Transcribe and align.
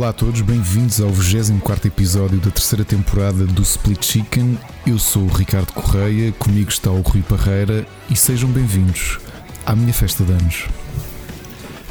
Olá 0.00 0.08
a 0.08 0.12
todos, 0.14 0.40
bem-vindos 0.40 0.98
ao 0.98 1.10
24 1.10 1.86
episódio 1.88 2.38
da 2.38 2.50
terceira 2.50 2.86
temporada 2.86 3.44
do 3.44 3.60
Split 3.60 4.02
Chicken. 4.02 4.58
Eu 4.86 4.98
sou 4.98 5.24
o 5.24 5.28
Ricardo 5.28 5.74
Correia, 5.74 6.32
comigo 6.38 6.70
está 6.70 6.90
o 6.90 7.02
Rui 7.02 7.20
Parreira 7.20 7.86
e 8.08 8.16
sejam 8.16 8.48
bem-vindos 8.48 9.18
à 9.66 9.76
minha 9.76 9.92
festa 9.92 10.24
de 10.24 10.32
anos. 10.32 10.64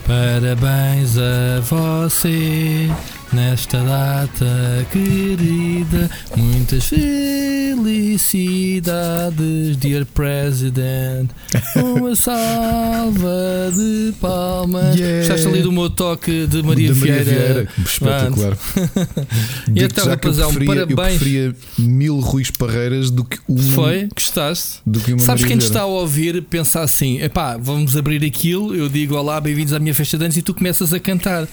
Parabéns 0.08 1.20
a 1.20 1.62
você 1.62 2.90
nesta 3.34 3.78
data 3.84 4.86
querida. 4.92 6.10
Muitas 6.36 6.86
felicidades, 6.86 9.78
dear 9.78 10.06
President. 10.06 11.30
Uma 11.76 12.16
salva 12.20 13.72
de 13.76 14.14
palmas. 14.20 14.96
Yeah. 14.96 15.20
Gostaste 15.20 15.48
ali 15.48 15.62
do 15.62 15.72
meu 15.72 15.90
toque 15.90 16.48
de 16.48 16.64
Maria, 16.64 16.90
Da 16.90 16.96
Maria 16.96 17.24
Vieira? 17.24 17.26
Vieira, 17.54 17.68
espetacular. 17.86 18.58
E 19.76 19.84
então, 19.84 20.08
rapazão, 20.08 20.52
preferia, 20.54 20.82
eu 20.82 20.88
parabéns. 20.88 21.18
preferia 21.20 21.56
mil 21.78 22.20
Ruiz 22.20 22.50
Parreiras 22.50 23.12
do 23.12 23.24
que 23.24 23.38
uma, 23.48 23.62
Foi? 23.74 24.10
Gostaste? 24.14 24.80
do 24.86 25.00
que 25.00 25.12
uma 25.14 25.20
Sabes 25.20 25.44
Maria 25.44 25.48
quem 25.48 25.58
te 25.58 25.62
Vieira. 25.62 25.76
está 25.76 25.82
a 25.82 25.86
ouvir 25.86 26.42
pensar 26.44 26.82
assim: 26.82 27.20
epá, 27.22 27.56
vamos 27.58 27.96
abrir 27.96 28.24
aquilo, 28.26 28.76
eu 28.76 28.90
digo 28.90 29.16
olá, 29.16 29.40
bem-vindos 29.40 29.74
à 29.74 29.80
minha 29.80 29.94
festa 29.94 30.18
de 30.18 30.24
anos 30.26 30.38
e 30.38 30.42
tu 30.42 30.54
começas 30.54 30.92
a 30.94 31.00
cantar. 31.00 31.48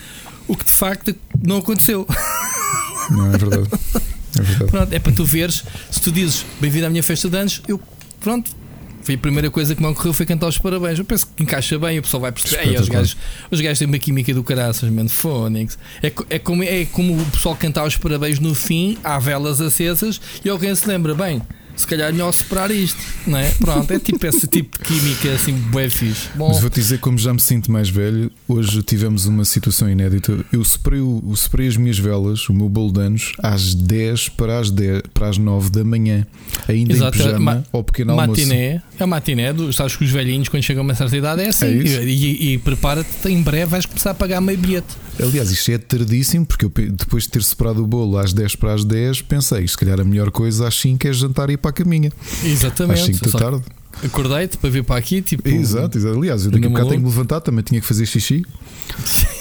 O 0.48 0.56
que 0.56 0.64
de 0.64 0.70
facto 0.70 1.14
não 1.44 1.58
aconteceu. 1.58 2.06
Não, 3.10 3.32
é 3.32 3.38
verdade. 3.38 3.68
É 4.38 4.42
verdade. 4.42 4.70
Pronto, 4.70 4.92
é 4.92 4.98
para 4.98 5.12
tu 5.12 5.24
veres, 5.24 5.64
se 5.90 5.98
tu 5.98 6.12
dizes 6.12 6.44
bem-vindo 6.60 6.84
à 6.84 6.90
minha 6.90 7.02
festa 7.02 7.26
de 7.26 7.38
anos, 7.38 7.62
eu, 7.66 7.80
pronto, 8.20 8.54
foi 9.06 9.14
a 9.14 9.18
primeira 9.18 9.48
coisa 9.50 9.72
que 9.72 9.80
me 9.80 9.86
ocorreu 9.88 10.12
foi 10.12 10.26
cantar 10.26 10.48
os 10.48 10.58
parabéns. 10.58 10.98
Eu 10.98 11.04
penso 11.04 11.28
que 11.28 11.42
encaixa 11.42 11.78
bem, 11.78 11.98
o 11.98 12.02
pessoal 12.02 12.20
vai 12.20 12.32
perceber. 12.32 12.68
Ei, 12.68 12.76
os, 12.76 12.88
gajos, 12.88 13.16
os 13.50 13.60
gajos 13.60 13.78
têm 13.78 13.86
uma 13.86 13.98
química 14.00 14.34
do 14.34 14.42
caraças, 14.42 14.90
mano, 14.90 15.08
Fónix. 15.08 15.78
É, 16.02 16.12
é, 16.28 16.38
como, 16.40 16.64
é 16.64 16.84
como 16.86 17.16
o 17.16 17.24
pessoal 17.26 17.54
cantar 17.54 17.86
os 17.86 17.96
parabéns 17.96 18.40
no 18.40 18.52
fim, 18.52 18.98
há 19.04 19.16
velas 19.20 19.60
acesas 19.60 20.20
e 20.44 20.50
alguém 20.50 20.74
se 20.74 20.88
lembra, 20.88 21.14
bem, 21.14 21.40
se 21.76 21.86
calhar 21.86 22.08
é 22.08 22.12
melhor 22.12 22.32
separar 22.32 22.70
isto, 22.70 22.98
não 23.26 23.38
é? 23.38 23.50
Pronto, 23.50 23.90
é 23.92 23.98
tipo 23.98 24.24
esse 24.26 24.46
tipo 24.46 24.78
de 24.78 24.84
química 24.84 25.32
assim, 25.32 25.52
bem 25.52 25.88
fixe. 25.90 26.28
Bom, 26.34 26.48
Mas 26.48 26.60
vou-te 26.60 26.80
dizer, 26.80 26.98
como 26.98 27.18
já 27.18 27.32
me 27.32 27.40
sinto 27.40 27.70
mais 27.70 27.88
velho, 27.88 28.30
hoje 28.48 28.82
tivemos 28.82 29.26
uma 29.26 29.44
situação 29.44 29.88
inédita. 29.90 30.44
Eu 30.52 30.64
separei, 30.64 31.00
o, 31.00 31.22
eu 31.28 31.36
separei 31.36 31.68
as 31.68 31.76
minhas 31.76 31.98
velas, 31.98 32.48
o 32.48 32.54
meu 32.54 32.68
bolo 32.68 32.92
de 32.92 33.00
anos, 33.00 33.32
às 33.42 33.74
10 33.74 34.30
para 34.30 34.58
as, 34.58 34.70
10, 34.70 35.02
para 35.12 35.28
as 35.28 35.38
9 35.38 35.70
da 35.70 35.84
manhã, 35.84 36.26
ainda 36.68 36.92
Exato, 36.92 37.18
em 37.18 37.22
pijama, 37.22 37.38
ma- 37.56 37.64
ao 37.72 37.84
pequeno 37.84 38.12
almoço. 38.12 38.30
Matiné, 38.40 38.82
é 38.98 39.02
a 39.02 39.06
matiné, 39.06 39.52
do, 39.52 39.72
sabes 39.72 39.96
que 39.96 40.04
os 40.04 40.10
velhinhos 40.10 40.48
quando 40.48 40.62
chegam 40.62 40.82
a 40.82 40.84
uma 40.84 40.94
certa 40.94 41.16
idade 41.16 41.42
é 41.42 41.48
assim. 41.48 41.66
É 41.66 42.04
e 42.04 42.26
e- 42.26 42.52
e 42.54 42.58
prepara-te, 42.58 43.28
em 43.28 43.42
breve 43.42 43.66
vais 43.66 43.84
começar 43.86 44.10
a 44.10 44.14
pagar 44.14 44.40
meio 44.40 44.58
bilhete. 44.58 44.86
Aliás, 45.20 45.50
isto 45.50 45.70
é 45.70 45.78
tardíssimo, 45.78 46.44
porque 46.44 46.66
eu, 46.66 46.72
depois 46.90 47.24
de 47.24 47.30
ter 47.30 47.42
separado 47.42 47.82
o 47.82 47.86
bolo 47.86 48.18
às 48.18 48.32
10 48.32 48.54
para 48.56 48.74
as 48.74 48.84
10, 48.84 49.22
pensei, 49.22 49.66
se 49.66 49.76
calhar 49.76 49.98
a 50.00 50.04
melhor 50.04 50.30
coisa 50.30 50.68
às 50.68 50.74
5 50.78 51.06
é 51.08 51.12
jantar 51.12 51.48
e 51.50 51.56
para 51.66 51.70
a 51.70 51.72
caminha. 51.72 52.12
Exatamente. 52.44 53.00
Às 53.00 53.06
5 53.06 53.24
da 53.24 53.30
Só 53.30 53.38
tarde. 53.38 53.62
Acordei-te 54.04 54.58
para 54.58 54.68
vir 54.68 54.84
para 54.84 54.96
aqui, 54.96 55.22
tipo. 55.22 55.48
Exato, 55.48 55.96
exato. 55.96 56.18
Aliás, 56.18 56.44
eu 56.44 56.50
daqui 56.50 56.66
a 56.66 56.68
bocado 56.68 56.90
tenho 56.90 57.00
que 57.00 57.06
me 57.06 57.10
levantar, 57.10 57.40
também 57.40 57.64
tinha 57.64 57.80
que 57.80 57.86
fazer 57.86 58.04
xixi. 58.04 58.44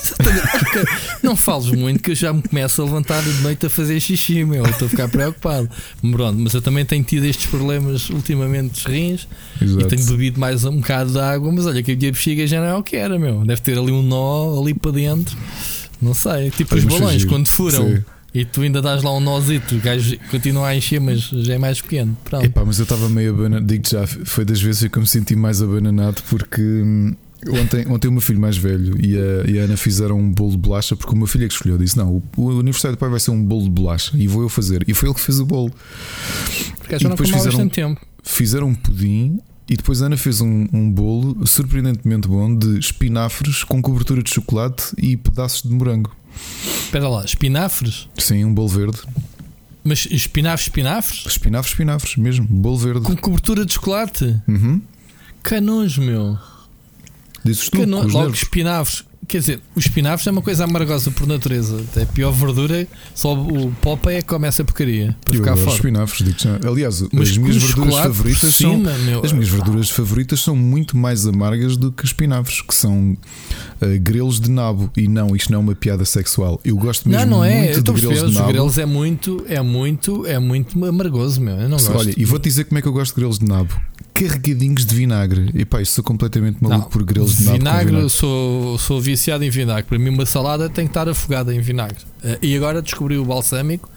Exatamente, 0.02 0.90
não 1.22 1.36
fales 1.36 1.70
muito 1.72 2.02
que 2.02 2.12
eu 2.12 2.16
já 2.16 2.32
me 2.32 2.42
começo 2.42 2.82
a 2.82 2.86
levantar 2.86 3.22
de 3.22 3.42
noite 3.42 3.66
a 3.66 3.70
fazer 3.70 4.00
xixi, 4.00 4.46
meu. 4.46 4.66
Estou 4.66 4.86
a 4.86 4.90
ficar 4.90 5.10
preocupado. 5.10 5.70
Pronto, 6.10 6.40
mas 6.40 6.54
eu 6.54 6.62
também 6.62 6.86
tenho 6.86 7.04
tido 7.04 7.26
estes 7.26 7.48
problemas 7.48 8.10
ultimamente 8.10 8.72
dos 8.72 8.86
rins 8.86 9.28
e 9.60 9.66
Exato. 9.66 9.88
tenho 9.88 10.06
bebido 10.06 10.40
mais 10.40 10.64
um 10.64 10.78
bocado 10.78 11.12
de 11.12 11.20
água, 11.20 11.52
mas 11.52 11.66
olha 11.66 11.84
que 11.84 11.92
a 11.92 11.96
minha 11.96 12.12
bexiga 12.14 12.48
já 12.48 12.62
não 12.62 12.68
é 12.68 12.76
o 12.76 12.82
que 12.82 12.96
era, 12.96 13.20
meu. 13.20 13.44
Deve 13.46 13.62
ter 13.62 13.78
ali 13.78 13.92
um 13.92 14.02
nó 14.02 14.62
ali 14.62 14.74
para 14.74 14.92
dentro. 14.92 15.38
Não 16.02 16.14
sei. 16.14 16.50
Tipo 16.52 16.76
os 16.76 16.84
balões 16.86 17.14
fugir. 17.14 17.28
quando 17.28 17.48
furam. 17.48 17.88
Sim. 17.90 18.04
E 18.36 18.44
tu 18.44 18.62
ainda 18.62 18.82
dás 18.82 19.02
lá 19.02 19.16
um 19.16 19.22
nozito, 19.22 19.76
o 19.76 19.80
gajo 19.80 20.18
continua 20.30 20.68
a 20.68 20.76
encher, 20.76 21.00
mas 21.00 21.22
já 21.22 21.54
é 21.54 21.58
mais 21.58 21.80
pequeno. 21.80 22.18
Pronto. 22.26 22.46
Epá, 22.46 22.66
mas 22.66 22.78
eu 22.80 22.84
estava 22.84 23.08
meio 23.08 23.32
abananado. 23.34 23.66
Digo 23.66 23.88
já, 23.88 24.06
foi 24.06 24.44
das 24.44 24.62
vezes 24.62 24.90
que 24.90 24.98
eu 24.98 25.02
me 25.02 25.08
senti 25.08 25.38
mais 25.38 25.62
abananado 25.62 26.22
porque 26.30 26.62
hum, 26.62 27.16
ontem, 27.48 27.88
ontem 27.88 28.08
o 28.10 28.12
meu 28.12 28.20
filho 28.20 28.42
mais 28.42 28.58
velho 28.58 29.00
e 29.00 29.16
a, 29.18 29.50
e 29.50 29.58
a 29.60 29.64
Ana 29.64 29.78
fizeram 29.78 30.20
um 30.20 30.30
bolo 30.30 30.52
de 30.52 30.58
bolacha 30.58 30.98
porque 30.98 31.14
o 31.14 31.18
meu 31.18 31.28
filho 31.28 31.46
é 31.46 31.48
que 31.48 31.54
escolheu. 31.54 31.78
Disse: 31.78 31.96
Não, 31.98 32.22
o, 32.36 32.42
o 32.42 32.60
aniversário 32.60 32.98
do 32.98 33.00
pai 33.00 33.10
vai 33.10 33.22
ser 33.22 33.32
um 33.32 33.42
bolo 33.42 33.64
de 33.64 33.70
bolacha 33.70 34.12
e 34.18 34.28
vou 34.28 34.42
eu 34.42 34.50
fazer. 34.50 34.84
E 34.86 34.94
foi 34.94 35.08
ele 35.08 35.16
que 35.16 35.22
fez 35.22 35.40
o 35.40 35.46
bolo. 35.46 35.72
Porque 36.78 37.00
já 37.00 37.08
não 37.08 37.16
depois 37.16 37.30
fizeram- 37.30 37.46
bastante 37.52 37.74
tempo. 37.74 38.02
Fizeram 38.22 38.68
um 38.68 38.76
pudim. 38.76 39.40
E 39.68 39.76
depois 39.76 40.00
a 40.02 40.06
Ana 40.06 40.18
fez 40.18 40.42
um, 40.42 40.68
um 40.72 40.92
bolo 40.92 41.48
surpreendentemente 41.48 42.28
bom 42.28 42.56
de 42.56 42.78
espinafres 42.78 43.64
com 43.64 43.82
cobertura 43.82 44.22
de 44.22 44.30
chocolate 44.30 44.94
e 44.96 45.18
pedaços 45.18 45.64
de 45.64 45.70
morango. 45.74 46.16
Espera 46.84 47.08
lá, 47.10 47.24
espinafres? 47.26 48.08
Sim, 48.18 48.46
um 48.46 48.54
bolo 48.54 48.68
verde. 48.70 49.00
Mas 49.84 50.08
espinafres, 50.10 50.68
espinafres? 50.68 51.26
Espinafres, 51.28 51.74
espinafres, 51.74 52.16
mesmo. 52.16 52.48
Bolo 52.50 52.78
verde. 52.78 53.02
Com 53.02 53.16
cobertura 53.16 53.66
de 53.66 53.74
chocolate? 53.74 54.42
Uhum. 54.48 54.82
Canões, 55.44 55.98
meu. 55.98 56.38
Dizes 57.44 57.70
tu, 57.70 57.78
Cano... 57.78 58.00
os 58.00 58.14
Logo 58.14 58.20
nervos. 58.26 58.42
espinafres. 58.42 59.06
Quer 59.28 59.40
dizer, 59.40 59.60
os 59.76 59.86
espinafres 59.86 60.28
é 60.28 60.32
uma 60.32 60.42
coisa 60.42 60.64
amargosa 60.64 61.10
por 61.12 61.26
natureza. 61.28 61.84
É 61.96 62.04
a 62.04 62.06
pior 62.06 62.32
verdura, 62.32 62.88
só 63.14 63.34
o 63.34 63.72
popa 63.82 64.12
é 64.12 64.22
que 64.22 64.28
come 64.28 64.48
essa 64.48 64.64
porcaria 64.64 65.16
para 65.24 65.36
Eu 65.36 65.40
ficar 65.40 65.52
adoro 65.54 65.66
forte. 65.66 65.78
espinafres, 65.78 66.26
digo 66.28 66.38
já. 66.40 66.70
Aliás, 66.70 67.02
Mas 67.12 67.30
as 67.30 67.38
minhas 67.38 67.58
verduras 67.64 67.96
favoritas 67.96 68.56
são. 68.56 68.72
cima, 68.78 68.94
meu. 69.00 69.26
As 69.26 69.32
minhas 69.32 69.50
verduras 69.50 69.90
favoritas 69.90 70.40
são 70.40 70.56
muito 70.56 70.96
mais 70.98 71.26
amargas 71.28 71.78
do 71.78 71.92
que 71.92 72.06
espinafres, 72.06 72.62
que 72.62 72.74
são 72.76 73.18
eh, 73.82 73.98
grelos 73.98 74.40
de 74.40 74.50
nabo. 74.52 74.92
E 74.96 75.08
não, 75.08 75.36
isto 75.36 75.52
não 75.52 75.60
é 75.60 75.62
uma 75.62 75.76
piada 75.76 76.06
sexual. 76.06 76.60
Eu 76.64 76.76
gosto 76.78 77.08
mesmo 77.10 77.26
Não, 77.26 77.38
não 77.38 77.44
é. 77.46 77.66
muito 77.74 77.82
de 77.84 77.90
a 77.90 77.94
grelos 77.94 78.20
de 78.20 78.26
Os 78.26 78.34
nabo. 78.36 78.48
grelos 78.48 78.78
é 78.78 78.86
muito, 78.86 79.46
é 79.48 79.62
muito, 79.62 80.26
é 80.28 80.40
muito 80.40 80.86
amargoso, 80.86 81.42
meu. 81.42 81.56
Eu 81.56 81.64
não 81.70 81.78
gosto. 81.78 81.98
Olha, 81.98 82.14
e 82.16 82.26
vou-te 82.26 82.44
dizer 82.44 82.66
como 82.66 82.78
é 82.78 82.82
que 82.82 82.88
eu 82.88 82.94
gosto 82.94 83.14
de 83.14 83.16
grelos 83.22 83.40
de 83.40 83.46
nabo. 83.46 83.74
Carregadinhos 84.16 84.86
de 84.86 84.96
vinagre. 84.96 85.52
E 85.54 85.66
pá, 85.66 85.82
eu 85.82 85.86
sou 85.86 86.04
completamente 86.04 86.58
maluco 86.62 86.82
Não, 86.84 86.90
por 86.90 87.04
grelos 87.04 87.38
de 87.38 87.44
vinagre, 87.44 87.86
vinagre. 87.92 88.10
Sou, 88.10 88.78
sou 88.80 89.00
viciado 89.02 89.44
em 89.44 89.50
vinagre. 89.50 89.84
Para 89.84 90.00
mim, 90.00 90.10
uma 90.10 90.26
salada 90.26 90.70
tem 90.70 90.86
que 90.86 90.92
estar 90.92 91.08
afogada 91.10 91.54
em 91.54 91.60
vinagre. 91.60 91.98
Eh, 92.24 92.40
E 92.42 92.56
agora 92.56 92.82
descobri 92.82 93.18
o 93.18 93.26
balsâmico 93.26 93.90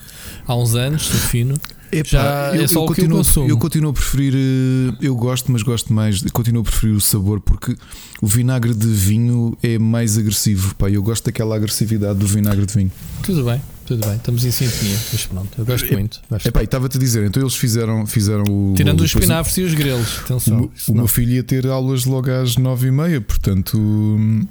há 0.47 0.56
uns 0.56 0.75
anos, 0.75 1.03
sou 1.03 1.21
fino. 1.21 1.55
Epá, 1.91 2.06
Já 2.11 2.53
eu, 2.55 2.62
é 2.65 2.69
só 2.69 2.81
eu 2.81 2.83
o 2.83 2.87
que 2.87 2.91
eu 2.93 2.95
continuo, 2.97 3.17
consumo. 3.19 3.49
eu 3.49 3.56
continuo 3.59 3.91
a 3.91 3.95
preferir. 3.95 4.34
eh, 4.34 4.97
Eu 5.01 5.15
gosto, 5.17 5.51
mas 5.51 5.62
gosto 5.62 5.93
mais. 5.93 6.21
Continuo 6.33 6.61
a 6.61 6.65
preferir 6.65 6.95
o 6.95 7.00
sabor 7.00 7.41
porque 7.41 7.75
o 8.21 8.27
vinagre 8.27 8.75
de 8.75 8.87
vinho 8.89 9.56
é 9.62 9.79
mais 9.79 10.19
agressivo. 10.19 10.75
Pá, 10.75 10.91
eu 10.91 11.03
gosto 11.03 11.25
daquela 11.27 11.56
agressividade 11.56 12.19
do 12.19 12.27
vinagre 12.27 12.67
de 12.67 12.75
vinho. 12.75 12.93
Tudo 13.23 13.43
bem, 13.45 13.62
tudo 13.88 14.06
bem. 14.06 14.16
Estamos 14.16 14.44
em 14.44 14.50
sintonia. 14.50 14.97
Mas 15.12 15.26
pronto, 15.26 15.49
eu 15.59 15.65
gosto 15.65 15.87
É- 15.88 15.93
muito. 15.93 16.21
Epá, 16.44 16.60
e 16.60 16.65
estava-te 16.65 16.97
a 16.97 17.00
dizer, 17.00 17.25
então 17.26 17.43
eles 17.43 17.56
fizeram, 17.56 18.06
fizeram 18.06 18.44
o. 18.49 18.75
Tirando 18.76 19.00
os 19.00 19.06
espinafres 19.15 19.56
e 19.59 19.62
os 19.62 19.75
grelos. 19.75 20.19
O, 20.19 20.21
Atenção. 20.21 20.60
o, 20.60 20.93
o 20.93 20.94
meu 20.94 21.09
filho 21.09 21.32
ia 21.32 21.43
ter 21.43 21.66
aulas 21.66 22.04
logo 22.04 22.31
às 22.31 22.56
nove 22.56 22.88
e 22.88 22.91
meia, 22.91 23.21
portanto. 23.21 23.76
hum, 23.78 24.47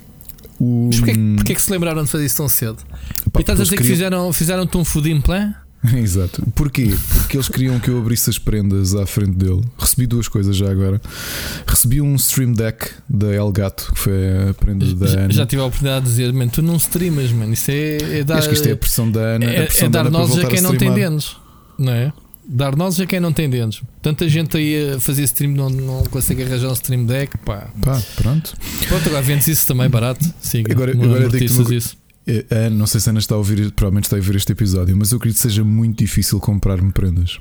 O, 0.59 0.87
Mas 0.91 0.99
porquê, 0.99 1.13
porquê 1.35 1.51
é 1.51 1.55
que 1.55 1.61
se 1.61 1.71
lembraram 1.71 2.03
de 2.03 2.09
fazer 2.09 2.25
isso 2.25 2.37
tão 2.37 2.49
cedo? 2.49 2.77
Pá, 3.31 3.39
e 3.39 3.41
estás 3.41 3.59
a 3.59 3.63
dizer 3.63 3.75
que 3.75 3.83
queriam- 3.83 3.95
fizeram, 3.95 4.33
fizeram-te 4.33 4.75
um 4.75 4.83
food 4.83 5.11
implant? 5.11 5.53
Exato. 5.95 6.43
Porquê? 6.55 6.93
Porque 7.13 7.37
eles 7.37 7.47
queriam 7.47 7.79
que 7.79 7.89
eu 7.89 7.99
abrisse 7.99 8.29
as 8.29 8.37
prendas 8.39 8.95
à 8.95 9.05
frente 9.05 9.31
dele. 9.31 9.61
Recebi 9.77 10.07
duas 10.07 10.27
coisas 10.27 10.55
já 10.55 10.69
agora. 10.69 10.99
Recebi 11.67 12.01
um 12.01 12.15
Stream 12.15 12.53
Deck 12.53 12.89
da 13.07 13.27
Elgato, 13.33 13.91
que 13.93 13.99
foi 13.99 14.49
a 14.49 14.53
prenda 14.53 14.85
da 14.95 15.07
Já, 15.07 15.19
Ana. 15.19 15.31
já 15.33 15.45
tive 15.45 15.61
a 15.61 15.65
oportunidade 15.65 16.05
de 16.05 16.11
dizer, 16.11 16.33
man, 16.33 16.47
tu 16.47 16.61
não 16.61 16.75
streamas, 16.77 17.31
mano. 17.31 17.53
Isso 17.53 17.71
é, 17.71 17.97
é 18.19 18.23
dar, 18.23 18.37
Acho 18.39 18.49
que 18.49 18.55
isto 18.55 18.67
é 18.67 18.71
a 18.71 18.77
pressão 18.77 19.09
da 19.11 19.19
Ana. 19.19 19.45
é- 19.45 19.59
a 19.59 19.63
é 19.85 19.89
da 19.89 20.03
dar 20.03 20.09
nozes 20.11 20.43
a 20.43 20.47
quem 20.47 20.61
não 20.61 20.75
tem 20.75 20.93
dentes, 20.93 21.35
não 21.77 21.93
é? 21.93 22.11
Dar 22.49 22.75
nozes 22.75 22.99
a 23.01 23.05
quem 23.05 23.19
não 23.19 23.31
tem 23.33 23.49
dentes. 23.49 23.81
Tanta 24.01 24.27
gente 24.29 24.55
aí 24.57 24.93
a 24.95 24.99
fazer 24.99 25.23
stream 25.23 25.51
não, 25.53 25.69
não 25.69 26.03
consegue 26.05 26.43
arranjar 26.43 26.69
um 26.69 26.73
stream 26.73 27.05
deck, 27.05 27.37
pá. 27.39 27.67
Pá, 27.83 28.01
pronto. 28.15 28.53
Pronto, 28.87 29.07
agora 29.09 29.21
vendes 29.21 29.47
isso 29.47 29.67
também 29.67 29.89
barato. 29.89 30.25
Siga. 30.41 30.71
Agora- 30.71 30.91
agora 30.93 31.29
co- 31.29 31.37
isso. 31.73 31.97
Eh, 32.27 32.45
a 32.51 32.55
Ana, 32.55 32.69
não 32.75 32.87
sei 32.87 32.99
se 32.99 33.09
a 33.09 33.11
Ana 33.11 33.19
está 33.19 33.35
a 33.35 33.37
ouvir, 33.37 33.71
provavelmente 33.71 34.05
está 34.05 34.17
a 34.17 34.19
ouvir 34.19 34.35
este 34.35 34.51
episódio, 34.51 34.95
mas 34.97 35.11
eu 35.11 35.17
acredito 35.17 35.37
que 35.37 35.43
seja 35.43 35.63
muito 35.63 35.97
difícil 35.99 36.39
comprar-me 36.39 36.91
prendas. 36.91 37.39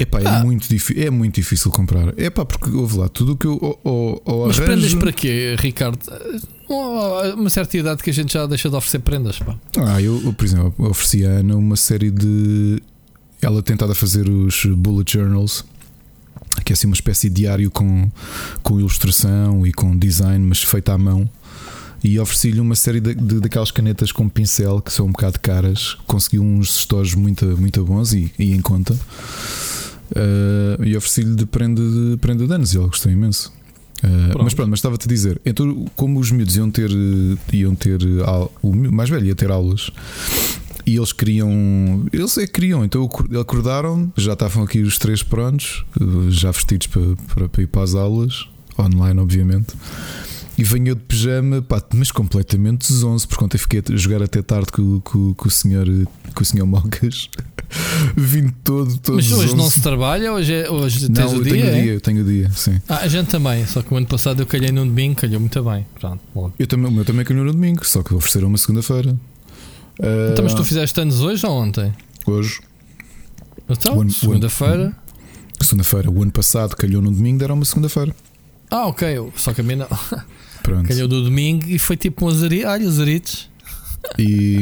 Epá, 0.00 0.20
é, 0.20 0.26
Ah. 0.28 0.44
muito 0.44 0.68
difí- 0.68 0.98
é 1.02 1.10
muito 1.10 1.34
difícil 1.34 1.72
comprar. 1.72 2.14
É 2.16 2.30
pá, 2.30 2.44
porque 2.44 2.70
houve 2.70 2.96
lá, 2.98 3.08
tudo 3.08 3.32
o 3.32 3.36
que 3.36 3.46
eu 3.46 3.58
ou, 3.60 3.80
ou, 3.82 4.22
ou 4.24 4.46
Mas 4.46 4.56
arranjo- 4.58 4.62
prendas 4.72 4.94
para 4.94 5.12
quê, 5.12 5.56
Ricardo? 5.58 5.98
Há 6.70 7.34
Uma 7.34 7.50
certa 7.50 7.76
idade 7.76 8.02
que 8.02 8.10
a 8.10 8.12
gente 8.12 8.32
já 8.32 8.46
deixa 8.46 8.70
de 8.70 8.76
oferecer 8.76 9.00
prendas, 9.00 9.38
pá. 9.40 9.56
Ah, 9.78 10.00
eu, 10.00 10.22
eu, 10.22 10.32
por 10.32 10.44
exemplo, 10.44 10.72
ofereci 10.78 11.26
à 11.26 11.30
Ana 11.30 11.56
uma 11.56 11.76
série 11.76 12.10
de. 12.12 12.80
Ela 13.42 13.60
tentava 13.62 13.92
fazer 13.94 14.28
os 14.28 14.64
bullet 14.66 15.12
journals, 15.12 15.64
que 16.64 16.72
é 16.72 16.74
assim 16.74 16.86
uma 16.86 16.94
espécie 16.94 17.28
de 17.28 17.34
diário 17.42 17.68
com, 17.70 18.08
com 18.62 18.78
ilustração 18.78 19.66
e 19.66 19.72
com 19.72 19.96
design, 19.96 20.44
mas 20.46 20.62
feita 20.62 20.92
à 20.92 20.98
mão. 20.98 21.28
E 22.02 22.18
ofereci-lhe 22.18 22.60
uma 22.60 22.74
série 22.74 23.00
de, 23.00 23.14
de- 23.14 23.40
daquelas 23.40 23.70
canetas 23.70 24.12
com 24.12 24.28
pincel 24.28 24.80
que 24.80 24.92
são 24.92 25.06
um 25.06 25.12
bocado 25.12 25.40
caras. 25.40 25.96
Consegui 26.06 26.38
uns 26.38 26.74
stores 26.74 27.14
muito, 27.14 27.44
muito 27.58 27.84
bons 27.84 28.12
e, 28.12 28.32
e 28.38 28.52
em 28.52 28.60
conta. 28.60 28.96
Ah, 30.14 30.78
e 30.84 30.96
ofereci-lhe 30.96 31.34
de 31.34 31.46
prenda 31.46 31.82
de, 31.82 32.16
prenda 32.18 32.46
de 32.46 32.52
anos 32.52 32.72
e 32.72 32.76
ela 32.76 32.86
gostou 32.86 33.10
imenso. 33.10 33.52
Uh, 33.98 34.44
mas 34.44 34.54
pronto, 34.54 34.70
mas 34.70 34.78
estava-te 34.78 35.06
a 35.06 35.08
dizer, 35.08 35.40
então, 35.44 35.84
como 35.96 36.20
os 36.20 36.30
miúdos 36.30 36.56
iam 36.56 36.70
ter, 36.70 36.88
iam 37.52 37.74
ter 37.74 37.98
o 38.62 38.72
mais 38.72 39.10
velho 39.10 39.26
ia 39.26 39.34
ter 39.34 39.50
aulas 39.50 39.90
e 40.86 40.94
eles 40.94 41.12
queriam, 41.12 42.06
eles 42.12 42.38
é 42.38 42.46
que 42.46 42.52
queriam, 42.52 42.84
então 42.84 43.10
acordaram, 43.40 44.12
já 44.16 44.34
estavam 44.34 44.62
aqui 44.62 44.82
os 44.82 44.98
três 44.98 45.24
prontos, 45.24 45.84
já 46.30 46.52
vestidos 46.52 46.86
para, 46.86 47.02
para, 47.34 47.48
para 47.48 47.62
ir 47.62 47.66
para 47.66 47.82
as 47.82 47.96
aulas, 47.96 48.46
online, 48.78 49.18
obviamente. 49.18 49.74
E 50.58 50.64
venho 50.64 50.92
de 50.96 51.02
pijama, 51.02 51.62
pá, 51.62 51.80
mas 51.94 52.10
completamente 52.10 52.92
zonzo, 52.92 53.28
porque 53.28 53.44
ontem 53.44 53.58
fiquei 53.58 53.80
a 53.80 53.96
jogar 53.96 54.24
até 54.24 54.42
tarde 54.42 54.72
com, 54.72 55.00
com, 55.02 55.32
com 55.32 55.46
o 55.46 55.50
senhor, 55.50 55.86
com 56.34 56.42
o 56.42 56.44
senhor 56.44 56.66
Mocas. 56.66 57.30
Vim 58.16 58.48
todo, 58.64 58.98
todo 58.98 59.14
Mas 59.14 59.30
hoje 59.30 59.54
não 59.54 59.70
se 59.70 59.80
trabalha? 59.80 60.32
Hoje, 60.32 60.52
é, 60.52 60.68
hoje 60.68 61.08
tens 61.10 61.32
não, 61.32 61.38
o 61.38 61.44
dia? 61.44 61.52
Tenho 61.52 61.66
é? 61.66 61.80
dia, 61.80 61.92
eu 61.92 62.00
tenho 62.00 62.22
o 62.22 62.24
dia, 62.24 62.50
sim. 62.50 62.80
Ah, 62.88 62.98
a 63.02 63.08
gente 63.08 63.28
também, 63.28 63.64
só 63.66 63.82
que 63.82 63.94
o 63.94 63.96
ano 63.96 64.06
passado 64.06 64.42
eu 64.42 64.46
calhei 64.46 64.72
no 64.72 64.84
domingo, 64.84 65.20
calhou 65.20 65.38
muito 65.38 65.62
bem. 65.62 65.86
Pronto, 66.00 66.20
logo. 66.34 66.54
Eu 66.58 66.66
também, 66.66 66.90
o 66.90 66.92
meu 66.92 67.04
também 67.04 67.24
calhou 67.24 67.44
no 67.44 67.52
domingo, 67.52 67.86
só 67.86 68.02
que 68.02 68.12
ofereceram 68.12 68.48
uma 68.48 68.58
segunda-feira. 68.58 69.10
Uh, 70.00 70.32
então, 70.32 70.44
mas 70.44 70.54
tu 70.54 70.64
fizeste 70.64 71.00
anos 71.00 71.20
hoje 71.20 71.46
ou 71.46 71.52
ontem? 71.52 71.94
Hoje. 72.26 72.60
Então, 73.68 74.08
segunda-feira. 74.10 74.92
Segunda-feira. 75.60 76.10
O 76.10 76.20
ano 76.20 76.32
passado 76.32 76.74
calhou 76.74 77.00
no 77.00 77.12
domingo, 77.12 77.38
deram 77.38 77.54
uma 77.54 77.64
segunda-feira. 77.64 78.12
Ah, 78.70 78.86
ok. 78.86 79.30
Só 79.36 79.52
que 79.52 79.60
a 79.60 79.64
mim 79.64 79.76
não. 79.76 79.86
Pronto. 80.62 80.88
Calhou 80.88 81.08
do 81.08 81.22
domingo 81.22 81.68
e 81.68 81.78
foi 81.78 81.96
tipo 81.96 82.24
um 82.24 82.28
azarito. 82.28 82.66
Olha, 82.66 82.86
azaritos. 82.88 83.48
E, 84.16 84.58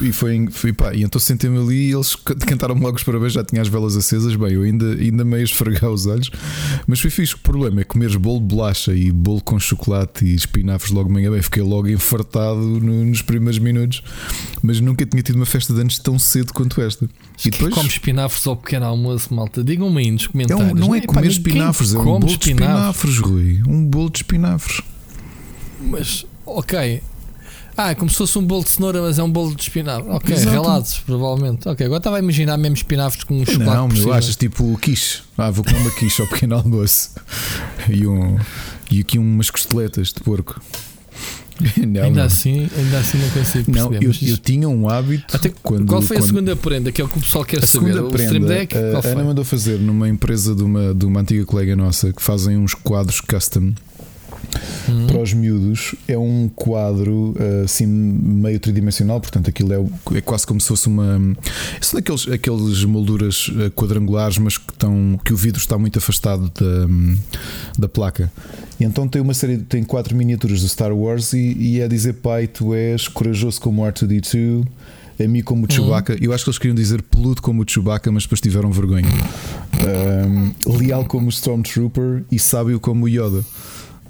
e, 0.00 0.08
e, 0.08 0.12
foi, 0.12 0.46
foi 0.50 0.72
pá, 0.72 0.94
e 0.94 1.02
então 1.02 1.20
sentei-me 1.20 1.58
ali 1.58 1.88
e 1.88 1.92
eles 1.92 2.14
cantaram-me 2.14 2.80
logo 2.82 2.96
os 2.96 3.02
parabéns, 3.02 3.32
já 3.32 3.42
tinha 3.42 3.60
as 3.60 3.68
velas 3.68 3.96
acesas. 3.96 4.36
Bem, 4.36 4.52
eu 4.52 4.62
ainda, 4.62 4.92
ainda 4.92 5.24
meio 5.24 5.42
esfregar 5.42 5.90
os 5.90 6.06
olhos, 6.06 6.30
mas 6.86 7.00
foi 7.00 7.10
fixe. 7.10 7.34
O 7.34 7.38
problema 7.38 7.80
é 7.80 7.84
comeres 7.84 8.16
bolo 8.16 8.38
de 8.38 8.46
bolacha 8.46 8.94
e 8.94 9.10
bolo 9.10 9.40
com 9.40 9.58
chocolate 9.58 10.24
e 10.24 10.34
espinafres 10.34 10.92
logo 10.92 11.08
de 11.08 11.14
manhã. 11.14 11.30
Bem, 11.30 11.42
fiquei 11.42 11.62
logo 11.62 11.88
enfartado 11.88 12.60
no, 12.60 13.04
nos 13.04 13.22
primeiros 13.22 13.58
minutos, 13.58 14.02
mas 14.62 14.80
nunca 14.80 15.04
tinha 15.04 15.22
tido 15.22 15.36
uma 15.36 15.46
festa 15.46 15.74
de 15.74 15.80
anos 15.80 15.98
tão 15.98 16.18
cedo 16.18 16.52
quanto 16.52 16.80
esta. 16.80 17.08
E 17.44 17.50
depois 17.50 17.74
como 17.74 17.88
espinafres 17.88 18.46
ao 18.46 18.56
pequeno 18.56 18.86
almoço, 18.86 19.34
malta. 19.34 19.64
Digam-me 19.64 20.00
aí 20.00 20.10
nos 20.10 20.26
comentários. 20.26 20.68
É 20.68 20.72
um, 20.72 20.74
não 20.74 20.94
é, 20.94 20.98
é 20.98 21.00
comer 21.02 21.26
espinafres, 21.26 21.94
é 21.94 21.98
um 21.98 22.04
bolo 22.04 22.26
espinafres? 22.26 22.38
de 22.38 22.50
espinafres, 22.50 23.18
Rui. 23.18 23.62
Um 23.66 23.84
bolo 23.84 24.10
de 24.10 24.18
espinafres. 24.18 24.82
Mas, 25.80 26.24
ok, 26.44 27.02
ah, 27.76 27.90
é 27.90 27.94
como 27.94 28.10
se 28.10 28.16
fosse 28.16 28.38
um 28.38 28.42
bolo 28.42 28.64
de 28.64 28.70
cenoura, 28.70 29.02
mas 29.02 29.18
é 29.18 29.22
um 29.22 29.30
bolo 29.30 29.54
de 29.54 29.62
espinafre. 29.62 30.08
Ok, 30.10 30.34
Exato. 30.34 30.50
relados, 30.50 30.98
provavelmente. 31.00 31.68
Ok, 31.68 31.84
agora 31.84 31.98
estava 31.98 32.16
a 32.16 32.18
imaginar 32.20 32.56
mesmo 32.56 32.74
espinafres 32.74 33.22
com 33.22 33.38
um 33.38 33.44
chocolate. 33.44 33.76
Não, 33.76 33.88
meu, 33.88 34.12
achas 34.14 34.34
tipo 34.34 34.78
quiche. 34.78 35.20
Ah, 35.36 35.50
vou 35.50 35.62
comer 35.62 35.80
uma 35.80 35.90
quiche 35.90 36.22
ao 36.22 36.28
pequeno 36.28 36.56
almoço. 36.56 37.10
E, 37.90 38.06
um, 38.06 38.38
e 38.90 39.00
aqui 39.00 39.18
umas 39.18 39.50
costeletas 39.50 40.08
de 40.08 40.20
porco. 40.20 40.58
Não, 41.76 42.02
ainda, 42.02 42.10
não. 42.10 42.22
Assim, 42.24 42.68
ainda 42.76 42.98
assim 42.98 43.16
não 43.16 43.30
consigo 43.30 43.72
perceber. 43.72 43.94
Não, 43.94 44.02
eu, 44.02 44.12
eu 44.28 44.36
tinha 44.36 44.68
um 44.68 44.90
hábito. 44.90 45.34
Até, 45.34 45.50
quando, 45.62 45.86
qual 45.86 46.02
foi 46.02 46.18
quando, 46.18 46.24
a 46.24 46.26
segunda 46.26 46.54
prenda? 46.54 46.92
Que 46.92 47.00
é 47.00 47.04
o 47.04 47.08
que 47.08 47.16
o 47.16 47.20
pessoal 47.22 47.46
quer 47.46 47.64
a 47.64 47.66
saber. 47.66 47.94
Segunda 47.94 48.10
prenda, 48.10 48.46
Deck, 48.46 48.76
a 48.76 49.08
Ana 49.08 49.24
mandou 49.24 49.42
fazer 49.42 49.78
numa 49.78 50.06
empresa 50.06 50.54
de 50.54 50.62
uma, 50.62 50.92
de 50.92 51.06
uma 51.06 51.20
antiga 51.20 51.46
colega 51.46 51.74
nossa 51.74 52.12
que 52.12 52.20
fazem 52.20 52.58
uns 52.58 52.74
quadros 52.74 53.22
custom 53.22 53.72
uhum. 54.88 55.06
para 55.06 55.20
os 55.20 55.32
miúdos 55.32 55.94
é 56.06 56.16
um 56.16 56.48
quadro 56.54 57.34
eh, 57.38 57.62
assim 57.64 57.86
meio 57.86 58.58
tridimensional, 58.60 59.20
portanto 59.20 59.48
aquilo 59.48 59.72
é, 59.72 60.16
é 60.16 60.20
quase 60.20 60.46
como 60.46 60.60
se 60.60 60.68
fosse 60.68 60.86
uma. 60.86 61.18
São 61.80 61.98
daqueles 61.98 62.28
aqueles 62.28 62.84
molduras 62.84 63.50
eh, 63.58 63.70
quadrangulares, 63.70 64.38
mas 64.38 64.58
que, 64.58 64.72
estão, 64.72 65.18
que 65.24 65.32
o 65.32 65.36
vidro 65.36 65.60
está 65.60 65.78
muito 65.78 65.98
afastado 65.98 66.50
da, 66.58 66.88
da 67.78 67.88
placa. 67.88 68.32
E 68.78 68.84
então 68.84 69.08
tem 69.08 69.22
uma 69.22 69.34
série, 69.34 69.58
tem 69.58 69.82
quatro 69.82 70.14
miniaturas 70.14 70.60
do 70.60 70.68
Star 70.68 70.92
Wars 70.92 71.32
e, 71.32 71.56
e 71.58 71.80
é 71.80 71.88
dizer 71.88 72.14
pai, 72.14 72.46
tu 72.46 72.74
és 72.74 73.08
corajoso 73.08 73.60
como 73.60 73.82
R2D2 73.82 74.66
a 75.18 75.26
mim 75.26 75.42
como 75.42 75.66
o 75.66 75.72
Chewbacca. 75.72 76.12
Uhum. 76.12 76.18
Eu 76.20 76.32
acho 76.32 76.44
que 76.44 76.50
eles 76.50 76.58
queriam 76.58 76.74
dizer 76.74 77.02
peludo 77.02 77.40
como 77.40 77.62
o 77.62 77.64
Chewbacca, 77.66 78.10
mas 78.12 78.24
depois 78.24 78.40
tiveram 78.40 78.70
vergonha. 78.70 79.08
Um, 79.76 80.78
leal 80.78 81.04
como 81.04 81.26
o 81.26 81.28
Stormtrooper 81.28 82.24
e 82.32 82.38
sábio 82.38 82.80
como 82.80 83.04
o 83.04 83.08
Yoda. 83.08 83.44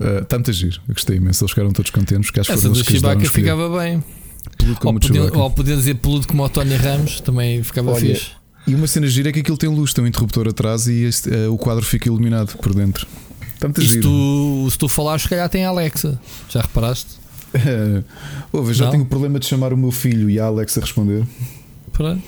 Uh, 0.01 0.25
tanto 0.27 0.51
agir, 0.51 0.81
eu 0.89 0.95
gostei 0.95 1.17
imenso. 1.17 1.43
Eles 1.45 1.51
ficaram 1.51 1.73
todos 1.73 1.91
contentes. 1.91 2.31
Que 2.31 2.41
acho 2.41 2.53
Essa 2.53 2.69
do 2.69 2.85
Chewbacca 2.85 3.29
ficava 3.31 3.79
bem. 3.79 4.03
Peludo 4.57 4.81
como 4.81 4.95
ou, 4.95 5.01
podia, 5.01 5.23
ou 5.23 5.51
podia 5.51 5.77
dizer 5.77 5.95
peludo 5.97 6.27
como 6.27 6.45
o 6.45 6.49
Tony 6.49 6.77
Ramos, 6.77 7.21
também 7.21 7.63
ficava 7.63 7.91
Olha, 7.91 8.01
fixe. 8.01 8.31
E 8.67 8.75
uma 8.75 8.87
cena 8.87 9.07
gira 9.07 9.29
é 9.29 9.33
que 9.33 9.41
aquilo 9.41 9.57
tem 9.57 9.69
luz, 9.69 9.93
tem 9.93 10.05
um 10.05 10.07
interruptor 10.07 10.49
atrás 10.49 10.87
e 10.87 11.05
este, 11.05 11.31
uh, 11.31 11.53
o 11.53 11.59
quadro 11.59 11.85
fica 11.85 12.09
iluminado 12.09 12.57
por 12.59 12.75
dentro. 12.75 13.07
Tanto 13.59 13.81
e 13.81 13.89
se 13.89 14.01
tu, 14.01 14.69
se 14.71 14.77
tu 14.77 14.89
falares, 14.89 15.23
se 15.23 15.29
calhar 15.29 15.49
tem 15.49 15.65
a 15.65 15.69
Alexa. 15.69 16.19
Já 16.49 16.61
reparaste? 16.63 17.11
Uh, 17.55 18.05
ouve, 18.53 18.75
já 18.75 18.87
Não? 18.87 18.91
tenho 18.93 19.05
o 19.05 19.07
problema 19.07 19.39
de 19.39 19.47
chamar 19.47 19.73
o 19.73 19.77
meu 19.77 19.91
filho 19.91 20.29
e 20.29 20.39
a 20.39 20.47
Alexa 20.47 20.81
responder. 20.81 21.25
Pronto. 21.93 22.23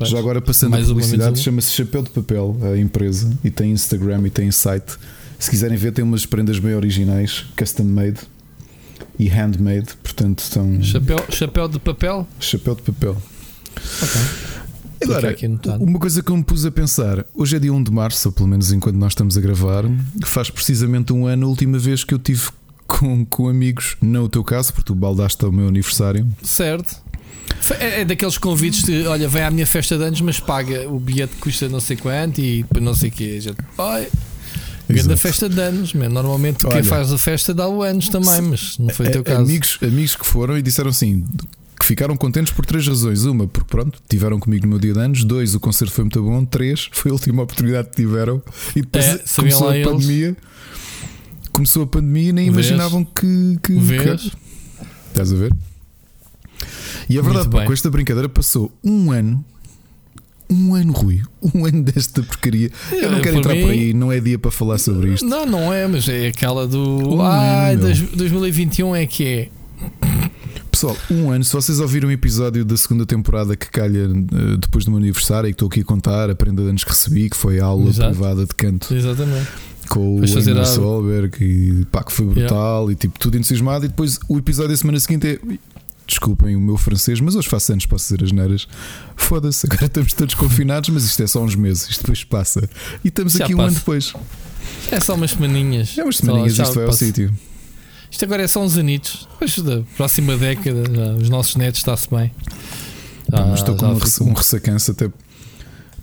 Já 0.00 0.18
agora 0.18 0.40
passando 0.40 0.70
mais 0.70 0.86
a 0.86 0.88
publicidade, 0.88 1.38
chama-se 1.38 1.72
Chapéu 1.72 2.02
de 2.02 2.10
Papel, 2.10 2.56
a 2.62 2.78
empresa, 2.78 3.30
e 3.44 3.50
tem 3.50 3.70
Instagram 3.70 4.22
e 4.26 4.30
tem 4.30 4.50
site. 4.50 4.96
Se 5.42 5.50
quiserem 5.50 5.76
ver, 5.76 5.90
tem 5.90 6.04
umas 6.04 6.24
prendas 6.24 6.60
bem 6.60 6.72
originais, 6.72 7.46
custom 7.58 7.82
made 7.82 8.20
e 9.18 9.26
handmade, 9.26 9.88
portanto 10.00 10.38
estão. 10.38 10.80
Chapéu, 10.80 11.24
chapéu 11.30 11.66
de 11.66 11.80
papel? 11.80 12.28
Chapéu 12.38 12.76
de 12.76 12.82
papel. 12.82 13.20
Ok. 14.00 14.20
Agora, 15.02 15.36
uma 15.80 15.98
coisa 15.98 16.22
que 16.22 16.30
eu 16.30 16.36
me 16.36 16.44
pus 16.44 16.64
a 16.64 16.70
pensar, 16.70 17.26
hoje 17.34 17.56
é 17.56 17.58
dia 17.58 17.72
1 17.72 17.82
de 17.82 17.90
março, 17.90 18.28
ou 18.28 18.32
pelo 18.32 18.46
menos 18.46 18.70
enquanto 18.70 18.94
nós 18.94 19.14
estamos 19.14 19.36
a 19.36 19.40
gravar, 19.40 19.82
faz 20.24 20.48
precisamente 20.48 21.12
um 21.12 21.26
ano 21.26 21.44
a 21.44 21.48
última 21.48 21.76
vez 21.76 22.04
que 22.04 22.14
eu 22.14 22.20
tive 22.20 22.48
com, 22.86 23.24
com 23.24 23.48
amigos, 23.48 23.96
não 24.00 24.22
o 24.22 24.28
teu 24.28 24.44
caso, 24.44 24.72
porque 24.72 24.86
tu 24.86 24.94
baldaste 24.94 25.44
ao 25.44 25.50
meu 25.50 25.66
aniversário. 25.66 26.24
Certo. 26.44 27.02
É, 27.80 28.02
é 28.02 28.04
daqueles 28.04 28.38
convites 28.38 28.84
de 28.84 29.08
olha, 29.08 29.26
vem 29.26 29.42
à 29.42 29.50
minha 29.50 29.66
festa 29.66 29.98
de 29.98 30.04
anos, 30.04 30.20
mas 30.20 30.38
paga 30.38 30.88
o 30.88 31.00
bilhete 31.00 31.34
custa 31.40 31.68
não 31.68 31.80
sei 31.80 31.96
quanto 31.96 32.40
e 32.40 32.64
não 32.80 32.94
sei 32.94 33.08
o 33.08 33.12
que. 33.12 33.40
Gente, 33.40 33.58
Grande 34.94 35.16
festa 35.16 35.48
de 35.48 35.60
anos, 35.60 35.94
man. 35.94 36.08
normalmente 36.08 36.66
Olha, 36.66 36.74
quem 36.74 36.82
faz 36.82 37.12
a 37.12 37.18
festa 37.18 37.54
dá 37.54 37.68
o 37.68 37.82
anos 37.82 38.08
também, 38.08 38.40
mas 38.42 38.78
não 38.78 38.90
foi 38.90 39.06
o 39.06 39.10
teu 39.10 39.24
caso. 39.24 39.40
Amigos, 39.40 39.78
amigos 39.82 40.16
que 40.16 40.26
foram 40.26 40.56
e 40.56 40.62
disseram 40.62 40.90
assim: 40.90 41.24
que 41.78 41.86
ficaram 41.86 42.16
contentes 42.16 42.52
por 42.52 42.64
três 42.64 42.86
razões. 42.86 43.24
Uma, 43.24 43.46
porque 43.48 43.68
pronto, 43.68 44.00
tiveram 44.08 44.38
comigo 44.38 44.64
no 44.64 44.70
meu 44.70 44.78
dia 44.78 44.92
de 44.92 45.00
anos. 45.00 45.24
Dois, 45.24 45.54
o 45.54 45.60
concerto 45.60 45.92
foi 45.92 46.04
muito 46.04 46.22
bom. 46.22 46.44
Três, 46.44 46.88
foi 46.92 47.10
a 47.10 47.14
última 47.14 47.42
oportunidade 47.42 47.90
que 47.90 47.96
tiveram. 47.96 48.42
E 48.76 48.80
depois 48.82 49.04
é, 49.04 49.18
começou 49.34 49.68
a 49.68 49.72
pandemia. 49.72 50.26
Eles. 50.28 50.36
Começou 51.50 51.82
a 51.82 51.86
pandemia 51.86 52.30
e 52.30 52.32
nem 52.32 52.50
Vês? 52.50 52.68
imaginavam 52.68 53.04
que. 53.04 53.58
que, 53.62 53.74
Vês? 53.74 54.22
que... 54.22 54.32
Estás 55.08 55.32
a 55.32 55.36
ver? 55.36 55.52
E 57.08 57.18
é 57.18 57.22
verdade, 57.22 57.48
com 57.50 57.72
esta 57.72 57.90
brincadeira 57.90 58.28
passou 58.28 58.72
um 58.82 59.10
ano 59.10 59.44
um 60.52 60.74
ano, 60.74 60.92
Rui. 60.92 61.22
Um 61.54 61.66
ano 61.66 61.82
desta 61.82 62.22
porcaria. 62.22 62.70
Eu 62.92 63.10
não 63.10 63.20
quero 63.20 63.38
entrar 63.38 63.54
mim, 63.54 63.62
por 63.62 63.70
aí, 63.70 63.92
não 63.94 64.12
é 64.12 64.20
dia 64.20 64.38
para 64.38 64.50
falar 64.50 64.78
sobre 64.78 65.14
isto. 65.14 65.26
Não, 65.26 65.46
não 65.46 65.72
é, 65.72 65.86
mas 65.86 66.08
é 66.08 66.28
aquela 66.28 66.66
do. 66.66 67.16
Um 67.16 67.22
ah, 67.22 67.74
2021 67.74 68.94
é 68.94 69.06
que 69.06 69.26
é. 69.26 69.48
Pessoal, 70.70 70.96
um 71.10 71.30
ano, 71.30 71.44
se 71.44 71.52
vocês 71.52 71.80
ouviram 71.80 72.08
um 72.08 72.12
episódio 72.12 72.64
da 72.64 72.76
segunda 72.76 73.04
temporada 73.04 73.54
que 73.54 73.70
calha 73.70 74.08
uh, 74.08 74.56
depois 74.56 74.84
do 74.84 74.90
meu 74.90 74.98
aniversário 74.98 75.48
e 75.48 75.52
que 75.52 75.54
estou 75.54 75.68
aqui 75.68 75.80
a 75.80 75.84
contar, 75.84 76.30
a 76.30 76.34
prenda 76.34 76.62
de 76.62 76.68
anos 76.68 76.82
que 76.82 76.90
recebi, 76.90 77.28
que 77.28 77.36
foi 77.36 77.60
a 77.60 77.64
aula 77.66 77.90
Exato. 77.90 78.10
privada 78.10 78.46
de 78.46 78.54
canto. 78.54 78.92
Exatamente. 78.92 79.48
Com 79.88 80.20
o 80.20 80.24
Emma 80.24 80.64
Solberg 80.64 81.36
e 81.44 81.84
pá, 81.86 82.02
que 82.02 82.12
foi 82.12 82.26
brutal 82.26 82.84
yeah. 82.84 82.92
e 82.92 82.96
tipo 82.96 83.18
tudo 83.18 83.36
entusiasmado. 83.36 83.84
E 83.84 83.88
depois 83.88 84.18
o 84.28 84.38
episódio 84.38 84.70
da 84.70 84.76
semana 84.76 84.98
seguinte 84.98 85.26
é 85.26 85.38
Desculpem 86.12 86.54
o 86.54 86.60
meu 86.60 86.76
francês, 86.76 87.20
mas 87.20 87.34
hoje 87.36 87.48
faço 87.48 87.72
anos, 87.72 87.86
posso 87.86 88.04
dizer 88.04 88.22
as 88.22 88.32
neiras. 88.32 88.68
Foda-se, 89.16 89.66
agora 89.66 89.86
estamos 89.86 90.12
todos 90.12 90.34
confinados, 90.34 90.90
mas 90.90 91.04
isto 91.04 91.22
é 91.22 91.26
só 91.26 91.42
uns 91.42 91.54
meses, 91.54 91.88
isto 91.88 92.02
depois 92.02 92.22
passa. 92.22 92.68
E 93.02 93.08
estamos 93.08 93.32
Já 93.32 93.46
aqui 93.46 93.54
passa. 93.54 93.62
um 93.62 93.68
ano 93.68 93.74
depois. 93.74 94.12
É 94.90 95.00
só 95.00 95.14
umas 95.14 95.30
semaninhas. 95.30 95.96
É 95.96 96.04
umas 96.04 96.18
semaninhas, 96.18 96.52
só, 96.52 96.64
isto 96.64 96.74
vai 96.74 96.84
ao 96.84 96.92
sítio. 96.92 97.34
Isto 98.10 98.26
agora 98.26 98.42
é 98.42 98.46
só 98.46 98.62
uns 98.62 98.76
anitos. 98.76 99.26
Depois 99.32 99.58
da 99.60 99.82
próxima 99.96 100.36
década, 100.36 100.84
já, 100.94 101.14
os 101.14 101.30
nossos 101.30 101.56
netos 101.56 101.80
está-se 101.80 102.10
bem. 102.10 102.30
Pá, 103.30 103.46
mas 103.46 103.60
estou 103.60 103.74
com 103.74 103.86
um, 103.86 104.28
um 104.28 104.34
ressacanço 104.34 104.90
até. 104.90 105.08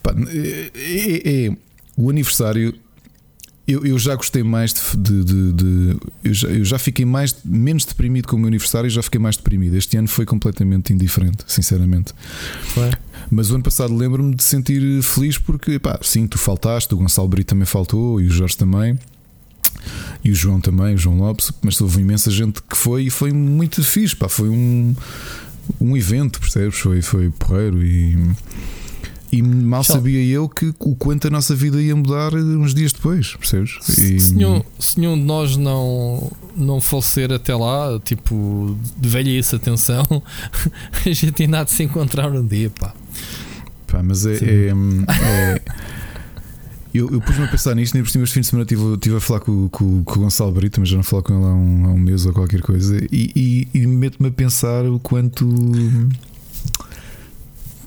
Pá, 0.01 0.15
é, 0.27 0.71
é, 0.73 1.45
é, 1.45 1.57
o 1.95 2.09
aniversário 2.09 2.73
eu, 3.69 3.85
eu 3.85 3.99
já 3.99 4.15
gostei 4.15 4.43
mais 4.43 4.73
de. 4.73 5.23
de, 5.23 5.53
de 5.53 5.97
eu, 6.23 6.33
já, 6.33 6.47
eu, 6.47 6.65
já, 6.65 6.79
fiquei 6.79 7.05
mais 7.05 7.35
menos 7.45 7.85
deprimido 7.85 8.27
com 8.27 8.35
o 8.35 8.39
meu 8.39 8.47
aniversário 8.47 8.87
e 8.87 8.89
já 8.89 9.03
fiquei 9.03 9.19
mais 9.19 9.37
deprimido. 9.37 9.75
Este 9.75 9.97
ano 9.97 10.07
foi 10.07 10.25
completamente 10.25 10.91
indiferente, 10.91 11.43
sinceramente. 11.47 12.13
Foi. 12.73 12.91
Mas 13.29 13.51
o 13.51 13.55
ano 13.55 13.63
passado 13.63 13.95
lembro-me 13.95 14.33
de 14.33 14.43
sentir 14.43 15.03
feliz 15.03 15.37
porque, 15.37 15.77
pá, 15.77 15.99
sim, 16.01 16.27
tu 16.27 16.37
faltaste, 16.37 16.93
o 16.93 16.97
Gonçalo 16.97 17.27
Brito 17.27 17.49
também 17.49 17.65
faltou 17.65 18.19
e 18.19 18.27
o 18.27 18.31
Jorge 18.31 18.57
também. 18.57 18.97
E 20.23 20.31
o 20.31 20.35
João 20.35 20.59
também, 20.59 20.95
o 20.95 20.97
João 20.97 21.17
Lopes, 21.17 21.51
mas 21.61 21.79
houve 21.79 22.01
imensa 22.01 22.29
gente 22.29 22.61
que 22.61 22.75
foi 22.75 23.03
e 23.03 23.09
foi 23.09 23.31
muito 23.31 23.81
fixe, 23.83 24.15
pá, 24.15 24.27
foi 24.27 24.49
um, 24.49 24.93
um 25.79 25.95
evento, 25.95 26.39
percebes? 26.39 26.77
Foi, 26.77 27.01
foi 27.01 27.29
porreiro 27.29 27.83
e 27.83 28.17
e 29.31 29.41
mal 29.41 29.83
sabia 29.83 30.23
eu 30.23 30.49
que 30.49 30.73
o 30.79 30.95
quanto 30.95 31.27
a 31.27 31.29
nossa 31.29 31.55
vida 31.55 31.81
ia 31.81 31.95
mudar 31.95 32.33
uns 32.33 32.73
dias 32.73 32.91
depois, 32.91 33.35
percebes? 33.35 33.77
E... 33.89 34.19
Se, 34.19 34.33
nenhum, 34.33 34.63
se 34.79 34.99
nenhum 34.99 35.17
de 35.17 35.23
nós 35.23 35.55
não, 35.55 36.31
não 36.55 36.81
falecer 36.81 37.31
até 37.31 37.55
lá, 37.55 37.99
tipo, 38.03 38.77
de 38.97 39.07
velhice, 39.07 39.55
atenção, 39.55 40.03
a 41.05 41.09
gente 41.11 41.43
ainda 41.43 41.59
há 41.59 41.63
de 41.63 41.71
se 41.71 41.83
encontrar 41.83 42.31
um 42.31 42.45
dia, 42.45 42.69
pá. 42.71 42.93
Pá, 43.87 44.03
mas 44.03 44.25
é, 44.25 44.35
é, 44.35 44.67
é 44.69 45.61
eu, 46.93 47.09
eu 47.11 47.21
pus-me 47.21 47.45
a 47.45 47.47
pensar 47.47 47.75
nisto, 47.75 47.93
nem 47.93 48.03
por 48.03 48.09
cima 48.09 48.23
este 48.23 48.33
fim 48.33 48.41
de 48.41 48.47
semana 48.47 48.63
estive, 48.63 48.93
estive 48.93 49.15
a 49.15 49.19
falar 49.19 49.41
com, 49.41 49.69
com, 49.69 50.03
com 50.03 50.19
o 50.19 50.23
Gonçalo 50.23 50.51
Brito, 50.51 50.79
mas 50.79 50.89
já 50.89 50.97
não 50.97 51.03
falo 51.03 51.21
com 51.21 51.33
ele 51.33 51.43
há 51.43 51.53
um, 51.53 51.85
há 51.85 51.89
um 51.89 51.97
mês 51.97 52.25
ou 52.25 52.33
qualquer 52.33 52.61
coisa, 52.61 52.97
e, 53.11 53.31
e, 53.73 53.79
e 53.79 53.87
meto-me 53.87 54.29
a 54.29 54.31
pensar 54.31 54.85
o 54.85 54.99
quanto. 54.99 55.47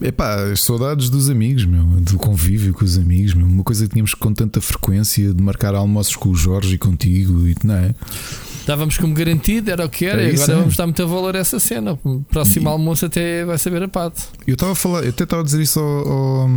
Epá, 0.02 0.50
as 0.50 0.62
saudades 0.62 1.08
dos 1.08 1.30
amigos, 1.30 1.64
meu, 1.64 1.84
do 1.84 2.18
convívio 2.18 2.74
com 2.74 2.84
os 2.84 2.98
amigos, 2.98 3.34
meu, 3.34 3.46
uma 3.46 3.62
coisa 3.62 3.84
que 3.84 3.92
tínhamos 3.92 4.14
com 4.14 4.32
tanta 4.32 4.60
frequência 4.60 5.32
de 5.32 5.42
marcar 5.42 5.74
almoços 5.74 6.16
com 6.16 6.30
o 6.30 6.34
Jorge 6.34 6.74
e 6.74 6.78
contigo, 6.78 7.46
e, 7.46 7.54
não 7.64 7.74
é? 7.74 7.94
Dávamos 8.66 8.96
como 8.96 9.12
garantido, 9.12 9.70
era 9.70 9.84
o 9.84 9.88
que 9.88 10.06
era, 10.06 10.22
é 10.22 10.30
e 10.30 10.34
agora 10.34 10.52
é. 10.52 10.56
vamos 10.56 10.76
dar 10.76 10.86
muito 10.86 11.06
valor 11.06 11.34
a 11.34 11.38
essa 11.38 11.58
cena. 11.58 11.98
O 12.04 12.20
próximo 12.30 12.68
e, 12.68 12.70
almoço 12.70 13.06
até 13.06 13.44
vai 13.44 13.58
saber 13.58 13.82
a 13.82 13.88
pato. 13.88 14.22
Eu 14.46 14.54
estava 14.54 14.72
a 14.72 14.74
falar, 14.74 15.02
eu 15.02 15.10
até 15.10 15.24
estava 15.24 15.42
a 15.42 15.44
dizer 15.44 15.60
isso 15.60 15.80
ao, 15.80 16.08
ao, 16.08 16.50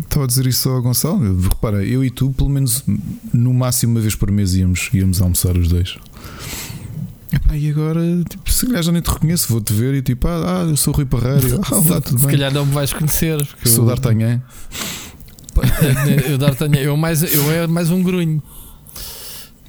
estava 0.00 0.24
a 0.24 0.26
dizer 0.26 0.46
isso 0.46 0.68
ao 0.68 0.82
Gonçalo. 0.82 1.40
Repara, 1.40 1.84
eu 1.84 2.04
e 2.04 2.10
tu, 2.10 2.30
pelo 2.32 2.50
menos 2.50 2.82
no 3.32 3.54
máximo 3.54 3.92
uma 3.92 4.00
vez 4.00 4.14
por 4.14 4.30
mês 4.30 4.54
íamos, 4.54 4.90
íamos 4.92 5.22
almoçar 5.22 5.56
os 5.56 5.68
dois. 5.68 5.96
Epá, 7.32 7.56
e 7.56 7.70
agora, 7.70 8.00
tipo, 8.28 8.50
se 8.50 8.66
calhar 8.66 8.82
já 8.82 8.92
nem 8.92 9.02
te 9.02 9.10
reconheço, 9.10 9.48
vou-te 9.52 9.72
ver 9.72 9.94
e 9.94 10.02
tipo, 10.02 10.26
ah, 10.28 10.66
eu 10.68 10.76
sou 10.76 10.94
o 10.94 10.96
Rui 10.96 11.04
Parreiro. 11.04 11.60
Ah, 11.70 11.74
lá, 11.74 12.00
tudo 12.00 12.18
se 12.18 12.26
bem. 12.26 12.36
calhar 12.36 12.52
não 12.52 12.64
me 12.64 12.72
vais 12.72 12.92
conhecer. 12.92 13.46
Sou 13.64 13.84
eu... 13.84 13.88
D'Artagnan. 13.88 14.40
Eu, 16.28 16.38
D'Artagnan, 16.38 16.78
eu, 16.78 16.96
mais, 16.96 17.22
eu 17.22 17.50
é 17.52 17.66
mais 17.66 17.90
um 17.90 18.02
grunho. 18.02 18.42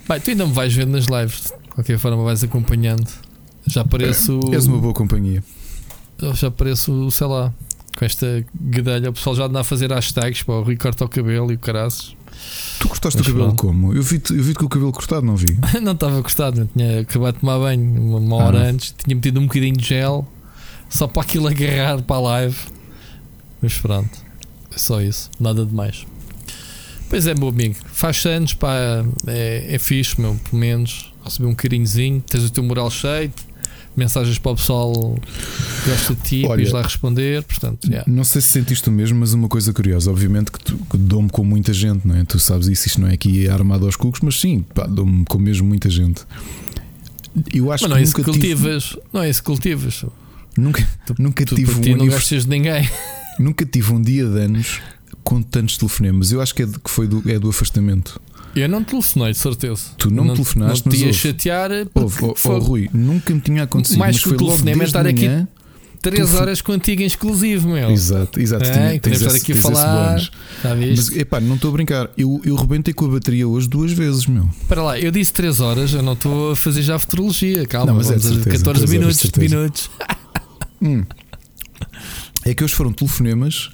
Bem, 0.08 0.20
tu 0.20 0.32
ainda 0.32 0.46
me 0.46 0.54
vais 0.54 0.74
ver 0.74 0.88
nas 0.88 1.06
lives 1.06 1.52
qualquer 1.80 1.98
forma 1.98 2.24
vais 2.24 2.44
acompanhando. 2.44 3.08
Já 3.66 3.82
apareço. 3.82 4.40
És 4.52 4.66
uma 4.66 4.78
boa 4.78 4.94
companhia. 4.94 5.44
Já 6.34 6.48
apareço, 6.48 7.10
sei 7.12 7.28
lá, 7.28 7.54
com 7.98 8.06
esta 8.06 8.46
guedalha. 8.56 9.10
O 9.10 9.14
pessoal 9.14 9.36
já 9.36 9.46
anda 9.46 9.62
a 9.62 9.64
fazer 9.64 9.92
hashtags 9.92 10.44
para 10.44 10.56
o 10.56 10.64
Ricardo 10.64 11.02
ao 11.02 11.10
cabelo 11.10 11.52
e 11.52 11.56
o 11.56 11.60
caraças. 11.60 12.16
Tu 12.80 12.88
cortaste 12.88 13.22
o 13.22 13.26
cabelo 13.26 13.48
pronto. 13.48 13.62
como? 13.62 13.94
Eu 13.94 14.02
vi-te 14.02 14.34
vi 14.34 14.54
com 14.54 14.66
o 14.66 14.70
cabelo 14.70 14.92
cortado, 14.92 15.26
não 15.26 15.36
vi? 15.36 15.58
não 15.82 15.92
estava 15.92 16.22
cortado, 16.22 16.70
tinha 16.76 17.02
acabado 17.02 17.36
de 17.36 17.40
tomar 17.42 17.60
banho 17.60 18.02
uma, 18.02 18.20
uma 18.20 18.36
hora 18.38 18.60
ah. 18.60 18.70
antes, 18.70 18.96
tinha 18.98 19.16
metido 19.16 19.40
um 19.40 19.48
bocadinho 19.48 19.76
de 19.76 19.86
gel 19.86 20.28
só 20.90 21.08
para 21.08 21.22
aquilo 21.22 21.48
agarrar 21.48 22.02
para 22.02 22.16
a 22.16 22.20
live. 22.20 22.58
Mas 23.62 23.78
pronto, 23.78 24.18
é 24.74 24.78
só 24.78 25.02
isso, 25.02 25.30
nada 25.40 25.66
de 25.66 25.74
mais. 25.74 26.06
Pois 27.10 27.28
é, 27.28 27.34
meu 27.34 27.50
amigo, 27.50 27.76
faz 27.88 28.24
anos, 28.26 28.54
pá, 28.54 28.74
é, 29.28 29.76
é 29.76 29.80
fixe, 29.80 30.22
meu, 30.22 30.36
pelo 30.50 30.60
menos 30.60 31.12
receber 31.24 31.48
um 31.48 31.56
carinhozinho, 31.56 32.22
tens 32.22 32.46
o 32.46 32.52
teu 32.52 32.64
moral 32.64 32.90
cheio, 32.90 33.32
mensagens 34.00 34.40
para 34.40 34.52
o 34.52 34.56
pessoal 34.56 34.94
que 35.84 35.90
gosta 35.90 36.16
de 36.16 36.22
ti, 36.22 36.46
Olha, 36.48 36.74
lá 36.74 36.82
responder. 36.82 37.44
Portanto, 37.44 37.86
yeah. 37.86 38.10
Não 38.12 38.24
sei 38.24 38.42
se 38.42 38.48
sentiste 38.48 38.88
o 38.90 38.92
mesmo, 38.92 39.20
mas 39.20 39.34
uma 39.34 39.48
coisa 39.48 39.72
curiosa, 39.74 40.10
obviamente 40.10 40.52
que, 40.52 40.60
que 40.60 40.98
dou-me 40.98 41.30
com 41.30 41.44
muita 41.44 41.74
gente, 41.74 42.08
não 42.08 42.16
é? 42.16 42.24
Tu 42.24 42.40
sabes 42.40 42.68
isso, 42.68 42.88
isto 42.88 43.02
não 43.02 43.08
é 43.08 43.14
aqui 43.14 43.48
armado 43.48 43.86
aos 43.86 43.96
cucos, 43.96 44.22
mas 44.22 44.40
sim, 44.40 44.66
dou-me 44.90 45.26
com 45.26 45.38
mesmo 45.38 45.68
muita 45.68 45.90
gente. 45.90 46.24
Eu 47.54 47.72
acho 47.72 47.84
mas 47.84 47.90
não 47.90 47.98
que 47.98 48.02
é 48.02 48.04
isso 48.04 48.16
que 48.16 48.24
cultivas, 48.24 48.84
tive... 48.86 49.02
não 49.14 49.22
é 49.22 49.30
isso 49.30 49.42
que 49.42 49.46
cultivas. 49.46 50.06
Nunca, 50.58 50.88
tu, 51.06 51.16
nunca 51.20 51.46
tu 51.46 51.56
tive 51.56 51.94
um 51.94 51.98
não 51.98 52.08
gostas 52.08 52.44
de 52.44 52.50
ninguém. 52.50 52.90
Nunca 53.40 53.66
tive 53.66 53.94
um 53.94 54.02
dia 54.02 54.26
de 54.26 54.38
anos 54.38 54.82
com 55.24 55.42
tantos 55.42 55.78
telefonemas. 55.78 56.32
Eu 56.34 56.42
acho 56.42 56.54
que, 56.54 56.64
é 56.64 56.66
de, 56.66 56.78
que 56.78 56.90
foi 56.90 57.08
do, 57.08 57.24
é 57.32 57.40
do 57.40 57.50
afastamento. 57.50 58.20
Eu 58.56 58.68
não 58.68 58.84
telefonei, 58.84 59.32
de 59.32 59.38
certeza. 59.38 59.84
Tu 59.98 60.10
não, 60.10 60.18
não 60.18 60.24
me 60.26 60.32
telefonaste, 60.34 60.86
não 60.86 60.94
te 60.96 61.06
ia 61.06 61.14
chatear. 61.14 61.72
Ouve, 61.94 62.26
oh, 62.26 62.36
oh, 62.44 62.60
Rui, 62.60 62.90
nunca 62.94 63.34
me 63.34 63.40
tinha 63.40 63.64
acontecido. 63.64 64.00
Mais 64.00 64.22
que 64.22 64.30
o 64.30 64.38
telefonema 64.38 64.84
é 64.84 64.86
estar 64.86 65.06
aqui 65.06 65.30
3 66.02 66.34
horas 66.36 66.62
contigo 66.62 67.02
em 67.02 67.06
exclusivo, 67.06 67.70
meu. 67.70 67.90
Exato, 67.92 68.40
exato. 68.40 68.66
É, 68.66 68.72
tinha, 68.72 69.00
tens 69.00 69.22
estar 69.22 69.36
aqui 69.36 69.52
a 69.52 69.56
falar. 69.56 70.20
Tá 70.62 70.76
Mas 70.76 71.12
epá, 71.12 71.40
não 71.40 71.56
estou 71.56 71.70
a 71.70 71.74
brincar. 71.74 72.10
Eu, 72.18 72.42
eu 72.46 72.56
rebentei 72.56 72.94
com 72.94 73.06
a 73.06 73.10
bateria 73.10 73.48
hoje 73.48 73.68
duas 73.68 73.92
vezes, 73.92 74.26
meu. 74.26 74.50
Para 74.68 74.82
lá, 74.82 75.00
eu 75.00 75.12
disse 75.12 75.34
3 75.34 75.60
horas, 75.60 75.94
eu 75.94 76.02
não 76.02 76.14
estou 76.14 76.52
a 76.52 76.56
fazer 76.56 76.82
já 76.82 76.96
a 76.96 77.00
futurologia. 77.00 77.66
Calma, 77.66 77.88
não, 77.88 77.96
mas 77.96 78.08
é 78.08 78.18
vamos 78.18 78.26
é 78.26 78.34
certeza, 78.34 78.66
14 78.66 78.88
minutos. 78.88 79.32
minutos. 79.38 79.90
hum. 80.82 81.04
É 82.46 82.54
que 82.54 82.64
hoje 82.64 82.74
foram 82.74 82.94
telefonemas 82.94 83.70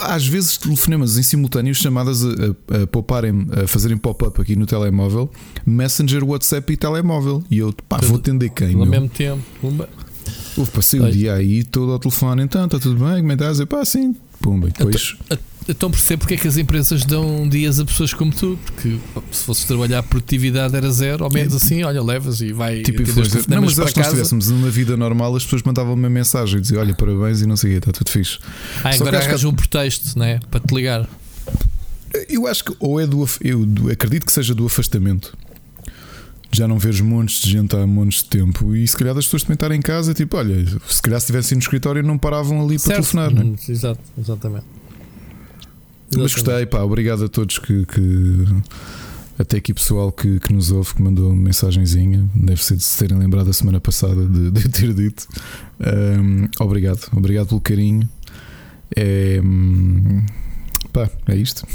às 0.00 0.26
vezes 0.26 0.56
telefonemas 0.56 1.18
em 1.18 1.22
simultâneo, 1.22 1.74
chamadas 1.74 2.24
a, 2.24 2.82
a, 2.82 2.86
pouparem, 2.86 3.46
a 3.62 3.66
fazerem 3.66 3.96
pop-up 3.96 4.40
aqui 4.40 4.56
no 4.56 4.66
telemóvel, 4.66 5.30
Messenger, 5.66 6.24
WhatsApp 6.24 6.72
e 6.72 6.76
telemóvel. 6.76 7.42
E 7.50 7.58
eu, 7.58 7.72
pá, 7.88 7.98
vou 7.98 8.16
atender 8.16 8.50
quem? 8.50 8.74
Ao 8.74 8.86
mesmo 8.86 9.08
tempo, 9.08 9.42
pumba. 9.60 9.88
Passei 10.72 11.00
o 11.00 11.10
dia 11.10 11.34
aí 11.34 11.64
todo 11.64 11.92
ao 11.92 11.98
telefone, 11.98 12.42
então, 12.42 12.64
está 12.64 12.78
tudo 12.78 13.04
bem? 13.04 13.20
Como 13.20 13.32
é 13.32 13.36
que 13.36 13.42
estás? 13.42 13.64
Pá, 13.68 13.84
sim, 13.84 14.16
pumba. 14.40 14.68
Depois. 14.68 15.16
Então 15.66 15.90
percebo 15.90 16.20
porque 16.20 16.34
é 16.34 16.36
que 16.36 16.46
as 16.46 16.58
empresas 16.58 17.04
dão 17.04 17.48
dias 17.48 17.80
a 17.80 17.84
pessoas 17.84 18.12
como 18.12 18.30
tu, 18.32 18.58
porque 18.66 18.98
se 19.30 19.44
fosses 19.44 19.64
trabalhar 19.64 20.00
a 20.00 20.02
produtividade 20.02 20.76
era 20.76 20.90
zero, 20.90 21.24
ao 21.24 21.32
menos 21.32 21.54
assim, 21.54 21.82
olha, 21.82 22.02
levas 22.02 22.42
e 22.42 22.52
vai 22.52 22.82
tipo 22.82 23.00
influencer. 23.00 23.44
Não, 23.48 23.62
mas 23.62 23.78
acho 23.78 23.94
que 23.94 23.98
nós 23.98 24.08
estivéssemos 24.08 24.50
numa 24.50 24.68
vida 24.68 24.94
normal, 24.96 25.34
as 25.34 25.44
pessoas 25.44 25.62
mandavam 25.62 25.94
uma 25.94 26.10
mensagem 26.10 26.58
e 26.58 26.60
diziam, 26.60 26.80
olha, 26.80 26.94
parabéns 26.94 27.40
e 27.40 27.46
não 27.46 27.56
sei 27.56 27.70
o 27.70 27.72
quê, 27.72 27.78
está 27.78 27.92
tudo 27.92 28.10
fixe. 28.10 28.38
Ah, 28.82 28.92
Só 28.92 29.04
agora 29.04 29.18
arranjas 29.18 29.40
que... 29.40 29.46
um 29.46 29.54
pretexto, 29.54 30.18
né? 30.18 30.38
Para 30.50 30.60
te 30.60 30.74
ligar. 30.74 31.08
Eu 32.28 32.46
acho 32.46 32.64
que 32.64 32.76
ou 32.78 33.00
é 33.00 33.06
do 33.06 33.26
eu 33.40 33.66
acredito 33.90 34.26
que 34.26 34.32
seja 34.32 34.54
do 34.54 34.66
afastamento. 34.66 35.36
Já 36.52 36.68
não 36.68 36.78
vejo 36.78 37.04
montes 37.04 37.40
de 37.40 37.50
gente 37.50 37.74
há 37.74 37.84
montes 37.84 38.22
de 38.22 38.28
tempo 38.28 38.76
e 38.76 38.86
se 38.86 38.96
calhar 38.96 39.16
as 39.16 39.24
pessoas 39.24 39.42
também 39.42 39.54
estarem 39.54 39.78
em 39.78 39.82
casa, 39.82 40.14
tipo, 40.14 40.36
olha, 40.36 40.64
se 40.88 41.02
calhar 41.02 41.18
se 41.18 41.24
estivessem 41.24 41.56
no 41.56 41.62
escritório 41.62 42.00
não 42.02 42.16
paravam 42.16 42.62
ali 42.64 42.78
certo. 42.78 42.84
para 42.86 42.94
telefonar, 42.94 43.30
não 43.32 43.54
é? 43.54 43.72
Exato, 43.72 44.00
exatamente. 44.16 44.64
Mas 46.18 46.34
gostei, 46.34 46.66
pá, 46.66 46.80
obrigado 46.82 47.24
a 47.24 47.28
todos 47.28 47.58
que, 47.58 47.84
que 47.86 48.44
até 49.38 49.56
aqui 49.56 49.74
pessoal 49.74 50.12
que, 50.12 50.38
que 50.38 50.52
nos 50.52 50.70
ouve, 50.70 50.94
que 50.94 51.02
mandou 51.02 51.30
uma 51.30 51.42
mensagenzinha. 51.42 52.28
Deve 52.34 52.62
ser 52.62 52.76
de 52.76 52.82
se 52.82 52.98
terem 52.98 53.18
lembrado 53.18 53.50
a 53.50 53.52
semana 53.52 53.80
passada 53.80 54.24
de, 54.26 54.50
de 54.50 54.68
ter 54.68 54.92
dito. 54.92 55.26
Um, 55.80 56.48
obrigado, 56.60 57.08
obrigado 57.12 57.48
pelo 57.48 57.60
carinho. 57.60 58.08
É, 58.96 59.40
pá, 60.92 61.10
é 61.28 61.36
isto. 61.36 61.66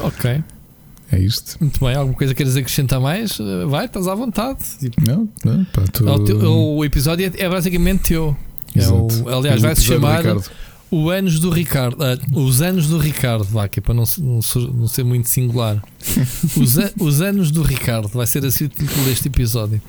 Ok. 0.00 0.42
É 1.12 1.18
isto. 1.18 1.56
Muito 1.60 1.80
bem, 1.84 1.94
alguma 1.94 2.16
coisa 2.16 2.34
queres 2.34 2.56
acrescentar 2.56 3.00
mais? 3.00 3.38
Vai, 3.68 3.86
estás 3.86 4.08
à 4.08 4.14
vontade. 4.14 4.58
Não, 5.06 5.28
não 5.44 5.64
pá, 5.66 5.82
tô... 5.92 6.04
o, 6.04 6.24
teu, 6.24 6.52
o, 6.52 6.84
episódio 6.84 7.26
é, 7.26 7.44
é 7.44 7.48
basicamente 7.48 8.08
teu. 8.08 8.36
É 8.74 8.88
o, 8.88 9.28
aliás, 9.28 9.62
vai 9.62 9.76
se 9.76 9.84
chamar. 9.84 10.18
Ricardo. 10.18 10.44
O 10.94 11.10
anos 11.10 11.40
do 11.40 11.50
Ricardo, 11.50 11.96
uh, 11.96 12.40
os 12.40 12.62
anos 12.62 12.86
do 12.86 12.98
Ricardo, 12.98 13.42
vá, 13.42 13.66
que 13.66 13.80
é 13.80 13.82
para 13.82 13.94
não, 13.94 14.04
não, 14.20 14.40
não 14.74 14.86
ser 14.86 15.02
muito 15.02 15.28
singular. 15.28 15.82
os, 16.56 16.78
a, 16.78 16.88
os 17.00 17.20
anos 17.20 17.50
do 17.50 17.62
Ricardo, 17.62 18.06
vai 18.06 18.28
ser 18.28 18.44
assim 18.46 18.66
o 18.66 18.68
título 18.68 19.04
deste 19.04 19.26
episódio. 19.26 19.82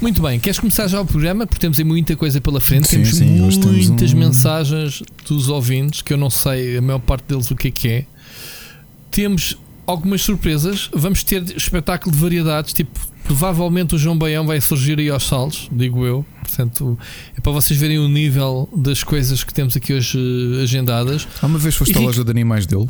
Muito 0.00 0.20
bem, 0.20 0.40
queres 0.40 0.58
começar 0.58 0.88
já 0.88 1.00
o 1.00 1.06
programa? 1.06 1.46
Porque 1.46 1.60
temos 1.60 1.78
aí 1.78 1.84
muita 1.84 2.16
coisa 2.16 2.40
pela 2.40 2.60
frente. 2.60 2.88
Sim, 2.88 2.96
temos 2.96 3.14
sim, 3.14 3.24
muitas 3.24 3.86
temos 3.86 4.12
um... 4.14 4.16
mensagens 4.16 5.02
dos 5.28 5.48
ouvintes 5.48 6.02
que 6.02 6.12
eu 6.12 6.16
não 6.16 6.28
sei 6.28 6.76
a 6.76 6.82
maior 6.82 6.98
parte 6.98 7.22
deles 7.28 7.48
o 7.48 7.54
que 7.54 7.68
é 7.68 7.70
que 7.70 7.88
é. 7.88 8.06
Temos 9.12 9.56
algumas 9.86 10.22
surpresas. 10.22 10.90
Vamos 10.92 11.22
ter 11.22 11.56
espetáculo 11.56 12.12
de 12.12 12.20
variedades, 12.20 12.72
tipo, 12.72 12.98
provavelmente 13.22 13.94
o 13.94 13.98
João 13.98 14.18
Baião 14.18 14.44
vai 14.44 14.60
surgir 14.60 14.98
aí 14.98 15.08
aos 15.08 15.24
saltos, 15.24 15.68
digo 15.70 16.04
eu. 16.04 16.26
Portanto, 16.54 16.98
é 17.34 17.40
para 17.40 17.52
vocês 17.52 17.80
verem 17.80 17.98
o 17.98 18.06
nível 18.08 18.68
das 18.76 19.02
coisas 19.02 19.42
que 19.42 19.54
temos 19.54 19.74
aqui 19.74 19.94
hoje 19.94 20.18
eh, 20.18 20.62
agendadas. 20.62 21.26
Há 21.40 21.46
uma 21.46 21.58
vez 21.58 21.74
foste 21.74 21.96
à 21.96 22.00
loja 22.00 22.22
de 22.22 22.30
animais 22.30 22.66
dele? 22.66 22.88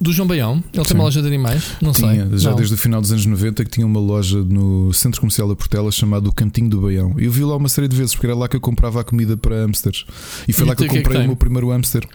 Do 0.00 0.12
João 0.12 0.26
Baião? 0.26 0.64
Ele 0.72 0.82
Sim. 0.82 0.88
tem 0.88 0.94
uma 0.96 1.04
loja 1.04 1.20
de 1.20 1.28
animais? 1.28 1.62
Não 1.80 1.92
tinha, 1.92 2.26
sei. 2.28 2.38
Já 2.38 2.50
não. 2.50 2.56
desde 2.56 2.74
o 2.74 2.78
final 2.78 3.02
dos 3.02 3.12
anos 3.12 3.26
90 3.26 3.64
que 3.64 3.70
tinha 3.70 3.86
uma 3.86 4.00
loja 4.00 4.42
no 4.42 4.92
Centro 4.94 5.20
Comercial 5.20 5.46
da 5.46 5.54
Portela 5.54 5.92
chamado 5.92 6.28
o 6.28 6.32
Cantinho 6.32 6.70
do 6.70 6.80
Baião. 6.80 7.14
Eu 7.18 7.30
vi 7.30 7.44
lá 7.44 7.54
uma 7.54 7.68
série 7.68 7.86
de 7.86 7.94
vezes 7.94 8.14
porque 8.14 8.26
era 8.26 8.34
lá 8.34 8.48
que 8.48 8.56
eu 8.56 8.60
comprava 8.60 9.02
a 9.02 9.04
comida 9.04 9.36
para 9.36 9.56
hamsters. 9.56 10.06
E 10.48 10.54
foi 10.54 10.64
e 10.64 10.68
lá 10.70 10.74
que 10.74 10.84
eu 10.84 10.88
comprei 10.88 11.02
que 11.02 11.10
é 11.10 11.18
que 11.18 11.24
o 11.24 11.26
meu 11.26 11.36
primeiro 11.36 11.68
hamster. 11.68 12.08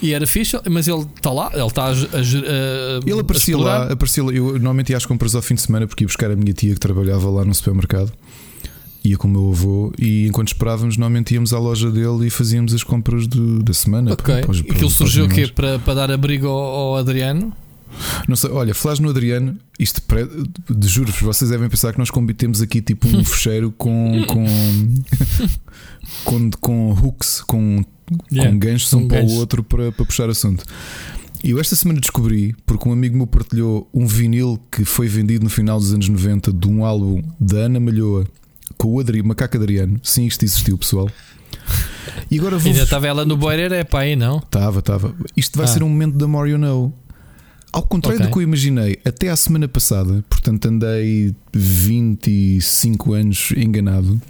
E 0.00 0.12
era 0.14 0.26
fixe, 0.26 0.58
mas 0.68 0.88
ele 0.88 1.06
está 1.16 1.30
lá, 1.30 1.50
ele 1.54 1.64
está 1.64 1.84
a, 1.84 1.90
a, 1.90 1.92
a, 1.92 1.94
Ele 3.06 3.20
aparecia 3.20 3.56
lá, 3.56 3.92
aparecia 3.92 4.24
lá. 4.24 4.32
Eu 4.32 4.52
normalmente 4.54 4.90
ia 4.90 4.96
às 4.96 5.06
compras 5.06 5.34
ao 5.34 5.42
fim 5.42 5.54
de 5.54 5.62
semana 5.62 5.86
porque 5.86 6.02
ia 6.02 6.08
buscar 6.08 6.30
a 6.30 6.34
minha 6.34 6.52
tia 6.52 6.74
que 6.74 6.80
trabalhava 6.80 7.30
lá 7.30 7.44
no 7.44 7.54
supermercado. 7.54 8.12
Ia 9.04 9.16
com 9.16 9.26
o 9.26 9.30
meu 9.30 9.50
avô 9.50 9.92
e 9.98 10.28
enquanto 10.28 10.48
esperávamos, 10.48 10.96
normalmente 10.96 11.34
íamos 11.34 11.52
à 11.52 11.58
loja 11.58 11.90
dele 11.90 12.26
e 12.26 12.30
fazíamos 12.30 12.72
as 12.72 12.84
compras 12.84 13.26
do, 13.26 13.62
da 13.62 13.72
semana. 13.72 14.12
Ok. 14.12 14.24
Para, 14.24 14.46
para, 14.46 14.62
para, 14.62 14.72
Aquilo 14.74 14.90
surgiu 14.90 15.24
o 15.24 15.28
quê? 15.28 15.48
Para, 15.48 15.78
para 15.80 15.94
dar 15.94 16.10
abrigo 16.10 16.46
ao, 16.46 16.58
ao 16.58 16.96
Adriano? 16.96 17.52
Não 18.28 18.36
sei, 18.36 18.50
olha, 18.50 18.74
falares 18.74 19.00
no 19.00 19.10
Adriano, 19.10 19.56
isto 19.78 20.00
de 20.70 20.88
juro-vos, 20.88 21.20
vocês 21.20 21.50
devem 21.50 21.68
pensar 21.68 21.92
que 21.92 21.98
nós 21.98 22.08
temos 22.36 22.62
aqui 22.62 22.80
tipo 22.80 23.06
um 23.08 23.22
fecheiro 23.24 23.72
com, 23.72 24.24
com, 24.26 24.46
com, 26.24 26.50
com 26.60 26.90
hooks, 26.92 27.42
com 27.42 27.84
yeah, 28.32 28.50
com 28.50 28.58
ganchos 28.58 28.92
um 28.94 29.08
para 29.08 29.22
o 29.22 29.32
outro 29.32 29.62
para, 29.62 29.92
para 29.92 30.04
puxar 30.04 30.28
assunto. 30.30 30.64
E 31.44 31.50
eu 31.50 31.60
esta 31.60 31.74
semana 31.74 32.00
descobri, 32.00 32.54
porque 32.64 32.88
um 32.88 32.92
amigo 32.92 33.18
me 33.18 33.26
partilhou 33.26 33.88
um 33.92 34.06
vinil 34.06 34.60
que 34.70 34.84
foi 34.84 35.08
vendido 35.08 35.44
no 35.44 35.50
final 35.50 35.78
dos 35.78 35.92
anos 35.92 36.08
90 36.08 36.52
de 36.52 36.68
um 36.68 36.84
álbum 36.84 37.20
da 37.40 37.58
Ana 37.58 37.80
Malhoa 37.80 38.26
com 38.82 38.92
o 38.94 38.98
Adri, 38.98 39.22
Macaco 39.22 39.56
Adriano. 39.56 40.00
Sim, 40.02 40.26
isto 40.26 40.44
existiu, 40.44 40.76
pessoal. 40.76 41.08
E 42.28 42.36
agora 42.36 42.58
vou. 42.58 42.72
Ainda 42.72 42.82
estava 42.82 43.06
ela 43.06 43.24
no 43.24 43.36
Boirer, 43.36 43.72
é 43.72 43.84
pá, 43.84 44.00
aí 44.00 44.16
não? 44.16 44.38
Estava, 44.38 44.80
estava. 44.80 45.14
Isto 45.36 45.56
vai 45.56 45.66
ah. 45.66 45.68
ser 45.68 45.84
um 45.84 45.88
momento 45.88 46.18
da 46.18 46.26
You 46.44 46.58
Know. 46.58 46.92
Ao 47.72 47.82
contrário 47.82 48.18
okay. 48.18 48.28
do 48.28 48.32
que 48.32 48.38
eu 48.38 48.42
imaginei, 48.42 48.98
até 49.04 49.28
à 49.28 49.36
semana 49.36 49.68
passada, 49.68 50.24
portanto 50.28 50.66
andei 50.66 51.32
25 51.54 53.14
anos 53.14 53.52
enganado, 53.56 54.20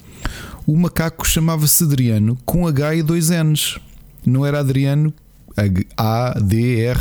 o 0.66 0.76
macaco 0.76 1.26
chamava-se 1.26 1.82
Adriano 1.85 2.37
com 2.44 2.68
H 2.68 2.97
e 2.97 3.02
dois 3.02 3.30
N's. 3.30 3.78
Não 4.25 4.44
era 4.44 4.61
Adriano 4.61 5.14
A-D-R-I-N-I-A-N-O. 5.97 6.92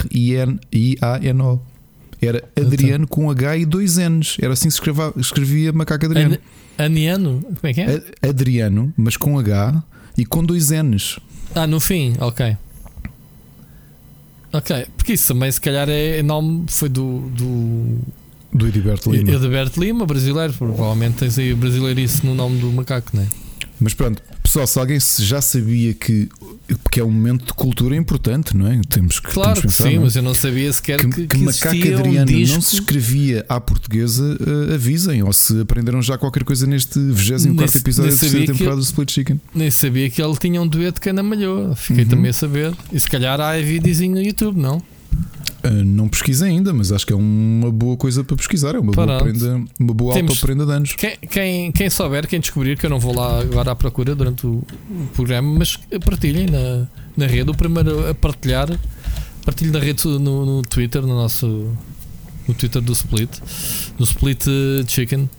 Era 2.21 2.43
Adriano 2.55 3.05
com 3.07 3.29
H 3.29 3.57
e 3.57 3.65
dois 3.65 3.97
N's. 3.97 4.37
Era 4.41 4.53
assim 4.53 4.69
que 4.69 4.73
se 4.73 4.79
escrevia, 4.79 5.13
escrevia 5.17 5.73
macaco 5.73 6.05
Adriano. 6.05 6.35
An 6.35 6.60
Aniano? 6.77 7.41
Como 7.41 7.59
é 7.63 7.73
que 7.73 7.81
é? 7.81 8.01
Adriano, 8.27 8.93
mas 8.97 9.17
com 9.17 9.37
H 9.37 9.83
e 10.17 10.25
com 10.25 10.43
dois 10.43 10.71
N's. 10.71 11.19
Ah, 11.53 11.67
no 11.67 11.79
fim, 11.79 12.15
ok. 12.19 12.57
Ok, 14.53 14.85
porque 14.97 15.13
isso 15.13 15.33
também 15.33 15.51
se 15.51 15.61
calhar 15.61 15.87
é 15.89 16.21
nome 16.21 16.65
foi 16.67 16.89
do. 16.89 17.29
do... 17.29 17.99
Do 18.53 18.67
Edilberto 18.67 19.09
Lima. 19.09 19.31
Edilberto 19.31 19.79
Lima, 19.79 20.05
brasileiro, 20.05 20.53
provavelmente 20.53 21.15
tens 21.15 21.39
aí 21.39 21.53
brasileirice 21.53 22.25
no 22.25 22.35
nome 22.35 22.59
do 22.59 22.69
macaco, 22.69 23.11
não 23.13 23.23
é? 23.23 23.27
Mas 23.79 23.93
pronto, 23.93 24.21
pessoal, 24.51 24.67
se 24.67 24.79
alguém 24.79 24.99
já 25.19 25.41
sabia 25.41 25.93
que 25.93 26.27
porque 26.83 26.99
é 26.99 27.03
um 27.03 27.11
momento 27.11 27.45
de 27.45 27.53
cultura 27.53 27.95
importante, 27.95 28.55
não 28.55 28.67
é? 28.67 28.79
Temos 28.89 29.19
que 29.19 29.31
Claro 29.31 29.59
temos 29.59 29.77
que, 29.77 29.83
sim, 29.83 29.99
mas 29.99 30.15
eu 30.15 30.21
não 30.21 30.33
sabia 30.33 30.71
sequer 30.71 30.99
que, 30.99 31.09
que, 31.09 31.27
que 31.27 31.37
Macaco 31.37 31.75
Adriano 31.75 32.31
um 32.31 32.47
não 32.47 32.61
se 32.61 32.75
escrevia 32.75 33.45
à 33.47 33.59
portuguesa, 33.59 34.37
uh, 34.39 34.73
avisem, 34.73 35.23
ou 35.23 35.31
se 35.31 35.59
aprenderam 35.61 36.01
já 36.01 36.17
qualquer 36.17 36.43
coisa 36.43 36.65
neste 36.67 36.99
24 36.99 37.77
episódio 37.77 38.11
da 38.11 38.17
terceira 38.17 38.45
temporada 38.45 38.77
do 38.77 38.83
Split 38.83 39.11
Chicken. 39.11 39.41
Nem 39.53 39.71
sabia 39.71 40.09
que 40.09 40.21
ele 40.21 40.35
tinha 40.37 40.61
um 40.61 40.67
dueto 40.67 41.01
que 41.01 41.09
Ana 41.09 41.23
Malhou, 41.23 41.75
fiquei 41.75 42.03
uhum. 42.03 42.09
também 42.09 42.29
a 42.29 42.33
saber. 42.33 42.73
E 42.91 42.99
se 42.99 43.09
calhar 43.09 43.39
há 43.39 43.57
videozinho 43.57 44.15
no 44.15 44.21
YouTube, 44.21 44.59
não? 44.59 44.81
Uh, 45.63 45.85
não 45.85 46.09
pesquisei 46.09 46.49
ainda, 46.49 46.73
mas 46.73 46.91
acho 46.91 47.05
que 47.05 47.13
é 47.13 47.15
uma 47.15 47.71
boa 47.71 47.95
coisa 47.95 48.23
para 48.23 48.35
pesquisar. 48.35 48.73
É 48.73 48.79
uma 48.79 48.91
boa, 48.91 49.19
prenda, 49.19 49.63
uma 49.79 49.93
boa 49.93 50.15
auto-prenda 50.17 50.65
de 50.65 50.71
anos. 50.71 50.93
Quem, 50.93 51.17
quem, 51.29 51.71
quem, 51.71 51.89
souber, 51.89 52.27
quem 52.27 52.39
descobrir, 52.39 52.77
que 52.77 52.85
eu 52.85 52.89
não 52.89 52.99
vou 52.99 53.15
lá 53.15 53.39
agora 53.41 53.71
à 53.71 53.75
procura 53.75 54.15
durante 54.15 54.47
o, 54.47 54.63
o 54.89 55.07
programa, 55.13 55.59
mas 55.59 55.77
partilhem 56.03 56.47
na, 56.47 56.87
na 57.15 57.27
rede. 57.27 57.51
O 57.51 57.53
primeiro 57.53 58.09
a 58.09 58.15
partilhar, 58.15 58.69
partilhe 59.45 59.69
na 59.69 59.79
rede 59.79 60.07
no, 60.07 60.45
no 60.45 60.61
Twitter, 60.63 61.01
no 61.03 61.15
nosso 61.15 61.71
no 62.47 62.53
Twitter 62.55 62.81
do 62.81 62.93
Split, 62.93 63.29
do 63.97 64.03
Split 64.03 64.45
Chicken. 64.87 65.29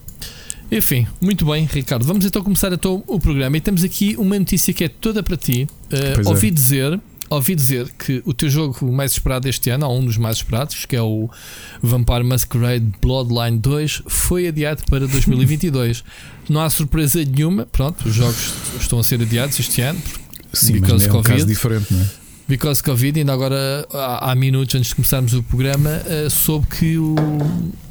Enfim, 0.70 1.06
muito 1.20 1.44
bem, 1.44 1.68
Ricardo. 1.70 2.04
Vamos 2.04 2.24
então 2.24 2.42
começar 2.42 2.72
então 2.72 3.02
o 3.06 3.20
programa 3.20 3.56
e 3.56 3.60
temos 3.60 3.84
aqui 3.84 4.16
uma 4.16 4.38
notícia 4.38 4.72
que 4.72 4.84
é 4.84 4.88
toda 4.88 5.22
para 5.22 5.36
ti. 5.36 5.68
Uh, 5.92 6.28
ouvi 6.28 6.48
é. 6.48 6.50
dizer 6.50 7.00
ouvi 7.36 7.54
dizer 7.54 7.90
que 7.92 8.22
o 8.24 8.32
teu 8.32 8.48
jogo 8.48 8.90
mais 8.92 9.12
esperado 9.12 9.48
este 9.48 9.70
ano, 9.70 9.86
ou 9.86 9.98
um 9.98 10.04
dos 10.04 10.16
mais 10.16 10.36
esperados, 10.38 10.84
que 10.84 10.96
é 10.96 11.02
o 11.02 11.30
Vampire 11.82 12.24
Masquerade 12.24 12.86
Bloodline 13.00 13.58
2, 13.58 14.02
foi 14.06 14.48
adiado 14.48 14.82
para 14.88 15.06
2022. 15.06 16.04
não 16.48 16.60
há 16.60 16.70
surpresa 16.70 17.24
nenhuma, 17.24 17.66
pronto, 17.66 18.08
os 18.08 18.14
jogos 18.14 18.52
estão 18.80 18.98
a 18.98 19.04
ser 19.04 19.20
adiados 19.20 19.58
este 19.58 19.80
ano. 19.80 20.00
Sim, 20.52 20.80
mas 20.80 21.06
é 21.06 21.12
um 21.12 21.22
caso 21.22 21.46
diferente, 21.46 21.92
não 21.92 22.00
é? 22.00 22.22
Because 22.48 22.82
Covid, 22.82 23.18
ainda 23.18 23.32
agora 23.32 23.86
há, 23.92 24.30
há 24.30 24.34
minutos 24.34 24.74
antes 24.74 24.88
de 24.88 24.94
começarmos 24.94 25.32
o 25.32 25.42
programa, 25.42 26.02
uh, 26.04 26.28
soube 26.28 26.66
que 26.66 26.98
o, 26.98 27.14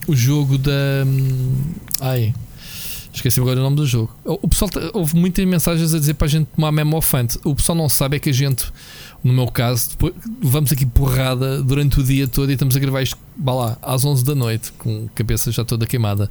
o 0.08 0.16
jogo 0.16 0.58
da. 0.58 0.72
Um, 1.06 1.56
ai, 2.00 2.34
Esqueci 3.14 3.42
agora 3.42 3.60
o 3.60 3.64
nome 3.64 3.76
do 3.76 3.86
jogo. 3.86 4.16
O 4.24 4.48
pessoal, 4.48 4.72
houve 4.94 5.16
muitas 5.18 5.44
mensagens 5.46 5.94
a 5.94 6.00
dizer 6.00 6.14
para 6.14 6.28
a 6.28 6.30
gente 6.30 6.48
tomar 6.56 6.72
ofante. 6.96 7.38
O 7.44 7.54
pessoal 7.54 7.78
não 7.78 7.90
sabe 7.90 8.16
é 8.16 8.20
que 8.20 8.30
a 8.30 8.34
gente 8.34 8.72
no 9.24 9.34
meu 9.34 9.48
caso, 9.48 9.92
depois 9.92 10.14
vamos 10.42 10.72
aqui 10.72 10.86
porrada 10.86 11.62
durante 11.62 12.00
o 12.00 12.04
dia 12.04 12.28
todo 12.28 12.50
e 12.50 12.54
estamos 12.54 12.76
a 12.76 12.80
gravar 12.80 13.04
isto 13.04 13.18
lá, 13.46 13.78
às 13.82 14.04
11 14.04 14.26
da 14.26 14.34
noite, 14.34 14.72
com 14.74 15.06
a 15.06 15.16
cabeça 15.16 15.52
já 15.52 15.64
toda 15.64 15.86
queimada. 15.86 16.28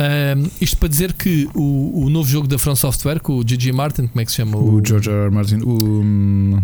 Um, 0.00 0.48
isto 0.60 0.76
para 0.76 0.88
dizer 0.88 1.12
que 1.12 1.48
o, 1.54 2.04
o 2.04 2.10
novo 2.10 2.28
jogo 2.28 2.46
da 2.46 2.58
From 2.58 2.76
Software, 2.76 3.20
com 3.20 3.34
o 3.36 3.46
Gigi 3.46 3.72
Martin, 3.72 4.06
como 4.06 4.20
é 4.20 4.24
que 4.24 4.30
se 4.30 4.38
chama? 4.38 4.56
O, 4.56 4.76
o 4.76 4.86
George 4.86 5.10
R. 5.10 5.24
R. 5.24 5.30
Martin. 5.30 5.56
O, 5.56 6.02
um, 6.02 6.62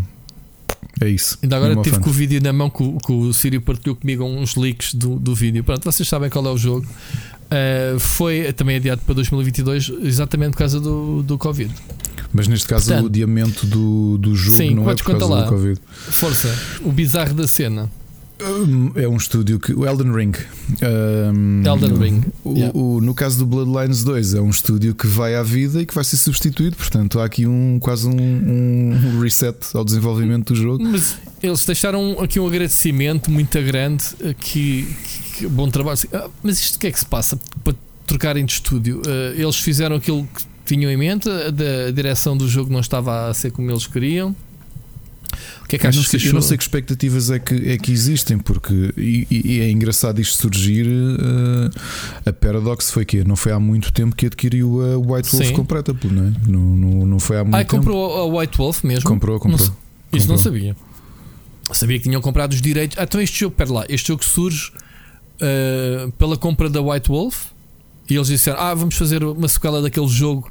é 1.00 1.08
isso. 1.08 1.38
Ainda 1.42 1.56
agora 1.56 1.76
tive 1.82 1.98
com 1.98 2.08
o 2.08 2.12
vídeo 2.12 2.40
na 2.40 2.52
mão 2.52 2.70
que, 2.70 2.98
que 3.04 3.12
o 3.12 3.32
Sírio 3.32 3.60
partilhou 3.60 3.96
comigo 3.96 4.24
uns 4.24 4.56
leaks 4.56 4.94
do, 4.94 5.18
do 5.18 5.34
vídeo. 5.34 5.62
Pronto, 5.62 5.84
vocês 5.84 6.08
sabem 6.08 6.30
qual 6.30 6.46
é 6.46 6.50
o 6.50 6.56
jogo. 6.56 6.86
Uh, 7.46 7.98
foi 7.98 8.52
também 8.54 8.76
adiado 8.76 9.02
para 9.04 9.14
2022, 9.16 9.92
exatamente 10.02 10.52
por 10.52 10.58
causa 10.58 10.80
do, 10.80 11.22
do 11.22 11.36
Covid. 11.36 11.72
Mas 12.36 12.46
neste 12.46 12.66
caso 12.66 12.86
Portanto, 12.86 13.04
o 13.04 13.06
adiamento 13.06 13.66
do, 13.66 14.18
do 14.18 14.36
jogo 14.36 14.56
sim, 14.56 14.74
não 14.74 14.90
é 14.90 14.94
por 14.94 15.04
causa 15.04 15.26
lá. 15.26 15.42
do 15.42 15.48
Covid. 15.48 15.80
Força, 16.10 16.54
o 16.82 16.92
bizarro 16.92 17.32
da 17.32 17.46
cena. 17.48 17.90
Hum, 18.42 18.92
é 18.94 19.08
um 19.08 19.16
estúdio 19.16 19.58
que. 19.58 19.72
O 19.72 19.86
Elden 19.86 20.12
Ring. 20.12 20.32
Um, 20.82 21.62
Elden 21.64 21.96
Ring. 21.96 22.24
O, 22.44 22.52
yeah. 22.52 22.78
o, 22.78 23.00
no 23.00 23.14
caso 23.14 23.38
do 23.38 23.46
Bloodlines 23.46 24.04
2, 24.04 24.34
é 24.34 24.40
um 24.40 24.50
estúdio 24.50 24.94
que 24.94 25.06
vai 25.06 25.34
à 25.34 25.42
vida 25.42 25.80
e 25.80 25.86
que 25.86 25.94
vai 25.94 26.04
ser 26.04 26.18
substituído. 26.18 26.76
Portanto, 26.76 27.18
há 27.18 27.24
aqui 27.24 27.46
um, 27.46 27.78
quase 27.80 28.06
um, 28.06 28.12
um 28.12 29.20
reset 29.22 29.56
ao 29.72 29.84
desenvolvimento 29.84 30.52
do 30.52 30.60
jogo. 30.60 30.84
Mas 30.84 31.16
eles 31.42 31.64
deixaram 31.64 32.18
aqui 32.20 32.38
um 32.38 32.46
agradecimento 32.46 33.30
muito 33.30 33.60
grande. 33.62 34.04
Que, 34.38 34.86
que 35.34 35.46
bom 35.46 35.70
trabalho. 35.70 35.98
Ah, 36.12 36.28
mas 36.42 36.58
isto 36.60 36.76
o 36.76 36.78
que 36.78 36.88
é 36.88 36.92
que 36.92 36.98
se 36.98 37.06
passa 37.06 37.38
para 37.64 37.74
trocarem 38.06 38.44
de 38.44 38.52
estúdio? 38.52 39.00
Uh, 39.00 39.40
eles 39.40 39.56
fizeram 39.56 39.96
aquilo 39.96 40.28
que 40.34 40.55
tinham 40.66 40.90
em 40.90 40.96
mente, 40.96 41.28
a, 41.28 41.90
direção 41.90 42.36
do 42.36 42.48
jogo 42.48 42.72
não 42.72 42.80
estava 42.80 43.28
a 43.28 43.34
ser 43.34 43.50
como 43.50 43.70
eles 43.70 43.86
queriam. 43.86 44.34
O 45.62 45.68
que 45.68 45.76
é 45.76 45.78
que 45.78 45.86
achas 45.86 46.06
que 46.06 46.28
Eu 46.28 46.32
não 46.32 46.40
sei 46.40 46.56
que 46.56 46.62
expectativas 46.62 47.30
é 47.30 47.38
que, 47.38 47.54
é 47.70 47.76
que 47.76 47.90
existem, 47.90 48.38
porque 48.38 48.94
e, 48.96 49.26
e 49.30 49.60
é 49.60 49.70
engraçado 49.70 50.20
isto 50.20 50.40
surgir. 50.40 50.86
Uh, 50.86 51.70
a 52.24 52.32
Paradox 52.32 52.90
foi 52.90 53.04
que 53.04 53.24
não 53.24 53.34
foi 53.34 53.52
há 53.52 53.58
muito 53.58 53.92
tempo 53.92 54.14
que 54.14 54.26
adquiriu 54.26 54.80
a 54.80 54.96
White 54.96 55.30
Wolf 55.32 55.46
Sim. 55.46 55.52
completa, 55.52 55.94
não, 56.04 56.24
é? 56.24 56.32
não, 56.46 56.60
não, 56.60 57.06
não 57.06 57.18
foi 57.18 57.38
há 57.38 57.44
muito 57.44 57.56
ah, 57.56 57.64
tempo. 57.64 57.76
comprou 57.76 58.16
a 58.16 58.40
White 58.40 58.56
Wolf 58.56 58.84
mesmo? 58.84 59.08
Comprou, 59.08 59.40
comprou. 59.40 59.68
Não. 59.68 59.76
Isso 60.12 60.28
não 60.28 60.38
sabia. 60.38 60.76
Sabia 61.72 61.98
que 61.98 62.04
tinham 62.04 62.20
comprado 62.20 62.52
os 62.52 62.62
direitos. 62.62 62.96
Ah, 62.96 63.02
então 63.02 63.20
este 63.20 63.40
jogo, 63.40 63.56
pera 63.56 63.72
lá, 63.72 63.84
este 63.88 64.08
jogo 64.08 64.24
surge 64.24 64.70
uh, 65.36 66.12
pela 66.12 66.36
compra 66.36 66.70
da 66.70 66.80
White 66.80 67.08
Wolf 67.08 67.46
e 68.08 68.14
eles 68.14 68.28
disseram: 68.28 68.60
Ah, 68.60 68.74
vamos 68.74 68.94
fazer 68.94 69.24
uma 69.24 69.48
sequela 69.48 69.82
daquele 69.82 70.08
jogo 70.08 70.50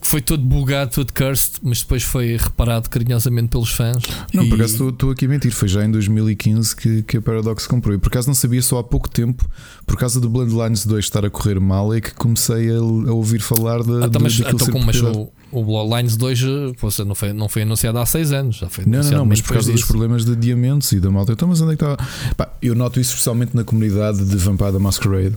que 0.00 0.06
foi 0.06 0.22
todo 0.22 0.42
bugado, 0.42 0.92
todo 0.92 1.12
cursed, 1.12 1.58
mas 1.62 1.80
depois 1.80 2.02
foi 2.02 2.36
reparado 2.36 2.88
carinhosamente 2.88 3.48
pelos 3.48 3.70
fãs. 3.70 4.02
Não, 4.32 4.44
e... 4.44 4.48
por 4.48 4.54
acaso 4.54 4.88
estou 4.88 5.10
aqui 5.10 5.26
a 5.26 5.28
mentir, 5.28 5.52
foi 5.52 5.68
já 5.68 5.84
em 5.84 5.90
2015 5.90 6.74
que, 6.74 7.02
que 7.02 7.16
a 7.18 7.22
Paradox 7.22 7.66
comprou. 7.66 7.94
E 7.94 7.98
por 7.98 8.08
acaso 8.08 8.26
não 8.26 8.34
sabia 8.34 8.62
só 8.62 8.78
há 8.78 8.84
pouco 8.84 9.10
tempo, 9.10 9.46
por 9.86 9.98
causa 9.98 10.18
do 10.18 10.30
Bloodlines 10.30 10.86
2 10.86 11.04
estar 11.04 11.24
a 11.26 11.30
correr 11.30 11.60
mal, 11.60 11.92
é 11.92 12.00
que 12.00 12.14
comecei 12.14 12.70
a, 12.70 12.78
a 12.78 13.12
ouvir 13.12 13.40
falar 13.40 13.82
da. 13.82 14.06
Ah, 14.06 14.08
tá, 14.08 14.18
mas, 14.18 14.40
então, 14.40 14.68
como, 14.68 14.86
mas 14.86 15.02
o, 15.02 15.28
o 15.52 15.64
Bloodlines 15.64 16.16
2 16.16 16.40
poxa, 16.78 17.04
não, 17.04 17.14
foi, 17.14 17.34
não 17.34 17.48
foi 17.48 17.62
anunciado 17.62 17.98
há 17.98 18.06
6 18.06 18.32
anos, 18.32 18.56
já 18.56 18.70
foi 18.70 18.86
Não, 18.86 19.02
não, 19.02 19.10
não, 19.10 19.26
mas 19.26 19.42
por 19.42 19.52
causa 19.52 19.70
disso. 19.70 19.82
dos 19.82 19.88
problemas 19.90 20.24
de 20.24 20.32
adiamentos 20.32 20.90
e 20.92 21.00
da 21.00 21.10
malta. 21.10 21.32
Então, 21.32 21.46
mas 21.46 21.60
onde 21.60 21.74
é 21.74 21.76
que 21.76 21.84
estava? 21.84 21.98
Pá, 22.36 22.50
eu 22.62 22.74
noto 22.74 22.98
isso 22.98 23.10
especialmente 23.10 23.54
na 23.54 23.64
comunidade 23.64 24.24
de 24.24 24.36
Vampire 24.36 24.78
Masquerade 24.78 25.36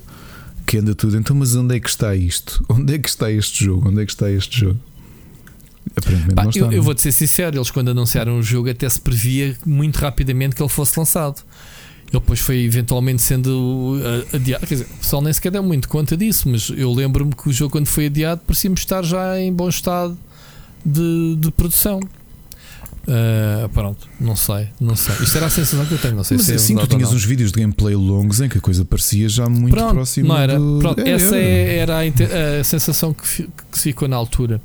que 0.65 0.77
anda 0.77 0.95
tudo. 0.95 1.17
Então, 1.17 1.35
mas 1.35 1.55
onde 1.55 1.75
é 1.75 1.79
que 1.79 1.89
está 1.89 2.15
isto? 2.15 2.63
Onde 2.69 2.95
é 2.95 2.99
que 2.99 3.09
está 3.09 3.31
este 3.31 3.65
jogo? 3.65 3.89
Onde 3.89 4.01
é 4.01 4.05
que 4.05 4.11
está 4.11 4.29
este 4.31 4.61
jogo? 4.61 4.79
Aparentemente 5.95 6.35
Pá, 6.35 6.43
não 6.43 6.49
está. 6.49 6.61
Eu, 6.61 6.71
eu 6.71 6.81
é? 6.81 6.85
vou-te 6.85 7.01
ser 7.01 7.11
sincero, 7.11 7.57
eles 7.57 7.69
quando 7.69 7.89
anunciaram 7.89 8.37
o 8.39 8.43
jogo 8.43 8.69
até 8.69 8.87
se 8.87 8.99
previa 8.99 9.55
muito 9.65 9.97
rapidamente 9.97 10.55
que 10.55 10.61
ele 10.61 10.69
fosse 10.69 10.97
lançado. 10.97 11.43
Ele 12.11 12.19
depois 12.19 12.39
foi 12.39 12.59
eventualmente 12.63 13.21
sendo 13.21 13.97
uh, 13.97 14.35
adiado. 14.35 14.67
Quer 14.67 14.75
dizer, 14.75 14.87
o 14.91 14.97
pessoal 14.97 15.21
nem 15.21 15.33
sequer 15.33 15.51
deu 15.51 15.63
muito 15.63 15.89
conta 15.89 16.15
disso, 16.15 16.47
mas 16.47 16.69
eu 16.69 16.93
lembro-me 16.93 17.33
que 17.33 17.49
o 17.49 17.51
jogo, 17.51 17.71
quando 17.71 17.87
foi 17.87 18.05
adiado, 18.05 18.41
parecia-me 18.45 18.75
estar 18.75 19.03
já 19.03 19.39
em 19.39 19.51
bom 19.51 19.67
estado 19.67 20.17
de, 20.85 21.35
de 21.39 21.51
produção. 21.51 21.99
Uh, 23.05 23.67
pronto, 23.69 24.07
não 24.17 24.33
sei, 24.33 24.69
não 24.79 24.95
sei. 24.95 25.13
Isto 25.21 25.35
era 25.35 25.47
a 25.47 25.49
sensação 25.49 25.85
que 25.85 25.93
eu 25.93 25.97
tenho, 25.97 26.15
não 26.15 26.23
sei 26.23 26.37
Mas 26.37 26.45
se 26.45 26.53
é 26.53 26.55
assim, 26.55 26.75
tu 26.77 26.87
tinhas 26.87 27.11
uns 27.11 27.25
vídeos 27.25 27.51
de 27.51 27.59
gameplay 27.59 27.95
longos 27.95 28.39
em 28.39 28.47
que 28.47 28.57
a 28.57 28.61
coisa 28.61 28.85
parecia 28.85 29.27
já 29.27 29.49
muito 29.49 29.75
pronto, 29.75 29.93
próxima. 29.93 30.29
Não 30.29 30.37
era, 30.37 30.57
do... 30.57 30.79
pronto, 30.79 30.99
é, 31.01 31.09
essa 31.09 31.35
era, 31.35 32.01
era 32.01 32.57
a, 32.57 32.59
a, 32.61 32.63
sensação 32.63 33.13
que, 33.13 33.43
que 33.71 33.77
se 33.77 33.83
ficou 33.83 34.07
na 34.07 34.15
altura. 34.15 34.61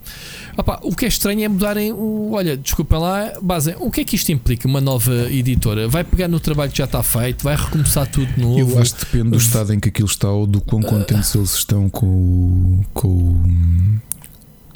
Opa, 0.57 0.79
o 0.85 0.95
que 0.95 1.05
é 1.05 1.09
estranho 1.09 1.43
é 1.43 1.49
mudarem 1.49 1.93
o. 1.93 2.31
Olha, 2.33 2.57
desculpem 2.57 2.99
lá, 3.01 3.33
base, 3.43 3.75
o 3.81 3.91
que 3.91 4.03
é 4.03 4.05
que 4.05 4.15
isto 4.15 4.31
implica? 4.31 4.69
Uma 4.69 4.81
nova 4.81 5.13
editora 5.33 5.89
vai 5.89 6.05
pegar 6.05 6.29
no 6.29 6.39
trabalho 6.39 6.71
que 6.71 6.79
já 6.79 6.85
está 6.85 7.03
feito, 7.03 7.43
vai 7.43 7.57
recomeçar 7.57 8.07
tudo 8.07 8.33
de 8.33 8.41
novo. 8.41 8.61
Eu 8.61 8.79
acho 8.79 8.95
que 8.95 9.05
depende 9.05 9.31
do 9.31 9.39
estado 9.39 9.75
em 9.75 9.81
que 9.81 9.89
aquilo 9.89 10.09
está 10.09 10.31
ou 10.31 10.47
do 10.47 10.61
quão 10.61 10.81
contentes 10.81 11.35
uh, 11.35 11.39
eles 11.39 11.55
estão 11.55 11.91
com, 11.91 12.85
com 12.95 13.99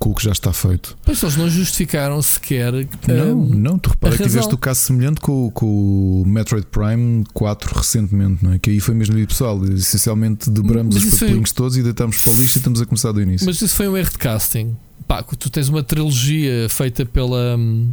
com 0.03 0.11
o 0.11 0.15
que 0.17 0.25
já 0.25 0.33
está 0.33 0.53
feito. 0.53 0.97
Pois 1.05 1.23
eles 1.23 1.37
não 1.37 1.49
justificaram 1.49 2.21
sequer. 2.21 2.73
Não, 3.07 3.39
hum, 3.41 3.51
não, 3.55 3.79
tu 3.79 3.91
repara 3.91 4.15
a 4.15 4.19
que 4.19 4.25
tiveste 4.25 4.53
o 4.53 4.59
caso 4.59 4.81
semelhante 4.81 5.21
com, 5.21 5.49
com 5.53 6.23
o 6.23 6.25
Metroid 6.27 6.67
Prime 6.67 7.25
4 7.33 7.79
recentemente, 7.79 8.45
não 8.45 8.53
é? 8.53 8.59
Que 8.59 8.71
aí 8.71 8.81
foi 8.81 8.97
mesmo 8.97 9.15
ali 9.15 9.25
pessoal. 9.29 9.65
Essencialmente 9.65 10.51
dobramos 10.51 10.97
os 10.97 11.05
isso 11.05 11.19
foi- 11.19 11.29
papelinhos 11.29 11.53
todos 11.53 11.77
e 11.77 11.83
deitamos 11.85 12.21
para 12.21 12.33
o 12.33 12.37
lixo 12.37 12.57
e 12.57 12.61
estamos 12.61 12.81
a 12.81 12.87
começar 12.87 13.13
do 13.13 13.23
início. 13.23 13.47
Mas 13.47 13.63
isso 13.63 13.77
foi 13.77 13.87
um 13.87 13.97
erro 13.97 14.11
de 14.11 14.19
casting. 14.19 14.77
Pá, 15.07 15.23
tu 15.23 15.49
tens 15.49 15.69
uma 15.69 15.85
trilogia 15.85 16.69
feita 16.69 17.07
pela. 17.07 17.57
hum, 17.57 17.93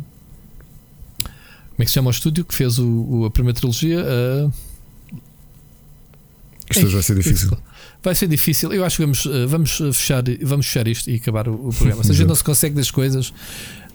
Como 1.21 1.77
é 1.77 1.83
que 1.83 1.89
se 1.89 1.93
chama 1.93 2.07
o 2.07 2.11
estúdio 2.11 2.43
que 2.43 2.55
fez 2.55 2.79
o, 2.79 2.87
o- 2.87 3.25
a 3.25 3.29
primeira 3.29 3.55
trilogia? 3.55 4.03
Ah, 4.03 4.49
Isto 6.71 6.85
hoje 6.85 6.93
vai 6.93 7.03
ser 7.03 7.15
difícil. 7.15 7.51
Vai 8.01 8.15
ser 8.15 8.27
difícil. 8.27 8.71
Eu 8.71 8.85
acho 8.85 8.95
que 8.97 9.01
vamos, 9.03 9.25
eh, 9.25 9.45
vamos 9.45 9.81
eh, 9.81 9.91
fechar, 9.91 10.23
vamos 10.41 10.65
fechar 10.67 10.87
isto 10.87 11.09
e 11.09 11.15
acabar 11.15 11.47
o, 11.49 11.67
o 11.67 11.73
programa. 11.73 12.03
Se 12.03 12.11
a 12.11 12.13
gente 12.13 12.27
não 12.27 12.35
se 12.35 12.43
consegue 12.43 12.73
das 12.75 12.89
coisas, 12.89 13.33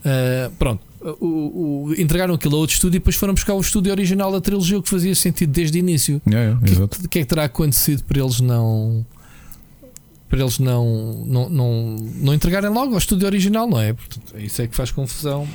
eh, 0.05 0.51
pronto. 0.59 0.83
O, 1.21 1.87
o- 1.89 1.95
entregaram 1.99 2.35
aquilo 2.35 2.57
a 2.57 2.59
outro 2.61 2.75
estúdio 2.75 2.97
e 2.97 2.99
depois 2.99 3.17
foram 3.17 3.35
buscar 3.35 3.53
o 3.55 3.61
estúdio 3.61 3.93
original 3.93 4.33
da 4.33 4.41
trilogia, 4.41 4.79
o 4.79 4.83
que 4.83 4.89
fazia 4.89 5.15
sentido 5.15 5.51
desde 5.53 5.79
o 5.79 5.81
início. 5.81 6.21
O 6.53 6.65
que, 6.65 6.73
exato. 6.73 6.99
o 7.05 7.09
que 7.09 7.19
é 7.19 7.23
que 7.23 7.29
terá 7.29 7.45
acontecido 7.45 8.03
para 8.05 8.21
eles 8.21 8.41
não. 8.41 9.05
Para 10.29 10.41
eles 10.41 10.59
não, 10.59 11.25
não, 11.27 11.49
não, 11.49 11.97
não 12.17 12.35
entregarem 12.35 12.71
logo 12.71 12.93
ao 12.93 12.99
estúdio 12.99 13.27
original, 13.27 13.69
não 13.69 13.81
é? 13.81 13.93
Portanto, 13.93 14.35
isso 14.39 14.61
é 14.63 14.67
que 14.67 14.75
faz 14.75 14.91
confusão. 14.91 15.47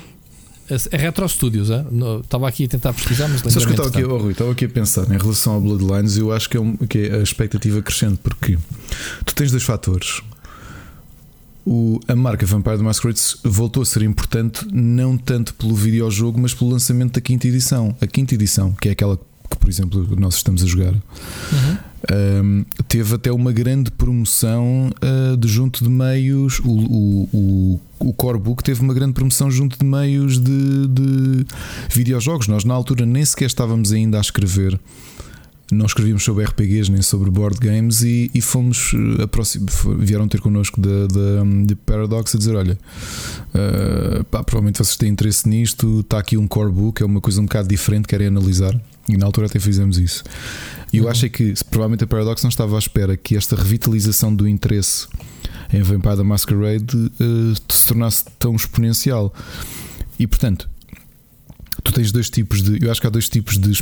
É 0.90 0.96
Retro 0.96 1.28
Studios, 1.28 1.68
estava 2.22 2.48
aqui 2.48 2.64
a 2.64 2.68
tentar 2.68 2.92
pesquisar, 2.92 3.28
mas 3.28 3.40
Sabes 3.40 3.56
que 3.64 3.64
eu 3.64 3.70
estava 3.70 3.88
aqui, 3.88 4.04
oh, 4.04 4.18
Rui, 4.18 4.32
estava 4.32 4.52
aqui 4.52 4.64
a 4.64 4.68
pensar 4.68 5.04
em 5.12 5.18
relação 5.18 5.54
ao 5.54 5.60
Bloodlines, 5.60 6.16
eu 6.16 6.32
acho 6.32 6.48
que 6.48 6.56
é, 6.56 6.60
um- 6.60 6.76
que 6.76 6.98
é 7.08 7.14
a 7.16 7.22
expectativa 7.22 7.82
crescente, 7.82 8.18
porque 8.22 8.56
tu 9.24 9.34
tens 9.34 9.50
dois 9.50 9.62
fatores. 9.64 10.20
O, 11.66 12.00
a 12.08 12.16
marca 12.16 12.46
Vampire 12.46 12.78
the 12.78 12.82
Masquerade 12.82 13.20
voltou 13.44 13.82
a 13.82 13.86
ser 13.86 14.02
importante 14.02 14.66
não 14.72 15.16
tanto 15.18 15.52
pelo 15.54 15.74
videojogo, 15.74 16.40
mas 16.40 16.54
pelo 16.54 16.70
lançamento 16.70 17.12
da 17.14 17.20
quinta 17.20 17.46
edição. 17.46 17.94
A 18.00 18.06
quinta 18.06 18.34
edição, 18.34 18.72
que 18.72 18.88
é 18.88 18.92
aquela 18.92 19.16
que, 19.16 19.56
por 19.58 19.68
exemplo, 19.68 20.16
nós 20.18 20.36
estamos 20.36 20.62
a 20.62 20.66
jogar, 20.66 20.92
Uhum. 20.94 21.76
Um, 22.10 22.64
teve 22.88 23.14
até 23.14 23.30
uma 23.30 23.52
grande 23.52 23.90
promoção 23.90 24.90
uh, 25.02 25.36
de 25.36 25.46
junto 25.48 25.84
de 25.84 25.90
meios. 25.90 26.58
O, 26.60 26.70
o, 26.70 27.28
o, 27.32 27.80
o 28.00 28.12
Core 28.12 28.38
Book 28.38 28.64
teve 28.64 28.80
uma 28.80 28.92
grande 28.92 29.12
promoção 29.12 29.50
junto 29.50 29.78
de 29.78 29.84
meios 29.84 30.38
de, 30.38 30.88
de 30.88 31.46
videojogos. 31.90 32.48
Nós, 32.48 32.64
na 32.64 32.74
altura, 32.74 33.06
nem 33.06 33.24
sequer 33.24 33.46
estávamos 33.46 33.92
ainda 33.92 34.18
a 34.18 34.20
escrever. 34.20 34.78
Não 35.72 35.86
escrevíamos 35.86 36.24
sobre 36.24 36.44
RPGs 36.44 36.90
nem 36.90 37.00
sobre 37.00 37.30
board 37.30 37.56
games 37.60 38.02
e, 38.02 38.28
e 38.34 38.40
fomos 38.40 38.92
f- 38.92 39.94
vieram 40.00 40.26
ter 40.26 40.40
connosco 40.40 40.80
da, 40.80 41.06
da, 41.06 41.64
de 41.64 41.76
Paradox 41.76 42.34
a 42.34 42.38
dizer: 42.38 42.56
Olha, 42.56 42.76
uh, 43.54 44.24
pá, 44.24 44.42
provavelmente 44.42 44.78
vocês 44.78 44.96
têm 44.96 45.10
interesse 45.10 45.48
nisto. 45.48 46.00
Está 46.00 46.18
aqui 46.18 46.36
um 46.36 46.48
core 46.48 46.72
book, 46.72 47.00
é 47.00 47.06
uma 47.06 47.20
coisa 47.20 47.40
um 47.40 47.44
bocado 47.44 47.68
diferente, 47.68 48.08
querem 48.08 48.26
analisar. 48.26 48.74
E 49.12 49.16
na 49.16 49.26
altura 49.26 49.46
até 49.46 49.58
fizemos 49.58 49.98
isso. 49.98 50.22
E 50.92 50.98
eu 50.98 51.04
Uhum. 51.04 51.10
achei 51.10 51.28
que 51.28 51.52
provavelmente 51.70 52.04
a 52.04 52.06
Paradox 52.06 52.42
não 52.42 52.48
estava 52.50 52.76
à 52.76 52.78
espera 52.78 53.16
que 53.16 53.36
esta 53.36 53.54
revitalização 53.56 54.34
do 54.34 54.48
interesse 54.48 55.06
em 55.72 55.82
Vampire 55.82 56.16
the 56.16 56.22
Masquerade 56.22 56.96
uh, 56.96 57.54
se 57.72 57.86
tornasse 57.86 58.24
tão 58.38 58.54
exponencial. 58.56 59.32
E 60.18 60.26
portanto, 60.26 60.68
tu 61.82 61.92
tens 61.92 62.12
dois 62.12 62.30
tipos 62.30 62.62
de. 62.62 62.84
Eu 62.84 62.90
acho 62.90 63.00
que 63.00 63.06
há 63.06 63.10
dois 63.10 63.28
tipos 63.28 63.58
de, 63.58 63.72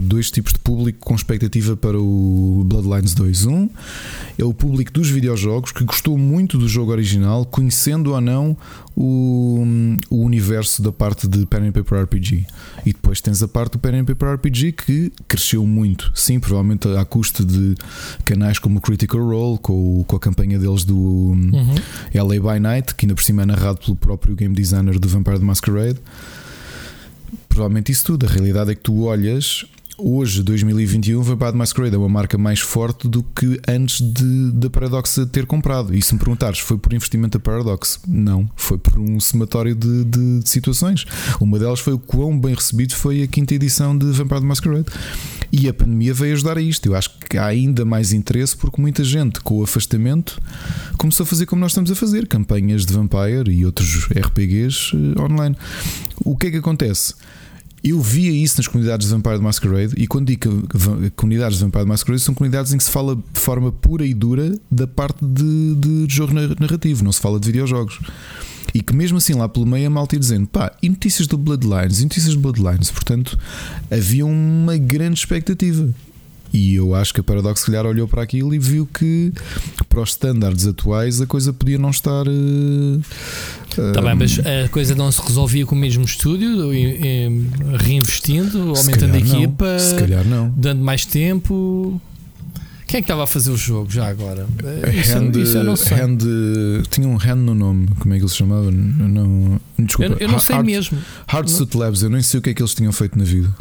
dois 0.00 0.30
tipos 0.30 0.52
de 0.52 0.58
público 0.58 0.98
com 1.00 1.14
expectativa 1.14 1.76
para 1.76 1.98
o 1.98 2.64
Bloodlines 2.66 3.14
2. 3.14 3.46
Um 3.46 3.68
é 4.38 4.44
o 4.44 4.54
público 4.54 4.92
dos 4.92 5.10
videojogos 5.10 5.72
que 5.72 5.84
gostou 5.84 6.16
muito 6.16 6.58
do 6.58 6.68
jogo 6.68 6.92
original, 6.92 7.44
conhecendo 7.44 8.12
ou 8.12 8.20
não 8.20 8.56
o, 8.96 9.64
o 10.10 10.22
universo 10.22 10.82
da 10.82 10.92
parte 10.92 11.26
de 11.26 11.46
Pen 11.46 11.68
and 11.68 11.72
Paper 11.72 12.04
RPG. 12.04 12.46
E 12.86 12.92
depois 12.92 13.20
tens 13.20 13.42
a 13.42 13.48
parte 13.48 13.72
do 13.72 13.78
Pen 13.78 14.00
and 14.00 14.04
Paper 14.04 14.34
RPG 14.34 14.72
que 14.72 15.12
cresceu 15.26 15.66
muito. 15.66 16.12
Sim, 16.14 16.40
provavelmente 16.40 16.88
à 16.88 17.04
custa 17.04 17.44
de 17.44 17.74
canais 18.24 18.58
como 18.58 18.78
o 18.78 18.80
Critical 18.80 19.24
Role, 19.24 19.58
com, 19.58 20.04
com 20.06 20.16
a 20.16 20.20
campanha 20.20 20.58
deles 20.58 20.84
do 20.84 20.98
Uhum. 20.98 21.74
LA 22.14 22.52
by 22.52 22.60
Night, 22.60 22.94
que 22.94 23.06
ainda 23.06 23.14
por 23.14 23.22
cima 23.22 23.42
é 23.42 23.46
narrado 23.46 23.78
pelo 23.78 23.96
próprio 23.96 24.34
game 24.34 24.54
designer 24.54 24.98
do 24.98 25.08
Vampire 25.08 25.38
the 25.38 25.44
Masquerade. 25.44 25.98
Provavelmente 27.48 27.90
isso 27.92 28.04
tudo. 28.04 28.26
A 28.26 28.28
realidade 28.28 28.70
é 28.70 28.74
que 28.74 28.82
tu 28.82 29.02
olhas. 29.02 29.64
Hoje, 30.00 30.44
2021, 30.44 31.20
Vampire 31.22 31.56
Masquerade 31.56 31.96
é 31.96 31.98
uma 31.98 32.08
marca 32.08 32.38
mais 32.38 32.60
forte 32.60 33.08
do 33.08 33.20
que 33.34 33.60
antes 33.66 34.00
de 34.00 34.52
da 34.52 34.70
Paradox 34.70 35.18
ter 35.32 35.44
comprado. 35.44 35.92
E 35.92 36.00
se 36.00 36.12
me 36.14 36.20
perguntares, 36.20 36.60
foi 36.60 36.78
por 36.78 36.92
investimento 36.92 37.36
da 37.36 37.42
Paradox? 37.42 37.98
Não, 38.06 38.48
foi 38.54 38.78
por 38.78 38.96
um 38.96 39.18
somatório 39.18 39.74
de, 39.74 40.04
de- 40.04 40.38
de 40.38 40.48
situações. 40.48 41.04
Uma 41.40 41.58
delas 41.58 41.80
foi 41.80 41.94
o 41.94 41.98
quão 41.98 42.38
bem 42.38 42.54
recebido 42.54 42.94
foi 42.94 43.24
a 43.24 43.26
quinta 43.26 43.54
edição 43.56 43.98
de 43.98 44.06
Vampire 44.12 44.42
Masquerade. 44.44 44.86
E 45.50 45.66
a 45.68 45.74
pandemia 45.74 46.14
veio 46.14 46.34
ajudar 46.34 46.58
a 46.58 46.60
isto. 46.62 46.86
Eu 46.86 46.94
acho 46.94 47.10
que 47.28 47.36
há 47.36 47.46
ainda 47.46 47.84
mais 47.84 48.12
interesse 48.12 48.56
porque 48.56 48.80
muita 48.80 49.02
gente, 49.02 49.40
com 49.40 49.56
o 49.58 49.64
afastamento, 49.64 50.40
começou 50.96 51.24
a 51.24 51.26
fazer 51.26 51.46
como 51.46 51.58
nós 51.60 51.72
estamos 51.72 51.90
a 51.90 51.96
fazer: 51.96 52.28
campanhas 52.28 52.86
de 52.86 52.92
Vampire 52.92 53.50
e 53.50 53.66
outros 53.66 54.06
RPGs 54.14 54.92
eh, 54.94 55.20
online. 55.20 55.56
O 56.24 56.36
que 56.36 56.46
é 56.46 56.50
que 56.52 56.58
acontece? 56.58 57.14
Eu 57.82 58.00
via 58.00 58.30
isso 58.30 58.56
nas 58.58 58.66
comunidades 58.66 59.06
de 59.06 59.14
Vampire 59.14 59.38
Masquerade 59.38 59.94
e 59.96 60.06
quando 60.06 60.26
digo 60.26 60.66
comunidades 61.14 61.58
de 61.58 61.64
Vampire 61.64 61.86
Masquerade 61.86 62.22
são 62.22 62.34
comunidades 62.34 62.72
em 62.72 62.76
que 62.78 62.84
se 62.84 62.90
fala 62.90 63.14
de 63.14 63.40
forma 63.40 63.70
pura 63.70 64.04
e 64.04 64.12
dura 64.12 64.58
da 64.70 64.86
parte 64.86 65.24
de, 65.24 65.74
de 65.76 66.06
jogo 66.14 66.34
nar- 66.34 66.56
narrativo, 66.58 67.04
não 67.04 67.12
se 67.12 67.20
fala 67.20 67.38
de 67.38 67.46
videojogos. 67.46 68.00
E 68.74 68.82
que 68.82 68.94
mesmo 68.94 69.16
assim 69.18 69.32
lá 69.32 69.48
pelo 69.48 69.64
meio 69.64 69.86
a 69.86 69.90
malta 69.90 70.14
ia 70.14 70.20
dizendo 70.20 70.46
pá, 70.46 70.72
e 70.82 70.88
notícias 70.88 71.26
do 71.26 71.38
Bloodlines, 71.38 72.00
e 72.00 72.02
notícias 72.02 72.34
do 72.34 72.40
Bloodlines, 72.40 72.90
portanto 72.90 73.38
havia 73.90 74.26
uma 74.26 74.76
grande 74.76 75.18
expectativa. 75.20 75.88
E 76.52 76.74
eu 76.74 76.94
acho 76.94 77.12
que 77.12 77.20
a 77.20 77.22
Paradox, 77.22 77.60
se 77.60 77.66
calhar, 77.66 77.84
olhou 77.84 78.08
para 78.08 78.22
aquilo 78.22 78.54
e 78.54 78.58
viu 78.58 78.86
que, 78.86 79.32
para 79.88 80.00
os 80.00 80.10
estándares 80.10 80.66
atuais, 80.66 81.20
a 81.20 81.26
coisa 81.26 81.52
podia 81.52 81.78
não 81.78 81.90
estar. 81.90 82.24
eh, 82.26 82.98
Tá 83.76 84.00
eh, 84.00 84.02
bem, 84.02 84.14
mas 84.14 84.38
a 84.40 84.68
coisa 84.70 84.94
não 84.94 85.12
se 85.12 85.20
resolvia 85.22 85.64
com 85.66 85.74
o 85.74 85.78
mesmo 85.78 86.04
estúdio, 86.04 86.72
reinvestindo, 87.78 88.72
aumentando 88.76 89.16
a 89.16 89.20
calhar 89.20 89.26
não. 89.28 89.42
equipa, 89.42 89.78
Se 89.78 89.94
calhar 89.94 90.24
não. 90.24 90.52
dando 90.56 90.82
mais 90.82 91.04
tempo. 91.04 92.00
Quem 92.86 92.98
é 92.98 93.00
que 93.02 93.04
estava 93.04 93.24
a 93.24 93.26
fazer 93.26 93.50
o 93.50 93.56
jogo 93.56 93.90
já 93.90 94.08
agora? 94.08 94.46
Eh, 94.64 95.00
Isso, 95.00 95.18
Hand, 95.18 95.36
isso 95.36 95.58
eu 95.58 95.64
não 95.64 95.76
sei. 95.76 95.98
hand, 96.00 96.18
tinha 96.90 97.06
um 97.06 97.16
hand 97.18 97.36
no 97.36 97.54
nome, 97.54 97.86
como 98.00 98.14
é 98.14 98.16
que 98.16 98.22
ele 98.22 98.30
se 98.30 98.36
chamava? 98.36 98.70
Não, 98.70 99.60
desculpa, 99.78 100.12
eu, 100.14 100.18
eu 100.20 100.28
não 100.28 100.38
sei 100.38 100.56
Hard, 100.56 100.66
mesmo. 100.66 100.98
Hardsuit 101.26 101.76
Labs, 101.76 102.02
eu 102.02 102.08
nem 102.08 102.22
sei 102.22 102.38
o 102.40 102.42
que 102.42 102.48
é 102.48 102.54
que 102.54 102.62
eles 102.62 102.72
tinham 102.74 102.90
feito 102.90 103.18
na 103.18 103.24
vida. 103.26 103.54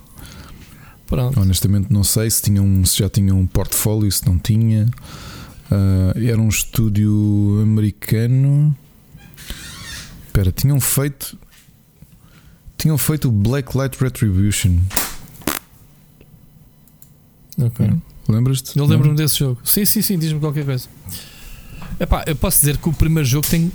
Pronto. 1.08 1.40
Honestamente, 1.40 1.92
não 1.92 2.04
sei 2.04 2.30
se, 2.30 2.42
tinham, 2.42 2.86
se 2.86 3.00
já 3.00 3.10
tinham 3.10 3.40
um 3.40 3.48
portfólio, 3.48 4.12
se 4.12 4.26
não 4.28 4.38
tinha. 4.38 4.88
Ah, 5.72 6.14
era 6.16 6.40
um 6.40 6.50
estúdio 6.50 7.60
americano. 7.62 8.76
Espera, 10.28 10.52
tinham 10.52 10.80
feito. 10.80 11.38
Tinham 12.78 12.98
feito 12.98 13.28
o 13.30 13.32
Blacklight 13.32 13.98
Retribution. 14.00 14.78
Ok. 17.60 17.90
Lembras-te? 18.30 18.78
Eu 18.78 18.86
lembro-me 18.86 19.16
desse 19.16 19.40
jogo. 19.40 19.60
Sim, 19.64 19.86
sim, 19.86 20.02
sim, 20.02 20.20
diz-me 20.20 20.40
qualquer 20.40 20.64
coisa. 20.64 20.88
Epá, 22.00 22.24
eu 22.28 22.36
posso 22.36 22.60
dizer 22.60 22.78
que 22.78 22.88
o 22.88 22.94
primeiro 22.94 23.28
jogo 23.28 23.48
tem 23.48 23.72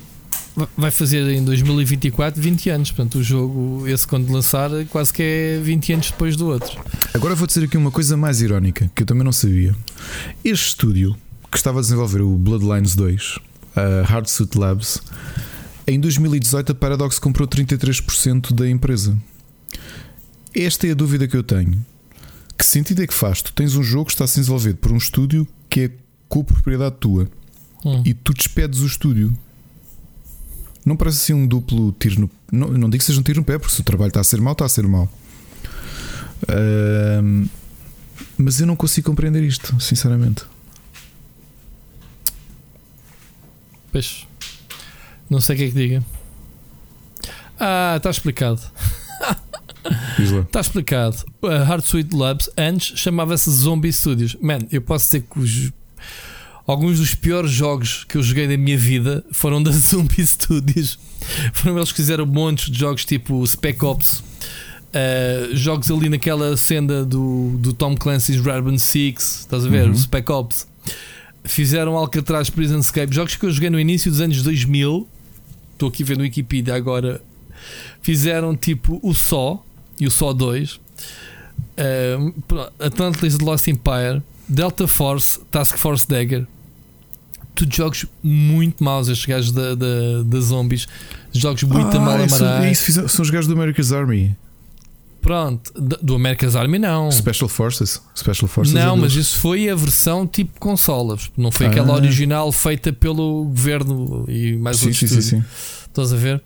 vai 0.77 0.91
fazer 0.91 1.27
em 1.31 1.45
2024 1.45 2.41
20 2.41 2.71
anos. 2.71 2.91
Portanto, 2.91 3.19
o 3.19 3.23
jogo, 3.23 3.87
esse 3.89 4.07
quando 4.07 4.31
lançar, 4.31 4.71
quase 4.91 5.13
que 5.13 5.23
é 5.23 5.61
20 5.63 5.93
anos 5.95 6.11
depois 6.11 6.37
do 6.37 6.47
outro. 6.49 6.81
Agora 7.15 7.35
vou 7.35 7.47
dizer 7.47 7.65
aqui 7.65 7.77
uma 7.77 7.91
coisa 7.91 8.17
mais 8.17 8.41
irónica 8.43 8.91
que 8.95 9.03
eu 9.03 9.07
também 9.07 9.25
não 9.25 9.33
sabia. 9.33 9.75
Este 10.45 10.69
estúdio 10.69 11.17
que 11.51 11.57
estava 11.57 11.79
a 11.79 11.83
desenvolver 11.83 12.23
o 12.23 12.37
Bloodlines 12.39 12.95
2, 12.95 13.39
a 13.77 14.03
Hardsuit 14.07 14.57
Labs, 14.59 15.01
em 15.87 15.99
2018 16.01 16.73
a 16.73 16.75
Paradox 16.75 17.19
comprou 17.19 17.47
33% 17.47 18.55
da 18.55 18.69
empresa. 18.69 19.17
Esta 20.55 20.87
é 20.87 20.91
a 20.91 20.95
dúvida 20.95 21.27
que 21.27 21.37
eu 21.37 21.43
tenho. 21.43 21.85
Que 22.59 22.65
sentido 22.65 23.03
é 23.03 23.07
que 23.07 23.15
faz? 23.15 23.43
Tu 23.43 23.53
tens 23.53 23.75
um 23.75 23.83
jogo 23.83 24.07
que 24.07 24.13
está 24.13 24.25
a 24.25 24.27
ser 24.29 24.41
desenvolvido 24.41 24.77
por 24.77 24.93
um 24.93 24.97
estúdio 24.97 25.49
que 25.69 25.81
é 25.81 25.91
co-propriedade 26.29 26.97
tua 27.01 27.29
Hum. 27.85 28.03
e 28.07 28.15
tu 28.15 28.33
despedes 28.33 28.81
o 28.81 28.87
estúdio. 28.87 29.33
Não 30.85 30.97
parece 30.97 31.19
assim 31.19 31.33
um 31.33 31.47
duplo 31.47 31.95
tiro 31.99 32.23
no. 32.23 32.31
Não, 32.51 32.69
não 32.69 32.91
digo 32.91 33.01
que 33.01 33.05
seja 33.05 33.21
um 33.21 33.23
tiro 33.23 33.41
no 33.41 33.45
pé, 33.45 33.59
porque 33.59 33.75
se 33.75 33.81
o 33.81 33.85
trabalho 33.85 34.09
está 34.09 34.21
a 34.21 34.25
ser 34.25 34.41
mau, 34.41 34.53
está 34.53 34.65
a 34.65 34.69
ser 34.69 34.87
mau. 34.87 35.09
Ahm, 36.49 37.47
mas 38.37 38.61
eu 38.61 38.67
não 38.67 38.75
consigo 38.75 39.09
compreender 39.09 39.43
isto, 39.43 39.81
sinceramente. 39.81 40.45
Pois. 43.93 44.27
Não 45.31 45.41
sei 45.41 45.55
o 45.55 45.59
que 45.59 45.65
é 45.65 45.69
que 45.69 45.75
diga. 45.75 46.05
Ah, 47.59 47.95
está 47.97 48.11
explicado. 48.11 48.61
Está 50.19 50.61
explicado. 50.61 51.17
A 51.43 51.65
Hard 51.65 51.85
Suite 51.85 52.15
Labs 52.15 52.51
antes 52.57 52.99
chamava-se 52.99 53.51
Zombie 53.51 53.93
Studios. 53.93 54.37
Man, 54.41 54.61
eu 54.71 54.83
posso 54.83 55.07
dizer 55.07 55.23
que 55.23 55.39
os. 55.39 55.73
Alguns 56.67 56.99
dos 56.99 57.15
piores 57.15 57.51
jogos 57.51 58.05
que 58.05 58.17
eu 58.17 58.23
joguei 58.23 58.47
na 58.47 58.57
minha 58.57 58.79
vida 58.79 59.25
foram 59.33 59.63
da 59.63 59.71
Zombie 59.73 60.27
Studios. 60.27 60.99
Foram 61.53 61.77
eles 61.77 61.91
que 61.91 61.97
fizeram 61.97 62.27
montes 62.27 62.71
de 62.71 62.79
jogos 62.79 63.05
tipo 63.05 63.47
Spec 63.47 63.85
Ops. 63.85 64.23
Uh, 64.93 65.57
jogos 65.57 65.91
ali 65.91 66.09
naquela 66.09 66.57
cena 66.57 67.05
do, 67.05 67.57
do 67.59 67.73
Tom 67.73 67.97
Clancy's 67.97 68.39
Raven 68.39 68.77
Six, 68.77 69.41
estás 69.41 69.65
a 69.65 69.69
ver? 69.69 69.89
Uhum. 69.89 69.95
Spec 69.95 70.31
Ops. 70.31 70.67
Fizeram 71.45 71.97
Alcatraz 71.97 72.51
Prison 72.51 72.79
Escape, 72.79 73.13
jogos 73.15 73.37
que 73.37 73.47
eu 73.47 73.51
joguei 73.51 73.71
no 73.71 73.81
início 73.81 74.11
dos 74.11 74.21
anos 74.21 74.43
2000. 74.43 75.09
Estou 75.73 75.89
aqui 75.89 76.05
vendo 76.05 76.21
Wikipedia 76.21 76.75
agora. 76.75 77.21
Fizeram 78.03 78.55
tipo 78.55 79.01
o 79.03 79.15
Só 79.15 79.65
e 79.99 80.07
o 80.07 80.11
Só 80.11 80.33
2. 80.33 80.75
Uh, 80.75 82.35
Atlantis 82.79 83.39
The 83.39 83.45
Lost 83.45 83.67
Empire, 83.69 84.23
Delta 84.49 84.87
Force, 84.87 85.41
Task 85.51 85.77
Force 85.77 86.07
Dagger. 86.09 86.47
Tudo 87.55 87.75
jogos 87.75 88.07
muito 88.23 88.83
maus, 88.83 89.09
estes 89.09 89.27
gajos 89.27 89.53
da, 89.53 89.75
da, 89.75 90.23
da 90.25 90.41
zombies. 90.41 90.87
Jogos 91.33 91.63
muito 91.65 91.97
ah, 91.97 92.01
mal 92.01 92.15
amarados. 92.15 92.79
São 92.79 93.23
os 93.23 93.31
gajos 93.31 93.47
do 93.47 93.55
America's 93.55 93.93
Army. 93.93 94.37
Pronto, 95.23 95.73
do 96.03 96.17
America's 96.17 96.57
Army 96.57 96.81
não. 96.81 97.11
Special 97.13 97.49
Forces. 97.49 98.03
Special 98.15 98.49
Forces 98.49 98.75
não, 98.75 98.97
mas 98.97 99.15
isso 99.15 99.39
foi 99.39 99.69
a 99.69 99.75
versão 99.75 100.27
tipo 100.27 100.59
consolas. 100.59 101.31
Não 101.37 101.53
foi 101.53 101.67
ah. 101.67 101.71
aquela 101.71 101.95
original 101.95 102.51
feita 102.51 102.93
pelo 102.93 103.45
governo 103.45 104.25
e 104.29 104.57
mais 104.57 104.79
sim, 104.79 104.87
outros. 104.87 105.11
Sim, 105.11 105.21
sim, 105.21 105.39
sim. 105.39 105.45
Estás 105.87 106.13
a 106.13 106.17
ver? 106.17 106.43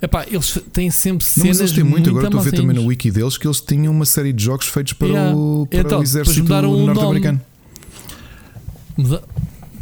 Epá, 0.00 0.26
eles 0.26 0.58
têm 0.72 0.90
sempre 0.90 1.24
cenas. 1.24 1.36
Não, 1.36 1.46
mas 1.48 1.60
eles 1.60 1.72
têm 1.72 1.84
muito. 1.84 2.10
Agora 2.10 2.26
estou 2.26 2.40
a 2.40 2.42
ver 2.42 2.52
também 2.52 2.76
no 2.76 2.86
wiki 2.86 3.10
deles 3.10 3.38
que 3.38 3.46
eles 3.46 3.60
tinham 3.60 3.92
uma 3.92 4.04
série 4.04 4.32
de 4.32 4.44
jogos 4.44 4.66
feitos 4.66 4.92
para, 4.92 5.08
yeah. 5.08 5.36
o, 5.36 5.66
para 5.70 5.80
então, 5.80 6.00
o 6.00 6.02
exército 6.02 6.48
norte-americano. 6.48 7.40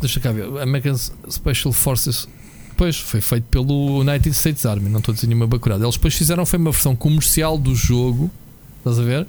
Deixa 0.00 0.20
cá 0.20 0.32
ver. 0.32 0.44
American 0.60 0.96
Special 1.28 1.72
Forces 1.72 2.28
Pois, 2.76 2.98
foi 2.98 3.20
feito 3.20 3.44
pelo 3.44 4.00
United 4.00 4.30
States 4.34 4.66
Army, 4.66 4.88
não 4.88 4.98
estou 4.98 5.12
a 5.12 5.14
dizer 5.14 5.26
nenhuma 5.26 5.46
bacurada. 5.46 5.84
Eles 5.84 5.94
depois 5.94 6.14
fizeram 6.14 6.44
foi 6.44 6.58
uma 6.58 6.72
versão 6.72 6.96
comercial 6.96 7.56
do 7.56 7.74
jogo, 7.74 8.30
estás 8.78 8.98
a 8.98 9.02
ver? 9.02 9.26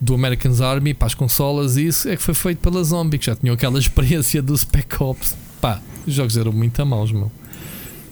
Do 0.00 0.14
American 0.14 0.52
Army 0.62 0.92
para 0.92 1.06
as 1.06 1.14
consolas, 1.14 1.76
e 1.76 1.86
isso 1.86 2.08
é 2.08 2.16
que 2.16 2.22
foi 2.22 2.34
feito 2.34 2.58
pela 2.58 2.82
Zombie, 2.84 3.18
que 3.18 3.26
já 3.26 3.34
tinham 3.34 3.54
aquela 3.54 3.78
experiência 3.80 4.42
do 4.42 4.56
Spec 4.56 5.02
Ops. 5.02 5.34
Pá, 5.60 5.80
os 6.06 6.12
jogos 6.12 6.36
eram 6.36 6.52
muito 6.52 6.80
a 6.80 6.84
maus, 6.84 7.10
meu. 7.10 7.32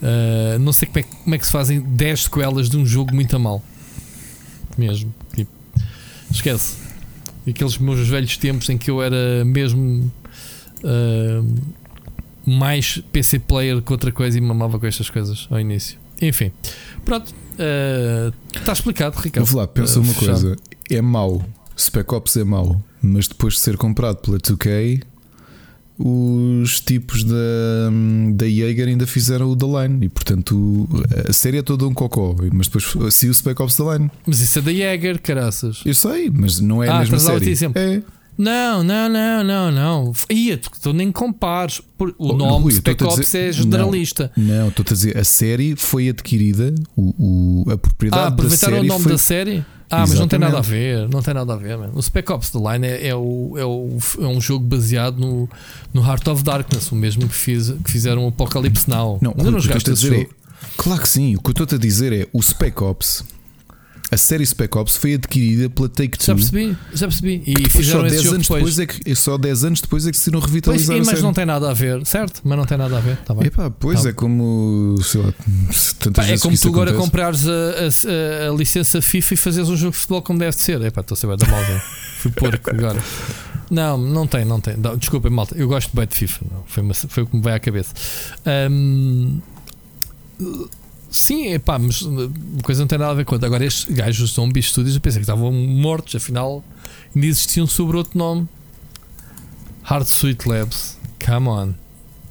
Uh, 0.05 0.59
não 0.59 0.71
sei 0.71 0.87
como 0.87 0.99
é, 0.99 1.03
como 1.03 1.35
é, 1.35 1.38
que 1.38 1.47
se 1.47 1.53
fazem 1.53 1.81
10 1.81 2.25
sequelas 2.25 2.69
de 2.69 2.77
um 2.77 2.85
jogo 2.85 3.14
muito 3.14 3.35
a 3.35 3.38
mal. 3.38 3.64
Mesmo. 4.77 5.14
Tipo, 5.35 5.51
esquece. 6.31 6.77
Aqueles 7.49 7.79
meus 7.79 8.07
velhos 8.07 8.37
tempos 8.37 8.69
em 8.69 8.77
que 8.77 8.90
eu 8.90 9.03
era 9.03 9.45
mesmo. 9.45 10.12
Uh, 10.83 11.85
mais 12.47 12.99
PC 13.11 13.38
player 13.38 13.81
que 13.81 13.90
outra 13.90 14.12
coisa 14.12 14.37
e 14.37 14.40
mamava 14.40 14.79
com 14.79 14.87
estas 14.87 15.09
coisas 15.09 15.49
ao 15.51 15.59
início. 15.59 15.99
Enfim, 16.21 16.53
pronto, 17.03 17.35
está 18.55 18.73
uh, 18.73 18.75
explicado, 18.75 19.19
Ricardo. 19.19 19.47
Vou 19.47 19.61
lá, 19.61 19.67
pensa 19.67 19.99
uma 19.99 20.12
fechado. 20.12 20.40
coisa: 20.43 20.57
é 20.90 21.01
mau, 21.01 21.43
Spec 21.79 22.12
Ops 22.12 22.37
é 22.37 22.45
mau, 22.45 22.83
mas 23.03 23.27
depois 23.27 23.55
de 23.55 23.61
ser 23.61 23.79
comprado 23.79 24.17
pela 24.17 24.38
2K, 24.38 25.03
os 25.98 26.80
tipos 26.80 27.22
da, 27.22 27.37
da 28.35 28.46
Jaeger 28.46 28.88
ainda 28.88 29.07
fizeram 29.07 29.48
o 29.48 29.57
The 29.57 29.66
Line 29.66 30.07
e 30.07 30.09
portanto 30.09 30.88
a 31.28 31.33
série 31.33 31.59
é 31.59 31.62
toda 31.62 31.87
um 31.87 31.94
cocó. 31.94 32.35
Mas 32.52 32.66
depois 32.66 33.14
se 33.14 33.28
o 33.28 33.35
Spec 33.35 33.61
Ops 33.62 33.76
The 33.76 33.83
Line. 33.92 34.11
Mas 34.26 34.40
isso 34.40 34.59
é 34.59 34.62
da 34.62 34.72
Jaeger, 34.72 35.20
caraças. 35.20 35.83
Eu 35.85 35.94
sei, 35.94 36.30
mas 36.30 36.61
não 36.61 36.83
é 36.83 36.88
ah, 36.88 36.96
a 36.96 36.98
mesma 37.00 37.18
série. 37.18 37.52
É. 37.74 38.02
Não, 38.37 38.83
não, 38.83 39.09
não, 39.09 39.44
não, 39.44 39.70
não. 39.70 40.12
Ia, 40.28 40.59
tu 40.59 40.92
nem 40.92 41.12
compares. 41.12 41.80
O 41.98 42.12
oh, 42.18 42.33
nome 42.33 42.64
Rui, 42.64 42.72
Spec 42.72 43.02
Ops 43.04 43.20
dizer, 43.20 43.48
é 43.48 43.52
generalista. 43.52 44.33
Não, 44.37 44.68
estou 44.68 44.85
a 44.85 44.92
dizer, 44.92 45.16
a 45.16 45.24
série 45.24 45.76
foi 45.76 46.09
adquirida, 46.09 46.74
o, 46.96 47.62
o 47.66 47.70
a 47.70 47.78
propriedade 47.78 48.24
ah, 48.24 48.28
aproveitaram 48.28 48.80
o 48.80 48.85
nome 48.85 49.02
foi... 49.04 49.12
da 49.12 49.18
série? 49.18 49.64
Ah, 49.94 50.02
Exatamente. 50.02 50.11
mas 50.11 50.18
não 50.18 50.28
tem 50.28 50.38
nada 50.38 50.59
a 50.59 50.61
ver, 50.61 51.09
não 51.09 51.22
tem 51.22 51.35
nada 51.35 51.52
a 51.52 51.57
ver. 51.57 51.78
Man. 51.78 51.90
O 51.94 52.02
Spec 52.02 52.30
Ops 52.33 52.50
The 52.50 52.59
Line 52.59 52.87
é, 52.87 53.09
é, 53.09 53.14
o, 53.14 53.54
é, 53.57 53.64
o, 53.64 53.98
é 54.20 54.26
um 54.26 54.40
jogo 54.40 54.64
baseado 54.64 55.18
no, 55.18 55.48
no 55.92 56.04
Heart 56.04 56.28
of 56.28 56.42
Darkness, 56.42 56.90
o 56.90 56.96
mesmo 56.96 57.28
que, 57.28 57.35
fiz, 57.35 57.70
que 57.70 57.90
fizeram 57.90 58.24
o 58.24 58.28
Apocalypse 58.28 58.88
Now. 58.88 59.18
Não, 59.20 59.35
eu 59.38 59.50
não 59.50 59.61
jogaste 59.61 59.90
esse 59.90 60.09
jogo. 60.09 60.22
É, 60.22 60.28
claro 60.76 61.02
que 61.02 61.09
sim, 61.09 61.37
o 61.37 61.40
que 61.40 61.48
eu 61.50 61.64
estou 61.64 61.76
a 61.76 61.80
dizer 61.80 62.12
é 62.12 62.28
o 62.33 62.42
Spec 62.42 62.83
Ops 62.83 63.24
a 64.14 64.16
série 64.16 64.46
Spec 64.46 64.77
Ops 64.79 64.96
foi 64.96 65.14
adquirida 65.14 65.68
pela 65.68 65.88
Take-Two. 65.88 66.27
Já 66.27 66.35
percebi, 66.35 66.77
já 66.94 67.09
percebi. 67.09 67.42
E 67.44 67.68
fizeram 67.68 68.03
só 68.03 68.09
10 68.09 68.27
anos 68.27 68.42
depois. 68.42 68.77
depois. 68.77 68.79
é 68.79 68.87
que, 68.87 69.14
só 69.16 69.37
10 69.38 69.64
anos 69.64 69.81
depois 69.81 70.07
é 70.07 70.11
que 70.12 70.16
se 70.16 70.31
não 70.31 70.38
revitalizar 70.38 70.96
pois, 70.96 71.09
Mas 71.09 71.22
não 71.22 71.33
tem 71.33 71.44
nada 71.44 71.68
a 71.68 71.74
ver, 71.74 72.07
certo? 72.07 72.40
Mas 72.44 72.57
não 72.57 72.64
tem 72.64 72.79
nada 72.79 72.96
a 72.96 73.00
ver. 73.00 73.16
Tá 73.18 73.35
bem. 73.35 73.48
Epá, 73.48 73.70
pois 73.70 74.05
tá. 74.05 74.11
é 74.11 74.12
como 74.12 74.96
sei 75.03 75.20
lá, 75.20 75.35
tantas 75.98 76.27
Pá, 76.27 76.33
É 76.33 76.38
como 76.38 76.57
tu 76.57 76.68
agora 76.68 76.90
acontece. 76.90 77.11
comprares 77.11 77.48
a, 77.48 78.46
a, 78.46 78.50
a, 78.50 78.57
licença 78.57 79.03
FIFA 79.03 79.35
e 79.35 79.37
fazes 79.37 79.68
um 79.68 79.77
jogo 79.77 79.92
de 79.92 79.98
futebol 79.98 80.22
como 80.22 80.38
deve 80.38 80.53
ser. 80.53 80.81
Epá, 80.81 81.00
estou 81.00 81.16
a 81.16 81.18
saber 81.18 81.37
da 81.37 81.46
mal 81.46 81.61
Fui 82.18 82.31
porco 82.31 82.70
agora. 82.70 83.03
Não, 83.70 83.98
não 83.98 84.27
tem, 84.27 84.44
não 84.44 84.61
tem. 84.61 84.77
Desculpem, 84.98 85.31
malta. 85.31 85.57
Eu 85.59 85.66
gosto 85.66 85.94
bem 85.94 86.07
de 86.07 86.14
FIFA. 86.14 86.44
Foi, 86.66 86.83
uma, 86.83 86.94
foi 86.94 87.22
o 87.24 87.27
que 87.27 87.37
me 87.37 87.42
veio 87.42 87.57
à 87.57 87.59
cabeça. 87.59 87.92
Um, 88.70 89.40
Sim, 91.14 91.46
é 91.53 91.61
pá, 91.61 91.79
mas 91.79 92.03
a 92.03 92.62
coisa 92.64 92.81
não 92.81 92.88
tem 92.88 92.98
nada 92.98 93.12
a 93.12 93.14
ver 93.14 93.24
com 93.24 93.37
outra. 93.37 93.46
Agora, 93.46 93.64
estes 93.64 93.85
gajos 93.94 94.18
dos 94.18 94.31
Zombie 94.33 94.61
Studios, 94.61 94.96
eu 94.96 95.00
pensei 95.00 95.20
que 95.20 95.22
estavam 95.22 95.53
mortos, 95.53 96.16
afinal, 96.16 96.64
ainda 97.14 97.27
existiam 97.29 97.68
sobre 97.68 97.96
outro 97.96 98.18
nome: 98.18 98.48
Hard 99.85 100.09
Sweet 100.09 100.48
Labs. 100.48 100.98
Come 101.24 101.48
on. 101.48 101.74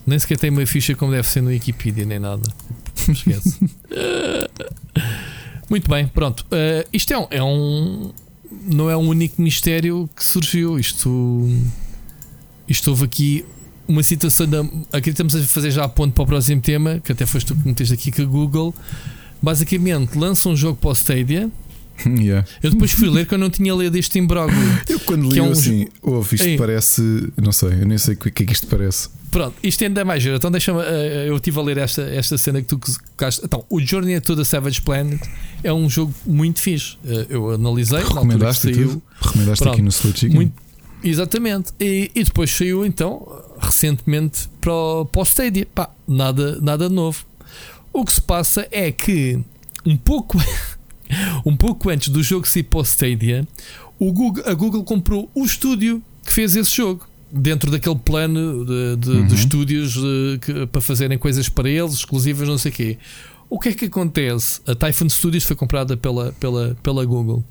Nem 0.05 0.19
sequer 0.19 0.37
tem 0.37 0.49
uma 0.49 0.65
ficha 0.65 0.95
como 0.95 1.13
deve 1.13 1.25
ser 1.25 1.39
no 1.39 1.47
Wikipedia, 1.47 2.05
nem 2.05 2.19
nada. 2.19 2.43
Esquece. 3.07 3.57
Muito 5.69 5.89
bem, 5.89 6.05
pronto. 6.05 6.45
Uh, 6.51 6.85
isto 6.91 7.13
é 7.13 7.17
um, 7.17 7.27
é 7.31 7.41
um. 7.41 8.11
Não 8.65 8.89
é 8.89 8.97
um 8.97 9.07
único 9.07 9.41
mistério 9.41 10.09
que 10.13 10.25
surgiu. 10.25 10.77
Isto. 10.77 11.49
Isto 12.67 12.89
houve 12.89 13.05
aqui 13.05 13.45
uma 13.87 14.03
situação 14.03 14.47
da. 14.47 14.65
Aqui 14.91 15.09
estamos 15.09 15.35
a 15.35 15.41
fazer 15.43 15.71
já 15.71 15.83
a 15.83 15.89
ponto 15.89 16.13
para 16.13 16.23
o 16.23 16.27
próximo 16.27 16.61
tema, 16.61 16.99
que 17.03 17.11
até 17.11 17.25
foste 17.25 17.47
tu 17.47 17.55
que 17.55 17.67
meteste 17.67 17.93
aqui 17.93 18.11
que 18.11 18.21
a 18.21 18.25
Google 18.25 18.73
basicamente 19.41 20.17
lança 20.17 20.47
um 20.49 20.55
jogo 20.55 20.77
para 20.77 20.89
o 20.89 20.93
Stadia. 20.93 21.49
Yeah. 22.05 22.45
Eu 22.61 22.71
depois 22.71 22.91
fui 22.91 23.09
ler 23.09 23.27
que 23.27 23.33
eu 23.33 23.37
não 23.37 23.49
tinha 23.49 23.73
lido 23.73 23.95
este 23.95 24.17
imbróglio. 24.17 24.57
Eu 24.89 24.99
quando 25.01 25.29
li 25.29 25.39
é 25.39 25.43
um... 25.43 25.51
assim, 25.51 25.87
ouve, 26.01 26.35
isto 26.35 26.47
Ei. 26.47 26.57
parece. 26.57 27.31
Não 27.41 27.51
sei, 27.51 27.69
eu 27.69 27.85
nem 27.85 27.97
sei 27.97 28.15
o 28.15 28.17
que 28.17 28.43
é 28.43 28.45
que 28.45 28.51
isto 28.51 28.67
parece. 28.67 29.09
Pronto, 29.31 29.55
isto 29.63 29.83
ainda 29.83 30.01
é 30.01 30.03
mais 30.03 30.21
giro. 30.21 30.35
Então 30.35 30.51
deixa-me. 30.51 30.79
Uh, 30.79 31.27
eu 31.27 31.35
estive 31.37 31.59
a 31.59 31.61
ler 31.61 31.77
esta, 31.77 32.01
esta 32.01 32.37
cena 32.37 32.61
que 32.61 32.67
tu 32.67 32.79
colocaste. 32.79 33.41
Então, 33.43 33.63
o 33.69 33.79
Journey 33.79 34.19
to 34.19 34.35
the 34.35 34.43
Savage 34.43 34.81
Planet 34.81 35.21
é 35.63 35.71
um 35.71 35.89
jogo 35.89 36.13
muito 36.25 36.59
fixe. 36.59 36.97
Uh, 37.03 37.25
eu 37.29 37.51
analisei. 37.51 37.99
Recomendaste, 37.99 38.73
saiu, 38.73 39.01
Recomendaste 39.21 39.63
Pronto, 39.63 39.73
aqui 39.73 39.81
no 39.81 39.89
Slow 39.89 40.13
Chicken. 40.13 40.35
Muito, 40.35 40.53
exatamente. 41.03 41.73
E, 41.79 42.11
e 42.13 42.23
depois 42.23 42.51
saiu 42.51 42.85
então 42.85 43.43
recentemente 43.63 44.49
para 44.61 44.73
o, 44.73 45.05
para 45.05 45.21
o 45.21 45.23
Stadia. 45.23 45.67
Pá, 45.73 45.89
nada, 46.07 46.59
nada 46.61 46.89
novo. 46.89 47.25
O 47.91 48.03
que 48.03 48.13
se 48.13 48.21
passa 48.21 48.67
é 48.71 48.91
que 48.91 49.39
um 49.85 49.97
pouco, 49.97 50.37
um 51.45 51.55
pouco 51.55 51.89
antes 51.89 52.09
do 52.09 52.23
jogo 52.23 52.47
sair 52.47 52.63
para 52.63 52.79
o 52.79 52.83
Stadia, 52.83 53.47
o 53.99 54.11
Google, 54.11 54.43
a 54.45 54.53
Google 54.53 54.83
comprou 54.83 55.29
o 55.33 55.45
estúdio 55.45 56.01
que 56.25 56.33
fez 56.33 56.55
esse 56.55 56.75
jogo. 56.75 57.07
Dentro 57.35 57.71
daquele 57.71 57.95
plano 57.95 58.63
de, 58.63 58.95
de, 58.97 59.09
uhum. 59.09 59.27
de 59.27 59.35
estúdios 59.35 59.93
de, 59.93 60.39
que, 60.39 60.67
para 60.67 60.81
fazerem 60.81 61.17
coisas 61.17 61.49
para 61.49 61.67
eles, 61.67 61.93
exclusivas, 61.95 62.47
não 62.47 62.59
sei 62.59 62.71
o 62.71 62.73
quê. 62.75 62.97
O 63.49 63.59
que 63.59 63.69
é 63.69 63.73
que 63.73 63.85
acontece? 63.85 64.61
A 64.67 64.75
Typhon 64.75 65.09
Studios 65.09 65.43
foi 65.43 65.55
comprada 65.55 65.97
pela, 65.97 66.31
pela, 66.33 66.77
pela 66.83 67.03
Google 67.03 67.43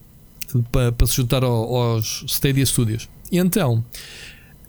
para, 0.71 0.93
para 0.93 1.07
se 1.07 1.17
juntar 1.17 1.43
ao, 1.43 1.75
aos 1.75 2.25
Stadia 2.29 2.65
Studios. 2.65 3.09
E 3.31 3.39
então, 3.39 3.85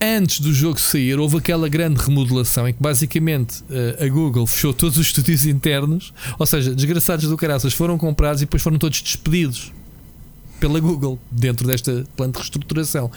antes 0.04 0.40
do 0.40 0.54
jogo 0.54 0.80
sair, 0.80 1.18
houve 1.20 1.38
aquela 1.38 1.70
grande 1.70 2.02
remodelação 2.02 2.68
em 2.68 2.74
que 2.74 2.82
basicamente 2.82 3.64
eh, 3.70 4.06
a 4.06 4.08
Google 4.10 4.46
fechou 4.46 4.74
todos 4.74 4.98
os 4.98 5.08
estúdios 5.08 5.46
internos, 5.46 6.14
ou 6.38 6.46
seja, 6.46 6.76
desgraçados 6.76 7.28
do 7.28 7.38
caraças 7.38 7.74
foram 7.74 7.98
comprados 7.98 8.42
e 8.42 8.46
depois 8.46 8.62
foram 8.62 8.78
todos 8.78 9.02
despedidos 9.02 9.72
pela 10.60 10.80
Google 10.80 11.20
dentro 11.32 11.68
desta 11.68 12.06
plano 12.16 12.34
de 12.34 12.40
reestruturação. 12.40 13.12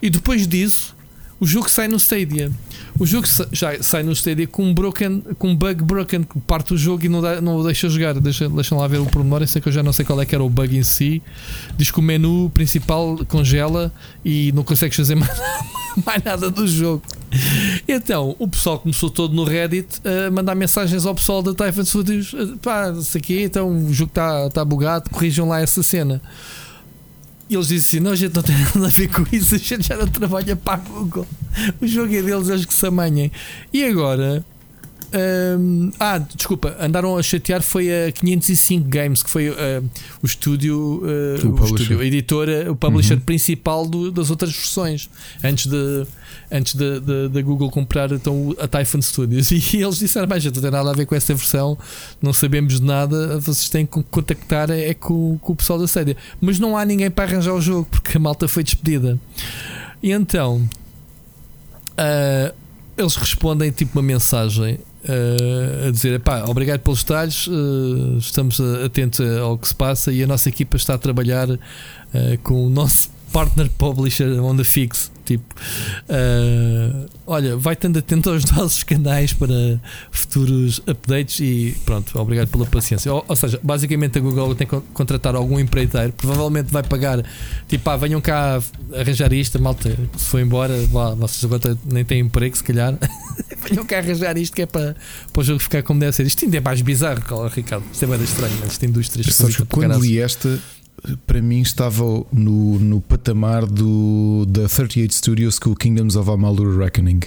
E 0.00 0.08
depois 0.08 0.46
disso, 0.46 0.94
o 1.42 1.46
jogo 1.46 1.68
sai 1.68 1.88
no 1.88 1.96
Stadia. 1.96 2.52
O 2.96 3.04
jogo 3.04 3.26
já 3.50 3.82
sai 3.82 4.04
no 4.04 4.12
Stadia 4.12 4.46
com 4.46 4.62
um, 4.62 4.72
broken, 4.72 5.24
com 5.40 5.56
bug 5.56 5.82
broken 5.82 6.22
que 6.22 6.38
parte 6.38 6.72
o 6.72 6.78
jogo 6.78 7.04
e 7.04 7.08
não, 7.08 7.20
dá, 7.20 7.40
não 7.40 7.56
o 7.56 7.64
deixa 7.64 7.88
jogar. 7.88 8.14
Deixa, 8.14 8.48
deixa 8.48 8.76
lá 8.76 8.86
ver 8.86 9.00
o 9.00 9.06
pormenor. 9.06 9.42
Eu 9.42 9.48
sei 9.48 9.60
que 9.60 9.68
eu 9.68 9.72
já 9.72 9.82
não 9.82 9.92
sei 9.92 10.04
qual 10.04 10.22
é 10.22 10.24
que 10.24 10.36
era 10.36 10.44
o 10.44 10.48
bug 10.48 10.78
em 10.78 10.84
si. 10.84 11.20
Diz 11.76 11.90
que 11.90 11.98
o 11.98 12.02
menu 12.02 12.48
principal 12.54 13.18
congela 13.26 13.92
e 14.24 14.52
não 14.52 14.62
consegues 14.62 14.96
fazer 14.96 15.16
mais, 15.18 15.36
mais 16.06 16.22
nada 16.22 16.48
do 16.48 16.64
jogo. 16.68 17.02
Então 17.88 18.36
o 18.38 18.46
pessoal 18.46 18.78
começou 18.78 19.10
todo 19.10 19.34
no 19.34 19.42
Reddit 19.42 20.00
a 20.04 20.30
mandar 20.30 20.54
mensagens 20.54 21.04
ao 21.04 21.14
pessoal 21.16 21.42
da 21.42 21.52
Typhon 21.52 21.84
Studios: 21.84 22.32
pá, 22.62 22.94
isso 22.96 23.18
aqui, 23.18 23.42
então 23.42 23.68
o 23.68 23.92
jogo 23.92 24.10
está 24.10 24.48
tá 24.48 24.64
bugado, 24.64 25.10
corrijam 25.10 25.48
lá 25.48 25.60
essa 25.60 25.82
cena. 25.82 26.22
E 27.48 27.54
eles 27.54 27.68
dizem 27.68 27.78
assim: 27.78 28.00
não, 28.00 28.12
a 28.12 28.16
gente 28.16 28.34
não 28.34 28.42
tem 28.42 28.56
nada 28.56 28.86
a 28.86 28.90
ver 28.90 29.08
com 29.08 29.24
isso, 29.32 29.54
a 29.54 29.58
gente 29.58 29.88
já 29.88 29.96
não 29.96 30.06
trabalha 30.06 30.56
para 30.56 30.74
a 30.74 30.76
Google. 30.76 31.26
O 31.80 31.86
jogo 31.86 32.14
é 32.14 32.22
deles, 32.22 32.48
eles 32.48 32.64
que 32.64 32.74
se 32.74 32.86
amanhem. 32.86 33.30
E 33.72 33.84
agora 33.84 34.44
um, 35.14 35.90
ah, 36.00 36.18
desculpa, 36.18 36.76
andaram 36.80 37.16
a 37.16 37.22
chatear 37.22 37.62
foi 37.62 37.88
a 37.90 38.12
505 38.12 38.88
Games, 38.88 39.22
que 39.22 39.28
foi 39.28 39.50
uh, 39.50 39.54
o 40.22 40.26
estúdio, 40.26 41.02
uh, 41.02 41.46
o, 41.46 41.60
o 41.60 41.64
estúdio, 41.64 42.00
a 42.00 42.04
editora, 42.04 42.72
o 42.72 42.76
publisher 42.76 43.14
uhum. 43.14 43.20
principal 43.20 43.86
do, 43.86 44.10
das 44.10 44.30
outras 44.30 44.52
versões, 44.52 45.10
antes 45.44 45.66
de 45.66 46.06
antes 46.50 46.74
da 46.74 47.42
Google 47.42 47.70
comprar 47.70 48.12
então, 48.12 48.54
a 48.58 48.66
Typhon 48.66 49.02
Studios. 49.02 49.50
E 49.72 49.82
eles 49.82 49.98
disseram: 49.98 50.26
Mas 50.28 50.44
não 50.44 50.52
tem 50.52 50.70
nada 50.70 50.90
a 50.90 50.92
ver 50.92 51.06
com 51.06 51.14
essa 51.14 51.34
versão, 51.34 51.78
não 52.20 52.32
sabemos 52.32 52.80
de 52.80 52.86
nada, 52.86 53.38
vocês 53.38 53.68
têm 53.68 53.86
que 53.86 54.02
contactar 54.04 54.70
é 54.70 54.94
com, 54.94 55.38
com 55.38 55.52
o 55.52 55.56
pessoal 55.56 55.78
da 55.78 55.86
série. 55.86 56.16
Mas 56.40 56.58
não 56.58 56.76
há 56.76 56.84
ninguém 56.84 57.10
para 57.10 57.24
arranjar 57.24 57.54
o 57.54 57.60
jogo, 57.60 57.86
porque 57.90 58.16
a 58.16 58.20
malta 58.20 58.48
foi 58.48 58.62
despedida. 58.62 59.18
E 60.02 60.10
então. 60.10 60.68
Uh, 61.92 62.62
eles 62.96 63.16
respondem 63.16 63.70
tipo 63.70 63.98
uma 63.98 64.02
mensagem 64.02 64.78
uh, 65.04 65.88
a 65.88 65.90
dizer: 65.90 66.20
pá, 66.20 66.44
obrigado 66.44 66.80
pelos 66.80 67.02
detalhes, 67.02 67.46
uh, 67.46 68.18
estamos 68.18 68.60
atentos 68.84 69.20
ao 69.38 69.58
que 69.58 69.68
se 69.68 69.74
passa 69.74 70.12
e 70.12 70.22
a 70.22 70.26
nossa 70.26 70.48
equipa 70.48 70.76
está 70.76 70.94
a 70.94 70.98
trabalhar 70.98 71.48
uh, 71.50 71.58
com 72.42 72.66
o 72.66 72.70
nosso 72.70 73.10
partner 73.32 73.68
publisher 73.78 74.40
on 74.42 74.56
the 74.56 74.64
fix. 74.64 75.10
Tipo, 75.32 75.54
uh, 75.54 77.08
olha, 77.26 77.56
vai 77.56 77.72
estando 77.72 77.98
atento 77.98 78.30
aos 78.30 78.44
nossos 78.52 78.82
canais 78.82 79.32
para 79.32 79.80
futuros 80.10 80.80
updates 80.86 81.40
e 81.40 81.74
pronto, 81.86 82.18
obrigado 82.18 82.48
pela 82.48 82.66
paciência. 82.66 83.12
Ou, 83.12 83.24
ou 83.26 83.36
seja, 83.36 83.58
basicamente 83.62 84.18
a 84.18 84.20
Google 84.20 84.54
tem 84.54 84.66
que 84.66 84.78
contratar 84.92 85.34
algum 85.34 85.58
empreiteiro, 85.58 86.12
provavelmente 86.12 86.70
vai 86.70 86.82
pagar, 86.82 87.24
tipo, 87.66 87.88
ah, 87.88 87.96
venham 87.96 88.20
cá 88.20 88.60
arranjar 88.94 89.32
isto, 89.32 89.60
malta, 89.60 89.96
se 90.16 90.24
for 90.24 90.40
embora, 90.40 90.74
vá, 90.88 91.14
vocês 91.14 91.44
agora 91.44 91.76
nem 91.84 92.04
têm 92.04 92.20
emprego, 92.20 92.56
se 92.56 92.64
calhar, 92.64 92.98
venham 93.68 93.84
cá 93.86 93.98
arranjar 93.98 94.36
isto 94.36 94.54
que 94.54 94.62
é 94.62 94.66
para, 94.66 94.94
para 95.32 95.40
o 95.40 95.44
jogo 95.44 95.60
ficar 95.60 95.82
como 95.82 95.98
deve 95.98 96.12
ser. 96.12 96.26
Isto 96.26 96.44
ainda 96.44 96.58
é 96.58 96.60
mais 96.60 96.82
bizarro, 96.82 97.22
Ricardo, 97.48 97.84
isto 97.90 98.04
é 98.04 98.08
bem 98.08 98.22
estranho, 98.22 98.58
esta 98.66 98.84
indústria. 98.84 99.24
Sabes 99.32 99.56
que 99.56 99.64
quando 99.64 99.98
li 99.98 100.18
esta 100.18 100.58
para 101.26 101.42
mim 101.42 101.60
estava 101.60 102.04
no, 102.32 102.78
no 102.78 103.00
patamar 103.00 103.66
do, 103.66 104.46
da 104.48 104.68
38 104.68 105.14
Studios 105.14 105.58
com 105.58 105.70
o 105.70 105.76
Kingdoms 105.76 106.16
of 106.16 106.30
Amalur 106.30 106.78
Reckoning. 106.78 107.20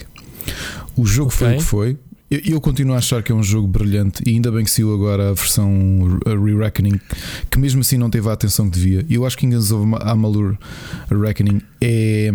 O 0.95 1.05
jogo 1.05 1.33
okay. 1.33 1.47
foi 1.47 1.55
o 1.55 1.57
que 1.57 1.63
foi. 1.63 1.97
Eu, 2.31 2.41
eu, 2.43 2.61
continuo 2.61 2.95
a 2.95 2.97
achar 2.97 3.21
que 3.21 3.31
é 3.31 3.35
um 3.35 3.43
jogo 3.43 3.67
brilhante 3.67 4.23
e 4.25 4.31
ainda 4.31 4.51
bem 4.51 4.63
que 4.63 4.71
saiu 4.71 4.93
agora 4.93 5.29
a 5.29 5.33
versão 5.33 6.19
Re-Reckoning, 6.25 6.99
que 7.51 7.59
mesmo 7.59 7.81
assim 7.81 7.97
não 7.97 8.09
teve 8.09 8.27
a 8.27 8.33
atenção 8.33 8.69
que 8.69 8.79
devia. 8.79 9.05
Eu 9.09 9.25
acho 9.25 9.38
que 9.38 9.41
Kingdoms 9.41 9.71
of 9.71 9.91
Amalur 10.01 10.57
Reckoning 11.09 11.61
é. 11.79 12.31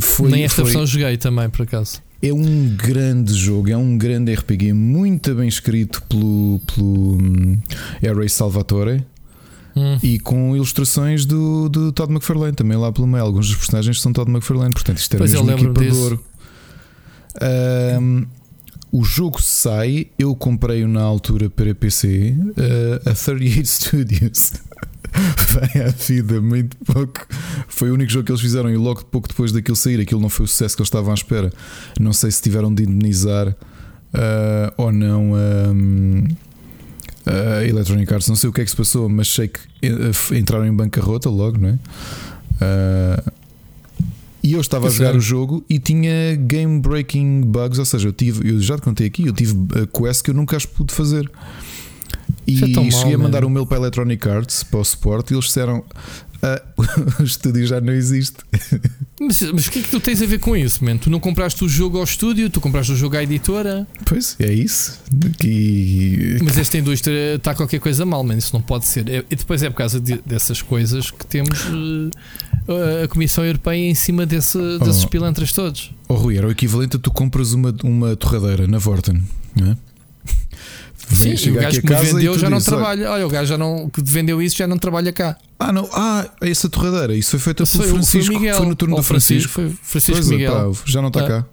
Foi, 0.00 0.30
Nem 0.30 0.44
esta 0.44 0.56
foi, 0.56 0.64
versão 0.64 0.86
joguei 0.86 1.16
também, 1.16 1.48
por 1.48 1.62
acaso. 1.62 2.02
É 2.20 2.32
um 2.32 2.74
grande 2.76 3.34
jogo, 3.34 3.70
é 3.70 3.76
um 3.76 3.96
grande 3.96 4.34
RPG, 4.34 4.72
muito 4.72 5.34
bem 5.34 5.48
escrito 5.48 6.02
pelo, 6.08 6.60
pelo 6.66 7.16
um, 7.16 7.58
Salvatore 8.28 9.04
hum. 9.76 9.98
e 10.02 10.18
com 10.18 10.54
ilustrações 10.54 11.24
do, 11.24 11.68
do 11.68 11.92
Todd 11.92 12.12
McFarlane 12.12 12.54
também 12.54 12.76
lá 12.76 12.92
pelo 12.92 13.06
meio. 13.06 13.24
Alguns 13.24 13.48
dos 13.48 13.56
personagens 13.56 14.00
são 14.00 14.12
Todd 14.12 14.30
McFarlane, 14.30 14.72
portanto 14.72 14.98
isto 14.98 15.16
pois 15.16 15.32
mesmo 15.32 15.50
equipador. 15.50 16.18
Um, 18.00 18.26
o 18.92 19.02
jogo 19.02 19.42
sai, 19.42 20.06
eu 20.18 20.36
comprei-o 20.36 20.86
na 20.86 21.02
altura 21.02 21.50
para 21.50 21.74
PC, 21.74 22.36
uh, 22.38 23.10
a 23.10 23.14
38 23.14 23.66
Studios. 23.66 24.52
Vem 25.74 25.82
à 25.82 25.88
vida 25.88 26.40
muito 26.40 26.76
pouco. 26.78 27.26
Foi 27.68 27.90
o 27.90 27.94
único 27.94 28.10
jogo 28.12 28.26
que 28.26 28.32
eles 28.32 28.40
fizeram 28.40 28.70
e 28.70 28.76
logo 28.76 29.04
pouco 29.04 29.28
depois 29.28 29.52
daquilo 29.52 29.76
sair, 29.76 30.00
aquilo 30.00 30.20
não 30.20 30.28
foi 30.28 30.44
o 30.44 30.48
sucesso 30.48 30.76
que 30.76 30.82
eles 30.82 30.88
estavam 30.88 31.10
à 31.10 31.14
espera. 31.14 31.52
Não 31.98 32.12
sei 32.12 32.30
se 32.30 32.42
tiveram 32.42 32.72
de 32.72 32.84
indenizar 32.84 33.48
uh, 33.48 34.72
ou 34.76 34.92
não. 34.92 35.32
Um, 35.32 36.24
uh, 37.26 37.66
Electronic 37.66 38.12
Arts. 38.12 38.28
Não 38.28 38.36
sei 38.36 38.50
o 38.50 38.52
que 38.52 38.60
é 38.60 38.64
que 38.64 38.70
se 38.70 38.76
passou, 38.76 39.08
mas 39.08 39.28
sei 39.28 39.48
que 39.48 39.60
uh, 39.60 40.34
entraram 40.34 40.66
em 40.66 40.72
bancarrota 40.72 41.28
logo, 41.28 41.58
não 41.58 41.68
é? 41.70 41.72
Uh, 42.54 43.32
e 44.42 44.52
eu 44.52 44.60
estava 44.60 44.88
a 44.88 44.90
jogar 44.90 45.16
o 45.16 45.20
jogo 45.20 45.64
e 45.70 45.78
tinha 45.78 46.36
game 46.36 46.78
breaking 46.78 47.40
bugs, 47.40 47.78
ou 47.78 47.84
seja, 47.86 48.08
eu 48.08 48.12
tive, 48.12 48.50
eu 48.50 48.60
já 48.60 48.76
te 48.76 48.82
contei 48.82 49.06
aqui, 49.06 49.26
eu 49.26 49.32
tive 49.32 49.54
quest 49.90 50.22
que 50.22 50.30
eu 50.30 50.34
nunca 50.34 50.54
as 50.54 50.66
pude 50.66 50.92
fazer. 50.92 51.30
E 52.46 52.56
é 52.56 52.58
cheguei 52.58 52.74
mal, 52.74 53.14
a 53.14 53.18
mandar 53.18 53.40
mesmo. 53.40 53.46
um 53.46 53.54
mail 53.54 53.66
para 53.66 53.78
a 53.78 53.80
Electronic 53.80 54.28
Arts, 54.28 54.62
para 54.62 54.80
o 54.80 54.84
suporte, 54.84 55.32
e 55.32 55.34
eles 55.34 55.46
disseram: 55.46 55.82
ah, 56.42 56.62
o 57.18 57.22
estúdio 57.22 57.66
já 57.66 57.80
não 57.80 57.94
existe. 57.94 58.36
Mas, 59.20 59.42
mas 59.42 59.66
o 59.66 59.70
que 59.70 59.78
é 59.78 59.82
que 59.82 59.88
tu 59.88 60.00
tens 60.00 60.20
a 60.20 60.26
ver 60.26 60.38
com 60.38 60.56
isso, 60.56 60.84
man? 60.84 60.96
Tu 60.96 61.08
não 61.08 61.20
compraste 61.20 61.64
o 61.64 61.68
jogo 61.68 61.98
ao 61.98 62.04
estúdio, 62.04 62.50
tu 62.50 62.60
compraste 62.60 62.92
o 62.92 62.96
jogo 62.96 63.16
à 63.16 63.22
editora. 63.22 63.86
Pois, 64.04 64.36
é 64.40 64.52
isso. 64.52 65.00
Que... 65.38 66.38
Mas 66.42 66.58
esta 66.58 66.78
indústria 66.78 67.36
está 67.36 67.54
qualquer 67.54 67.78
coisa 67.78 68.04
mal, 68.04 68.24
man. 68.24 68.36
Isso 68.36 68.52
não 68.52 68.60
pode 68.60 68.86
ser. 68.86 69.08
É, 69.08 69.24
e 69.30 69.36
depois 69.36 69.62
é 69.62 69.70
por 69.70 69.76
causa 69.76 70.00
de, 70.00 70.20
dessas 70.26 70.60
coisas 70.60 71.12
que 71.12 71.24
temos 71.26 71.64
uh, 71.66 73.04
a 73.04 73.08
Comissão 73.08 73.44
Europeia 73.44 73.88
em 73.88 73.94
cima 73.94 74.26
desse, 74.26 74.58
desses 74.80 75.04
oh, 75.04 75.08
pilantras 75.08 75.52
todos. 75.52 75.94
Oh, 76.08 76.14
Rui, 76.14 76.36
era 76.36 76.48
o 76.48 76.50
equivalente 76.50 76.96
a 76.96 76.98
tu 76.98 77.10
compras 77.12 77.52
uma, 77.52 77.74
uma 77.84 78.16
torradeira 78.16 78.66
na 78.66 78.78
Vorten, 78.78 79.22
não 79.54 79.72
é? 79.72 79.76
Sim, 81.12 81.50
o 81.50 81.54
gajo 81.54 81.82
que 81.82 81.92
me 81.92 82.00
vendeu 82.00 82.38
já 82.38 82.50
não 82.50 82.60
trabalha. 82.60 83.10
Olha, 83.10 83.26
o 83.26 83.30
gajo 83.30 83.46
já 83.46 83.58
não, 83.58 83.88
que 83.90 84.02
vendeu 84.02 84.40
isso 84.40 84.56
já 84.56 84.66
não 84.66 84.78
trabalha 84.78 85.12
cá. 85.12 85.36
Ah, 85.58 85.72
não. 85.72 85.88
Ah, 85.92 86.26
essa 86.40 86.68
torradeira. 86.68 87.14
Isso 87.14 87.30
foi 87.30 87.40
feito 87.40 87.66
pelo 87.66 87.88
Francisco. 87.88 88.32
Foi, 88.32 88.40
Miguel, 88.40 88.56
foi 88.56 88.66
no 88.66 88.76
turno 88.76 88.96
do 88.96 89.02
Francisco. 89.02 89.52
Francisco. 89.52 89.78
Foi 89.82 90.00
Francisco 90.00 90.26
pois, 90.26 90.28
Miguel. 90.28 90.72
Pá, 90.74 90.82
já 90.86 91.00
não 91.00 91.08
está 91.08 91.20
ah, 91.20 91.28
cá. 91.28 91.46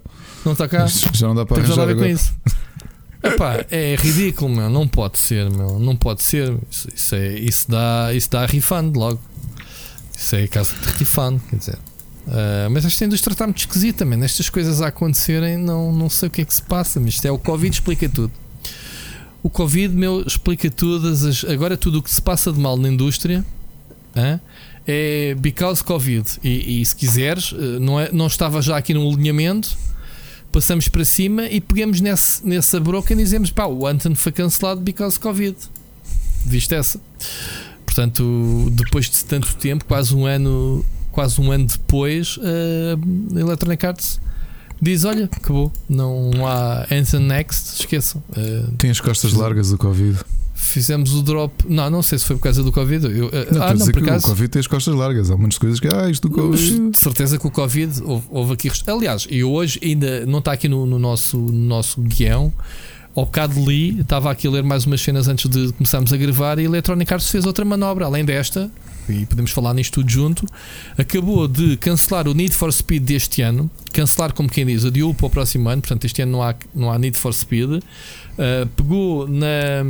Não 0.44 0.52
está 0.52 0.68
cá. 0.68 0.86
Já 1.12 1.28
não 1.28 1.34
dá 1.34 1.46
para 1.46 1.62
Temos 1.62 1.78
arranjar 1.78 1.96
com 1.96 2.04
isso. 2.04 2.34
Epá, 3.22 3.64
é 3.70 3.94
ridículo, 3.96 4.54
meu. 4.54 4.68
Não 4.68 4.88
pode 4.88 5.18
ser, 5.18 5.48
meu. 5.48 5.78
Não 5.78 5.94
pode 5.94 6.22
ser. 6.22 6.56
Isso, 6.68 6.88
isso, 6.92 7.14
é, 7.14 7.38
isso, 7.38 7.70
dá, 7.70 8.12
isso 8.12 8.28
dá 8.28 8.44
refund 8.46 8.96
logo. 8.96 9.20
Isso 10.16 10.34
é 10.34 10.46
caso 10.48 10.74
de 10.74 10.98
refund, 10.98 11.40
quer 11.48 11.56
dizer. 11.56 11.78
Uh, 12.26 12.70
mas 12.70 12.84
esta 12.84 13.04
indústria 13.04 13.32
está 13.32 13.46
muito 13.46 13.58
esquisita, 13.58 14.04
man. 14.04 14.24
Estas 14.24 14.48
coisas 14.48 14.82
a 14.82 14.88
acontecerem, 14.88 15.56
não, 15.56 15.92
não 15.92 16.08
sei 16.08 16.28
o 16.28 16.30
que 16.30 16.42
é 16.42 16.44
que 16.44 16.54
se 16.54 16.62
passa, 16.62 16.98
mas 16.98 17.14
isto 17.14 17.26
é 17.26 17.30
o 17.30 17.38
Covid, 17.38 17.74
explica 17.74 18.08
tudo. 18.08 18.32
O 19.42 19.50
Covid, 19.50 19.94
meu, 19.94 20.22
explica 20.24 20.70
todas 20.70 21.24
as. 21.24 21.44
Agora, 21.44 21.76
tudo 21.76 21.98
o 21.98 22.02
que 22.02 22.10
se 22.10 22.22
passa 22.22 22.52
de 22.52 22.60
mal 22.60 22.76
na 22.76 22.88
indústria 22.88 23.44
hein, 24.14 24.40
é 24.86 25.34
because 25.34 25.82
Covid. 25.82 26.38
E, 26.44 26.80
e, 26.80 26.86
se 26.86 26.94
quiseres, 26.94 27.52
eh, 27.52 27.78
não, 27.80 27.98
é, 27.98 28.10
não 28.12 28.28
estava 28.28 28.62
já 28.62 28.76
aqui 28.76 28.94
no 28.94 29.08
alinhamento, 29.10 29.76
passamos 30.52 30.86
para 30.86 31.04
cima 31.04 31.46
e 31.46 31.60
pegamos 31.60 32.00
nesse, 32.00 32.46
nessa 32.46 32.78
broca 32.78 33.12
e 33.12 33.16
dizemos: 33.16 33.50
pá, 33.50 33.66
o 33.66 33.84
Anton 33.86 34.14
foi 34.14 34.30
cancelado 34.30 34.80
because 34.80 35.18
Covid. 35.18 35.56
Viste 36.44 36.74
essa? 36.74 37.00
Portanto, 37.84 38.68
depois 38.72 39.10
de 39.10 39.24
tanto 39.24 39.54
tempo, 39.56 39.84
quase 39.84 40.14
um 40.14 40.24
ano, 40.24 40.84
quase 41.10 41.40
um 41.40 41.50
ano 41.50 41.66
depois, 41.66 42.38
a 42.40 43.38
Electronic 43.38 43.84
Arts 43.84 44.20
diz: 44.82 45.04
Olha, 45.04 45.30
acabou, 45.32 45.72
não 45.88 46.30
há 46.46 46.86
Anthem 46.90 47.20
Next, 47.20 47.80
esqueçam. 47.80 48.22
Uh, 48.30 48.72
Tem 48.76 48.90
as 48.90 49.00
costas 49.00 49.32
largas 49.32 49.70
do 49.70 49.78
Covid. 49.78 50.18
Fizemos 50.54 51.14
o 51.14 51.22
drop. 51.22 51.64
Não, 51.68 51.88
não 51.88 52.02
sei 52.02 52.18
se 52.18 52.24
foi 52.24 52.36
por 52.36 52.42
causa 52.42 52.62
do 52.62 52.72
Covid. 52.72 53.06
Eu, 53.06 53.26
uh, 53.26 53.30
não, 53.52 53.62
ah, 53.62 53.74
não, 53.74 53.86
por 53.86 54.02
acaso. 54.02 54.26
O 54.26 54.30
Covid 54.30 54.48
tem 54.48 54.60
as 54.60 54.66
costas 54.66 54.94
largas. 54.94 55.30
Há 55.30 55.36
muitas 55.36 55.58
coisas 55.58 55.78
que. 55.78 55.88
Ah, 55.88 56.10
isto 56.10 56.28
do 56.28 56.34
Covid. 56.34 56.90
De 56.90 56.98
certeza 56.98 57.38
que 57.38 57.46
o 57.46 57.50
Covid 57.50 58.02
houve, 58.04 58.26
houve 58.30 58.52
aqui. 58.54 58.70
Aliás, 58.86 59.26
e 59.30 59.44
hoje 59.44 59.78
ainda 59.82 60.26
não 60.26 60.40
está 60.40 60.52
aqui 60.52 60.68
no, 60.68 60.84
no, 60.84 60.98
nosso, 60.98 61.38
no 61.38 61.52
nosso 61.52 62.00
guião. 62.00 62.52
Ao 63.14 63.26
bocado 63.26 63.62
li, 63.62 64.00
estava 64.00 64.30
aqui 64.30 64.46
a 64.46 64.50
ler 64.50 64.62
mais 64.62 64.86
umas 64.86 65.02
cenas 65.02 65.28
antes 65.28 65.48
de 65.48 65.70
começarmos 65.74 66.12
a 66.14 66.16
gravar 66.16 66.58
e 66.58 66.62
a 66.62 66.64
Electronic 66.64 67.12
Arts 67.12 67.30
fez 67.30 67.44
outra 67.44 67.62
manobra, 67.62 68.06
além 68.06 68.24
desta, 68.24 68.70
e 69.08 69.26
podemos 69.26 69.50
falar 69.50 69.74
nisto 69.74 69.94
tudo 69.94 70.10
junto, 70.10 70.46
acabou 70.96 71.48
de 71.48 71.76
cancelar 71.76 72.28
o 72.28 72.34
Need 72.34 72.54
for 72.54 72.72
Speed 72.72 73.04
deste 73.04 73.42
ano, 73.42 73.70
cancelar 73.92 74.32
como 74.32 74.48
quem 74.48 74.64
diz, 74.66 74.84
adiou 74.84 75.12
para 75.12 75.26
o 75.26 75.30
próximo 75.30 75.68
ano, 75.68 75.82
portanto 75.82 76.04
este 76.04 76.22
ano 76.22 76.32
não 76.32 76.42
há, 76.42 76.54
não 76.74 76.90
há 76.90 76.98
Need 76.98 77.18
for 77.18 77.32
Speed, 77.32 77.70
uh, 77.70 77.82
pegou 78.76 79.26
na, 79.26 79.84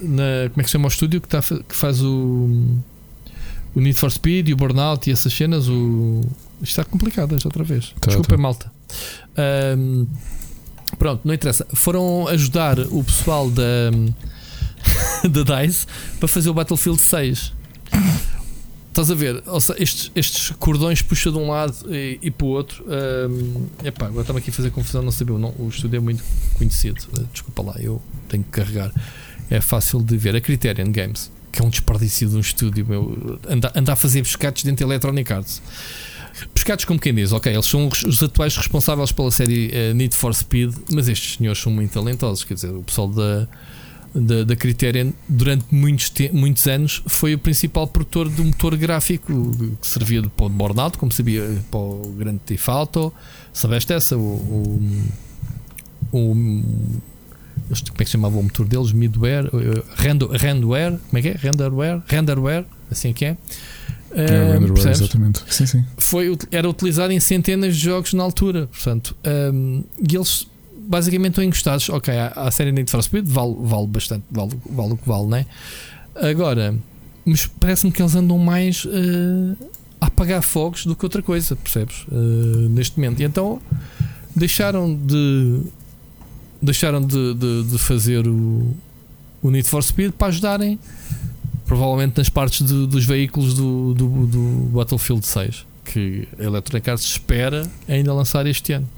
na. 0.00 0.50
Como 0.50 0.60
é 0.60 0.62
que 0.62 0.64
se 0.64 0.72
chama 0.72 0.86
o 0.86 0.88
estúdio 0.88 1.20
que, 1.20 1.28
tá, 1.28 1.40
que 1.42 1.74
faz 1.74 2.02
o, 2.02 2.48
o 3.74 3.80
Need 3.80 3.98
for 3.98 4.10
Speed 4.10 4.48
e 4.48 4.52
o 4.52 4.56
Burnout 4.56 5.08
e 5.08 5.12
essas 5.12 5.32
cenas? 5.32 5.68
O, 5.68 6.22
isto 6.60 6.80
está 6.80 6.84
complicado 6.84 7.38
já 7.38 7.46
outra 7.46 7.64
vez. 7.64 7.94
Tá, 8.00 8.08
Desculpa, 8.08 8.36
tá. 8.36 8.42
malta. 8.42 8.72
Um, 9.76 10.06
pronto, 10.98 11.20
não 11.24 11.32
interessa. 11.32 11.66
Foram 11.72 12.26
ajudar 12.28 12.78
o 12.80 13.04
pessoal 13.04 13.50
da 13.50 13.90
da 15.28 15.62
DICE 15.62 15.86
para 16.18 16.28
fazer 16.28 16.50
o 16.50 16.54
Battlefield 16.54 17.00
6. 17.00 17.52
Estás 18.88 19.12
a 19.12 19.14
ver? 19.14 19.42
Seja, 19.60 19.76
estes, 19.80 20.10
estes 20.14 20.50
cordões 20.58 21.02
puxa 21.02 21.30
de 21.30 21.38
um 21.38 21.50
lado 21.50 21.74
e, 21.88 22.18
e 22.20 22.30
para 22.32 22.46
o 22.46 22.48
outro. 22.48 22.84
Um, 22.84 23.66
epá, 23.84 24.06
agora 24.06 24.22
estamos 24.22 24.42
aqui 24.42 24.50
a 24.50 24.52
fazer 24.52 24.70
confusão, 24.70 25.02
não 25.02 25.12
sabia. 25.12 25.38
Não, 25.38 25.54
o 25.56 25.68
estúdio 25.68 25.98
é 25.98 26.00
muito 26.00 26.24
conhecido. 26.54 27.00
Uh, 27.16 27.24
desculpa 27.32 27.62
lá, 27.62 27.76
eu 27.78 28.02
tenho 28.28 28.42
que 28.42 28.50
carregar. 28.50 28.92
É 29.48 29.60
fácil 29.60 30.02
de 30.02 30.16
ver. 30.16 30.34
A 30.34 30.40
Criterion 30.40 30.90
Games. 30.90 31.30
que 31.52 31.62
é 31.62 31.64
um 31.64 31.70
desperdício 31.70 32.28
de 32.28 32.34
um 32.34 32.40
estúdio, 32.40 32.84
meu. 32.88 33.38
Andar, 33.48 33.72
anda 33.76 33.92
a 33.92 33.96
fazer 33.96 34.20
pescados 34.22 34.64
dentro 34.64 34.84
da 34.84 34.92
Electronic 34.92 35.32
Arts. 35.32 35.62
Pescados 36.52 36.84
como 36.84 36.98
quem 36.98 37.14
diz, 37.14 37.32
ok, 37.32 37.52
eles 37.52 37.66
são 37.66 37.88
os 37.88 38.22
atuais 38.22 38.56
responsáveis 38.56 39.12
pela 39.12 39.30
série 39.30 39.68
uh, 39.68 39.94
Need 39.94 40.14
for 40.14 40.34
Speed, 40.34 40.72
mas 40.92 41.08
estes 41.08 41.36
senhores 41.36 41.60
são 41.60 41.70
muito 41.70 41.92
talentosos. 41.92 42.44
Quer 42.44 42.54
dizer, 42.54 42.70
o 42.70 42.82
pessoal 42.82 43.08
da, 43.08 43.48
da, 44.14 44.44
da 44.44 44.56
Criterion, 44.56 45.12
durante 45.28 45.66
muitos, 45.70 46.12
muitos 46.32 46.66
anos, 46.66 47.02
foi 47.06 47.34
o 47.34 47.38
principal 47.38 47.86
produtor 47.86 48.28
do 48.28 48.44
motor 48.44 48.76
gráfico 48.76 49.50
que 49.80 49.86
servia 49.86 50.22
para 50.22 50.46
o 50.46 50.48
Burnout, 50.48 50.98
como 50.98 51.12
sabia 51.12 51.42
para 51.70 51.80
o 51.80 52.14
Grande 52.18 52.40
Theft 52.40 52.68
Auto. 52.68 53.12
Sabeste 53.52 53.92
essa? 53.92 54.16
O, 54.16 54.20
o, 54.20 56.16
o, 56.16 56.34
como 56.34 57.02
é 57.98 57.98
que 57.98 58.04
se 58.06 58.12
chamava 58.12 58.38
o 58.38 58.42
motor 58.42 58.66
deles? 58.66 58.92
Midware, 58.92 59.50
rendo, 59.96 60.28
Renderware, 60.28 60.98
como 61.10 61.18
é 61.18 61.22
que 61.22 61.28
é? 61.28 61.32
Renderware, 61.32 62.02
Renderware, 62.06 62.64
assim 62.90 63.10
é 63.10 63.12
que 63.12 63.24
é. 63.24 63.36
É, 64.10 64.58
uh, 64.58 64.88
exatamente. 64.88 65.42
Sim, 65.50 65.66
sim. 65.66 65.84
Foi, 65.98 66.36
era 66.50 66.68
utilizado 66.68 67.12
em 67.12 67.20
centenas 67.20 67.76
de 67.76 67.82
jogos 67.82 68.14
na 68.14 68.22
altura. 68.22 68.66
Portanto, 68.68 69.14
um, 69.52 69.84
e 69.98 70.16
eles 70.16 70.46
basicamente 70.88 71.32
estão 71.32 71.44
encostados. 71.44 71.88
Ok, 71.90 72.12
a, 72.16 72.50
série 72.50 72.72
Need 72.72 72.90
for 72.90 73.02
Speed 73.02 73.26
vale, 73.26 73.54
vale 73.60 73.86
bastante, 73.86 74.24
vale, 74.30 74.52
vale 74.68 74.92
o 74.94 74.96
que 74.96 75.06
vale, 75.06 75.26
né? 75.26 75.46
Agora, 76.14 76.74
mas 77.24 77.46
parece-me 77.46 77.92
que 77.92 78.00
eles 78.00 78.14
andam 78.14 78.38
mais 78.38 78.84
uh, 78.86 79.56
a 80.00 80.06
apagar 80.06 80.42
fogos 80.42 80.86
do 80.86 80.96
que 80.96 81.04
outra 81.04 81.22
coisa, 81.22 81.54
percebes? 81.54 82.04
Uh, 82.10 82.68
neste 82.70 82.98
momento. 82.98 83.20
E 83.20 83.24
então 83.24 83.60
deixaram 84.34 84.94
de 84.94 85.62
deixaram 86.60 87.00
de, 87.00 87.34
de, 87.34 87.64
de 87.64 87.78
fazer 87.78 88.26
o, 88.26 88.74
o 89.42 89.50
Need 89.50 89.68
for 89.68 89.82
Speed 89.82 90.12
para 90.12 90.28
ajudarem 90.28 90.78
provavelmente 91.66 92.16
nas 92.16 92.28
partes 92.28 92.66
de, 92.66 92.86
dos 92.86 93.04
veículos 93.04 93.54
do, 93.54 93.94
do, 93.94 94.26
do, 94.26 94.40
Battlefield 94.72 95.24
6 95.24 95.66
que 95.84 96.26
a 96.38 96.44
Electronic 96.44 96.90
Arts 96.90 97.04
espera 97.04 97.70
ainda 97.88 98.12
lançar 98.12 98.46
este 98.46 98.72
ano. 98.72 98.88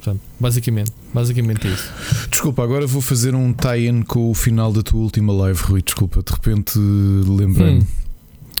Portanto, 0.00 0.20
basicamente, 0.40 0.92
basicamente 1.12 1.68
é 1.68 1.70
isso. 1.72 1.92
Desculpa, 2.30 2.64
agora 2.64 2.86
vou 2.86 3.02
fazer 3.02 3.34
um 3.34 3.52
tie-in 3.52 4.00
com 4.00 4.30
o 4.30 4.34
final 4.34 4.72
da 4.72 4.82
tua 4.82 5.00
última 5.00 5.30
live, 5.30 5.60
Rui. 5.60 5.82
Desculpa, 5.82 6.22
de 6.22 6.32
repente 6.32 6.78
lembrei-me. 6.78 7.82
Hum. 7.82 7.86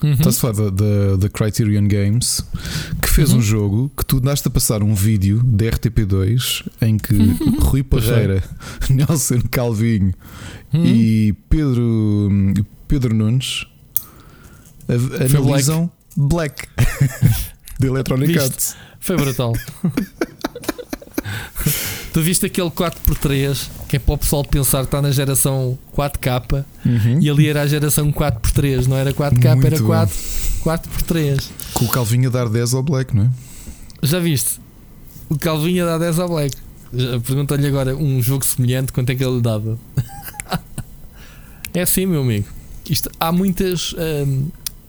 Uhum. 0.02 0.12
Estás 0.12 0.36
a 0.36 0.40
falar 0.40 0.70
da, 0.70 1.28
Criterion 1.28 1.86
Games 1.86 2.42
que 3.02 3.08
fez 3.08 3.32
uhum. 3.32 3.38
um 3.38 3.42
jogo 3.42 3.92
que 3.94 4.04
tu 4.04 4.18
daste 4.18 4.48
a 4.48 4.50
passar 4.50 4.82
um 4.82 4.94
vídeo 4.94 5.42
da 5.42 5.66
RTP2 5.66 6.66
em 6.80 6.96
que 6.96 7.14
uhum. 7.14 7.58
Rui 7.60 7.82
Parreira, 7.82 8.42
Nelson 8.88 9.42
Calvinho 9.50 10.14
uhum. 10.72 10.86
e 10.86 11.34
Pedro, 11.50 12.30
Pedro 12.88 13.14
Nunes 13.14 13.66
analisam 15.38 15.90
Black, 16.16 16.66
Black 16.76 17.10
de 17.78 17.86
Electronic 17.86 18.38
Arts. 18.38 18.76
Foi 19.00 19.16
brutal. 19.16 19.52
tu 22.12 22.22
viste 22.22 22.46
aquele 22.46 22.70
4x3 22.70 23.68
que 23.88 23.96
é 23.96 23.98
para 23.98 24.14
o 24.14 24.18
pessoal 24.18 24.44
pensar 24.44 24.80
que 24.80 24.86
está 24.86 25.02
na 25.02 25.10
geração 25.10 25.78
4K 25.96 26.64
uhum. 26.84 27.20
e 27.20 27.28
ali 27.28 27.48
era 27.48 27.62
a 27.62 27.66
geração 27.66 28.12
4x3, 28.12 28.86
não 28.86 28.96
era 28.96 29.12
4K, 29.12 29.54
Muito 29.54 29.66
era 29.66 29.80
4, 29.80 30.16
4x3. 30.64 31.48
Com 31.74 31.84
o 31.86 31.88
Calvinho 31.88 32.28
a 32.28 32.32
dar 32.32 32.48
10 32.48 32.74
ao 32.74 32.82
Black, 32.82 33.14
não 33.16 33.24
é? 33.24 33.30
Já 34.02 34.18
viste? 34.18 34.60
O 35.28 35.38
Calvinho 35.38 35.84
a 35.84 35.90
dar 35.90 35.98
10 35.98 36.18
ao 36.18 36.28
Black. 36.28 36.56
Pergunta-lhe 37.24 37.66
agora 37.66 37.96
um 37.96 38.20
jogo 38.20 38.44
semelhante, 38.44 38.92
quanto 38.92 39.10
é 39.10 39.14
que 39.14 39.24
ele 39.24 39.40
dava? 39.40 39.78
é 41.74 41.82
assim, 41.82 42.06
meu 42.06 42.22
amigo. 42.22 42.46
Isto, 42.88 43.10
há 43.20 43.30
muitas. 43.30 43.94
Hum, 44.26 44.48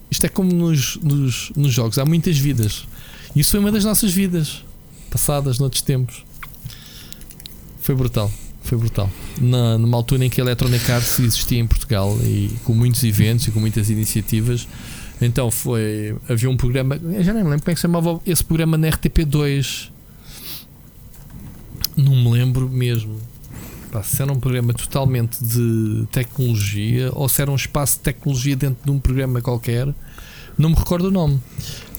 isto 0.09 0.25
é 0.25 0.29
como 0.29 0.51
nos, 0.51 0.97
nos, 0.97 1.51
nos 1.55 1.71
jogos, 1.71 1.97
há 1.99 2.05
muitas 2.05 2.37
vidas. 2.37 2.87
Isso 3.35 3.51
foi 3.51 3.59
uma 3.59 3.71
das 3.71 3.85
nossas 3.85 4.11
vidas 4.11 4.63
passadas 5.09 5.59
noutros 5.59 5.81
tempos. 5.81 6.23
Foi 7.81 7.95
brutal. 7.95 8.31
Foi 8.63 8.77
brutal. 8.77 9.09
Na, 9.39 9.77
numa 9.77 9.97
altura 9.97 10.23
em 10.25 10.29
que 10.29 10.39
a 10.39 10.43
Electronic 10.43 10.91
Arts 10.91 11.19
existia 11.19 11.59
em 11.59 11.67
Portugal 11.67 12.17
e 12.23 12.51
com 12.63 12.73
muitos 12.73 13.03
eventos 13.03 13.47
e 13.47 13.51
com 13.51 13.59
muitas 13.59 13.89
iniciativas. 13.89 14.67
Então 15.19 15.51
foi. 15.51 16.15
Havia 16.29 16.49
um 16.49 16.57
programa. 16.57 16.99
Já 17.19 17.33
nem 17.33 17.43
me 17.43 17.49
lembro 17.49 17.63
como 17.63 17.71
é 17.71 17.73
que 17.73 17.75
se 17.75 17.81
chamava 17.81 18.21
esse 18.25 18.43
programa 18.43 18.77
na 18.77 18.87
RTP2. 18.87 19.89
Não 21.97 22.15
me 22.15 22.31
lembro 22.31 22.69
mesmo. 22.69 23.17
Se 24.03 24.21
era 24.21 24.31
um 24.31 24.39
programa 24.39 24.73
totalmente 24.73 25.43
de 25.43 26.07
tecnologia 26.11 27.09
ou 27.13 27.27
se 27.27 27.41
era 27.41 27.51
um 27.51 27.55
espaço 27.55 27.97
de 27.97 28.03
tecnologia 28.03 28.55
dentro 28.55 28.85
de 28.85 28.91
um 28.91 28.99
programa 28.99 29.41
qualquer 29.41 29.93
não 30.57 30.69
me 30.69 30.75
recordo 30.75 31.07
o 31.07 31.11
nome. 31.11 31.39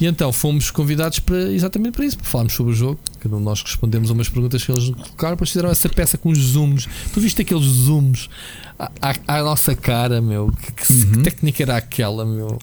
E 0.03 0.07
então 0.07 0.33
fomos 0.33 0.69
convidados 0.69 1.21
para 1.21 1.53
exatamente 1.53 1.95
para 1.95 2.05
isso, 2.05 2.19
para 2.19 2.27
falarmos 2.27 2.55
sobre 2.55 2.73
o 2.73 2.75
jogo. 2.75 2.99
Cada 3.21 3.37
um 3.37 3.39
de 3.39 3.45
nós 3.45 3.63
respondemos 3.63 4.11
a 4.11 4.13
umas 4.13 4.29
perguntas 4.29 4.65
que 4.65 4.73
eles 4.73 4.91
colocaram, 4.91 5.37
depois 5.37 5.51
fizeram 5.51 5.71
essa 5.71 5.89
peça 5.89 6.19
com 6.19 6.29
os 6.29 6.39
zooms. 6.39 6.89
Tu 7.15 7.21
viste 7.21 7.41
aqueles 7.41 7.65
zooms 7.65 8.29
à, 8.77 8.91
à, 9.01 9.39
à 9.39 9.43
nossa 9.45 9.77
cara, 9.77 10.21
meu? 10.21 10.51
Que, 10.51 10.73
que, 10.73 10.93
uhum. 10.93 11.13
que 11.13 11.19
técnica 11.23 11.63
era 11.63 11.77
aquela, 11.77 12.25
meu? 12.25 12.59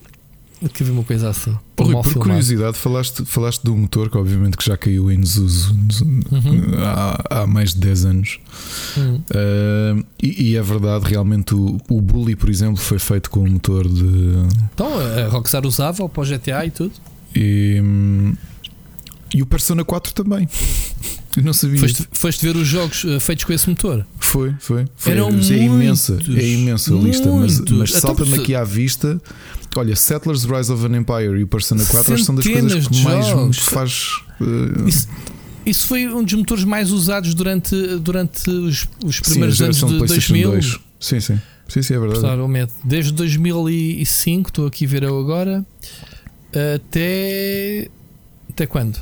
que 0.67 0.83
vi 0.83 0.91
uma 0.91 1.05
coisa 1.05 1.29
assim. 1.29 1.57
Por, 1.73 1.85
Rui, 1.85 2.03
por 2.03 2.13
curiosidade, 2.15 2.77
falaste, 2.77 3.23
falaste 3.23 3.63
do 3.63 3.73
motor 3.73 4.09
que, 4.09 4.17
obviamente, 4.17 4.57
que 4.57 4.65
já 4.65 4.75
caiu 4.75 5.09
em 5.09 5.21
desuso 5.21 5.73
uhum. 5.73 6.61
há, 6.83 7.43
há, 7.43 7.47
mais 7.47 7.73
de 7.73 7.79
10 7.79 8.05
anos. 8.05 8.39
Uhum. 8.97 9.15
Uh, 9.15 10.05
e, 10.21 10.49
e, 10.49 10.55
é 10.57 10.61
verdade, 10.61 11.05
realmente, 11.07 11.55
o, 11.55 11.77
o 11.89 12.01
Bully, 12.01 12.35
por 12.35 12.49
exemplo, 12.49 12.75
foi 12.75 12.99
feito 12.99 13.29
com 13.29 13.39
o 13.39 13.49
motor 13.49 13.87
de. 13.87 14.33
Então, 14.73 14.89
a 14.99 15.29
Rockstar 15.29 15.65
usava 15.65 16.09
para 16.09 16.21
o 16.21 16.25
GTA 16.25 16.65
e 16.65 16.71
tudo. 16.71 16.91
E, 17.35 17.81
e 19.33 19.41
o 19.41 19.45
Persona 19.45 19.83
4 19.83 20.13
também. 20.13 20.47
Eu 21.37 21.43
não 21.43 21.53
sabia. 21.53 21.79
Foste, 21.79 22.07
foste 22.11 22.45
ver 22.45 22.55
os 22.55 22.67
jogos 22.67 23.03
uh, 23.03 23.19
feitos 23.19 23.45
com 23.45 23.53
esse 23.53 23.69
motor? 23.69 24.05
Foi, 24.19 24.53
foi. 24.59 24.87
foi. 24.95 25.11
Eram 25.13 25.29
é 25.29 25.57
imensa, 25.57 26.17
é 26.27 26.47
imensa 26.49 26.93
a 26.93 26.97
lista, 26.97 27.31
mas, 27.31 27.59
mas 27.59 27.69
então, 27.69 27.85
salta-me 27.85 28.33
aqui 28.39 28.55
à 28.55 28.63
vista 28.63 29.21
Olha, 29.75 29.95
Settlers 29.95 30.45
Rise 30.45 30.71
of 30.71 30.85
an 30.85 30.97
Empire 30.97 31.39
e 31.39 31.43
o 31.43 31.47
Persona 31.47 31.85
4 31.85 32.17
são 32.23 32.35
das 32.35 32.47
coisas 32.47 32.87
que 32.87 33.03
mais 33.03 33.33
me 33.33 33.53
faz. 33.53 34.21
Uh... 34.41 34.87
Isso, 34.87 35.07
isso, 35.65 35.87
foi 35.87 36.07
um 36.07 36.23
dos 36.23 36.33
motores 36.33 36.63
mais 36.63 36.91
usados 36.91 37.33
durante, 37.33 37.75
durante 37.99 38.49
os, 38.49 38.87
os 39.05 39.19
primeiros 39.19 39.57
sim, 39.57 39.65
anos 39.65 39.77
de, 39.77 39.85
de 39.85 39.97
2000. 39.99 40.51
2. 40.51 40.79
Sim, 40.99 41.19
sim. 41.19 41.39
Sim, 41.67 41.83
sim, 41.83 41.93
é 41.93 41.99
verdade. 41.99 42.71
Desde 42.83 43.11
2005, 43.13 44.49
estou 44.49 44.65
aqui 44.65 44.85
a 44.85 44.87
ver 44.87 45.03
eu 45.03 45.19
agora, 45.19 45.63
até. 46.75 47.87
Até 48.49 48.65
quando? 48.65 48.99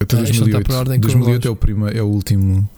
Até 0.00 0.16
2008. 0.16 0.72
Ah, 0.72 0.84
2008 0.98 1.46
é 1.46 1.50
o, 1.50 1.56
prima, 1.56 1.90
é 1.90 2.02
o 2.02 2.06
último. 2.06 2.68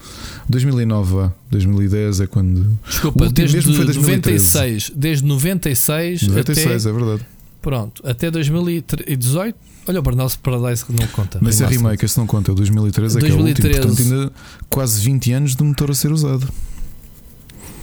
2009, 0.49 1.31
2010 1.51 2.21
é 2.21 2.27
quando. 2.27 2.79
Desculpa, 2.85 3.29
desde 3.29 3.57
mesmo 3.57 3.75
foi 3.75 3.85
96. 3.85 4.93
Desde 4.95 5.25
96. 5.25 6.23
96, 6.23 6.87
até, 6.87 6.89
é 6.89 6.93
verdade. 6.93 7.27
Pronto, 7.61 8.03
até 8.05 8.31
2018. 8.31 9.57
Olha 9.87 9.99
o 9.99 10.03
Burnout 10.03 10.39
Paradise 10.39 10.85
que 10.85 10.93
não 10.93 11.07
conta. 11.09 11.39
Mas 11.41 11.61
é 11.61 11.67
remake, 11.67 12.05
esse 12.05 12.19
não 12.19 12.27
conta. 12.27 12.51
É 12.51 12.53
o 12.53 12.57
2013 12.57 13.19
é 13.19 13.21
2013. 13.21 13.71
que 13.71 13.79
é 13.79 13.81
o 13.81 13.89
último. 13.89 14.09
Portanto, 14.09 14.21
ainda 14.21 14.33
quase 14.69 15.01
20 15.01 15.33
anos 15.33 15.57
de 15.57 15.63
motor 15.63 15.91
a 15.91 15.95
ser 15.95 16.13
usado. 16.13 16.49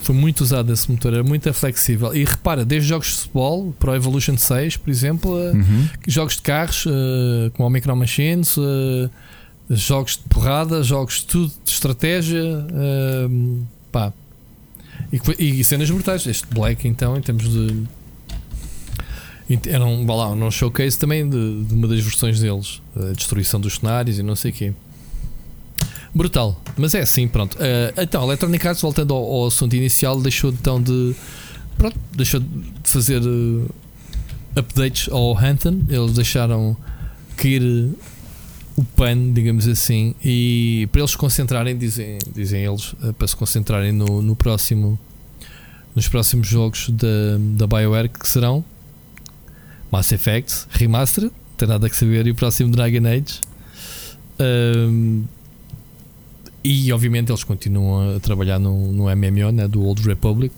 Foi 0.10 0.16
muito 0.16 0.42
usado 0.42 0.74
esse 0.74 0.90
motor, 0.90 1.14
era 1.14 1.24
muito 1.24 1.54
flexível. 1.54 2.16
E 2.16 2.26
repara, 2.26 2.66
desde 2.66 2.90
jogos 2.90 3.10
de 3.10 3.14
futebol, 3.14 3.76
Pro 3.80 3.94
Evolution 3.94 4.36
6, 4.36 4.78
por 4.78 4.90
exemplo, 4.90 5.32
uhum. 5.32 5.88
jogos 6.08 6.36
de 6.36 6.42
carros, 6.42 6.88
uh, 6.88 7.52
como 7.54 7.68
o 7.68 7.72
Micro 7.72 7.96
Machines. 7.96 8.58
Uh, 8.58 9.08
jogos 9.70 10.14
de 10.14 10.24
porrada, 10.24 10.82
jogos 10.82 11.20
de 11.20 11.26
tudo, 11.28 11.54
de 11.64 11.70
estratégia, 11.70 12.42
uh, 12.44 13.68
pá. 13.92 14.12
E, 15.38 15.60
e, 15.60 15.64
cenas 15.64 15.92
brutais. 15.92 16.26
Este 16.26 16.48
Black, 16.48 16.88
então, 16.88 17.16
em 17.16 17.22
termos 17.22 17.48
de. 17.48 17.84
Era 19.68 19.86
um, 19.86 20.08
lá, 20.08 20.32
um 20.32 20.50
showcase 20.50 20.98
também 20.98 21.30
de, 21.30 21.66
de, 21.66 21.76
uma 21.76 21.88
das 21.88 22.00
versões 22.00 22.40
deles, 22.40 22.82
a 22.96 23.14
destruição 23.14 23.62
dos 23.62 23.76
cenários 23.76 24.18
e 24.18 24.24
não 24.24 24.36
sei 24.36 24.50
o 24.50 24.54
quê. 24.56 24.74
Brutal, 26.14 26.60
mas 26.76 26.96
é 26.96 27.02
assim, 27.02 27.28
pronto. 27.28 27.56
Uh, 27.56 28.02
então, 28.02 28.24
Electronic 28.24 28.68
Arts, 28.68 28.82
voltando 28.82 29.14
ao, 29.14 29.24
ao, 29.24 29.48
assunto 29.48 29.76
inicial, 29.76 30.20
deixou 30.20 30.52
então 30.52 30.82
de. 30.82 31.16
Pronto, 31.78 31.98
deixou 32.14 32.40
de 32.40 32.72
fazer 32.84 33.22
uh, 33.22 33.70
updates 34.56 35.08
ao 35.12 35.38
Hampton. 35.38 35.82
Eles 35.88 36.14
deixaram 36.14 36.76
cair 37.38 37.62
o 38.76 38.84
PAN, 38.84 39.34
digamos 39.34 39.68
assim, 39.68 40.16
e 40.24 40.88
para 40.92 41.02
eles 41.02 41.12
se 41.12 41.18
concentrarem, 41.18 41.78
dizem, 41.78 42.18
dizem 42.34 42.64
eles, 42.64 42.96
para 43.18 43.28
se 43.28 43.36
concentrarem 43.36 43.92
no, 43.92 44.22
no 44.22 44.36
próximo 44.36 44.98
nos 45.96 46.08
próximos 46.08 46.48
jogos 46.48 46.90
da, 46.90 47.38
da 47.58 47.68
BioWare 47.68 48.08
que 48.08 48.26
serão 48.28 48.64
Mass 49.92 50.12
Effect 50.12 50.66
Remastered, 50.70 51.32
tem 51.58 51.68
nada 51.68 51.88
a 51.88 51.90
saber, 51.90 52.26
e 52.28 52.32
o 52.32 52.36
próximo 52.36 52.72
Dragon 52.72 53.06
Age. 53.06 53.42
Um, 54.40 55.26
e 56.64 56.92
obviamente 56.92 57.32
eles 57.32 57.44
continuam 57.44 58.16
a 58.16 58.20
trabalhar 58.20 58.60
no, 58.60 58.92
no 58.92 59.04
MMO 59.06 59.52
né, 59.52 59.68
do 59.68 59.84
Old 59.84 60.02
Republic, 60.08 60.54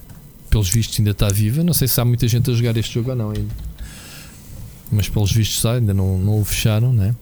pelos 0.49 0.69
vistos 0.69 0.99
ainda 0.99 1.11
está 1.11 1.29
viva. 1.29 1.63
Não 1.63 1.73
sei 1.73 1.87
se 1.87 1.99
há 1.99 2.05
muita 2.05 2.27
gente 2.27 2.49
a 2.49 2.53
jogar 2.53 2.75
este 2.77 2.93
jogo 2.95 3.11
ou 3.11 3.15
não 3.15 3.29
ainda. 3.29 3.53
Mas 4.91 5.07
pelos 5.07 5.31
vistos 5.31 5.65
ainda 5.65 5.93
não, 5.93 6.17
não 6.17 6.41
o 6.41 6.45
fecharam, 6.45 6.91
né? 6.91 7.15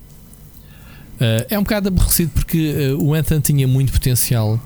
Uh, 1.16 1.46
é 1.50 1.60
um 1.60 1.64
bocado 1.64 1.90
aborrecido 1.90 2.32
porque 2.34 2.94
uh, 2.94 3.04
o 3.04 3.14
Anthem 3.14 3.40
tinha 3.42 3.68
muito 3.68 3.92
potencial. 3.92 4.60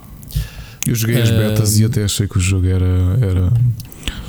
Eu 0.85 0.93
joguei 0.93 1.21
as 1.21 1.29
betas 1.29 1.79
e 1.79 1.85
até 1.85 2.03
achei 2.03 2.27
que 2.27 2.37
o 2.37 2.41
jogo 2.41 2.67
era. 2.67 2.85
era, 3.19 3.53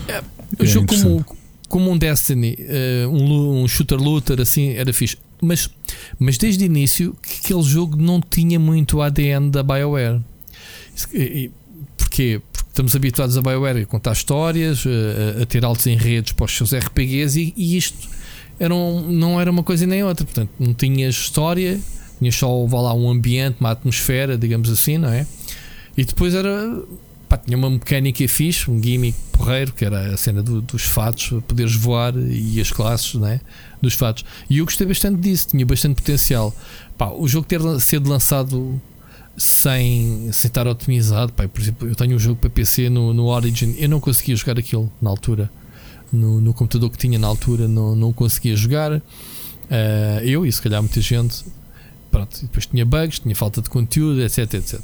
é, 0.08 0.22
o 0.58 0.64
jogo 0.64 0.86
como, 0.86 1.24
como 1.68 1.90
um 1.90 1.98
Destiny, 1.98 2.56
um, 3.10 3.62
um 3.62 3.68
shooter 3.68 3.98
looter, 3.98 4.40
assim, 4.40 4.70
era 4.70 4.92
fixe. 4.92 5.18
Mas, 5.44 5.68
mas 6.18 6.38
desde 6.38 6.64
o 6.64 6.66
início, 6.66 7.16
aquele 7.22 7.62
jogo 7.62 7.96
não 7.96 8.20
tinha 8.20 8.58
muito 8.58 9.00
ADN 9.00 9.50
da 9.50 9.62
BioWare. 9.62 10.20
Porquê? 10.94 11.50
Porque 11.96 12.40
estamos 12.68 12.96
habituados 12.96 13.36
a 13.36 13.42
BioWare 13.42 13.82
a 13.82 13.86
contar 13.86 14.12
histórias, 14.12 14.84
a, 14.86 15.42
a 15.42 15.46
ter 15.46 15.64
altos 15.64 15.86
enredos 15.86 16.32
para 16.32 16.44
os 16.44 16.56
seus 16.56 16.74
RPGs 16.74 17.40
e, 17.40 17.54
e 17.56 17.76
isto 17.76 18.08
era 18.58 18.74
um, 18.74 19.10
não 19.10 19.40
era 19.40 19.50
uma 19.50 19.62
coisa 19.62 19.86
nem 19.86 20.02
outra. 20.02 20.24
Portanto, 20.24 20.50
não 20.58 20.74
tinhas 20.74 21.14
história, 21.14 21.78
tinha 22.18 22.32
só 22.32 22.66
lá, 22.66 22.94
um 22.94 23.10
ambiente, 23.10 23.56
uma 23.60 23.70
atmosfera, 23.70 24.38
digamos 24.38 24.70
assim, 24.70 24.98
não 24.98 25.08
é? 25.08 25.26
E 25.96 26.04
depois 26.04 26.34
era. 26.34 26.50
Pá, 27.34 27.38
tinha 27.38 27.58
uma 27.58 27.68
mecânica 27.68 28.28
fixe, 28.28 28.70
um 28.70 28.80
gimmick 28.80 29.18
porreiro, 29.32 29.72
que 29.72 29.84
era 29.84 30.14
a 30.14 30.16
cena 30.16 30.40
do, 30.40 30.60
dos 30.60 30.82
fatos, 30.82 31.42
poderes 31.48 31.74
voar 31.74 32.14
e 32.16 32.60
as 32.60 32.70
classes 32.70 33.14
né, 33.14 33.40
dos 33.82 33.94
fatos. 33.94 34.24
E 34.48 34.58
eu 34.58 34.64
gostei 34.64 34.86
bastante 34.86 35.20
disso, 35.20 35.48
tinha 35.48 35.66
bastante 35.66 35.96
potencial. 35.96 36.54
Pá, 36.96 37.08
o 37.10 37.26
jogo 37.26 37.44
ter 37.44 37.60
sido 37.80 38.08
lançado 38.08 38.80
sem, 39.36 40.30
sem 40.32 40.48
estar 40.48 40.68
otimizado, 40.68 41.32
pá, 41.32 41.48
por 41.48 41.60
exemplo, 41.60 41.88
eu 41.88 41.96
tenho 41.96 42.14
um 42.14 42.20
jogo 42.20 42.36
para 42.36 42.48
PC 42.48 42.88
no, 42.88 43.12
no 43.12 43.26
Origin, 43.26 43.74
eu 43.78 43.88
não 43.88 43.98
conseguia 43.98 44.36
jogar 44.36 44.56
aquilo 44.56 44.92
na 45.02 45.10
altura. 45.10 45.50
No, 46.12 46.40
no 46.40 46.54
computador 46.54 46.88
que 46.88 46.98
tinha 46.98 47.18
na 47.18 47.26
altura, 47.26 47.66
não, 47.66 47.96
não 47.96 48.12
conseguia 48.12 48.54
jogar. 48.54 48.92
Uh, 48.92 49.02
eu 50.22 50.46
e 50.46 50.52
se 50.52 50.62
calhar 50.62 50.80
muita 50.80 51.00
gente 51.00 51.44
pronto, 52.12 52.42
depois 52.42 52.64
tinha 52.66 52.86
bugs, 52.86 53.18
tinha 53.18 53.34
falta 53.34 53.60
de 53.60 53.68
conteúdo, 53.68 54.22
etc, 54.22 54.54
etc. 54.54 54.80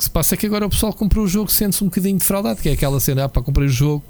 Que 0.00 0.04
se 0.04 0.10
passa 0.10 0.34
é 0.34 0.38
que 0.38 0.46
agora 0.46 0.64
o 0.64 0.70
pessoal 0.70 0.94
comprou 0.94 1.26
o 1.26 1.28
jogo 1.28 1.50
sente-se 1.50 1.84
um 1.84 1.88
bocadinho 1.88 2.18
defraudado, 2.18 2.62
que 2.62 2.70
é 2.70 2.72
aquela 2.72 2.98
cena, 2.98 3.24
ah, 3.24 3.28
para 3.28 3.42
comprar 3.42 3.64
o 3.64 3.68
jogo, 3.68 4.02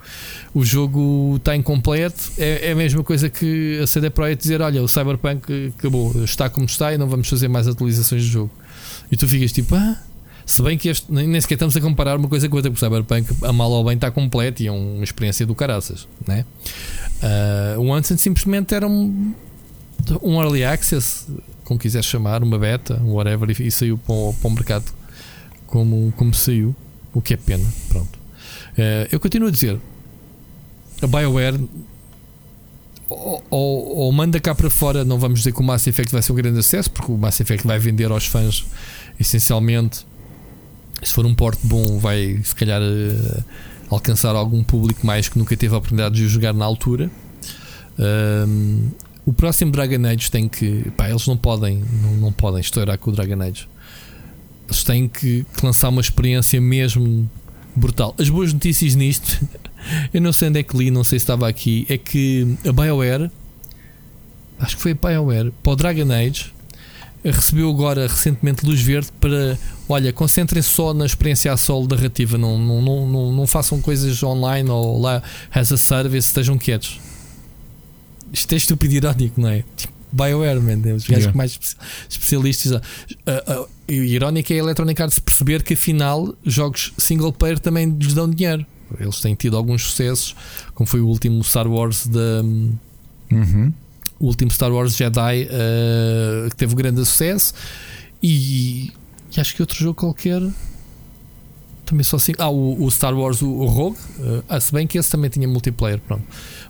o 0.54 0.64
jogo 0.64 1.34
está 1.34 1.56
incompleto, 1.56 2.30
é, 2.38 2.68
é 2.68 2.70
a 2.70 2.76
mesma 2.76 3.02
coisa 3.02 3.28
que 3.28 3.76
a 3.82 3.88
CD 3.88 4.08
Projekt 4.08 4.40
dizer, 4.40 4.62
olha, 4.62 4.80
o 4.84 4.86
Cyberpunk 4.86 5.72
acabou, 5.76 6.22
está 6.22 6.48
como 6.48 6.66
está 6.66 6.94
e 6.94 6.96
não 6.96 7.08
vamos 7.08 7.28
fazer 7.28 7.48
mais 7.48 7.66
atualizações 7.66 8.22
do 8.22 8.28
jogo. 8.28 8.52
E 9.10 9.16
tu 9.16 9.26
ficas 9.26 9.50
tipo, 9.50 9.74
ah, 9.74 10.00
se 10.46 10.62
bem 10.62 10.78
que 10.78 10.88
este, 10.88 11.10
nem 11.10 11.40
sequer 11.40 11.54
estamos 11.54 11.76
a 11.76 11.80
comparar 11.80 12.16
uma 12.16 12.28
coisa 12.28 12.48
com 12.48 12.54
outra, 12.54 12.70
porque 12.70 12.86
o 12.86 12.88
Cyberpunk, 12.88 13.44
a 13.44 13.52
mal 13.52 13.72
ou 13.72 13.84
bem, 13.84 13.94
está 13.94 14.12
completo 14.12 14.62
e 14.62 14.68
é 14.68 14.70
uma 14.70 15.02
experiência 15.02 15.44
do 15.44 15.56
caraças, 15.56 16.06
né? 16.24 16.44
Uh, 17.76 17.80
o 17.80 17.92
Ansem 17.92 18.16
simplesmente 18.16 18.76
era 18.76 18.86
um, 18.86 19.34
um 20.22 20.40
early 20.40 20.62
access, 20.62 21.26
como 21.64 21.80
quiser 21.80 22.04
chamar, 22.04 22.44
uma 22.44 22.60
beta, 22.60 23.02
whatever, 23.02 23.50
e, 23.60 23.70
saiu 23.72 23.98
para 23.98 24.14
o, 24.14 24.32
para 24.40 24.48
o 24.48 24.50
mercado 24.52 24.99
como, 25.70 26.12
como 26.16 26.34
saiu, 26.34 26.74
o 27.14 27.22
que 27.22 27.34
é 27.34 27.36
pena. 27.36 27.66
Pronto. 27.88 28.18
Uh, 28.72 29.08
eu 29.10 29.18
continuo 29.18 29.48
a 29.48 29.50
dizer, 29.50 29.78
a 31.00 31.06
BioWare 31.06 31.60
ou, 33.08 33.44
ou, 33.50 33.96
ou, 33.98 34.12
manda 34.12 34.38
cá 34.38 34.54
para 34.54 34.70
fora, 34.70 35.04
não 35.04 35.18
vamos 35.18 35.40
dizer 35.40 35.52
que 35.52 35.60
o 35.60 35.64
Mass 35.64 35.86
Effect 35.86 36.12
vai 36.12 36.22
ser 36.22 36.32
um 36.32 36.36
grande 36.36 36.60
acesso, 36.60 36.90
porque 36.90 37.10
o 37.10 37.16
Mass 37.16 37.40
Effect 37.40 37.66
vai 37.66 37.78
vender 37.78 38.10
aos 38.10 38.26
fãs 38.26 38.64
essencialmente. 39.18 40.06
Se 41.02 41.12
for 41.12 41.24
um 41.24 41.34
porte 41.34 41.66
bom, 41.66 41.98
vai 41.98 42.40
se 42.44 42.54
calhar 42.54 42.80
uh, 42.80 43.44
alcançar 43.88 44.36
algum 44.36 44.62
público 44.62 45.04
mais 45.06 45.28
que 45.28 45.38
nunca 45.38 45.56
teve 45.56 45.74
a 45.74 45.78
oportunidade 45.78 46.14
de 46.14 46.28
jogar 46.28 46.52
na 46.52 46.64
altura. 46.64 47.10
Uh, 47.98 48.90
o 49.24 49.32
próximo 49.32 49.72
Dragon 49.72 50.06
Age 50.06 50.30
tem 50.30 50.48
que. 50.48 50.90
Pá, 50.96 51.08
eles 51.08 51.26
não 51.26 51.36
podem, 51.36 51.82
não, 52.02 52.12
não 52.16 52.32
podem 52.32 52.60
estourar 52.60 52.96
com 52.98 53.10
o 53.10 53.12
Dragon 53.12 53.40
Age. 53.42 53.68
Eles 54.70 54.84
têm 54.84 55.08
que, 55.08 55.44
que 55.56 55.66
lançar 55.66 55.88
uma 55.88 56.00
experiência 56.00 56.60
mesmo 56.60 57.28
brutal. 57.74 58.14
As 58.18 58.28
boas 58.28 58.52
notícias 58.52 58.94
nisto, 58.94 59.44
eu 60.14 60.20
não 60.20 60.32
sei 60.32 60.48
onde 60.48 60.60
é 60.60 60.62
que 60.62 60.76
li, 60.76 60.90
não 60.90 61.02
sei 61.02 61.18
se 61.18 61.24
estava 61.24 61.48
aqui, 61.48 61.86
é 61.88 61.98
que 61.98 62.56
a 62.64 62.72
BioWare, 62.72 63.30
acho 64.60 64.76
que 64.76 64.82
foi 64.82 64.92
a 64.92 64.94
BioWare, 64.94 65.52
para 65.62 65.72
o 65.72 65.76
Dragon 65.76 66.12
Age, 66.12 66.52
recebeu 67.24 67.68
agora 67.68 68.06
recentemente 68.06 68.64
luz 68.64 68.80
verde 68.80 69.08
para, 69.20 69.58
olha, 69.88 70.12
concentrem-se 70.12 70.68
só 70.68 70.94
na 70.94 71.04
experiência 71.04 71.52
a 71.52 71.56
solo 71.56 71.88
narrativa, 71.88 72.38
não, 72.38 72.56
não, 72.56 72.80
não, 72.80 73.08
não, 73.08 73.32
não 73.32 73.46
façam 73.46 73.80
coisas 73.80 74.22
online 74.22 74.70
ou 74.70 75.00
lá 75.00 75.22
as 75.52 75.72
a 75.72 75.76
service, 75.76 76.28
estejam 76.28 76.56
quietos. 76.56 77.00
Isto 78.32 78.52
é 78.52 78.56
estúpido 78.56 78.94
irónico, 78.94 79.40
não 79.40 79.48
é? 79.48 79.64
BioWare, 80.12 80.60
man, 80.60 80.78
os 80.94 81.06
gajos 81.06 81.24
yeah. 81.24 81.36
mais 81.36 81.58
especialistas. 82.08 82.72
Uh, 82.72 83.62
uh, 83.62 83.68
e 83.88 83.94
irónico 83.94 84.52
é 84.52 84.56
a 84.56 84.58
Electronic 84.58 85.02
Arts 85.02 85.18
perceber 85.18 85.62
que 85.62 85.74
afinal 85.74 86.34
jogos 86.44 86.92
single 86.96 87.32
player 87.32 87.58
também 87.58 87.90
lhes 87.90 88.14
dão 88.14 88.30
dinheiro. 88.30 88.64
Eles 88.98 89.20
têm 89.20 89.34
tido 89.34 89.56
alguns 89.56 89.82
sucessos, 89.84 90.34
como 90.74 90.86
foi 90.86 91.00
o 91.00 91.06
último 91.06 91.42
Star 91.44 91.68
Wars 91.68 92.06
da. 92.06 92.42
Uhum. 93.30 93.72
O 94.18 94.26
último 94.26 94.50
Star 94.50 94.72
Wars 94.72 94.96
Jedi 94.96 95.44
uh, 95.44 96.50
que 96.50 96.56
teve 96.56 96.74
grande 96.74 96.98
sucesso 96.98 97.54
e, 98.22 98.92
e, 99.34 99.40
acho 99.40 99.54
que 99.54 99.62
outro 99.62 99.78
jogo 99.78 99.94
qualquer 99.94 100.42
também 101.90 102.04
só 102.04 102.16
assim. 102.16 102.32
Ah, 102.38 102.50
o, 102.50 102.84
o 102.84 102.90
Star 102.90 103.16
Wars, 103.16 103.42
o, 103.42 103.48
o 103.48 103.66
Rogue, 103.66 103.96
uh, 104.18 104.44
ah, 104.48 104.60
se 104.60 104.72
bem 104.72 104.86
que 104.86 104.98
esse 104.98 105.10
também 105.10 105.28
tinha 105.30 105.48
multiplayer. 105.48 106.00
Pronto. 106.00 106.24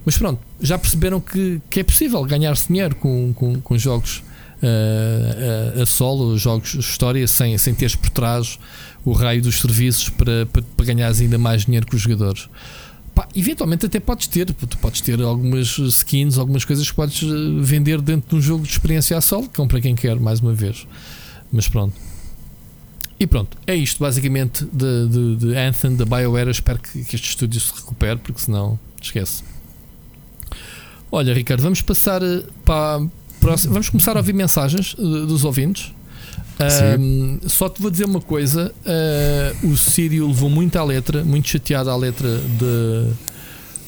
Mas 0.05 0.17
pronto, 0.17 0.41
já 0.61 0.79
perceberam 0.79 1.21
que, 1.21 1.61
que 1.69 1.81
é 1.81 1.85
possível 1.85 2.23
ganhar-se 2.25 2.69
dinheiro 2.69 2.95
com, 2.97 3.33
com, 3.35 3.61
com 3.61 3.79
jogos 3.79 4.23
uh, 4.63 5.79
a, 5.79 5.83
a, 5.83 5.87
solo, 5.87 6.37
jogos 6.39 6.73
de 6.73 6.79
história, 6.79 7.27
sem, 7.27 7.57
sem 7.59 7.75
teres 7.75 7.95
por 7.95 8.11
trás 8.11 8.59
o 9.05 9.13
raio 9.13 9.43
dos 9.43 9.61
serviços 9.61 10.09
para, 10.09 10.47
para, 10.47 10.63
para 10.63 10.87
ganhares 10.87 11.21
ainda 11.21 11.39
mais 11.39 11.65
dinheiro 11.65 11.87
com 11.87 11.97
os 11.97 12.03
jogadores. 12.03 12.49
Pá, 13.15 13.27
eventualmente 13.35 13.87
até 13.87 13.99
podes 13.99 14.27
ter, 14.27 14.47
tu 14.53 14.79
podes 14.79 15.01
ter 15.01 15.21
algumas 15.21 15.79
skins, 15.79 16.39
algumas 16.39 16.65
coisas 16.65 16.89
que 16.89 16.95
podes 16.95 17.23
eh, 17.23 17.27
vender 17.61 18.01
dentro 18.01 18.31
de 18.31 18.37
um 18.37 18.41
jogo 18.41 18.65
de 18.65 18.71
experiência 18.71 19.17
a 19.17 19.21
solo, 19.21 19.49
que 19.49 19.61
é 19.61 19.67
para 19.67 19.81
quem 19.81 19.95
quer, 19.95 20.19
mais 20.21 20.41
uma 20.41 20.53
vez. 20.53 20.87
Mas 21.51 21.67
pronto. 21.67 21.95
E 23.19 23.27
pronto, 23.27 23.57
é 23.67 23.75
isto 23.75 24.01
basicamente 24.01 24.65
de, 24.73 25.09
de, 25.09 25.37
de 25.37 25.57
Anthem, 25.57 25.95
da 25.97 26.05
BioWare. 26.05 26.51
espero 26.51 26.79
que, 26.79 27.05
que 27.05 27.17
este 27.17 27.29
estúdio 27.29 27.61
se 27.61 27.75
recupere, 27.75 28.19
porque 28.19 28.41
senão 28.41 28.79
esquece. 29.03 29.43
Olha, 31.13 31.35
Ricardo, 31.35 31.63
vamos 31.63 31.83
passar 31.83 32.23
eh, 32.23 32.43
para 32.65 33.03
próxima. 33.41 33.73
Vamos 33.73 33.89
começar 33.89 34.17
a 34.17 34.21
ouvir 34.21 34.33
mensagens 34.33 34.95
eh, 34.97 35.03
dos 35.03 35.45
ouvintes. 35.45 35.93
Um, 36.99 37.41
só 37.49 37.71
te 37.71 37.81
vou 37.81 37.91
dizer 37.91 38.05
uma 38.05 38.21
coisa: 38.21 38.73
uh, 38.85 39.67
o 39.67 39.77
Sírio 39.77 40.27
levou 40.29 40.51
muito 40.51 40.77
à 40.77 40.85
letra, 40.85 41.25
muito 41.25 41.49
chateado 41.49 41.89
à 41.91 41.97
letra 41.97 42.39
de, 42.39 43.13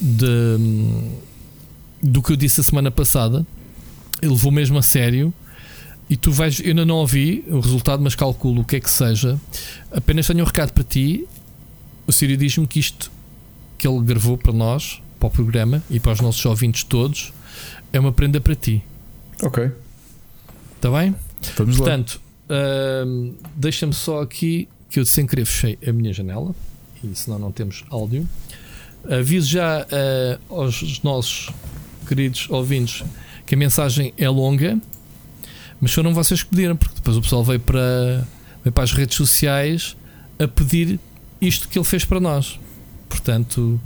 de, 0.01 0.57
do 2.03 2.23
que 2.23 2.33
eu 2.33 2.37
disse 2.37 2.61
a 2.61 2.65
semana 2.65 2.91
passada. 2.91 3.47
Ele 4.21 4.33
levou 4.33 4.51
mesmo 4.51 4.79
a 4.79 4.83
sério. 4.83 5.33
E 6.09 6.17
tu 6.17 6.33
vais, 6.33 6.61
eu 6.61 6.69
ainda 6.69 6.85
não 6.85 6.97
ouvi 6.97 7.45
o 7.49 7.61
resultado, 7.61 8.03
mas 8.03 8.15
calculo 8.15 8.63
o 8.63 8.65
que 8.65 8.77
é 8.77 8.81
que 8.81 8.91
seja. 8.91 9.39
Apenas 9.91 10.27
tenho 10.27 10.43
um 10.43 10.47
recado 10.47 10.73
para 10.73 10.85
ti. 10.85 11.27
O 12.07 12.13
Sírio 12.13 12.37
diz-me 12.37 12.67
que 12.67 12.81
isto 12.81 13.11
que 13.79 13.87
ele 13.87 14.01
gravou 14.01 14.37
para 14.37 14.53
nós 14.53 15.02
para 15.23 15.29
o 15.29 15.31
programa 15.31 15.83
e 15.89 16.01
para 16.01 16.13
os 16.13 16.21
nossos 16.21 16.45
ouvintes 16.45 16.83
todos, 16.83 17.33
é 17.93 18.01
uma 18.01 18.13
prenda 18.13 18.41
para 18.41 18.57
ti. 18.57 18.83
Ok. 19.41 19.71
Está 20.75 20.91
bem? 20.91 21.15
Vamos 21.57 21.77
Portanto, 21.77 22.21
uh, 22.49 23.35
deixa-me 23.55 23.93
só 23.93 24.21
aqui 24.21 24.69
que 24.91 24.99
eu 24.99 25.07
sem 25.07 25.25
querer 25.25 25.45
fechei 25.45 25.79
a 25.87 25.93
minha 25.93 26.13
janela 26.13 26.53
e 27.05 27.15
senão 27.15 27.39
não 27.39 27.53
temos 27.53 27.85
áudio. 27.89 28.29
Aviso 29.09 29.49
já 29.49 29.87
uh, 29.87 30.55
aos 30.55 31.01
nossos 31.03 31.51
queridos 32.07 32.49
ouvintes 32.51 33.05
que 33.47 33.55
a 33.55 33.59
mensagem 33.59 34.13
é 34.19 34.29
longa, 34.29 34.77
mas 35.81 35.93
foram 35.93 36.13
vocês 36.13 36.43
que 36.43 36.51
pediram, 36.51 36.77
porque 36.77 36.97
depois 36.97 37.17
o 37.17 37.23
pessoal 37.23 37.45
veio 37.45 37.61
para, 37.61 38.27
veio 38.63 38.73
para 38.73 38.85
as 38.85 38.93
redes 38.93 39.17
sociais 39.17 39.97
a 40.39 40.49
pedir 40.49 40.99
isto 41.41 41.69
que 41.69 41.79
ele 41.79 41.85
fez 41.85 42.05
para 42.05 42.19
nós. 42.19 42.59
Portanto, 43.09 43.81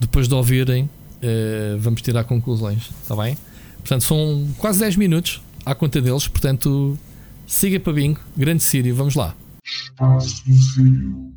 depois 0.00 0.26
de 0.26 0.34
ouvirem, 0.34 0.84
uh, 0.84 1.78
vamos 1.78 2.00
tirar 2.02 2.24
conclusões, 2.24 2.90
está 3.02 3.14
bem? 3.14 3.36
Portanto, 3.78 4.02
são 4.02 4.48
quase 4.58 4.80
10 4.80 4.96
minutos 4.96 5.42
à 5.64 5.74
conta 5.74 6.00
deles, 6.00 6.26
portanto, 6.26 6.98
siga 7.46 7.78
para 7.78 7.92
bingo, 7.92 8.18
grande 8.36 8.62
Sírio, 8.62 8.94
vamos 8.94 9.14
lá. 9.14 9.36
Espaço 9.64 10.42
Sírio. 10.46 11.34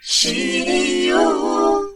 Sírio. 0.00 1.91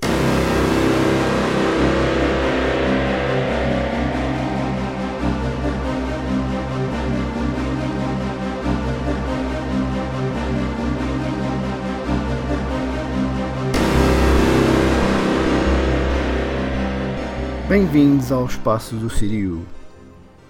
Bem-vindos 17.76 18.32
ao 18.32 18.46
Espaço 18.46 18.96
do 18.96 19.10
Siriu, 19.10 19.60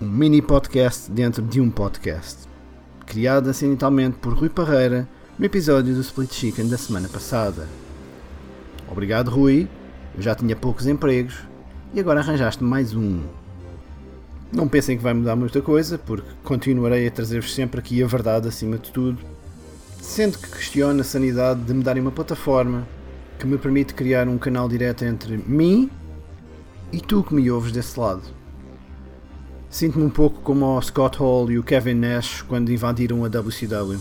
um 0.01 0.07
mini 0.07 0.41
podcast 0.41 1.11
dentro 1.11 1.43
de 1.43 1.61
um 1.61 1.69
podcast, 1.69 2.47
criado 3.05 3.51
acidentalmente 3.51 4.17
por 4.19 4.33
Rui 4.33 4.49
Parreira 4.49 5.09
no 5.37 5.45
episódio 5.45 5.93
do 5.93 6.01
Split 6.03 6.33
Chicken 6.33 6.69
da 6.69 6.79
semana 6.79 7.09
passada. 7.09 7.67
Obrigado, 8.89 9.29
Rui. 9.29 9.67
Eu 10.15 10.23
já 10.23 10.37
tinha 10.37 10.55
poucos 10.55 10.87
empregos 10.87 11.35
e 11.93 11.99
agora 11.99 12.21
arranjaste 12.21 12.63
mais 12.63 12.95
um. 12.95 13.21
Não 14.53 14.69
pensem 14.69 14.97
que 14.97 15.03
vai 15.03 15.13
mudar 15.13 15.35
muita 15.35 15.61
coisa, 15.61 15.99
porque 15.99 16.31
continuarei 16.45 17.09
a 17.09 17.11
trazer-vos 17.11 17.53
sempre 17.53 17.81
aqui 17.81 18.01
a 18.05 18.07
verdade 18.07 18.47
acima 18.47 18.79
de 18.79 18.93
tudo, 18.93 19.19
sendo 20.01 20.39
que 20.39 20.49
questiono 20.49 21.01
a 21.01 21.05
sanidade 21.05 21.61
de 21.63 21.75
me 21.75 21.83
darem 21.83 22.03
uma 22.03 22.13
plataforma 22.13 22.87
que 23.37 23.49
me 23.49 23.59
permite 23.59 23.95
criar 23.95 24.29
um 24.29 24.39
canal 24.39 24.69
direto 24.69 25.05
entre 25.05 25.37
mim 25.37 25.91
e 26.93 27.01
tu 27.01 27.23
que 27.23 27.35
me 27.35 27.51
ouves 27.51 27.73
desse 27.73 27.99
lado. 27.99 28.23
Sinto-me 29.69 30.05
um 30.05 30.11
pouco 30.11 30.41
como 30.41 30.65
o 30.67 30.83
Scott 30.83 31.19
Hall 31.19 31.51
e 31.51 31.59
o 31.59 31.63
Kevin 31.63 31.95
Nash 31.95 32.43
quando 32.43 32.73
invadiram 32.73 33.25
a 33.25 33.29
WCW. 33.29 34.01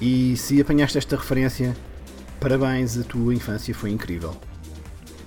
E 0.00 0.36
se 0.36 0.60
apanhaste 0.60 0.98
esta 0.98 1.16
referência, 1.16 1.76
parabéns, 2.40 2.98
a 2.98 3.04
tua 3.04 3.34
infância 3.34 3.74
foi 3.74 3.90
incrível. 3.90 4.36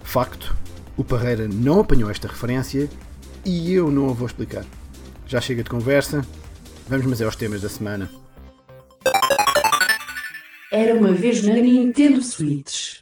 Facto, 0.03 0.55
o 0.97 1.03
Parreira 1.03 1.47
não 1.47 1.79
apanhou 1.79 2.09
esta 2.09 2.27
referência 2.27 2.89
e 3.45 3.73
eu 3.73 3.89
não 3.89 4.09
a 4.09 4.13
vou 4.13 4.27
explicar. 4.27 4.65
Já 5.25 5.39
chega 5.39 5.63
de 5.63 5.69
conversa, 5.69 6.25
vamos 6.87 7.05
mas 7.05 7.21
é 7.21 7.25
aos 7.25 7.35
temas 7.35 7.61
da 7.61 7.69
semana. 7.69 8.09
Era 10.71 10.93
uma 10.93 11.13
vez 11.13 11.43
na 11.43 11.53
Nintendo 11.53 12.21
Switch. 12.21 12.98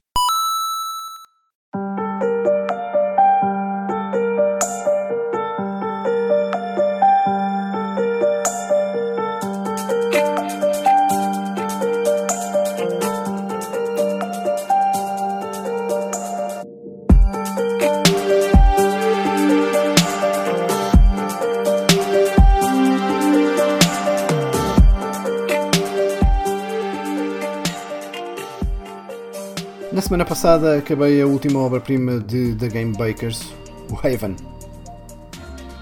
Semana 30.08 30.24
passada 30.24 30.78
acabei 30.78 31.22
a 31.22 31.28
última 31.28 31.60
obra-prima 31.60 32.18
de 32.22 32.56
The 32.56 32.70
Game 32.70 32.96
Bakers, 32.96 33.54
o 33.92 33.96
Haven. 33.98 34.38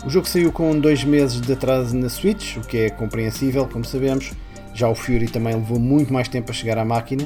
O 0.03 0.09
jogo 0.09 0.27
saiu 0.27 0.51
com 0.51 0.79
dois 0.79 1.03
meses 1.03 1.39
de 1.39 1.53
atraso 1.53 1.95
na 1.95 2.09
Switch, 2.09 2.57
o 2.57 2.61
que 2.61 2.75
é 2.79 2.89
compreensível, 2.89 3.67
como 3.67 3.85
sabemos. 3.85 4.33
Já 4.73 4.89
o 4.89 4.95
Fury 4.95 5.27
também 5.27 5.53
levou 5.53 5.77
muito 5.77 6.11
mais 6.11 6.27
tempo 6.27 6.49
a 6.49 6.55
chegar 6.55 6.79
à 6.79 6.83
máquina, 6.83 7.23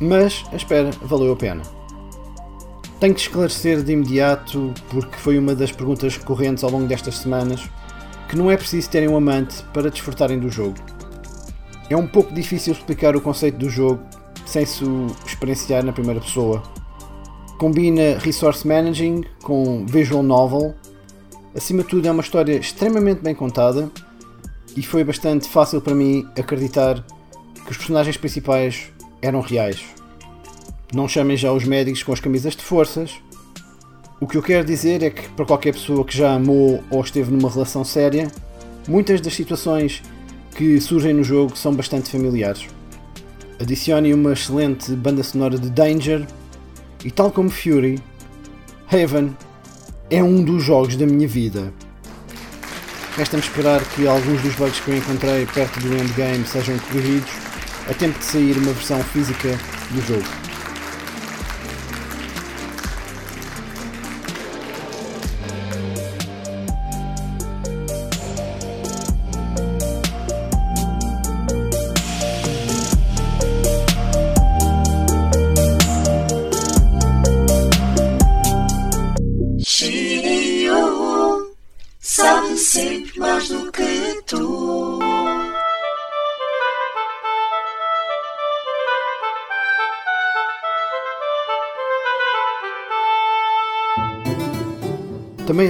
mas 0.00 0.44
a 0.52 0.56
espera 0.56 0.92
valeu 1.02 1.32
a 1.32 1.36
pena. 1.36 1.64
Tenho 3.00 3.12
de 3.12 3.22
esclarecer 3.22 3.82
de 3.82 3.90
imediato, 3.90 4.72
porque 4.88 5.16
foi 5.16 5.36
uma 5.36 5.56
das 5.56 5.72
perguntas 5.72 6.16
recorrentes 6.16 6.62
ao 6.62 6.70
longo 6.70 6.86
destas 6.86 7.18
semanas, 7.18 7.68
que 8.28 8.36
não 8.36 8.48
é 8.48 8.56
preciso 8.56 8.88
terem 8.90 9.08
um 9.08 9.16
amante 9.16 9.60
para 9.74 9.90
desfrutarem 9.90 10.38
do 10.38 10.50
jogo. 10.50 10.76
É 11.90 11.96
um 11.96 12.06
pouco 12.06 12.32
difícil 12.32 12.74
explicar 12.74 13.16
o 13.16 13.20
conceito 13.20 13.58
do 13.58 13.68
jogo 13.68 14.00
sem 14.46 14.64
se 14.64 14.84
experienciar 15.26 15.84
na 15.84 15.92
primeira 15.92 16.20
pessoa. 16.20 16.62
Combina 17.58 18.18
resource 18.18 18.66
managing 18.66 19.24
com 19.42 19.84
visual 19.84 20.22
novel. 20.22 20.74
Acima 21.54 21.82
de 21.82 21.88
tudo, 21.88 22.06
é 22.06 22.10
uma 22.10 22.22
história 22.22 22.56
extremamente 22.56 23.20
bem 23.20 23.34
contada 23.34 23.90
e 24.76 24.82
foi 24.82 25.02
bastante 25.02 25.48
fácil 25.48 25.80
para 25.80 25.94
mim 25.94 26.26
acreditar 26.38 27.04
que 27.64 27.70
os 27.70 27.76
personagens 27.76 28.16
principais 28.16 28.92
eram 29.20 29.40
reais. 29.40 29.84
Não 30.94 31.08
chamem 31.08 31.36
já 31.36 31.52
os 31.52 31.64
médicos 31.64 32.02
com 32.02 32.12
as 32.12 32.20
camisas 32.20 32.54
de 32.54 32.62
forças. 32.62 33.14
O 34.20 34.26
que 34.26 34.36
eu 34.36 34.42
quero 34.42 34.64
dizer 34.64 35.02
é 35.02 35.10
que, 35.10 35.28
para 35.30 35.44
qualquer 35.44 35.72
pessoa 35.72 36.04
que 36.04 36.16
já 36.16 36.34
amou 36.34 36.82
ou 36.90 37.00
esteve 37.00 37.30
numa 37.30 37.50
relação 37.50 37.84
séria, 37.84 38.30
muitas 38.86 39.20
das 39.20 39.34
situações 39.34 40.02
que 40.54 40.80
surgem 40.80 41.12
no 41.12 41.24
jogo 41.24 41.56
são 41.56 41.74
bastante 41.74 42.10
familiares. 42.10 42.75
Adicione 43.58 44.12
uma 44.12 44.34
excelente 44.34 44.92
banda 44.92 45.22
sonora 45.22 45.58
de 45.58 45.70
Danger 45.70 46.26
e, 47.02 47.10
tal 47.10 47.30
como 47.32 47.48
Fury, 47.48 47.98
Haven 48.86 49.34
é 50.10 50.22
um 50.22 50.44
dos 50.44 50.62
jogos 50.62 50.94
da 50.96 51.06
minha 51.06 51.26
vida. 51.26 51.72
Resta-me 53.16 53.42
esperar 53.42 53.82
que 53.94 54.06
alguns 54.06 54.42
dos 54.42 54.54
bugs 54.56 54.78
que 54.80 54.90
eu 54.90 54.98
encontrei 54.98 55.46
perto 55.46 55.80
do 55.80 55.96
endgame 55.96 56.46
sejam 56.46 56.78
corrigidos 56.78 57.30
a 57.90 57.94
tempo 57.94 58.18
de 58.18 58.24
sair 58.26 58.58
uma 58.58 58.72
versão 58.72 59.02
física 59.04 59.58
do 59.90 60.02
jogo. 60.02 60.45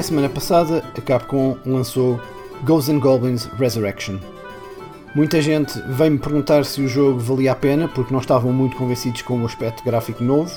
Semana 0.07 0.29
passada, 0.29 0.85
a 0.97 1.01
Capcom 1.01 1.57
lançou 1.67 2.21
Ghosts 2.63 2.95
and 2.95 3.01
Goblins 3.01 3.47
Resurrection. 3.59 4.19
Muita 5.17 5.43
gente 5.43 5.81
veio-me 5.89 6.19
perguntar 6.19 6.65
se 6.65 6.81
o 6.81 6.89
jogo 6.89 7.19
valia 7.19 7.51
a 7.51 7.57
pena 7.57 7.89
porque 7.89 8.13
não 8.13 8.21
estavam 8.21 8.53
muito 8.53 8.77
convencidos 8.77 9.23
com 9.23 9.43
o 9.43 9.45
aspecto 9.45 9.83
gráfico 9.83 10.23
novo, 10.23 10.53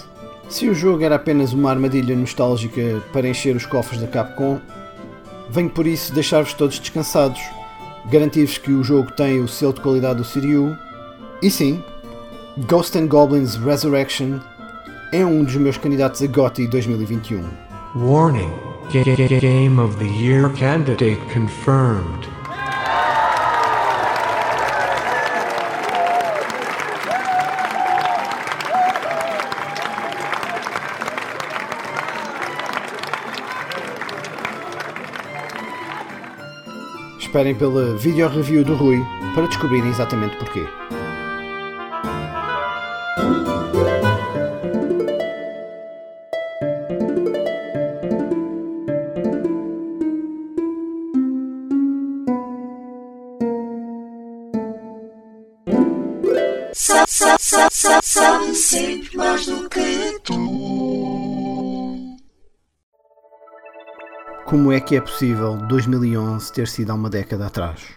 se 0.47 0.69
o 0.69 0.75
jogo 0.75 1.03
era 1.03 1.15
apenas 1.15 1.51
uma 1.51 1.71
armadilha 1.71 2.15
nostálgica 2.15 3.01
para 3.11 3.27
encher 3.27 3.55
os 3.55 3.65
cofres 3.65 3.99
da 3.99 4.07
Capcom. 4.07 4.59
Venho 5.49 5.69
por 5.69 5.87
isso 5.87 6.13
deixar-vos 6.13 6.53
todos 6.53 6.77
descansados, 6.77 7.41
garantir-vos 8.11 8.59
que 8.59 8.71
o 8.71 8.83
jogo 8.83 9.11
tem 9.13 9.39
o 9.39 9.47
selo 9.47 9.73
de 9.73 9.81
qualidade 9.81 10.19
do 10.19 10.25
Siriu 10.25 10.77
e 11.41 11.49
sim, 11.49 11.83
Ghosts 12.67 13.01
and 13.01 13.07
Goblins 13.07 13.55
Resurrection 13.55 14.39
é 15.11 15.25
um 15.25 15.43
dos 15.43 15.55
meus 15.55 15.77
candidatos 15.77 16.21
a 16.21 16.27
GOTY 16.27 16.67
2021. 16.67 17.43
Warning. 17.95 18.68
Ga- 18.91 19.03
ga- 19.03 19.15
ga- 19.27 19.39
Game 19.39 19.77
of 19.79 19.99
the 19.99 20.07
Year 20.07 20.49
candidate 20.49 21.21
confirmed. 21.29 22.27
Esperem 37.19 37.55
pela 37.55 37.95
video 37.95 38.27
review 38.29 38.63
do 38.63 38.75
Rui 38.75 38.99
para 39.35 39.47
descobrirem 39.47 39.89
exatamente 39.89 40.35
porquê. 40.37 40.65
Como 64.69 64.77
é 64.77 64.81
que 64.81 64.95
é 64.95 65.01
possível 65.01 65.57
2011 65.67 66.53
ter 66.53 66.67
sido 66.67 66.91
há 66.91 66.93
uma 66.93 67.09
década 67.09 67.47
atrás? 67.47 67.87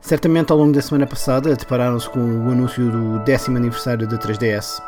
Certamente 0.00 0.52
ao 0.52 0.58
longo 0.58 0.72
da 0.72 0.80
semana 0.80 1.04
passada 1.04 1.56
depararam-se 1.56 2.08
com 2.10 2.20
o 2.20 2.52
anúncio 2.52 2.92
do 2.92 3.18
décimo 3.24 3.56
aniversário 3.56 4.06
da 4.06 4.16
3DS. 4.16 4.80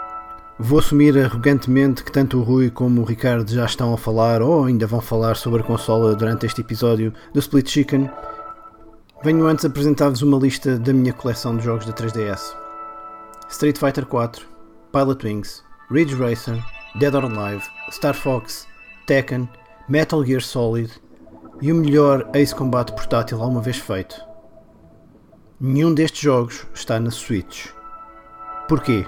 Vou 0.61 0.79
assumir 0.79 1.19
arrogantemente 1.19 2.05
que 2.05 2.13
tanto 2.13 2.39
o 2.39 2.45
Rui 2.45 2.71
como 2.71 3.01
o 3.01 3.05
Ricardo 3.05 3.51
já 3.51 3.65
estão 3.65 3.93
a 3.93 3.99
falar 3.99 4.41
ou 4.41 4.65
ainda 4.65 4.87
vão 4.87 5.01
falar 5.01 5.35
sobre 5.35 5.61
a 5.61 5.65
consola 5.65 6.15
durante 6.15 6.47
este 6.47 6.61
episódio 6.61 7.13
do 7.35 7.41
Split 7.41 7.69
Chicken. 7.69 8.09
Venho 9.25 9.45
antes 9.49 9.65
apresentar-vos 9.65 10.23
uma 10.23 10.39
lista 10.39 10.79
da 10.79 10.93
minha 10.93 11.13
coleção 11.13 11.57
de 11.57 11.65
jogos 11.65 11.85
da 11.85 11.93
3DS. 11.93 12.55
Street 13.49 13.77
Fighter 13.77 14.07
4, 14.07 14.47
Pilot 14.93 15.27
Wings, 15.27 15.65
Ridge 15.91 16.15
Racer, 16.15 16.63
Dead 17.01 17.13
or 17.13 17.25
Alive, 17.25 17.65
Star 17.91 18.15
Fox, 18.15 18.69
Tekken, 19.05 19.49
Metal 19.89 20.25
Gear 20.25 20.41
Solid 20.41 20.93
e 21.63 21.71
o 21.71 21.75
melhor 21.75 22.29
Ace 22.35 22.55
Combat 22.55 22.93
portátil 22.93 23.41
alguma 23.41 23.61
vez 23.61 23.77
feito. 23.77 24.21
Nenhum 25.61 25.95
destes 25.95 26.21
jogos 26.21 26.67
está 26.75 26.99
na 26.99 27.11
Switch. 27.11 27.69
Porquê? 28.69 29.07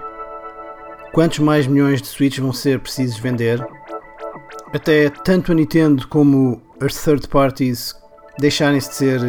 Quantos 1.13 1.41
mais 1.41 1.67
milhões 1.67 2.01
de 2.01 2.07
Switch 2.07 2.39
vão 2.39 2.53
ser 2.53 2.79
precisos 2.79 3.19
vender? 3.19 3.67
Até 4.73 5.11
tanto 5.11 5.51
a 5.51 5.55
Nintendo 5.55 6.07
como 6.07 6.63
as 6.81 7.03
third 7.03 7.27
parties 7.27 7.95
deixarem-se 8.39 8.89
de 8.89 8.95
ser 8.95 9.21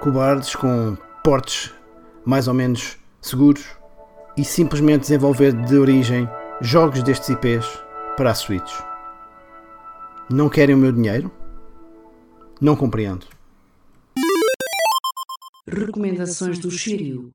cobardes 0.00 0.54
com 0.54 0.98
portes 1.24 1.72
mais 2.26 2.46
ou 2.46 2.52
menos 2.52 2.98
seguros 3.22 3.64
e 4.36 4.44
simplesmente 4.44 5.02
desenvolver 5.02 5.52
de 5.52 5.78
origem 5.78 6.28
jogos 6.60 7.02
destes 7.02 7.30
IPs 7.30 7.66
para 8.16 8.30
a 8.30 8.34
Switch. 8.34 8.89
Não 10.32 10.48
querem 10.48 10.76
o 10.76 10.78
meu 10.78 10.92
dinheiro? 10.92 11.28
Não 12.60 12.76
compreendo. 12.76 13.26
Recomendações 15.66 16.60
do 16.60 16.70
Shiryu. 16.70 17.30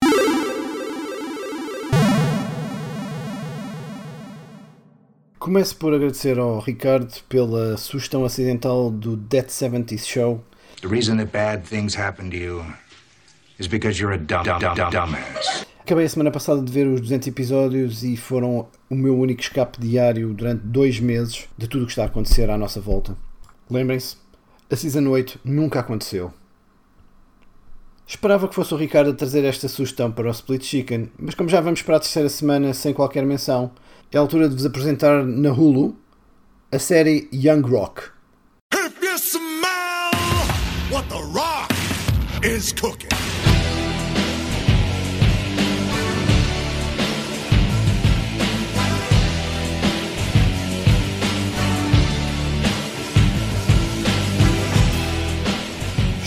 Começo 5.38 5.76
por 5.76 5.94
agradecer 5.94 6.40
ao 6.40 6.60
Ricardo 6.60 7.14
pela 7.28 7.76
sugestão 7.76 8.24
acidental 8.24 8.90
do 8.90 9.18
Dead 9.18 9.48
70s 9.48 10.06
Show. 10.06 10.42
The 10.82 10.88
reason 10.88 11.18
that 11.18 11.34
bad 11.34 11.68
things 11.68 11.98
happen 11.98 12.30
to 12.30 12.38
you 12.38 12.66
is 13.60 13.68
because 13.68 14.02
you're 14.02 14.16
a 14.16 14.18
dumb, 14.18 14.46
dumb, 14.46 14.74
dumb, 14.74 14.90
dumbass. 14.90 15.65
Acabei 15.86 16.06
a 16.06 16.10
semana 16.10 16.32
passada 16.32 16.64
de 16.64 16.72
ver 16.72 16.88
os 16.88 17.00
200 17.00 17.28
episódios 17.28 18.04
e 18.04 18.18
foram 18.18 18.68
o 18.90 18.96
meu 18.96 19.16
único 19.16 19.40
escape 19.40 19.80
diário 19.80 20.34
durante 20.34 20.64
dois 20.64 21.00
meses 21.00 21.48
de 21.56 21.68
tudo 21.68 21.84
o 21.84 21.86
que 21.86 21.92
está 21.92 22.02
a 22.02 22.08
acontecer 22.08 22.50
à 22.50 22.58
nossa 22.58 22.82
volta. 22.82 23.16
Lembrem-se, 23.70 24.18
a 24.68 24.76
Season 24.76 25.08
8 25.08 25.42
nunca 25.46 25.82
aconteceu. 25.82 26.34
Esperava 28.08 28.48
que 28.48 28.56
fosse 28.56 28.74
o 28.74 28.78
Ricardo 28.78 29.12
a 29.12 29.14
trazer 29.14 29.46
esta 29.46 29.68
sugestão 29.68 30.12
para 30.12 30.28
o 30.28 30.32
Split 30.32 30.64
Chicken, 30.64 31.12
mas 31.20 31.36
como 31.36 31.50
já 31.50 31.62
vamos 31.62 31.84
para 31.84 31.98
a 31.98 32.00
terceira 32.00 32.30
semana 32.30 32.74
sem 32.74 32.92
qualquer 32.92 33.24
menção, 33.24 33.70
é 34.12 34.18
a 34.18 34.22
altura 34.22 34.50
de 34.50 34.56
vos 34.56 34.66
apresentar 34.66 35.24
na 35.24 35.52
Hulu 35.52 35.96
a 36.72 36.80
série 36.80 37.30
Young 37.32 37.62
Rock. 37.62 38.02
If 38.74 39.04
you 39.04 39.20
smell 39.20 40.10
what 40.90 41.08
the 41.10 41.22
rock 41.32 41.72
is 42.44 42.74
cooking. 42.74 43.15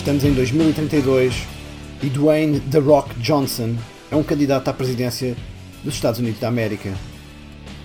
Estamos 0.09 0.25
em 0.25 0.33
2032 0.33 1.35
e 2.03 2.07
Dwayne 2.07 2.61
The 2.61 2.79
Rock 2.79 3.15
Johnson 3.21 3.77
é 4.11 4.17
um 4.17 4.23
candidato 4.23 4.67
à 4.69 4.73
presidência 4.73 5.37
dos 5.85 5.93
Estados 5.93 6.19
Unidos 6.19 6.41
da 6.41 6.49
América. 6.49 6.95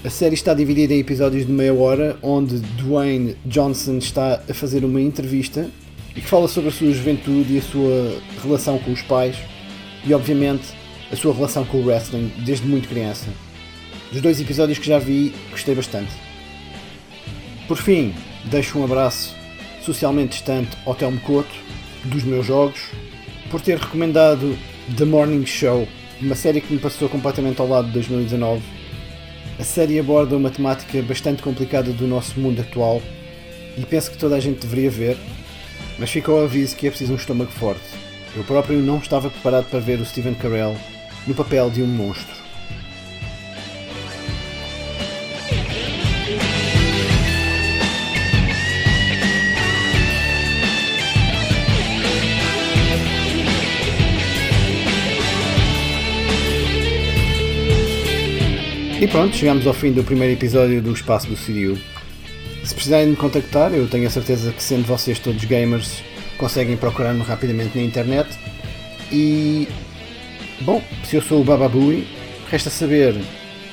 A 0.05 0.09
série 0.09 0.33
está 0.33 0.53
dividida 0.53 0.93
em 0.93 0.99
episódios 0.99 1.45
de 1.45 1.51
meia 1.51 1.73
hora, 1.73 2.17
onde 2.21 2.59
Dwayne 2.77 3.35
Johnson 3.43 3.97
está 3.97 4.41
a 4.49 4.53
fazer 4.53 4.85
uma 4.85 5.01
entrevista 5.01 5.69
e 6.15 6.21
que 6.21 6.25
fala 6.25 6.47
sobre 6.47 6.69
a 6.69 6.71
sua 6.71 6.93
juventude 6.93 7.55
e 7.55 7.57
a 7.57 7.61
sua 7.61 8.17
relação 8.41 8.79
com 8.79 8.93
os 8.93 9.01
pais 9.01 9.35
e, 10.05 10.13
obviamente, 10.13 10.67
a 11.11 11.17
sua 11.17 11.33
relação 11.33 11.65
com 11.65 11.79
o 11.79 11.85
wrestling 11.85 12.31
desde 12.45 12.65
muito 12.65 12.87
criança. 12.87 13.27
Dos 14.13 14.21
dois 14.21 14.39
episódios 14.39 14.79
que 14.79 14.87
já 14.87 14.97
vi, 14.97 15.33
gostei 15.51 15.75
bastante. 15.75 16.13
Por 17.67 17.75
fim, 17.75 18.15
deixo 18.45 18.79
um 18.79 18.85
abraço 18.85 19.35
socialmente 19.81 20.37
distante 20.37 20.77
ao 20.85 20.95
Telmo 20.95 21.19
Couto, 21.19 21.53
dos 22.05 22.23
meus 22.23 22.45
jogos, 22.45 22.81
por 23.49 23.61
ter 23.61 23.77
recomendado 23.77 24.57
The 24.97 25.05
Morning 25.05 25.45
Show, 25.45 25.87
uma 26.21 26.35
série 26.35 26.61
que 26.61 26.73
me 26.73 26.79
passou 26.79 27.07
completamente 27.07 27.59
ao 27.61 27.67
lado 27.67 27.87
de 27.87 27.93
2019. 27.93 28.61
A 29.59 29.63
série 29.63 29.99
aborda 29.99 30.35
uma 30.35 30.49
temática 30.49 31.01
bastante 31.01 31.41
complicada 31.41 31.91
do 31.91 32.07
nosso 32.07 32.39
mundo 32.39 32.61
atual 32.61 33.01
e 33.77 33.81
penso 33.85 34.11
que 34.11 34.17
toda 34.17 34.35
a 34.35 34.39
gente 34.39 34.59
deveria 34.61 34.89
ver, 34.89 35.17
mas 35.97 36.09
fica 36.09 36.31
ao 36.31 36.43
aviso 36.43 36.75
que 36.75 36.87
é 36.87 36.89
preciso 36.89 37.13
um 37.13 37.17
estômago 37.17 37.51
forte. 37.51 37.81
Eu 38.35 38.43
próprio 38.43 38.79
não 38.79 38.97
estava 38.97 39.29
preparado 39.29 39.69
para 39.69 39.79
ver 39.79 39.99
o 39.99 40.05
Stephen 40.05 40.33
Carell 40.33 40.75
no 41.27 41.35
papel 41.35 41.69
de 41.69 41.81
um 41.81 41.87
monstro. 41.87 42.42
E 59.03 59.07
pronto, 59.09 59.35
chegamos 59.35 59.67
ao 59.67 59.73
fim 59.73 59.91
do 59.91 60.01
primeiro 60.01 60.33
episódio 60.33 60.81
do 60.81 60.93
Espaço 60.93 61.27
do 61.27 61.35
Siriu. 61.35 61.77
Se 62.63 62.73
precisarem 62.73 63.07
me 63.07 63.17
contactar, 63.17 63.73
eu 63.73 63.85
tenho 63.85 64.07
a 64.07 64.09
certeza 64.09 64.49
que 64.53 64.63
sendo 64.63 64.87
vocês 64.87 65.19
todos 65.19 65.43
gamers, 65.43 66.01
conseguem 66.37 66.77
procurar-me 66.77 67.21
rapidamente 67.21 67.77
na 67.77 67.83
internet. 67.83 68.29
E 69.11 69.67
bom, 70.61 70.81
se 71.03 71.17
eu 71.17 71.21
sou 71.21 71.41
o 71.41 71.43
Bababui, 71.43 72.07
resta 72.49 72.69
saber 72.69 73.13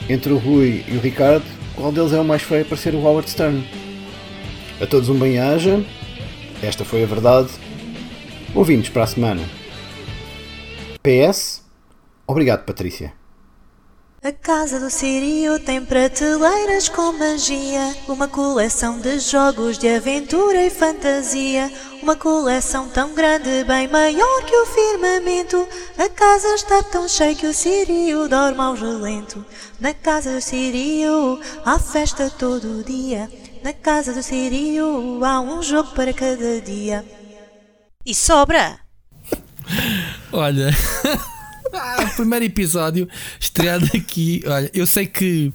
entre 0.09 0.33
o 0.33 0.37
Rui 0.37 0.85
e 0.89 0.97
o 0.97 1.01
Ricardo 1.01 1.45
qual 1.77 1.93
deles 1.93 2.13
é 2.13 2.19
o 2.19 2.25
mais 2.25 2.43
feio 2.43 2.65
para 2.65 2.77
ser 2.77 2.97
o 2.97 2.99
Howard 2.99 3.31
Stern. 3.31 3.65
A 4.81 4.87
todos 4.87 5.09
um 5.09 5.17
bem-aja, 5.17 5.81
esta 6.61 6.85
foi 6.85 7.05
a 7.05 7.07
verdade. 7.07 7.51
Ouvimos 8.53 8.89
para 8.89 9.05
a 9.05 9.07
semana. 9.07 9.43
PS, 11.05 11.63
obrigado 12.27 12.65
Patrícia. 12.65 13.20
A 14.23 14.33
casa 14.33 14.79
do 14.79 14.91
Sirio 14.91 15.59
tem 15.59 15.83
prateleiras 15.83 16.91
com 16.91 17.11
magia, 17.11 17.97
uma 18.07 18.29
coleção 18.29 19.01
de 19.01 19.19
jogos 19.19 19.79
de 19.79 19.89
aventura 19.89 20.63
e 20.63 20.69
fantasia, 20.69 21.73
uma 22.03 22.15
coleção 22.15 22.87
tão 22.91 23.15
grande, 23.15 23.65
bem 23.65 23.89
maior 23.89 24.45
que 24.45 24.55
o 24.55 24.67
firmamento. 24.67 25.67
A 25.97 26.07
casa 26.11 26.55
está 26.55 26.83
tão 26.83 27.09
cheia 27.09 27.35
que 27.35 27.47
o 27.47 27.55
Sirio 27.55 28.29
dorme 28.29 28.61
ao 28.61 28.75
relento. 28.75 29.43
Na 29.81 29.95
casa 29.95 30.35
do 30.35 30.41
Sirio 30.43 31.41
há 31.65 31.79
festa 31.79 32.29
todo 32.29 32.85
dia. 32.85 33.27
Na 33.65 33.73
casa 33.73 34.13
do 34.13 34.23
Sirio 34.23 35.25
há 35.25 35.41
um 35.41 35.63
jogo 35.63 35.93
para 35.95 36.13
cada 36.13 36.61
dia. 36.61 37.03
E 38.05 38.15
sobra! 38.15 38.81
Olha. 40.31 40.69
Ah, 41.73 42.11
primeiro 42.17 42.45
episódio 42.45 43.09
estreado 43.39 43.87
aqui. 43.95 44.43
Olha, 44.47 44.71
eu 44.75 44.87
sei 44.87 45.07
que 45.07 45.53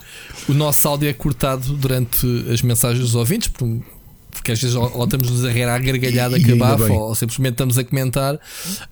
o 0.48 0.54
nosso 0.54 0.88
áudio 0.88 1.10
é 1.10 1.14
cortado 1.14 1.74
durante 1.74 2.26
as 2.52 2.62
mensagens 2.62 3.00
dos 3.04 3.16
ouvintes, 3.16 3.48
porque, 3.50 3.82
porque 4.32 4.52
às 4.52 4.62
vezes 4.62 4.76
ou, 4.76 4.92
ou 4.96 5.04
estamos 5.06 5.44
a 5.46 5.52
rir 5.52 5.64
à 5.64 5.78
gargalhada 5.78 6.38
E- 6.38 6.44
que 6.44 6.54
bem. 6.54 6.92
ou 6.92 7.14
simplesmente 7.16 7.54
estamos 7.54 7.78
a 7.78 7.84
comentar. 7.84 8.40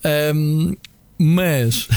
Ahm, 0.04 0.76
mas 1.18 1.88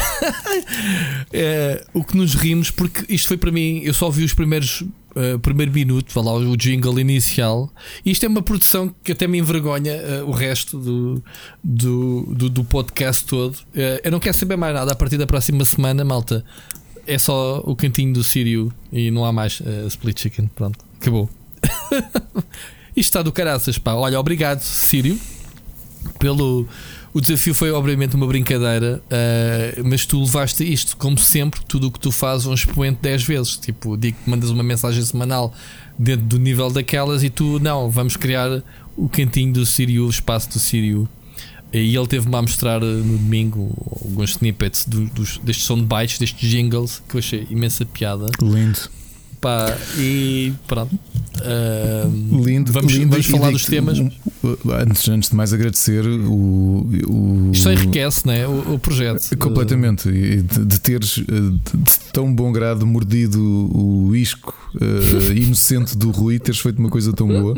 eh, 1.33 1.85
o 1.93 2.05
que 2.05 2.16
nos 2.16 2.35
rimos, 2.35 2.70
porque 2.70 3.05
isto 3.12 3.29
foi 3.29 3.37
para 3.37 3.51
mim, 3.51 3.81
eu 3.83 3.95
só 3.95 4.11
vi 4.11 4.24
os 4.24 4.35
primeiros 4.35 4.85
eh, 5.17 5.39
primeiro 5.39 5.73
minuto, 5.73 6.12
vá 6.12 6.21
lá 6.21 6.35
o 6.35 6.57
jingle 6.57 7.01
inicial. 7.01 7.73
E 8.05 8.11
isto 8.11 8.25
é 8.25 8.29
uma 8.29 8.43
produção 8.43 8.95
que 9.03 9.12
até 9.12 9.27
me 9.27 9.39
envergonha 9.39 9.93
eh, 9.93 10.23
o 10.23 10.31
resto 10.31 10.79
do, 10.79 11.25
do, 11.64 12.35
do, 12.35 12.51
do 12.51 12.64
podcast 12.64 13.25
todo. 13.25 13.57
Eh, 13.75 14.03
eu 14.05 14.12
não 14.12 14.21
quero 14.21 14.37
saber 14.37 14.57
mais 14.57 14.75
nada 14.75 14.93
a 14.93 14.95
partir 14.95 15.17
da 15.17 15.27
próxima 15.27 15.64
semana, 15.64 16.05
malta. 16.05 16.45
É 17.07 17.17
só 17.17 17.62
o 17.64 17.75
cantinho 17.75 18.12
do 18.12 18.23
Sírio 18.23 18.71
e 18.93 19.11
não 19.11 19.25
há 19.25 19.33
mais 19.33 19.62
Split 19.89 20.21
Chicken. 20.21 20.51
Pronto, 20.55 20.85
acabou. 21.01 21.31
Isto 22.95 23.09
está 23.11 23.23
do 23.23 23.33
caraças, 23.33 23.79
pá. 23.79 23.95
Olha, 23.95 24.21
obrigado, 24.21 24.61
Sírio, 24.61 25.19
pelo. 26.19 26.69
O 27.17 27.21
desafio 27.23 27.55
foi 27.55 27.71
obviamente 27.71 28.14
uma 28.14 28.27
brincadeira, 28.27 29.03
eh, 29.09 29.81
mas 29.83 30.05
tu 30.05 30.21
levaste 30.21 30.71
isto, 30.71 30.99
como 30.99 31.17
sempre, 31.17 31.62
tudo 31.67 31.87
o 31.87 31.91
que 31.91 31.99
tu 31.99 32.12
fazes, 32.12 32.47
um 32.47 32.53
expoente 32.53 32.99
10 33.01 33.23
vezes. 33.23 33.57
Tipo, 33.57 33.97
digo 33.97 34.19
que 34.23 34.29
mandas 34.29 34.51
uma 34.51 34.62
mensagem 34.62 35.03
semanal 35.03 35.51
dentro 35.99 36.27
do 36.27 36.39
nível 36.39 36.71
daquelas 36.71 37.25
e 37.25 37.31
tu, 37.31 37.59
não, 37.59 37.89
vamos 37.89 38.19
criar 38.19 38.62
o 38.95 39.09
cantinho 39.09 39.51
do 39.51 39.64
Sírio, 39.64 40.05
o 40.05 40.11
espaço 40.11 40.51
do 40.51 40.59
Sírio. 40.59 41.09
E 41.73 41.97
ele 41.97 42.07
teve-me 42.07 42.37
a 42.37 42.43
mostrar 42.43 42.83
eh, 42.83 42.85
no 42.85 43.17
domingo 43.17 43.75
alguns 44.05 44.33
snippets 44.33 44.85
do, 44.85 45.07
dos, 45.07 45.39
destes 45.39 45.64
soundbites, 45.64 46.19
destes 46.19 46.51
jingles, 46.51 47.03
que 47.09 47.17
eu 47.17 47.19
achei 47.21 47.47
imensa 47.49 47.87
piada. 47.87 48.27
Lindo. 48.43 48.91
Pá, 49.41 49.75
e 49.97 50.53
pronto, 50.67 50.99
Ah, 51.43 52.09
Lindo, 52.45 52.72
vamos, 52.72 52.93
lindo 52.93 53.11
vamos 53.11 53.26
falar 53.26 53.51
dos 53.51 53.66
temas. 53.66 53.99
Antes, 53.99 55.09
antes 55.09 55.30
de 55.30 55.37
mais 55.37 55.53
agradecer 55.53 56.07
o, 56.07 56.87
o 57.07 57.51
Isto 57.53 57.70
enriquece 57.70 58.26
né, 58.26 58.47
o, 58.47 58.74
o 58.74 58.78
projeto. 58.78 59.37
Completamente, 59.39 60.11
de, 60.11 60.43
de 60.43 60.80
teres 60.80 61.18
eh, 61.18 61.22
de, 61.22 61.82
de 61.82 61.99
tão 62.12 62.32
bom 62.32 62.53
grado 62.53 62.87
mordido 62.87 63.41
o 63.41 64.14
isco 64.14 64.55
eh, 64.80 65.32
inocente 65.34 65.97
do 65.97 66.11
Rui, 66.11 66.39
teres 66.39 66.61
feito 66.61 66.78
uma 66.78 66.91
coisa 66.91 67.12
tão 67.12 67.28
boa 67.28 67.55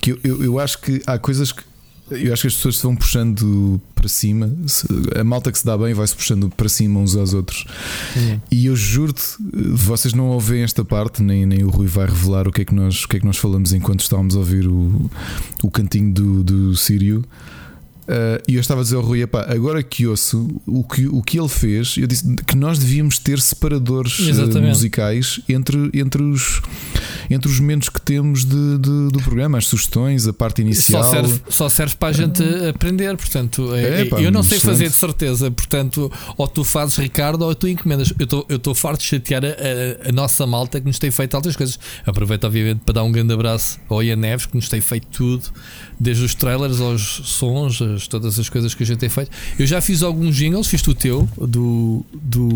que 0.00 0.12
eu, 0.12 0.18
eu, 0.24 0.44
eu 0.44 0.58
acho 0.58 0.80
que 0.80 1.02
há 1.06 1.18
coisas 1.18 1.52
que 1.52 1.62
eu 2.10 2.32
acho 2.32 2.42
que 2.42 2.48
as 2.48 2.54
pessoas 2.54 2.76
se 2.76 2.82
vão 2.82 2.94
puxando 2.96 3.80
para 3.94 4.08
cima. 4.08 4.54
Se- 4.66 4.86
A 5.18 5.24
malta 5.24 5.50
que 5.50 5.58
se 5.58 5.64
dá 5.66 5.76
bem 5.76 5.92
vai-se 5.94 6.14
puxando 6.14 6.48
para 6.50 6.68
cima 6.68 7.00
uns 7.00 7.16
aos 7.16 7.34
outros. 7.34 7.64
Sim. 8.14 8.40
E 8.50 8.66
eu 8.66 8.76
juro-te, 8.76 9.22
vocês 9.72 10.14
não 10.14 10.28
ouvem 10.28 10.62
esta 10.62 10.84
parte, 10.84 11.22
nem, 11.22 11.44
nem 11.46 11.64
o 11.64 11.70
Rui 11.70 11.86
vai 11.86 12.06
revelar 12.06 12.46
o 12.46 12.52
que 12.52 12.62
é 12.62 12.64
que 12.64 12.74
nós, 12.74 13.04
o 13.04 13.08
que 13.08 13.16
é 13.16 13.20
que 13.20 13.26
nós 13.26 13.36
falamos 13.36 13.72
enquanto 13.72 14.00
estávamos 14.00 14.34
a 14.36 14.38
ouvir 14.38 14.66
o, 14.66 15.10
o 15.62 15.70
cantinho 15.70 16.12
do, 16.12 16.44
do 16.44 16.76
Sírio. 16.76 17.24
Uh, 18.08 18.40
e 18.46 18.54
eu 18.54 18.60
estava 18.60 18.80
a 18.80 18.84
dizer 18.84 18.94
ao 18.96 19.02
Rui: 19.02 19.20
epá, 19.22 19.46
agora 19.48 19.82
que 19.82 20.06
ouço 20.06 20.48
o 20.64 20.84
que, 20.84 21.06
o 21.08 21.20
que 21.22 21.38
ele 21.40 21.48
fez, 21.48 21.96
eu 21.98 22.06
disse 22.06 22.36
que 22.46 22.56
nós 22.56 22.78
devíamos 22.78 23.18
ter 23.18 23.40
separadores 23.40 24.18
uh, 24.20 24.52
musicais 24.68 25.40
entre, 25.48 25.90
entre, 25.92 26.22
os, 26.22 26.62
entre 27.28 27.50
os 27.50 27.58
momentos 27.58 27.88
que 27.88 28.00
temos 28.00 28.44
de, 28.44 28.78
de- 28.78 29.08
do 29.10 29.20
programa, 29.22 29.58
as 29.58 29.66
sugestões, 29.66 30.26
a 30.28 30.32
parte 30.32 30.62
inicial. 30.62 31.02
Só 31.02 31.10
serve, 31.10 31.40
só 31.48 31.68
serve 31.68 31.96
para 31.96 32.08
a 32.08 32.12
gente 32.12 32.42
aprender, 32.68 33.16
portanto, 33.16 33.74
é- 33.74 34.02
É, 34.02 34.04
pá, 34.04 34.20
eu 34.20 34.30
não 34.30 34.42
sei 34.44 34.58
excelente. 34.58 34.78
fazer 34.78 34.88
de 34.90 34.94
certeza, 34.96 35.50
portanto, 35.50 36.12
ou 36.36 36.46
tu 36.46 36.62
fazes 36.62 36.96
Ricardo 36.96 37.42
ou 37.42 37.54
tu 37.56 37.66
encomendas. 37.66 38.12
Eu 38.18 38.24
estou- 38.24 38.46
Eu 38.48 38.56
estou 38.58 38.74
farto 38.74 39.00
de 39.00 39.06
chatear 39.06 39.44
a, 39.44 39.48
a- 39.48 40.08
a 40.10 40.12
nossa 40.12 40.46
malta 40.46 40.80
que 40.80 40.86
nos 40.86 40.98
tem 41.00 41.10
feito 41.10 41.34
altas 41.34 41.56
coisas. 41.56 41.76
Aproveito, 42.06 42.44
obviamente, 42.44 42.82
para 42.84 42.94
dar 42.94 43.02
um 43.02 43.10
grande 43.10 43.32
abraço 43.34 43.80
ao 43.88 44.00
Ian 44.02 44.14
Neves 44.16 44.46
que 44.46 44.54
nos 44.54 44.68
tem 44.68 44.80
feito 44.80 45.08
tudo, 45.08 45.44
desde 45.98 46.24
os 46.24 46.34
trailers 46.34 46.80
aos 46.80 47.02
sons, 47.24 47.80
as- 47.80 48.06
todas 48.06 48.38
as 48.38 48.48
coisas 48.48 48.74
que 48.74 48.82
a 48.82 48.86
gente 48.86 48.98
tem 48.98 49.08
feito. 49.08 49.30
Eu 49.58 49.66
já 49.66 49.80
fiz 49.80 50.02
alguns 50.02 50.36
jingles, 50.36 50.66
fiz 50.66 50.86
o 50.86 50.94
teu, 50.94 51.28
do, 51.36 52.04
do 52.14 52.48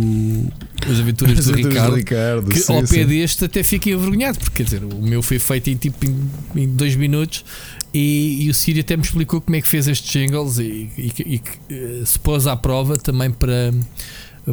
As 0.91 0.99
Aventuras 1.01 1.39
As 1.39 1.45
do 1.47 1.53
aventuras 1.53 1.75
Ricardo. 1.75 1.91
do 1.91 1.97
Ricardo, 1.97 2.49
que 2.51 2.59
sim, 2.59 2.73
ao 2.77 2.87
sim. 2.87 2.95
pé 2.95 3.05
deste 3.05 3.45
até 3.45 3.63
fiquei 3.63 3.93
envergonhado, 3.95 4.39
porque 4.39 4.57
quer 4.57 4.63
dizer, 4.65 4.85
o 4.85 5.03
meu 5.03 5.23
foi 5.23 5.39
feito 5.39 5.71
em 5.71 5.77
tipo 5.77 6.05
em, 6.07 6.63
em 6.63 6.69
dois 6.69 6.95
minutos 6.97 7.45
e, 7.93 8.45
e 8.45 8.51
o 8.51 8.55
Sírio 8.55 8.81
até 8.83 8.97
me 8.97 9.03
explicou 9.03 9.41
como 9.41 9.57
é 9.57 9.61
que 9.61 9.67
fez 9.69 9.89
estes 9.89 10.11
jingles 10.13 10.59
e, 10.59 10.91
e 10.97 11.13
e 11.27 11.41
eh, 11.71 12.03
se 12.05 12.19
pôs 12.19 12.47
à 12.47 12.57
prova 12.57 12.97
também 12.97 13.31
para, 13.31 13.73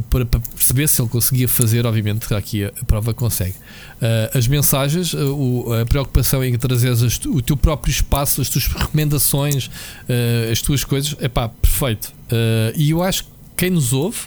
para, 0.09 0.25
para 0.25 0.39
perceber 0.39 0.87
se 0.87 1.01
ele 1.01 1.09
conseguia 1.09 1.47
fazer, 1.47 1.85
obviamente 1.85 2.33
aqui 2.33 2.65
a, 2.65 2.71
prova 2.85 3.13
consegue. 3.13 3.55
Ah, 4.01 4.31
as 4.37 4.47
mensagens, 4.47 5.13
ah, 5.15 5.17
o- 5.25 5.73
a 5.81 5.85
preocupação 5.85 6.43
em 6.43 6.57
trazer 6.57 6.91
o 7.27 7.41
teu 7.41 7.57
próprio 7.57 7.91
espaço, 7.91 8.41
as 8.41 8.49
tuas 8.49 8.67
recomendações, 8.67 9.69
ah, 10.09 10.51
as 10.51 10.61
tuas 10.61 10.83
coisas, 10.83 11.15
é 11.19 11.27
pá, 11.27 11.49
perfeito. 11.49 12.13
E 12.75 12.89
eu 12.91 13.01
acho 13.01 13.23
que 13.23 13.29
quem 13.55 13.69
nos 13.69 13.93
ouve 13.93 14.19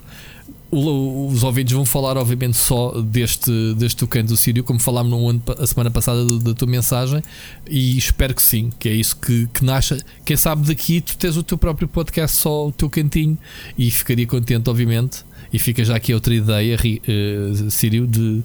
o- 0.73 1.27
os 1.27 1.43
ouvintes 1.43 1.73
vão 1.75 1.85
falar, 1.85 2.17
obviamente, 2.17 2.57
só 2.57 2.93
deste, 3.01 3.51
deste 3.75 3.97
tocante 3.97 4.29
do 4.29 4.37
Sírio, 4.37 4.63
como 4.63 4.79
falámos 4.79 5.11
no 5.11 5.29
ano, 5.29 5.43
a 5.59 5.67
semana 5.67 5.91
passada 5.91 6.39
da 6.39 6.55
tua 6.55 6.69
mensagem, 6.69 7.21
e 7.69 7.99
espero 7.99 8.33
que 8.35 8.41
sim, 8.43 8.71
que 8.79 8.89
é 8.89 8.93
isso 8.93 9.17
que, 9.17 9.49
que 9.53 9.65
nasce. 9.65 10.01
Quem 10.25 10.37
sabe 10.37 10.69
daqui 10.69 11.01
tu 11.01 11.17
tens 11.17 11.37
o 11.37 11.43
teu 11.43 11.59
próprio 11.59 11.89
podcast, 11.89 12.37
só 12.37 12.69
o 12.69 12.73
teu 12.73 12.89
cantinho, 12.89 13.37
e 13.77 13.91
ficaria 13.91 14.27
contente, 14.29 14.71
obviamente. 14.71 15.25
E 15.53 15.59
fica 15.59 15.85
já 15.85 15.97
aqui 15.97 16.15
outra 16.15 16.35
ideia, 16.35 16.77
eh, 16.85 17.71
Sírio, 17.71 18.07
de 18.07 18.43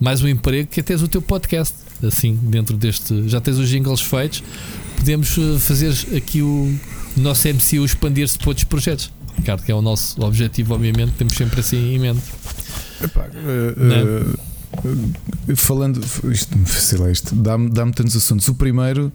mais 0.00 0.22
um 0.22 0.28
emprego 0.28 0.68
que 0.68 0.80
é 0.80 0.82
teres 0.82 1.02
o 1.02 1.08
teu 1.08 1.20
podcast, 1.22 1.74
assim, 2.02 2.34
dentro 2.34 2.76
deste. 2.76 3.28
Já 3.28 3.40
tens 3.40 3.58
os 3.58 3.68
jingles 3.68 4.00
feitos, 4.00 4.42
podemos 4.96 5.36
eh, 5.36 5.58
fazer 5.58 5.92
aqui 6.16 6.42
o, 6.42 6.74
o 7.16 7.20
nosso 7.20 7.46
MCU 7.48 7.84
expandir-se 7.84 8.38
para 8.38 8.48
outros 8.48 8.64
projetos. 8.64 9.12
Ricardo, 9.36 9.62
que 9.62 9.70
é 9.70 9.74
o 9.74 9.82
nosso 9.82 10.20
objetivo, 10.24 10.74
obviamente, 10.74 11.12
temos 11.12 11.34
sempre 11.34 11.60
assim 11.60 11.94
em 11.94 11.98
mente. 11.98 12.22
Epá, 13.02 13.26
Não. 13.76 13.96
eh, 15.50 15.56
falando, 15.56 16.00
isto, 16.32 16.56
sei 16.66 16.98
lá, 16.98 17.10
isto 17.10 17.34
dá-me 17.34 17.68
dá 17.68 17.84
tantos 17.90 18.16
assuntos. 18.16 18.48
O 18.48 18.54
primeiro, 18.54 19.12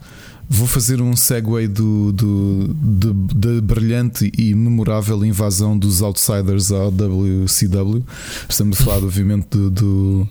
vou 0.54 0.68
fazer 0.68 1.02
um 1.02 1.16
segue 1.16 1.66
do, 1.70 2.12
do, 2.12 2.68
da 2.74 3.62
brilhante 3.62 4.30
e 4.38 4.54
memorável 4.54 5.24
invasão 5.24 5.78
dos 5.78 6.02
outsiders 6.02 6.74
ao 6.74 6.92
WCW. 6.92 8.04
Estamos 8.50 8.82
a 8.82 8.84
falar, 8.84 8.98
obviamente, 9.02 9.48
do, 9.48 9.70
do, 9.70 10.28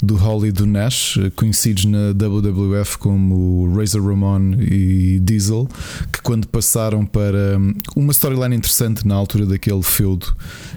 do 0.00 0.14
Holly 0.14 0.50
e 0.50 0.52
do 0.52 0.64
Nash, 0.64 1.18
conhecidos 1.34 1.86
na 1.86 2.12
WWF 2.12 2.98
como 2.98 3.76
Razor 3.76 4.06
Ramon 4.06 4.52
e 4.60 5.18
Diesel, 5.20 5.68
que 6.12 6.22
quando 6.22 6.46
passaram 6.46 7.04
para 7.04 7.58
hum, 7.58 7.74
uma 7.96 8.12
storyline 8.12 8.54
interessante 8.54 9.04
na 9.04 9.16
altura 9.16 9.44
daquele 9.44 9.82
feudo 9.82 10.36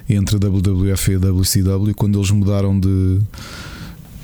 entre 0.10 0.38
a 0.38 0.40
WWF 0.40 1.12
e 1.12 1.16
a 1.16 1.20
WCW, 1.20 1.94
quando 1.94 2.18
eles 2.18 2.32
mudaram 2.32 2.80
de 2.80 3.22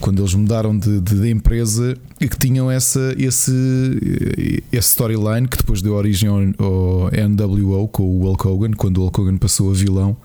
quando 0.03 0.19
eles 0.21 0.33
mudaram 0.33 0.77
de, 0.77 0.99
de- 0.99 1.17
de 1.21 1.29
empresa 1.29 1.95
e 2.19 2.27
que 2.27 2.37
tinham 2.37 2.69
essa, 2.69 3.15
esse, 3.17 3.51
esse 4.69 4.89
storyline 4.89 5.47
que 5.47 5.55
depois 5.55 5.81
deu 5.81 5.93
origem 5.93 6.27
ao, 6.29 6.39
ao 6.65 7.09
NWO 7.29 7.87
com 7.87 8.03
o 8.03 8.23
Hulk 8.23 8.45
Hogan, 8.47 8.71
quando 8.71 8.97
o 8.97 9.01
Hulk 9.03 9.21
Hogan 9.21 9.37
passou 9.37 9.71
a 9.71 9.73
vilão, 9.73 10.17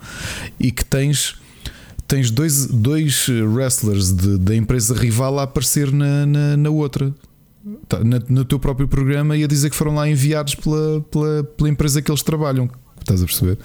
e 0.59 0.69
que 0.71 0.83
tens. 0.83 1.35
Tens 2.07 2.31
dois, 2.31 2.65
dois 2.65 3.27
wrestlers 3.29 4.11
da 4.11 4.55
empresa 4.55 4.95
rival 4.95 5.37
a 5.37 5.43
aparecer 5.43 5.91
na, 5.91 6.25
na, 6.25 6.57
na 6.57 6.69
outra, 6.69 7.13
Tá, 7.87 8.03
na- 8.03 8.21
no 8.27 8.43
teu 8.43 8.57
próprio 8.57 8.87
programa, 8.87 9.37
e 9.37 9.43
a 9.43 9.47
dizer 9.47 9.69
que 9.69 9.75
foram 9.75 9.93
lá 9.93 10.09
enviados 10.09 10.55
pela, 10.55 11.01
pela, 11.11 11.43
pela 11.43 11.69
empresa 11.69 12.01
que 12.01 12.09
eles 12.09 12.23
trabalham. 12.23 12.67
Estás 13.09 13.23
a 13.23 13.25
perceber? 13.25 13.57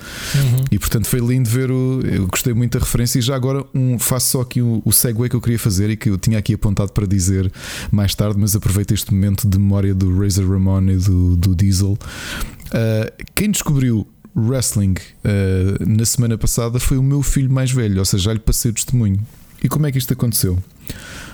E 0.70 0.78
portanto 0.78 1.06
foi 1.06 1.20
lindo 1.20 1.50
ver 1.50 1.70
o. 1.70 2.00
Eu 2.00 2.26
gostei 2.26 2.54
muito 2.54 2.78
da 2.78 2.84
referência. 2.84 3.18
E 3.18 3.22
já 3.22 3.36
agora 3.36 3.64
um, 3.74 3.98
faço 3.98 4.30
só 4.30 4.40
aqui 4.40 4.62
o, 4.62 4.80
o 4.84 4.92
segue 4.92 5.28
que 5.28 5.36
eu 5.36 5.40
queria 5.40 5.58
fazer 5.58 5.90
e 5.90 5.96
que 5.96 6.08
eu 6.08 6.16
tinha 6.16 6.38
aqui 6.38 6.54
apontado 6.54 6.92
para 6.92 7.06
dizer 7.06 7.52
mais 7.92 8.14
tarde, 8.14 8.38
mas 8.38 8.56
aproveito 8.56 8.92
este 8.92 9.12
momento 9.12 9.46
de 9.46 9.58
memória 9.58 9.94
do 9.94 10.18
Razor 10.18 10.50
Ramon 10.50 10.88
e 10.88 10.96
do, 10.96 11.36
do 11.36 11.54
Diesel. 11.54 11.92
Uh, 11.92 13.24
quem 13.34 13.50
descobriu 13.50 14.06
wrestling 14.34 14.94
uh, 15.24 15.86
na 15.86 16.04
semana 16.06 16.38
passada 16.38 16.80
foi 16.80 16.96
o 16.96 17.02
meu 17.02 17.22
filho 17.22 17.50
mais 17.50 17.70
velho, 17.70 17.98
ou 17.98 18.04
seja, 18.04 18.24
já 18.24 18.32
lhe 18.32 18.40
passei 18.40 18.70
o 18.70 18.74
testemunho. 18.74 19.20
E 19.62 19.68
como 19.68 19.86
é 19.86 19.92
que 19.92 19.98
isto 19.98 20.12
aconteceu? 20.12 20.58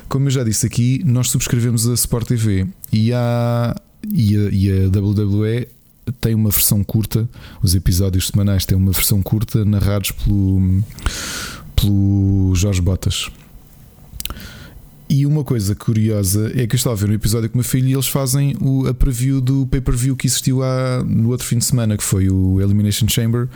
Como 0.09 0.27
eu 0.27 0.31
já 0.31 0.43
disse 0.43 0.67
aqui, 0.67 1.01
nós 1.05 1.31
subscrevemos 1.31 1.89
a 1.89 1.95
Sport 1.95 2.27
TV 2.27 2.67
e 2.93 3.13
a, 3.13 3.77
e 4.13 4.37
a, 4.37 4.41
e 4.51 4.85
a 4.85 4.99
WWE 4.99 5.69
tem 6.13 6.35
uma 6.35 6.51
versão 6.51 6.83
curta, 6.85 7.29
os 7.63 7.75
episódios 7.75 8.29
semanais 8.29 8.65
têm 8.65 8.77
uma 8.77 8.93
versão 8.93 9.23
curta, 9.23 9.65
narrados 9.65 10.11
pelo, 10.13 10.83
pelo 11.77 12.53
Jorge 12.55 12.81
Botas. 12.81 13.29
E 15.13 15.27
uma 15.27 15.43
coisa 15.43 15.75
curiosa 15.75 16.53
é 16.55 16.69
que 16.69 16.77
eu 16.77 16.77
estava 16.77 16.95
a 16.95 16.99
ver 16.99 17.11
um 17.11 17.15
episódio 17.15 17.49
com 17.51 17.57
o 17.57 17.59
meu 17.59 17.65
filho 17.65 17.89
e 17.89 17.93
eles 17.95 18.07
fazem 18.07 18.55
o, 18.61 18.87
a 18.87 18.95
preview 18.95 19.41
do 19.41 19.67
pay-per-view 19.67 20.15
que 20.15 20.29
existiu 20.29 20.63
há, 20.63 21.03
no 21.05 21.31
outro 21.31 21.45
fim 21.45 21.59
de 21.59 21.65
semana, 21.65 21.97
que 21.97 22.05
foi 22.05 22.31
o 22.31 22.61
Elimination 22.61 23.09
Chamber. 23.09 23.49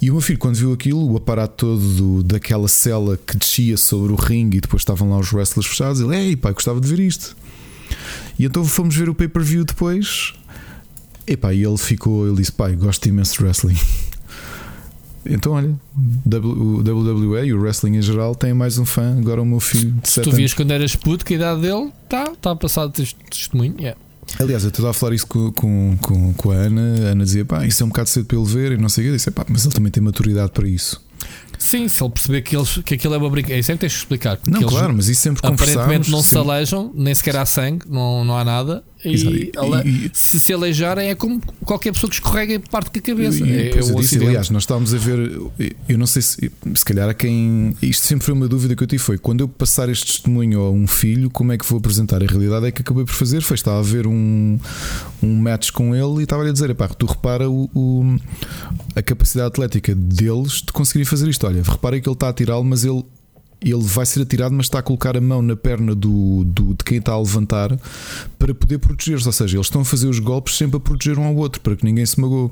E 0.00 0.08
o 0.08 0.12
meu 0.14 0.20
filho, 0.20 0.38
quando 0.38 0.54
viu 0.54 0.72
aquilo, 0.72 1.10
o 1.10 1.16
aparato 1.16 1.66
todo 1.66 1.80
do- 1.80 2.22
daquela 2.22 2.68
cela 2.68 3.16
que 3.26 3.36
descia 3.36 3.76
sobre 3.76 4.12
o 4.12 4.14
ringue 4.14 4.58
e 4.58 4.60
depois 4.60 4.82
estavam 4.82 5.10
lá 5.10 5.18
os 5.18 5.32
wrestlers 5.32 5.66
fechados, 5.66 6.00
ele, 6.00 6.14
ei 6.14 6.36
pai, 6.36 6.52
gostava 6.52 6.80
de 6.80 6.86
ver 6.86 7.00
isto. 7.00 7.36
E 8.38 8.44
então 8.44 8.64
fomos 8.64 8.94
ver 8.94 9.08
o 9.08 9.14
pay-per-view 9.16 9.64
depois. 9.64 10.32
Epá, 11.28 11.52
e 11.52 11.62
ele 11.62 11.76
ficou, 11.76 12.26
ele 12.26 12.36
disse: 12.36 12.52
Pai, 12.52 12.74
gosto 12.74 13.06
imenso 13.08 13.34
de 13.38 13.44
wrestling. 13.44 13.76
Então, 15.30 15.52
olha, 15.52 15.74
o 16.42 16.78
WWE 16.78 17.46
e 17.46 17.52
o 17.52 17.60
wrestling 17.60 17.96
em 17.96 18.02
geral 18.02 18.34
tem 18.34 18.54
mais 18.54 18.78
um 18.78 18.86
fã. 18.86 19.14
Agora 19.18 19.42
o 19.42 19.44
meu 19.44 19.60
filho 19.60 19.90
de 20.00 20.08
Se 20.08 20.14
7 20.14 20.24
tu 20.24 20.28
anos. 20.30 20.36
vias 20.38 20.54
quando 20.54 20.70
eras 20.70 20.96
puto, 20.96 21.22
que 21.22 21.34
a 21.34 21.36
idade 21.36 21.60
dele 21.60 21.92
está 22.04 22.32
tá 22.40 22.56
passado 22.56 22.92
de 22.94 23.14
testemunho. 23.30 23.74
yeah. 23.78 23.98
Aliás, 24.38 24.62
eu 24.62 24.68
estava 24.70 24.90
a 24.90 24.92
falar 24.94 25.14
isso 25.14 25.26
com, 25.26 25.52
com, 25.52 25.98
com, 26.00 26.32
com 26.32 26.50
a 26.50 26.54
Ana. 26.54 27.08
A 27.08 27.10
Ana 27.10 27.24
dizia: 27.24 27.44
Pá, 27.44 27.66
isso 27.66 27.82
é 27.82 27.86
um 27.86 27.88
bocado 27.88 28.08
cedo 28.08 28.24
para 28.24 28.38
ele 28.38 28.46
ver. 28.46 28.72
E 28.72 28.76
não 28.78 28.88
sei 28.88 29.04
o 29.04 29.06
que. 29.06 29.10
Eu 29.10 29.16
disse: 29.16 29.30
Pá, 29.30 29.44
mas 29.48 29.64
ele 29.64 29.74
também 29.74 29.92
tem 29.92 30.02
maturidade 30.02 30.50
para 30.50 30.66
isso. 30.66 31.02
Sim, 31.58 31.88
se 31.88 32.02
ele 32.02 32.10
perceber 32.12 32.42
que, 32.42 32.56
eles, 32.56 32.78
que 32.84 32.94
aquilo 32.94 33.14
é 33.14 33.18
uma 33.18 33.28
brincadeira, 33.28 33.60
isso 33.60 33.72
é 33.72 33.74
que 33.74 33.80
tens 33.80 33.92
de 33.92 33.98
explicar. 33.98 34.38
Não, 34.46 34.62
claro, 34.62 34.94
mas 34.94 35.08
isso 35.08 35.22
sempre. 35.22 35.46
Aparentemente 35.46 36.10
não 36.10 36.22
se 36.22 36.36
aleijam, 36.38 36.92
nem 36.94 37.14
sequer 37.14 37.36
há 37.36 37.44
sangue, 37.44 37.84
não, 37.88 38.24
não 38.24 38.38
há 38.38 38.44
nada. 38.44 38.84
E, 39.04 39.12
Exato. 39.14 39.36
E- 39.86 40.06
e- 40.06 40.10
se 40.12 40.40
se 40.40 40.52
aleijarem 40.52 41.08
é 41.08 41.14
como 41.14 41.40
qualquer 41.64 41.92
pessoa 41.92 42.08
que 42.10 42.16
escorrega 42.16 42.54
e 42.54 42.58
parte 42.58 42.90
com 42.90 42.98
a 42.98 43.02
cabeça. 43.02 43.46
E, 43.46 43.50
é, 43.52 43.70
é 43.70 43.80
eu 43.80 43.86
um 43.96 44.00
disse, 44.00 44.16
aliás, 44.16 44.50
nós 44.50 44.64
estávamos 44.64 44.92
a 44.92 44.98
ver. 44.98 45.40
Eu 45.88 45.96
não 45.96 46.06
sei 46.06 46.20
se, 46.22 46.50
se 46.74 46.84
calhar 46.84 47.08
a 47.08 47.14
quem. 47.14 47.76
Isto 47.80 48.06
sempre 48.06 48.24
foi 48.24 48.34
uma 48.34 48.48
dúvida 48.48 48.74
que 48.74 48.82
eu 48.82 48.86
tive: 48.88 49.00
foi 49.02 49.16
quando 49.16 49.40
eu 49.42 49.48
passar 49.48 49.88
este 49.88 50.04
testemunho 50.06 50.60
a 50.62 50.70
um 50.70 50.86
filho, 50.88 51.30
como 51.30 51.52
é 51.52 51.58
que 51.58 51.64
vou 51.64 51.78
apresentar? 51.78 52.22
A 52.22 52.26
realidade 52.26 52.66
é 52.66 52.72
que 52.72 52.82
acabei 52.82 53.04
por 53.04 53.14
fazer. 53.14 53.40
Foi, 53.42 53.54
estava 53.54 53.78
a 53.78 53.82
ver 53.82 54.06
um, 54.06 54.58
um 55.22 55.36
match 55.36 55.70
com 55.70 55.94
ele 55.94 56.20
e 56.20 56.22
estava-lhe 56.24 56.50
a 56.50 56.52
dizer: 56.52 56.74
pá, 56.74 56.88
tu 56.88 57.06
repara 57.06 57.48
o, 57.48 57.70
o- 57.72 58.18
a 58.96 59.02
capacidade 59.02 59.46
atlética 59.48 59.94
deles 59.94 60.54
de 60.54 60.72
conseguirem 60.72 61.04
fazer 61.06 61.28
isto. 61.28 61.46
Olha, 61.46 61.62
repara 61.62 62.00
que 62.00 62.08
ele 62.08 62.14
está 62.16 62.28
a 62.30 62.32
tirá-lo, 62.32 62.64
mas 62.64 62.84
ele 62.84 63.04
ele 63.60 63.82
vai 63.82 64.06
ser 64.06 64.22
atirado, 64.22 64.54
mas 64.54 64.66
está 64.66 64.78
a 64.78 64.82
colocar 64.82 65.16
a 65.16 65.20
mão 65.20 65.42
na 65.42 65.56
perna 65.56 65.94
do, 65.94 66.44
do- 66.44 66.74
de 66.74 66.84
quem 66.84 66.98
está 66.98 67.12
a 67.12 67.18
levantar 67.18 67.76
para 68.38 68.54
poder 68.54 68.78
proteger-se. 68.78 69.26
Ou 69.26 69.32
seja, 69.32 69.56
eles 69.56 69.66
estão 69.66 69.80
a 69.80 69.84
fazer 69.84 70.06
os 70.08 70.18
golpes 70.18 70.56
sempre 70.56 70.76
a 70.76 70.80
proteger 70.80 71.18
um 71.18 71.24
ao 71.24 71.34
outro 71.36 71.60
para 71.60 71.74
que 71.76 71.84
ninguém 71.84 72.06
se 72.06 72.20
magoe. 72.20 72.50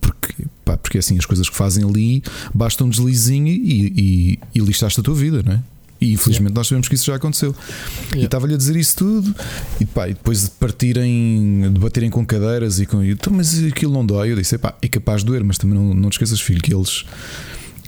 Porque, 0.00 0.34
pá, 0.64 0.76
porque 0.76 0.98
assim, 0.98 1.18
as 1.18 1.26
coisas 1.26 1.48
que 1.48 1.54
fazem 1.56 1.84
ali 1.84 2.22
basta 2.54 2.82
um 2.84 2.88
deslizinho 2.88 3.48
e, 3.48 3.92
e, 3.96 4.38
e 4.54 4.60
lixaste 4.60 4.98
a 5.00 5.02
tua 5.02 5.14
vida, 5.14 5.42
não 5.44 5.52
é? 5.52 5.62
E 6.00 6.14
infelizmente 6.14 6.52
nós 6.54 6.66
sabemos 6.66 6.88
que 6.88 6.96
isso 6.96 7.04
já 7.04 7.14
aconteceu. 7.14 7.54
E 7.54 8.06
Yeah. 8.14 8.24
estava-lhe 8.24 8.54
a 8.54 8.56
dizer 8.56 8.74
isso 8.74 8.96
tudo, 8.96 9.34
e, 9.80 9.86
pá, 9.86 10.08
e 10.08 10.14
depois 10.14 10.42
de 10.44 10.50
partirem, 10.50 11.70
de 11.72 11.78
baterem 11.78 12.10
com 12.10 12.26
cadeiras 12.26 12.80
e 12.80 12.86
com. 12.86 13.04
Então, 13.04 13.32
mas 13.32 13.62
aquilo 13.64 13.92
não 13.92 14.04
dói. 14.04 14.32
Eu 14.32 14.36
disse: 14.36 14.58
pá, 14.58 14.74
é 14.82 14.88
capaz 14.88 15.20
de 15.20 15.26
doer, 15.26 15.44
mas 15.44 15.58
também 15.58 15.78
não, 15.78 15.94
não 15.94 16.10
te 16.10 16.14
esqueças, 16.14 16.40
filho, 16.40 16.60
que 16.60 16.74
eles. 16.74 17.04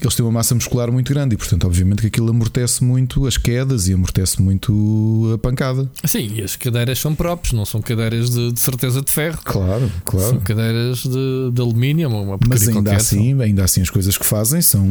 Eles 0.06 0.14
têm 0.14 0.24
uma 0.24 0.32
massa 0.32 0.54
muscular 0.54 0.90
muito 0.90 1.12
grande 1.12 1.34
e, 1.34 1.38
portanto, 1.38 1.64
obviamente 1.64 2.00
que 2.00 2.06
aquilo 2.08 2.30
amortece 2.30 2.82
muito 2.84 3.26
as 3.26 3.36
quedas 3.36 3.88
e 3.88 3.94
amortece 3.94 4.40
muito 4.40 5.32
a 5.34 5.38
pancada. 5.38 5.90
Sim, 6.04 6.32
e 6.34 6.42
as 6.42 6.56
cadeiras 6.56 6.98
são 6.98 7.14
próprias, 7.14 7.52
não 7.52 7.64
são 7.64 7.80
cadeiras 7.80 8.30
de, 8.30 8.52
de 8.52 8.60
certeza 8.60 9.00
de 9.00 9.10
ferro. 9.10 9.38
Claro, 9.44 9.90
São 10.18 10.40
cadeiras 10.40 11.02
de, 11.02 11.50
de 11.52 11.60
alumínio, 11.60 12.08
uma 12.08 12.38
Mas 12.46 12.62
ainda 12.62 12.82
qualquer, 12.82 12.96
assim, 12.96 13.40
ainda 13.40 13.64
assim, 13.64 13.80
as 13.80 13.90
coisas 13.90 14.16
que 14.16 14.26
fazem 14.26 14.60
são. 14.60 14.84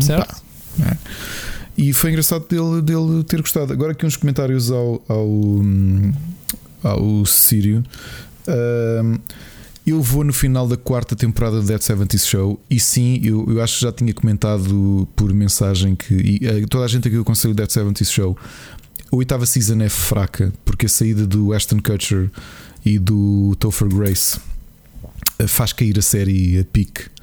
Certo. 0.00 0.26
pá, 0.26 0.86
é. 0.90 0.96
E 1.76 1.92
foi 1.92 2.10
engraçado 2.10 2.44
dele, 2.48 2.82
dele 2.82 3.24
ter 3.24 3.40
gostado. 3.40 3.72
Agora 3.72 3.92
aqui 3.92 4.06
uns 4.06 4.16
comentários 4.16 4.70
ao, 4.70 5.02
ao, 5.08 5.26
hum, 5.26 6.12
ao 6.82 7.26
Sírio. 7.26 7.84
Hum, 8.46 9.18
eu 9.86 10.00
vou 10.00 10.24
no 10.24 10.32
final 10.32 10.66
da 10.66 10.76
quarta 10.76 11.14
temporada 11.14 11.60
do 11.60 11.66
Dead 11.66 11.80
70 11.80 12.16
Show 12.18 12.60
e 12.70 12.80
sim, 12.80 13.20
eu, 13.22 13.44
eu 13.48 13.62
acho 13.62 13.76
que 13.76 13.82
já 13.82 13.92
tinha 13.92 14.14
comentado 14.14 15.06
por 15.14 15.32
mensagem 15.32 15.94
que 15.94 16.14
e, 16.14 16.46
eh, 16.46 16.66
toda 16.68 16.84
a 16.84 16.88
gente 16.88 17.06
aqui 17.06 17.18
aconselho 17.18 17.52
o 17.52 17.56
Dead 17.56 17.70
70 17.70 18.04
Show. 18.04 18.36
A 19.12 19.16
oitava 19.16 19.44
season 19.44 19.82
é 19.82 19.88
fraca 19.88 20.52
porque 20.64 20.86
a 20.86 20.88
saída 20.88 21.26
do 21.26 21.52
Ashton 21.52 21.80
Kutcher 21.80 22.30
e 22.84 22.98
do 22.98 23.54
Topher 23.58 23.88
Grace 23.88 24.40
eh, 25.38 25.46
faz 25.46 25.72
cair 25.72 25.98
a 25.98 26.02
série 26.02 26.58
a 26.58 26.64
pique. 26.64 27.13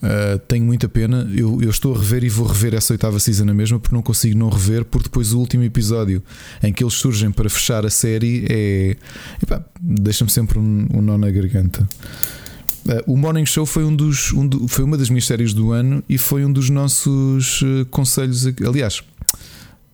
Uh, 0.00 0.38
tenho 0.46 0.64
muita 0.64 0.88
pena. 0.88 1.28
Eu, 1.34 1.60
eu 1.60 1.70
estou 1.70 1.94
a 1.94 1.98
rever 1.98 2.22
e 2.22 2.28
vou 2.28 2.46
rever 2.46 2.72
essa 2.74 2.92
oitava 2.94 3.18
season 3.18 3.44
na 3.46 3.54
mesma 3.54 3.80
porque 3.80 3.94
não 3.94 4.02
consigo 4.02 4.38
não 4.38 4.48
rever. 4.48 4.84
Porque 4.84 5.08
depois 5.08 5.32
o 5.32 5.38
último 5.40 5.64
episódio 5.64 6.22
em 6.62 6.72
que 6.72 6.84
eles 6.84 6.94
surgem 6.94 7.30
para 7.32 7.50
fechar 7.50 7.84
a 7.84 7.90
série 7.90 8.46
é. 8.48 8.96
Deixa-me 9.80 10.30
sempre 10.30 10.58
um, 10.58 10.86
um 10.94 11.02
nó 11.02 11.18
na 11.18 11.30
garganta. 11.30 11.88
Uh, 12.86 13.12
o 13.12 13.16
Morning 13.16 13.44
Show 13.44 13.66
foi, 13.66 13.84
um 13.84 13.94
dos, 13.94 14.32
um 14.32 14.46
do- 14.46 14.66
foi 14.68 14.84
uma 14.84 14.96
das 14.96 15.10
minhas 15.10 15.26
séries 15.26 15.52
do 15.52 15.72
ano 15.72 16.02
e 16.08 16.16
foi 16.16 16.44
um 16.44 16.52
dos 16.52 16.70
nossos 16.70 17.60
uh, 17.62 17.84
conselhos. 17.90 18.46
Aliás, 18.66 19.02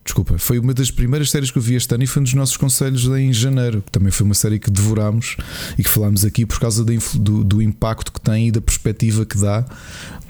desculpa, 0.05 0.37
foi 0.37 0.59
uma 0.59 0.73
das 0.73 0.91
primeiras 0.91 1.31
séries 1.31 1.49
que 1.51 1.57
eu 1.57 1.61
vi 1.61 1.73
este 1.75 1.93
ano 1.95 2.03
e 2.03 2.07
foi 2.07 2.21
um 2.21 2.23
dos 2.23 2.35
nossos 2.35 2.55
conselhos 2.55 3.05
em 3.07 3.33
janeiro. 3.33 3.81
que 3.81 3.91
Também 3.91 4.11
foi 4.11 4.23
uma 4.25 4.35
série 4.35 4.59
que 4.59 4.69
devorámos 4.69 5.35
e 5.77 5.83
que 5.83 5.89
falámos 5.89 6.23
aqui 6.23 6.45
por 6.45 6.59
causa 6.59 6.85
do, 6.85 7.43
do 7.43 7.61
impacto 7.61 8.11
que 8.13 8.21
tem 8.21 8.47
e 8.47 8.51
da 8.51 8.61
perspectiva 8.61 9.25
que 9.25 9.37
dá 9.37 9.65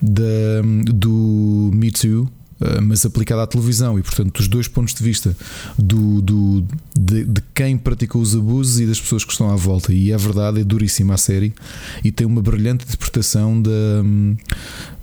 da, 0.01 0.61
do 0.85 1.71
Me 1.73 1.91
Too. 1.91 2.23
uh, 2.23 2.81
Mas 2.81 3.05
aplicada 3.05 3.43
à 3.43 3.47
televisão 3.47 3.99
e, 3.99 4.01
portanto, 4.01 4.37
dos 4.37 4.47
dois 4.47 4.67
pontos 4.69 4.93
de 4.93 5.03
vista 5.03 5.35
do, 5.77 6.21
do- 6.21 6.65
de, 6.97 7.25
de 7.25 7.41
quem 7.53 7.77
praticou 7.77 8.21
os 8.21 8.33
abusos 8.33 8.79
e 8.79 8.85
das 8.85 8.99
pessoas 9.01 9.25
que 9.25 9.31
estão 9.33 9.49
à 9.51 9.55
volta. 9.57 9.91
E 9.93 10.09
é 10.11 10.17
verdade, 10.17 10.61
é 10.61 10.63
duríssima 10.63 11.15
a 11.15 11.17
série 11.17 11.53
e 12.01 12.13
tem 12.13 12.25
uma 12.25 12.41
brilhante 12.41 12.85
interpretação 12.85 13.61
da, 13.61 13.69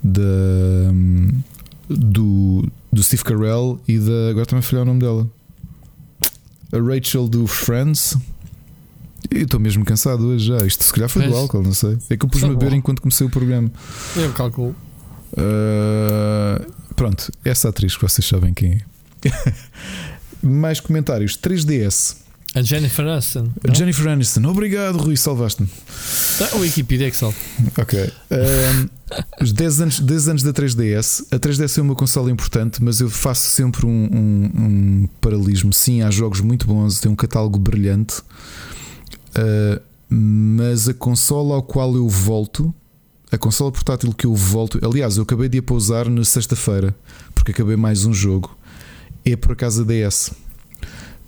da, 0.03 0.21
do, 1.89 2.67
do 2.93 3.03
Steve 3.03 3.23
Carell 3.23 3.79
e 3.87 3.97
da. 3.97 4.29
Agora 4.29 4.45
também 4.45 4.61
falhar 4.61 4.83
o 4.83 4.85
nome 4.85 4.99
dela. 4.99 5.29
A 6.71 6.77
Rachel 6.77 7.27
do 7.27 7.47
Friends. 7.47 8.15
Eu 9.31 9.43
estou 9.43 9.59
mesmo 9.59 9.83
cansado 9.85 10.25
hoje 10.27 10.47
já. 10.47 10.57
Isto 10.65 10.83
se 10.83 10.93
calhar 10.93 11.09
foi 11.09 11.27
do 11.27 11.35
álcool, 11.35 11.63
não 11.63 11.73
sei. 11.73 11.97
É 12.09 12.17
que 12.17 12.25
eu 12.25 12.29
pus-me 12.29 12.49
a 12.49 12.53
beber 12.53 12.73
enquanto 12.73 13.01
comecei 13.01 13.25
o 13.25 13.29
programa. 13.29 13.71
Eu 14.15 14.31
calculo. 14.33 14.75
Uh, 15.31 16.71
pronto, 16.95 17.31
essa 17.43 17.69
atriz 17.69 17.95
que 17.95 18.01
vocês 18.01 18.27
sabem 18.27 18.53
quem 18.53 18.73
é. 18.73 19.53
Mais 20.43 20.79
comentários. 20.79 21.37
3DS. 21.37 22.22
A 22.55 22.61
Jennifer 22.61 23.05
Aniston. 23.07 23.49
A 23.63 23.67
não? 23.67 23.75
Jennifer 23.75 24.07
Aniston. 24.07 24.43
Obrigado, 24.45 24.97
Rui. 24.97 25.17
Salvaste-me. 25.17 25.67
Ah, 26.41 26.55
O 26.55 26.59
Wikipedia 26.59 27.09
que 27.09 27.17
salve. 27.17 27.35
Ok. 27.77 28.11
Um, 28.31 28.89
os 29.41 29.51
10 29.51 29.81
anos, 29.81 29.99
10 29.99 30.27
anos 30.29 30.43
da 30.43 30.53
3DS. 30.53 31.25
A 31.31 31.39
3DS 31.39 31.79
é 31.79 31.81
uma 31.81 31.95
consola 31.95 32.29
importante, 32.29 32.83
mas 32.83 32.99
eu 33.01 33.09
faço 33.09 33.47
sempre 33.49 33.85
um, 33.87 33.89
um- 33.89 34.51
um 34.63 35.09
paralelismo. 35.19 35.73
Sim, 35.73 36.03
há 36.03 36.11
jogos 36.11 36.41
muito 36.41 36.67
bons, 36.67 36.99
tem 36.99 37.11
um 37.11 37.15
catálogo 37.15 37.57
brilhante. 37.57 38.19
Uh, 39.35 39.81
mas 40.09 40.87
a 40.87 40.93
consola 40.93 41.55
ao 41.55 41.63
qual 41.63 41.95
eu 41.95 42.07
volto, 42.07 42.73
a 43.31 43.37
consola 43.37 43.71
portátil 43.71 44.13
que 44.13 44.27
eu 44.27 44.35
volto, 44.35 44.79
aliás, 44.85 45.17
eu 45.17 45.23
acabei 45.23 45.49
de 45.49 45.57
a 45.57 45.63
pousar 45.63 46.07
na 46.07 46.23
sexta-feira, 46.23 46.95
porque 47.33 47.51
acabei 47.51 47.75
mais 47.75 48.05
um 48.05 48.13
jogo, 48.13 48.55
é 49.25 49.35
por 49.35 49.53
acaso 49.53 49.81
a 49.81 49.85
DS. 49.85 50.31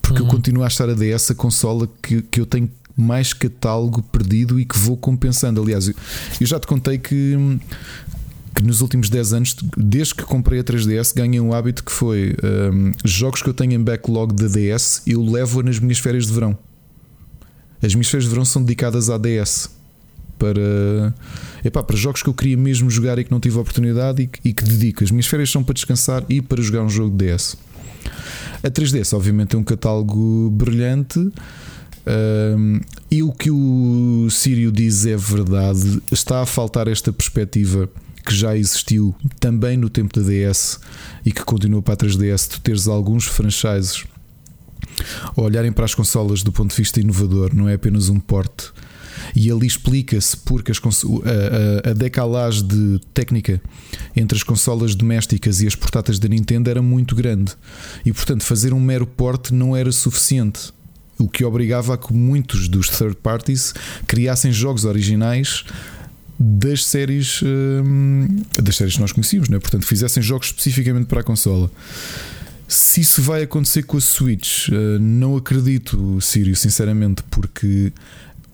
Porque 0.08 0.22
eu 0.22 0.26
Uhum. 0.26 0.32
continuo 0.32 0.64
a 0.64 0.68
achar 0.68 0.89
a 0.89 0.93
DS 0.93 1.32
a 1.32 1.36
consola 1.36 1.89
que, 2.01 2.22
que 2.22 2.39
eu 2.39 2.45
tenho 2.45 2.70
mais 2.95 3.34
catálogo 3.34 4.01
perdido 4.03 4.60
e 4.60 4.66
que 4.66 4.78
vou 4.78 4.95
compensando. 4.95 5.62
Aliás, 5.62 5.88
eu, 5.88 5.95
eu 6.39 6.47
já 6.47 6.60
te 6.60 6.68
contei 6.68 6.97
que, 6.97 7.36
que 8.56 8.64
nos 8.64 8.82
últimos 8.82 9.10
10 9.10 9.34
anos, 9.34 9.56
desde 9.76 10.16
que 10.16 10.24
comprei 10.24 10.60
a 10.60 10.64
3DS, 10.64 11.14
ganhei 11.16 11.39
um 11.41 11.53
hábito 11.53 11.84
que 11.84 11.91
foi 11.91 12.36
hum, 12.74 12.91
jogos 13.03 13.41
que 13.41 13.49
eu 13.49 13.53
tenho 13.53 13.74
em 13.74 13.84
backlog 13.84 14.34
da 14.34 14.47
DS, 14.47 15.01
eu 15.06 15.22
levo-a 15.24 15.64
nas 15.64 15.80
minhas 15.80 15.99
férias 15.99 16.26
de 16.28 16.34
verão. 16.34 16.58
As 17.84 17.93
minhas 17.93 18.08
férias 18.08 18.24
de 18.24 18.30
verão 18.30 18.45
são 18.45 18.64
dedicadas 18.64 19.10
à 19.10 19.18
DS 19.18 19.70
para, 20.39 21.14
epá, 21.64 21.84
para 21.84 21.95
jogos 21.95 22.22
que 22.24 22.30
eu 22.30 22.34
queria 22.34 22.58
mesmo 22.58 22.89
jogar 22.89 23.18
e 23.20 23.24
que 23.24 23.32
não 23.32 23.39
tive 23.39 23.58
a 23.58 23.62
oportunidade 23.62 24.22
e 24.24 24.28
que, 24.28 24.39
e 24.49 24.53
que 24.53 24.64
dedico. 24.64 25.03
As 25.03 25.12
minhas 25.12 25.28
férias 25.28 25.49
são 25.51 25.64
para 25.64 25.74
descansar 25.74 26.24
e 26.30 26.41
para 26.41 26.62
jogar 26.62 26.82
um 26.84 26.89
jogo 26.89 27.16
de 27.16 27.26
DS. 27.26 27.58
A 28.66 28.72
3DS, 28.72 29.16
obviamente, 29.16 29.55
é 29.55 29.59
um 29.59 29.63
catálogo 29.63 30.49
brilhante. 30.49 31.20
um, 31.20 32.80
e 33.11 33.22
o 33.22 33.32
que 33.32 33.51
o 33.51 34.28
Sírio 34.32 34.72
diz 34.72 35.05
é 35.05 35.16
verdade. 35.16 36.01
Está 36.11 36.41
a 36.41 36.47
faltar 36.47 36.88
esta 36.88 37.13
perspectiva 37.13 37.88
que 38.26 38.34
já 38.34 38.57
existiu 38.57 39.13
também 39.39 39.78
no 39.78 39.88
tempo 39.88 40.20
da 40.20 40.28
DS 40.28 40.80
e 41.24 41.32
que 41.32 41.43
continua 41.43 41.80
para 41.80 41.93
a 41.93 41.97
3DS. 41.97 42.47
Tu 42.47 42.61
teres 42.61 42.88
alguns 42.88 43.26
franchises 43.26 44.03
a 45.38 45.39
olharem 45.39 45.72
para 45.72 45.86
as 45.86 45.93
consolas 45.93 46.41
do 46.41 46.51
ponto 46.51 46.72
de 46.72 46.78
vista 46.78 46.99
inovador, 46.99 47.53
não 47.53 47.70
é 47.70 47.76
apenas 47.76 48.09
um 48.09 48.20
porte. 48.20 48.72
E 49.36 49.49
ali 49.51 49.67
explica-se 49.67 50.36
porque 50.38 50.71
as 50.71 50.78
a, 50.78 51.88
a, 51.88 51.91
a 51.91 51.93
decalagem 51.93 52.67
de 52.67 52.99
técnica 53.13 53.61
entre 54.15 54.38
as 54.38 54.43
consolas 54.43 54.95
domésticas 54.95 55.61
e 55.61 55.67
as 55.67 55.76
portáteis 55.76 56.19
da 56.19 56.28
Nintendo 56.28 56.69
era 56.69 56.82
muito 56.82 57.15
grande. 57.15 57.53
E 58.05 58.11
portanto, 58.11 58.43
fazer 58.43 58.73
um 58.73 58.80
mero 58.80 59.07
porte 59.07 59.53
não 59.53 59.76
era 59.76 59.91
suficiente. 59.91 60.73
O 61.17 61.30
que 61.30 61.45
obrigava 61.45 61.93
a 61.93 61.97
que 61.97 62.13
muitos 62.13 62.67
dos 62.67 62.89
third 62.89 63.15
parties 63.15 63.73
criassem 64.05 64.51
jogos 64.51 64.84
originais 64.84 65.63
das 66.38 66.86
séries 66.86 67.41
das 68.61 68.76
séries 68.76 68.95
que 68.95 69.01
nós 69.01 69.13
conhecíamos, 69.13 69.47
né? 69.47 69.57
portanto, 69.57 69.86
fizessem 69.86 70.21
jogos 70.21 70.47
especificamente 70.47 71.05
para 71.05 71.21
a 71.21 71.23
consola. 71.23 71.71
Se 72.67 73.01
isso 73.01 73.21
vai 73.21 73.43
acontecer 73.43 73.84
com 73.84 73.95
a 73.95 74.01
Switch, 74.01 74.69
eh, 74.69 74.97
não 74.99 75.38
acredito, 75.38 76.19
Sírio, 76.19 76.55
sinceramente, 76.55 77.21
porque 77.30 77.93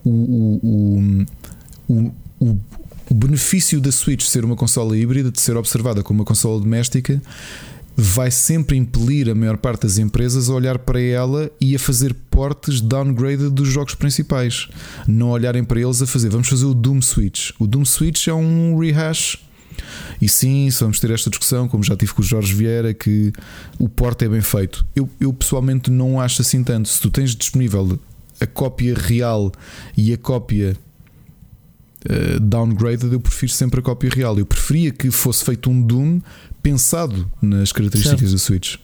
o, 0.04 1.26
o, 1.88 2.12
o, 2.40 2.58
o, 3.10 3.14
benefício 3.14 3.80
da 3.80 3.92
Switch 3.92 4.22
ser 4.22 4.44
uma 4.44 4.56
consola 4.56 4.96
híbrida, 4.96 5.30
de 5.30 5.40
ser 5.40 5.56
observada 5.56 6.02
como 6.02 6.20
uma 6.20 6.24
consola 6.24 6.60
doméstica, 6.60 7.22
vai 7.96 8.30
sempre 8.30 8.76
impelir 8.76 9.28
a 9.28 9.34
maior 9.34 9.56
parte 9.56 9.82
das 9.82 9.98
empresas 9.98 10.48
a 10.48 10.54
olhar 10.54 10.78
para 10.78 11.00
ela 11.00 11.50
e 11.60 11.76
a 11.76 11.78
fazer 11.78 12.14
portes 12.30 12.80
downgrade 12.80 13.50
dos 13.50 13.68
jogos 13.68 13.94
principais. 13.94 14.68
Não 15.06 15.30
olharem 15.30 15.62
para 15.62 15.80
eles 15.80 16.00
a 16.00 16.06
fazer, 16.06 16.30
vamos 16.30 16.48
fazer 16.48 16.64
o 16.64 16.74
Doom 16.74 17.02
Switch. 17.02 17.50
O 17.58 17.66
Doom 17.66 17.84
Switch 17.84 18.28
é 18.28 18.34
um 18.34 18.78
rehash. 18.78 19.38
E 20.20 20.28
sim, 20.28 20.68
vamos 20.78 21.00
ter 21.00 21.10
esta 21.10 21.28
discussão, 21.28 21.66
como 21.68 21.82
já 21.82 21.96
tive 21.96 22.12
com 22.12 22.22
o 22.22 22.24
Jorge 22.24 22.54
Vieira, 22.54 22.94
que 22.94 23.32
o 23.78 23.88
porte 23.88 24.24
é 24.24 24.28
bem 24.28 24.40
feito. 24.40 24.86
Eu, 24.94 25.08
eu 25.20 25.32
pessoalmente 25.32 25.90
não 25.90 26.20
acho 26.20 26.42
assim 26.42 26.62
tanto. 26.62 26.88
Se 26.88 27.00
tu 27.00 27.10
tens 27.10 27.34
disponível 27.34 27.98
a 28.42 28.46
cópia 28.46 28.94
real 28.94 29.52
e 29.96 30.12
a 30.12 30.18
cópia 30.18 30.76
eh, 32.08 32.38
downgraded, 32.40 33.12
eu 33.12 33.20
prefiro 33.20 33.52
sempre 33.52 33.80
a 33.80 33.82
cópia 33.82 34.10
real. 34.10 34.38
Eu 34.38 34.46
preferia 34.46 34.90
que 34.90 35.10
fosse 35.10 35.44
feito 35.44 35.70
um 35.70 35.80
Doom 35.80 36.20
pensado 36.62 37.30
nas 37.40 37.72
características 37.72 38.20
Certo. 38.20 38.32
da 38.32 38.38
Switch. 38.38 38.76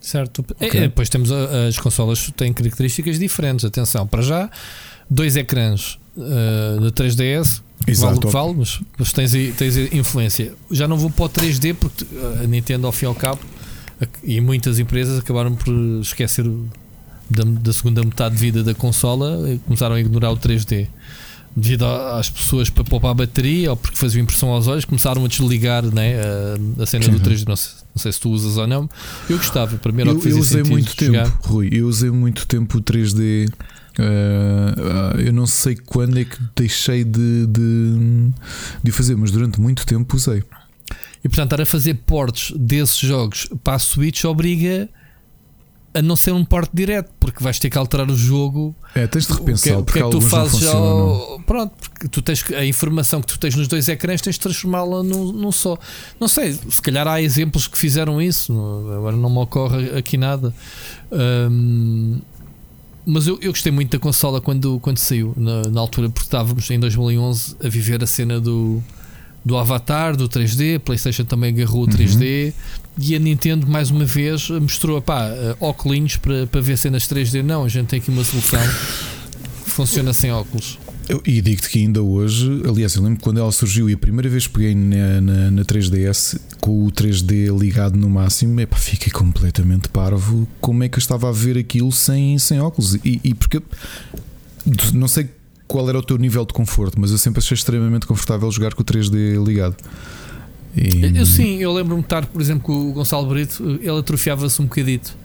Certo. 0.00 0.44
É, 0.60 0.66
Ok. 0.66 0.80
é, 0.80 0.82
depois 0.82 1.08
temos 1.08 1.32
a- 1.32 1.66
as 1.68 1.78
consolas 1.78 2.30
têm 2.36 2.52
características 2.52 3.18
diferentes. 3.18 3.64
Atenção, 3.64 4.06
para 4.06 4.20
já, 4.22 4.50
dois 5.08 5.34
ecrãs 5.36 5.98
uh, 6.16 6.80
de 6.80 6.92
3DS. 6.92 7.62
Vale 7.98 8.16
o 8.16 8.20
que 8.20 8.28
vale, 8.28 8.54
mas, 8.54 8.80
mas 8.98 9.12
tens, 9.12 9.32
tens 9.56 9.76
influência. 9.92 10.52
Já 10.70 10.86
não 10.88 10.96
vou 10.98 11.10
para 11.10 11.24
o 11.24 11.28
3D 11.28 11.74
porque 11.74 12.04
uh, 12.04 12.42
a 12.42 12.46
Nintendo, 12.46 12.86
ao 12.86 12.92
fim 12.92 13.06
e 13.06 13.08
ao 13.08 13.14
cabo, 13.14 13.40
E 14.22 14.40
muitas 14.40 14.78
empresas 14.78 15.18
acabaram 15.18 15.54
por 15.54 15.72
esquecer 16.02 16.46
o- 16.46 16.68
da, 17.34 17.44
da 17.44 17.72
segunda 17.72 18.02
metade 18.02 18.34
de 18.34 18.40
vida 18.40 18.62
da 18.62 18.74
consola 18.74 19.50
e 19.50 19.58
começaram 19.58 19.94
a 19.94 20.00
ignorar 20.00 20.30
o 20.30 20.36
3D. 20.36 20.88
Devido 21.56 21.84
às 21.86 22.28
pessoas 22.28 22.68
para 22.68 22.82
poupar 22.82 23.12
a 23.12 23.14
bateria 23.14 23.70
ou 23.70 23.76
porque 23.76 23.96
faziam 23.96 24.22
impressão 24.22 24.48
aos 24.48 24.66
olhos, 24.66 24.84
começaram 24.84 25.24
a 25.24 25.28
desligar 25.28 25.84
né, 25.84 26.16
a, 26.20 26.82
a 26.82 26.86
cena 26.86 27.06
do 27.08 27.18
Sim. 27.18 27.24
3D. 27.24 27.46
Não 27.46 27.54
sei, 27.56 27.72
não 27.94 28.02
sei 28.02 28.12
se 28.12 28.20
tu 28.20 28.30
usas 28.30 28.56
ou 28.56 28.66
não. 28.66 28.90
Eu 29.30 29.36
gostava, 29.36 29.76
para 29.76 29.92
mim 29.92 30.00
era 30.00 30.10
o 30.10 30.14
Eu, 30.14 30.16
que 30.18 30.22
fazia 30.24 30.36
eu 30.38 30.40
usei 30.42 30.62
muito 30.64 31.04
jogar. 31.04 31.24
tempo, 31.30 31.48
Rui. 31.48 31.68
Eu 31.70 31.86
usei 31.86 32.10
muito 32.10 32.46
tempo 32.46 32.78
o 32.78 32.82
3D. 32.82 33.48
Ah, 33.96 35.12
ah, 35.14 35.20
eu 35.20 35.32
não 35.32 35.46
sei 35.46 35.76
quando 35.76 36.18
é 36.18 36.24
que 36.24 36.36
deixei 36.56 37.04
de, 37.04 37.46
de, 37.46 38.30
de 38.82 38.90
fazer, 38.90 39.16
mas 39.16 39.30
durante 39.30 39.60
muito 39.60 39.86
tempo 39.86 40.16
usei. 40.16 40.42
E 41.22 41.28
portanto, 41.28 41.52
estar 41.52 41.60
a 41.62 41.66
fazer 41.66 41.94
portes 42.04 42.52
desses 42.56 42.98
jogos 42.98 43.48
para 43.62 43.74
a 43.74 43.78
Switch 43.78 44.24
obriga 44.24 44.88
a 45.94 46.02
não 46.02 46.16
ser 46.16 46.32
um 46.32 46.44
porte 46.44 46.70
direto, 46.74 47.10
porque 47.20 47.42
vais 47.42 47.58
ter 47.58 47.70
que 47.70 47.78
alterar 47.78 48.10
o 48.10 48.16
jogo. 48.16 48.74
É, 48.96 49.06
tens 49.06 49.26
de 49.26 49.32
O 49.32 49.36
que, 49.36 49.40
repensar 49.42 49.78
o 49.78 49.84
que 49.84 49.98
é 49.98 50.02
que 50.02 50.10
tu 50.10 50.20
fazes 50.20 50.58
já? 50.60 50.72
ao- 50.72 51.40
Pronto, 51.46 51.72
porque 51.80 52.08
tu 52.08 52.20
tens 52.20 52.44
a 52.52 52.64
informação 52.64 53.20
que 53.20 53.28
tu 53.28 53.38
tens 53.38 53.54
nos 53.54 53.68
dois 53.68 53.88
ecrãs 53.88 54.20
tens 54.20 54.34
de 54.34 54.40
transformá-la 54.40 55.02
num, 55.04 55.32
num 55.32 55.52
só. 55.52 55.78
Não 56.18 56.26
sei, 56.26 56.52
se 56.68 56.82
calhar 56.82 57.06
há 57.06 57.22
exemplos 57.22 57.68
que 57.68 57.78
fizeram 57.78 58.20
isso, 58.20 58.52
agora 58.96 59.16
não 59.16 59.30
me 59.30 59.38
ocorre 59.38 59.96
aqui 59.96 60.16
nada. 60.16 60.52
Ahm, 61.12 62.18
mas 63.06 63.26
eu, 63.26 63.38
eu 63.40 63.52
gostei 63.52 63.70
muito 63.70 63.90
da 63.92 63.98
consola 63.98 64.40
quando, 64.40 64.80
quando 64.80 64.98
saiu, 64.98 65.32
na, 65.36 65.62
na 65.62 65.80
altura, 65.80 66.08
porque 66.08 66.26
estávamos 66.26 66.68
em 66.70 66.78
2011 66.80 67.56
a 67.62 67.68
viver 67.68 68.02
a 68.02 68.06
cena 68.06 68.40
do, 68.40 68.82
do 69.44 69.56
Avatar, 69.58 70.16
do 70.16 70.26
3D, 70.28 70.76
a 70.76 70.80
PlayStation 70.80 71.24
também 71.24 71.52
agarrou 71.54 71.84
o 71.84 71.86
3D 71.86 72.52
e 72.98 73.14
a 73.14 73.18
Nintendo 73.18 73.66
mais 73.66 73.90
uma 73.90 74.04
vez 74.04 74.48
mostrou 74.50 75.00
pá, 75.02 75.26
eh, 75.28 75.56
óculos 75.60 76.16
para, 76.16 76.46
para 76.46 76.60
ver 76.60 76.76
cenas 76.78 77.06
3D. 77.08 77.42
Não, 77.42 77.64
a 77.64 77.68
gente 77.68 77.88
tem 77.88 77.98
aqui 77.98 78.10
uma 78.10 78.22
solução 78.24 78.60
que 79.64 79.70
funciona 79.70 80.12
sem 80.12 80.30
óculos. 80.32 80.78
Eu- 81.08 81.20
e 81.26 81.40
digo-te 81.42 81.68
que 81.68 81.78
ainda 81.80 82.02
hoje, 82.02 82.62
aliás, 82.66 82.94
eu 82.94 83.02
lembro 83.02 83.20
quando 83.20 83.38
ela 83.38 83.52
surgiu 83.52 83.90
e 83.90 83.92
a 83.92 83.98
primeira 83.98 84.28
vez 84.28 84.46
peguei 84.46 84.74
na, 84.74 85.20
na, 85.20 85.50
na 85.50 85.62
3DS 85.64 86.38
com 86.60 86.86
o 86.86 86.90
3D 86.90 87.48
ligado 87.58 87.96
no 87.98 88.08
máximo, 88.08 88.58
epá, 88.60 88.76
fiquei 88.78 89.12
completamente 89.12 89.88
parvo. 89.90 90.48
Como 90.60 90.82
é 90.82 90.88
que 90.88 90.96
eu 90.96 91.00
estava 91.00 91.28
a 91.28 91.32
ver 91.32 91.58
aquilo 91.58 91.92
sem, 91.92 92.38
sem 92.38 92.58
óculos? 92.60 92.94
E, 93.04 93.20
e 93.22 93.34
porque 93.34 93.60
não 94.94 95.06
sei 95.08 95.28
qual 95.68 95.88
era 95.88 95.98
o 95.98 96.02
teu 96.02 96.16
nível 96.16 96.44
de 96.46 96.54
conforto, 96.54 96.98
mas 96.98 97.10
eu 97.10 97.18
sempre 97.18 97.38
achei 97.40 97.54
extremamente 97.54 98.06
confortável 98.06 98.50
jogar 98.50 98.72
com 98.74 98.80
o 98.82 98.84
3D 98.84 99.44
ligado. 99.44 99.76
E- 100.76 101.16
Eu 101.18 101.26
sim, 101.26 101.56
eu 101.58 101.72
lembro-me 101.72 102.00
de 102.02 102.06
estar, 102.06 102.26
por 102.26 102.40
exemplo, 102.40 102.62
com 102.64 102.90
o 102.90 102.92
Gonçalo 102.92 103.26
Brito, 103.28 103.62
ele 103.80 103.98
atrofiava-se 103.98 104.60
um 104.60 104.64
bocadito. 104.66 105.16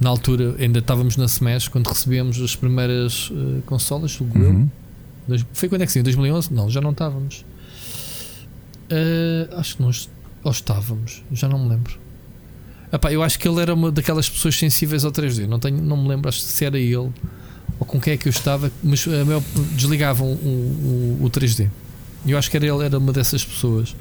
Na 0.00 0.08
altura, 0.08 0.56
ainda 0.58 0.78
estávamos 0.78 1.16
na 1.16 1.26
Smash 1.26 1.68
quando 1.68 1.86
recebemos 1.88 2.40
as 2.40 2.56
primeiras 2.56 3.30
eh, 3.32 3.60
consolas, 3.66 4.10
eu. 4.12 4.26
Uhum. 4.34 4.68
Dois- 5.28 5.44
Foi 5.52 5.68
quando 5.68 5.82
é 5.82 5.86
que 5.86 5.92
sim? 5.92 6.02
2011? 6.02 6.52
Não, 6.52 6.70
já 6.70 6.80
não 6.80 6.90
estávamos. 6.92 7.44
Eh, 8.88 9.48
acho 9.56 9.76
que 9.76 9.82
nós 9.82 10.08
ou 10.42 10.50
estávamos, 10.50 11.22
já 11.32 11.48
não 11.48 11.58
me 11.58 11.68
lembro. 11.68 11.98
Epá, 12.92 13.12
eu 13.12 13.22
acho 13.22 13.38
que 13.38 13.46
ele 13.46 13.60
era 13.60 13.74
uma 13.74 13.92
daquelas 13.92 14.28
pessoas 14.28 14.56
sensíveis 14.56 15.04
ao 15.04 15.12
3D. 15.12 15.46
Não, 15.46 15.58
tenho, 15.60 15.80
não 15.82 15.96
me 15.98 16.08
lembro 16.08 16.28
acho 16.28 16.40
se 16.40 16.64
era 16.64 16.78
ele 16.78 16.96
ou 17.78 17.86
com 17.86 18.00
quem 18.00 18.14
é 18.14 18.16
que 18.16 18.26
eu 18.26 18.30
estava, 18.30 18.72
mas 18.82 19.06
a 19.06 19.24
maior- 19.24 19.42
desligavam 19.76 20.26
o, 20.32 21.18
o, 21.20 21.24
o 21.26 21.30
3D. 21.30 21.68
Eu 22.26 22.36
acho 22.38 22.50
que 22.50 22.56
era 22.56 22.66
ele, 22.66 22.84
era 22.84 22.98
uma 22.98 23.12
dessas 23.12 23.44
pessoas. 23.44 23.94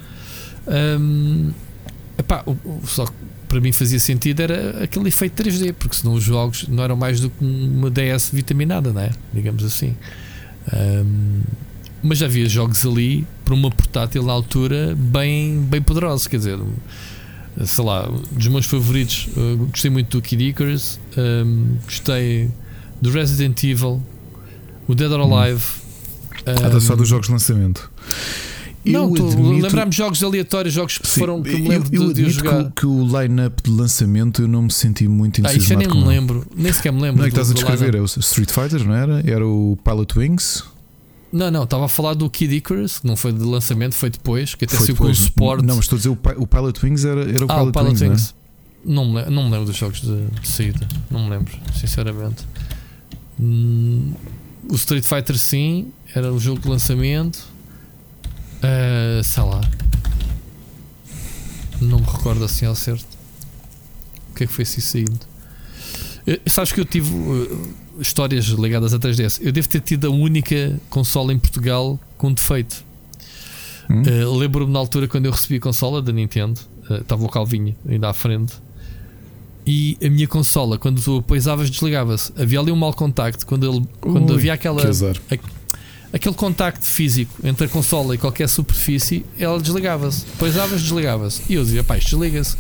Hum, 0.68 1.51
epá, 2.18 2.43
o- 2.45 2.51
o- 2.51 2.82
só 2.86 3.05
que 3.05 3.14
para 3.47 3.60
mim 3.60 3.72
fazia 3.72 3.99
sentido 3.99 4.41
era 4.41 4.84
aquele 4.84 5.07
efeito 5.07 5.41
3D, 5.43 5.74
porque 5.74 5.95
senão 5.95 6.14
os 6.14 6.24
jogos 6.24 6.68
não 6.68 6.84
eram 6.84 6.95
mais 6.95 7.20
do 7.20 7.30
que 7.30 7.43
uma 7.43 7.89
DS 7.89 8.30
vitaminada, 8.32 8.93
não 8.93 9.01
é? 9.01 9.10
Digamos 9.34 9.64
assim. 9.64 9.95
Hum, 10.74 11.41
mas 12.03 12.18
já 12.20 12.28
havia 12.28 12.47
jogos 12.47 12.86
ali 12.86 13.26
para 13.43 13.53
uma 13.53 13.70
portátil 13.72 14.24
na 14.24 14.32
altura 14.32 14.95
bem, 14.97 15.60
bem 15.62 15.82
poderosos, 15.82 16.28
quer 16.28 16.38
dizer, 16.38 16.57
sei 17.66 17.84
lá, 17.84 18.10
dos 18.32 18.47
meus 18.47 18.66
favoritos, 18.66 19.28
uh, 19.36 19.57
gostei 19.70 19.91
muito 19.91 20.18
do 20.18 20.22
Kid 20.22 20.41
Icarus, 20.43 20.99
um, 21.18 21.76
gostei 21.84 22.49
do 23.01 23.12
Resident 23.12 23.62
Evil, 23.64 24.01
o 24.88 24.95
Dead 24.95 25.12
or 25.12 25.20
Alive. 25.22 25.64
Ah, 26.45 26.51
está 26.51 26.78
um, 26.78 26.80
só 26.80 26.95
dos 26.95 27.10
jogos 27.10 27.26
de 27.28 27.34
lançamento. 27.34 27.91
Não, 28.86 29.11
lembrar-me 29.61 29.91
de 29.91 29.97
jogos 29.97 30.23
aleatórios, 30.23 30.73
jogos 30.73 30.97
que 30.97 31.07
Sim, 31.07 31.19
foram 31.19 31.43
que 31.43 31.55
me 31.57 31.67
lembro 31.67 31.89
eu 31.93 32.07
de, 32.07 32.13
de 32.13 32.21
eu 32.21 32.27
admito 32.27 32.30
que, 32.30 32.47
jogar. 32.49 32.61
o- 32.65 32.71
que 32.71 32.86
o 32.86 33.21
line-up 33.21 33.61
de 33.63 33.69
lançamento 33.69 34.41
eu 34.41 34.47
não 34.47 34.61
me 34.63 34.71
senti 34.71 35.07
muito 35.07 35.45
Ah, 35.45 35.53
isso 35.53 35.73
eu 35.73 35.77
entusiasmado 35.80 35.93
nem 35.95 36.01
me 36.03 36.07
lembro, 36.07 36.47
nem 36.55 36.71
sequer 36.73 36.91
me 36.93 37.01
lembro. 37.01 37.17
Não 37.17 37.25
é 37.25 37.30
que 37.30 37.34
estás 37.36 37.51
a 37.51 37.53
descrever? 37.53 37.95
É 37.95 38.01
o 38.01 38.05
Street 38.05 38.49
Fighter, 38.51 38.86
não 38.88 38.95
era? 38.95 39.21
Era 39.30 39.45
o 39.45 39.77
Pilot 39.84 40.17
Wings? 40.19 40.63
Não, 41.32 41.51
não, 41.51 41.63
estava 41.63 41.86
a 41.86 41.88
falar 41.89 42.15
do 42.15 42.27
Kid 42.30 42.55
Icarus, 42.55 42.99
que 42.99 43.05
não 43.07 43.15
foi 43.15 43.32
de 43.32 43.43
lançamento, 43.43 43.93
foi 43.93 44.09
depois, 44.09 44.55
que 44.55 44.65
até 44.65 44.75
Foi 44.77 44.86
saiu 44.88 44.95
com 44.95 45.03
o 45.03 45.07
depois. 45.07 45.25
suporte. 45.27 45.63
Não, 45.65 45.75
mas 45.75 45.86
estou 45.86 45.95
a 45.95 45.99
dizer 45.99 46.09
o, 46.09 46.15
Pi- 46.15 46.36
o 46.38 46.47
Pilot 46.47 46.84
Wings 46.86 47.05
era, 47.05 47.21
era 47.21 47.45
o 47.45 47.51
ah, 47.51 47.61
o 47.63 47.71
Pilot, 47.71 47.71
Pilot 47.73 47.89
Wings. 47.89 48.01
não 48.01 48.07
é? 48.07 48.09
Wings. 48.09 48.36
Não, 48.86 49.05
me, 49.05 49.25
não 49.36 49.43
me 49.43 49.51
lembro 49.51 49.65
dos 49.65 49.75
jogos 49.75 50.01
de, 50.01 50.25
de 50.41 50.47
saída. 50.47 50.88
Não 51.11 51.25
me 51.25 51.30
lembro, 51.30 51.53
sinceramente. 51.80 52.45
Hum, 53.39 54.13
o 54.69 54.75
Street 54.75 55.03
Fighter 55.03 55.38
sim, 55.38 55.88
era 56.15 56.32
o 56.34 56.39
jogo 56.39 56.61
de 56.61 56.67
lançamento. 56.69 57.39
Ah, 58.62 59.22
sei 59.24 59.43
lá. 59.43 59.62
Não 61.82 61.99
me 61.99 62.05
recordo 62.05 62.43
assim 62.43 62.66
ao 62.66 62.76
certo. 62.76 63.07
O 64.32 64.36
que 64.36 64.43
é 64.43 64.47
que 64.47 64.53
foi 64.53 64.64
assim 64.64 64.82
saindo? 64.82 65.20
Eh, 66.28 66.39
Sabes 66.45 66.72
que 66.72 66.80
eu 66.80 66.86
tive 66.86 67.10
eh, 67.10 67.57
histórias 67.99 68.45
ligadas 68.45 68.93
a 68.93 68.99
3DS. 68.99 69.39
Eu 69.41 69.51
devo 69.51 69.68
ter 69.68 69.82
tido 69.82 70.07
a 70.07 70.10
única 70.10 70.80
consola 70.89 71.34
em 71.34 71.39
Portugal 71.39 71.99
com 72.18 72.34
defeito. 72.34 72.84
Hum? 73.89 74.03
Uh, 74.03 74.38
Lembro-me 74.38 74.72
na 74.72 74.78
altura 74.78 75.07
quando 75.07 75.26
eu 75.26 75.32
recebi 75.32 75.55
a 75.55 75.60
consola 75.60 75.99
da 75.99 76.12
Nintendo, 76.12 76.60
uh, 76.89 76.95
estava 76.95 77.26
o 77.26 77.30
Calvinho 77.30 77.76
ainda 77.89 78.07
à 78.07 78.14
frente, 78.14 78.53
e 79.66 79.97
a 80.03 80.10
minha 80.10 80.28
consola, 80.28 80.78
quando 80.78 81.01
tu 81.01 81.18
a 81.18 81.22
poisavas, 81.22 81.70
desligava-se. 81.70 82.32
Havia 82.39 82.60
ali 82.60 82.72
um 82.72 82.76
mau 82.76 82.93
contacto. 82.93 83.45
Quando, 83.45 83.72
ele, 83.72 83.86
quando 84.01 84.32
Ui, 84.32 84.36
havia 84.36 84.53
aquela. 84.53 84.82
Aquele 86.12 86.36
contacto 86.36 86.86
físico 86.86 87.34
entre 87.43 87.66
a 87.66 87.70
consola 87.70 88.16
e 88.16 88.18
qualquer 88.18 88.47
superfície, 88.49 89.26
ela 89.38 89.60
desligava-se. 89.60 90.26
Poisavas, 90.38 90.82
desligava-se. 90.82 91.41
E 91.49 91.55
eu 91.55 91.64
dizia, 91.64 91.84
pá, 91.84 91.97
isto 91.97 92.12
desliga-se. 92.12 92.57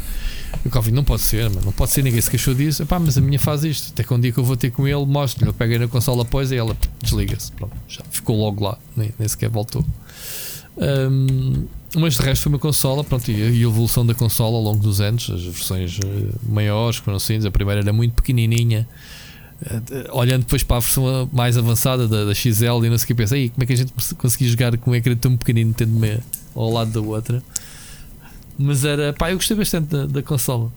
E 0.63 0.67
o 0.67 0.71
Calvinho, 0.71 0.95
não 0.95 1.03
pode 1.03 1.21
ser, 1.21 1.49
mano, 1.49 1.61
não 1.65 1.71
pode 1.71 1.91
ser, 1.91 2.03
ninguém 2.03 2.21
se 2.21 2.29
queixou 2.29 2.53
disso. 2.53 2.85
Pá, 2.85 2.99
mas 2.99 3.17
a 3.17 3.21
minha 3.21 3.39
faz 3.39 3.63
isto. 3.63 3.91
Até 3.91 4.03
que 4.03 4.13
um 4.13 4.19
dia 4.19 4.31
que 4.31 4.37
eu 4.37 4.43
vou 4.43 4.57
ter 4.57 4.71
com 4.71 4.87
ele, 4.87 5.05
mostro-lhe, 5.05 5.49
eu 5.49 5.53
pego 5.53 5.79
na 5.79 5.87
consola, 5.87 6.25
pois 6.25 6.51
e 6.51 6.55
ela 6.55 6.75
desliga-se. 7.01 7.51
Pronto, 7.53 7.73
já 7.87 8.03
ficou 8.11 8.37
logo 8.37 8.63
lá, 8.63 8.77
nem, 8.95 9.11
nem 9.17 9.27
sequer 9.27 9.49
voltou. 9.49 9.85
Hum, 10.77 11.65
mas 11.95 12.15
de 12.15 12.21
resto 12.21 12.43
foi 12.43 12.51
uma 12.51 12.59
consola, 12.59 13.03
pronto, 13.03 13.29
e 13.31 13.41
a, 13.41 13.47
evolução 13.47 14.05
da 14.05 14.13
consola 14.13 14.57
ao 14.57 14.63
longo 14.63 14.79
dos 14.79 15.01
anos, 15.01 15.29
as 15.29 15.43
versões 15.43 15.99
eh, 16.03 16.35
maiores, 16.47 17.01
assim, 17.07 17.45
a 17.45 17.51
primeira 17.51 17.81
era 17.81 17.91
muito 17.91 18.13
pequenininha. 18.13 18.87
Eh, 19.65 20.07
Olhando 20.11 20.41
depois 20.43 20.63
para 20.63 20.77
a 20.77 20.79
versão 20.79 21.29
mais 21.33 21.57
avançada 21.57 22.07
da, 22.07 22.25
da 22.25 22.33
XL 22.33 22.83
e 22.85 22.89
não 22.89 22.97
sei 22.97 23.03
o 23.03 23.07
que, 23.07 23.13
pensei, 23.15 23.41
"Ei, 23.43 23.49
como 23.49 23.63
é 23.63 23.65
que 23.67 23.73
a 23.73 23.75
gente 23.75 23.93
conseguia 24.17 24.47
jogar 24.49 24.77
com 24.77 24.91
um 24.91 24.95
ecrã 24.95 25.15
tão 25.15 25.35
pequenino, 25.35 25.73
tendo 25.73 25.95
uma 25.97 26.19
ao 26.55 26.71
lado 26.71 26.91
da 26.91 27.01
outra? 27.01 27.43
Mas 28.57 28.83
era, 28.83 29.13
pá, 29.13 29.31
eu 29.31 29.37
gostei 29.37 29.55
bastante 29.55 29.87
da, 29.87 30.05
da 30.05 30.21
consola. 30.23 30.71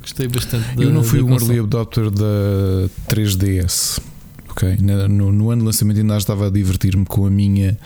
Gostei 0.00 0.28
bastante 0.28 0.76
da 0.76 0.82
Eu 0.82 0.92
não 0.92 1.02
fui 1.02 1.22
um 1.22 1.32
early 1.32 1.58
adopter 1.58 2.10
da 2.10 2.88
3DS. 3.08 3.98
Ok, 4.50 4.78
no, 5.08 5.30
no 5.32 5.50
ano 5.50 5.60
de 5.62 5.66
lançamento 5.66 5.98
ainda 5.98 6.16
estava 6.16 6.46
a 6.46 6.50
divertir-me 6.50 7.04
com 7.04 7.26
a 7.26 7.30
minha. 7.30 7.78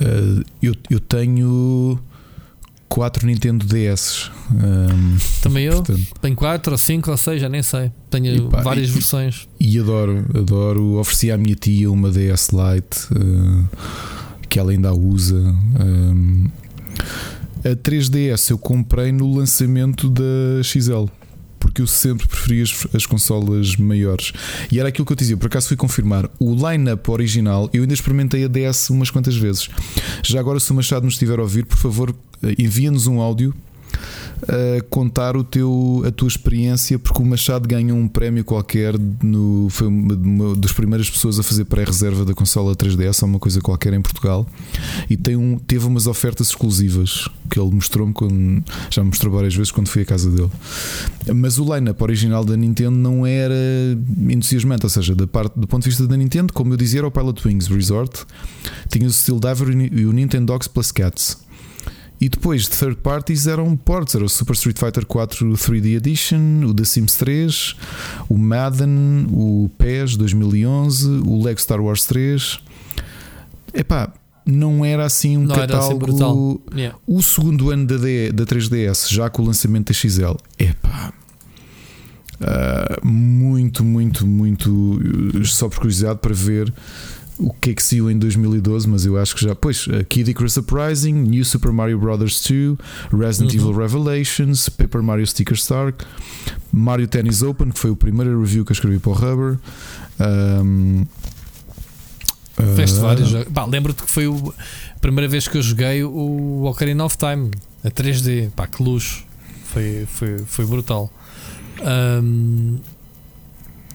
eh, 0.00 0.42
eu, 0.62 0.74
eu 0.88 1.00
tenho 1.00 1.98
quatro 2.88 3.26
Nintendo 3.26 3.64
DS. 3.66 4.30
um, 4.50 5.16
Também 5.42 5.64
eu 5.64 5.74
portanto, 5.82 6.06
tenho 6.20 6.34
4 6.36 6.72
ou 6.72 6.78
5 6.78 7.10
ou 7.10 7.16
6, 7.16 7.40
já 7.40 7.48
nem 7.48 7.62
sei. 7.62 7.92
Tenho 8.10 8.26
E 8.34 8.40
pá, 8.48 8.62
várias 8.62 8.88
e- 8.88 8.92
versões. 8.92 9.46
e 9.60 9.78
adoro, 9.78 10.24
adoro. 10.34 10.98
Ofereci 10.98 11.30
à 11.30 11.36
minha 11.38 11.54
tia 11.54 11.90
uma 11.90 12.10
DS 12.10 12.48
Lite 12.50 13.08
eh, 13.14 13.64
que 14.48 14.58
ela 14.58 14.72
ainda 14.72 14.88
a 14.88 14.94
usa. 14.94 15.36
um, 15.80 16.46
a 17.64 17.70
3DS 17.76 18.50
eu 18.50 18.58
comprei 18.58 19.10
no 19.12 19.34
lançamento 19.36 20.08
da 20.08 20.62
XL. 20.62 21.06
Porque 21.58 21.82
eu 21.82 21.86
sempre 21.86 22.26
preferi 22.26 22.62
as, 22.62 22.86
as 22.94 23.06
consolas 23.06 23.76
maiores. 23.76 24.32
E 24.70 24.78
era 24.78 24.88
aquilo 24.88 25.04
que 25.04 25.12
eu 25.12 25.16
te 25.16 25.20
dizia. 25.20 25.36
Por 25.36 25.46
acaso 25.46 25.68
fui 25.68 25.76
confirmar. 25.76 26.28
O 26.38 26.54
line-up 26.54 27.10
original, 27.10 27.68
eu 27.72 27.82
ainda 27.82 27.94
experimentei 27.94 28.44
a 28.44 28.48
DS 28.48 28.90
umas 28.90 29.10
quantas 29.10 29.36
vezes. 29.36 29.68
Já 30.24 30.40
agora, 30.40 30.60
se 30.60 30.70
o 30.70 30.74
Machado 30.74 31.04
nos 31.04 31.14
estiver 31.14 31.38
a 31.38 31.42
ouvir, 31.42 31.64
por 31.64 31.78
favor, 31.78 32.14
eh, 32.42 32.54
envia-nos 32.58 33.06
um 33.06 33.20
áudio 33.20 33.54
a 34.42 34.82
contar 34.88 35.36
o 35.36 35.44
teu, 35.44 36.02
a 36.06 36.10
tua 36.10 36.28
experiência, 36.28 36.98
porque 36.98 37.20
o 37.20 37.24
Machado 37.24 37.66
ganhou 37.66 37.98
um 37.98 38.08
prémio 38.08 38.44
qualquer. 38.44 38.94
No, 39.22 39.68
foi 39.70 39.86
uma, 39.88 40.54
das 40.56 40.72
primeiras 40.72 41.10
pessoas 41.10 41.38
a 41.38 41.42
fazer 41.42 41.64
pré-reserva 41.64 42.24
da 42.24 42.34
consola 42.34 42.76
3DS, 42.76 43.22
ou 43.22 43.28
uma 43.28 43.38
coisa 43.38 43.60
qualquer 43.60 43.92
em 43.92 44.02
Portugal, 44.02 44.46
e 45.08 45.16
tem 45.16 45.36
um, 45.36 45.58
teve 45.58 45.86
umas 45.86 46.06
ofertas 46.06 46.48
exclusivas 46.48 47.28
que 47.50 47.58
ele 47.58 47.70
mostrou-me 47.70 48.12
já 48.90 49.02
me 49.02 49.08
mostrou 49.08 49.32
várias 49.32 49.54
vezes 49.54 49.72
quando 49.72 49.88
fui 49.88 50.02
à 50.02 50.04
casa 50.04 50.30
dele. 50.30 50.50
Mas 51.34 51.58
o 51.58 51.74
line-up 51.74 52.02
original 52.02 52.44
da 52.44 52.56
Nintendo 52.56 52.96
não 52.96 53.26
era 53.26 53.54
entusiasmante, 54.28 54.84
ou 54.84 54.90
seja, 54.90 55.14
da 55.14 55.26
parte, 55.26 55.58
do 55.58 55.66
ponto 55.66 55.82
de 55.82 55.88
vista 55.88 56.06
da 56.06 56.16
Nintendo, 56.16 56.52
como 56.52 56.72
eu 56.72 56.76
dizia, 56.76 57.00
era 57.00 57.06
o 57.06 57.10
Pilot 57.10 57.48
Wings 57.48 57.68
Resort, 57.68 58.26
tinha 58.88 59.06
o 59.06 59.10
Steel 59.10 59.40
Diver 59.40 59.92
e 59.92 60.04
o 60.04 60.12
Nintendo 60.12 60.46
Dogs 60.46 60.68
Plus 60.68 60.92
Cats. 60.92 61.47
E 62.20 62.28
depois 62.28 62.62
de 62.62 62.70
third 62.70 62.96
parties 62.96 63.46
eram 63.46 63.76
ports, 63.76 64.14
era 64.16 64.24
o 64.24 64.28
Super 64.28 64.54
Street 64.54 64.76
Fighter 64.78 65.06
4 65.06 65.46
3D 65.52 65.96
Edition, 65.96 66.64
o 66.66 66.74
The 66.74 66.84
Sims 66.84 67.14
3, 67.14 67.76
o 68.28 68.36
Madden, 68.36 69.26
o 69.30 69.70
PES 69.78 70.16
2011, 70.16 71.08
o 71.24 71.40
Lego 71.42 71.60
Star 71.60 71.80
Wars 71.80 72.04
3. 72.06 72.58
Epá, 73.72 74.12
não 74.44 74.84
era 74.84 75.04
assim 75.04 75.36
um 75.36 75.42
Não 75.44 75.52
assim 75.54 75.60
catálogo. 75.60 75.98
brutal. 75.98 76.60
Yeah. 76.74 76.98
O 77.06 77.22
segundo 77.22 77.70
ano 77.70 77.86
da, 77.86 77.96
D- 77.98 78.32
da 78.32 78.44
3DS, 78.44 79.08
já 79.12 79.30
com 79.30 79.42
o 79.42 79.46
lançamento 79.46 79.88
da 79.88 79.94
XL, 79.94 80.34
epá. 80.58 81.12
ah, 82.40 82.98
muito, 83.04 83.84
muito, 83.84 84.26
muito. 84.26 84.70
uh, 85.36 85.44
Só 85.44 85.68
por 85.68 85.78
curiosidade 85.78 86.18
para 86.20 86.34
ver 86.34 86.72
o 87.38 87.52
que 87.52 87.70
é 87.70 87.74
que 87.74 87.82
saiu 87.82 88.10
em 88.10 88.18
2012, 88.18 88.88
mas 88.88 89.04
eu 89.06 89.16
acho 89.16 89.34
que 89.36 89.44
já. 89.44 89.54
Pois, 89.54 89.86
uh, 89.86 90.04
Kid 90.08 90.30
Icarus 90.30 90.56
Uprising, 90.56 91.12
New 91.12 91.44
Super 91.44 91.72
Mario 91.72 91.98
Bros. 91.98 92.18
2, 92.18 92.76
Resident 93.12 93.54
Uhum. 93.54 93.60
Evil 93.70 93.76
Revelations, 93.76 94.68
Paper 94.68 95.02
Mario 95.02 95.26
Sticker 95.26 95.56
Star, 95.56 95.94
Mario 96.72 97.06
Tennis 97.06 97.42
Open, 97.42 97.70
que 97.70 97.78
foi 97.78 97.90
o 97.90 97.96
primeiro 97.96 98.40
review 98.40 98.64
que 98.64 98.72
eu 98.72 98.74
escrevi 98.74 98.98
para 98.98 99.10
o 99.10 99.14
Rubber. 99.14 99.58
Um, 100.20 101.04
Fizeste 102.56 102.98
ah, 102.98 103.02
vários 103.02 103.28
jogos. 103.28 103.46
Lembro-te 103.70 104.02
que 104.02 104.10
foi 104.10 104.26
o- 104.26 104.52
a 104.96 104.98
primeira 104.98 105.28
vez 105.28 105.46
que 105.46 105.56
eu 105.56 105.62
joguei 105.62 106.02
o 106.02 106.64
Ocarina 106.64 107.04
of 107.04 107.16
Time 107.16 107.50
a 107.84 107.88
3D. 107.90 108.50
Pá, 108.56 108.66
que 108.66 108.82
luxo. 108.82 109.22
Foi, 109.66 110.06
foi, 110.12 110.38
foi 110.38 110.66
brutal. 110.66 111.08
Ahm, 111.80 112.78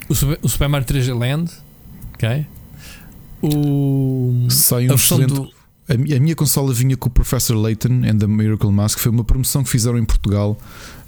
o, 0.07 0.15
Super, 0.15 0.39
o 0.41 0.47
Super 0.47 0.69
Mario 0.69 0.87
3D 0.87 1.13
Land. 1.13 1.51
Ok. 2.13 2.45
O, 3.43 4.47
Sai 4.49 4.87
a 4.87 4.91
um 4.91 4.95
excelente. 4.95 5.33
do. 5.33 5.49
A, 5.89 5.97
mi- 5.97 6.13
a 6.13 6.19
minha 6.19 6.35
consola 6.35 6.73
vinha 6.73 6.95
com 6.95 7.09
o 7.09 7.11
Professor 7.11 7.55
Layton 7.57 8.03
and 8.09 8.17
the 8.17 8.27
Miracle 8.27 8.71
Mask. 8.71 8.99
Foi 8.99 9.11
uma 9.11 9.23
promoção 9.23 9.63
que 9.63 9.69
fizeram 9.69 9.97
em 9.99 10.05
Portugal. 10.05 10.57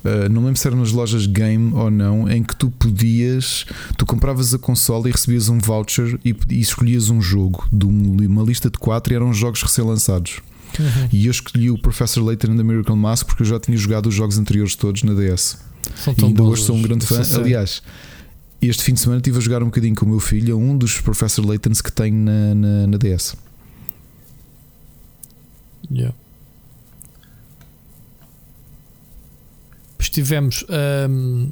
Uh, 0.04 0.30
não 0.30 0.44
lembro 0.46 0.58
se 0.60 0.68
era 0.68 0.76
nas 0.76 0.92
lojas 0.92 1.26
Game 1.26 1.74
ou 1.74 1.90
não, 1.90 2.30
em 2.30 2.44
que 2.44 2.56
tu 2.56 2.70
podias, 2.70 3.66
tu 3.98 4.06
compravas 4.06 4.54
a 4.54 4.60
consola 4.60 5.08
e 5.10 5.12
recebias 5.12 5.50
um 5.50 5.58
voucher 5.60 6.20
e, 6.24 6.36
e 6.50 6.60
escolhias 6.60 7.10
um 7.10 7.20
jogo 7.22 7.66
de 7.72 7.86
um- 7.88 8.18
uma 8.28 8.44
lista 8.44 8.70
de 8.70 8.78
quatro 8.78 9.14
e 9.14 9.16
eram 9.16 9.34
jogos 9.34 9.64
recém-lançados. 9.64 10.42
Uhum. 10.78 11.10
E 11.12 11.26
eu 11.26 11.32
escolhi 11.32 11.72
o 11.72 11.78
Professor 11.80 12.22
Layton 12.24 12.52
and 12.52 12.58
the 12.58 12.64
Miracle 12.64 12.96
Mask 12.98 13.26
porque 13.28 13.44
eu 13.44 13.48
já 13.48 13.60
tinha 13.60 13.78
jogado 13.78 14.08
os 14.08 14.14
jogos 14.14 14.38
anteriores 14.38 14.76
todos 14.76 15.02
na 15.04 15.14
DS. 15.14 15.58
São 15.96 16.14
E 16.18 16.26
ainda 16.26 16.44
hoje 16.44 16.64
sou 16.64 16.76
um 16.76 16.82
grande 16.82 17.06
fã. 17.08 17.22
Aliás, 17.38 17.82
este 18.62 18.84
fim 18.84 18.94
de 18.94 19.00
semana 19.00 19.20
estive 19.20 19.38
a 19.38 19.42
jogar 19.42 19.62
um 19.62 19.68
bocadinho 19.68 19.96
com 19.96 20.06
o 20.06 20.10
meu 20.10 20.20
filho 20.20 20.58
um 20.58 20.78
dos 20.78 21.00
Professor 21.00 21.46
Laytons 21.46 21.82
que 21.82 21.92
tenho 21.92 22.16
na, 22.16 22.56
na, 22.56 22.88
na 22.88 22.98
DS. 22.98 23.36
Yeah. 25.92 26.16
Depois 29.92 30.10
tivemos. 30.10 30.66
ahm, 30.70 31.52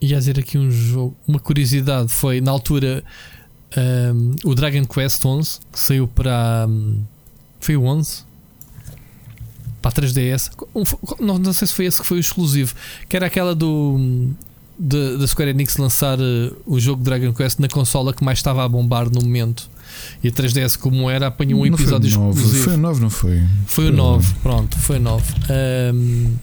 ia 0.00 0.18
dizer 0.18 0.38
aqui 0.38 0.56
um 0.56 0.70
jogo. 0.70 1.16
Uma 1.26 1.38
curiosidade 1.38 2.08
foi 2.08 2.40
na 2.40 2.50
altura 2.50 3.04
ahm, 3.76 4.36
o 4.44 4.54
Dragon 4.54 4.84
Quest 4.86 5.24
11 5.24 5.60
que 5.72 5.78
saiu 5.78 6.08
para. 6.08 6.64
ahm, 6.64 7.02
foi 7.60 7.76
o 7.76 7.84
11? 7.84 8.29
Para 9.80 9.90
a 9.90 10.02
3DS. 10.02 10.50
Um 10.74 10.84
não, 11.24 11.38
não 11.38 11.52
sei 11.52 11.66
se 11.68 11.74
foi 11.74 11.86
esse 11.86 12.00
que 12.00 12.06
foi 12.06 12.18
o 12.18 12.20
exclusivo. 12.20 12.74
Que 13.08 13.16
era 13.16 13.26
aquela 13.26 13.54
do. 13.54 14.30
Da 14.78 15.26
Square 15.26 15.50
Enix 15.50 15.76
lançar 15.76 16.18
eh, 16.18 16.52
o 16.64 16.80
jogo 16.80 17.02
Dragon 17.02 17.34
Quest 17.34 17.58
na 17.58 17.68
consola 17.68 18.14
que 18.14 18.24
mais 18.24 18.38
estava 18.38 18.64
a 18.64 18.68
bombar 18.68 19.10
no 19.10 19.20
momento. 19.20 19.68
E 20.24 20.28
a 20.28 20.30
3DS, 20.30 20.78
como 20.78 21.10
era, 21.10 21.26
apanhou 21.26 21.60
um 21.60 21.66
Não 21.66 21.76
foi 21.76 21.84
episódio 21.84 22.18
nove, 22.18 22.38
exclusivo. 22.38 22.64
Foi 22.64 22.74
o 22.74 22.78
9, 22.78 23.00
não 23.02 23.10
foi? 23.10 23.30
Foi 23.38 23.44
o 23.44 23.66
Foi 23.66 23.90
o 23.90 23.92
9, 23.92 24.34
pronto, 24.42 24.78
foi 24.78 24.96
o 24.96 25.00
9. 25.00 25.34
Ahm, 25.50 26.34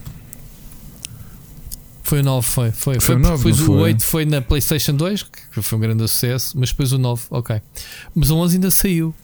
foi 2.04 2.20
o 2.20 2.24
9, 2.24 2.48
foi. 2.48 2.72
Foi, 2.72 3.00
Foi 3.00 3.16
o 3.16 3.20
nove, 3.20 3.38
depois 3.38 3.58
não 3.58 3.64
o 3.64 3.68
foi? 3.68 3.78
8 3.82 4.04
foi 4.04 4.26
na 4.26 4.42
PlayStation 4.42 4.94
2, 4.94 5.24
que 5.24 5.62
foi 5.62 5.78
um 5.78 5.82
grande 5.82 6.08
sucesso, 6.08 6.58
mas 6.58 6.70
depois 6.70 6.94
o 6.94 6.98
9, 6.98 7.24
ok. 7.32 7.62
Mas 8.16 8.30
o 8.30 8.38
11 8.38 8.56
ainda 8.56 8.72
saiu. 8.72 9.16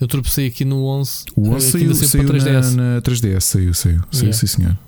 Eu 0.00 0.06
tropecei 0.06 0.46
aqui 0.46 0.64
no 0.64 0.84
11. 0.84 1.24
O 1.34 1.46
eh, 1.46 1.50
11 1.56 1.66
que 1.66 1.72
saiu, 1.72 1.94
saiu 1.94 2.08
saiu 2.08 2.26
para 2.26 2.38
3DS. 2.38 2.74
na, 2.74 2.94
na 2.94 3.02
3DS, 3.02 3.40
saiu, 3.40 3.74
saiu, 3.74 4.00
saiu 4.10 4.22
Yeah. 4.24 4.32
sim 4.32 4.46
senhor. 4.46 4.78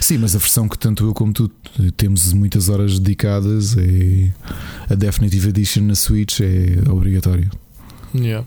Sim, 0.00 0.18
mas 0.18 0.34
a 0.34 0.38
versão 0.38 0.68
que 0.68 0.78
tanto 0.78 1.04
eu 1.04 1.12
como 1.14 1.32
tu 1.32 1.50
temos 1.96 2.32
muitas 2.32 2.68
horas 2.68 2.98
dedicadas 2.98 3.76
é 3.76 4.32
a 4.88 4.94
Definitive 4.94 5.48
Edition 5.50 5.82
na 5.82 5.94
Switch 5.94 6.40
é 6.40 6.90
obrigatório. 6.90 7.50
Yeah. 8.14 8.46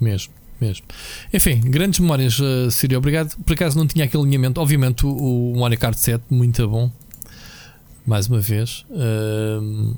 Mesmo, 0.00 0.32
mesmo. 0.60 0.84
Enfim, 1.32 1.60
grandes 1.60 2.00
memórias, 2.00 2.38
uh, 2.40 2.70
Sírio. 2.70 2.98
Obrigado. 2.98 3.36
Por 3.44 3.52
acaso 3.52 3.78
não 3.78 3.86
tinha 3.86 4.04
aquele 4.04 4.22
alinhamento. 4.22 4.60
Obviamente, 4.60 5.06
o, 5.06 5.52
o 5.52 5.60
Mario 5.60 5.78
Kart 5.78 5.96
7, 5.96 6.24
muito 6.30 6.66
bom. 6.68 6.90
Mais 8.06 8.26
uma 8.28 8.40
vez. 8.40 8.84
Ahm, 8.90 9.94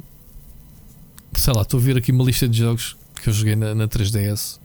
sei 1.35 1.53
lá, 1.55 1.63
estou 1.63 1.79
a 1.79 1.83
ver 1.83 1.97
aqui 1.97 2.13
uma 2.13 2.25
lista 2.25 2.49
de 2.49 2.59
jogos 2.59 2.97
que 3.23 3.29
eu 3.29 3.33
joguei 3.33 3.57
na, 3.57 3.75
na 3.75 3.89
3DS. 3.89 4.59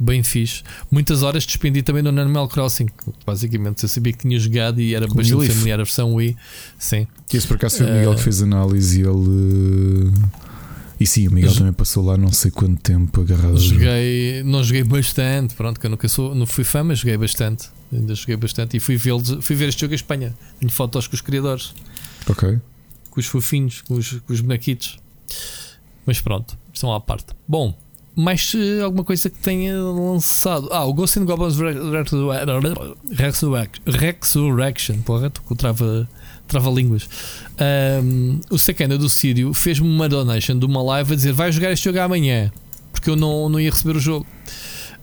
Bem 0.00 0.22
fixe. 0.22 0.62
Muitas 0.90 1.22
horas 1.24 1.44
despendi 1.44 1.82
também 1.82 2.02
no 2.02 2.10
Animal 2.10 2.46
Crossing. 2.48 2.86
Basicamente, 3.26 3.82
eu 3.82 3.88
sabia 3.88 4.12
que 4.12 4.20
tinha 4.20 4.38
jogado 4.38 4.80
e 4.80 4.94
era 4.94 5.06
o 5.06 5.14
bastante 5.14 5.40
Leaf. 5.40 5.52
familiar 5.54 5.80
a 5.80 5.82
versão 5.84 6.14
Wii. 6.14 6.36
Sim. 6.78 7.06
Esse 7.34 7.46
por 7.48 7.56
acaso 7.56 7.78
foi 7.78 7.86
o 7.86 7.92
Miguel 7.92 8.12
Eh, 8.12 8.14
que 8.16 8.22
fez 8.22 8.40
análise 8.42 9.00
e 9.00 9.02
ele. 9.04 10.12
eh, 10.24 10.28
E 11.00 11.06
sim, 11.06 11.28
o 11.28 11.32
Miguel 11.32 11.54
também 11.54 11.72
passou 11.72 12.04
lá 12.04 12.16
não 12.16 12.32
sei 12.32 12.50
quanto 12.50 12.80
tempo 12.80 13.20
agarrado. 13.20 13.56
Joguei, 13.58 14.42
não 14.44 14.62
joguei 14.64 14.82
bastante, 14.84 15.54
pronto, 15.54 15.78
que 15.78 15.86
eu 15.86 15.90
nunca 15.90 16.08
sou, 16.08 16.34
não 16.34 16.44
fui 16.46 16.64
fã, 16.64 16.82
mas 16.84 16.98
joguei 17.00 17.16
bastante. 17.16 17.68
Ainda 17.92 18.14
joguei 18.14 18.36
bastante 18.36 18.76
e 18.76 18.80
fui, 18.80 18.96
vê-los- 18.96 19.38
fui 19.40 19.54
ver 19.56 19.68
este 19.68 19.80
jogo 19.80 19.94
em 19.94 19.96
Espanha. 19.96 20.34
Tenho 20.60 20.70
fotos 20.72 21.06
com 21.06 21.14
os 21.14 21.20
criadores, 21.20 21.72
Ok. 22.28 22.58
com 23.10 23.20
os 23.20 23.26
fofinhos, 23.26 23.80
com 23.82 23.94
os, 23.94 24.10
com 24.12 24.32
os 24.32 24.40
bonequitos. 24.40 24.98
Mas 26.04 26.20
pronto, 26.20 26.58
estão 26.72 26.92
à 26.92 27.00
parte. 27.00 27.26
Bom, 27.46 27.76
mais 28.18 28.52
alguma 28.84 29.04
coisa 29.04 29.30
que 29.30 29.38
tenha 29.38 29.80
lançado? 29.80 30.68
Ah, 30.72 30.84
o 30.84 30.92
Ghost 30.92 31.18
the 31.18 31.24
Goblins 31.24 31.56
Re- 31.58 31.72
Re- 31.72 33.14
Resurrec- 33.14 33.80
Resurrection. 33.86 34.96
Porra, 35.02 35.28
estou 35.28 35.44
com 35.44 35.54
trava, 35.54 36.08
trava 36.46 36.70
línguas. 36.70 37.08
Ahm, 37.58 38.40
o 38.50 38.58
Secanda 38.58 38.98
do 38.98 39.08
Sírio 39.08 39.52
fez-me 39.54 39.88
uma 39.88 40.08
donation 40.08 40.58
de 40.58 40.66
uma 40.66 40.82
live 40.82 41.12
a 41.12 41.16
dizer 41.16 41.32
vai 41.32 41.50
jogar 41.52 41.72
este 41.72 41.84
jogo 41.84 42.00
amanhã 42.00 42.50
porque 42.92 43.10
eu 43.10 43.16
não, 43.16 43.48
não 43.48 43.60
ia 43.60 43.70
receber 43.70 43.96
o 43.96 44.00
jogo. 44.00 44.26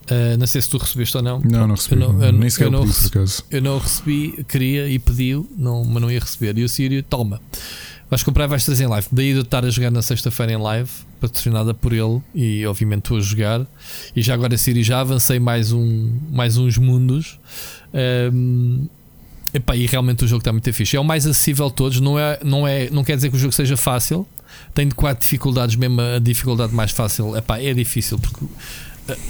Ah, 0.09 0.37
não 0.37 0.45
sei 0.45 0.61
se 0.61 0.69
tu 0.69 0.77
recebeste 0.77 1.17
ou 1.17 1.23
não. 1.23 1.39
Não, 1.39 1.67
não 1.67 1.75
recebi. 1.75 2.01
eu 2.01 2.13
não- 2.13 2.23
eu- 2.23 2.31
nem 2.33 2.49
sequer 2.49 2.65
eu 2.65 2.71
não 2.71 2.81
pedi 2.81 2.93
por 2.93 2.99
rece- 2.99 3.07
acaso. 3.17 3.43
eu 3.49 3.61
não 3.61 3.77
recebi, 3.79 4.45
queria 4.47 4.87
e 4.89 4.99
pediu, 4.99 5.49
não, 5.57 5.83
mas 5.83 6.01
não 6.01 6.11
ia 6.11 6.19
receber. 6.19 6.57
E 6.57 6.63
o 6.63 6.69
Sírio, 6.69 7.01
toma, 7.01 7.41
vais 8.09 8.23
comprar 8.23 8.45
e 8.45 8.47
vais 8.47 8.63
trazer 8.63 8.85
em 8.85 8.87
live. 8.87 9.07
Daí 9.11 9.33
de 9.33 9.41
estar 9.41 9.65
a 9.65 9.69
jogar 9.69 9.91
na 9.91 10.01
sexta-feira 10.01 10.53
em 10.53 10.57
live, 10.57 10.89
patrocinada 11.19 11.73
por 11.73 11.93
ele, 11.93 12.21
e 12.33 12.65
obviamente 12.65 13.05
estou 13.05 13.17
a 13.17 13.21
jogar. 13.21 13.65
E 14.15 14.21
já 14.21 14.33
agora, 14.33 14.57
Sírio, 14.57 14.83
já 14.83 14.99
avancei 14.99 15.39
mais, 15.39 15.71
um, 15.71 16.19
mais 16.31 16.57
uns 16.57 16.77
mundos. 16.77 17.39
Ahm, 17.93 18.85
epá, 19.53 19.75
e 19.75 19.85
realmente 19.85 20.23
o 20.25 20.27
jogo 20.27 20.39
está 20.39 20.51
muito 20.51 20.71
fixe. 20.73 20.97
É 20.97 20.99
o 20.99 21.03
mais 21.03 21.25
acessível 21.25 21.69
de 21.69 21.75
todos, 21.75 21.99
não, 21.99 22.19
é, 22.19 22.39
não, 22.43 22.67
é, 22.67 22.89
não 22.89 23.03
quer 23.03 23.15
dizer 23.15 23.29
que 23.29 23.35
o 23.35 23.39
jogo 23.39 23.53
seja 23.53 23.77
fácil. 23.77 24.27
Tem 24.73 24.87
de 24.87 24.95
quatro 24.95 25.21
dificuldades, 25.21 25.75
mesmo 25.75 25.99
a 25.99 26.19
dificuldade 26.19 26.73
mais 26.73 26.91
fácil 26.91 27.35
epá, 27.35 27.59
é 27.59 27.73
difícil 27.73 28.17
porque 28.17 28.45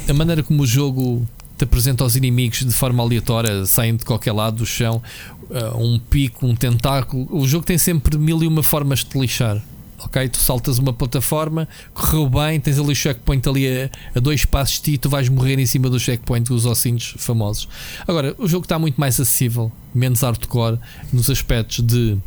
a 0.08 0.14
maneira 0.14 0.44
como 0.44 0.62
o 0.62 0.68
jogo 0.68 1.28
te 1.58 1.64
apresenta 1.64 2.04
aos 2.04 2.16
inimigos 2.16 2.60
de 2.60 2.72
forma 2.72 3.02
aleatória, 3.02 3.66
saem 3.66 3.96
de 3.96 4.06
qualquer 4.06 4.34
lado 4.34 4.58
do 4.58 4.66
chão, 4.66 5.02
uh, 5.50 5.78
um 5.78 6.00
pico, 6.00 6.46
um 6.46 6.56
tentáculo. 6.56 7.28
O 7.32 7.48
jogo 7.48 7.66
tem 7.66 7.78
sempre 7.78 8.18
mil 8.18 8.44
e 8.44 8.48
uma 8.48 8.64
formas 8.64 9.00
de 9.00 9.06
te 9.06 9.20
lixar. 9.20 9.62
Ok? 9.98 10.28
Tu 10.30 10.38
saltas 10.38 10.78
uma 10.78 10.94
plataforma, 10.94 11.68
correu 11.94 12.30
bem, 12.30 12.60
tens 12.60 12.78
ali 12.78 12.92
o 12.92 12.96
checkpoint 12.96 13.48
ali 13.48 13.68
a, 13.68 13.90
a 14.14 14.20
dois 14.20 14.44
passos 14.46 14.76
de 14.76 14.92
ti, 14.92 14.98
tu 14.98 15.10
vais 15.10 15.30
morrer 15.30 15.58
em 15.58 15.66
cima 15.66 15.90
do 15.90 16.00
checkpoint 16.00 16.48
dos 16.48 16.66
ossinhos 16.66 17.16
famosos. 17.18 17.68
Agora, 18.08 18.36
o 18.38 18.48
jogo 18.48 18.66
está 18.66 18.78
muito 18.78 19.00
mais 19.00 19.20
acessível, 19.20 19.72
menos 19.94 20.22
hardcore, 20.22 20.78
nos 21.12 21.30
aspectos 21.30 21.80
de 21.80 22.18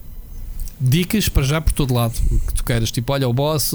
dicas 0.81 1.29
para 1.29 1.43
já 1.43 1.61
por 1.61 1.73
todo 1.73 1.95
lado 1.95 2.15
que 2.47 2.55
tu 2.55 2.65
queiras. 2.65 2.91
Tipo, 2.91 3.13
olha, 3.13 3.29
o 3.29 3.33
boss 3.33 3.73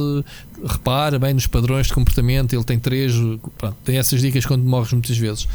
repara 0.65 1.19
bem 1.19 1.34
nos 1.34 1.48
padrões 1.48 1.88
de 1.88 1.94
comportamento, 1.94 2.53
ele 2.53 2.64
tem 2.64 2.80
três, 2.80 3.14
pronto, 3.57 3.76
tem 3.84 3.98
essas 3.98 4.22
dicas 4.22 4.45
quando 4.45 4.64
morres 4.64 4.91
muitas 4.94 5.18
vezes. 5.18 5.48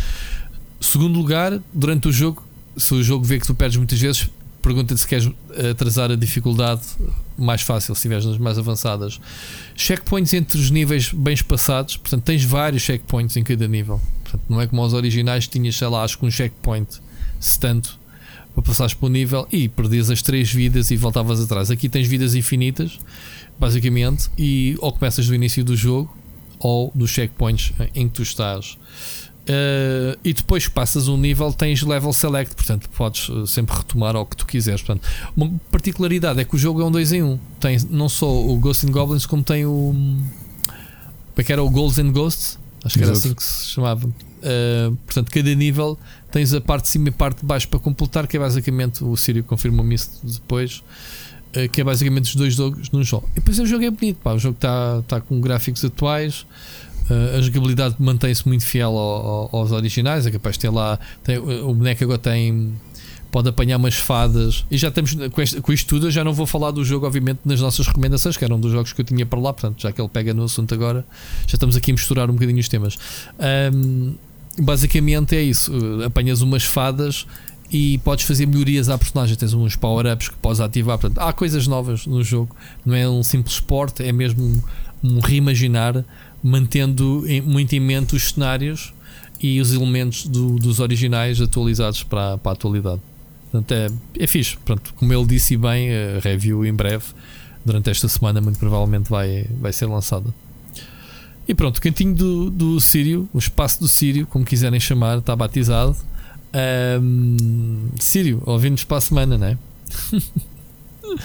Segundo 0.80 1.18
lugar, 1.18 1.60
durante 1.72 2.08
o 2.08 2.12
jogo, 2.12 2.42
se 2.76 2.94
o 2.94 3.02
jogo 3.02 3.24
vê 3.24 3.38
que 3.38 3.46
tu 3.46 3.54
perdes 3.54 3.76
muitas 3.76 3.98
vezes, 4.00 4.28
pergunta-te 4.62 5.00
se 5.00 5.06
queres 5.06 5.30
atrasar 5.70 6.10
a 6.10 6.16
dificuldade 6.16 6.82
mais 7.36 7.62
fácil, 7.62 7.94
se 7.94 8.00
estiveres 8.00 8.24
nas 8.24 8.38
mais 8.38 8.58
avançadas. 8.58 9.20
Checkpoints 9.74 10.34
entre 10.34 10.58
os 10.58 10.70
níveis 10.70 11.12
bem 11.12 11.34
espaçados, 11.34 11.96
portanto, 11.96 12.22
tens 12.22 12.44
vários 12.44 12.82
checkpoints 12.82 13.36
em 13.36 13.42
cada 13.42 13.66
nível. 13.66 14.00
Portanto, 14.22 14.42
não 14.48 14.60
é 14.60 14.66
como 14.66 14.82
aos 14.82 14.92
originais, 14.92 15.48
tinhas, 15.48 15.76
sei 15.76 15.88
lá, 15.88 16.04
acho 16.04 16.18
que 16.18 16.26
um 16.26 16.30
checkpoint, 16.30 17.00
se 17.40 17.58
tanto, 17.58 17.98
para 18.58 18.66
passares 18.66 18.92
para 18.92 19.06
o 19.06 19.08
nível 19.08 19.46
e 19.52 19.68
perdias 19.68 20.10
as 20.10 20.20
três 20.20 20.52
vidas 20.52 20.90
e 20.90 20.96
voltavas 20.96 21.40
atrás. 21.40 21.70
Aqui 21.70 21.88
tens 21.88 22.08
vidas 22.08 22.34
infinitas, 22.34 22.98
basicamente, 23.58 24.28
e 24.36 24.76
ou 24.80 24.92
começas 24.92 25.26
do 25.28 25.34
início 25.34 25.64
do 25.64 25.76
jogo 25.76 26.12
ou 26.58 26.90
dos 26.92 27.10
checkpoints 27.10 27.72
em 27.94 28.08
que 28.08 28.14
tu 28.14 28.22
estás. 28.22 28.76
Uh, 29.48 30.18
e 30.24 30.34
depois 30.34 30.66
que 30.66 30.74
passas 30.74 31.08
um 31.08 31.16
nível 31.16 31.52
tens 31.52 31.82
level 31.82 32.12
select, 32.12 32.54
portanto 32.54 32.90
podes 32.90 33.28
uh, 33.28 33.46
sempre 33.46 33.76
retomar 33.76 34.16
ao 34.16 34.26
que 34.26 34.36
tu 34.36 34.44
quiseres. 34.44 34.82
Portanto, 34.82 35.08
uma 35.36 35.50
particularidade 35.70 36.40
é 36.40 36.44
que 36.44 36.54
o 36.54 36.58
jogo 36.58 36.82
é 36.82 36.84
um 36.84 36.90
2 36.90 37.12
em 37.12 37.22
1. 37.22 37.30
Um. 37.30 37.38
Tem 37.60 37.78
não 37.88 38.08
só 38.08 38.28
o 38.28 38.58
Ghosts 38.58 38.88
and 38.88 38.92
Goblins, 38.92 39.24
como 39.24 39.42
tem 39.42 39.64
o. 39.64 39.94
Como 39.94 41.38
é 41.38 41.44
que 41.44 41.52
era 41.52 41.62
o 41.62 41.70
Golds 41.70 41.98
and 41.98 42.10
Ghosts? 42.10 42.58
Acho 42.84 42.98
que 42.98 43.04
era 43.04 43.12
assim 43.12 43.32
que 43.32 43.42
se 43.42 43.70
chamava. 43.70 44.10
Uh, 44.38 44.96
portanto, 45.04 45.30
cada 45.30 45.54
nível 45.54 45.98
tens 46.30 46.52
a 46.52 46.60
parte 46.60 46.84
de 46.84 46.88
cima 46.90 47.08
e 47.08 47.10
a 47.10 47.12
parte 47.12 47.40
de 47.40 47.46
baixo 47.46 47.68
para 47.68 47.78
completar, 47.78 48.26
que 48.26 48.36
é 48.36 48.40
basicamente 48.40 49.04
o 49.04 49.16
Sírio 49.16 49.44
confirmou-me 49.44 49.94
isso 49.94 50.20
depois. 50.22 50.82
Que 51.72 51.80
é 51.80 51.84
basicamente 51.84 52.26
os 52.26 52.36
dois 52.36 52.54
jogos 52.54 52.90
num 52.90 53.02
jogo. 53.02 53.26
E 53.32 53.36
depois 53.36 53.58
o 53.58 53.64
jogo 53.64 53.82
é 53.82 53.90
bonito, 53.90 54.18
pá. 54.22 54.34
o 54.34 54.38
jogo 54.38 54.54
está 54.54 55.02
tá 55.08 55.18
com 55.18 55.40
gráficos 55.40 55.82
atuais, 55.82 56.44
Uh, 57.10 57.38
a 57.38 57.40
jogabilidade 57.40 57.96
mantém-se 57.98 58.46
muito 58.46 58.64
fiel 58.64 58.90
ao, 58.90 59.26
ao, 59.26 59.56
aos 59.56 59.72
originais. 59.72 60.26
É 60.26 60.30
capaz 60.30 60.56
de 60.56 60.60
ter 60.60 60.70
lá. 60.70 60.98
Tem, 61.24 61.38
o 61.38 61.74
boneco 61.74 62.04
agora 62.04 62.18
tem. 62.18 62.74
Pode 63.30 63.48
apanhar 63.48 63.76
umas 63.76 63.94
fadas. 63.94 64.64
E 64.70 64.76
já 64.76 64.88
estamos 64.88 65.14
com, 65.14 65.42
este, 65.42 65.60
com 65.60 65.72
isto 65.72 65.86
tudo. 65.86 66.06
Eu 66.06 66.10
já 66.10 66.24
não 66.24 66.32
vou 66.32 66.46
falar 66.46 66.70
do 66.70 66.84
jogo, 66.84 67.06
obviamente, 67.06 67.40
nas 67.44 67.60
nossas 67.60 67.86
recomendações, 67.86 68.36
que 68.36 68.44
eram 68.44 68.56
um 68.56 68.60
dos 68.60 68.72
jogos 68.72 68.92
que 68.92 69.00
eu 69.00 69.04
tinha 69.04 69.26
para 69.26 69.38
lá. 69.38 69.52
Portanto, 69.52 69.80
já 69.80 69.92
que 69.92 70.00
ele 70.00 70.08
pega 70.08 70.32
no 70.32 70.44
assunto 70.44 70.72
agora, 70.74 71.04
já 71.46 71.54
estamos 71.54 71.76
aqui 71.76 71.90
a 71.90 71.94
misturar 71.94 72.30
um 72.30 72.34
bocadinho 72.34 72.58
os 72.58 72.68
temas. 72.68 72.98
Um, 73.72 74.14
basicamente 74.58 75.36
é 75.36 75.42
isso. 75.42 75.72
Uh, 75.72 76.04
apanhas 76.04 76.40
umas 76.40 76.64
fadas 76.64 77.26
e 77.70 77.98
podes 77.98 78.24
fazer 78.24 78.46
melhorias 78.46 78.88
à 78.88 78.96
personagem. 78.96 79.36
Tens 79.36 79.54
uns 79.54 79.76
power-ups 79.76 80.28
que 80.28 80.36
podes 80.36 80.60
ativar. 80.60 80.98
Portanto, 80.98 81.18
há 81.18 81.32
coisas 81.32 81.66
novas 81.66 82.06
no 82.06 82.22
jogo. 82.22 82.54
Não 82.84 82.94
é 82.94 83.08
um 83.08 83.22
simples 83.22 83.54
esporte, 83.54 84.02
é 84.02 84.12
mesmo 84.12 84.42
um, 84.44 84.60
um 85.02 85.20
reimaginar 85.20 86.04
mantendo 86.42 87.24
muito 87.44 87.74
em 87.74 87.80
mente 87.80 88.14
os 88.14 88.30
cenários 88.30 88.94
e 89.40 89.60
os 89.60 89.72
elementos 89.72 90.26
do, 90.26 90.56
dos 90.56 90.80
originais 90.80 91.40
atualizados 91.40 92.02
para, 92.02 92.38
para 92.38 92.52
a 92.52 92.54
atualidade. 92.54 93.00
Portanto, 93.50 93.72
é, 93.72 93.88
é 94.22 94.26
fixe. 94.26 94.56
Como 94.96 95.12
ele 95.12 95.26
disse 95.26 95.56
bem, 95.56 95.90
a 95.90 96.20
review 96.20 96.64
em 96.66 96.72
breve, 96.72 97.06
durante 97.64 97.90
esta 97.90 98.08
semana, 98.08 98.40
muito 98.40 98.58
provavelmente 98.58 99.08
vai, 99.08 99.46
vai 99.60 99.72
ser 99.72 99.86
lançada. 99.86 100.32
E 101.48 101.54
pronto, 101.54 101.78
o 101.78 101.80
cantinho 101.80 102.14
do, 102.14 102.50
do 102.50 102.78
Sírio, 102.78 103.26
o 103.32 103.38
espaço 103.38 103.80
do 103.80 103.88
Sírio, 103.88 104.26
como 104.26 104.44
quiserem 104.44 104.78
chamar, 104.78 105.16
está 105.18 105.34
batizado. 105.34 105.96
Um, 107.02 107.88
Sírio, 107.98 108.42
ouvindo-nos 108.44 108.84
para 108.84 108.98
a 108.98 109.00
semana, 109.00 109.38
não 109.38 109.46
é? 109.46 109.58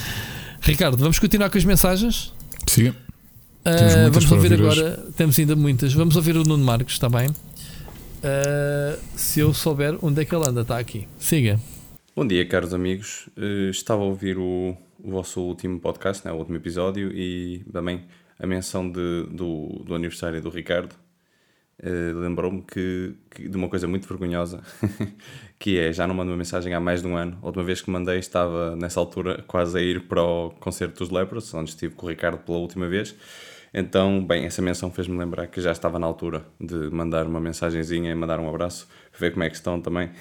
Ricardo, 0.62 0.98
vamos 0.98 1.20
continuar 1.20 1.50
com 1.50 1.58
as 1.58 1.66
mensagens? 1.66 2.34
Siga. 2.66 2.96
Uh, 3.66 4.12
vamos 4.12 4.32
ouvir 4.32 4.54
agora, 4.54 5.02
hoje. 5.04 5.14
temos 5.18 5.38
ainda 5.38 5.58
muitas. 5.58 5.94
Vamos 5.94 6.16
ouvir 6.16 6.38
o 6.38 6.44
Nuno 6.44 6.64
Marcos, 6.64 6.94
está 6.94 7.10
bem? 7.10 7.28
Uh, 7.28 8.98
se 9.18 9.42
eu 9.42 9.54
souber 9.54 9.98
onde 10.02 10.22
é 10.22 10.26
que 10.26 10.34
ele 10.34 10.48
anda, 10.48 10.62
está 10.62 10.80
aqui. 10.80 11.06
Siga. 11.20 11.60
Bom 12.16 12.26
dia, 12.26 12.46
caros 12.48 12.74
amigos. 12.74 13.28
Uh, 13.38 13.70
estava 13.70 14.02
a 14.02 14.06
ouvir 14.06 14.38
o, 14.38 14.78
o, 15.04 15.12
vosso 15.12 15.42
último 15.42 15.82
podcast, 15.82 16.26
né, 16.26 16.32
o 16.32 16.36
último 16.38 16.56
episódio, 16.56 17.12
e 17.12 17.62
também 17.74 18.06
a 18.40 18.48
menção 18.48 18.90
de, 18.90 19.28
do, 19.32 19.84
do 19.86 19.96
aniversário 19.96 20.42
do 20.42 20.50
Ricardo. 20.50 20.96
Lembrou-me 21.82 22.62
que, 22.62 23.16
que, 23.30 23.50
de 23.50 23.58
uma 23.58 23.68
coisa 23.68 23.88
muito 23.88 24.08
vergonhosa, 24.08 24.62
que 25.60 25.78
é 25.78 25.92
já 25.92 26.08
não 26.08 26.16
mando 26.16 26.32
uma 26.32 26.38
mensagem 26.38 26.74
há 26.74 26.80
mais 26.80 27.02
de 27.02 27.08
um 27.08 27.18
ano. 27.18 27.38
A 27.42 27.46
última 27.48 27.64
vez 27.64 27.82
que 27.82 27.90
mandei 27.90 28.20
estava 28.20 28.76
nessa 28.76 29.00
altura 29.00 29.44
quase 29.48 29.78
a 29.78 29.82
ir 29.82 30.08
para 30.08 30.22
o 30.24 30.52
concerto 30.52 31.00
dos 31.00 31.10
Lepros, 31.10 31.54
onde 31.54 31.72
estive 31.72 31.96
com 31.96 32.06
o 32.06 32.10
Ricardo 32.10 32.38
pela 32.38 32.60
última 32.60 32.88
vez 32.88 33.16
então, 33.74 34.24
bem, 34.24 34.46
essa 34.46 34.62
menção 34.62 34.92
fez-me 34.92 35.18
lembrar 35.18 35.48
que 35.48 35.60
já 35.60 35.72
estava 35.72 35.98
na 35.98 36.06
altura 36.06 36.46
de 36.62 36.76
mandar 36.92 37.26
uma 37.26 37.40
mensagenzinha 37.42 38.12
e 38.12 38.16
mandar 38.16 38.40
um 38.40 38.48
abraço, 38.48 38.88
ver 39.18 39.32
como 39.32 39.44
é 39.44 39.50
que 39.50 39.56
estão 39.56 39.82
também. 39.82 40.12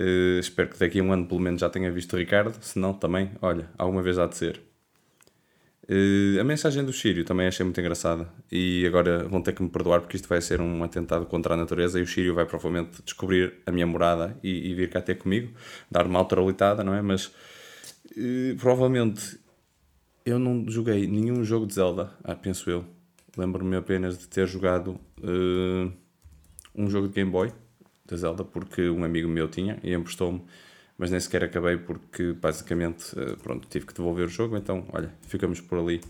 uh, 0.00 0.38
espero 0.40 0.68
que 0.70 0.78
daqui 0.78 0.98
a 0.98 1.02
um 1.04 1.12
ano 1.12 1.26
pelo 1.26 1.40
menos 1.40 1.60
já 1.60 1.70
tenha 1.70 1.90
visto 1.92 2.14
o 2.14 2.16
Ricardo, 2.16 2.56
se 2.60 2.80
não 2.80 2.92
também, 2.92 3.30
olha, 3.40 3.70
alguma 3.78 4.02
vez 4.02 4.18
há 4.18 4.26
de 4.26 4.36
ser. 4.36 4.60
Uh, 5.88 6.40
a 6.40 6.44
mensagem 6.44 6.84
do 6.84 6.92
Sírio 6.92 7.24
também 7.24 7.46
achei 7.46 7.62
muito 7.62 7.80
engraçada 7.80 8.28
e 8.50 8.84
agora 8.84 9.28
vão 9.28 9.40
ter 9.40 9.52
que 9.52 9.62
me 9.62 9.68
perdoar 9.68 10.00
porque 10.00 10.16
isto 10.16 10.28
vai 10.28 10.40
ser 10.40 10.60
um 10.60 10.82
atentado 10.82 11.26
contra 11.26 11.54
a 11.54 11.56
natureza 11.56 12.00
e 12.00 12.02
o 12.02 12.06
Sírio 12.06 12.34
vai 12.34 12.44
provavelmente 12.44 13.00
descobrir 13.04 13.54
a 13.64 13.70
minha 13.70 13.86
morada 13.86 14.36
e, 14.42 14.70
e 14.70 14.74
vir 14.74 14.90
cá 14.90 15.00
ter 15.00 15.14
comigo, 15.14 15.52
dar 15.88 16.06
uma 16.06 16.18
autoralitada, 16.18 16.82
não 16.82 16.92
é? 16.92 17.00
Mas 17.00 17.26
uh, 17.26 18.56
provavelmente 18.58 19.38
eu 20.24 20.40
não 20.40 20.68
joguei 20.68 21.06
nenhum 21.06 21.44
jogo 21.44 21.66
de 21.66 21.74
Zelda, 21.74 22.10
ah, 22.24 22.34
penso 22.34 22.68
eu. 22.68 22.84
Lembro-me 23.36 23.76
apenas 23.76 24.18
de 24.18 24.26
ter 24.26 24.48
jogado 24.48 24.98
uh, 25.20 25.92
um 26.74 26.90
jogo 26.90 27.06
de 27.06 27.14
Game 27.14 27.30
Boy 27.30 27.52
da 28.04 28.16
Zelda, 28.16 28.42
porque 28.42 28.88
um 28.88 29.04
amigo 29.04 29.28
meu 29.28 29.46
tinha 29.46 29.78
e 29.84 29.92
emprestou-me, 29.94 30.42
mas 30.98 31.10
nem 31.10 31.20
sequer 31.20 31.44
acabei 31.44 31.76
porque 31.76 32.32
basicamente 32.32 33.12
uh, 33.18 33.36
pronto, 33.38 33.66
tive 33.68 33.86
que 33.86 33.94
devolver 33.94 34.26
o 34.26 34.28
jogo, 34.28 34.56
então 34.56 34.86
olha, 34.92 35.12
ficamos 35.22 35.60
por 35.60 35.78
ali. 35.78 36.00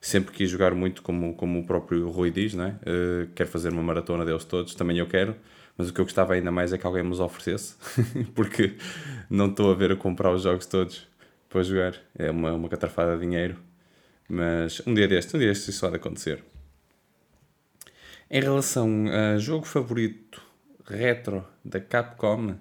Sempre 0.00 0.32
quis 0.32 0.48
jogar 0.50 0.74
muito, 0.74 1.02
como, 1.02 1.34
como 1.34 1.60
o 1.60 1.66
próprio 1.66 2.08
Rui 2.10 2.30
diz, 2.30 2.54
não 2.54 2.64
é? 2.64 2.68
Uh, 2.68 3.28
quero 3.34 3.48
fazer 3.48 3.72
uma 3.72 3.82
maratona 3.82 4.24
deles 4.24 4.44
todos, 4.44 4.74
também 4.74 4.98
eu 4.98 5.06
quero, 5.06 5.34
mas 5.76 5.88
o 5.88 5.92
que 5.92 6.00
eu 6.00 6.04
gostava 6.04 6.34
ainda 6.34 6.50
mais 6.52 6.72
é 6.72 6.78
que 6.78 6.86
alguém 6.86 7.02
nos 7.02 7.18
oferecesse, 7.18 7.74
porque 8.34 8.76
não 9.28 9.46
estou 9.46 9.70
a 9.70 9.74
ver 9.74 9.92
a 9.92 9.96
comprar 9.96 10.32
os 10.32 10.42
jogos 10.42 10.66
todos 10.66 11.08
para 11.48 11.62
jogar. 11.62 11.94
É 12.16 12.30
uma, 12.30 12.52
uma 12.52 12.68
catrafada 12.68 13.14
de 13.14 13.22
dinheiro. 13.22 13.56
Mas 14.28 14.82
um 14.86 14.94
dia 14.94 15.06
deste, 15.06 15.36
um 15.36 15.38
dia 15.38 15.48
deste 15.48 15.70
isso 15.70 15.86
há 15.86 15.90
de 15.90 15.96
acontecer. 15.96 16.42
Em 18.30 18.40
relação 18.40 19.06
a 19.08 19.38
jogo 19.38 19.64
favorito 19.64 20.42
retro 20.84 21.46
da 21.64 21.80
Capcom, 21.80 22.56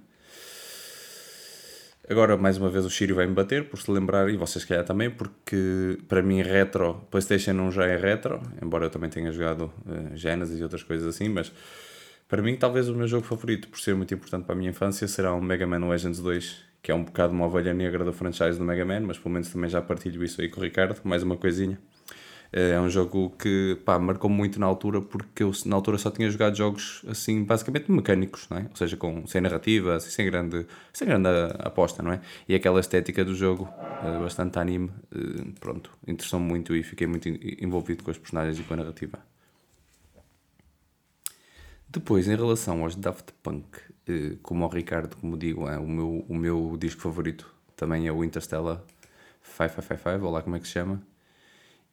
agora 2.10 2.38
mais 2.38 2.57
uma 2.57 2.69
vez 2.69 2.86
o 2.86 2.90
Shiro 2.90 3.15
vai 3.15 3.26
me 3.26 3.34
bater, 3.34 3.69
por 3.69 3.80
se 3.80 3.90
lembrar, 3.90 4.30
e 4.30 4.38
vocês 4.38 4.64
calhar 4.65 4.86
também, 4.86 5.10
porque 5.10 5.98
para 6.07 6.22
mim 6.22 6.41
retro, 6.41 7.06
PlayStation 7.10 7.53
não 7.53 7.72
já 7.72 7.86
é 7.86 7.95
retro, 7.95 8.41
embora 8.61 8.86
eu 8.86 8.90
também 8.90 9.10
tenha 9.10 9.32
jogado 9.32 9.72
uh, 9.86 10.15
Genesis 10.15 10.60
e 10.60 10.64
outras 10.64 10.84
coisas 10.84 11.07
assim, 11.07 11.30
mas 11.30 11.52
para 12.27 12.41
mim 12.41 12.56
talvez 12.56 12.90
o 12.90 12.95
meu 12.95 13.07
jogo 13.07 13.26
favorito, 13.26 13.68
por 13.68 13.80
ser 13.80 13.95
muito 13.95 14.14
importante 14.14 14.45
para 14.45 14.53
a 14.53 14.57
minha 14.57 14.69
infância, 14.69 15.07
será 15.07 15.34
o 15.34 15.41
Mega 15.41 15.65
Man 15.65 15.88
Legends 15.88 16.19
2 16.19 16.76
que 16.86 16.91
é 16.91 16.95
um 16.95 17.03
bocado 17.03 17.34
uma 17.34 17.48
ovelha 17.48 17.73
negra 17.73 18.06
do 18.06 18.14
franchise 18.14 18.60
do 18.60 18.64
Mega 18.64 18.86
Man, 18.86 18.99
mas 18.99 19.18
pelo 19.18 19.34
menos 19.34 19.49
também 19.49 19.68
já 19.68 19.82
partilho 19.82 20.23
isso 20.23 20.40
aí 20.40 20.48
com 20.48 20.60
o 20.60 20.64
Ricardo, 20.64 20.95
mais 21.03 21.23
uma 21.23 21.36
coisinha. 21.36 21.80
Eh, 22.51 22.72
é 22.72 22.80
um 22.80 22.89
jogo 22.89 23.31
que 23.38 23.77
pá, 23.85 23.99
marcou 23.99 24.30
muito 24.30 24.59
na 24.59 24.65
altura 24.65 25.01
porque 25.01 25.43
eu 25.43 25.51
na 25.65 25.76
altura 25.76 25.97
só 25.97 26.11
tinha 26.11 26.30
jogado 26.30 26.55
jogos 26.55 27.03
assim 27.07 27.43
basicamente 27.43 27.91
mecânicos, 27.91 28.47
não 28.49 28.57
é? 28.57 28.61
ou 28.69 28.76
seja, 28.76 28.97
com, 28.97 29.26
sem 29.27 29.41
narrativa, 29.41 29.95
assim, 29.95 30.09
sem, 30.09 30.26
grande, 30.26 30.65
sem 30.93 31.07
grande 31.07 31.27
aposta, 31.59 32.01
não 32.03 32.11
é? 32.13 32.22
E 32.47 32.55
aquela 32.55 32.80
estética 32.80 33.23
do 33.26 33.35
jogo, 33.35 33.67
eh, 34.01 34.19
bastante 34.19 34.59
anime, 34.59 34.91
eh, 35.13 35.45
pronto, 35.59 35.91
interessou-me 36.07 36.45
muito 36.45 36.76
e 36.76 36.84
fiquei 36.84 37.07
muito 37.07 37.27
envolvido 37.27 38.03
com 38.03 38.11
os 38.11 38.17
personagens 38.17 38.59
e 38.59 38.63
com 38.63 38.73
a 38.73 38.77
narrativa. 38.77 39.19
Depois, 41.89 42.27
em 42.27 42.35
relação 42.35 42.84
aos 42.84 42.95
Daft 42.95 43.31
Punk, 43.41 43.80
como 44.41 44.65
o 44.65 44.67
Ricardo, 44.67 45.15
como 45.15 45.38
digo, 45.38 45.67
é 45.67 45.77
o 45.80 45.88
meu, 45.88 46.26
o 46.27 46.35
meu 46.35 46.77
disco 46.77 47.01
favorito 47.01 47.53
também 47.76 48.07
é 48.07 48.11
o 48.11 48.23
Interstellar 48.23 48.81
5555, 49.41 50.26
ou 50.26 50.31
lá 50.31 50.41
como 50.41 50.55
é 50.55 50.59
que 50.59 50.67
se 50.67 50.73
chama. 50.73 51.01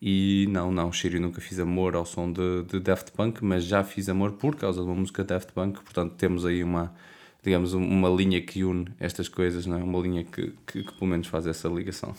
E 0.04 0.48
não, 0.50 0.72
não, 0.72 0.90
Shiri 0.90 1.20
nunca 1.20 1.40
fiz 1.40 1.60
amor 1.60 1.94
ao 1.94 2.04
som 2.04 2.32
de, 2.32 2.64
de 2.64 2.80
Daft 2.80 3.12
Punk, 3.12 3.44
mas 3.44 3.62
já 3.62 3.84
fiz 3.84 4.08
amor 4.08 4.32
por 4.32 4.56
causa 4.56 4.80
de 4.80 4.86
uma 4.88 4.96
música 4.96 5.22
Daft 5.22 5.52
Punk, 5.52 5.80
portanto 5.80 6.16
temos 6.16 6.44
aí 6.44 6.64
uma, 6.64 6.92
digamos, 7.40 7.72
uma 7.72 8.08
linha 8.08 8.42
que 8.42 8.64
une 8.64 8.88
estas 8.98 9.28
coisas, 9.28 9.64
não 9.64 9.78
é? 9.78 9.82
Uma 9.82 10.00
linha 10.00 10.24
que, 10.24 10.54
que, 10.66 10.82
que 10.82 10.92
pelo 10.94 11.06
menos 11.08 11.28
faz 11.28 11.46
essa 11.46 11.68
ligação. 11.68 12.16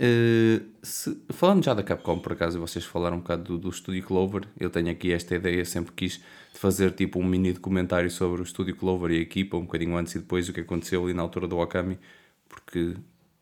Uh, 0.00 0.66
se, 0.82 1.16
falando 1.28 1.64
já 1.64 1.74
da 1.74 1.84
Capcom, 1.84 2.18
por 2.18 2.32
acaso, 2.32 2.58
vocês 2.58 2.84
falaram 2.84 3.18
um 3.18 3.20
bocado 3.20 3.44
do, 3.44 3.58
do 3.58 3.72
Studio 3.72 4.02
Clover, 4.02 4.48
eu 4.58 4.70
tenho 4.70 4.90
aqui 4.90 5.12
esta 5.12 5.36
ideia, 5.36 5.64
sempre 5.64 5.92
quis 5.92 6.20
fazer 6.54 6.90
tipo 6.90 7.20
um 7.20 7.24
mini 7.24 7.52
documentário 7.52 8.10
sobre 8.10 8.42
o 8.42 8.44
Studio 8.44 8.74
Clover 8.74 9.12
e 9.12 9.18
a 9.18 9.20
equipa, 9.20 9.56
um 9.56 9.62
bocadinho 9.62 9.96
antes 9.96 10.16
e 10.16 10.18
depois 10.18 10.48
o 10.48 10.52
que 10.52 10.58
aconteceu 10.58 11.04
ali 11.04 11.14
na 11.14 11.22
altura 11.22 11.46
do 11.46 11.56
Okami, 11.56 12.00
porque 12.48 12.96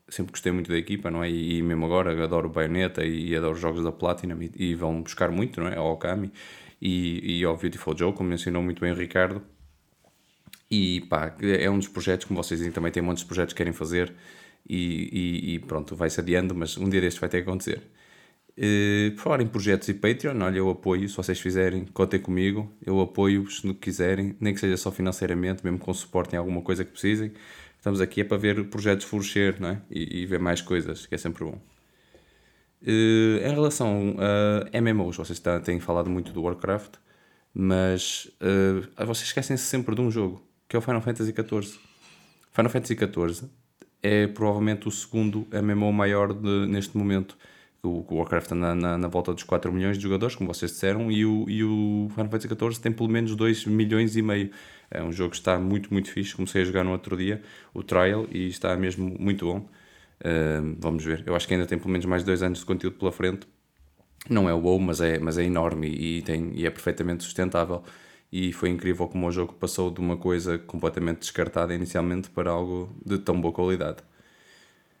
sempre 0.09 0.31
gostei 0.31 0.51
muito 0.51 0.71
da 0.71 0.77
equipa, 0.77 1.11
não 1.11 1.23
é? 1.23 1.29
E, 1.29 1.61
mesmo 1.61 1.85
agora 1.85 2.23
adoro 2.23 2.49
Bayonetta 2.49 3.05
e, 3.05 3.35
adoro 3.35 3.55
jogos 3.55 3.83
da 3.83 3.91
Platinum 3.91 4.41
e, 4.41 4.51
e, 4.55 4.75
vão 4.75 5.01
buscar 5.01 5.31
muito, 5.31 5.59
não 5.61 5.67
é? 5.67 5.77
Ao 5.77 5.93
Okami. 5.93 6.31
e, 6.81 7.39
e 7.39 7.43
ao 7.43 7.57
Beautiful 7.57 7.97
Joe, 7.97 8.13
como 8.13 8.29
mencionou 8.29 8.61
muito 8.63 8.81
bem 8.81 8.91
o 8.91 8.95
Ricardo. 8.95 9.41
E 10.69 11.01
pá, 11.09 11.35
é 11.41 11.69
um 11.69 11.77
dos 11.77 11.87
projetos, 11.87 12.25
como 12.25 12.41
vocês 12.41 12.59
dizem, 12.59 12.73
também 12.73 12.91
tem 12.91 13.01
muitos 13.01 13.23
projetos 13.23 13.53
que 13.53 13.57
querem 13.57 13.73
fazer 13.73 14.13
e, 14.67 15.53
e, 15.53 15.55
e 15.55 15.59
pronto, 15.59 15.95
vai-se 15.95 16.19
adiando, 16.19 16.53
mas 16.53 16.77
um 16.77 16.89
dia 16.89 16.99
deste 17.01 17.19
vai 17.19 17.29
ter 17.29 17.41
que 17.43 17.49
acontecer. 17.49 17.81
Uh, 18.57 19.11
por 19.15 19.21
falar 19.21 19.41
em 19.41 19.47
projetos 19.47 19.87
e 19.87 19.93
Patreon, 19.93 20.41
olha, 20.41 20.57
eu 20.57 20.69
apoio, 20.69 21.07
se 21.07 21.15
vocês 21.15 21.39
fizerem, 21.39 21.85
contem 21.85 22.19
comigo, 22.19 22.71
eu 22.85 22.99
apoio-vos 22.99 23.63
no 23.63 23.73
que 23.73 23.81
quiserem, 23.81 24.35
nem 24.39 24.53
que 24.53 24.59
seja 24.59 24.75
só 24.77 24.91
financeiramente, 24.91 25.63
mesmo 25.63 25.77
com 25.77 25.93
suporte 25.93 26.33
em 26.33 26.37
alguma 26.39 26.61
coisa 26.61 26.83
que 26.83 26.91
precisem. 26.91 27.31
Estamos 27.77 28.01
aqui 28.01 28.21
é 28.21 28.23
para 28.23 28.37
ver 28.37 28.65
projetos 28.65 29.05
florescer 29.05 29.61
não 29.61 29.69
é? 29.69 29.81
e, 29.89 30.21
e 30.21 30.25
ver 30.25 30.39
mais 30.39 30.61
coisas, 30.61 31.05
que 31.05 31.15
é 31.15 31.17
sempre 31.17 31.45
bom. 31.45 31.59
Uh, 32.81 33.37
em 33.43 33.53
relação 33.53 34.15
a 34.73 34.81
MMOs, 34.81 35.17
vocês 35.17 35.41
têm 35.63 35.79
falado 35.79 36.09
muito 36.09 36.31
do 36.31 36.43
Warcraft, 36.43 36.95
mas 37.53 38.31
uh, 38.41 39.05
vocês 39.05 39.27
esquecem-se 39.27 39.63
sempre 39.63 39.95
de 39.95 40.01
um 40.01 40.11
jogo, 40.11 40.43
que 40.67 40.75
é 40.75 40.79
o 40.79 40.81
Final 40.81 41.01
Fantasy 41.01 41.33
XIV. 41.33 41.79
Final 42.51 42.69
Fantasy 42.71 42.95
XIV 42.95 43.49
é 44.01 44.27
provavelmente 44.27 44.87
o 44.87 44.91
segundo 44.91 45.47
MMO 45.51 45.91
maior 45.91 46.33
de, 46.33 46.67
neste 46.67 46.95
momento. 46.97 47.37
O, 47.81 48.05
o 48.07 48.15
Warcraft 48.17 48.51
anda 48.51 48.75
na, 48.75 48.97
na, 48.97 49.07
volta 49.07 49.33
dos 49.33 49.43
4 49.43 49.71
milhões 49.71 49.97
de 49.97 50.03
jogadores, 50.03 50.35
como 50.35 50.51
vocês 50.51 50.71
disseram, 50.71 51.11
e 51.11 51.25
o, 51.25 51.49
e 51.49 51.63
o 51.63 52.07
Final 52.11 52.29
Fantasy 52.29 52.47
XIV 52.47 52.81
tem 52.81 52.91
pelo 52.91 53.09
menos 53.09 53.35
2 53.35 53.65
milhões 53.65 54.15
e 54.15 54.21
meio. 54.21 54.51
É 54.89 55.03
um 55.03 55.11
jogo 55.11 55.31
que 55.31 55.37
está 55.37 55.59
muito, 55.59 55.91
muito 55.91 56.11
fixe. 56.11 56.35
Comecei 56.35 56.61
a 56.61 56.65
jogar 56.65 56.83
no 56.83 56.91
outro 56.91 57.17
dia, 57.17 57.41
o 57.73 57.83
Trial, 57.83 58.27
e 58.31 58.47
está 58.47 58.75
mesmo 58.75 59.15
muito 59.19 59.45
bom. 59.45 59.59
Uh, 60.19 60.75
vamos 60.79 61.03
ver. 61.03 61.23
Eu 61.25 61.35
acho 61.35 61.47
que 61.47 61.53
ainda 61.53 61.65
tem 61.65 61.77
pelo 61.77 61.91
menos 61.91 62.05
mais 62.05 62.23
2 62.23 62.43
anos 62.43 62.59
de 62.59 62.65
conteúdo 62.65 62.97
pela 62.97 63.11
frente. 63.11 63.47
Não 64.29 64.49
é 64.49 64.53
o 64.53 64.59
WoW, 64.59 64.79
mas 64.79 65.01
é, 65.01 65.19
mas 65.19 65.37
é 65.37 65.43
enorme 65.43 65.87
e, 65.87 66.21
tem, 66.21 66.51
e 66.53 66.65
é 66.65 66.69
perfeitamente 66.69 67.23
sustentável 67.23 67.83
e 68.31 68.51
foi 68.51 68.69
incrível 68.69 69.07
como 69.07 69.27
o 69.27 69.31
jogo 69.31 69.53
passou 69.53 69.89
de 69.89 69.99
uma 69.99 70.17
coisa 70.17 70.57
completamente 70.57 71.19
descartada 71.19 71.73
inicialmente 71.73 72.29
para 72.29 72.49
algo 72.49 72.93
de 73.05 73.17
tão 73.17 73.39
boa 73.39 73.53
qualidade. 73.53 73.99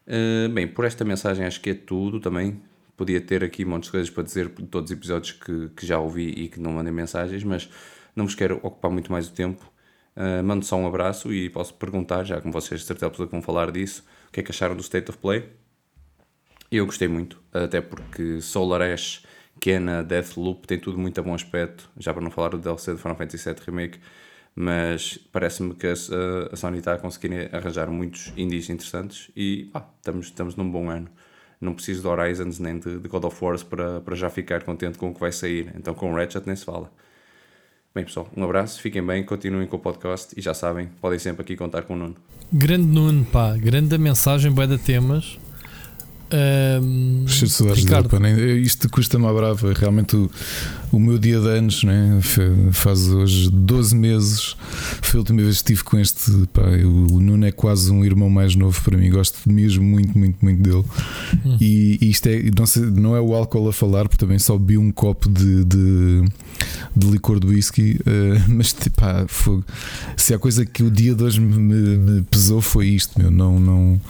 Uh, 0.07 0.47
bem, 0.49 0.67
por 0.67 0.85
esta 0.85 1.03
mensagem 1.03 1.45
acho 1.45 1.59
que 1.59 1.71
é 1.71 1.73
tudo 1.73 2.19
também. 2.19 2.61
Podia 2.95 3.21
ter 3.21 3.43
aqui 3.43 3.65
montes 3.65 3.87
de 3.87 3.91
coisas 3.91 4.09
para 4.09 4.23
dizer 4.23 4.49
de 4.49 4.65
todos 4.65 4.89
os 4.89 4.97
episódios 4.97 5.33
que, 5.33 5.69
que 5.75 5.85
já 5.85 5.99
ouvi 5.99 6.29
e 6.29 6.47
que 6.47 6.59
não 6.59 6.71
mandei 6.71 6.91
mensagens, 6.91 7.43
mas 7.43 7.69
não 8.15 8.25
vos 8.25 8.33
quero 8.33 8.59
ocupar 8.63 8.89
muito 8.89 9.11
mais 9.11 9.27
o 9.27 9.33
tempo. 9.33 9.71
Uh, 10.17 10.43
mando 10.43 10.65
só 10.65 10.75
um 10.75 10.87
abraço 10.87 11.31
e 11.31 11.47
posso 11.47 11.75
perguntar, 11.75 12.23
já 12.23 12.41
como 12.41 12.51
vocês 12.51 12.81
de 12.81 12.87
certeza 12.87 13.11
vão 13.29 13.39
falar 13.39 13.71
disso, 13.71 14.03
o 14.27 14.31
que 14.31 14.39
é 14.39 14.43
que 14.43 14.49
acharam 14.49 14.75
do 14.75 14.81
State 14.81 15.11
of 15.11 15.19
Play. 15.19 15.47
Eu 16.71 16.87
gostei 16.87 17.07
muito, 17.07 17.39
até 17.53 17.79
porque 17.81 18.41
Solar 18.41 18.81
Ash 18.81 19.23
Kena, 19.59 20.03
Deathloop, 20.03 20.67
tem 20.67 20.79
tudo 20.79 20.97
muito 20.97 21.19
a 21.19 21.23
bom 21.23 21.35
aspecto, 21.35 21.87
já 21.99 22.11
para 22.13 22.23
não 22.23 22.31
falar 22.31 22.49
do 22.49 22.57
DLC 22.57 22.93
do 22.93 22.97
Final 22.97 23.15
Fantasy 23.15 23.47
VII 23.47 23.61
Remake, 23.67 23.99
mas 24.55 25.19
parece-me 25.31 25.75
que 25.75 25.85
a, 25.85 25.93
a, 26.51 26.55
Sony 26.55 26.79
está 26.79 26.93
a 26.93 26.97
conseguir 26.97 27.53
arranjar 27.53 27.87
muitos 27.91 28.33
indies 28.35 28.71
interessantes 28.71 29.29
e 29.35 29.71
estamos, 29.99 30.25
estamos 30.25 30.55
num 30.55 30.69
bom 30.69 30.89
ano. 30.89 31.09
Não 31.61 31.75
preciso 31.75 32.01
de 32.01 32.07
Horizons 32.07 32.57
nem 32.57 32.79
de, 32.79 32.97
de 32.97 33.07
God 33.07 33.25
of 33.25 33.43
War 33.43 33.63
para, 33.65 34.01
para 34.01 34.15
já 34.15 34.31
ficar 34.31 34.63
contente 34.63 34.97
com 34.97 35.11
o 35.11 35.13
que 35.13 35.19
vai 35.19 35.31
sair, 35.31 35.71
então 35.75 35.93
com 35.93 36.11
Ratchet 36.11 36.45
nem 36.47 36.55
se 36.55 36.65
fala. 36.65 36.91
Bem 37.97 38.05
pessoal, 38.05 38.29
um 38.37 38.43
abraço, 38.43 38.79
fiquem 38.79 39.03
bem, 39.03 39.23
continuem 39.23 39.65
com 39.65 39.75
o 39.75 39.79
podcast 39.79 40.31
e 40.37 40.39
já 40.39 40.53
sabem, 40.53 40.87
podem 41.01 41.17
sempre 41.17 41.41
aqui 41.41 41.55
contar 41.55 41.81
com 41.81 41.95
o 41.95 41.97
Nuno. 41.97 42.15
Grande 42.53 42.85
Nuno, 42.85 43.25
pá, 43.25 43.57
grande 43.57 43.97
mensagem, 43.97 44.51
boa 44.51 44.67
de 44.67 44.77
temas 44.77 45.39
um, 46.31 47.25
Ricardo. 47.73 48.19
Nem, 48.19 48.57
isto 48.59 48.89
custa-me 48.89 49.25
a 49.25 49.33
brava. 49.33 49.73
Realmente 49.73 50.15
o, 50.15 50.29
o 50.91 50.99
meu 50.99 51.17
dia 51.17 51.39
de 51.39 51.47
anos 51.47 51.83
né, 51.83 52.19
faz 52.71 53.07
hoje 53.07 53.49
12 53.51 53.95
meses. 53.95 54.55
Foi 55.01 55.17
a 55.17 55.21
última 55.21 55.41
vez 55.41 55.61
que 55.61 55.71
estive 55.71 55.83
com 55.83 55.99
este. 55.99 56.31
Pá, 56.53 56.61
o 56.61 57.19
Nuno 57.19 57.45
é 57.45 57.51
quase 57.51 57.91
um 57.91 58.05
irmão 58.05 58.29
mais 58.29 58.55
novo 58.55 58.81
para 58.81 58.97
mim. 58.97 59.09
Gosto 59.09 59.37
mesmo 59.51 59.83
muito, 59.83 60.17
muito, 60.17 60.37
muito 60.41 60.61
dele. 60.61 60.83
Hum. 61.45 61.57
E, 61.59 61.97
e, 62.01 62.09
isto 62.09 62.27
é, 62.27 62.41
não, 62.57 62.65
sei, 62.65 62.83
não 62.83 63.15
é 63.15 63.21
o 63.21 63.33
álcool 63.33 63.67
a 63.67 63.73
falar, 63.73 64.07
porque 64.07 64.17
também 64.17 64.39
só 64.39 64.57
bebi 64.57 64.77
um 64.77 64.91
copo 64.91 65.29
de, 65.29 65.65
de, 65.65 66.23
de 66.95 67.07
licor 67.07 67.39
de 67.39 67.47
whisky. 67.47 67.99
Uh, 68.01 68.43
mas 68.47 68.73
pá, 68.95 69.25
se 70.15 70.33
há 70.33 70.39
coisa 70.39 70.65
que 70.65 70.83
o 70.83 70.91
dia 70.91 71.13
de 71.13 71.23
hoje 71.23 71.41
me, 71.41 71.97
me 71.97 72.21
pesou 72.23 72.61
foi 72.61 72.87
isto, 72.87 73.19
meu. 73.19 73.29
Não, 73.29 73.59
não, 73.59 74.01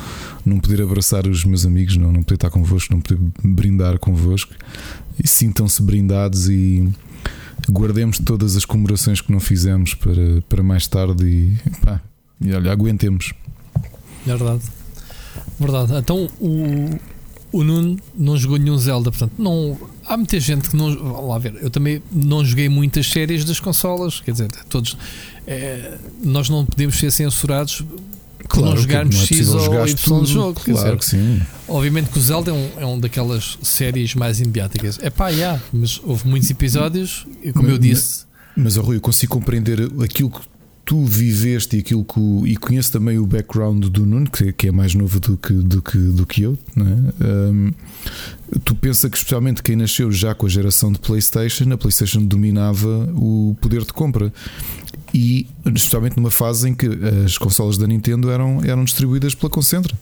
não 0.45 0.59
poder 0.59 0.81
abraçar 0.81 1.27
os 1.27 1.43
meus 1.43 1.65
amigos, 1.65 1.97
não, 1.97 2.11
não 2.11 2.21
poder 2.21 2.35
estar 2.35 2.49
convosco, 2.49 2.93
não 2.93 3.01
poder 3.01 3.19
brindar 3.43 3.97
convosco. 3.99 4.53
E 5.23 5.27
sintam-se 5.27 5.81
brindados 5.81 6.49
e 6.49 6.87
guardemos 7.69 8.19
todas 8.19 8.55
as 8.55 8.65
comemorações 8.65 9.21
que 9.21 9.31
não 9.31 9.39
fizemos 9.39 9.93
para, 9.93 10.41
para 10.47 10.63
mais 10.63 10.87
tarde 10.87 11.25
e, 11.25 11.57
pá, 11.81 12.01
e 12.39 12.53
olha, 12.53 12.71
aguentemos. 12.71 13.33
Verdade. 14.25 14.63
Verdade. 15.59 15.93
Então 15.95 16.29
o, 16.39 16.99
o 17.51 17.63
Nuno 17.63 17.97
não 18.15 18.37
jogou 18.37 18.57
nenhum 18.57 18.77
Zelda, 18.77 19.11
portanto, 19.11 19.33
não. 19.37 19.77
Há 20.05 20.15
muita 20.15 20.39
gente 20.39 20.69
que 20.69 20.75
não. 20.75 21.27
Lá 21.27 21.37
ver, 21.37 21.55
eu 21.61 21.69
também 21.69 22.01
não 22.11 22.43
joguei 22.43 22.69
muitas 22.69 23.07
séries 23.07 23.43
das 23.43 23.59
consolas, 23.59 24.19
quer 24.19 24.31
dizer, 24.31 24.49
todos. 24.69 24.97
É, 25.45 25.97
nós 26.23 26.49
não 26.49 26.65
podemos 26.65 26.97
ser 26.97 27.11
censurados 27.11 27.83
claro, 28.47 28.75
não 28.75 28.81
jogarmos 28.81 29.15
não 29.15 29.21
é 29.21 29.25
X 29.25 29.49
ou 29.49 29.87
Y 29.87 29.95
tudo, 29.95 30.25
jogo. 30.25 30.61
Claro 30.61 30.97
que 30.97 31.05
sim. 31.05 31.41
Obviamente 31.67 32.09
que 32.09 32.17
o 32.17 32.21
Zelda 32.21 32.51
é 32.51 32.53
um, 32.53 32.69
é 32.77 32.85
um 32.85 32.99
daquelas 32.99 33.57
séries 33.61 34.15
mais 34.15 34.39
imediáticas. 34.39 34.99
É 35.01 35.09
pá, 35.09 35.29
yeah, 35.29 35.61
mas 35.71 35.99
houve 36.03 36.27
muitos 36.27 36.49
episódios 36.49 37.27
e, 37.43 37.51
como 37.51 37.65
mas, 37.65 37.73
eu 37.73 37.77
disse. 37.77 38.25
Mas, 38.55 38.75
mas 38.75 38.77
oh, 38.77 38.81
Rui, 38.81 38.97
eu 38.97 39.01
consigo 39.01 39.33
compreender 39.33 39.79
aquilo 40.03 40.31
que 40.31 40.41
tu 40.87 41.03
viveste 41.03 41.75
e 41.75 41.79
aquilo 41.81 42.05
que 42.05 42.49
e 42.49 42.55
conheço 42.55 42.93
também 42.93 43.17
o 43.17 43.27
background 43.27 43.87
do 43.87 44.05
Nuno, 44.05 44.31
que, 44.31 44.53
que 44.53 44.69
é 44.69 44.71
mais 44.71 44.95
novo 44.95 45.19
do 45.19 45.35
que, 45.35 45.51
do 45.51 45.81
que, 45.81 45.97
do 45.97 46.25
que 46.25 46.43
eu, 46.43 46.57
é? 46.77 47.51
um, 47.51 47.73
tu 48.63 48.73
pensa 48.73 49.09
que 49.09 49.17
especialmente 49.17 49.61
quem 49.61 49.75
nasceu 49.75 50.09
já 50.09 50.33
com 50.33 50.45
a 50.45 50.49
geração 50.49 50.89
de 50.89 50.97
Playstation, 50.99 51.73
a 51.73 51.77
Playstation 51.77 52.23
dominava 52.23 52.87
o 53.13 53.53
poder 53.59 53.81
de 53.81 53.91
compra 53.91 54.31
e 55.13 55.45
especialmente 55.65 56.15
numa 56.15 56.31
fase 56.31 56.69
em 56.69 56.73
que 56.73 56.87
as 57.25 57.37
consolas 57.37 57.77
da 57.77 57.85
Nintendo 57.85 58.31
eram, 58.31 58.63
eram 58.63 58.85
distribuídas 58.85 59.35
pela 59.35 59.49
Concentra. 59.49 59.93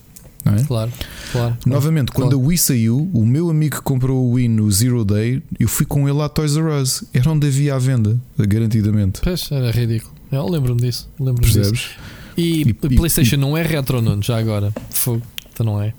É? 0.45 0.63
Claro, 0.63 0.91
claro. 1.31 1.57
Novamente, 1.65 2.11
claro. 2.11 2.29
quando 2.29 2.39
a 2.39 2.47
Wii 2.47 2.57
saiu, 2.57 3.09
o 3.13 3.25
meu 3.25 3.49
amigo 3.49 3.77
que 3.77 3.81
comprou 3.81 4.23
o 4.23 4.33
Wii 4.33 4.47
no 4.47 4.71
Zero 4.71 5.03
Day, 5.03 5.41
eu 5.59 5.67
fui 5.67 5.85
com 5.85 6.07
ele 6.07 6.21
à 6.21 6.29
Toys 6.29 6.55
R 6.55 6.81
Us. 6.81 7.03
Era 7.13 7.31
onde 7.31 7.47
havia 7.47 7.73
à 7.73 7.79
venda, 7.79 8.19
garantidamente. 8.37 9.21
Pois, 9.23 9.51
era 9.51 9.71
ridículo. 9.71 10.13
Eu 10.31 10.47
lembro-me 10.47 10.81
disso. 10.81 11.09
Lembro 11.19 11.41
Percebes? 11.41 11.71
Disso. 11.71 11.89
E, 12.37 12.61
e, 12.61 12.73
PlayStation 12.73 13.35
e, 13.35 13.39
não 13.39 13.57
é 13.57 13.63
retro, 13.63 14.01
não, 14.01 14.21
já 14.21 14.37
agora. 14.37 14.71
Fogo. 14.89 15.23
Então 15.51 15.65
não 15.65 15.81
é. 15.81 15.93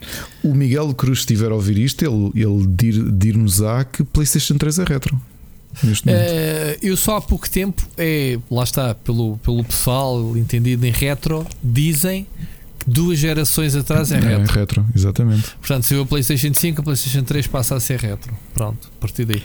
O 0.44 0.54
Miguel 0.54 0.94
Cruz, 0.94 1.20
se 1.20 1.22
estiver 1.22 1.50
a 1.50 1.54
ouvir 1.54 1.78
isto, 1.78 2.04
ele, 2.04 2.30
ele 2.34 2.66
dir-nos-á 3.12 3.84
que 3.84 4.04
PlayStation 4.04 4.56
3 4.58 4.80
é 4.80 4.84
retro. 4.84 5.20
Uh, 5.82 6.78
eu 6.82 6.96
só 6.96 7.16
há 7.16 7.20
pouco 7.20 7.48
tempo, 7.48 7.86
é, 7.98 8.38
lá 8.50 8.64
está, 8.64 8.94
pelo, 8.94 9.38
pelo 9.38 9.62
pessoal 9.64 10.36
entendido 10.36 10.86
em 10.86 10.90
retro, 10.90 11.46
dizem 11.62 12.26
duas 12.86 13.18
gerações 13.18 13.74
atrás 13.74 14.12
é, 14.12 14.16
é 14.16 14.20
retro. 14.20 14.54
É 14.54 14.58
retro, 14.60 14.86
exatamente. 14.94 15.50
Portanto, 15.58 15.84
se 15.84 15.94
eu 15.94 16.02
a 16.02 16.06
PlayStation 16.06 16.54
5, 16.54 16.80
a 16.80 16.84
PlayStation 16.84 17.22
3 17.22 17.46
passa 17.46 17.74
a 17.74 17.80
ser 17.80 17.98
retro. 17.98 18.32
Pronto, 18.54 18.90
a 18.96 19.00
partir 19.00 19.24
daí. 19.24 19.42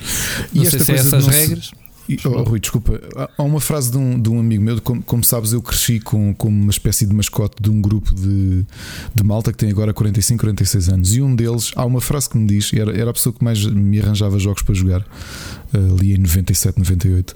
Não 0.53 0.63
e 0.63 0.69
sei 0.69 0.79
se 0.79 0.91
é 0.91 0.95
essas 0.95 1.27
regras. 1.27 1.65
Se 1.65 1.91
Oh, 2.25 2.43
Rui, 2.43 2.59
desculpa. 2.59 2.99
Há 3.37 3.43
uma 3.43 3.61
frase 3.61 3.91
de 3.91 3.97
um, 3.97 4.19
de 4.19 4.29
um 4.29 4.39
amigo 4.39 4.63
meu, 4.63 4.81
como, 4.81 5.01
como 5.03 5.23
sabes, 5.23 5.53
eu 5.53 5.61
cresci 5.61 5.99
com, 5.99 6.33
com 6.33 6.49
uma 6.49 6.71
espécie 6.71 7.05
de 7.05 7.13
mascote 7.13 7.55
de 7.61 7.69
um 7.69 7.79
grupo 7.79 8.13
de, 8.13 8.65
de 9.13 9.23
malta 9.23 9.51
que 9.51 9.57
tem 9.57 9.69
agora 9.69 9.93
45, 9.93 10.39
46 10.39 10.89
anos. 10.89 11.15
E 11.15 11.21
um 11.21 11.33
deles, 11.35 11.71
há 11.75 11.85
uma 11.85 12.01
frase 12.01 12.29
que 12.29 12.37
me 12.37 12.47
diz, 12.47 12.73
era, 12.73 12.97
era 12.97 13.11
a 13.11 13.13
pessoa 13.13 13.33
que 13.33 13.43
mais 13.43 13.63
me 13.65 13.99
arranjava 13.99 14.37
jogos 14.39 14.63
para 14.63 14.75
jogar, 14.75 15.05
ali 15.73 16.13
em 16.13 16.17
97, 16.17 16.79
98. 16.79 17.35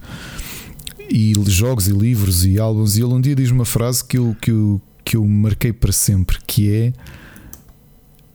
E 1.09 1.33
jogos 1.47 1.87
e 1.87 1.91
livros 1.91 2.45
e 2.45 2.59
álbuns. 2.59 2.97
E 2.97 3.01
ele 3.01 3.13
um 3.13 3.21
dia 3.21 3.35
diz 3.35 3.51
uma 3.51 3.65
frase 3.65 4.03
que 4.03 4.17
eu, 4.17 4.35
que 4.41 4.51
eu, 4.51 4.81
que 5.05 5.15
eu 5.15 5.25
marquei 5.25 5.71
para 5.71 5.91
sempre, 5.91 6.39
que 6.45 6.73
é 6.73 6.93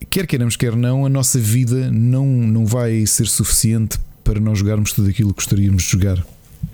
quer 0.09 0.27
queiramos, 0.27 0.57
quer 0.57 0.77
não, 0.77 1.05
a 1.05 1.09
nossa 1.09 1.39
vida 1.39 1.91
não, 1.91 2.27
não 2.27 2.65
vai 2.65 3.05
ser 3.07 3.27
suficiente 3.27 3.99
para 4.23 4.41
nós 4.41 4.59
jogarmos 4.59 4.93
tudo 4.93 5.11
aquilo 5.11 5.31
que 5.31 5.37
gostaríamos 5.43 5.83
de 5.83 5.91
jogar. 5.91 6.25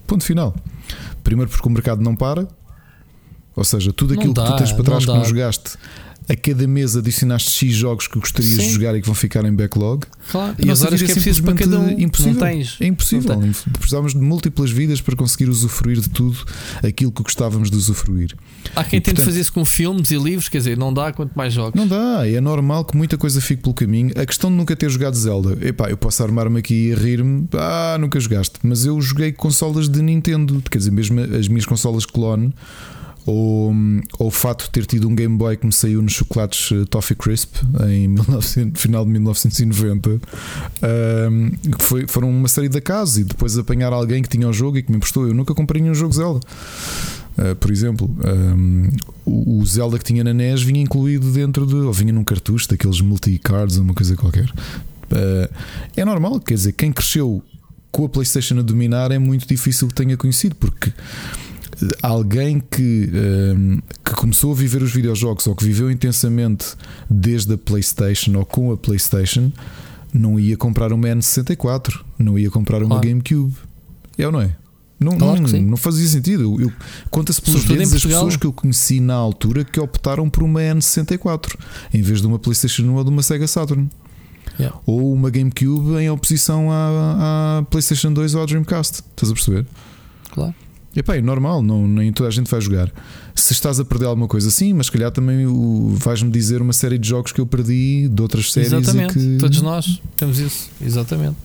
Ponto 0.07 0.23
final. 0.23 0.55
Primeiro 1.25 1.51
porque 1.51 1.67
o 1.67 1.71
mercado 1.71 2.03
não 2.03 2.15
para, 2.15 2.47
ou 3.55 3.65
seja, 3.65 3.93
tudo 3.93 4.15
aquilo 4.15 4.35
dá, 4.35 4.45
que 4.45 4.53
tu 4.53 4.57
tens 4.59 4.73
para 4.73 4.85
trás 4.85 5.05
que 5.05 5.11
não 5.11 5.25
jogaste 5.25 5.79
a 6.29 6.35
cada 6.37 6.67
mês 6.67 6.97
adicionaste 6.97 7.51
X 7.51 7.75
jogos 7.75 8.09
que 8.09 8.19
gostarias 8.19 8.55
Sim. 8.55 8.67
de 8.69 8.71
jogar 8.75 8.97
e 8.97 9.01
que 9.01 9.07
vão 9.07 9.15
ficar 9.15 9.45
em 9.45 9.53
backlog. 9.55 10.05
Claro. 10.31 10.57
E 10.59 10.71
as 10.71 10.83
horas 10.83 11.01
que 11.01 11.11
é 11.11 11.15
preciso 11.15 11.43
para 11.43 11.55
cada 11.55 11.79
um. 11.79 11.91
impossível. 12.01 12.33
Não 12.35 12.41
tens. 12.41 12.77
É 12.81 12.87
impossível. 12.87 13.41
Não 13.41 13.53
Precisávamos 13.73 14.13
de 14.13 14.21
múltiplas 14.21 14.71
vidas 14.71 15.01
para 15.01 15.15
conseguir 15.15 15.49
usufruir 15.49 16.01
de 16.01 16.09
tudo 16.11 16.37
aquilo 16.83 17.13
que 17.13 17.23
gostávamos 17.23 17.71
de 17.71 17.77
usufruir. 17.77 18.35
Há 18.75 18.83
quem 18.83 18.99
E, 18.99 19.01
tente 19.01 19.15
portanto- 19.17 19.25
fazer 19.27 19.41
isso 19.41 19.53
com 19.53 19.65
filmes 19.65 20.11
e 20.11 20.17
livros, 20.19 20.49
quer 20.49 20.59
dizer, 20.59 20.77
não 20.77 20.93
dá 20.93 21.13
quanto 21.13 21.33
mais 21.35 21.53
jogos. 21.53 21.75
Não 21.79 21.87
dá, 21.87 22.27
é 22.29 22.41
normal 22.41 22.85
que 22.85 22.97
muita 22.97 23.17
coisa 23.17 23.41
fique 23.41 23.63
pelo 23.63 23.75
caminho. 23.75 24.11
A 24.17 24.27
questão 24.27 24.51
de 24.51 24.57
nunca 24.57 24.75
ter 24.75 24.91
jogado 24.91 25.15
Zelda, 25.17 25.57
epá, 25.67 25.89
eu 25.91 25.97
posso 25.97 26.23
armar-me 26.23 26.59
aqui 26.59 26.89
e 26.89 26.93
a 26.93 26.97
rir-me, 26.97 27.49
ah, 27.55 27.97
nunca 28.01 28.19
jogaste, 28.19 28.55
mas 28.63 28.85
eu 28.85 29.01
joguei 29.01 29.31
consolas 29.33 29.89
de 29.89 30.03
Nintendo, 30.03 30.63
quer 30.71 30.79
dizer, 30.79 30.91
mesmo 30.91 31.21
as 31.21 31.47
minhas 31.49 31.65
consolas 31.67 32.05
clone. 32.05 32.53
Ou, 33.27 33.75
ou 34.21 34.29
o 34.29 34.31
fato 34.31 34.67
de 34.67 34.71
ter 34.71 34.87
tido 34.87 35.09
um 35.09 35.15
Game 35.15 35.37
Boy 35.37 35.57
que 35.57 35.67
me 35.67 35.73
saiu 35.73 36.01
nos 36.01 36.13
chocolates 36.13 36.71
eh, 36.71 36.85
Toffee 36.89 37.17
Crisp 37.17 37.57
em 37.89 38.07
1900 38.09 38.81
final 38.81 39.05
de 39.05 39.11
1990 39.11 40.11
ahm, 40.81 41.51
que 41.77 41.85
foi, 41.85 42.07
foram 42.07 42.31
uma 42.31 42.47
série 42.47 42.69
de 42.69 42.79
acasos 42.79 43.19
e 43.19 43.25
depois 43.25 43.59
apanhar 43.59 43.93
alguém 43.93 44.23
que 44.23 44.29
tinha 44.29 44.49
o 44.49 44.53
jogo 44.53 44.79
e 44.79 44.83
que 44.83 44.91
me 44.91 44.97
emprestou. 44.97 45.27
Eu 45.27 45.35
nunca 45.35 45.55
comprei 45.55 45.83
nenhum 45.83 45.95
jogo 45.95 46.15
Zelda. 46.15 46.41
Uh, 47.37 47.55
por 47.57 47.71
exemplo, 47.71 48.09
um, 48.57 48.89
o 49.27 49.65
Zelda 49.67 49.99
que 49.99 50.05
tinha 50.05 50.25
na 50.25 50.33
NES 50.33 50.63
vinha 50.63 50.81
incluído 50.81 51.31
dentro 51.31 51.67
de. 51.67 51.75
ou 51.75 51.93
vinha 51.93 52.13
num 52.13 52.25
cartucho 52.25 52.69
daqueles 52.69 53.01
multi-cards 53.01 53.77
ou 53.77 53.83
uma 53.83 53.93
coisa 53.93 54.17
qualquer. 54.17 54.49
Uh, 54.49 55.53
é 55.95 56.05
normal, 56.05 56.41
quer 56.41 56.55
dizer, 56.55 56.73
quem 56.73 56.91
cresceu 56.91 57.43
com 57.93 58.07
a 58.07 58.09
PlayStation 58.09 58.59
a 58.59 58.63
dominar 58.63 59.11
é 59.11 59.19
muito 59.19 59.47
difícil 59.47 59.89
que 59.89 59.95
tenha 59.95 60.17
conhecido, 60.17 60.55
porque 60.57 60.93
alguém 62.03 62.61
que, 62.61 63.11
um, 63.57 63.79
que 64.05 64.15
começou 64.15 64.53
a 64.53 64.55
viver 64.55 64.83
os 64.83 64.93
videojogos 64.93 65.47
ou 65.47 65.55
que 65.55 65.65
viveu 65.65 65.91
intensamente 65.91 66.75
desde 67.11 67.55
a 67.55 67.59
PlayStation 67.59 68.37
ou 68.39 68.45
com 68.45 68.73
a 68.73 68.77
PlayStation 68.77 69.53
não 70.13 70.41
ia 70.41 70.57
comprar 70.57 70.93
uma 70.93 71.09
N64, 71.09 72.01
não 72.19 72.39
ia 72.39 72.51
comprar 72.51 72.79
uma 72.83 72.97
Claro. 73.01 73.09
GameCube. 73.09 73.55
É 74.17 74.27
ou 74.27 74.33
não 74.33 74.41
é? 74.41 74.57
Não, 74.99 75.19
Claro 75.19 75.43
não, 75.43 75.61
não 75.63 75.77
fazia 75.77 76.09
sentido. 76.09 76.59
Eu, 76.59 76.73
Conta-se 77.11 77.43
pelos 77.43 77.65
dedos 77.65 77.93
as 77.93 78.03
pessoas 78.03 78.37
que 78.37 78.47
eu 78.47 78.53
conheci 78.53 78.99
na 78.99 79.15
altura 79.15 79.63
que 79.63 79.79
optaram 79.79 80.31
por 80.31 80.43
uma 80.43 80.61
N64 80.61 81.55
em 81.93 82.01
vez 82.01 82.23
de 82.23 82.27
uma 82.27 82.39
PlayStation 82.39 82.85
1 82.85 82.95
ou 82.95 83.05
de 83.05 83.11
uma 83.11 83.23
Sega 83.23 83.47
Saturn. 83.47 83.91
Yeah. 84.59 84.79
Ou 84.87 85.13
uma 85.13 85.29
GameCube 85.29 85.97
em 85.97 86.09
oposição 86.09 86.73
à, 86.73 87.59
à 87.59 87.63
PlayStation 87.65 88.11
2 88.11 88.35
ou 88.35 88.43
à 88.43 88.47
Dreamcast. 88.47 89.03
Estás 89.11 89.31
a 89.31 89.35
perceber? 89.35 89.67
Claro. 90.31 90.55
Epá, 90.97 91.17
é 91.17 91.21
normal, 91.21 91.63
não, 91.63 91.87
nem 91.87 92.13
toda 92.13 92.29
a 92.29 92.33
gente 92.33 92.51
vai 92.51 92.61
jogar. 92.61 92.91
Se 93.35 93.53
estás 93.53 93.79
a 93.79 93.85
perder 93.85 94.07
alguma 94.07 94.27
coisa, 94.27 94.51
sim, 94.51 94.73
mas 94.73 94.87
se 94.87 94.93
calhar 94.93 95.11
também 95.11 95.47
vais-me 95.99 96.31
dizer 96.31 96.63
uma 96.63 96.73
série 96.73 96.99
de 96.99 97.09
jogos 97.09 97.33
que 97.33 97.41
eu 97.41 97.47
perdi 97.47 98.09
de 98.09 98.23
outras 98.23 98.51
séries 98.53 98.73
Exatamente, 98.73 99.15
que. 99.15 99.37
todos 99.39 99.61
nós 99.61 100.01
temos 100.17 100.39
isso, 100.39 100.71
exatamente. 100.81 101.37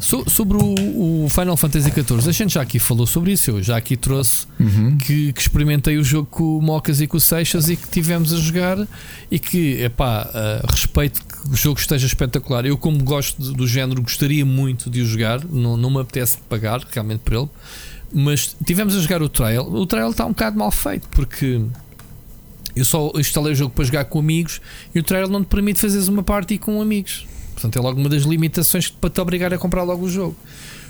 So- 0.00 0.28
sobre 0.28 0.58
o, 0.58 1.24
o 1.24 1.28
Final 1.30 1.56
Fantasy 1.56 1.90
XIV, 1.90 2.28
a 2.28 2.32
gente 2.32 2.54
já 2.54 2.60
aqui 2.62 2.78
falou 2.78 3.06
sobre 3.06 3.32
isso. 3.32 3.50
Eu 3.52 3.62
já 3.62 3.76
aqui 3.76 3.96
trouxe 3.96 4.46
Uhum. 4.60 4.96
que, 4.98 5.32
que 5.32 5.40
experimentei 5.40 5.96
o 5.96 6.04
jogo 6.04 6.28
com 6.30 6.58
o 6.58 6.62
Mocas 6.62 7.00
e 7.00 7.06
com 7.06 7.16
o 7.16 7.20
Seixas 7.20 7.68
e 7.68 7.76
que 7.76 7.88
tivemos 7.88 8.32
a 8.32 8.36
jogar. 8.36 8.86
E 9.30 9.38
que, 9.38 9.80
epá, 9.82 10.28
uh, 10.28 10.66
respeito 10.70 11.22
que 11.24 11.48
o 11.50 11.56
jogo 11.56 11.78
esteja 11.80 12.06
espetacular. 12.06 12.66
Eu, 12.66 12.76
como 12.76 13.02
gosto 13.02 13.40
do, 13.40 13.52
do 13.52 13.66
género, 13.66 14.02
gostaria 14.02 14.44
muito 14.44 14.90
de 14.90 15.00
o 15.00 15.06
jogar. 15.06 15.42
Não, 15.44 15.76
não 15.76 15.90
me 15.90 16.00
apetece 16.00 16.36
pagar 16.50 16.84
realmente 16.92 17.20
por 17.20 17.32
ele. 17.34 17.48
Mas 18.12 18.56
tivemos 18.64 18.94
a 18.96 19.00
jogar 19.00 19.22
o 19.22 19.28
trail. 19.28 19.62
O 19.62 19.86
trail 19.86 20.10
está 20.10 20.24
um 20.24 20.30
bocado 20.30 20.56
mal 20.58 20.70
feito 20.70 21.08
porque 21.08 21.60
eu 22.76 22.84
só 22.84 23.10
instalei 23.16 23.52
o 23.52 23.56
jogo 23.56 23.72
para 23.74 23.84
jogar 23.84 24.04
com 24.06 24.18
amigos 24.18 24.60
e 24.94 24.98
o 25.00 25.02
trail 25.02 25.28
não 25.28 25.42
te 25.42 25.48
permite 25.48 25.80
fazeres 25.80 26.08
uma 26.08 26.22
party 26.22 26.58
com 26.58 26.80
amigos. 26.80 27.26
Portanto, 27.54 27.76
é 27.78 27.80
logo 27.82 27.98
uma 28.00 28.08
das 28.08 28.22
limitações 28.22 28.88
para 28.88 29.10
te 29.10 29.20
obrigar 29.20 29.52
a 29.54 29.58
comprar 29.58 29.82
logo 29.84 30.04
o 30.04 30.08
jogo. 30.10 30.36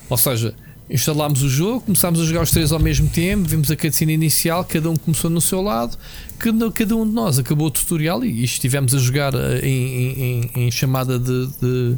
Ou 0.09 0.17
seja, 0.17 0.55
instalámos 0.89 1.43
o 1.43 1.49
jogo, 1.49 1.81
começámos 1.83 2.21
a 2.21 2.25
jogar 2.25 2.43
os 2.43 2.51
três 2.51 2.73
ao 2.73 2.79
mesmo 2.79 3.09
tempo, 3.09 3.47
vimos 3.49 3.71
a 3.71 3.77
cutscene 3.77 4.13
inicial, 4.15 4.65
cada 4.65 4.91
um 4.91 4.97
começou 4.97 5.31
no 5.31 5.41
seu 5.41 5.61
lado, 5.63 5.97
cada, 6.39 6.67
um 6.97 7.07
de 7.07 7.13
nós 7.13 7.39
acabou 7.39 7.67
o 7.69 7.71
tutorial 7.71 8.23
e 8.25 8.45
estivemos 8.45 8.95
a 8.95 8.99
jogar 8.99 9.35
eh, 9.35 9.61
em- 9.63 10.23
em- 10.23 10.51
em 10.67 10.71
chamada 10.71 11.19
de, 11.19 11.47
de- 11.61 11.97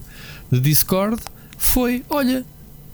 de 0.52 0.60
Discord. 0.60 1.20
Foi, 1.58 2.04
olha, 2.10 2.44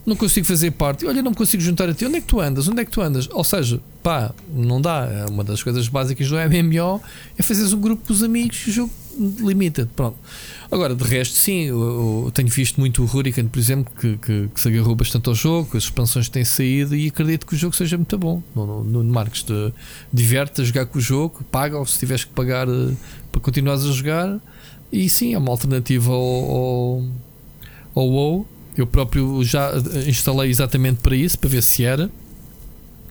não 0.05 0.17
consigo 0.17 0.47
fazer 0.47 0.71
parte, 0.73 1.07
olha, 1.07 1.23
não 1.23 1.31
me 1.31 1.37
consigo 1.37 1.63
juntar 1.63 1.89
a 1.89 1.95
ti, 1.95 2.05
onde 2.05 2.17
é 2.17 2.21
que 2.21 2.27
tu 2.27 2.41
andas? 2.41 2.67
Onde 2.69 2.81
é 2.81 2.85
que 2.85 2.91
tu 2.91 3.01
andas? 3.01 3.29
Ou 3.31 3.45
seja, 3.45 3.81
pá, 4.03 4.33
não 4.53 4.81
dá. 4.81 5.05
É 5.11 5.31
Uma 5.31 5.45
das 5.45 5.63
coisas 5.63 5.87
básicas 5.89 6.29
do 6.29 6.35
MMO 6.37 7.01
é 7.39 7.43
fazeres 7.43 7.73
um 7.73 7.81
grupo 7.81 8.07
com 8.07 8.13
os 8.13 8.23
amigos 8.23 8.63
e 8.67 8.71
o 8.71 8.73
jogo 8.73 8.91
limita 9.41 9.89
pronto. 9.95 10.17
Agora, 10.71 10.95
de 10.95 11.05
resto, 11.05 11.35
sim, 11.37 11.65
eu, 11.67 12.23
eu 12.27 12.31
tenho 12.33 12.49
visto 12.49 12.81
muito 12.81 13.03
o 13.03 13.05
Hurricane, 13.07 13.47
por 13.49 13.59
exemplo, 13.59 13.93
que, 14.01 14.17
que- 14.17 14.49
que 14.55 14.61
se 14.61 14.69
agarrou 14.69 14.95
bastante 14.97 15.29
ao 15.29 15.35
jogo, 15.35 15.77
as 15.77 15.85
expansões 15.85 16.29
têm 16.31 16.45
saído 16.47 16.97
e 16.97 17.09
acredito 17.09 17.47
que 17.47 17.55
o 17.55 17.59
jogo 17.59 17.77
seja 17.77 17.97
muito 17.99 18.17
bom. 18.17 18.43
No, 18.57 18.83
no, 18.83 19.05
no 19.05 19.13
Marcos, 19.13 19.43
te 19.43 19.53
diverte 20.13 20.63
a 20.63 20.65
jogar 20.65 20.87
com 20.87 20.99
o 20.99 21.01
jogo, 21.01 21.45
paga 21.53 21.79
ou 21.79 21.85
se 21.85 21.99
tiveres 21.99 22.25
que 22.25 22.33
pagar 22.33 22.67
eh, 22.69 22.93
para 23.31 23.41
continuares 23.41 23.85
a 23.85 23.93
jogar. 23.93 24.41
E 24.91 25.09
sim, 25.11 25.35
é 25.35 25.39
uma 25.39 25.51
alternativa 25.51 26.11
ao, 26.11 27.03
ao, 27.95 28.19
ao. 28.19 28.47
Eu 28.77 28.87
próprio 28.87 29.43
já 29.45 29.71
eh, 29.71 30.09
instalei 30.09 30.51
exatamente 30.51 31.01
para 31.01 31.15
isso, 31.15 31.39
para 31.39 31.51
ver 31.51 31.63
se 31.63 31.85
era. 31.85 32.11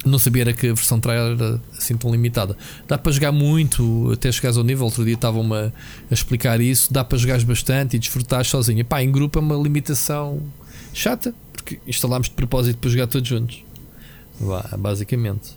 Não 0.04 0.18
sabia 0.18 0.42
era 0.42 0.54
que 0.54 0.68
a 0.68 0.74
versão 0.74 1.00
trial 1.00 1.34
era 1.34 1.62
assim 1.78 1.96
tão 1.96 2.12
limitada. 2.12 2.58
Dá 2.88 2.98
para 2.98 3.12
jogar 3.12 3.32
muito 3.32 4.12
até 4.12 4.32
chegares 4.32 4.58
ao 4.58 4.64
nível. 4.64 4.86
Outro 4.86 5.06
dia 5.06 5.14
estavam-me 5.14 5.56
a, 5.56 5.72
a 6.10 6.14
explicar 6.14 6.60
isso. 6.60 6.92
Dá 6.92 7.04
para 7.04 7.18
jogares 7.20 7.44
bastante 7.44 7.96
e 7.96 8.00
desfrutar 8.00 8.44
sozinho. 8.44 8.84
Pá, 8.84 9.04
em 9.04 9.12
grupo 9.12 9.38
é 9.38 9.42
uma 9.42 9.56
limitação 9.56 10.42
chata, 10.92 11.36
porque 11.54 11.80
instalámos 11.86 12.30
de 12.30 12.34
propósito 12.34 12.80
para 12.80 12.90
jogar 12.90 13.08
todos 13.08 13.30
juntos. 13.30 13.64
Vá, 14.40 14.68
basicamente. 14.76 15.52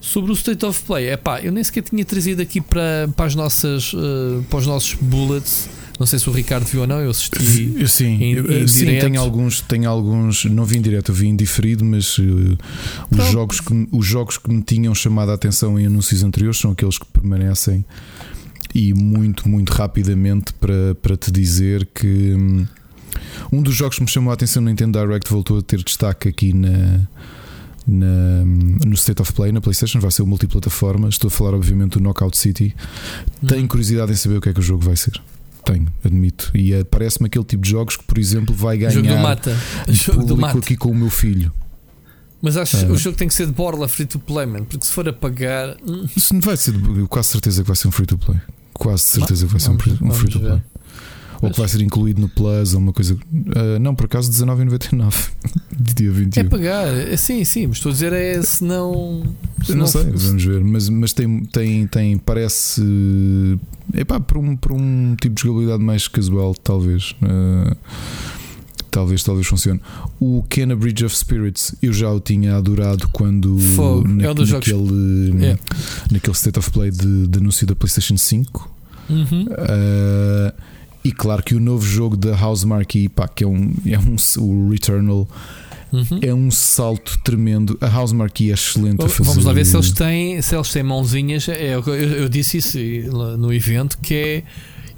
Sobre 0.00 0.30
o 0.30 0.34
State 0.34 0.64
of 0.66 0.82
Play, 0.82 1.06
é 1.06 1.16
pá, 1.16 1.40
eu 1.40 1.50
nem 1.50 1.64
sequer 1.64 1.82
tinha 1.82 2.04
trazido 2.04 2.42
aqui 2.42 2.60
para, 2.60 3.08
para, 3.16 3.24
as 3.24 3.34
nossas, 3.34 3.92
eh, 3.94 4.42
para 4.50 4.58
os 4.58 4.66
nossos 4.66 4.94
bullets. 4.94 5.68
Não 5.98 6.06
sei 6.06 6.18
se 6.18 6.28
o 6.28 6.32
Ricardo 6.32 6.64
viu 6.64 6.82
ou 6.82 6.86
não, 6.86 7.00
eu 7.00 7.10
assisti. 7.10 7.74
Eu, 7.76 7.88
sim, 7.88 8.22
em- 8.22 8.34
eu- 8.34 8.62
em 8.62 8.68
sim 8.68 8.84
direto. 8.86 9.02
tenho 9.06 9.20
alguns, 9.20 9.60
tenho 9.60 9.90
alguns, 9.90 10.44
não 10.44 10.64
vi 10.64 10.78
em 10.78 10.80
direto, 10.82 11.10
eu 11.10 11.14
vi 11.14 11.26
em 11.26 11.34
diferido, 11.34 11.84
mas 11.84 12.16
eh, 12.20 12.56
os, 13.20 13.30
jogos 13.32 13.60
que, 13.60 13.88
os 13.90 14.06
jogos 14.06 14.38
que 14.38 14.48
me 14.50 14.62
tinham 14.62 14.94
chamado 14.94 15.30
a 15.30 15.34
atenção 15.34 15.78
em 15.78 15.86
anúncios 15.86 16.22
anteriores 16.22 16.60
são 16.60 16.70
aqueles 16.70 16.98
que 16.98 17.06
permanecem 17.06 17.84
e 18.74 18.94
muito, 18.94 19.48
muito 19.48 19.70
rapidamente 19.72 20.52
para, 20.54 20.94
para 21.02 21.16
te 21.16 21.32
dizer 21.32 21.88
que 21.92 22.06
hum, 22.34 22.66
um 23.50 23.60
dos 23.60 23.74
jogos 23.74 23.96
que 23.96 24.02
me 24.04 24.08
chamou 24.10 24.30
a 24.30 24.34
atenção 24.34 24.62
no 24.62 24.68
Nintendo 24.68 25.00
Direct 25.00 25.28
voltou 25.28 25.58
a 25.58 25.62
ter 25.62 25.82
destaque 25.82 26.28
aqui 26.28 26.52
na. 26.52 27.00
na- 27.86 28.44
no 28.86 28.94
State 28.94 29.20
of 29.22 29.32
Play 29.32 29.50
na 29.50 29.60
PlayStation 29.60 29.98
vai 29.98 30.10
ser 30.10 30.22
o 30.22 30.26
multiplataforma. 30.26 31.08
Estou 31.08 31.28
a 31.28 31.30
falar, 31.30 31.54
obviamente, 31.54 31.92
do 31.92 32.00
Knockout 32.00 32.36
City. 32.36 32.74
Tenho 33.46 33.66
curiosidade 33.66 34.12
em 34.12 34.16
saber 34.16 34.36
o 34.36 34.40
que 34.40 34.50
é 34.50 34.52
que 34.52 34.60
o 34.60 34.62
jogo 34.62 34.84
vai 34.84 34.94
ser. 34.96 35.20
Tenho, 35.72 35.86
admito. 36.04 36.50
E 36.54 36.72
eh, 36.72 36.84
parece-me 36.84 37.26
aquele 37.26 37.44
tipo 37.44 37.62
de 37.62 37.70
jogos 37.70 37.96
que, 37.96 38.04
por 38.04 38.16
exemplo, 38.18 38.54
vai 38.54 38.78
ganhar 38.78 38.90
jogo 38.90 39.06
do 39.08 39.16
mata. 39.18 39.56
Jogo 39.88 40.24
do 40.24 40.36
mata. 40.36 40.58
aqui 40.58 40.76
com 40.76 40.90
o 40.90 40.94
meu 40.94 41.10
filho. 41.10 41.52
Mas 42.40 42.56
acho 42.56 42.78
que 42.78 42.84
Ah. 42.84 42.88
o 42.92 42.96
jogo 42.96 43.16
tem 43.18 43.26
que 43.28 43.34
ser 43.34 43.46
de 43.46 43.52
borla 43.52 43.88
free 43.88 44.06
to 44.06 44.18
play, 44.18 44.46
man, 44.46 44.64
porque 44.64 44.86
se 44.86 44.92
for 44.92 45.08
a 45.08 45.12
pagar. 45.12 45.76
hum, 45.86 46.06
Isso 46.16 46.32
não 46.32 46.40
vai 46.40 46.56
ser, 46.56 46.72
de- 46.72 47.06
quase 47.08 47.28
certeza 47.28 47.62
que 47.62 47.66
vai 47.66 47.76
ser 47.76 47.88
um 47.88 47.90
free 47.90 48.06
to 48.06 48.16
play. 48.16 48.38
Quase 48.72 49.02
certeza 49.02 49.44
que 49.44 49.50
vai 49.52 49.60
ser 49.60 49.70
um 49.70 49.78
free, 49.78 49.98
um 50.00 50.10
free 50.12 50.30
to 50.30 50.38
play. 50.40 50.62
Ou 51.40 51.50
que 51.50 51.58
vai 51.58 51.68
ser 51.68 51.80
incluído 51.82 52.20
no 52.20 52.28
Plus 52.28 52.74
ou 52.74 52.80
uma 52.80 52.92
coisa. 52.92 53.16
Ah, 53.54 53.78
não, 53.78 53.94
por 53.94 54.06
acaso 54.06 54.30
19,99 54.30 55.30
de 55.78 55.94
dia 55.94 56.10
21. 56.10 56.40
É 56.40 56.44
pagar, 56.48 56.86
é, 56.88 57.16
sim, 57.16 57.44
sim, 57.44 57.66
mas 57.68 57.76
estou 57.76 57.90
a 57.90 57.92
dizer 57.92 58.12
é 58.12 58.42
se 58.42 58.64
não. 58.64 59.22
se 59.64 59.70
Eu 59.72 59.76
não 59.76 59.86
sei, 59.86 60.02
se- 60.04 60.26
vamos 60.26 60.44
ver. 60.44 60.64
Mas, 60.64 60.88
mas 60.88 61.12
tem, 61.12 61.44
tem, 61.44 61.86
tem 61.86 62.18
parece. 62.18 62.82
Epá, 63.94 64.18
para 64.20 64.38
um, 64.38 64.56
para 64.56 64.74
um 64.74 65.14
tipo 65.20 65.34
de 65.36 65.42
jogabilidade 65.42 65.82
mais 65.82 66.08
casual, 66.08 66.54
talvez. 66.54 67.14
Ah, 67.22 67.76
talvez, 68.90 69.22
talvez 69.22 69.46
funcione. 69.46 69.80
O 70.18 70.42
Kena 70.48 70.74
Bridge 70.74 71.04
of 71.04 71.16
Spirits 71.16 71.74
eu 71.82 71.92
já 71.92 72.10
o 72.10 72.18
tinha 72.20 72.56
adorado 72.56 73.08
quando. 73.12 73.58
Fogo, 73.58 74.08
é 74.20 74.30
um 74.30 74.34
dos 74.34 74.48
jogos- 74.48 74.66
naquele, 74.68 75.44
É. 75.44 75.58
naquele 76.10 76.36
State 76.36 76.58
of 76.58 76.70
Play 76.70 76.90
de, 76.90 77.28
de 77.28 77.38
anúncio 77.38 77.66
da 77.66 77.76
PlayStation 77.76 78.16
5. 78.16 78.70
Uhum. 79.08 79.44
Uh, 79.44 80.52
e 81.08 81.12
claro 81.12 81.42
que 81.42 81.54
o 81.54 81.60
novo 81.60 81.86
jogo 81.86 82.16
da 82.16 82.36
House 82.36 82.64
Marquee, 82.64 83.08
pá, 83.08 83.26
que 83.26 83.42
é 83.42 83.46
um, 83.46 83.72
é 83.86 83.98
um 83.98 84.16
o 84.38 84.70
Returnal, 84.70 85.26
Uhum. 85.90 86.18
é 86.20 86.34
um 86.34 86.50
salto 86.50 87.18
tremendo. 87.24 87.78
A 87.80 87.88
House 87.88 88.12
Marquee 88.12 88.50
é 88.50 88.54
excelente 88.54 89.02
a 89.02 89.08
fazer. 89.08 89.22
Vamos 89.30 89.44
lá 89.46 89.54
ver 89.54 89.64
se 89.64 89.74
eles 89.74 89.90
têm, 89.90 90.42
se 90.42 90.54
eles 90.54 90.70
têm 90.70 90.82
mãozinhas. 90.82 91.48
É, 91.48 91.76
eu, 91.76 91.82
eu 91.82 92.28
disse 92.28 92.58
isso 92.58 92.78
no 93.38 93.50
evento 93.50 93.96
que 94.02 94.14
é. 94.14 94.42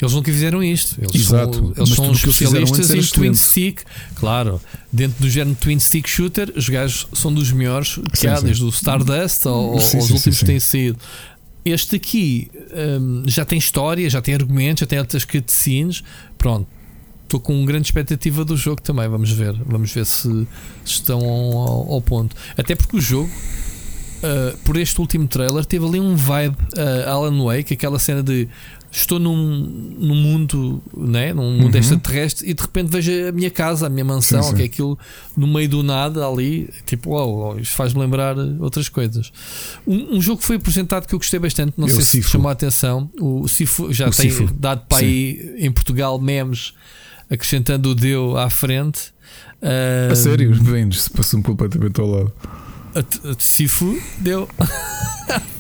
Eles 0.03 0.15
nunca 0.15 0.33
fizeram 0.33 0.65
isto. 0.65 0.97
Eles 1.01 1.15
Exato, 1.15 1.59
são, 1.59 1.73
eles 1.77 1.95
são 1.95 2.11
especialistas 2.11 2.91
em 2.91 3.03
Twin. 3.03 3.35
Stick. 3.35 3.83
Claro, 4.17 4.61
dentro 4.93 5.23
do 5.23 5.31
género 5.31 5.57
Twin 5.61 5.79
Stick 5.79 6.09
Shooter, 6.09 6.53
os 6.57 6.69
gajos 6.69 7.07
são 7.13 7.33
dos 7.33 7.53
melhores 7.53 8.01
que 8.11 8.19
Sim, 8.19 8.27
há, 8.27 8.41
desde 8.41 8.65
o 8.65 8.71
Stardust 8.71 9.47
ao, 9.47 9.79
Sim, 9.79 9.99
aos 9.99 10.07
sim, 10.07 10.15
últimos 10.15 10.39
que 10.41 10.45
têm 10.45 10.59
saído. 10.59 10.99
Este 11.65 11.95
aqui 11.95 12.51
hum, 12.73 13.25
já 13.27 13.45
tem 13.45 13.59
história, 13.59 14.09
já 14.09 14.21
tem 14.21 14.35
argumentos, 14.35 14.81
já 14.81 14.87
tem 14.87 14.99
outras 14.99 15.25
cutscenes. 15.25 16.03
Pronto, 16.37 16.67
estou 17.23 17.41
com 17.41 17.55
uma 17.55 17.67
grande 17.67 17.87
expectativa 17.87 18.45
do 18.45 18.57
jogo 18.57 18.83
também. 18.83 19.09
Vamos 19.09 19.31
ver, 19.31 19.55
vamos 19.65 19.93
ver 19.93 20.05
se, 20.07 20.29
se 20.29 20.47
estão 20.85 21.21
ao, 21.21 21.93
ao 21.95 22.03
ponto. 22.03 22.35
Até 22.57 22.75
porque 22.75 22.97
o 22.97 23.01
jogo, 23.01 23.31
uh, 23.31 24.57
por 24.59 24.77
este 24.77 25.01
último 25.01 25.29
trailer, 25.29 25.65
teve 25.65 25.85
ali 25.87 26.01
um 26.01 26.17
vibe 26.17 26.57
uh, 26.77 27.09
Alan 27.09 27.45
Wake, 27.45 27.75
aquela 27.75 27.99
cena 27.99 28.23
de 28.23 28.49
estou 28.93 29.19
num, 29.21 29.37
num 29.99 30.15
mundo, 30.17 30.83
né? 30.97 31.33
num 31.33 31.53
mundo 31.53 31.75
Uhum. 31.75 31.81
extraterrestre 31.81 32.49
e 32.51 32.55
de 32.55 32.61
repente 32.63 32.89
vejo 32.91 33.11
a 33.29 33.33
minha 33.33 33.51
casa, 33.51 33.87
a 33.87 33.89
minha 33.89 34.05
mansão, 34.05 34.43
Sim, 34.43 34.51
sim. 34.51 34.57
que 34.57 34.63
é 34.63 34.65
aquilo 34.65 34.99
no 35.37 35.47
meio 35.47 35.69
do 35.69 35.83
nada 35.83 36.27
ali, 36.27 36.69
tipo, 36.87 37.11
uau, 37.11 37.59
isto 37.59 37.75
faz-me 37.77 38.01
lembrar 38.01 38.37
outras 38.59 38.89
coisas. 38.89 39.31
Um, 39.87 40.17
um 40.17 40.21
jogo 40.21 40.41
que 40.41 40.47
foi 40.47 40.57
apresentado 40.57 41.07
que 41.07 41.15
eu 41.15 41.19
gostei 41.19 41.39
bastante, 41.39 41.75
não 41.77 41.87
o 41.87 41.91
sei 41.91 42.01
se 42.03 42.11
te 42.11 42.11
Sifu. 42.17 42.31
chamou 42.31 42.49
a 42.49 42.53
atenção, 42.53 43.09
o 43.21 43.47
Sifu 43.47 43.93
já 43.93 44.09
O 44.09 44.11
tem 44.11 44.29
Sifu. 44.31 44.53
dado 44.55 44.83
para 44.89 44.99
Sim. 44.99 45.05
aí 45.05 45.55
em 45.59 45.71
Portugal 45.71 46.19
memes 46.21 46.73
acrescentando 47.31 47.91
o 47.91 47.95
Deu 47.95 48.37
à 48.37 48.51
frente. 48.51 49.13
Ah, 49.63 50.11
A 50.11 50.17
sério, 50.17 50.53
vendes 50.55 51.03
se 51.03 51.11
passam 51.11 51.41
completamente 51.41 52.01
ao 52.01 52.07
lado. 52.09 52.33
a, 52.95 52.99
a 53.31 53.35
Sifu 53.39 53.97
deu. 54.19 54.49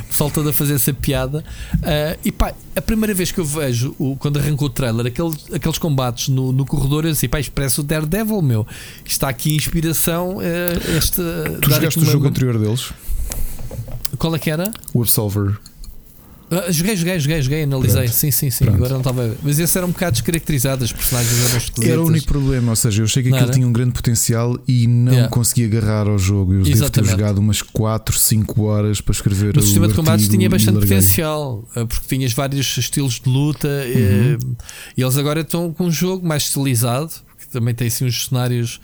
o 0.00 0.04
pessoal 0.04 0.30
todo 0.30 0.48
a 0.48 0.52
fazer 0.52 0.74
essa 0.74 0.92
piada. 0.92 1.44
Ah, 1.82 2.16
e 2.24 2.32
pá, 2.32 2.54
a 2.76 2.82
primeira 2.82 3.14
vez 3.14 3.32
que 3.32 3.38
eu 3.38 3.44
vejo 3.44 3.94
o, 3.98 4.16
quando 4.16 4.38
arrancou 4.38 4.68
o 4.68 4.70
trailer, 4.70 5.06
aquele, 5.06 5.32
aqueles 5.52 5.78
combates 5.78 6.28
no, 6.28 6.52
no 6.52 6.64
corredor, 6.64 7.04
eu 7.04 7.12
disse: 7.12 7.28
pá, 7.28 7.40
isto 7.40 7.52
parece 7.52 7.80
o 7.80 7.82
Daredevil, 7.82 8.42
meu. 8.42 8.66
Está 9.04 9.28
aqui 9.28 9.54
inspiração. 9.54 10.38
ah, 10.40 10.96
esta, 10.96 11.22
Tu 11.60 11.70
jogaste 11.70 11.98
o 11.98 12.04
jogo 12.04 12.28
anterior 12.28 12.58
deles? 12.58 12.92
Qual 14.18 14.34
é 14.34 14.38
que 14.38 14.50
era? 14.50 14.72
O 14.92 15.02
Absolver. 15.02 15.58
Ah, 16.50 16.70
joguei, 16.72 16.96
joguei, 16.96 17.18
joguei, 17.20 17.42
joguei, 17.42 17.62
analisei. 17.64 18.02
Pronto. 18.04 18.14
Sim, 18.14 18.30
sim, 18.30 18.50
sim. 18.50 18.64
Pronto. 18.64 18.76
Agora 18.76 18.90
não 18.92 19.00
estava. 19.00 19.36
Mas 19.42 19.58
esse 19.58 19.76
era 19.76 19.86
um 19.86 19.90
bocado 19.90 20.12
descaracterizado, 20.12 20.82
as 20.82 20.92
personagens 20.92 21.32
eram 21.44 21.56
esquisitas. 21.58 21.88
Era 21.90 22.00
o 22.02 22.06
único 22.06 22.26
problema, 22.26 22.70
ou 22.72 22.76
seja, 22.76 23.02
eu 23.02 23.04
achei 23.04 23.22
que 23.22 23.28
Não 23.28 23.36
aquilo 23.36 23.50
era? 23.50 23.54
tinha 23.58 23.66
um 23.68 23.72
grande 23.72 23.92
potencial 23.92 24.58
e 24.66 24.86
não 24.86 25.12
Yeah. 25.12 25.28
consegui 25.30 25.64
agarrar 25.66 26.08
ao 26.08 26.18
jogo. 26.18 26.52
Eu 26.54 26.58
devo 26.62 26.70
ter 26.70 26.72
Exatamente. 26.84 27.10
jogado 27.10 27.38
umas 27.38 27.60
4, 27.60 28.18
5 28.18 28.62
horas 28.62 29.00
para 29.00 29.12
escrever 29.12 29.54
No 29.54 29.60
sistema 29.62 29.88
de 29.88 29.94
combates 29.94 30.28
tinha 30.28 30.46
e 30.46 30.48
bastante 30.48 30.80
potencial, 30.80 31.68
eh, 31.76 31.84
porque 31.84 32.06
tinhas 32.16 32.32
vários 32.32 32.76
estilos 32.78 33.20
de 33.20 33.28
luta 33.28 33.68
eh, 33.68 34.38
e 34.96 35.02
eles 35.02 35.16
agora 35.18 35.40
estão 35.42 35.72
com 35.72 35.84
um 35.84 35.90
jogo 35.90 36.26
mais 36.26 36.44
estilizado, 36.44 37.10
que 37.38 37.46
também 37.48 37.74
tem 37.74 37.88
assim 37.88 38.06
uns 38.06 38.26
cenários, 38.26 38.80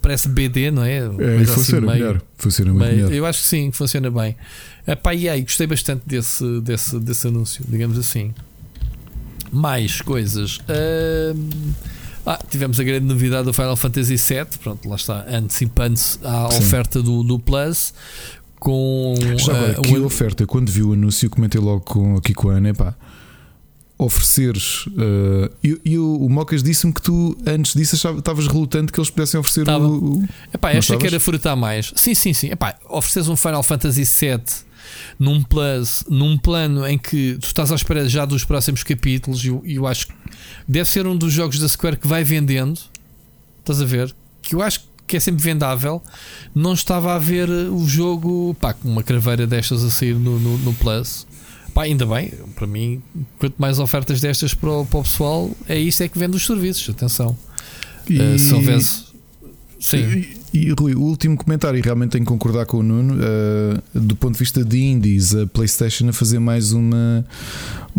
parece 0.00 0.28
BD, 0.28 0.70
não 0.70 0.82
é? 0.84 0.98
É, 0.98 1.08
Coisa 1.08 1.42
e 1.42 1.46
funciona 1.46 1.56
assim 1.56 1.86
meio- 2.00 2.06
melhor. 2.06 2.22
Funciona 2.38 2.72
meio- 2.74 2.92
melhor. 2.94 3.12
eu 3.12 3.26
acho 3.26 3.40
que 3.42 3.48
sim, 3.48 3.70
funciona 3.72 4.10
bem. 4.10 4.36
Epá, 4.86 5.14
e 5.14 5.28
aí, 5.28 5.42
gostei 5.42 5.66
bastante 5.66 6.02
desse, 6.06 6.60
desse, 6.60 6.98
desse 7.00 7.26
anúncio, 7.28 7.64
digamos 7.68 7.98
assim. 7.98 8.32
Mais 9.50 10.00
coisas. 10.00 10.60
Ah, 12.24 12.38
tivemos 12.50 12.78
a 12.80 12.84
grande 12.84 13.06
novidade 13.06 13.44
do 13.44 13.52
Final 13.52 13.76
Fantasy 13.76 14.16
VII, 14.16 14.46
pronto, 14.62 14.88
lá 14.88 14.96
está, 14.96 15.24
antecipando-se 15.28 16.18
à 16.24 16.50
Sim. 16.50 16.58
oferta 16.58 17.02
do, 17.02 17.22
do 17.22 17.38
Plus. 17.38 17.94
Com 18.58 19.14
Já 19.36 19.52
agora, 19.54 19.76
ah, 19.78 19.82
que 19.82 19.98
um- 19.98 20.04
oferta, 20.04 20.42
eu 20.42 20.46
quando 20.46 20.70
vi 20.72 20.82
o 20.82 20.92
anúncio, 20.92 21.28
comentei 21.30 21.60
logo 21.60 21.80
com, 21.82 22.16
aqui 22.16 22.32
com 22.34 22.48
a 22.50 22.54
Ana, 22.54 22.72
pá, 22.74 22.94
ofereceres. 23.98 24.86
eh, 24.98 25.50
e 25.62 25.80
e 25.84 25.98
o, 25.98 26.16
o 26.24 26.28
Mocas 26.30 26.62
disse-me 26.62 26.92
que 26.92 27.00
tu, 27.02 27.36
antes 27.46 27.74
disso, 27.74 27.94
estavas 27.94 28.46
relutante 28.48 28.92
que 28.92 28.98
eles 28.98 29.10
pudessem 29.10 29.38
oferecer 29.38 29.64
Tava. 29.66 29.86
o. 29.86 30.18
o- 30.20 30.28
Epá, 30.52 30.72
esta 30.72 30.96
que 30.96 31.06
era 31.06 31.20
frutar 31.20 31.54
mais. 31.56 31.92
Sim, 31.94 32.14
sim, 32.14 32.32
sim. 32.32 32.48
Epá, 32.50 32.76
ofereces 32.88 33.28
um 33.28 33.36
Final 33.36 33.62
Fantasy 33.62 34.04
VII 34.04 34.40
num 35.18 35.42
plus, 35.42 36.04
num 36.08 36.36
plano 36.38 36.86
em 36.86 36.96
que 36.98 37.36
tu 37.40 37.46
estás 37.46 37.70
à 37.72 37.74
espera 37.74 38.08
já 38.08 38.24
dos 38.24 38.44
próximos 38.44 38.82
capítulos 38.82 39.44
e 39.44 39.48
eu, 39.48 39.62
eu 39.66 39.86
acho 39.86 40.08
que 40.08 40.14
deve 40.66 40.88
ser 40.88 41.06
um 41.06 41.16
dos 41.16 41.32
jogos 41.32 41.58
da 41.58 41.68
Square 41.68 41.96
que 41.96 42.06
vai 42.06 42.22
vendendo. 42.24 42.78
Estás 43.60 43.80
a 43.80 43.84
ver? 43.84 44.14
Que 44.42 44.54
eu 44.54 44.62
acho 44.62 44.80
que 45.06 45.16
é 45.16 45.20
sempre 45.20 45.42
vendável. 45.42 46.02
Não 46.54 46.72
estava 46.74 47.14
a 47.14 47.18
ver 47.18 47.48
o 47.48 47.86
jogo 47.86 48.54
pá, 48.60 48.72
com 48.74 48.88
uma 48.88 49.02
craveira 49.02 49.46
destas 49.46 49.84
a 49.84 49.90
sair 49.90 50.14
no, 50.14 50.38
no, 50.38 50.58
no 50.58 50.74
Plus. 50.74 51.26
Pá, 51.74 51.82
ainda 51.82 52.06
bem, 52.06 52.32
para 52.54 52.66
mim, 52.66 53.02
quanto 53.38 53.54
mais 53.58 53.78
ofertas 53.78 54.20
destas 54.20 54.54
para 54.54 54.70
o, 54.70 54.86
para 54.86 54.98
o 55.00 55.02
pessoal, 55.02 55.50
é 55.68 55.78
isso 55.78 56.02
é 56.02 56.08
que 56.08 56.18
vende 56.18 56.36
os 56.36 56.46
serviços. 56.46 56.88
Atenção. 56.88 57.36
E- 58.08 58.18
Eh, 58.18 58.38
se 58.38 58.54
houvesse. 58.54 59.04
Sim. 59.78 60.24
E, 60.56 60.72
Rui, 60.78 60.94
o 60.94 61.02
último 61.02 61.36
comentário, 61.36 61.78
e 61.78 61.82
realmente 61.82 62.12
tenho 62.12 62.24
que 62.24 62.30
concordar 62.30 62.64
com 62.64 62.78
o 62.78 62.82
Nuno, 62.82 63.18
eh, 63.20 63.78
do 63.94 64.16
ponto 64.16 64.32
de 64.32 64.38
vista 64.38 64.64
de 64.64 64.78
indies, 64.78 65.34
a 65.34 65.46
PlayStation 65.46 66.08
a 66.08 66.12
fazer 66.14 66.38
mais 66.38 66.72
uma, 66.72 67.22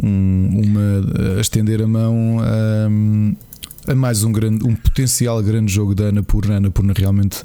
um- 0.02 0.62
uma 0.66 1.36
a 1.38 1.42
estender 1.42 1.82
a 1.84 1.88
mão 1.88 2.38
a, 2.42 3.92
a 3.92 3.96
mais 3.96 4.24
um 4.24 4.32
grande, 4.32 4.66
um 4.66 4.76
potencial 4.76 5.42
grande 5.44 5.72
jogo 5.72 5.94
da 5.94 6.06
Anapurna. 6.06 6.58
Anapurna 6.58 6.94
realmente 6.98 7.44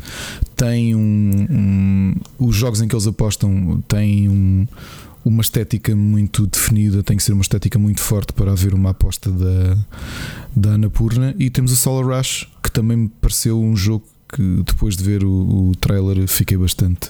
tem 0.56 0.94
um, 0.96 1.46
um- 1.50 2.14
os 2.38 2.56
jogos 2.56 2.80
em 2.80 2.88
que 2.88 2.94
eles 2.94 3.06
apostam 3.06 3.84
têm 3.86 4.30
um- 4.30 4.66
uma 5.24 5.42
estética 5.42 5.94
muito 5.94 6.46
definida, 6.46 7.02
tem 7.02 7.18
que 7.18 7.22
ser 7.22 7.32
uma 7.34 7.42
estética 7.42 7.78
muito 7.78 8.00
forte 8.00 8.32
para 8.32 8.50
haver 8.50 8.72
uma 8.72 8.90
aposta 8.90 9.30
da, 9.30 9.76
da 10.56 10.70
Anapurna. 10.70 11.34
E 11.38 11.50
temos 11.50 11.70
o 11.70 11.76
Solar 11.76 12.16
Rush, 12.18 12.48
que 12.62 12.70
também 12.72 12.96
me 12.96 13.08
pareceu 13.20 13.60
um 13.60 13.76
jogo 13.76 14.04
que 14.34 14.62
depois 14.66 14.96
de 14.96 15.04
ver 15.04 15.22
o, 15.24 15.68
o 15.68 15.72
trailer 15.76 16.26
fiquei 16.26 16.56
bastante, 16.56 17.08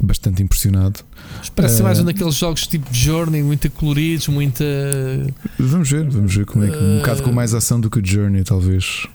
bastante 0.00 0.42
impressionado. 0.42 1.00
Parece 1.54 1.80
Eh, 1.80 1.84
mais 1.84 2.00
um 2.00 2.04
daqueles 2.04 2.34
jogos 2.34 2.66
tipo 2.66 2.86
Journey, 2.92 3.42
muito 3.42 3.70
coloridos, 3.70 4.28
muita. 4.28 4.64
Vamos 5.58 5.90
ver, 5.90 6.08
vamos 6.08 6.34
ver 6.34 6.46
como 6.46 6.64
é 6.64 6.70
que. 6.70 6.76
Um 6.76 6.96
Eh, 6.96 6.98
bocado 7.00 7.22
com 7.22 7.32
mais 7.32 7.52
ação 7.54 7.80
do 7.80 7.90
que 7.90 7.98
o 7.98 8.04
Journey, 8.04 8.42
talvez. 8.44 9.06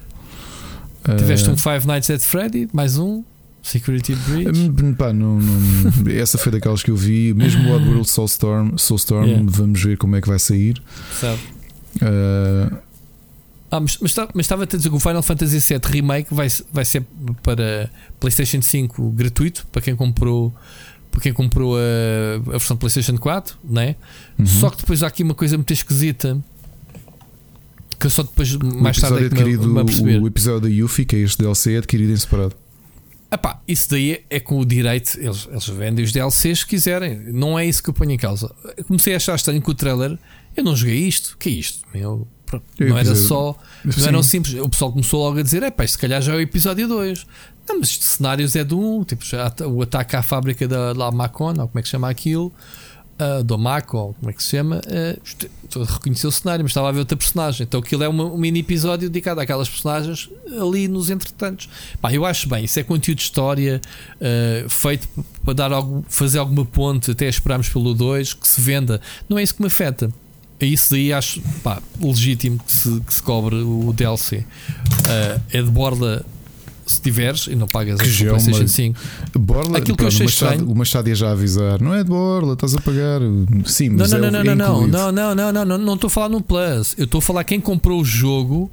Tiveste 1.17 1.49
Eh, 1.49 1.53
um 1.53 1.57
Five 1.57 1.87
Nights 1.87 2.09
at 2.11 2.21
Freddy, 2.21 2.69
mais 2.71 2.97
um. 2.97 3.23
Security 3.63 4.15
Breach. 4.15 4.59
Hum, 4.59 4.93
Pá, 4.95 5.13
não, 5.13 5.39
não- 5.39 6.11
essa 6.11 6.37
foi 6.37 6.51
daquelas 6.51 6.81
que 6.81 6.89
eu 6.91 6.95
vi. 6.95 7.31
Mesmo 7.33 7.69
o 7.69 7.75
Oddworld 7.75 8.09
Soulstorm, 8.09 8.75
Soulstorm 8.77 9.25
Yeah. 9.25 9.47
vamos 9.51 9.81
ver 9.83 9.97
como 9.97 10.15
é 10.15 10.21
que 10.21 10.27
vai 10.27 10.39
sair. 10.39 10.81
Sabe? 11.19 11.39
Eh, 12.01 12.71
Ah, 13.71 13.79
mas, 13.79 13.97
mas, 14.01 14.13
tá- 14.13 14.27
mas 14.33 14.45
estava 14.45 14.63
a 14.63 14.65
dizer 14.65 14.89
que 14.89 14.95
o 14.95 14.99
Final 14.99 15.23
Fantasy 15.23 15.59
VII 15.59 15.79
Remake 15.83 16.33
vai, 16.33 16.47
vai 16.73 16.83
ser 16.83 17.05
para 17.41 17.89
PlayStation 18.19 18.61
5 18.61 19.11
gratuito 19.11 19.65
para 19.71 19.81
quem 19.81 19.95
comprou. 19.95 20.53
Para 21.09 21.21
quem 21.21 21.33
comprou 21.33 21.75
a, 21.75 21.79
a 22.47 22.51
versão 22.51 22.77
PlayStation 22.77 23.17
4, 23.17 23.57
né? 23.65 23.97
uhum. 24.39 24.45
Só 24.45 24.69
que 24.69 24.77
depois 24.77 25.03
há 25.03 25.07
aqui 25.07 25.23
uma 25.23 25.33
coisa 25.33 25.57
muito 25.57 25.73
esquisita 25.73 26.41
que 27.99 28.07
eu 28.07 28.09
só 28.09 28.23
depois, 28.23 28.55
mais 28.55 28.97
tarde, 28.99 29.25
é 29.25 29.29
que 29.29 29.43
me, 29.43 29.57
me 29.57 30.19
o 30.19 30.27
episódio 30.27 30.61
da 30.61 30.69
Yuffie, 30.69 31.05
que 31.05 31.15
é 31.17 31.19
este 31.19 31.37
DLC, 31.37 31.75
é 31.75 31.77
adquirido 31.77 32.11
em 32.11 32.17
separado. 32.17 32.55
Epá, 33.31 33.61
isso 33.67 33.89
daí 33.91 34.13
é, 34.13 34.23
é 34.29 34.39
com 34.39 34.59
o 34.59 34.65
direito, 34.65 35.17
eles, 35.19 35.47
eles 35.49 35.67
vendem 35.67 36.03
os 36.03 36.11
DLCs 36.11 36.59
se 36.59 36.65
quiserem, 36.65 37.19
não 37.31 37.57
é 37.59 37.65
isso 37.65 37.81
que 37.83 37.89
eu 37.89 37.93
ponho 37.93 38.11
em 38.11 38.17
causa. 38.17 38.53
Eu 38.75 38.83
comecei 38.85 39.13
a 39.13 39.17
achar 39.17 39.35
estranho 39.35 39.61
com 39.61 39.71
o 39.71 39.75
trailer, 39.75 40.17
eu 40.57 40.63
não 40.63 40.75
joguei 40.75 40.97
isto, 40.97 41.37
que 41.37 41.47
é 41.49 41.51
isto? 41.51 41.87
Meu, 41.93 42.27
pronto, 42.51 42.65
não 42.79 42.97
era 42.97 43.11
dizer, 43.11 43.27
só, 43.27 43.57
não 43.83 43.91
sim. 43.91 44.07
era 44.07 44.17
um 44.19 44.23
simples. 44.23 44.53
O 44.61 44.69
pessoal 44.69 44.91
começou 44.91 45.23
logo 45.23 45.39
a 45.39 45.41
dizer: 45.43 45.63
é 45.63 45.71
pá, 45.71 45.87
se 45.87 45.97
calhar 45.97 46.21
já 46.21 46.33
é 46.33 46.35
o 46.35 46.39
episódio 46.41 46.87
2. 46.87 47.25
Não, 47.67 47.79
mas 47.79 47.89
isto 47.89 48.01
de 48.01 48.05
cenários 48.07 48.55
é 48.55 48.63
do 48.63 48.79
1, 48.79 48.99
um, 48.99 49.03
tipo, 49.03 49.23
já, 49.25 49.51
o 49.67 49.81
ataque 49.81 50.15
à 50.15 50.21
fábrica 50.21 50.67
da 50.67 50.93
La 50.93 51.11
Macon, 51.11 51.49
ou 51.59 51.67
como 51.67 51.79
é 51.79 51.81
que 51.81 51.87
se 51.87 51.91
chama 51.91 52.09
aquilo, 52.09 52.51
ah, 53.19 53.43
do 53.43 53.55
Maco, 53.57 53.97
ou 53.97 54.13
como 54.15 54.31
é 54.31 54.33
que 54.33 54.41
se 54.43 54.49
chama, 54.49 54.81
a 54.83 55.93
reconhecer 55.93 56.25
o 56.25 56.31
cenário, 56.31 56.63
mas 56.65 56.71
estava 56.71 56.89
a 56.89 56.91
ver 56.91 56.99
outra 56.99 57.15
personagem. 57.15 57.63
Então 57.63 57.79
aquilo 57.79 58.03
é 58.03 58.07
uma- 58.09 58.25
um 58.25 58.37
mini 58.37 58.59
episódio 58.61 59.07
dedicado 59.09 59.39
àquelas 59.39 59.69
personagens 59.69 60.27
ali 60.59 60.87
nos 60.87 61.11
entretantos. 61.11 61.69
Pá, 62.01 62.11
eu 62.11 62.25
acho 62.25 62.49
bem, 62.49 62.65
isso 62.65 62.79
é 62.79 62.83
conteúdo 62.83 63.17
de 63.19 63.23
história 63.23 63.79
ah, 64.19 64.65
feito 64.67 65.07
para 65.45 65.53
dar 65.53 65.71
algo, 65.71 66.03
fazer 66.09 66.39
alguma 66.39 66.65
ponte 66.65 67.11
até 67.11 67.27
esperarmos 67.29 67.69
pelo 67.69 67.93
2, 67.93 68.33
que 68.33 68.47
se 68.47 68.59
venda. 68.59 68.99
Não 69.29 69.37
é 69.37 69.43
isso 69.43 69.53
que 69.53 69.61
me 69.61 69.67
afeta. 69.67 70.11
É 70.61 70.65
isso 70.65 70.91
daí 70.91 71.11
acho 71.11 71.41
pá, 71.63 71.81
legítimo 71.99 72.59
que 72.59 72.71
se, 72.71 73.01
que 73.01 73.13
se 73.13 73.23
cobre 73.23 73.55
o 73.55 73.91
DLC. 73.93 74.45
Ah, 75.09 75.41
é 75.51 75.61
de 75.61 75.69
borda 75.71 76.23
se 76.85 77.01
tiveres 77.01 77.47
e 77.47 77.55
não 77.55 77.67
pagas 77.67 77.99
Que 78.01 78.25
é 78.25 78.29
PlayStation 78.29 78.61
uma- 78.61 78.67
5. 78.67 78.99
Borla, 79.39 79.77
Aquilo 79.77 79.97
que 79.97 80.03
eu 80.03 80.07
achei 80.07 80.25
o 80.25 80.75
Machado, 80.75 81.09
estranho- 81.09 81.15
já 81.15 81.31
avisar, 81.31 81.81
não 81.81 81.93
é 81.93 82.03
de 82.03 82.09
Borla, 82.09 82.53
estás 82.53 82.75
a 82.75 82.81
pagar. 82.81 83.21
Sim, 83.65 83.89
Não, 83.89 83.97
mas 83.97 84.11
não, 84.11 84.17
é, 84.25 84.31
não, 84.31 84.39
é 84.39 84.43
não, 84.43 84.55
não, 84.55 84.87
não, 84.87 85.11
não, 85.11 85.35
não, 85.35 85.51
não, 85.53 85.65
não, 85.65 85.77
não 85.77 85.93
estou 85.95 86.07
a 86.07 86.11
falar 86.11 86.29
no 86.29 86.41
Plus. 86.41 86.95
Eu 86.97 87.05
estou 87.05 87.19
a 87.19 87.21
falar 87.21 87.43
quem 87.43 87.59
comprou 87.59 87.99
o 88.01 88.05
jogo 88.05 88.69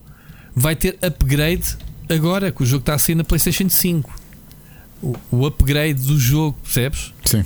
vai 0.55 0.75
ter 0.75 0.99
upgrade 1.01 1.77
agora, 2.09 2.51
que 2.51 2.63
o 2.63 2.67
jogo 2.67 2.81
está 2.83 2.95
a 2.95 2.99
sair 2.99 3.15
na 3.15 3.25
PlayStation 3.25 3.69
5. 3.69 4.11
O, 5.01 5.15
o 5.31 5.47
upgrade 5.47 6.03
do 6.03 6.19
jogo, 6.19 6.57
percebes? 6.63 7.13
Sim. 7.25 7.45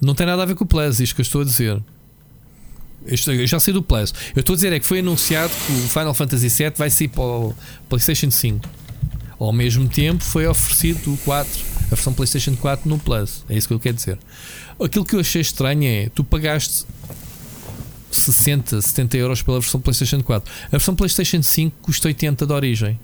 Não 0.00 0.14
tem 0.14 0.24
nada 0.26 0.42
a 0.42 0.46
ver 0.46 0.54
com 0.54 0.64
o 0.64 0.66
Plus, 0.66 1.00
isto 1.00 1.14
que 1.14 1.20
eu 1.20 1.24
estou 1.24 1.40
a 1.40 1.44
dizer. 1.44 1.82
Eu 3.06 3.46
já 3.46 3.58
sei 3.58 3.72
do 3.72 3.82
Plus. 3.82 4.12
Eu 4.34 4.40
estou 4.40 4.52
a 4.54 4.56
dizer 4.56 4.72
é 4.72 4.78
que 4.78 4.86
foi 4.86 5.00
anunciado 5.00 5.52
que 5.66 5.72
o 5.72 5.88
Final 5.88 6.14
Fantasy 6.14 6.48
VII 6.48 6.72
vai 6.76 6.90
sair 6.90 7.08
para 7.08 7.22
o 7.22 7.54
PlayStation 7.88 8.30
5. 8.30 8.68
Ao 9.38 9.52
mesmo 9.52 9.88
tempo 9.88 10.22
foi 10.22 10.46
oferecido 10.46 11.14
o 11.14 11.16
4 11.18 11.70
a 11.90 11.94
versão 11.94 12.12
PlayStation 12.12 12.54
4 12.54 12.88
no 12.88 12.98
Plus. 12.98 13.44
É 13.48 13.56
isso 13.56 13.66
que 13.66 13.74
eu 13.74 13.80
quero 13.80 13.96
dizer. 13.96 14.18
Aquilo 14.80 15.04
que 15.04 15.16
eu 15.16 15.20
achei 15.20 15.40
estranho 15.40 15.84
é 15.84 16.08
tu 16.14 16.22
pagaste 16.22 16.86
60, 18.12 18.80
70 18.80 19.16
euros 19.16 19.42
pela 19.42 19.60
versão 19.60 19.80
PlayStation 19.80 20.22
4. 20.22 20.52
A 20.66 20.70
versão 20.70 20.94
PlayStation 20.94 21.42
5 21.42 21.76
custa 21.82 22.08
80 22.08 22.46
de 22.46 22.52
origem. 22.52 23.00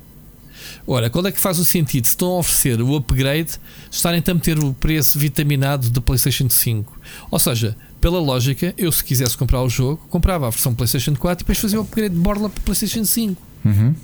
Ora, 0.86 1.10
qual 1.10 1.26
é 1.26 1.32
que 1.32 1.40
faz 1.40 1.58
o 1.58 1.64
sentido? 1.64 2.06
Se 2.06 2.12
estão 2.12 2.28
a 2.28 2.38
oferecer 2.38 2.80
o 2.80 2.96
upgrade, 2.96 3.58
estarem 3.90 4.22
a 4.24 4.34
meter 4.34 4.58
o 4.58 4.72
preço 4.72 5.18
vitaminado 5.18 5.90
da 5.90 6.00
PlayStation 6.00 6.48
5. 6.48 7.00
Ou 7.30 7.38
seja, 7.38 7.76
pela 8.00 8.20
lógica, 8.20 8.74
eu 8.76 8.90
se 8.92 9.02
quisesse 9.02 9.36
comprar 9.36 9.62
o 9.62 9.68
jogo, 9.68 10.00
comprava 10.08 10.46
a 10.46 10.50
versão 10.50 10.74
PlayStation 10.74 11.14
4 11.14 11.42
e 11.42 11.44
depois 11.44 11.58
fazia 11.58 11.78
o 11.78 11.82
upgrade 11.82 12.14
de 12.14 12.20
borla 12.20 12.48
para 12.48 12.62
PlayStation 12.62 13.04
5. 13.04 13.42
Uhum. 13.64 13.94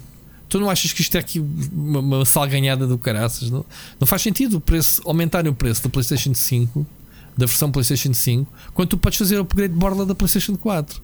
Tu 0.48 0.60
não 0.60 0.69
achas 0.69 0.93
que 0.93 1.01
isto 1.01 1.16
é 1.16 1.20
aqui 1.20 1.40
uma, 1.73 2.01
uma 2.01 2.24
salganhada 2.24 2.86
do 2.86 2.98
caraças? 2.98 3.51
Não, 3.51 3.64
não 3.98 4.06
faz 4.06 4.23
sentido 4.23 4.59
o 4.59 4.60
preço, 4.60 5.01
aumentarem 5.05 5.51
o 5.51 5.55
preço 5.55 5.82
da 5.82 5.89
PlayStation 5.89 6.35
5, 6.35 6.86
da 7.36 7.47
versão 7.47 7.70
PlayStation 7.70 8.12
5, 8.12 8.52
quando 8.74 8.90
tu 8.90 8.98
podes 8.98 9.19
fazer 9.19 9.39
o 9.39 9.43
upgrade 9.43 9.73
de 9.73 9.78
borla 9.78 10.05
da 10.05 10.14
PlayStation 10.14 10.56
4. 10.56 11.01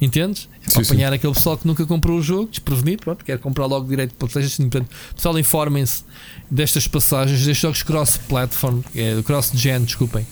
Entendes? 0.00 0.48
É 0.66 0.72
para 0.72 0.84
Sim, 0.84 0.92
apanhar 0.92 1.12
aquele 1.12 1.34
pessoal 1.34 1.58
que 1.58 1.66
nunca 1.66 1.84
comprou 1.84 2.18
o 2.18 2.22
jogo, 2.22 2.48
desprevenido, 2.50 3.02
pronto, 3.02 3.24
quer 3.24 3.38
comprar 3.38 3.66
logo 3.66 3.86
direito 3.86 4.14
para 4.14 4.28
PlayStation 4.28 4.62
5. 4.62 4.70
Portanto, 4.70 4.90
pessoal, 5.14 5.38
informem-se 5.38 6.04
destas 6.50 6.88
passagens, 6.88 7.38
destes 7.44 7.58
jogos 7.58 7.82
cross-platform, 7.82 8.80
é, 8.94 9.20
cross-gen, 9.22 9.84
desculpem. 9.84 10.26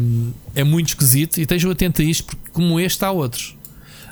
Um, 0.00 0.32
é 0.54 0.64
muito 0.64 0.88
esquisito 0.88 1.38
e 1.38 1.42
estejam 1.42 1.70
atentos 1.70 2.04
a 2.04 2.08
isto, 2.08 2.24
porque 2.24 2.50
como 2.52 2.80
este, 2.80 3.04
há 3.04 3.10
outros. 3.12 3.56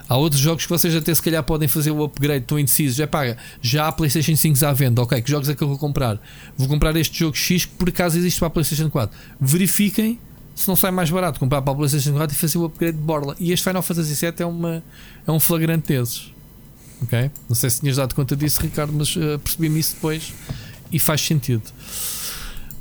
Há 0.09 0.17
outros 0.17 0.41
jogos 0.41 0.65
que 0.65 0.71
vocês 0.71 0.95
até 0.95 1.13
se 1.13 1.21
calhar 1.21 1.43
podem 1.43 1.67
fazer 1.67 1.91
o 1.91 2.05
upgrade, 2.05 2.43
estão 2.43 2.57
indecisos. 2.57 3.01
É 3.01 3.07
paga, 3.07 3.37
já 3.61 3.89
há 3.89 3.93
PlayStation 3.93 4.37
5 4.37 4.65
à 4.65 4.73
venda. 4.73 5.03
Ok, 5.03 5.21
que 5.21 5.29
jogos 5.29 5.49
é 5.49 5.55
que 5.55 5.63
eu 5.63 5.67
vou 5.67 5.79
comprar? 5.79 6.21
Vou 6.57 6.69
comprar 6.69 6.95
este 6.95 7.19
jogo 7.19 7.37
X 7.37 7.65
que 7.65 7.73
por 7.73 7.89
acaso 7.89 8.17
existe 8.17 8.39
para 8.39 8.47
a 8.47 8.51
PlayStation 8.51 8.89
4. 8.89 9.19
Verifiquem 9.41 10.21
se 10.57 10.67
não 10.67 10.75
sai 10.75 10.91
mais 10.91 11.11
barato 11.11 11.39
comprar 11.39 11.61
para 11.61 11.73
a 11.75 11.77
PlayStation 11.77 12.15
4 12.15 12.35
e 12.35 12.39
fazer 12.39 12.59
o 12.59 12.65
upgrade 12.65 12.97
de 12.97 13.03
borla. 13.03 13.37
E 13.39 13.53
este 13.53 13.63
Final 13.63 13.83
Fantasy 13.83 14.15
VII 14.15 14.35
é, 14.39 14.47
uma, 14.47 14.83
é 15.27 15.31
um 15.31 15.39
flagrante 15.39 15.89
desses. 15.89 16.33
Ok? 17.03 17.31
Não 17.47 17.55
sei 17.55 17.69
se 17.69 17.81
tinhas 17.81 17.97
dado 17.97 18.15
conta 18.15 18.35
disso, 18.35 18.61
Ricardo, 18.63 18.93
mas 18.95 19.15
uh, 19.17 19.39
percebi-me 19.39 19.79
isso 19.79 19.95
depois 19.97 20.33
e 20.91 20.99
faz 20.99 21.21
sentido. 21.21 21.63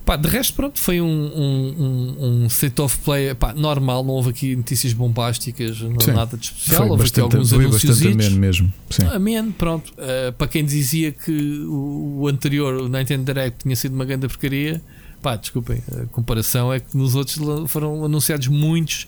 Pá, 0.05 0.15
de 0.15 0.29
resto, 0.29 0.53
pronto, 0.53 0.79
foi 0.79 1.01
um, 1.01 1.07
um, 1.07 1.75
um, 1.77 2.43
um 2.43 2.45
state 2.45 2.79
of 2.79 2.97
play 2.99 3.33
pá, 3.35 3.53
normal. 3.53 4.05
Não 4.05 4.13
houve 4.13 4.29
aqui 4.29 4.55
notícias 4.55 4.93
bombásticas, 4.93 5.81
não 5.81 5.99
Sim. 5.99 6.11
nada 6.11 6.37
de 6.37 6.45
especial. 6.45 6.77
Foi 6.77 6.89
houve 6.89 7.03
aqui 7.03 7.11
bastante, 7.11 7.35
alguns 7.35 7.49
foi 7.49 7.65
anúncios. 7.65 7.89
bastante 7.89 8.13
ameno 8.13 8.37
mesmo. 8.37 8.73
Sim. 8.89 9.07
Ameno, 9.07 9.51
pronto. 9.51 9.91
Uh, 9.93 10.31
para 10.33 10.47
quem 10.47 10.63
dizia 10.63 11.11
que 11.11 11.59
o, 11.67 12.19
o 12.21 12.27
anterior, 12.27 12.83
o 12.83 12.87
Nintendo 12.87 13.25
Direct, 13.25 13.63
tinha 13.63 13.75
sido 13.75 13.95
uma 13.95 14.05
grande 14.05 14.27
porcaria, 14.27 14.81
pá, 15.25 15.35
desculpem, 15.35 15.81
a 15.91 16.05
comparação 16.11 16.71
é 16.71 16.79
que 16.79 16.95
nos 16.95 17.15
outros 17.15 17.39
foram 17.71 18.05
anunciados 18.05 18.47
muitos, 18.47 19.07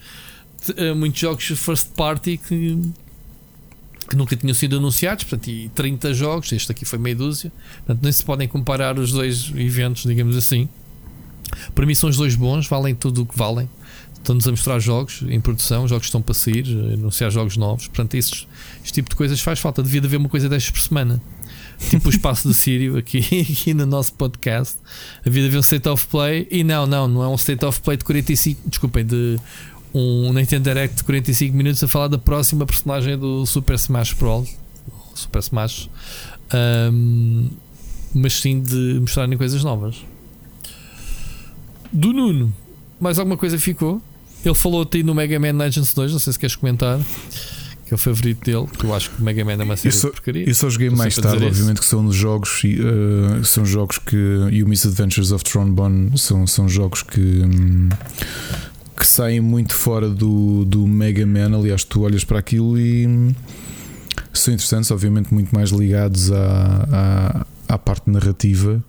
uh, 0.69 0.95
muitos 0.95 1.19
jogos 1.19 1.45
first 1.45 1.89
party 1.95 2.37
que, 2.37 2.75
que 4.09 4.15
nunca 4.15 4.35
tinham 4.35 4.55
sido 4.55 4.77
anunciados, 4.77 5.25
portanto, 5.25 5.47
e 5.47 5.69
30 5.75 6.15
jogos, 6.15 6.51
este 6.51 6.71
aqui 6.71 6.85
foi 6.85 6.97
meia 6.97 7.15
dúzia, 7.15 7.51
portanto, 7.85 7.99
nem 8.01 8.11
se 8.11 8.25
podem 8.25 8.47
comparar 8.47 8.97
os 8.97 9.11
dois 9.11 9.51
eventos, 9.55 10.05
digamos 10.05 10.35
assim. 10.35 10.67
Para 11.75 11.85
mim 11.85 11.93
são 11.93 12.09
os 12.09 12.17
dois 12.17 12.33
bons, 12.33 12.67
valem 12.67 12.95
tudo 12.95 13.21
o 13.21 13.25
que 13.27 13.37
valem. 13.37 13.69
Estão-nos 14.15 14.47
a 14.47 14.51
mostrar 14.51 14.79
jogos 14.79 15.21
em 15.29 15.39
produção, 15.39 15.87
jogos 15.87 16.07
estão 16.07 16.19
para 16.19 16.33
sair, 16.33 16.65
anunciar 16.93 17.29
jogos 17.29 17.55
novos. 17.57 17.87
Portanto, 17.87 18.15
esses, 18.15 18.47
este 18.83 18.95
tipo 18.95 19.11
de 19.11 19.15
coisas 19.15 19.39
faz 19.39 19.59
falta. 19.59 19.83
Devia 19.83 20.01
de 20.01 20.07
haver 20.07 20.17
uma 20.17 20.27
coisa 20.27 20.49
destas 20.49 20.71
por 20.71 20.81
semana. 20.81 21.21
Tipo 21.89 22.07
o 22.07 22.09
espaço 22.09 22.47
do 22.47 22.53
Sírio 22.53 22.97
aqui, 22.97 23.19
aqui 23.41 23.73
no 23.73 23.85
nosso 23.85 24.13
podcast. 24.13 24.77
Havia 25.25 25.43
de 25.43 25.47
haver 25.49 25.57
um 25.57 25.61
state 25.61 25.87
of 25.87 26.07
play. 26.07 26.47
E 26.49 26.63
não, 26.63 26.85
não, 26.85 27.07
não 27.07 27.23
é 27.23 27.27
um 27.27 27.35
state 27.35 27.63
of 27.65 27.79
play 27.81 27.97
de 27.97 28.03
45. 28.03 28.69
Desculpem, 28.69 29.05
de 29.05 29.37
um 29.93 30.33
Nintendo 30.33 30.63
Direct 30.63 30.97
de 30.97 31.03
45 31.03 31.55
minutos 31.55 31.83
a 31.83 31.87
falar 31.87 32.07
da 32.07 32.17
próxima 32.17 32.65
personagem 32.65 33.17
do 33.17 33.45
Super 33.45 33.75
Smash 33.75 34.13
Bros. 34.13 34.49
Super 35.13 35.39
Smash. 35.39 35.89
Ahm, 36.51 37.49
mas 38.13 38.33
sim 38.33 38.61
de 38.61 38.99
mostrarem 38.99 39.37
coisas 39.37 39.63
novas. 39.63 39.97
Do 41.91 42.11
Nuno, 42.11 42.53
mais 42.99 43.17
alguma 43.17 43.37
coisa 43.37 43.57
ficou? 43.57 44.01
Ele 44.45 44.55
falou-te 44.55 45.01
no 45.03 45.15
Mega 45.15 45.39
Man 45.39 45.57
Legends 45.57 45.93
2, 45.93 46.11
não 46.11 46.19
sei 46.19 46.33
se 46.33 46.39
queres 46.39 46.55
comentar. 46.55 46.99
Que 47.87 47.93
é 47.93 47.95
o 47.95 47.97
favorito 47.97 48.43
dele, 48.43 48.67
que 48.77 48.83
eu 48.83 48.93
acho 48.93 49.09
que 49.11 49.21
o 49.21 49.23
Mega 49.23 49.45
Man 49.45 49.53
é 49.53 49.63
uma 49.63 49.77
série 49.77 49.87
Eu 49.95 49.99
só, 49.99 50.07
de 50.07 50.13
porcaria. 50.13 50.49
eu 50.49 50.55
só 50.55 50.69
joguei 50.69 50.89
mais 50.89 51.15
tarde, 51.15 51.45
obviamente 51.45 51.79
que 51.79 51.85
são 51.85 52.11
jogos 52.11 52.61
uh, 52.63 53.45
são 53.45 53.65
jogos 53.65 53.97
que 53.97 54.17
e 54.51 54.61
o 54.61 54.67
Misadventures 54.67 55.31
of 55.31 55.43
Trombone 55.43 56.11
são, 56.17 56.45
são 56.45 56.67
jogos 56.67 57.01
que 57.03 57.43
que 58.97 59.05
saem 59.05 59.39
muito 59.39 59.73
fora 59.75 60.09
do, 60.09 60.65
do 60.65 60.87
Mega 60.87 61.25
Man. 61.25 61.55
Aliás, 61.55 61.83
tu 61.83 62.01
olhas 62.01 62.23
para 62.23 62.39
aquilo 62.39 62.77
e 62.79 63.33
são 64.33 64.53
interessantes, 64.53 64.89
obviamente, 64.89 65.31
muito 65.33 65.53
mais 65.53 65.69
ligados 65.69 66.31
à, 66.31 67.45
à, 67.69 67.75
à 67.75 67.77
parte 67.77 68.09
narrativa. 68.09 68.83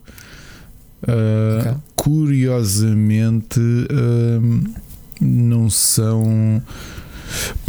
Uh, 1.02 1.60
Ok. 1.60 1.74
Curiosamente, 1.94 3.60
hum, 3.60 4.64
não 5.20 5.68
são. 5.68 6.62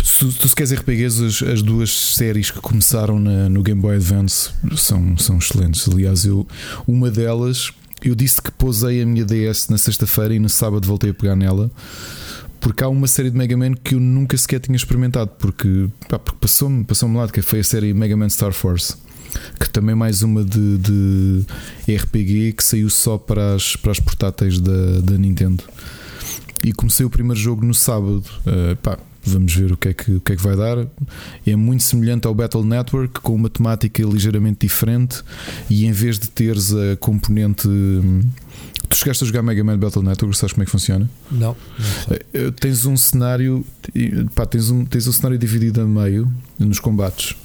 Se 0.04 0.20
tu, 0.38 0.48
se 0.50 0.56
queres 0.56 0.74
RPGs, 0.74 1.26
as, 1.26 1.42
as 1.44 1.62
duas 1.62 1.90
séries 1.92 2.52
que 2.52 2.60
começaram 2.60 3.20
na- 3.20 3.50
no 3.50 3.62
Game 3.64 3.80
Boy 3.82 3.96
Advance 3.96 4.50
são, 4.76 5.18
são 5.18 5.38
excelentes. 5.38 5.88
Aliás, 5.88 6.26
eu, 6.26 6.48
uma 6.88 7.10
delas, 7.10 7.72
eu 8.04 8.16
disse 8.16 8.42
que 8.42 8.52
posei 8.52 9.02
a 9.02 9.06
minha 9.06 9.24
DS 9.26 9.70
na 9.70 9.78
sexta-feira 9.78 10.34
e 10.34 10.40
no 10.40 10.50
sábado 10.50 10.86
voltei 10.88 11.12
a 11.12 11.14
pegar 11.14 11.36
nela. 11.36 11.72
Porque 12.60 12.84
há 12.84 12.90
uma 12.90 13.08
série 13.08 13.30
de 13.30 13.38
Mega 13.38 13.56
Man 13.56 13.74
que 13.74 13.96
eu 13.96 14.00
nunca 14.02 14.36
sequer 14.38 14.60
tinha 14.60 14.76
experimentado, 14.76 15.32
porque, 15.40 15.88
porque 16.10 16.36
passou-me 16.42 16.84
passou 16.84 17.10
lá, 17.14 17.26
que 17.30 17.42
foi 17.42 17.60
a 17.60 17.64
série 17.64 17.94
Mega 17.94 18.18
Man 18.18 18.28
Star 18.28 18.52
Force, 18.52 18.96
que 19.58 19.70
também 19.70 19.94
é 19.94 19.96
mais 19.96 20.22
uma 20.24 20.44
de, 20.44 20.78
de 20.78 21.46
RPG 21.96 22.54
que 22.58 22.64
saiu 22.64 22.90
só 22.90 23.18
para 23.18 23.56
as, 23.56 23.78
para 23.78 23.94
as 23.94 24.00
portáteis 24.02 24.60
da, 24.60 25.00
da 25.02 25.18
Nintendo. 25.18 25.64
E 26.62 26.74
comecei 26.74 27.06
o 27.06 27.10
primeiro 27.10 27.40
jogo 27.40 27.66
no 27.66 27.74
sábado. 27.74 28.26
Uh, 28.46 28.76
pá, 28.84 29.00
vamos 29.30 29.54
ver 29.54 29.72
o 29.72 29.78
que, 29.78 29.90
é 29.90 29.94
que, 29.94 30.12
o 30.14 30.20
que 30.22 30.34
é 30.34 30.36
que 30.36 30.42
vai 30.44 30.56
dar. 30.56 30.86
É 31.46 31.56
muito 31.56 31.84
semelhante 31.84 32.28
ao 32.28 32.34
Battle 32.36 32.64
Network, 32.64 33.20
com 33.22 33.34
uma 33.36 33.50
temática 33.50 34.04
ligeiramente 34.04 34.60
diferente. 34.68 35.24
E 35.70 35.86
em 35.86 35.92
vez 35.92 36.18
de 36.20 36.30
teres 36.30 36.74
a 36.74 36.96
componente. 37.00 37.68
hum, 37.68 38.22
Tu 38.90 38.98
chegaste 38.98 39.24
a 39.24 39.28
jogar 39.28 39.44
Mega 39.44 39.64
Man 39.64 39.78
Battle 39.78 40.02
Network, 40.04 40.36
sabes 40.36 40.54
como 40.54 40.64
é 40.64 40.66
que 40.66 40.72
funciona? 40.72 41.08
Não, 41.32 41.56
não 41.78 41.86
sei. 42.08 42.20
Eh, 42.34 42.52
Tens 42.60 42.86
um 42.88 42.98
cenário, 42.98 43.64
pá, 44.34 44.48
tens, 44.48 44.72
um, 44.72 44.84
tens 44.84 45.06
um 45.06 45.12
cenário 45.12 45.38
dividido 45.38 45.80
a 45.82 45.86
meio 45.86 46.28
nos 46.58 46.80
combates. 46.80 47.36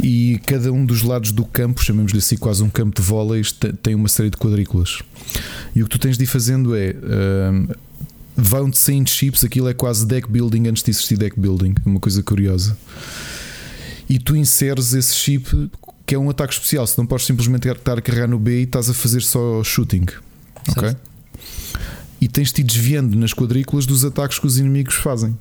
E 0.00 0.40
cada 0.46 0.70
um 0.72 0.86
dos 0.86 1.02
lados 1.02 1.32
do 1.32 1.44
campo, 1.44 1.82
chamemos-lhe 1.82 2.18
assim 2.20 2.36
quase 2.36 2.62
um 2.62 2.68
campo 2.70 2.94
de 3.00 3.04
vôleis, 3.04 3.50
te- 3.50 3.72
tem 3.72 3.96
uma 3.96 4.06
série 4.08 4.30
de 4.30 4.36
quadrículas. 4.36 5.02
E 5.74 5.82
o 5.82 5.86
que 5.86 5.90
tu 5.90 5.98
tens 5.98 6.16
de 6.16 6.22
ir 6.22 6.28
fazendo 6.28 6.76
é. 6.76 6.94
Hum, 8.36 8.42
Vão-te 8.42 8.78
saindo 8.78 9.08
chips, 9.08 9.44
aquilo 9.44 9.68
é 9.68 9.74
quase 9.74 10.06
deck 10.06 10.30
building 10.30 10.68
antes 10.68 10.82
de 10.82 10.90
existir 10.90 11.16
deck 11.16 11.38
building, 11.38 11.74
é 11.84 11.88
uma 11.88 12.00
coisa 12.00 12.22
curiosa. 12.22 12.76
E 14.08 14.18
tu 14.18 14.36
inseres 14.36 14.92
esse 14.92 15.14
chip 15.14 15.70
que 16.06 16.14
é 16.14 16.18
um 16.18 16.30
ataque 16.30 16.52
especial, 16.52 16.86
se 16.86 16.96
não 16.96 17.04
podes 17.04 17.26
simplesmente 17.26 17.68
estar 17.68 17.98
a 17.98 18.00
carregar 18.00 18.28
no 18.28 18.38
B 18.38 18.60
e 18.60 18.62
estás 18.62 18.88
a 18.88 18.94
fazer 18.94 19.22
só 19.22 19.62
shooting. 19.64 20.06
Ok? 20.68 20.82
Certo. 20.82 21.00
E 22.20 22.28
tens 22.28 22.52
de 22.52 22.60
ir 22.60 22.64
desviando 22.64 23.16
nas 23.16 23.34
quadrículas 23.34 23.84
dos 23.84 24.04
ataques 24.04 24.38
que 24.38 24.46
os 24.46 24.56
inimigos 24.58 24.94
fazem. 24.94 25.36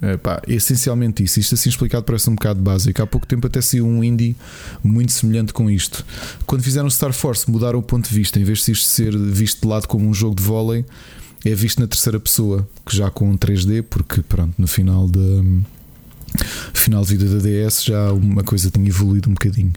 É, 0.00 0.16
pá, 0.16 0.40
é 0.48 0.54
essencialmente 0.54 1.22
isso. 1.22 1.38
Isto 1.40 1.54
assim 1.54 1.68
explicado 1.68 2.04
parece 2.04 2.30
um 2.30 2.34
bocado 2.34 2.60
básico. 2.60 3.02
Há 3.02 3.06
pouco 3.06 3.26
tempo 3.26 3.46
até 3.46 3.60
saiu 3.60 3.86
um 3.86 4.02
indie 4.02 4.34
muito 4.82 5.12
semelhante 5.12 5.52
com 5.52 5.70
isto. 5.70 6.06
Quando 6.46 6.62
fizeram 6.62 6.88
Star 6.88 7.12
Force, 7.12 7.50
mudaram 7.50 7.78
o 7.78 7.82
ponto 7.82 8.08
de 8.08 8.14
vista. 8.14 8.38
Em 8.38 8.44
vez 8.44 8.64
de 8.64 8.72
isto 8.72 8.86
ser 8.86 9.16
visto 9.18 9.60
de 9.62 9.68
lado 9.68 9.86
como 9.86 10.08
um 10.08 10.14
jogo 10.14 10.36
de 10.36 10.42
vôlei, 10.42 10.86
é 11.44 11.54
visto 11.54 11.80
na 11.80 11.86
terceira 11.86 12.20
pessoa, 12.20 12.68
que 12.84 12.96
já 12.96 13.10
com 13.10 13.30
um 13.30 13.36
3D, 13.36 13.82
porque 13.82 14.22
pronto, 14.22 14.54
no 14.58 14.66
final 14.66 15.08
da 15.08 15.20
final 16.72 17.04
de 17.04 17.16
vida 17.16 17.38
da 17.38 17.40
DS 17.40 17.84
já 17.84 18.12
uma 18.12 18.44
coisa 18.44 18.70
tinha 18.70 18.88
evoluído 18.88 19.28
um 19.28 19.34
bocadinho. 19.34 19.72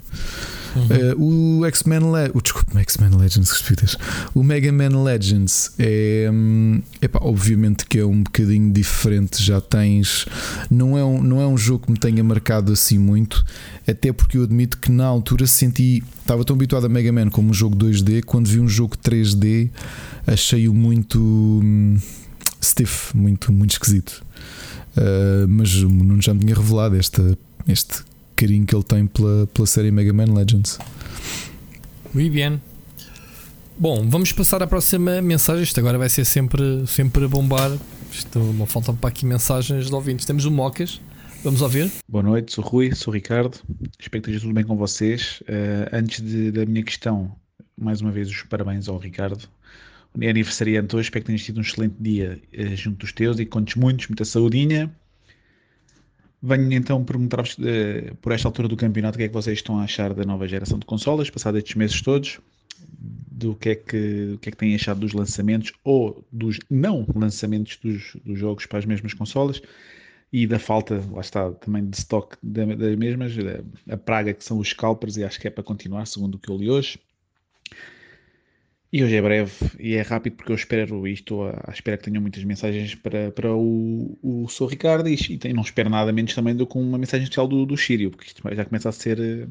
Eh, 0.89 1.15
o 1.17 1.65
X-Men 1.65 2.11
Le- 2.11 2.31
o 2.33 2.41
desculpe, 2.41 2.77
X-Men 2.79 3.15
Legends. 3.17 3.51
O 4.33 4.43
Mega 4.43 4.71
Man 4.71 5.03
Legends 5.03 5.71
é, 5.77 6.29
hum, 6.31 6.81
epá, 7.01 7.19
obviamente 7.21 7.85
que 7.85 7.99
é 7.99 8.05
um 8.05 8.23
bocadinho 8.23 8.71
diferente. 8.71 9.41
Já 9.43 9.61
tens, 9.61 10.25
não 10.69 10.97
é, 10.97 11.03
um, 11.03 11.21
não 11.21 11.41
é 11.41 11.47
um 11.47 11.57
jogo 11.57 11.85
que 11.85 11.91
me 11.91 11.97
tenha 11.97 12.23
marcado 12.23 12.71
assim 12.71 12.97
muito, 12.97 13.45
até 13.87 14.11
porque 14.11 14.37
eu 14.37 14.43
admito 14.43 14.77
que 14.77 14.91
na 14.91 15.05
altura 15.05 15.45
senti, 15.47 16.03
estava 16.19 16.43
tão 16.43 16.55
habituado 16.55 16.85
a 16.85 16.89
Mega 16.89 17.11
Man 17.11 17.29
como 17.29 17.49
um 17.49 17.53
jogo 17.53 17.75
2D, 17.75 18.23
quando 18.23 18.47
vi 18.47 18.59
um 18.59 18.67
jogo 18.67 18.97
3D, 18.97 19.69
achei-o 20.25 20.73
muito 20.73 21.19
hum, 21.21 21.97
stiff, 22.61 23.15
muito, 23.15 23.51
muito 23.51 23.71
esquisito. 23.71 24.23
Uh, 24.95 25.47
mas 25.47 25.73
o 25.75 25.89
Nuno 25.89 26.21
já 26.21 26.33
me 26.33 26.41
tinha 26.41 26.53
revelado 26.55 26.95
esta, 26.95 27.37
este 27.67 28.03
carinho 28.35 28.65
que 28.65 28.75
ele 28.75 28.83
tem 28.83 29.07
pela, 29.07 29.47
pela 29.47 29.67
série 29.67 29.91
Mega 29.91 30.13
Man 30.13 30.33
Legends. 30.33 30.79
Muito 32.13 32.33
bem. 32.33 32.61
Bom, 33.77 34.07
vamos 34.07 34.31
passar 34.31 34.61
à 34.61 34.67
próxima 34.67 35.21
mensagem. 35.21 35.63
Isto 35.63 35.79
agora 35.79 35.97
vai 35.97 36.09
ser 36.09 36.25
sempre, 36.25 36.85
sempre 36.85 37.25
a 37.25 37.27
bombar. 37.27 37.71
Isto 38.11 38.39
não 38.39 38.65
faltam 38.65 38.95
para 38.95 39.09
aqui 39.09 39.25
mensagens 39.25 39.87
de 39.87 39.95
ouvintes. 39.95 40.25
Temos 40.25 40.45
o 40.45 40.51
Mocas. 40.51 41.01
Vamos 41.43 41.61
ouvir? 41.61 41.91
Boa 42.07 42.23
noite, 42.23 42.53
sou 42.53 42.63
Rui, 42.63 42.95
sou 42.95 43.13
Ricardo. 43.13 43.57
Espero 43.99 44.21
que 44.23 44.29
esteja 44.29 44.39
tudo 44.39 44.53
bem 44.53 44.63
com 44.63 44.77
vocês. 44.77 45.41
Uh, 45.41 45.89
antes 45.91 46.21
de, 46.21 46.51
da 46.51 46.65
minha 46.65 46.83
questão, 46.83 47.35
mais 47.77 47.99
uma 47.99 48.11
vez 48.11 48.29
os 48.29 48.43
parabéns 48.43 48.87
ao 48.87 48.97
Ricardo. 48.97 49.45
É 50.21 50.29
aniversariante 50.29 50.95
hoje, 50.95 51.07
espero 51.07 51.23
que 51.23 51.27
tenhas 51.27 51.43
tido 51.43 51.57
um 51.57 51.61
excelente 51.61 51.95
dia 51.99 52.39
uh, 52.57 52.75
junto 52.77 52.99
dos 52.99 53.11
teus 53.11 53.39
e 53.39 53.45
contes 53.45 53.75
muitos, 53.75 54.07
muita 54.07 54.23
saudinha. 54.23 54.89
Venho 56.45 56.73
então 56.73 57.05
perguntar-vos 57.05 57.57
uh, 57.57 58.13
por 58.21 58.33
esta 58.33 58.49
altura 58.49 58.67
do 58.67 58.75
campeonato 58.75 59.15
o 59.15 59.17
que 59.17 59.23
é 59.23 59.27
que 59.29 59.33
vocês 59.33 59.59
estão 59.59 59.79
a 59.79 59.83
achar 59.83 60.13
da 60.13 60.25
nova 60.25 60.45
geração 60.45 60.77
de 60.77 60.85
consolas, 60.85 61.29
passados 61.29 61.59
estes 61.59 61.75
meses 61.75 62.01
todos, 62.01 62.41
do 63.31 63.55
que 63.55 63.69
é 63.69 63.75
que, 63.75 64.37
que, 64.41 64.49
é 64.49 64.51
que 64.51 64.57
têm 64.57 64.75
achado 64.75 64.99
dos 64.99 65.13
lançamentos 65.13 65.71
ou 65.85 66.21
dos 66.29 66.59
não 66.69 67.07
lançamentos 67.15 67.77
dos, 67.81 68.17
dos 68.25 68.37
jogos 68.37 68.65
para 68.65 68.79
as 68.79 68.85
mesmas 68.85 69.13
consolas 69.13 69.61
e 70.33 70.45
da 70.45 70.59
falta, 70.59 71.01
lá 71.13 71.21
está, 71.21 71.49
também 71.51 71.85
de 71.85 71.95
stock 71.95 72.35
das 72.43 72.97
mesmas, 72.97 73.31
a, 73.87 73.93
a 73.93 73.97
praga 73.97 74.33
que 74.33 74.43
são 74.43 74.57
os 74.59 74.67
scalpers, 74.67 75.15
e 75.15 75.23
acho 75.23 75.39
que 75.39 75.47
é 75.47 75.51
para 75.51 75.63
continuar, 75.63 76.05
segundo 76.07 76.35
o 76.35 76.39
que 76.39 76.49
eu 76.49 76.57
li 76.57 76.69
hoje. 76.69 76.99
E 78.95 79.03
hoje 79.03 79.15
é 79.15 79.21
breve 79.23 79.51
e 79.79 79.95
é 79.95 80.03
rápido 80.03 80.35
porque 80.35 80.51
eu 80.51 80.55
espero 80.55 81.07
e 81.07 81.13
estou 81.13 81.47
à 81.47 81.71
espera 81.71 81.97
que 81.97 82.03
tenham 82.03 82.21
muitas 82.21 82.43
mensagens 82.43 82.93
para, 82.93 83.31
para 83.31 83.51
o, 83.51 84.15
o 84.21 84.47
Sou 84.47 84.67
Ricardo 84.67 85.09
e, 85.09 85.17
e 85.43 85.51
não 85.51 85.63
espero 85.63 85.89
nada 85.89 86.13
menos 86.13 86.35
também 86.35 86.55
do 86.55 86.67
que 86.67 86.77
uma 86.77 86.99
mensagem 86.99 87.23
especial 87.23 87.47
do, 87.47 87.65
do 87.65 87.75
Sírio, 87.75 88.11
porque 88.11 88.27
isto 88.27 88.43
já 88.53 88.63
começa 88.63 88.89
a 88.89 88.91
ser 88.91 89.49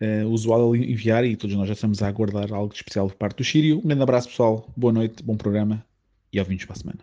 uh, 0.00 0.26
usual 0.26 0.74
enviar 0.74 1.22
e 1.26 1.36
todos 1.36 1.54
nós 1.54 1.68
já 1.68 1.74
estamos 1.74 2.02
a 2.02 2.08
aguardar 2.08 2.50
algo 2.50 2.72
especial 2.72 3.06
por 3.08 3.16
parte 3.16 3.36
do 3.36 3.44
Sírio. 3.44 3.80
Um 3.80 3.88
grande 3.88 4.04
abraço 4.04 4.30
pessoal, 4.30 4.72
boa 4.74 4.94
noite, 4.94 5.22
bom 5.22 5.36
programa 5.36 5.84
e 6.32 6.38
ao 6.38 6.46
vinhos 6.46 6.64
para 6.64 6.76
a 6.76 6.78
semana. 6.78 7.00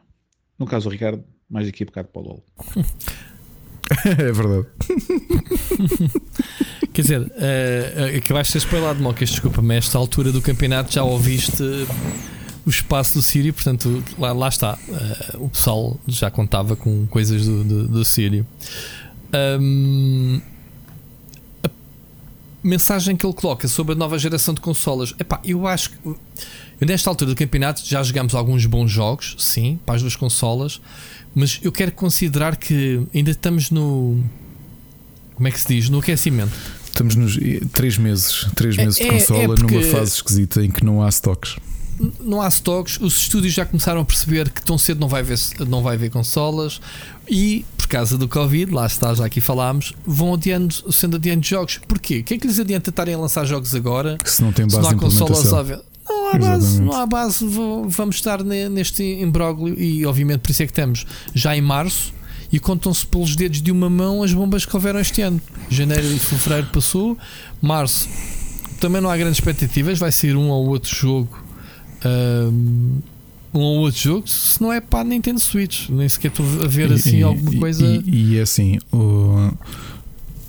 No 0.57 0.65
caso, 0.65 0.90
o 0.90 0.91
Ricardo, 0.91 1.23
mais 1.48 1.68
daqui 1.68 1.84
a 1.84 1.86
bocado 1.86 2.07
para 2.07 2.19
o 2.19 2.26
LOL. 2.26 2.44
é 4.05 4.31
verdade. 4.31 4.65
Quer 6.93 7.01
dizer, 7.01 7.21
uh, 7.21 8.17
acabaste 8.17 8.53
de 8.53 8.59
ser 8.59 8.67
spoilado, 8.67 9.01
Mocas, 9.01 9.29
desculpa-me. 9.29 9.75
Esta 9.75 9.97
altura 9.97 10.31
do 10.31 10.41
campeonato 10.41 10.93
já 10.93 11.03
ouviste 11.03 11.63
o 12.65 12.69
espaço 12.69 13.15
do 13.15 13.21
Sírio, 13.21 13.53
portanto, 13.53 14.03
lá, 14.17 14.31
lá 14.31 14.47
está. 14.47 14.77
Uh, 14.87 15.45
o 15.45 15.49
pessoal 15.49 15.99
já 16.07 16.29
contava 16.29 16.75
com 16.75 17.07
coisas 17.07 17.45
do, 17.45 17.63
do, 17.63 17.87
do 17.87 18.05
Sírio. 18.05 18.45
Um, 19.33 20.41
a 21.63 21.69
mensagem 22.63 23.15
que 23.15 23.25
ele 23.25 23.33
coloca 23.33 23.67
sobre 23.67 23.93
a 23.93 23.95
nova 23.95 24.17
geração 24.19 24.53
de 24.53 24.61
consolas, 24.61 25.13
epá, 25.19 25.39
eu 25.43 25.65
acho 25.65 25.91
que 25.91 25.97
nesta 26.85 27.09
altura 27.09 27.31
do 27.31 27.35
campeonato 27.35 27.81
já 27.85 28.03
jogamos 28.03 28.35
alguns 28.35 28.65
bons 28.65 28.91
jogos, 28.91 29.35
sim, 29.39 29.79
para 29.85 29.95
as 29.95 30.01
duas 30.01 30.15
consolas. 30.15 30.81
Mas 31.34 31.60
eu 31.61 31.72
quero 31.72 31.91
considerar 31.91 32.56
que 32.56 33.01
ainda 33.14 33.31
estamos 33.31 33.72
no. 33.72 34.23
Como 35.35 35.47
é 35.47 35.51
que 35.51 35.60
se 35.60 35.68
diz? 35.68 35.89
No 35.89 35.99
aquecimento. 35.99 36.51
Estamos 36.85 37.15
nos 37.15 37.39
três 37.72 37.97
meses, 37.97 38.45
três 38.56 38.77
é, 38.77 38.84
meses 38.84 38.97
de 38.97 39.03
é, 39.03 39.11
consola 39.11 39.56
é 39.56 39.61
numa 39.61 39.84
fase 39.84 40.15
esquisita 40.15 40.65
em 40.65 40.69
que 40.69 40.84
não 40.84 41.01
há 41.01 41.10
stocks. 41.10 41.56
Não 42.19 42.41
há 42.41 42.47
stocks, 42.47 42.99
os 42.99 43.18
estúdios 43.18 43.53
já 43.53 43.65
começaram 43.65 44.01
a 44.01 44.06
perceber 44.06 44.49
que 44.49 44.61
tão 44.61 44.77
cedo 44.77 44.99
não 44.99 45.07
vai 45.07 45.22
haver, 45.22 45.38
não 45.68 45.84
vai 45.84 45.95
haver 45.95 46.10
consolas 46.10 46.80
e, 47.27 47.65
por 47.77 47.88
causa 47.88 48.18
do 48.18 48.27
Covid, 48.27 48.72
lá 48.72 48.85
está, 48.85 49.14
já 49.14 49.26
aqui 49.26 49.41
falámos, 49.41 49.93
vão 50.06 50.34
adiando, 50.34 50.91
sendo 50.93 51.18
adiando 51.18 51.45
jogos. 51.45 51.80
Porquê? 51.88 52.19
O 52.19 52.23
que 52.23 52.34
é 52.35 52.38
que 52.38 52.47
lhes 52.47 52.60
adianta 52.60 52.89
estarem 52.89 53.15
a 53.15 53.18
lançar 53.18 53.45
jogos 53.45 53.76
agora? 53.76 54.18
Se 54.23 54.41
não 54.41 54.53
tem 54.53 54.65
base 54.65 54.77
se 54.77 54.81
não 54.81 54.89
há 54.89 54.95
consolas 54.95 55.80
não 56.10 56.27
há 56.30 56.38
base, 56.38 56.81
não 56.81 56.94
há 56.94 57.06
base. 57.06 57.45
Vamos 57.88 58.15
estar 58.15 58.44
neste 58.44 59.03
imbróglio 59.03 59.80
e, 59.80 60.06
obviamente, 60.06 60.41
por 60.41 60.52
isso 60.52 60.64
é 60.64 60.65
que 60.65 60.72
estamos 60.72 61.06
já 61.34 61.56
em 61.56 61.61
março 61.61 62.14
e 62.52 62.60
contam-se 62.60 63.06
pelos 63.06 63.36
dedos 63.36 63.61
de 63.61 63.72
uma 63.72 63.90
mão 63.90 64.23
as 64.23 64.34
bombas 64.34 64.65
que 64.65 64.76
houveram 64.76 64.99
este 64.99 65.22
ano. 65.22 65.40
Janeiro 65.69 66.06
e 66.06 66.19
fevereiro 66.19 66.68
passou, 66.68 67.18
março 67.61 68.10
também 68.80 69.02
não 69.02 69.10
há 69.10 69.18
grandes 69.18 69.38
expectativas. 69.38 69.99
Vai 69.99 70.11
ser 70.11 70.36
um 70.36 70.49
ou 70.49 70.68
outro 70.68 70.94
jogo. 70.94 71.44
Um, 72.06 72.99
um 73.53 73.60
ou 73.60 73.80
outro 73.80 73.99
jogo, 73.99 74.27
se 74.27 74.61
não 74.61 74.72
é 74.72 74.80
para 74.80 74.99
a 74.99 75.03
Nintendo 75.03 75.40
Switch, 75.40 75.90
nem 75.90 76.07
sequer 76.07 76.30
estou 76.30 76.45
a 76.64 76.68
ver 76.68 76.94
assim 76.94 77.18
e, 77.18 77.23
alguma 77.23 77.60
coisa. 77.60 77.84
E, 77.84 78.34
e 78.34 78.38
é 78.38 78.41
assim, 78.41 78.77
o, 78.91 79.52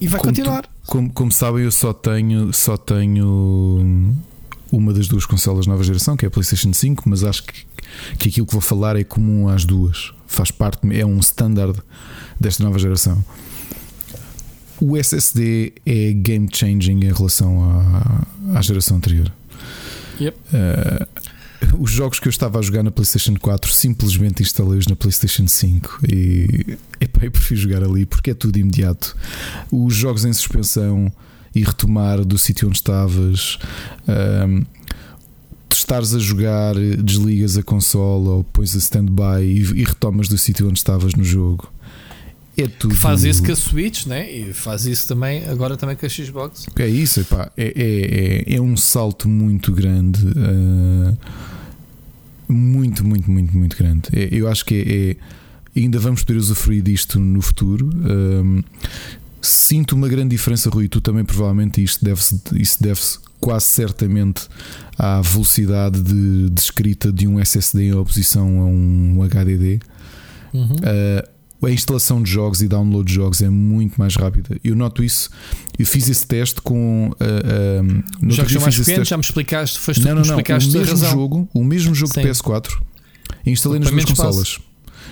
e 0.01 0.07
vai 0.07 0.21
continuar. 0.21 0.63
Tu, 0.63 0.71
como, 0.87 1.11
como 1.11 1.33
sabem, 1.33 1.65
eu 1.65 1.73
só 1.73 1.93
tenho, 1.93 2.53
só 2.53 2.77
tenho 2.77 4.15
uma 4.71 4.93
das 4.93 5.09
duas 5.09 5.27
consolas 5.27 5.67
nova 5.67 5.83
geração, 5.83 6.17
que 6.17 6.25
é 6.25 6.29
a 6.29 6.31
PlayStation 6.31 6.73
5, 6.73 7.09
mas 7.09 7.25
acho 7.25 7.45
que, 7.45 7.65
que 8.19 8.29
aquilo 8.29 8.47
que 8.47 8.53
vou 8.53 8.61
falar 8.61 8.97
é 8.97 9.05
comum 9.05 9.49
às 9.49 9.65
duas. 9.65 10.13
Faz 10.27 10.51
parte, 10.51 10.79
é 10.95 11.05
um 11.05 11.19
standard 11.19 11.79
desta 12.39 12.63
nova 12.63 12.79
geração. 12.79 13.25
O 14.81 14.97
SSD 14.97 15.75
é 15.85 16.13
game 16.13 16.49
changing 16.53 17.05
em 17.05 17.13
relação 17.13 17.63
à, 17.63 18.59
à 18.59 18.63
geração 18.63 18.97
anterior. 18.97 19.31
Yep. 20.21 20.39
Uh, 20.53 21.21
os 21.79 21.91
jogos 21.91 22.19
que 22.19 22.27
eu 22.27 22.31
estava 22.31 22.59
a 22.59 22.63
jogar 22.63 22.83
na 22.83 22.91
PlayStation 22.91 23.35
4 23.37 23.71
simplesmente 23.73 24.43
instalei-os 24.43 24.87
na 24.87 24.97
PlayStation 24.97 25.47
5 25.47 26.01
e 26.09 26.79
epá, 27.01 27.25
eu 27.25 27.31
prefiro 27.31 27.61
jogar 27.61 27.83
ali 27.83 28.07
porque 28.07 28.31
é 28.31 28.35
tudo 28.35 28.59
imediato. 28.59 29.17
Os 29.71 29.95
jogos 29.95 30.25
em 30.25 30.33
suspensão 30.33 31.13
e 31.55 31.63
retomar 31.63 32.25
do 32.25 32.39
sítio 32.39 32.69
onde 32.69 32.79
estavas. 32.79 33.59
Um, 34.09 34.65
estares 35.73 36.15
a 36.15 36.19
jogar, 36.19 36.75
desligas 37.03 37.57
a 37.57 37.63
consola 37.63 38.31
ou 38.31 38.45
pões 38.45 38.75
a 38.75 38.79
stand-by 38.79 39.43
e, 39.43 39.81
e, 39.81 39.85
retomas 39.85 40.29
do 40.29 40.37
sítio 40.37 40.69
onde 40.69 40.79
estavas 40.79 41.15
no 41.15 41.25
jogo. 41.25 41.73
É 42.57 42.67
tudo. 42.67 42.95
Faz 42.95 43.25
isso 43.25 43.43
com 43.43 43.53
a 43.53 43.57
Switch, 43.57 44.07
né? 44.07 44.31
E 44.31 44.53
faz 44.53 44.85
isso 44.85 45.09
também 45.09 45.45
agora 45.49 45.77
também 45.77 45.97
com 45.97 46.05
a 46.05 46.09
Xbox. 46.09 46.67
É 46.77 46.87
isso, 46.87 47.21
epá, 47.21 47.51
é, 47.57 47.65
é, 47.65 48.53
é, 48.53 48.57
é 48.57 48.61
um 48.61 48.77
salto 48.77 49.29
muito 49.29 49.73
grande. 49.73 50.27
Uh, 50.27 51.17
muito, 52.53 53.05
muito, 53.05 53.31
muito, 53.31 53.57
muito 53.57 53.77
grande. 53.77 54.09
É, 54.13 54.29
eu 54.33 54.49
acho 54.49 54.65
que 54.65 54.75
é, 54.75 55.79
é, 55.79 55.81
ainda 55.81 55.99
vamos 55.99 56.25
poder 56.25 56.39
usufruir 56.39 56.83
disto 56.83 57.19
no 57.19 57.41
futuro. 57.41 57.89
Um, 57.95 58.63
Sinto 59.41 59.93
uma 59.93 60.09
grande 60.09 60.31
diferença, 60.31 60.69
Rui. 60.69 60.89
Tu 60.89 61.01
também, 61.01 61.25
provavelmente, 61.25 61.83
isto 61.83 62.05
deve-se, 62.05 62.41
isso 62.55 62.83
deve-se 62.83 63.19
quase 63.41 63.67
certamente 63.67 64.43
à 64.99 65.21
velocidade 65.21 66.01
de, 66.03 66.51
de, 66.51 66.61
escrita 66.61 67.11
de 67.11 67.27
um 67.27 67.41
SSD 67.41 67.85
em 67.85 67.95
oposição 67.95 68.61
a 68.61 68.65
um 68.67 69.23
HDD. 69.23 69.81
Uhum. 70.53 70.77
Uh, 70.77 71.67
a 71.67 71.71
instalação 71.71 72.23
de 72.23 72.31
jogos 72.31 72.63
e 72.63 72.69
download 72.69 73.07
de 73.07 73.15
jogos 73.15 73.43
é 73.43 73.51
muito 73.51 73.99
mais 73.99 74.15
rápida. 74.17 74.59
Eu 74.65 74.75
noto 74.75 75.03
isso. 75.03 75.31
Eu 75.79 75.87
fiz 75.87 76.09
esse 76.09 76.27
teste 76.27 76.61
com. 76.61 77.11
Uh, 77.21 78.27
uh, 78.27 78.33
jogos 78.33 78.55
mais 78.57 78.79
pequenos, 78.79 79.09
já 79.09 79.17
me 79.17 79.23
explicaste. 79.23 79.79
Foste 79.79 80.05
não, 80.05 80.17
não, 80.17 80.23
não. 80.23 80.39
O 80.39 80.63
mesmo 80.63 80.97
jogo, 80.97 81.49
o 81.55 81.65
mesmo 81.65 81.95
jogo 81.95 82.13
Sim. 82.15 82.23
de 82.23 82.29
PS4 82.29 82.81
instalei 83.47 83.81
nas 83.81 83.91
duas 83.91 84.05
consolas. 84.05 84.59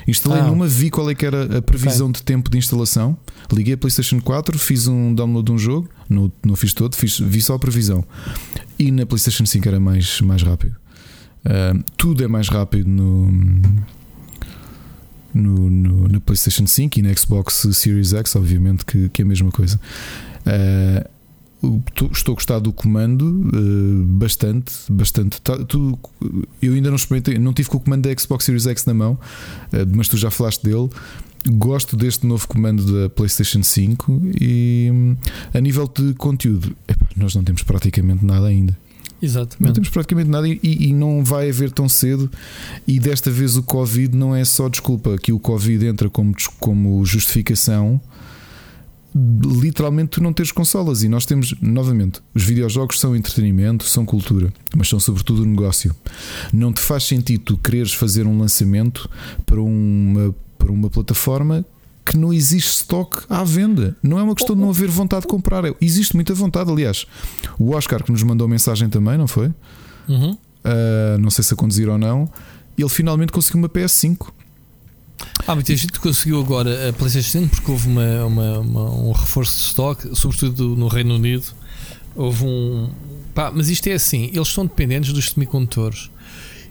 Instalei 0.06 0.40
ah. 0.40 0.46
numa, 0.46 0.66
vi 0.66 0.90
qual 0.90 1.10
é 1.10 1.14
que 1.14 1.24
era 1.24 1.58
a 1.58 1.62
previsão 1.62 2.08
okay. 2.08 2.20
de 2.20 2.24
tempo 2.24 2.50
de 2.50 2.58
instalação. 2.58 3.16
Liguei 3.52 3.74
a 3.74 3.76
PlayStation 3.76 4.20
4, 4.20 4.58
fiz 4.58 4.86
um 4.86 5.14
download 5.14 5.46
de 5.46 5.52
um 5.52 5.58
jogo, 5.58 5.88
não, 6.08 6.30
não 6.44 6.56
fiz 6.56 6.72
todo, 6.72 6.94
fiz, 6.96 7.18
vi 7.18 7.40
só 7.40 7.54
a 7.54 7.58
previsão. 7.58 8.04
E 8.78 8.90
na 8.90 9.06
PlayStation 9.06 9.44
5 9.44 9.68
era 9.68 9.80
mais, 9.80 10.20
mais 10.20 10.42
rápido. 10.42 10.76
Uh, 11.44 11.82
tudo 11.96 12.24
é 12.24 12.28
mais 12.28 12.48
rápido 12.48 12.88
no, 12.88 13.30
no, 15.32 15.70
no, 15.70 16.08
na 16.08 16.20
PlayStation 16.20 16.66
5 16.66 16.98
e 16.98 17.02
na 17.02 17.14
Xbox 17.14 17.66
Series 17.72 18.12
X, 18.12 18.36
obviamente, 18.36 18.84
que, 18.84 19.08
que 19.08 19.22
é 19.22 19.24
a 19.24 19.28
mesma 19.28 19.50
coisa. 19.50 19.80
Uh, 20.46 21.17
estou 22.12 22.32
a 22.32 22.34
gostar 22.34 22.58
do 22.60 22.72
comando 22.72 23.22
uh, 23.22 24.04
bastante, 24.04 24.72
bastante. 24.90 25.40
Tá, 25.40 25.56
tu, 25.64 25.98
eu 26.62 26.74
ainda 26.74 26.88
não 26.88 26.96
experimentei, 26.96 27.38
não 27.38 27.52
tive 27.52 27.68
com 27.68 27.78
o 27.78 27.80
comando 27.80 28.08
da 28.08 28.16
Xbox 28.16 28.44
Series 28.44 28.66
X 28.66 28.84
na 28.84 28.94
mão, 28.94 29.12
uh, 29.12 29.76
mas 29.94 30.08
tu 30.08 30.16
já 30.16 30.30
falaste 30.30 30.62
dele. 30.62 30.88
Gosto 31.46 31.96
deste 31.96 32.26
novo 32.26 32.46
comando 32.48 33.00
da 33.00 33.08
PlayStation 33.08 33.62
5 33.62 34.22
e 34.40 34.90
hum, 34.92 35.16
a 35.54 35.60
nível 35.60 35.88
de 35.88 36.12
conteúdo, 36.14 36.76
nós 37.16 37.34
não 37.34 37.44
temos 37.44 37.62
praticamente 37.62 38.24
nada 38.24 38.46
ainda. 38.46 38.76
Exatamente. 39.20 39.66
Não 39.66 39.72
temos 39.72 39.88
praticamente 39.88 40.30
nada 40.30 40.48
e, 40.48 40.58
e, 40.62 40.92
não 40.92 41.24
vai 41.24 41.48
haver 41.48 41.70
tão 41.72 41.88
cedo. 41.88 42.30
E 42.86 43.00
desta 43.00 43.30
vez 43.30 43.56
o 43.56 43.62
Covid 43.62 44.16
não 44.16 44.34
é 44.34 44.44
só 44.44 44.68
desculpa, 44.68 45.16
que 45.18 45.32
o 45.32 45.38
Covid 45.38 45.86
entra 45.86 46.08
como, 46.08 46.34
como 46.60 47.04
justificação 47.04 48.00
literalmente 49.14 50.10
tu 50.10 50.22
não 50.22 50.32
teres 50.32 50.52
consolas. 50.52 51.02
E 51.02 51.08
nós 51.08 51.24
temos, 51.26 51.54
novamente, 51.60 52.20
os 52.34 52.44
videojogos 52.44 53.00
são 53.00 53.16
entretenimento, 53.16 53.84
são 53.84 54.04
cultura, 54.04 54.52
mas 54.76 54.88
são 54.88 55.00
sobretudo 55.00 55.44
negócio. 55.44 55.94
Não 56.52 56.72
te 56.72 56.80
faz 56.80 57.04
sentido 57.04 57.42
tu 57.44 57.56
quereres 57.56 57.92
fazer 57.92 58.26
um 58.26 58.38
lançamento 58.38 59.08
para 59.46 59.60
uma, 59.60 60.34
para 60.58 60.70
uma 60.70 60.90
plataforma 60.90 61.64
que 62.04 62.16
não 62.16 62.32
existe 62.32 62.70
stock 62.70 63.22
à 63.28 63.44
venda. 63.44 63.96
Não 64.02 64.18
é 64.18 64.22
uma 64.22 64.34
questão 64.34 64.56
de 64.56 64.62
não 64.62 64.70
haver 64.70 64.88
vontade 64.88 65.22
de 65.22 65.28
comprar. 65.28 65.64
Existe 65.80 66.14
muita 66.14 66.32
vontade, 66.32 66.70
aliás. 66.70 67.06
O 67.58 67.72
Oscar 67.72 68.02
que 68.02 68.10
nos 68.10 68.22
mandou 68.22 68.48
mensagem 68.48 68.88
também, 68.88 69.18
não 69.18 69.28
foi? 69.28 69.52
Uhum. 70.08 70.32
Uh, 70.32 71.18
não 71.20 71.30
sei 71.30 71.44
se 71.44 71.52
a 71.52 71.56
conduzir 71.56 71.88
ou 71.88 71.98
não. 71.98 72.28
Ele 72.78 72.88
finalmente 72.88 73.30
conseguiu 73.30 73.58
uma 73.60 73.68
PS5. 73.68 74.28
Ah, 75.46 75.54
muita 75.54 75.74
gente 75.74 75.98
conseguiu 75.98 76.40
agora 76.40 76.88
a 76.88 76.92
PlayStation 76.92 77.40
5 77.40 77.48
porque 77.56 77.70
houve 77.70 77.88
uma, 77.88 78.24
uma- 78.26 78.58
uma- 78.58 78.90
um 78.94 79.12
reforço 79.12 79.56
de 79.56 79.62
stock, 79.64 80.08
sobretudo 80.16 80.76
no 80.76 80.88
Reino 80.88 81.14
Unido. 81.14 81.44
Houve 82.14 82.44
um. 82.44 82.90
Pá, 83.34 83.50
mas 83.54 83.68
isto 83.68 83.86
é 83.88 83.94
assim: 83.94 84.30
eles 84.34 84.48
são 84.48 84.66
dependentes 84.66 85.12
dos 85.12 85.30
semicondutores. 85.30 86.10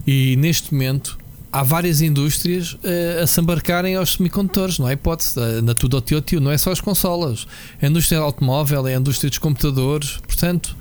E 0.06 0.36
neste 0.38 0.74
momento 0.74 1.18
há 1.52 1.64
várias 1.64 2.02
indústrias 2.02 2.78
eh, 2.84 3.22
a 3.24 3.28
se 3.28 3.40
embarcarem 3.42 3.96
aos 3.96 4.14
semicondutores, 4.14 4.78
não 4.80 4.86
há 4.86 4.94
hipótese. 4.94 5.34
eh, 5.40 5.62
Na 5.62 5.74
tudo 5.74 5.96
ao 5.98 6.02
tio, 6.02 6.22
tio, 6.22 6.40
não 6.40 6.52
é 6.52 6.58
só 6.58 6.72
as 6.72 6.80
consolas. 6.82 7.48
É 7.82 7.88
a 7.88 7.90
indústria 7.90 8.20
automóvel, 8.20 8.88
é 8.88 8.96
a 8.96 9.00
indústria 9.00 9.30
dos 9.30 9.40
computadores. 9.40 10.18
Portanto, 10.28 10.76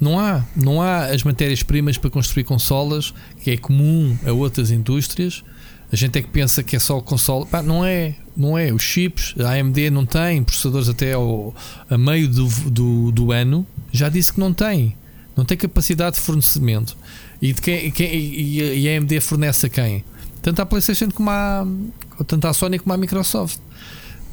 não 0.00 0.18
há, 0.18 0.42
não 0.56 0.80
há 0.82 1.06
as 1.06 1.22
matérias-primas 1.22 1.96
para 1.98 2.10
construir 2.10 2.44
consolas, 2.44 3.14
que 3.42 3.50
é 3.52 3.56
comum 3.56 4.16
a 4.26 4.32
outras 4.32 4.70
indústrias. 4.70 5.44
A 5.92 5.96
gente 5.96 6.18
é 6.18 6.22
que 6.22 6.28
pensa 6.28 6.62
que 6.62 6.76
é 6.76 6.78
só 6.78 6.96
o 6.98 7.02
console. 7.02 7.46
Pá, 7.46 7.62
não 7.62 7.84
é, 7.84 8.14
não 8.36 8.56
é. 8.56 8.72
Os 8.72 8.82
chips, 8.82 9.34
a 9.40 9.50
AMD 9.54 9.90
não 9.90 10.06
tem 10.06 10.42
processadores 10.42 10.88
até 10.88 11.14
ao, 11.14 11.54
a 11.88 11.98
meio 11.98 12.28
do, 12.28 12.46
do, 12.70 13.10
do 13.12 13.32
ano. 13.32 13.66
Já 13.90 14.08
disse 14.08 14.32
que 14.32 14.38
não 14.38 14.52
tem. 14.52 14.96
Não 15.36 15.44
tem 15.44 15.56
capacidade 15.56 16.16
de 16.16 16.22
fornecimento. 16.22 16.96
E, 17.42 17.52
de 17.52 17.60
quem, 17.60 17.90
quem- 17.90 18.14
e, 18.14 18.88
a- 18.88 18.96
AMD 18.98 19.20
fornece 19.20 19.66
a 19.66 19.68
quem? 19.68 20.04
Tanto 20.42 20.62
a 20.62 20.66
PlayStation 20.66 21.10
como 21.10 21.28
a, 21.30 21.66
tanto 22.26 22.46
a 22.46 22.52
Sony 22.52 22.78
como 22.78 22.92
a 22.92 22.96
Microsoft. 22.96 23.58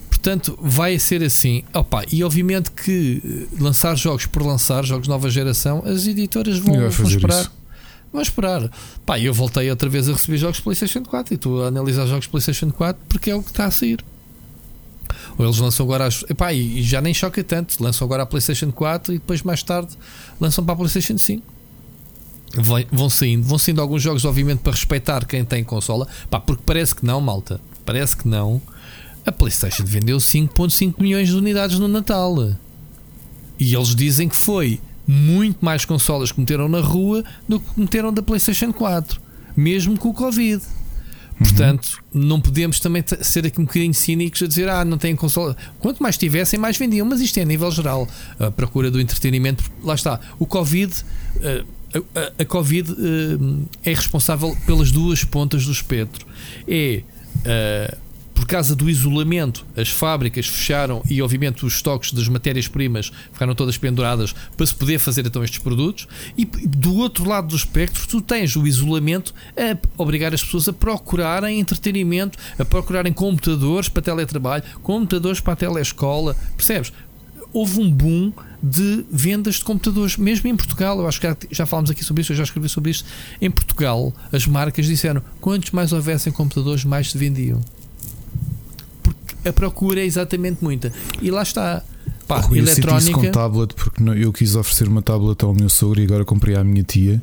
Portanto, 0.09 0.57
vai 0.61 0.97
ser 0.99 1.23
assim. 1.23 1.63
Opa, 1.73 2.03
e 2.11 2.23
obviamente 2.23 2.71
que 2.71 3.21
eh, 3.23 3.61
lançar 3.61 3.95
jogos 3.95 4.25
por 4.25 4.41
lançar, 4.43 4.83
jogos 4.85 5.03
de 5.03 5.09
nova 5.09 5.29
geração, 5.29 5.83
as 5.85 6.07
editoras 6.07 6.57
vão, 6.57 6.75
vão 7.03 7.05
esperar. 7.15 7.41
isso. 7.41 7.51
Vão 8.11 8.21
esperar. 8.21 8.69
Pá, 9.05 9.19
eu 9.19 9.33
voltei 9.33 9.69
outra 9.69 9.89
vez 9.89 10.07
a 10.09 10.13
receber 10.13 10.37
jogos 10.37 10.59
PlayStation 10.59 11.03
4 11.03 11.33
e 11.33 11.35
estou 11.35 11.63
a 11.63 11.67
analisar 11.67 12.05
jogos 12.07 12.27
PlayStation 12.27 12.71
4 12.71 13.01
porque 13.09 13.29
é 13.29 13.35
o 13.35 13.43
que 13.43 13.49
está 13.49 13.65
a 13.65 13.71
sair. 13.71 14.03
Ou 15.37 15.45
eles 15.45 15.57
lançam 15.59 15.85
agora 15.85 16.05
as. 16.07 16.23
Epá, 16.29 16.51
e, 16.53 16.81
já 16.81 16.99
nem 17.01 17.13
choca 17.13 17.43
tanto. 17.43 17.81
Lançam 17.83 18.05
agora 18.05 18.23
a 18.23 18.25
PlayStation 18.25 18.71
4 18.71 19.13
e 19.13 19.17
depois 19.19 19.43
mais 19.43 19.61
tarde 19.61 19.95
lançam 20.39 20.63
para 20.63 20.73
a 20.73 20.77
PlayStation 20.77 21.17
5. 21.17 21.43
Vai- 22.55 22.87
Vão 22.91 23.09
saindo, 23.09 23.43
vão 23.45 23.57
saindo 23.59 23.81
alguns 23.81 24.01
jogos, 24.01 24.25
obviamente, 24.25 24.59
para 24.59 24.71
respeitar 24.71 25.25
quem 25.25 25.43
tem 25.45 25.63
consola. 25.63 26.07
Pá, 26.29 26.39
porque 26.39 26.63
parece 26.65 26.95
que 26.95 27.05
não, 27.05 27.21
malta. 27.21 27.59
Parece 27.85 28.17
que 28.17 28.27
não. 28.27 28.61
A 29.25 29.31
PlayStation 29.31 29.83
vendeu 29.85 30.17
5,5 30.19 30.95
milhões 30.99 31.27
de 31.27 31.35
unidades 31.35 31.77
no 31.77 31.87
Natal. 31.87 32.35
E 33.59 33.75
eles 33.75 33.93
dizem 33.93 34.29
que 34.29 34.35
foi 34.35 34.79
muito 35.07 35.63
mais 35.63 35.85
consolas 35.85 36.31
que 36.31 36.39
meteram 36.39 36.67
na 36.67 36.81
rua 36.81 37.23
do 37.47 37.59
que 37.59 37.79
meteram 37.79 38.13
da 38.13 38.21
PlayStation 38.21 38.73
4, 38.73 39.21
mesmo 39.55 39.97
com 39.97 40.09
o 40.09 40.13
Covid. 40.13 40.61
Portanto, 41.37 41.99
não 42.11 42.41
podemos 42.41 42.79
também 42.79 43.03
ser 43.21 43.45
aqui 43.45 43.61
um 43.61 43.65
bocadinho 43.65 43.93
cínicos 43.93 44.41
a 44.41 44.47
dizer, 44.47 44.67
ah, 44.69 44.83
não 44.83 44.97
tem 44.97 45.15
consola. 45.15 45.55
Quanto 45.79 46.01
mais 46.01 46.17
tivessem, 46.17 46.59
mais 46.59 46.77
vendiam, 46.77 47.05
mas 47.05 47.21
isto 47.21 47.37
é 47.37 47.43
a 47.43 47.45
nível 47.45 47.69
geral. 47.69 48.07
A 48.39 48.49
procura 48.49 48.89
do 48.89 48.99
entretenimento, 48.99 49.63
lá 49.83 49.93
está. 49.93 50.19
O 50.39 50.47
Covid, 50.47 50.91
eh, 51.41 51.63
a, 51.93 52.19
a- 52.19 52.31
a 52.39 52.45
Covid 52.45 52.91
eh, 52.91 53.91
é 53.91 53.93
responsável 53.93 54.57
pelas 54.65 54.91
duas 54.91 55.23
pontas 55.23 55.63
do 55.63 55.71
espectro. 55.71 56.25
É 56.67 57.03
eh, 57.45 57.97
por 58.37 58.45
causa 58.45 58.75
do 58.75 58.87
isolamento, 58.87 59.65
as 59.75 59.89
fábricas 59.89 60.45
fecharam 60.47 61.01
e, 61.09 61.23
obviamente, 61.23 61.65
os 61.65 61.73
estoques 61.73 62.13
das 62.13 62.27
matérias-primas 62.29 63.11
ficaram 63.33 63.55
todas 63.55 63.79
penduradas 63.79 64.33
para 64.55 64.65
se 64.65 64.75
poder 64.75 64.99
fazer 64.99 65.25
então 65.25 65.43
estes 65.43 65.57
produtos. 65.57 66.07
E 66.37 66.45
do 66.45 66.95
outro 66.97 67.27
lado 67.27 67.47
do 67.47 67.55
espectro, 67.55 68.07
tu 68.07 68.21
tens 68.21 68.55
o 68.55 68.67
isolamento 68.67 69.33
a 69.57 69.75
obrigar 70.01 70.35
as 70.35 70.43
pessoas 70.43 70.69
a 70.69 70.73
procurarem 70.73 71.59
entretenimento, 71.59 72.37
a 72.59 72.63
procurarem 72.63 73.11
computadores 73.11 73.89
para 73.89 74.03
teletrabalho, 74.03 74.63
computadores 74.83 75.39
para 75.39 75.53
a 75.53 75.55
telescola. 75.55 76.35
Percebes? 76.55 76.93
Houve 77.51 77.81
um 77.81 77.89
boom 77.89 78.31
de 78.61 79.03
vendas 79.11 79.55
de 79.55 79.63
computadores, 79.63 80.15
mesmo 80.15 80.47
em 80.47 80.55
Portugal. 80.55 80.99
Eu 80.99 81.07
acho 81.07 81.19
que 81.19 81.27
já, 81.49 81.65
falámos 81.65 81.89
aqui 81.89 82.03
sobre 82.03 82.21
isso, 82.21 82.33
eu 82.33 82.37
já 82.37 82.43
escrevi 82.43 82.69
sobre 82.69 82.91
isto. 82.91 83.09
Em 83.41 83.49
Portugal, 83.49 84.13
as 84.31 84.45
marcas 84.45 84.85
disseram: 84.85 85.23
quantos 85.41 85.71
mais 85.71 85.91
houvessem 85.91 86.31
computadores, 86.31 86.85
mais 86.85 87.09
se 87.09 87.17
vendiam 87.17 87.63
a 89.45 89.53
procura 89.53 89.99
é 90.01 90.05
exatamente 90.05 90.63
muita. 90.63 90.91
E 91.21 91.31
lá 91.31 91.43
está. 91.43 91.83
Pá, 92.27 92.39
Rui, 92.41 92.59
eu 92.59 92.67
senti 92.67 92.79
isso 92.79 92.87
com 92.87 93.21
eletrónica. 93.21 93.31
tablet 93.31 93.73
porque 93.73 94.03
eu 94.03 94.33
quis 94.33 94.55
oferecer 94.55 94.87
uma 94.87 95.01
tablet 95.01 95.41
ao 95.43 95.53
meu 95.53 95.69
sogro 95.69 96.01
e 96.01 96.03
agora 96.03 96.25
comprei 96.25 96.55
à 96.55 96.63
minha 96.63 96.83
tia. 96.83 97.21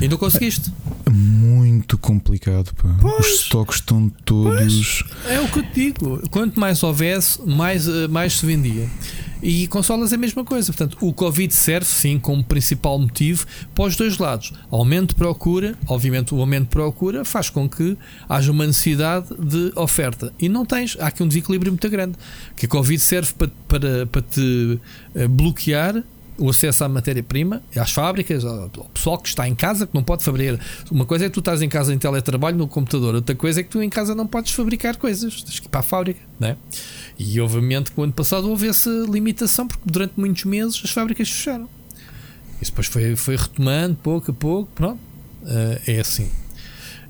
E 0.00 0.08
não 0.08 0.16
conseguiste. 0.16 0.72
Muito 1.10 1.98
complicado, 1.98 2.72
pá. 2.74 2.88
Os 3.20 3.26
estoques 3.26 3.76
estão 3.76 4.08
todos. 4.24 5.04
É 5.26 5.40
o 5.40 5.48
que 5.48 5.58
eu 5.58 5.62
te 5.64 5.74
digo. 5.74 6.28
Quanto 6.30 6.58
mais 6.58 6.82
houvesse, 6.82 7.40
mais, 7.46 7.86
eh, 7.86 8.08
mais 8.08 8.38
se 8.38 8.46
vendia. 8.46 8.88
E 9.42 9.66
consolas 9.68 10.12
é 10.12 10.16
a 10.16 10.18
mesma 10.18 10.44
coisa. 10.44 10.72
Portanto, 10.72 10.96
o 11.00 11.12
Covid 11.12 11.52
serve 11.54 11.86
sim 11.86 12.18
como 12.18 12.42
principal 12.42 12.98
motivo 12.98 13.46
para 13.74 13.84
os 13.84 13.96
dois 13.96 14.18
lados. 14.18 14.52
Aumento 14.70 15.10
de 15.10 15.14
procura, 15.14 15.76
obviamente, 15.86 16.34
o 16.34 16.40
aumento 16.40 16.64
de 16.64 16.70
procura 16.70 17.24
faz 17.24 17.50
com 17.50 17.68
que 17.68 17.96
haja 18.28 18.50
uma 18.50 18.66
necessidade 18.66 19.28
de 19.38 19.72
oferta. 19.76 20.32
E 20.38 20.48
não 20.48 20.64
tens, 20.64 20.96
há 21.00 21.08
aqui 21.08 21.22
um 21.22 21.28
desequilíbrio 21.28 21.72
muito 21.72 21.88
grande. 21.88 22.16
Que 22.56 22.66
a 22.66 22.68
Covid 22.68 22.98
serve 23.00 23.32
para, 23.34 23.50
para, 23.68 24.06
para 24.06 24.22
te 24.22 24.80
eh, 25.14 25.28
bloquear 25.28 26.02
o 26.38 26.48
acesso 26.50 26.84
à 26.84 26.88
matéria-prima, 26.88 27.62
às 27.76 27.90
fábricas, 27.90 28.44
ao 28.44 28.70
pessoal 28.94 29.18
que 29.18 29.28
está 29.28 29.48
em 29.48 29.54
casa, 29.54 29.86
que 29.86 29.94
não 29.94 30.02
pode 30.02 30.22
fabricar. 30.22 30.58
Uma 30.90 31.04
coisa 31.04 31.26
é 31.26 31.28
que 31.28 31.34
tu 31.34 31.40
estás 31.40 31.60
em 31.60 31.68
casa 31.68 31.92
em 31.92 31.98
teletrabalho 31.98 32.56
no 32.56 32.68
computador, 32.68 33.14
outra 33.16 33.34
coisa 33.34 33.60
é 33.60 33.62
que 33.62 33.68
tu 33.68 33.82
em 33.82 33.90
casa 33.90 34.14
não 34.14 34.26
podes 34.26 34.52
fabricar 34.52 34.96
coisas, 34.96 35.42
tens 35.42 35.58
que 35.58 35.66
ir 35.66 35.68
para 35.68 35.80
a 35.80 35.82
fábrica, 35.82 36.20
não 36.38 36.48
é? 36.48 36.56
E 37.18 37.40
obviamente 37.40 37.90
que 37.90 38.00
o 38.00 38.04
ano 38.04 38.12
passado 38.12 38.48
houve 38.48 38.68
essa 38.68 38.90
limitação, 39.08 39.66
porque 39.66 39.82
durante 39.84 40.14
muitos 40.16 40.44
meses 40.44 40.80
as 40.84 40.90
fábricas 40.90 41.28
fecharam. 41.28 41.68
Isso 42.62 42.70
depois 42.70 42.86
foi, 42.86 43.16
foi 43.16 43.36
retomando 43.36 43.96
pouco 43.96 44.30
a 44.30 44.34
pouco, 44.34 44.70
pronto, 44.74 44.98
eh, 45.44 45.80
é 45.86 46.00
assim. 46.00 46.28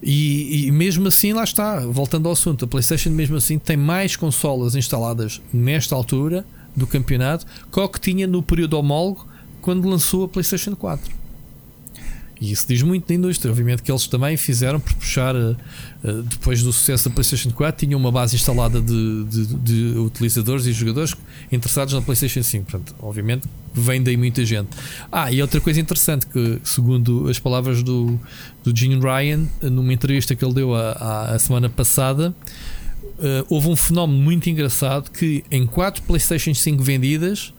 E, 0.02 0.66
e 0.66 0.70
mesmo 0.70 1.08
assim, 1.08 1.32
lá 1.32 1.42
está, 1.44 1.80
voltando 1.80 2.26
ao 2.26 2.32
assunto, 2.32 2.64
a 2.64 2.68
PlayStation, 2.68 3.10
mesmo 3.10 3.36
assim, 3.36 3.58
tem 3.58 3.76
mais 3.76 4.16
consolas 4.16 4.74
instaladas 4.74 5.40
nesta 5.52 5.94
altura 5.94 6.46
do 6.78 6.86
campeonato 6.86 7.44
que 7.70 7.78
o 7.80 7.88
que 7.88 8.00
tinha 8.00 8.26
no 8.26 8.42
período 8.42 8.74
homólogo 8.78 9.26
quando 9.60 9.88
lançou 9.88 10.24
a 10.24 10.28
PlayStation 10.28 10.74
4. 10.76 11.18
E 12.40 12.52
isso 12.52 12.66
diz 12.68 12.82
muito 12.82 13.08
da 13.08 13.14
indústria. 13.14 13.50
Obviamente 13.50 13.82
que 13.82 13.90
eles 13.90 14.06
também 14.06 14.36
fizeram 14.36 14.78
por 14.78 14.94
puxar, 14.94 15.34
eh, 15.34 15.56
eh, 16.04 16.22
depois 16.24 16.62
do 16.62 16.72
sucesso 16.72 17.08
da 17.08 17.14
PlayStation 17.14 17.50
4, 17.50 17.84
tinham 17.84 17.98
uma 17.98 18.12
base 18.12 18.36
instalada 18.36 18.80
de, 18.80 19.24
de- 19.24 19.46
de 19.56 19.98
utilizadores 19.98 20.64
e 20.66 20.72
jogadores 20.72 21.16
interessados 21.50 21.92
na 21.94 22.00
PlayStation 22.00 22.40
5. 22.44 22.70
Portanto, 22.70 22.94
obviamente 23.00 23.48
vem 23.74 24.00
daí 24.00 24.16
muita 24.16 24.44
gente. 24.46 24.68
Ah, 25.10 25.32
e 25.32 25.42
outra 25.42 25.60
coisa 25.60 25.80
interessante 25.80 26.26
que, 26.28 26.60
segundo 26.62 27.28
as 27.28 27.40
palavras 27.40 27.82
do, 27.82 28.18
do 28.62 28.76
Gene 28.76 29.00
Ryan, 29.00 29.44
numa 29.62 29.92
entrevista 29.92 30.36
que 30.36 30.44
ele 30.44 30.54
deu 30.54 30.76
a, 30.76 30.92
a- 30.92 31.34
a 31.34 31.38
semana 31.40 31.68
passada, 31.68 32.32
eh, 33.20 33.44
houve 33.48 33.68
um 33.68 33.76
fenómeno 33.76 34.20
muito 34.20 34.48
engraçado 34.48 35.10
que 35.10 35.44
em 35.50 35.66
quatro 35.66 36.02
PlayStation 36.02 36.54
5 36.54 36.82
vendidas, 36.82 37.52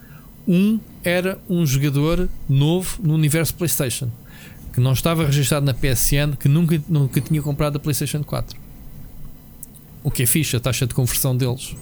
um 0.48 0.80
era 1.04 1.40
um 1.50 1.66
jogador 1.66 2.30
novo 2.48 3.00
no 3.02 3.14
universo 3.14 3.54
PlayStation 3.54 4.10
que 4.74 4.80
não 4.80 4.94
estava 4.94 5.26
registado 5.26 5.66
na 5.66 5.74
PSN, 5.74 6.36
que 6.40 6.48
nunca, 6.48 6.82
nunca 6.88 7.20
tinha 7.20 7.42
comprado 7.42 7.76
a 7.76 7.80
PlayStation 7.80 8.24
4. 8.24 8.58
O 10.04 10.10
que 10.10 10.24
é 10.24 10.26
fixe, 10.26 10.56
a 10.56 10.60
taxa 10.60 10.88
de 10.88 10.94
conversão 10.94 11.36
deles. 11.36 11.76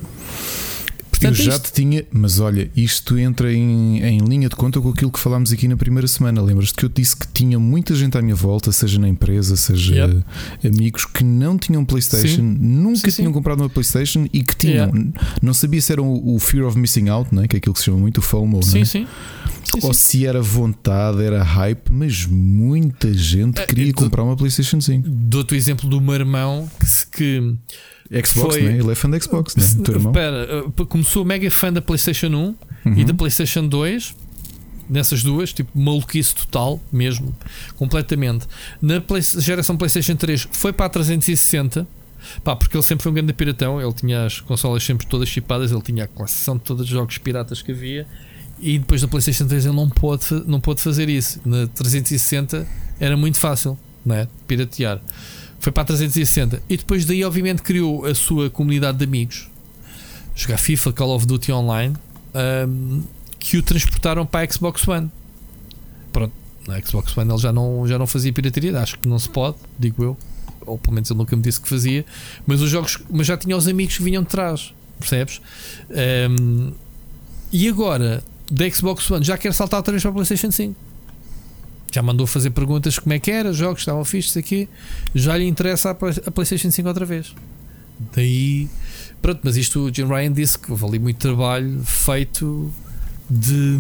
Eu 1.26 1.30
Portanto, 1.31 1.44
já 1.45 1.52
isto- 1.56 1.64
te 1.72 1.73
tinha, 1.73 2.06
mas 2.11 2.39
olha, 2.39 2.69
isto 2.76 3.18
entra 3.18 3.52
em, 3.53 4.03
em 4.03 4.18
linha 4.19 4.49
de 4.49 4.56
conta 4.56 4.80
com 4.80 4.89
aquilo 4.89 5.11
que 5.11 5.19
falámos 5.19 5.52
aqui 5.52 5.68
na 5.68 5.76
primeira 5.77 6.07
semana. 6.07 6.41
Lembras-te 6.41 6.73
que 6.76 6.85
eu 6.85 6.89
disse 6.89 7.15
que 7.15 7.27
tinha 7.34 7.57
muita 7.60 7.95
gente 7.95 8.18
à 8.18 8.22
minha 8.22 8.35
volta, 8.35 8.72
seja 8.72 8.99
na 8.99 9.07
empresa, 9.10 9.56
seja 9.56 9.95
Yep. 9.95 10.23
amigos, 10.68 11.06
que 11.06 11.23
não 11.23 11.57
tinham 11.57 11.84
PlayStation, 11.85 12.41
Sim. 12.41 12.57
nunca 12.60 13.10
Sim, 13.11 13.15
tinham 13.18 13.30
sim. 13.30 13.34
comprado 13.34 13.61
uma 13.61 13.69
PlayStation 13.69 14.27
e 14.31 14.44
que 14.44 14.56
tinham. 14.56 14.88
Yeah. 14.88 15.11
Não 15.41 15.53
sabia 15.53 15.81
se 15.81 15.91
era 15.91 16.02
o, 16.02 16.35
o 16.35 16.39
Fear 16.39 16.65
of 16.68 16.77
Missing 16.77 17.10
Out, 17.10 17.34
né? 17.34 17.48
que 17.48 17.56
é 17.56 17.57
aquilo 17.57 17.73
que 17.73 17.80
se 17.80 17.85
chama 17.85 17.98
muito 17.98 18.18
o 18.19 18.22
FOMO, 18.22 18.61
Sim, 18.64 18.80
né? 18.80 18.85
sim. 18.85 19.07
Sim, 19.64 19.80
ou 19.84 19.94
sim. 19.94 19.99
se 19.99 20.26
era 20.26 20.41
vontade, 20.41 21.22
era 21.23 21.44
hype, 21.44 21.91
mas 21.91 22.26
muita 22.26 23.14
gente 23.14 23.60
É, 23.60 23.65
queria 23.65 23.89
é, 23.89 23.94
comprar 23.94 24.23
uma 24.23 24.35
PlayStation 24.35 24.80
5. 24.80 25.07
Dou-te 25.10 25.53
o 25.53 25.57
exemplo 25.57 25.89
do 25.89 25.99
meu 25.99 26.14
irmão 26.14 26.69
que, 26.80 26.85
se- 26.88 27.06
que 27.07 27.56
Xbox, 28.11 28.55
Foi- 28.55 28.61
né? 28.63 28.77
ele 28.77 28.91
é 28.91 28.95
fã 28.95 29.09
da 29.09 29.19
Xbox, 29.19 29.55
né? 29.55 29.63
teu 29.84 29.95
irmão. 29.95 30.11
Espera, 30.11 30.65
uh, 30.65 30.85
começou 30.85 31.25
mega 31.25 31.49
fã 31.51 31.71
da 31.71 31.81
PlayStation 31.81 32.27
1 32.27 32.55
e 32.85 32.89
Uhum. 32.89 33.05
da 33.05 33.13
PlayStation 33.13 33.67
2. 33.67 34.15
Nessas 34.89 35.21
duas, 35.21 35.51
tipo 35.51 35.69
maluquice 35.77 36.34
total, 36.34 36.79
mesmo, 36.89 37.35
completamente. 37.75 38.47
Na 38.81 39.01
Play- 39.01 39.21
geração 39.21 39.75
PlayStation 39.75 40.15
3 40.15 40.47
foi 40.51 40.71
para 40.71 40.85
a 40.85 40.89
360 40.89 41.85
Pá, 42.43 42.55
porque 42.55 42.75
ele 42.75 42.84
sempre 42.84 43.03
foi 43.03 43.11
um 43.11 43.15
grande 43.15 43.31
piratão. 43.31 43.79
Ele 43.81 43.93
tinha 43.93 44.25
as 44.25 44.41
consolas 44.41 44.84
sempre 44.84 45.05
todas 45.05 45.29
chipadas. 45.29 45.71
Ele 45.71 45.81
tinha 45.81 46.05
a 46.05 46.07
coleção 46.07 46.57
de 46.57 46.63
todos 46.63 46.84
os 46.84 46.89
jogos 46.89 47.17
piratas 47.19 47.61
que 47.61 47.71
havia. 47.71 48.05
E 48.59 48.79
depois 48.79 49.01
da 49.01 49.07
PlayStation 49.07 49.45
3 49.45 49.65
ele 49.65 49.75
não 49.75 49.88
pôde, 49.89 50.25
não 50.45 50.59
pôde 50.59 50.81
fazer 50.81 51.07
isso. 51.09 51.39
Na 51.45 51.67
360 51.67 52.67
era 52.99 53.15
muito 53.15 53.38
fácil, 53.38 53.77
não 54.05 54.15
é? 54.15 54.27
Piratear. 54.47 54.99
Foi 55.59 55.71
para 55.71 55.84
a 55.84 55.85
360. 55.85 56.61
E 56.69 56.77
depois 56.77 57.05
daí, 57.05 57.23
obviamente, 57.23 57.61
criou 57.61 58.05
a 58.05 58.13
sua 58.13 58.49
comunidade 58.49 58.97
de 58.97 59.03
amigos. 59.03 59.49
Jogar 60.35 60.57
FIFA, 60.57 60.93
Call 60.93 61.15
of 61.15 61.25
Duty 61.25 61.51
Online. 61.51 61.95
ahm, 62.34 63.01
que 63.39 63.57
o 63.57 63.63
transportaram 63.63 64.25
para 64.25 64.47
a 64.47 64.51
Xbox 64.51 64.85
One. 64.88 65.09
Pronto, 66.11 66.34
na 66.67 66.81
Xbox 66.81 67.15
One 67.15 67.31
ele 67.31 67.39
já 67.39 67.53
não, 67.53 67.88
já 67.88 67.97
não 67.97 68.05
fazia 68.07 68.34
pirataria. 68.34 68.77
Acho 68.79 68.99
que 68.99 69.07
não 69.07 69.17
se 69.17 69.29
pode, 69.29 69.55
digo 69.79 70.03
eu. 70.03 70.17
Ou 70.65 70.77
pelo 70.77 70.93
menos 70.95 71.09
ele 71.09 71.17
nunca 71.17 71.35
me 71.35 71.41
disse 71.41 71.61
que 71.61 71.69
fazia. 71.69 72.05
Mas 72.45 72.61
os 72.61 72.69
jogos, 72.69 72.99
mas 73.09 73.25
já 73.25 73.38
tinha 73.38 73.55
os 73.55 73.67
amigos 73.67 73.97
que 73.97 74.03
vinham 74.03 74.23
de 74.23 74.29
trás. 74.29 74.73
Percebes? 74.99 75.39
Ahm, 75.89 76.71
e 77.51 77.69
agora, 77.69 78.23
da 78.51 78.69
Xbox 78.69 79.09
One, 79.09 79.23
já 79.23 79.38
quer 79.38 79.53
saltar 79.53 79.79
outra 79.79 79.91
vez 79.91 80.01
para 80.03 80.11
a 80.11 80.13
PlayStation 80.13 80.51
5. 80.51 80.75
Já 81.91 82.01
mandou 82.01 82.27
fazer 82.27 82.49
perguntas 82.51 82.99
como 82.99 83.14
é 83.14 83.19
que 83.19 83.31
era, 83.31 83.53
jogos 83.53 83.80
estavam 83.81 84.03
fixos 84.03 84.35
aqui. 84.38 84.68
Já 85.15 85.38
lhe 85.38 85.45
interessa 85.47 85.91
a, 85.91 85.95
Play- 85.95 86.22
a 86.26 86.31
PlayStation 86.31 86.69
5 86.69 86.88
outra 86.88 87.05
vez. 87.05 87.34
Daí, 88.15 88.68
pronto, 89.22 89.39
mas 89.43 89.57
isto 89.57 89.80
o 89.85 89.93
Jim 89.93 90.05
Ryan 90.05 90.31
disse 90.31 90.59
que 90.59 90.72
houve 90.72 90.85
ali 90.85 90.99
muito 90.99 91.18
trabalho 91.18 91.81
feito 91.84 92.72
de, 93.30 93.80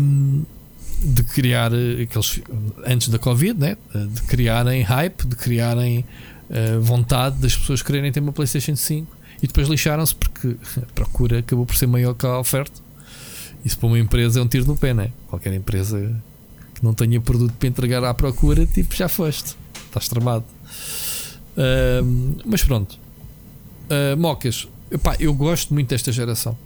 de 1.03 1.23
criar 1.23 1.71
eh, 1.73 2.03
aqueles 2.03 2.41
antes 2.85 3.09
da 3.09 3.19
Covid, 3.19 3.59
né? 3.59 3.77
de 3.93 4.21
criarem 4.23 4.81
hype, 4.81 5.27
de 5.27 5.35
criarem 5.35 6.03
eh, 6.49 6.77
vontade 6.79 7.37
das 7.39 7.55
pessoas 7.55 7.81
quererem 7.83 8.11
ter 8.11 8.19
uma 8.21 8.31
PlayStation 8.33 8.75
5 8.75 9.15
e 9.43 9.47
depois 9.47 9.67
lixaram-se 9.67 10.15
porque 10.15 10.55
a 10.81 10.85
procura 10.95 11.39
acabou 11.39 11.65
por 11.65 11.75
ser 11.75 11.87
maior 11.87 12.13
que 12.15 12.25
a 12.25 12.39
oferta. 12.39 12.81
Isso 13.63 13.77
para 13.77 13.87
uma 13.87 13.99
empresa 13.99 14.39
é 14.39 14.43
um 14.43 14.47
tiro 14.47 14.65
no 14.65 14.77
pé, 14.77 14.93
né? 14.93 15.11
Qualquer 15.27 15.53
empresa 15.53 16.15
que 16.77 16.83
não 16.83 16.93
tenha 16.93 17.19
produto 17.19 17.53
para 17.59 17.67
entregar 17.67 18.03
à 18.03 18.13
procura, 18.13 18.65
tipo, 18.65 18.95
já 18.95 19.07
foste, 19.09 19.55
estás 19.87 20.07
tramado. 20.07 20.45
Ahm, 21.57 22.35
mas 22.45 22.63
pronto, 22.63 22.97
Ah, 23.89 24.15
Mocas, 24.17 24.67
epá, 24.91 25.15
eu 25.19 25.33
gosto 25.33 25.73
muito 25.73 25.89
desta 25.89 26.11
geração. 26.11 26.57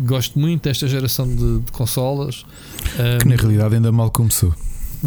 Gosto 0.00 0.38
muito 0.38 0.62
desta 0.62 0.86
geração 0.86 1.26
de, 1.28 1.58
de 1.58 1.72
consolas. 1.72 2.46
Que 3.20 3.26
na 3.28 3.34
realidade 3.34 3.74
ainda 3.74 3.90
mal 3.90 4.10
começou. 4.10 4.54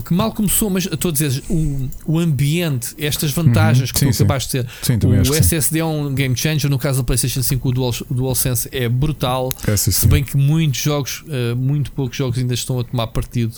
Que 0.05 0.13
mal 0.13 0.31
começou, 0.31 0.69
mas 0.69 0.85
estou 0.85 1.09
a 1.09 1.11
dizer, 1.11 1.43
o, 1.49 1.89
o 2.05 2.17
ambiente, 2.19 2.95
estas 2.97 3.31
vantagens 3.31 3.89
Uhum, 3.89 3.93
que 3.93 3.99
sim, 3.99 4.05
tu 4.07 4.13
sim. 4.13 4.23
acabaste 4.23 4.57
de 4.57 4.63
ter. 4.63 4.71
Sim, 4.81 4.97
o. 5.07 5.35
SSD 5.35 5.79
é 5.79 5.85
um 5.85 6.13
game 6.15 6.35
changer. 6.37 6.69
No 6.69 6.79
caso 6.79 6.99
da 6.99 7.03
PlayStation 7.03 7.43
5, 7.43 7.67
o, 7.67 7.71
Dual, 7.73 7.93
o 8.09 8.13
DualSense 8.13 8.69
é 8.71 8.87
brutal. 8.87 9.51
É, 9.67 9.75
se 9.75 10.07
bem 10.07 10.23
que 10.23 10.37
muitos 10.37 10.81
jogos, 10.81 11.23
eh, 11.29 11.53
muito 11.55 11.91
poucos 11.91 12.15
jogos 12.17 12.37
ainda 12.39 12.53
estão 12.53 12.79
a 12.79 12.83
tomar 12.85 13.07
partido 13.07 13.53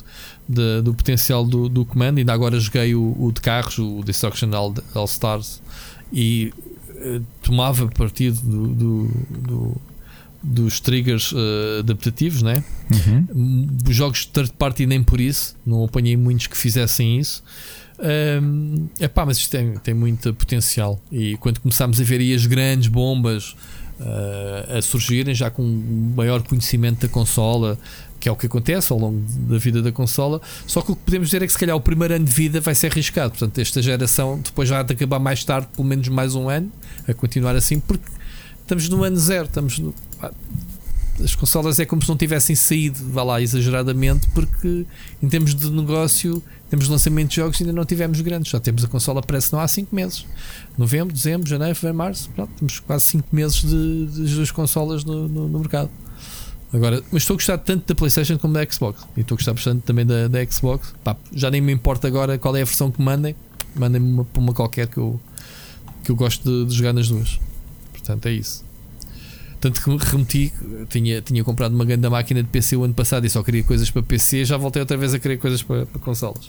da- 0.49 0.81
do 0.81 0.93
potencial 0.93 1.45
do, 1.45 1.69
do 1.69 1.85
comando. 1.85 2.18
Ainda 2.18 2.34
agora 2.34 2.60
joguei 2.60 2.95
o, 2.95 3.15
o 3.19 3.31
de 3.31 3.39
carros, 3.39 3.77
o 3.77 4.01
Destruction 4.03 4.49
All, 4.53 4.73
All 4.95 5.05
Stars, 5.05 5.61
e 6.11 6.51
eh, 6.97 7.22
tomava 7.43 7.88
partido 7.89 8.39
do, 8.41 8.68
do- 8.68 9.11
do- 9.30 9.81
dos 10.43 10.79
triggers 10.79 11.33
eh, 11.33 11.79
adaptativos, 11.79 12.41
né? 12.41 12.63
Uhum. 12.91 13.67
Os 13.87 13.95
jogos 13.95 14.19
de 14.19 14.27
third 14.27 14.51
party 14.57 14.85
nem 14.85 15.01
por 15.01 15.21
isso, 15.21 15.55
não 15.65 15.83
apanhei 15.83 16.17
muitos 16.17 16.47
que 16.47 16.57
fizessem 16.57 17.19
isso. 17.19 17.43
é 17.99 19.05
epá, 19.05 19.25
mas 19.25 19.37
isto 19.37 19.51
tem, 19.51 19.75
tem 19.77 19.93
muito 19.93 20.33
potencial. 20.33 21.01
E 21.11 21.37
quando 21.37 21.59
começámos 21.59 21.99
a 22.01 22.03
ver 22.03 22.19
aí 22.19 22.33
as 22.33 22.45
grandes 22.45 22.87
bombas 22.87 23.55
ah, 23.99 24.77
a 24.77 24.81
surgirem, 24.81 25.33
já 25.33 25.49
com 25.49 25.63
maior 26.15 26.41
conhecimento 26.41 27.07
da 27.07 27.07
consola, 27.07 27.77
que 28.19 28.27
é 28.27 28.31
o 28.31 28.35
que 28.35 28.47
acontece 28.47 28.91
ao 28.91 28.99
longo 28.99 29.21
da 29.47 29.57
vida 29.57 29.81
da 29.81 29.91
consola, 29.91 30.41
só 30.65 30.81
que 30.81 30.91
o 30.91 30.95
que 30.95 31.01
podemos 31.03 31.27
dizer 31.27 31.43
é 31.43 31.45
que 31.45 31.51
se 31.51 31.59
calhar 31.59 31.75
o 31.75 31.81
primeiro 31.81 32.13
ano 32.13 32.25
de 32.25 32.31
vida 32.31 32.59
vai 32.59 32.73
ser 32.73 32.91
arriscado. 32.91 33.31
Portanto, 33.31 33.57
esta 33.59 33.81
geração 33.81 34.39
depois 34.43 34.69
vai 34.69 34.79
acabar 34.81 35.19
mais 35.19 35.43
tarde, 35.43 35.67
pelo 35.75 35.87
menos 35.87 36.07
mais 36.07 36.35
um 36.35 36.49
ano, 36.49 36.71
a 37.07 37.13
continuar 37.13 37.55
assim, 37.55 37.79
porque 37.79 38.09
estamos 38.64 38.90
no 38.90 39.03
ano 39.03 39.18
zero, 39.18 39.45
estamos 39.45 39.77
no, 39.80 39.94
as 41.23 41.35
consolas 41.35 41.80
é 41.80 41.85
como 41.85 42.02
se 42.02 42.10
não 42.10 42.18
tivessem 42.18 42.56
saído, 42.56 42.98
vá 43.11 43.23
lá, 43.23 43.40
exageradamente, 43.41 44.27
porque 44.30 44.84
em 45.22 45.30
termos 45.30 45.53
de 45.53 45.69
negócio, 45.69 46.41
em 46.65 46.69
termos 46.72 46.85
de 46.88 46.91
lançamento 46.91 47.30
de 47.30 47.35
jogos, 47.35 47.61
ainda 47.61 47.72
não 47.72 47.85
tivemos 47.85 48.19
grandes. 48.22 48.52
Já 48.52 48.60
temos 48.60 48.84
a 48.84 48.88
consola, 48.88 49.22
parece 49.22 49.53
não 49.53 49.60
há 49.60 49.68
5 49.68 49.95
meses. 49.95 50.26
Novembro, 50.76 51.14
dezembro, 51.14 51.48
janeiro, 51.48 51.76
fevereiro, 51.76 51.98
março, 51.99 52.30
pronto, 52.31 52.52
temos 52.57 52.80
quase 52.80 53.06
5 53.06 53.27
meses 53.31 53.61
de, 53.61 54.07
de- 54.07 54.35
duas 54.35 54.49
consolas 54.49 55.03
no, 55.06 55.27
no- 55.27 55.48
no 55.48 55.60
mercado. 55.60 55.90
Agora, 56.73 57.03
mas 57.11 57.22
estou 57.22 57.35
a 57.35 57.38
gostar 57.38 57.60
tanto 57.60 57.85
da 57.88 57.94
PlayStation 57.94 58.40
como 58.40 58.56
da 58.56 58.65
Xbox. 58.65 59.03
E 59.15 59.22
estou 59.22 59.35
a 59.35 59.38
gostar 59.38 59.53
bastante 59.53 59.84
também 59.84 60.03
da, 60.07 60.27
da 60.27 60.44
Xbox. 60.48 60.95
Pá, 61.03 61.15
já 61.31 61.52
nem 61.52 61.61
me 61.61 61.72
importa 61.72 62.07
agora 62.07 62.40
qual 62.40 62.56
é 62.57 62.64
a 62.64 62.65
versão 62.65 62.90
que 62.90 62.99
mandem. 62.99 63.35
Mandem-me 63.76 64.10
uma, 64.11 64.27
uma 64.35 64.53
qualquer 64.53 64.88
que 64.88 64.98
eu, 64.98 65.22
que 66.03 66.10
eu 66.10 66.15
gosto 66.15 66.44
de, 66.44 66.69
de 66.72 66.76
jogar 66.76 66.91
nas 66.91 67.07
duas. 67.07 67.40
Portanto, 68.03 68.25
é 68.25 68.34
isso. 68.34 68.65
Tanto 69.61 69.81
que 69.81 69.89
me 69.89 69.97
remeti, 69.97 70.51
tinha, 70.89 71.21
tinha 71.21 71.41
comprado 71.41 71.73
uma 71.73 71.85
grande 71.85 72.07
máquina 72.09 72.43
de 72.43 72.49
PC 72.49 72.75
o 72.75 72.84
ano 72.84 72.93
passado 72.93 73.25
e 73.25 73.30
só 73.30 73.41
queria 73.41 73.63
coisas 73.63 73.89
para 73.89 74.03
PC, 74.03 74.43
já 74.43 74.57
voltei 74.57 74.81
outra 74.81 74.97
vez 74.97 75.13
a 75.13 75.19
querer 75.19 75.38
coisas 75.38 75.63
para, 75.63 75.85
para 75.85 76.01
consolas. 76.01 76.47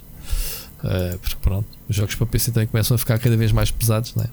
Uh, 0.82 1.16
porque 1.20 1.36
pronto, 1.40 1.66
os 1.88 1.94
jogos 1.94 2.16
para 2.16 2.26
PC 2.26 2.50
também 2.50 2.66
começam 2.66 2.96
a 2.96 2.98
ficar 2.98 3.18
cada 3.20 3.36
vez 3.36 3.52
mais 3.52 3.70
pesados, 3.70 4.16
não 4.16 4.24
é? 4.24 4.28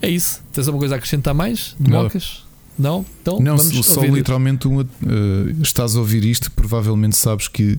É 0.00 0.08
isso. 0.08 0.40
Tens 0.52 0.68
alguma 0.68 0.80
coisa 0.80 0.94
a 0.94 0.98
acrescentar 0.98 1.34
mais? 1.34 1.74
De 1.80 1.90
mocas? 1.90 2.44
Não? 2.78 3.04
Então 3.22 3.40
Não, 3.40 3.56
vamos 3.56 3.86
só 3.86 4.00
ouvir. 4.00 4.12
literalmente 4.12 4.68
uma, 4.68 4.82
eh, 4.82 5.54
estás 5.62 5.96
a 5.96 5.98
ouvir 5.98 6.24
isto, 6.24 6.50
provavelmente 6.52 7.16
sabes 7.16 7.48
que 7.48 7.78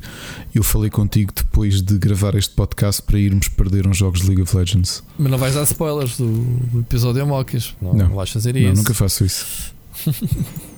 eu 0.53 0.61
falei 0.63 0.89
contigo 0.89 1.31
depois 1.33 1.81
de 1.81 1.97
gravar 1.97 2.35
este 2.35 2.53
podcast 2.53 3.01
para 3.01 3.17
irmos 3.17 3.47
perder 3.47 3.87
uns 3.87 3.97
jogos 3.97 4.21
de 4.21 4.27
League 4.27 4.41
of 4.41 4.55
Legends. 4.55 5.03
Mas 5.17 5.31
não 5.31 5.37
vais 5.37 5.55
dar 5.55 5.63
spoilers 5.63 6.17
do, 6.17 6.27
do 6.27 6.79
episódio 6.81 7.23
a 7.23 7.25
mocas. 7.25 7.75
Não, 7.81 7.93
Não. 7.93 8.09
não 8.09 8.15
vais 8.15 8.29
fazer 8.29 8.53
Não, 8.53 8.59
isso. 8.61 8.75
nunca 8.75 8.93
faço 8.93 9.23
isso. 9.25 9.73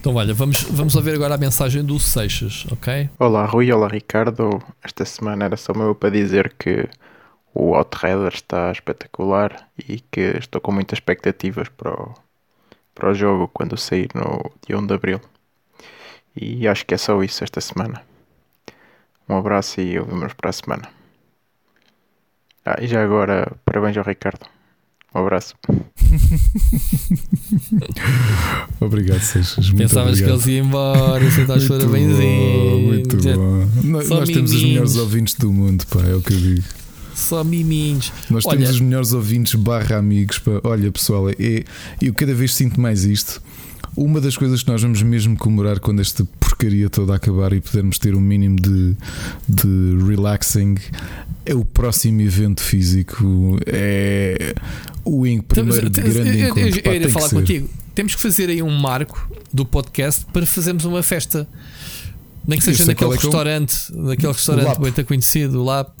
Então, 0.00 0.14
olha, 0.14 0.32
vamos, 0.34 0.62
vamos 0.62 0.96
ouvir 0.96 1.14
agora 1.14 1.34
a 1.34 1.38
mensagem 1.38 1.84
do 1.84 1.98
Seixas, 2.00 2.66
ok? 2.72 3.08
Olá 3.18 3.44
Rui, 3.44 3.70
olá 3.70 3.86
Ricardo. 3.86 4.60
Esta 4.82 5.04
semana 5.04 5.44
era 5.44 5.56
só 5.56 5.72
meu 5.74 5.94
para 5.94 6.10
dizer 6.10 6.54
que 6.58 6.88
o 7.54 7.74
Outrider 7.76 8.32
está 8.34 8.72
espetacular 8.72 9.68
e 9.78 10.00
que 10.10 10.20
estou 10.38 10.60
com 10.60 10.72
muitas 10.72 10.96
expectativas 10.96 11.68
para 11.68 11.92
o, 11.92 12.14
para 12.94 13.10
o 13.10 13.14
jogo 13.14 13.48
quando 13.48 13.76
sair 13.76 14.08
no 14.14 14.50
dia 14.66 14.78
1 14.78 14.86
de 14.86 14.94
Abril. 14.94 15.20
E 16.36 16.66
acho 16.68 16.86
que 16.86 16.94
é 16.94 16.98
só 16.98 17.22
isso 17.22 17.42
esta 17.44 17.60
semana. 17.60 18.02
Um 19.28 19.36
abraço 19.36 19.80
e 19.80 19.98
ouvimos 19.98 20.32
para 20.34 20.50
a 20.50 20.52
semana. 20.52 20.88
Ah, 22.64 22.76
e 22.80 22.86
já 22.86 23.02
agora, 23.02 23.52
parabéns 23.64 23.96
ao 23.96 24.04
Ricardo. 24.04 24.46
Um 25.14 25.20
abraço. 25.20 25.54
Obrigado, 28.80 29.20
Seixas. 29.20 29.68
Muito 29.70 29.88
Pensavas 29.88 30.18
que 30.18 30.24
obrigado. 30.24 30.36
eles 30.36 30.46
iam 30.46 30.66
embora, 30.66 31.30
sem 31.30 31.46
dar 31.46 31.56
os 31.56 31.68
Muito 31.68 31.86
bom, 31.88 32.78
Muito 32.80 33.22
Já- 33.22 33.36
bom. 33.36 33.66
Nós, 33.84 34.08
nós 34.08 34.28
temos 34.28 34.52
os 34.52 34.62
melhores 34.62 34.96
ouvintes 34.96 35.34
do 35.34 35.52
mundo, 35.52 35.86
pá, 35.86 36.00
é 36.02 36.14
o 36.14 36.22
que 36.22 36.32
eu 36.32 36.38
digo. 36.38 36.62
Só 37.20 37.44
miminhos. 37.44 38.12
Nós 38.30 38.44
Olha, 38.46 38.56
temos 38.58 38.74
os 38.74 38.80
melhores 38.80 39.12
ouvintes 39.12 39.54
barra 39.54 39.96
amigos. 39.98 40.38
Pá. 40.38 40.60
Olha, 40.64 40.90
pessoal, 40.90 41.28
é, 41.30 41.64
eu 42.00 42.12
cada 42.14 42.34
vez 42.34 42.54
sinto 42.54 42.80
mais 42.80 43.04
isto. 43.04 43.40
Uma 43.96 44.20
das 44.20 44.36
coisas 44.36 44.62
que 44.62 44.70
nós 44.70 44.80
vamos 44.82 45.02
mesmo 45.02 45.36
comemorar 45.36 45.80
quando 45.80 46.00
esta 46.00 46.24
porcaria 46.38 46.88
toda 46.88 47.14
acabar 47.14 47.52
e 47.52 47.60
pudermos 47.60 47.98
ter 47.98 48.14
um 48.14 48.20
mínimo 48.20 48.56
de, 48.56 48.96
de 49.48 50.04
relaxing 50.06 50.76
é 51.44 51.54
o 51.54 51.64
próximo 51.64 52.20
evento 52.20 52.62
físico. 52.62 53.58
É 53.66 54.54
o 55.04 55.22
primeiro 55.42 55.90
Temos- 55.90 56.14
grande 56.14 56.38
eu- 56.40 56.46
eu- 56.46 56.46
encontro. 56.46 56.60
eu 56.78 56.82
pá, 56.82 56.90
ia 56.92 57.00
tem 57.00 57.00
que 57.00 57.08
falar 57.08 57.30
contigo. 57.30 57.68
Temos 57.94 58.14
que 58.14 58.20
fazer 58.22 58.48
aí 58.48 58.62
um 58.62 58.70
marco 58.78 59.28
do 59.52 59.64
podcast 59.66 60.24
para 60.32 60.46
fazermos 60.46 60.84
uma 60.84 61.02
festa. 61.02 61.48
Nem 62.46 62.58
que 62.60 62.68
Eu 62.70 62.72
seja 62.74 62.86
naquele 62.86 63.10
é 63.10 63.14
é 63.14 63.16
o- 63.16 63.20
restaurante, 63.20 63.74
naquele 63.92 64.32
restaurante 64.32 64.78
muito 64.78 65.04
conhecido 65.04 65.64
lá. 65.64 65.84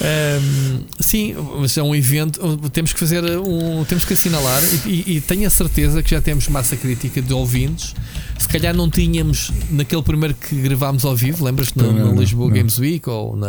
Ehm, 0.00 0.80
sim, 1.00 1.34
mas 1.60 1.76
é 1.76 1.82
um 1.82 1.94
evento. 1.94 2.40
Temos 2.70 2.92
que 2.92 2.98
fazer 3.00 3.22
um. 3.38 3.84
Temos 3.84 4.04
que 4.04 4.14
assinalar 4.14 4.62
e, 4.86 5.16
e- 5.16 5.20
tenho 5.20 5.46
a 5.46 5.50
certeza 5.50 6.02
que 6.02 6.10
já 6.10 6.20
temos 6.20 6.48
massa 6.48 6.76
crítica 6.76 7.20
de 7.20 7.32
ouvintes. 7.32 7.94
Se 8.38 8.48
calhar 8.48 8.74
não 8.74 8.90
tínhamos 8.90 9.50
naquele 9.70 10.02
primeiro 10.02 10.34
que 10.34 10.54
gravámos 10.56 11.04
ao 11.04 11.16
vivo, 11.16 11.44
lembras-te 11.44 11.76
no, 11.78 11.90
no 11.92 12.12
não, 12.12 12.20
Lisboa 12.20 12.48
não. 12.48 12.54
Games 12.56 12.78
Week 12.78 13.08
ou 13.08 13.36
na, 13.36 13.48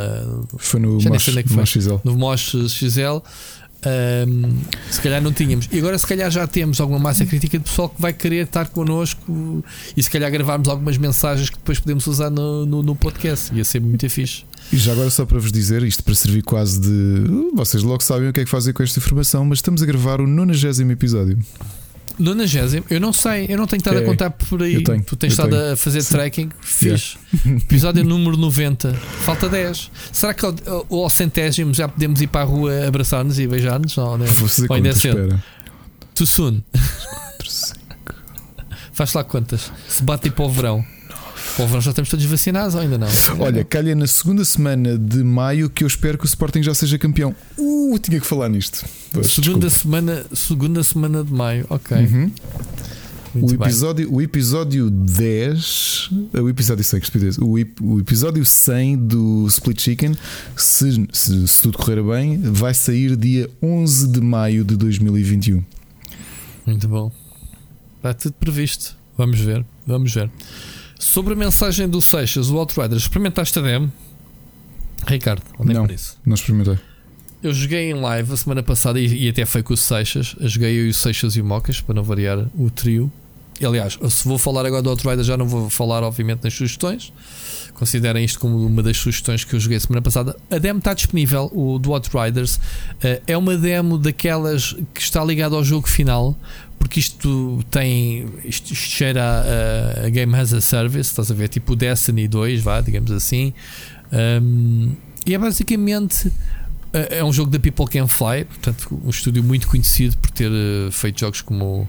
Foi 0.57 0.79
no 0.79 0.93
Mosh, 0.93 1.27
é 1.27 1.43
foi. 1.43 1.57
Mosh 1.57 1.71
XL. 1.73 1.95
no 2.03 2.15
Mosh 2.17 2.55
XL. 2.69 3.21
Ahm, 3.85 4.51
se 4.89 4.99
calhar 5.01 5.21
não 5.21 5.31
tínhamos. 5.31 5.69
E 5.71 5.77
agora, 5.77 5.97
se 5.97 6.07
calhar, 6.07 6.29
já 6.31 6.47
temos 6.47 6.81
alguma 6.81 6.99
massa 6.99 7.25
crítica 7.25 7.57
de 7.57 7.63
pessoal 7.63 7.89
que 7.89 8.01
vai 8.01 8.11
querer 8.11 8.45
estar 8.45 8.67
connosco 8.69 9.63
e 9.95 10.01
se 10.01 10.09
calhar 10.09 10.31
gravarmos 10.31 10.67
algumas 10.67 10.97
mensagens 10.97 11.49
que 11.49 11.57
depois 11.57 11.79
podemos 11.79 12.05
usar 12.07 12.29
no, 12.29 12.65
no, 12.65 12.81
no 12.81 12.95
podcast. 12.95 13.53
Ia 13.53 13.63
ser 13.63 13.79
muito 13.81 14.09
fixe. 14.09 14.43
E 14.71 14.77
já 14.77 14.91
agora, 14.91 15.09
só 15.09 15.25
para 15.25 15.39
vos 15.39 15.51
dizer, 15.51 15.83
isto 15.83 16.03
para 16.03 16.15
servir 16.15 16.41
quase 16.41 16.81
de. 16.81 17.51
Vocês 17.53 17.83
logo 17.83 18.03
sabem 18.03 18.29
o 18.29 18.33
que 18.33 18.41
é 18.41 18.43
que 18.45 18.49
fazem 18.49 18.73
com 18.73 18.83
esta 18.83 18.99
informação, 18.99 19.45
mas 19.45 19.59
estamos 19.59 19.81
a 19.81 19.85
gravar 19.85 20.19
o 20.19 20.27
90 20.27 20.91
episódio. 20.91 21.37
Nonagésimo, 22.19 22.83
eu 22.89 22.99
não 22.99 23.13
sei, 23.13 23.45
eu 23.47 23.57
não 23.57 23.67
tenho 23.67 23.77
estado 23.79 23.99
É, 23.99 24.01
a 24.01 24.05
contar 24.05 24.29
por 24.31 24.63
aí. 24.63 24.73
eu 24.75 24.83
tenho, 24.83 25.03
tu 25.03 25.15
tens 25.15 25.33
estado 25.33 25.51
tenho. 25.51 25.73
a 25.73 25.75
fazer 25.75 26.03
tracking, 26.03 26.49
fiz. 26.61 27.15
Episódio 27.45 28.03
número 28.03 28.35
90, 28.37 28.93
falta 28.93 29.47
10. 29.47 29.91
Será 30.11 30.33
que 30.33 30.43
ao, 30.45 30.55
ao- 30.89 31.09
centésimo 31.09 31.73
já 31.73 31.87
podemos 31.87 32.19
ir 32.21 32.27
para 32.27 32.41
a 32.41 32.43
rua 32.43 32.87
abraçar-nos 32.87 33.37
e 33.39 33.45
beijar-nos? 33.47 33.95
Ou, 33.97 34.17
ainda 34.71 34.89
é 34.89 34.93
cedo? 34.93 35.41
Too 36.15 36.25
soon. 36.25 36.61
Faz 38.93 39.13
lá 39.13 39.23
quantas. 39.23 39.71
Se 39.87 40.01
bate 40.01 40.31
para 40.31 40.45
o 40.45 40.49
verão. 40.49 40.83
Para 41.57 41.65
o 41.65 41.67
verão 41.67 41.81
já 41.81 41.89
estamos 41.89 42.07
todos 42.07 42.23
vacinados 42.25 42.75
ou 42.75 42.81
ainda 42.81 42.99
não? 42.99 43.07
Olha, 43.39 43.63
calha 43.63 43.95
na 43.95 44.05
segunda 44.05 44.45
semana 44.45 44.95
de 44.95 45.23
maio 45.23 45.71
que 45.71 45.83
eu 45.83 45.87
espero 45.87 46.15
que 46.15 46.23
o 46.23 46.27
Sporting 46.27 46.61
já 46.61 46.75
seja 46.75 46.99
campeão. 46.99 47.35
Uh, 47.57 47.97
tinha 47.97 48.19
que 48.19 48.27
falar 48.27 48.47
nisto. 48.47 48.85
Pois, 49.11 49.25
segunda 49.31 49.67
desculpa. 49.67 49.69
semana, 49.69 50.25
segunda 50.35 50.83
semana 50.83 51.23
de 51.23 51.33
maio, 51.33 51.65
ok. 51.67 51.97
Uhum. 51.97 52.31
O 53.33 53.47
bem. 53.47 53.55
episódio, 53.55 54.13
o 54.13 54.21
episódio 54.21 54.87
10, 54.91 56.09
eh, 56.31 56.41
o 56.41 56.47
episódio 56.47 56.83
100, 56.83 56.99
que 56.99 57.05
estupidez, 57.07 57.37
o, 57.39 57.55
o 57.81 57.99
episódio 57.99 58.45
100 58.45 58.97
do 59.07 59.47
Split 59.47 59.81
Chicken, 59.81 60.15
se, 60.55 61.07
se, 61.11 61.47
se 61.47 61.61
tudo 61.63 61.75
correr 61.79 62.03
bem, 62.03 62.39
vai 62.39 62.75
sair 62.75 63.15
dia 63.15 63.49
11 63.63 64.09
de 64.09 64.21
maio 64.21 64.63
de 64.63 64.75
2021. 64.75 65.63
Muito 66.67 66.87
bom. 66.87 67.11
Está 67.97 68.13
tudo 68.13 68.33
previsto. 68.33 68.95
Vamos 69.17 69.39
ver, 69.39 69.65
vamos 69.87 70.13
ver. 70.13 70.29
Sobre 71.13 71.33
a 71.33 71.37
mensagem 71.37 71.87
do 71.87 72.01
Seixas, 72.01 72.49
o 72.49 72.57
Outriders, 72.57 73.03
experimentaste 73.03 73.57
a 73.57 73.61
demo? 73.61 73.91
Ricardo, 75.07 75.41
onde 75.57 75.71
é 75.71 75.73
Não, 75.73 75.85
por 75.85 75.93
isso? 75.93 76.17
não 76.25 76.35
experimentei. 76.35 76.77
Eu 77.41 77.53
joguei 77.53 77.89
em 77.89 77.93
live 77.93 78.33
a 78.33 78.35
semana 78.37 78.61
passada 78.61 78.99
e, 78.99 79.23
e 79.25 79.29
até 79.29 79.45
foi 79.45 79.63
com 79.63 79.73
o 79.73 79.77
Seixas. 79.77 80.35
Eu 80.37 80.49
joguei 80.49 80.77
eu 80.77 80.85
e 80.85 80.89
o 80.89 80.93
Seixas 80.93 81.37
e 81.37 81.41
o 81.41 81.45
Mocas 81.45 81.79
para 81.79 81.95
não 81.95 82.03
variar 82.03 82.45
o 82.53 82.69
trio. 82.69 83.09
E, 83.59 83.65
aliás, 83.65 83.97
se 84.09 84.27
vou 84.27 84.37
falar 84.37 84.65
agora 84.65 84.81
do 84.83 84.89
Outriders, 84.89 85.25
já 85.25 85.37
não 85.37 85.47
vou 85.47 85.69
falar, 85.69 86.03
obviamente, 86.03 86.43
nas 86.43 86.53
sugestões. 86.53 87.13
Considerem 87.73 88.25
isto 88.25 88.39
como 88.39 88.57
uma 88.65 88.83
das 88.83 88.97
sugestões 88.97 89.43
que 89.45 89.55
eu 89.55 89.59
joguei 89.61 89.79
semana 89.79 90.01
passada. 90.01 90.35
A 90.51 90.57
demo 90.57 90.79
está 90.79 90.93
disponível, 90.93 91.49
o 91.53 91.79
do 91.79 91.93
Outriders. 91.93 92.59
Eh, 93.01 93.21
é 93.27 93.37
uma 93.37 93.55
demo 93.55 93.97
daquelas 93.97 94.75
que 94.93 95.01
está 95.01 95.23
ligada 95.23 95.55
ao 95.55 95.63
jogo 95.63 95.87
final, 95.87 96.37
porque 96.79 96.99
isto 96.99 97.63
tem. 97.71 98.27
Isto, 98.43 98.73
isto 98.73 98.85
cheira 98.89 99.23
a, 99.23 100.05
a 100.05 100.09
Game 100.09 100.35
as 100.35 100.53
a 100.53 100.61
Service, 100.61 101.09
estás 101.09 101.31
a 101.31 101.33
ver? 101.33 101.47
Tipo 101.49 101.73
o 101.73 101.75
Destiny 101.75 102.27
2, 102.27 102.61
vá, 102.61 102.81
digamos 102.81 103.11
assim. 103.11 103.53
Um, 104.11 104.95
e 105.25 105.33
é 105.33 105.37
basicamente. 105.37 106.31
eh, 106.93 107.17
É 107.19 107.23
um 107.23 107.33
jogo 107.33 107.51
da 107.51 107.59
People 107.59 107.87
Can 107.87 108.07
Fly, 108.07 108.45
portanto, 108.45 109.01
um 109.03 109.09
estúdio 109.09 109.43
muito 109.43 109.67
conhecido 109.67 110.17
por 110.17 110.31
ter 110.31 110.49
eh, 110.51 110.89
feito 110.91 111.19
jogos 111.19 111.41
como 111.41 111.87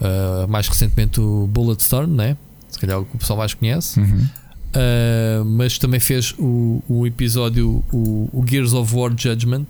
eh, 0.00 0.46
mais 0.48 0.66
recentemente 0.68 1.20
o 1.20 1.46
Bulletstorm, 1.46 2.10
né? 2.14 2.36
se 2.68 2.78
calhar 2.78 3.00
o 3.00 3.04
que 3.04 3.16
o 3.16 3.18
pessoal 3.18 3.38
mais 3.38 3.52
conhece. 3.54 3.98
Uhum. 4.00 4.26
Uh, 4.70 5.44
mas 5.44 5.76
também 5.78 5.98
fez 5.98 6.32
o, 6.38 6.80
o 6.88 7.04
episódio 7.04 7.82
o, 7.92 8.30
o 8.32 8.44
Gears 8.48 8.72
of 8.72 8.94
War 8.94 9.10
Judgment. 9.16 9.66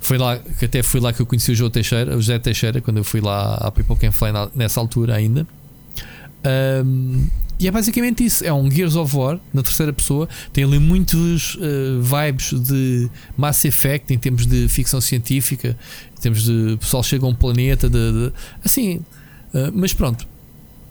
Foi 0.00 0.16
lá 0.18 0.38
que 0.38 0.64
até 0.64 0.82
foi 0.82 1.00
lá 1.00 1.12
que 1.12 1.20
eu 1.20 1.26
conheci 1.26 1.52
o 1.52 1.54
João 1.54 1.70
Teixeira, 1.70 2.12
o 2.16 2.20
José 2.20 2.38
Teixeira, 2.38 2.80
quando 2.80 2.98
eu 2.98 3.04
fui 3.04 3.20
lá 3.20 3.54
à 3.56 3.70
People 3.70 3.96
Can 3.96 4.12
Fly 4.12 4.28
nessa 4.54 4.80
altura 4.80 5.14
ainda. 5.14 5.46
Um, 6.84 7.26
e 7.58 7.66
é 7.66 7.70
basicamente 7.70 8.24
isso: 8.24 8.44
é 8.44 8.52
um 8.52 8.70
Gears 8.70 8.94
of 8.94 9.14
War 9.16 9.40
na 9.52 9.62
terceira 9.62 9.92
pessoa. 9.92 10.28
Tem 10.52 10.62
ali 10.64 10.78
muitos 10.78 11.56
uh, 11.56 12.00
vibes 12.00 12.52
de 12.62 13.10
Mass 13.36 13.64
Effect 13.64 14.14
em 14.14 14.18
termos 14.18 14.46
de 14.46 14.68
ficção 14.68 15.00
científica, 15.00 15.76
em 16.16 16.20
termos 16.20 16.44
de 16.44 16.76
pessoal 16.78 17.02
chega 17.02 17.26
a 17.26 17.28
um 17.28 17.34
planeta, 17.34 17.88
de, 17.88 18.12
de- 18.12 18.32
assim. 18.64 18.98
uh, 19.52 19.72
mas 19.74 19.92
pronto, 19.92 20.26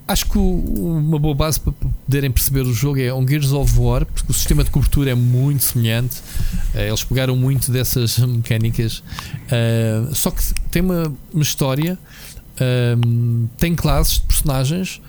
acho 0.07 0.25
que 0.29 0.37
uma 0.37 1.19
boa 1.19 1.35
base 1.35 1.59
para 1.59 1.73
poderem 1.73 2.31
perceber 2.31 2.61
o 2.61 2.73
jogo 2.73 2.99
é 2.99 3.13
um 3.13 3.27
Gears 3.27 3.51
of 3.51 3.77
War, 3.77 4.05
porque 4.05 4.31
o 4.31 4.33
sistema 4.33 4.63
de 4.63 4.71
cobertura 4.71 5.11
é 5.11 5.15
muito 5.15 5.63
semelhante. 5.63 6.17
Eh, 6.73 6.87
Eles 6.87 7.03
pegaram 7.03 7.35
muito 7.35 7.71
dessas 7.71 8.17
mecânicas, 8.25 9.03
eh, 9.51 10.03
só 10.13 10.31
que 10.31 10.41
tem 10.71 10.81
uma, 10.81 11.13
uma 11.33 11.43
história, 11.43 11.99
ehm, 12.59 13.47
tem 13.57 13.75
classes 13.75 14.15
de 14.15 14.21
personagens. 14.21 15.01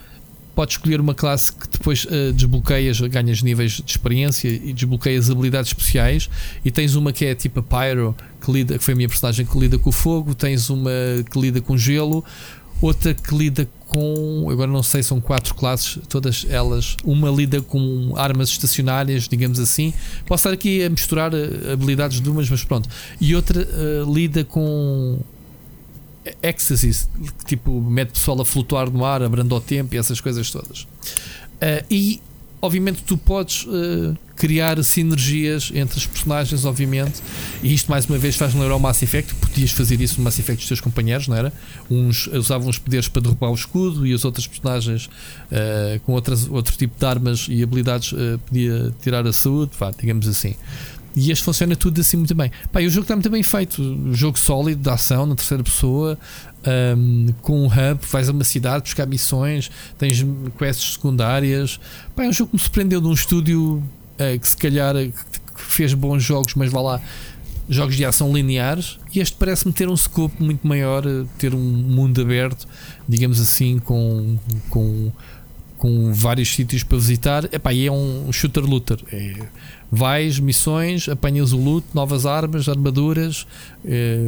Podes 0.54 0.74
escolher 0.74 1.00
uma 1.00 1.14
classe 1.14 1.52
que 1.52 1.68
depois 1.68 2.04
eh, 2.10 2.32
desbloqueias, 2.32 3.00
ganhas 3.02 3.40
níveis 3.42 3.74
de 3.74 3.88
experiência 3.88 4.48
e 4.48 4.72
desbloqueias 4.72 5.30
habilidades 5.30 5.70
especiais. 5.70 6.28
E 6.64 6.70
tens 6.72 6.96
uma 6.96 7.12
que 7.12 7.24
é 7.24 7.34
tipo 7.36 7.60
a 7.60 7.62
Pyro, 7.62 8.16
que, 8.44 8.50
lida, 8.50 8.76
que 8.76 8.82
foi 8.82 8.94
a 8.94 8.96
minha 8.96 9.08
personagem 9.08 9.46
que 9.46 9.56
lida 9.56 9.78
com 9.78 9.90
o 9.90 9.92
fogo. 9.92 10.34
Tens 10.34 10.68
uma 10.68 10.90
que 11.30 11.40
lida 11.40 11.60
com 11.60 11.78
gelo, 11.78 12.24
outra 12.82 13.14
que 13.14 13.32
lida 13.36 13.68
com. 13.88 14.48
Agora 14.50 14.70
não 14.70 14.82
sei, 14.82 15.02
são 15.02 15.20
quatro 15.20 15.54
classes, 15.54 15.98
todas 16.08 16.46
elas. 16.48 16.96
Uma 17.02 17.30
lida 17.30 17.60
com 17.60 18.12
armas 18.16 18.50
estacionárias, 18.50 19.28
digamos 19.28 19.58
assim. 19.58 19.92
Posso 20.26 20.42
estar 20.42 20.52
aqui 20.52 20.84
a 20.84 20.90
misturar 20.90 21.32
eh, 21.34 21.72
habilidades 21.72 22.20
de 22.20 22.28
umas, 22.30 22.48
mas 22.48 22.62
pronto. 22.62 22.88
E 23.20 23.34
outra 23.34 23.62
eh, 23.62 24.04
lida 24.06 24.44
com. 24.44 25.18
Ecstasy, 26.42 27.06
que 27.38 27.44
tipo, 27.46 27.80
mete 27.80 28.10
pessoal 28.10 28.42
a 28.42 28.44
flutuar 28.44 28.90
no 28.90 29.02
ar, 29.02 29.22
abrando 29.22 29.54
ao 29.54 29.62
tempo 29.62 29.94
e 29.94 29.98
essas 29.98 30.20
coisas 30.20 30.50
todas. 30.50 30.86
Eh, 31.58 31.84
e 31.90 32.20
obviamente 32.60 33.02
tu 33.02 33.16
podes 33.16 33.66
eh, 33.68 34.14
criar 34.36 34.82
sinergias 34.84 35.70
entre 35.74 35.98
os 35.98 36.06
personagens, 36.06 36.64
obviamente, 36.64 37.20
e 37.62 37.74
isto 37.74 37.90
mais 37.90 38.06
uma 38.06 38.18
vez 38.18 38.36
faz 38.36 38.54
lembrar 38.54 38.76
o 38.76 38.80
Mass 38.80 39.02
Effect, 39.02 39.34
podias 39.34 39.70
fazer 39.70 40.00
isso 40.00 40.18
no 40.18 40.24
Mass 40.24 40.38
Effect 40.38 40.60
dos 40.60 40.68
teus 40.68 40.80
companheiros, 40.80 41.28
não 41.28 41.36
era? 41.36 41.52
Uns 41.90 42.26
usavam 42.28 42.68
os 42.68 42.78
poderes 42.78 43.08
para 43.08 43.22
derrubar 43.22 43.50
o 43.50 43.54
escudo 43.54 44.06
e 44.06 44.14
os 44.14 44.24
outros 44.24 44.46
personagens 44.46 45.08
eh, 45.50 46.00
com 46.04 46.12
outras, 46.12 46.48
outro 46.48 46.76
tipo 46.76 46.98
de 46.98 47.06
armas 47.06 47.46
e 47.48 47.62
habilidades 47.62 48.12
eh, 48.16 48.38
podia 48.46 48.94
tirar 49.02 49.26
a 49.26 49.32
saúde, 49.32 49.72
vá, 49.78 49.90
digamos 49.90 50.26
assim. 50.28 50.54
E 51.16 51.32
este 51.32 51.42
funciona 51.42 51.74
tudo 51.74 52.00
assim 52.00 52.16
muito 52.16 52.34
bem. 52.34 52.50
Pá, 52.70 52.80
e 52.80 52.86
o 52.86 52.90
jogo 52.90 53.02
está 53.02 53.16
muito 53.16 53.28
bem 53.28 53.42
feito. 53.42 53.82
Um 53.82 54.14
jogo 54.14 54.38
sólido, 54.38 54.80
de 54.80 54.88
ação, 54.88 55.26
na 55.26 55.34
terceira 55.34 55.64
pessoa, 55.64 56.16
um, 56.66 57.26
com 57.42 57.62
um 57.62 57.66
hub, 57.66 58.00
vais 58.10 58.28
a 58.28 58.32
uma 58.32 58.44
cidade 58.44 58.82
buscar 58.82 59.06
missões, 59.06 59.70
tens 59.96 60.24
quests 60.58 60.94
secundárias. 60.94 61.78
Pá, 62.14 62.24
é 62.24 62.28
um 62.28 62.32
jogo 62.32 62.50
que 62.50 62.56
me 62.56 62.62
surpreendeu 62.62 63.00
de 63.00 63.06
um 63.06 63.12
estúdio 63.12 63.82
eh, 64.18 64.36
que 64.36 64.48
se 64.48 64.56
calhar 64.56 64.96
eh, 64.96 65.08
que 65.08 65.62
fez 65.62 65.94
bons 65.94 66.22
jogos, 66.22 66.54
mas 66.54 66.70
vá 66.70 66.80
lá, 66.80 67.00
jogos 67.68 67.96
de 67.96 68.04
ação 68.04 68.32
lineares. 68.32 68.98
E 69.14 69.20
este 69.20 69.36
parece-me 69.36 69.72
ter 69.72 69.88
um 69.88 69.96
scope 69.96 70.42
muito 70.42 70.66
maior, 70.66 71.06
eh, 71.06 71.24
ter 71.38 71.54
um 71.54 71.58
mundo 71.58 72.20
aberto, 72.20 72.66
digamos 73.08 73.40
assim, 73.40 73.78
com. 73.78 74.36
com 74.68 75.12
com 75.78 76.12
vários 76.12 76.52
sítios 76.52 76.82
para 76.82 76.98
visitar, 76.98 77.44
Epá, 77.54 77.72
e 77.72 77.86
é 77.86 77.92
um 77.92 78.32
shooter-looter. 78.32 78.98
É, 79.12 79.46
vais, 79.88 80.40
missões, 80.40 81.08
apanhas 81.08 81.52
o 81.52 81.56
loot, 81.56 81.86
novas 81.94 82.26
armas, 82.26 82.68
armaduras, 82.68 83.46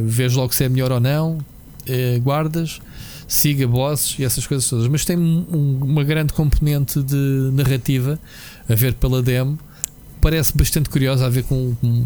vês 0.05 0.33
logo 0.33 0.53
se 0.53 0.63
é 0.63 0.69
melhor 0.69 0.93
ou 0.93 1.01
não, 1.01 1.39
eh, 1.87 2.19
guardas, 2.19 2.79
siga 3.27 3.67
bosses 3.67 4.17
e 4.19 4.23
essas 4.23 4.45
coisas 4.45 4.69
todas. 4.69 4.87
Mas 4.87 5.05
tem 5.05 5.17
um- 5.17 5.79
uma 5.81 6.03
grande 6.03 6.33
componente 6.33 7.01
de 7.01 7.49
narrativa 7.53 8.19
a 8.69 8.75
ver 8.75 8.93
pela 8.95 9.21
demo. 9.21 9.57
Parece 10.19 10.55
bastante 10.57 10.89
curiosa 10.89 11.25
a 11.25 11.29
ver 11.29 11.43
com, 11.43 11.73
com, 11.75 12.05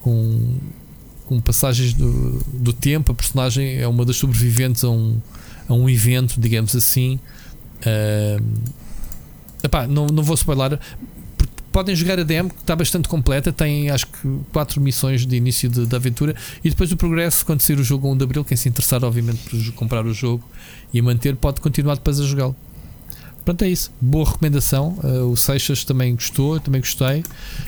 com, 0.00 0.54
com 1.26 1.40
passagens 1.40 1.92
do, 1.92 2.42
do 2.52 2.72
tempo. 2.72 3.12
A 3.12 3.14
personagem 3.14 3.76
é 3.78 3.86
uma 3.86 4.04
das 4.04 4.16
sobreviventes 4.16 4.82
a 4.84 4.90
um, 4.90 5.20
a 5.68 5.74
um 5.74 5.88
evento, 5.90 6.40
digamos 6.40 6.74
assim. 6.74 7.18
Ah, 7.84 8.40
epá, 9.62 9.86
não, 9.86 10.06
não 10.06 10.22
vou 10.22 10.34
spoiler. 10.34 10.78
Podem 11.74 11.96
jogar 11.96 12.20
a 12.20 12.22
demo, 12.22 12.50
que 12.50 12.60
está 12.60 12.76
bastante 12.76 13.08
completa. 13.08 13.52
Tem 13.52 13.90
acho 13.90 14.06
que 14.06 14.40
quatro 14.52 14.80
missões 14.80 15.26
de 15.26 15.34
início 15.34 15.68
de, 15.68 15.84
da 15.86 15.96
aventura 15.96 16.32
e 16.62 16.70
depois 16.70 16.92
o 16.92 16.96
progresso. 16.96 17.44
Quando 17.44 17.62
sair 17.62 17.80
o 17.80 17.82
jogo 17.82 18.08
1 18.12 18.16
de 18.16 18.22
Abril, 18.22 18.44
quem 18.44 18.56
se 18.56 18.68
interessar, 18.68 19.02
obviamente, 19.02 19.40
por 19.50 19.72
comprar 19.72 20.06
o 20.06 20.14
jogo 20.14 20.44
e 20.92 21.02
manter, 21.02 21.34
pode 21.34 21.60
continuar 21.60 21.96
depois 21.96 22.20
a 22.20 22.24
jogá-lo. 22.24 22.54
Pronto, 23.44 23.62
é 23.62 23.68
isso. 23.68 23.90
Boa 24.00 24.24
recomendação. 24.24 24.96
Ah, 25.02 25.24
o 25.24 25.36
Seixas 25.36 25.82
também 25.82 26.14
gostou, 26.14 26.60
também 26.60 26.80
gostei. 26.80 27.24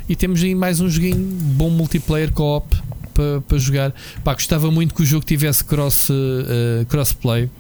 E 0.08 0.14
temos 0.14 0.40
aí 0.40 0.54
mais 0.54 0.80
um 0.80 0.88
joguinho 0.88 1.26
bom 1.56 1.68
multiplayer 1.68 2.30
co-op 2.30 2.76
para 3.12 3.40
para 3.40 3.58
jogar. 3.58 3.92
Pá, 4.22 4.34
gostava 4.34 4.70
muito 4.70 4.94
que 4.94 5.02
o 5.02 5.04
jogo 5.04 5.26
tivesse 5.26 5.64
cross, 5.64 6.10
ah, 6.12 6.84
crossplay 6.84 7.50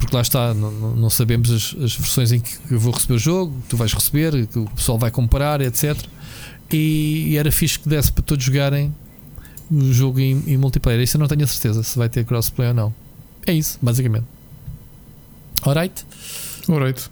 porque 0.00 0.16
lá 0.16 0.22
está, 0.22 0.52
não, 0.54 0.72
não- 0.96 1.10
sabemos 1.10 1.50
as, 1.50 1.76
as 1.80 1.94
versões 1.94 2.32
em 2.32 2.40
que 2.40 2.50
eu 2.70 2.80
vou 2.80 2.92
receber 2.92 3.14
o 3.14 3.18
jogo, 3.18 3.54
que 3.62 3.68
tu 3.68 3.76
vais 3.76 3.92
receber, 3.92 4.46
que 4.46 4.58
o 4.58 4.64
pessoal 4.70 4.98
vai 4.98 5.10
comprar, 5.10 5.60
etc. 5.60 5.96
E, 6.72 7.26
e 7.28 7.36
era 7.36 7.52
fixe 7.52 7.78
que 7.78 7.88
desse 7.88 8.10
para 8.10 8.22
todos 8.22 8.44
jogarem 8.44 8.92
o 9.70 9.92
jogo 9.92 10.18
em, 10.18 10.42
em 10.46 10.56
multiplayer. 10.56 11.00
Isso 11.02 11.16
eu 11.16 11.20
não 11.20 11.28
tenho 11.28 11.44
a 11.44 11.46
certeza 11.46 11.82
se 11.82 11.96
vai 11.98 12.08
ter 12.08 12.24
crossplay 12.24 12.68
ou 12.68 12.74
não. 12.74 12.94
É 13.46 13.52
isso, 13.52 13.78
basicamente. 13.80 14.24
Alright? 15.62 16.04
Alright. 16.68 17.08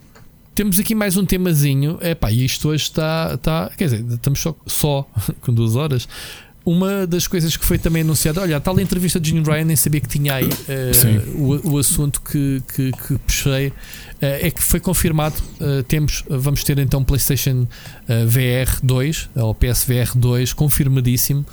Temos 0.55 0.79
aqui 0.81 0.95
mais 0.95 1.17
um 1.17 1.25
temazinho. 1.25 1.99
Epá, 2.03 2.33
e 2.33 2.45
isto 2.45 2.69
hoje 2.69 2.85
está. 2.85 3.33
está 3.35 3.71
quer 3.77 3.85
dizer, 3.85 4.05
estamos 4.13 4.41
só, 4.41 4.57
só 4.67 5.09
com 5.43 5.53
duas 5.53 5.77
horas. 5.77 6.09
Uma 6.65 7.07
das 7.07 7.27
coisas 7.27 7.57
que 7.57 7.65
foi 7.65 7.79
também 7.79 8.03
anunciada, 8.03 8.43
olha, 8.43 8.59
a 8.59 8.61
tal 8.61 8.79
entrevista 8.79 9.19
de 9.19 9.31
Jim 9.31 9.43
Ryan, 9.43 9.65
nem 9.65 9.77
sabia 9.77 10.01
que 10.01 10.09
tinha 10.09 10.35
aí 10.35 10.45
uh, 10.45 11.65
o, 11.65 11.73
o, 11.73 11.79
assunto 11.79 12.21
que, 12.21 12.63
que, 12.75 12.93
que 12.93 13.19
puxei, 13.19 13.69
uh, 13.69 13.73
é 14.21 14.51
que 14.51 14.63
foi 14.63 14.79
confirmado. 14.79 15.37
Uh, 15.59 15.83
temos, 15.85 16.25
vamos 16.29 16.63
ter 16.65 16.79
então 16.79 17.03
PlayStation 17.03 17.67
VR 18.27 18.81
2 18.83 19.31
ou 19.37 19.55
PSVR 19.55 20.13
2 20.15 20.53
confirmadíssimo. 20.53 21.47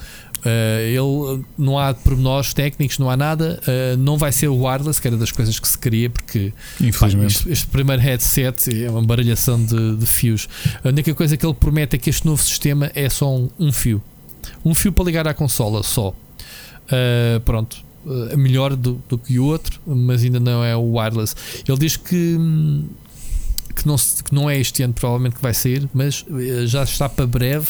ele 0.44 1.44
não 1.57 1.80
há 1.80 1.94
pormenores 1.94 2.53
técnicos, 2.53 2.99
não 2.99 3.10
há 3.10 3.15
nada. 3.15 3.60
não 3.98 4.18
vai 4.18 4.32
ser 4.32 4.48
o 4.48 4.65
wireless, 4.65 5.02
que 5.02 5.07
era 5.07 5.18
das 5.18 5.32
coisas 5.32 5.57
que 5.60 5.68
se 5.68 5.77
queria, 5.77 6.10
porque 6.10 6.52
Infelizmente. 6.82 7.34
Pá, 7.36 7.40
este, 7.40 7.52
este, 7.52 7.68
primeiro 7.68 8.02
headset 8.02 8.84
é 8.84 8.90
uma 8.90 9.02
baralhação 9.02 9.64
de, 9.64 9.95
de, 9.95 10.06
fios. 10.06 10.49
A 10.84 10.90
única 10.90 11.14
coisa 11.14 11.38
que 11.38 11.45
ele 11.45 11.56
promete 11.56 11.95
é 11.95 11.99
que 11.99 12.10
este 12.10 12.26
novo 12.26 12.41
sistema 12.44 12.91
é 12.94 13.10
só 13.10 13.34
um, 13.34 13.49
um 13.57 13.72
fio 13.72 14.03
um 14.63 14.73
fio 14.73 14.91
para 14.91 15.05
ligar 15.05 15.27
à 15.27 15.34
consola 15.34 15.84
só. 15.84 16.09
Uh, 16.09 17.39
pronto, 17.43 17.84
uh, 18.05 18.38
melhor 18.38 18.76
do, 18.76 19.01
do, 19.09 19.17
que 19.17 19.39
o 19.39 19.45
outro, 19.45 19.80
mas 19.85 20.23
ainda 20.23 20.39
não 20.39 20.63
é 20.63 20.76
o 20.76 20.97
wireless. 20.97 21.35
Ele 21.67 21.77
diz 21.77 21.97
que, 21.97 22.38
que, 23.76 23.88
não, 23.88 23.95
que 23.95 24.34
não 24.34 24.49
é 24.49 24.59
este 24.59 24.84
ano, 24.84 24.93
provavelmente 24.93 25.35
que 25.35 25.41
vai 25.41 25.53
sair, 25.53 25.89
mas 25.93 26.23
uh, 26.30 26.67
já 26.67 26.84
está 26.84 27.09
para 27.09 27.26
breve 27.26 27.67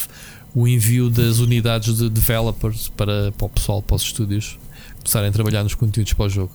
o 0.53 0.67
envio 0.67 1.09
das 1.09 1.39
unidades 1.39 1.97
de 1.97 2.09
developers 2.09 2.89
para, 2.89 3.31
para 3.31 3.45
o 3.45 3.49
pessoal, 3.49 3.81
para 3.81 3.95
os 3.95 4.03
estúdios 4.03 4.57
começarem 4.97 5.29
a 5.29 5.31
trabalhar 5.31 5.63
nos 5.63 5.75
conteúdos 5.75 6.13
para 6.13 6.25
o 6.25 6.29
jogo. 6.29 6.51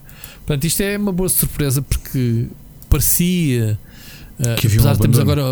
Portanto, 0.47 0.65
isto 0.65 0.81
é 0.81 0.97
uma 0.99 1.13
boa 1.13 1.29
surpresa 1.29 1.81
porque 1.81 2.49
parecia. 2.89 3.79
que 4.59 4.67
havia 4.67 4.81
um 4.81 4.97
termos 4.97 5.19
agora 5.19 5.43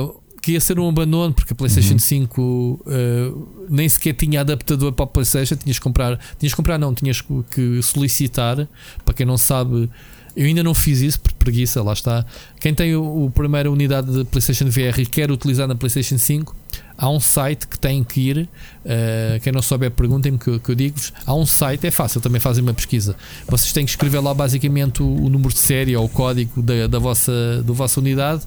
que 0.41 0.53
ia 0.53 0.61
ser 0.61 0.79
um 0.79 0.89
abandono, 0.89 1.35
porque 1.35 1.53
a 1.53 1.57
PlayStation 1.57 1.95
uhum. 1.95 1.99
5 1.99 2.43
uh, 2.43 3.67
nem 3.69 3.89
sequer 3.89 4.15
tinha 4.15 4.41
adaptador 4.41 4.93
para 4.93 5.05
a 5.05 5.09
PlayStation. 5.09 5.57
Tinhas 5.57 5.79
que 5.79 5.83
comprar, 5.83 6.19
tinhas 6.39 6.53
que 6.53 6.57
comprar, 6.57 6.79
não, 6.79 6.95
tinhas 6.95 7.21
que 7.21 7.83
solicitar. 7.83 8.69
Para 9.05 9.15
quem 9.15 9.27
não 9.27 9.37
sabe, 9.37 9.91
eu 10.39 10.47
ainda 10.47 10.63
não 10.63 10.73
fiz 10.73 11.01
isso 11.01 11.19
por 11.19 11.33
preguiça, 11.33 11.83
lá 11.83 11.93
está. 11.93 12.25
Quem 12.61 12.73
tem 12.73 12.95
o, 12.95 13.25
o 13.25 13.31
primeira 13.31 13.69
unidade 13.69 14.13
de 14.13 14.25
PlayStation 14.25 14.67
VR 14.67 15.01
e 15.01 15.05
quer 15.05 15.33
utilizar 15.33 15.67
na 15.67 15.75
PlayStation 15.75 16.17
5, 16.17 16.55
há 16.97 17.11
um 17.11 17.19
site 17.19 17.67
que 17.67 17.77
tem 17.77 18.05
que 18.05 18.21
ir. 18.21 18.49
Uh, 18.85 19.41
quem 19.43 19.53
não 19.53 19.61
souber, 19.61 19.91
perguntem-me 19.91 20.39
que, 20.39 20.61
que 20.61 20.71
eu 20.71 20.77
digo-vos. 20.77 21.13
Há 21.27 21.35
um 21.35 21.45
site, 21.45 21.89
é 21.89 21.91
fácil, 21.91 22.21
também 22.21 22.41
fazem 22.41 22.63
uma 22.63 22.73
pesquisa. 22.73 23.17
Vocês 23.49 23.73
têm 23.73 23.85
que 23.85 23.91
escrever 23.91 24.21
lá 24.21 24.33
basicamente 24.33 25.03
o, 25.03 25.07
o 25.07 25.29
número 25.29 25.53
de 25.53 25.59
série 25.59 25.97
ou 25.97 26.05
o 26.05 26.09
código 26.09 26.63
da, 26.63 26.87
da, 26.87 27.01
vossa, 27.01 27.61
da 27.65 27.73
vossa 27.73 27.99
unidade, 27.99 28.43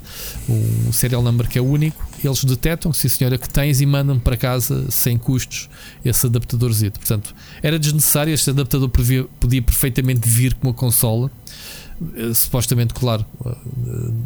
o 0.47 0.93
serial 0.93 1.21
number 1.21 1.45
que 1.49 1.59
é 1.59 1.61
único. 1.61 2.09
Eles 2.23 2.41
detectam, 2.45 2.93
sim 2.93 3.09
senhora, 3.09 3.37
que 3.37 3.49
tens 3.49 3.81
e 3.81 3.85
mandam 3.85 4.17
para 4.17 4.37
casa 4.37 4.89
sem 4.89 5.17
custos 5.17 5.69
esse 6.05 6.25
adaptadorzinho. 6.25 6.93
Portanto, 6.93 7.35
era 7.61 7.77
desnecessário. 7.77 8.33
Este 8.33 8.49
adaptador 8.51 8.87
podia, 8.87 9.27
perfeitamente 9.61 10.29
vir 10.29 10.53
com 10.53 10.69
uma 10.69 10.73
consola 10.73 11.29
supostamente, 12.33 12.93
claro, 12.93 13.25
eh, 13.45 13.55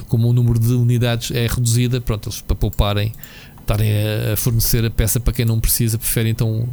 como 0.08 0.30
o 0.30 0.34
número 0.34 0.60
de 0.60 0.74
unidades 0.74 1.32
é 1.32 1.48
reduzida, 1.48 2.00
pronto, 2.00 2.30
eles 2.30 2.42
para 2.42 2.56
pouparem, 2.56 3.12
estarem 3.60 3.92
a 4.32 4.38
fornecer 4.38 4.86
a 4.86 4.90
peça 4.90 5.20
para 5.20 5.34
quem 5.34 5.46
não 5.46 5.60
precisa, 5.60 5.98
preferem 5.98 6.32
então 6.32 6.70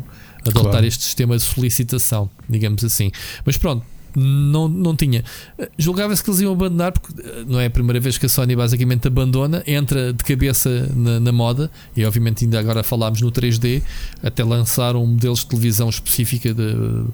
adotar 0.46 0.70
claro. 0.70 0.86
este 0.86 1.02
sistema 1.02 1.36
de 1.36 1.42
solicitação, 1.42 2.30
digamos 2.48 2.84
assim. 2.84 3.10
Mas 3.44 3.56
pronto, 3.56 3.84
não, 4.14 4.68
não 4.68 4.94
tinha. 4.94 5.24
Eh, 5.58 5.70
julgava-se 5.76 6.22
que 6.22 6.30
eles 6.30 6.40
iam 6.40 6.52
abandonar, 6.52 6.92
porque 6.92 7.12
não 7.46 7.58
é 7.58 7.66
a 7.66 7.70
primeira 7.70 7.98
vez 7.98 8.16
que 8.16 8.26
a 8.26 8.28
Sony 8.28 8.54
basicamente 8.54 9.08
abandona, 9.08 9.62
entra 9.66 10.12
de 10.12 10.22
cabeça 10.22 10.88
na, 10.94 11.18
na 11.18 11.32
moda, 11.32 11.70
e 11.96 12.04
obviamente 12.04 12.44
ainda 12.44 12.60
agora 12.60 12.82
falámos 12.82 13.20
no 13.20 13.32
3D, 13.32 13.82
até 14.22 14.44
lançaram 14.44 15.04
modelos 15.04 15.40
de 15.40 15.46
televisão 15.46 15.88
específica 15.88 16.54
de 16.54 17.04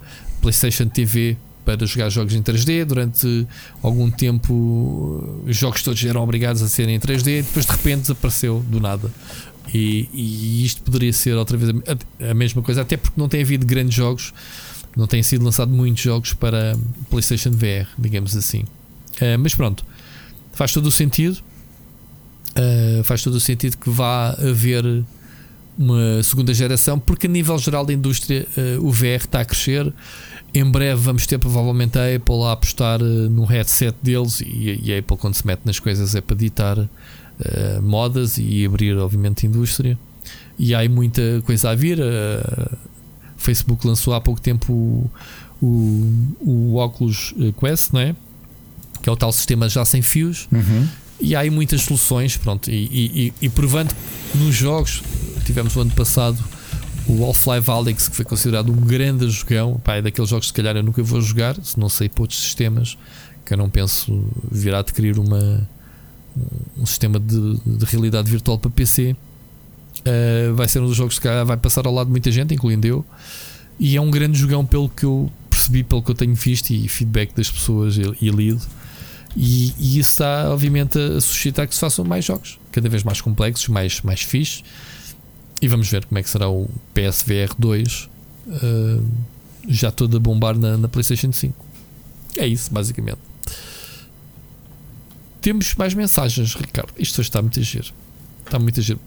PlayStation 0.42 0.88
TV 0.88 1.36
para 1.76 1.86
jogar 1.86 2.08
jogos 2.08 2.34
em 2.34 2.42
3D. 2.42 2.86
Durante 2.86 3.46
algum 3.82 4.10
tempo, 4.10 5.42
os 5.46 5.54
jogos 5.54 5.82
todos 5.82 6.02
eram 6.02 6.22
obrigados 6.22 6.62
a 6.62 6.68
serem 6.68 6.94
em 6.94 6.98
3D. 6.98 7.42
Depois, 7.42 7.66
de 7.66 7.72
repente, 7.72 8.00
desapareceu 8.02 8.64
do 8.66 8.80
nada. 8.80 9.10
E, 9.74 10.08
e 10.14 10.64
isto 10.64 10.80
poderia 10.80 11.12
ser 11.12 11.34
outra 11.34 11.58
vez 11.58 11.70
a, 11.70 12.30
a, 12.30 12.34
mesma 12.34 12.62
coisa, 12.62 12.80
até 12.80 12.96
porque 12.96 13.20
não 13.20 13.28
tem 13.28 13.42
havido 13.42 13.66
grandes 13.66 13.94
jogos, 13.94 14.32
não 14.96 15.06
têm 15.06 15.22
sido 15.22 15.44
lançados 15.44 15.74
muitos 15.74 16.02
jogos 16.02 16.32
para 16.32 16.74
PlayStation 17.10 17.50
VR, 17.50 17.86
digamos 17.98 18.34
assim. 18.34 18.60
Uh, 19.20 19.38
mas 19.38 19.54
pronto, 19.54 19.84
faz 20.52 20.72
todo 20.72 20.86
o 20.86 20.90
sentido. 20.90 21.38
Uh, 22.50 23.04
faz 23.04 23.22
todo 23.22 23.34
o 23.34 23.40
sentido 23.40 23.76
que 23.76 23.90
vá 23.90 24.30
haver 24.30 25.04
uma 25.76 26.22
segunda 26.22 26.54
geração, 26.54 26.98
porque 26.98 27.26
a 27.26 27.30
nível 27.30 27.58
geral 27.58 27.84
da 27.84 27.92
indústria 27.92 28.46
uh, 28.56 28.86
o 28.86 28.90
VR 28.90 29.20
está 29.20 29.40
a 29.40 29.44
crescer 29.44 29.92
em 30.58 30.70
breve 30.70 31.00
vamos 31.00 31.26
ter 31.26 31.38
provavelmente 31.38 31.98
a 31.98 32.14
Apple 32.14 32.42
a 32.44 32.52
apostar 32.52 33.02
uh, 33.02 33.04
no 33.30 33.44
headset 33.44 33.96
deles 34.02 34.40
e, 34.40 34.80
e, 34.82 34.92
a 34.92 34.98
Apple 34.98 35.16
quando 35.16 35.34
se 35.34 35.46
mete 35.46 35.62
nas 35.64 35.78
coisas 35.78 36.14
é 36.14 36.20
para 36.20 36.36
ditar 36.36 36.78
uh, 36.78 36.88
modas 37.82 38.38
e 38.38 38.64
abrir 38.64 38.96
obviamente 38.96 39.46
indústria 39.46 39.98
e 40.58 40.74
há 40.74 40.80
aí 40.80 40.88
muita 40.88 41.22
coisa 41.46 41.70
a 41.70 41.74
vir. 41.74 41.98
Uh, 42.00 42.76
Facebook 43.36 43.86
lançou 43.86 44.12
há 44.12 44.20
pouco 44.20 44.40
tempo 44.40 44.72
o, 44.72 45.10
o, 45.62 46.34
o 46.40 46.76
Oculus 46.76 47.32
Quest, 47.60 47.92
não 47.92 48.00
é? 48.00 48.16
que 49.02 49.08
é 49.08 49.12
o 49.12 49.16
tal 49.16 49.32
sistema 49.32 49.68
já 49.68 49.84
sem 49.84 50.02
fios. 50.02 50.48
Uhum. 50.52 50.86
E 51.20 51.34
há 51.34 51.40
aí 51.40 51.50
muitas 51.50 51.82
soluções, 51.82 52.36
pronto, 52.36 52.70
e, 52.70 52.74
e, 52.74 53.32
e 53.42 53.48
provando 53.48 53.94
que 54.30 54.38
nos 54.38 54.54
jogos 54.54 55.02
tivemos 55.44 55.74
o 55.76 55.80
ano 55.80 55.90
passado 55.92 56.42
o 57.08 57.24
Half-Life 57.24 57.70
Alyx, 57.70 58.08
que 58.08 58.16
foi 58.16 58.24
considerado 58.24 58.70
um 58.70 58.76
grande 58.76 59.28
jogão, 59.30 59.80
pá, 59.82 59.96
é 59.96 60.02
daqueles 60.02 60.28
jogos 60.28 60.46
que 60.46 60.48
se 60.48 60.54
calhar 60.54 60.76
eu 60.76 60.82
nunca 60.82 61.02
vou 61.02 61.20
jogar, 61.20 61.56
se 61.62 61.78
não 61.78 61.88
sei 61.88 62.08
para 62.08 62.22
outros 62.22 62.38
sistemas, 62.38 62.98
que 63.44 63.54
eu 63.54 63.58
não 63.58 63.70
penso 63.70 64.26
vir 64.50 64.74
a 64.74 64.80
adquirir 64.80 65.18
uma, 65.18 65.66
um 66.76 66.84
sistema 66.84 67.18
de, 67.18 67.58
de 67.64 67.84
realidade 67.86 68.30
virtual 68.30 68.58
para 68.58 68.70
PC. 68.70 69.12
Uh, 69.12 69.16
eh, 70.04 70.52
vai 70.54 70.68
ser 70.68 70.80
um 70.80 70.86
dos 70.86 70.96
jogos 70.96 71.18
que 71.18 71.26
vai 71.44 71.56
passar 71.56 71.86
ao 71.86 71.94
lado 71.94 72.06
de 72.06 72.12
muita 72.12 72.30
gente, 72.30 72.54
incluindo 72.54 72.86
eu. 72.86 73.04
E 73.80 73.96
é 73.96 74.00
um 74.00 74.10
grande 74.10 74.38
jogão 74.38 74.66
pelo 74.66 74.88
que 74.88 75.04
eu 75.04 75.32
percebi, 75.48 75.82
pelo 75.82 76.02
que 76.02 76.10
eu 76.10 76.14
tenho 76.14 76.34
visto 76.34 76.70
e 76.70 76.88
feedback 76.88 77.34
das 77.34 77.50
pessoas 77.50 77.96
e, 77.96 78.02
e 78.20 78.28
lido. 78.28 78.60
E, 79.36 79.72
e, 79.78 79.98
isso 79.98 80.10
está, 80.10 80.50
obviamente, 80.50 80.98
a 80.98 81.20
suscitar 81.20 81.66
que 81.66 81.74
se 81.74 81.80
façam 81.80 82.04
mais 82.04 82.24
jogos, 82.24 82.58
cada 82.72 82.88
vez 82.88 83.02
mais 83.02 83.20
complexos, 83.20 83.68
mais, 83.68 84.00
mais 84.02 84.20
fixes. 84.20 84.62
E 85.60 85.68
vamos 85.68 85.90
ver 85.90 86.04
como 86.04 86.18
é 86.18 86.22
que 86.22 86.30
será 86.30 86.48
o 86.48 86.68
PSVR 86.94 87.52
2 87.58 88.10
uh, 88.46 89.28
já 89.66 89.90
todo 89.90 90.16
a 90.16 90.20
bombar 90.20 90.56
na, 90.56 90.76
na, 90.76 90.88
PlayStation 90.88 91.32
5. 91.32 91.66
É 92.36 92.46
isso, 92.46 92.72
basicamente. 92.72 93.18
Temos 95.40 95.74
mais 95.74 95.94
mensagens, 95.94 96.54
Ricardo. 96.54 96.92
Isto 96.98 97.20
está 97.20 97.42
muito 97.42 97.58
a 97.58 97.62
giro. 97.62 97.92
Está 98.44 98.58
muito 98.58 98.78
a 98.78 98.82
giro. 98.82 99.00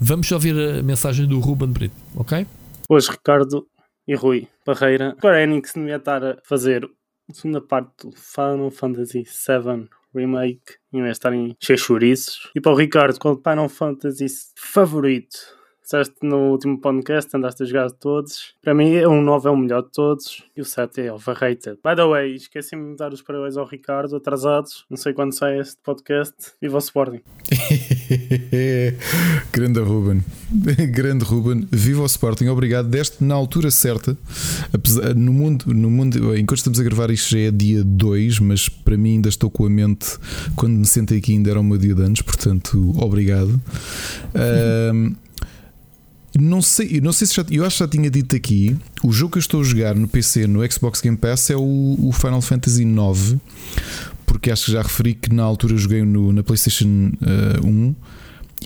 Vamos 0.00 0.30
ouvir 0.32 0.54
a 0.58 0.82
mensagem 0.82 1.26
do 1.26 1.38
Ruben 1.40 1.68
Brito, 1.68 1.94
ok? 2.14 2.46
Hoje, 2.88 3.10
Ricardo 3.10 3.66
e 4.06 4.14
Rui 4.14 4.48
Barreira. 4.64 5.14
Agora, 5.18 5.42
Enix 5.42 5.74
não 5.74 5.88
ia 5.88 5.96
estar 5.96 6.24
a 6.24 6.38
fazer 6.44 6.88
a 7.28 7.34
segunda 7.34 7.60
parte 7.60 8.06
do 8.06 8.12
Final 8.12 8.70
Fantasy 8.70 9.24
VII 9.24 9.88
Remake 10.14 10.74
em 10.92 11.02
vez 11.02 11.12
de 11.12 11.18
estarem 11.18 11.56
cheios. 11.60 12.50
E 12.54 12.60
para 12.60 12.72
o 12.72 12.76
Ricardo, 12.76 13.18
qual 13.18 13.34
é 13.34 13.36
o 13.36 13.42
Final 13.42 13.68
Fantasy 13.68 14.26
favorito? 14.56 15.55
Disseste 15.86 16.16
no 16.20 16.50
último 16.50 16.80
podcast, 16.80 17.30
andaste 17.36 17.62
a 17.62 17.66
jogar 17.66 17.92
todos. 17.92 18.56
Para 18.60 18.74
mim, 18.74 18.92
o 19.04 19.22
9 19.22 19.48
é 19.48 19.52
o 19.52 19.56
melhor 19.56 19.84
de 19.84 19.92
todos 19.92 20.42
e 20.56 20.60
o 20.60 20.64
7 20.64 21.02
é 21.02 21.12
overrated. 21.12 21.76
By 21.76 21.94
the 21.94 22.04
way, 22.04 22.34
esqueci-me 22.34 22.90
de 22.90 22.96
dar 22.96 23.12
os 23.12 23.22
parabéns 23.22 23.56
ao 23.56 23.64
Ricardo, 23.64 24.16
atrasados. 24.16 24.84
Não 24.90 24.96
sei 24.96 25.12
quando 25.12 25.32
sai 25.32 25.60
este 25.60 25.76
podcast. 25.84 26.34
E 26.60 26.68
o 26.68 26.76
Sporting. 26.76 27.20
Grande 29.52 29.78
Ruben. 29.78 30.24
Grande 30.90 31.24
Ruben. 31.24 31.68
Viva 31.70 32.02
o 32.02 32.06
Sporting. 32.06 32.48
Obrigado. 32.48 32.88
Deste 32.88 33.22
na 33.22 33.36
altura 33.36 33.70
certa. 33.70 34.18
Apesar, 34.72 35.14
no 35.14 35.32
mundo, 35.32 35.72
no 35.72 35.88
mundo, 35.88 36.36
enquanto 36.36 36.58
estamos 36.58 36.80
a 36.80 36.82
gravar, 36.82 37.12
isto 37.12 37.30
já 37.30 37.38
é 37.38 37.50
dia 37.52 37.84
2, 37.84 38.40
mas 38.40 38.68
para 38.68 38.96
mim 38.96 39.12
ainda 39.12 39.28
estou 39.28 39.48
com 39.48 39.64
a 39.64 39.70
mente. 39.70 40.18
Quando 40.56 40.72
me 40.72 40.84
sentei 40.84 41.18
aqui, 41.18 41.34
ainda 41.34 41.48
era 41.48 41.60
o 41.60 41.64
meu 41.64 41.78
dia 41.78 41.94
de 41.94 42.02
anos. 42.02 42.22
Portanto, 42.22 42.92
obrigado. 43.00 43.60
Um, 44.34 45.14
não 46.38 46.60
sei, 46.60 47.00
não 47.00 47.12
sei 47.12 47.26
se 47.26 47.34
já, 47.34 47.44
eu 47.50 47.64
acho 47.64 47.76
que 47.76 47.84
já 47.84 47.88
tinha 47.88 48.10
dito 48.10 48.34
aqui. 48.34 48.76
O 49.02 49.12
jogo 49.12 49.32
que 49.32 49.38
eu 49.38 49.40
estou 49.40 49.60
a 49.60 49.64
jogar 49.64 49.94
no 49.94 50.08
PC, 50.08 50.46
no 50.46 50.70
Xbox 50.70 51.00
Game 51.00 51.16
Pass, 51.16 51.50
é 51.50 51.56
o, 51.56 51.96
o 51.98 52.12
Final 52.12 52.40
Fantasy 52.40 52.82
IX, 52.82 53.36
porque 54.26 54.50
acho 54.50 54.66
que 54.66 54.72
já 54.72 54.82
referi 54.82 55.14
que 55.14 55.32
na 55.32 55.42
altura 55.42 55.76
joguei 55.76 56.02
no, 56.04 56.32
na 56.32 56.42
PlayStation 56.42 57.12
uh, 57.22 57.64
eh, 57.64 57.66
1 57.66 57.94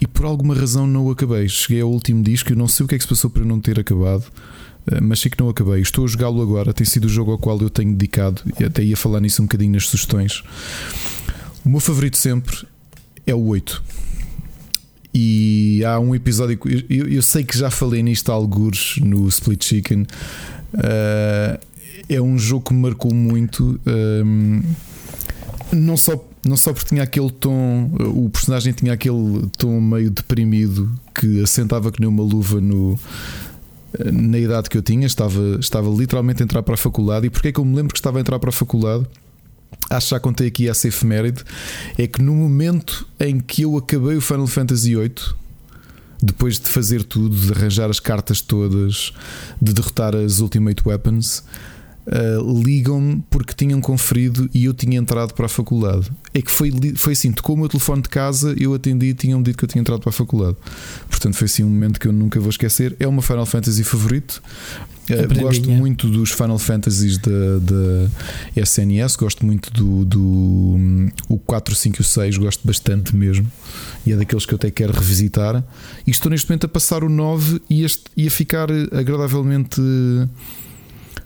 e 0.02 0.06
por 0.06 0.24
alguma 0.24 0.54
razão 0.54 0.86
não 0.86 1.06
o 1.06 1.10
acabei. 1.10 1.48
Cheguei 1.48 1.82
ao 1.82 1.90
último 1.90 2.22
disco, 2.22 2.52
eu 2.52 2.56
não 2.56 2.66
sei 2.66 2.84
o 2.84 2.88
que 2.88 2.94
é 2.94 2.98
que 2.98 3.04
se 3.04 3.08
passou 3.08 3.28
para 3.30 3.44
não 3.44 3.60
ter 3.60 3.78
acabado. 3.78 4.24
Uh, 4.90 5.02
mas 5.02 5.20
sei 5.20 5.30
que 5.30 5.38
não 5.38 5.48
acabei. 5.48 5.80
Estou 5.80 6.04
a 6.04 6.08
jogá-lo 6.08 6.40
agora. 6.40 6.72
Tem 6.72 6.86
sido 6.86 7.04
o 7.04 7.08
jogo 7.08 7.32
ao 7.32 7.38
qual 7.38 7.60
eu 7.60 7.68
tenho 7.68 7.92
dedicado. 7.92 8.42
E 8.58 8.64
até 8.64 8.82
ia 8.82 8.96
falar 8.96 9.20
nisso 9.20 9.42
um 9.42 9.44
bocadinho 9.44 9.72
nas 9.72 9.86
sugestões. 9.86 10.42
O 11.64 11.68
meu 11.68 11.80
favorito 11.80 12.16
sempre 12.16 12.66
é 13.26 13.34
o 13.34 13.44
8. 13.46 13.82
E 15.12 15.84
há 15.84 15.98
um 15.98 16.14
episódio. 16.14 16.58
Eu, 16.88 17.08
eu 17.08 17.22
sei 17.22 17.42
que 17.42 17.56
já 17.56 17.70
falei 17.70 18.02
nisto 18.02 18.30
a 18.30 18.34
algures 18.34 18.96
no 18.98 19.26
Split 19.28 19.64
Chicken. 19.64 20.02
Uh, 20.74 21.58
é 22.08 22.20
um 22.20 22.38
jogo 22.38 22.66
que 22.66 22.74
me 22.74 22.80
marcou 22.80 23.12
muito. 23.12 23.80
Um, 23.86 24.62
não 25.72 25.96
só 25.96 26.24
não 26.44 26.56
só 26.56 26.72
porque 26.72 26.88
tinha 26.88 27.02
aquele 27.02 27.30
tom, 27.30 27.90
o 28.14 28.30
personagem 28.30 28.72
tinha 28.72 28.94
aquele 28.94 29.46
tom 29.58 29.78
meio 29.78 30.10
deprimido 30.10 30.90
que 31.14 31.42
assentava 31.42 31.92
que 31.92 32.00
nem 32.00 32.08
uma 32.08 32.22
luva 32.22 32.60
no, 32.60 32.98
na 34.12 34.38
idade 34.38 34.70
que 34.70 34.78
eu 34.78 34.82
tinha, 34.82 35.06
estava, 35.06 35.58
estava 35.60 35.90
literalmente 35.90 36.42
a 36.42 36.44
entrar 36.44 36.62
para 36.62 36.74
a 36.74 36.78
faculdade. 36.78 37.26
E 37.26 37.30
porque 37.30 37.48
é 37.48 37.52
que 37.52 37.60
eu 37.60 37.64
me 37.64 37.74
lembro 37.74 37.92
que 37.92 37.98
estava 37.98 38.18
a 38.18 38.20
entrar 38.20 38.38
para 38.38 38.48
a 38.48 38.52
faculdade? 38.52 39.06
Acho 39.88 40.06
que 40.06 40.10
já 40.14 40.20
contei 40.20 40.46
aqui 40.48 40.68
essa 40.68 40.88
efeméride. 40.88 41.42
É 41.98 42.06
que 42.06 42.22
no 42.22 42.34
momento 42.34 43.06
em 43.18 43.40
que 43.40 43.62
eu 43.62 43.76
acabei 43.76 44.16
o 44.16 44.20
Final 44.20 44.46
Fantasy 44.46 44.94
VIII, 44.94 45.14
depois 46.22 46.58
de 46.58 46.68
fazer 46.68 47.02
tudo, 47.02 47.34
de 47.34 47.52
arranjar 47.52 47.88
as 47.90 47.98
cartas 47.98 48.40
todas, 48.40 49.12
de 49.60 49.72
derrotar 49.72 50.14
as 50.14 50.38
Ultimate 50.40 50.82
Weapons, 50.86 51.42
uh, 52.10 52.62
ligam-me 52.62 53.22
porque 53.30 53.54
tinham 53.54 53.80
conferido 53.80 54.50
e 54.52 54.64
eu 54.64 54.74
tinha 54.74 54.98
entrado 54.98 55.32
para 55.34 55.46
a 55.46 55.48
faculdade. 55.48 56.10
É 56.34 56.42
que 56.42 56.50
foi, 56.50 56.72
foi 56.96 57.12
assim: 57.12 57.32
tocou 57.32 57.54
o 57.54 57.58
meu 57.58 57.68
telefone 57.68 58.02
de 58.02 58.08
casa, 58.08 58.54
eu 58.58 58.74
atendi 58.74 59.06
e 59.06 59.14
tinham 59.14 59.42
dito 59.42 59.56
que 59.56 59.64
eu 59.64 59.68
tinha 59.68 59.80
entrado 59.80 60.00
para 60.00 60.10
a 60.10 60.12
faculdade. 60.12 60.56
Portanto, 61.08 61.34
foi 61.34 61.46
assim 61.46 61.62
um 61.62 61.68
momento 61.68 62.00
que 62.00 62.08
eu 62.08 62.12
nunca 62.12 62.40
vou 62.40 62.50
esquecer. 62.50 62.96
É 62.98 63.06
uma 63.06 63.22
Final 63.22 63.46
Fantasy 63.46 63.84
favorito. 63.84 64.42
Uh, 65.08 65.40
gosto 65.40 65.68
muito 65.68 66.08
dos 66.08 66.30
Final 66.30 66.58
Fantasies 66.58 67.18
da, 67.18 67.58
da 67.60 68.62
SNS, 68.62 69.16
gosto 69.16 69.44
muito 69.44 69.72
do, 69.72 70.04
do 70.04 70.20
um, 70.20 71.08
o 71.28 71.36
4, 71.36 71.74
5 71.74 71.96
e 71.96 72.00
o 72.00 72.04
6, 72.04 72.38
gosto 72.38 72.64
bastante 72.64 73.16
mesmo. 73.16 73.50
E 74.06 74.12
é 74.12 74.16
daqueles 74.16 74.46
que 74.46 74.54
eu 74.54 74.56
até 74.56 74.70
quero 74.70 74.92
revisitar. 74.92 75.64
E 76.06 76.10
estou 76.10 76.30
neste 76.30 76.48
momento 76.48 76.66
a 76.66 76.68
passar 76.68 77.02
o 77.02 77.08
9 77.08 77.60
e, 77.68 77.84
este, 77.84 78.04
e 78.16 78.28
a 78.28 78.30
ficar 78.30 78.68
agradavelmente 78.92 79.80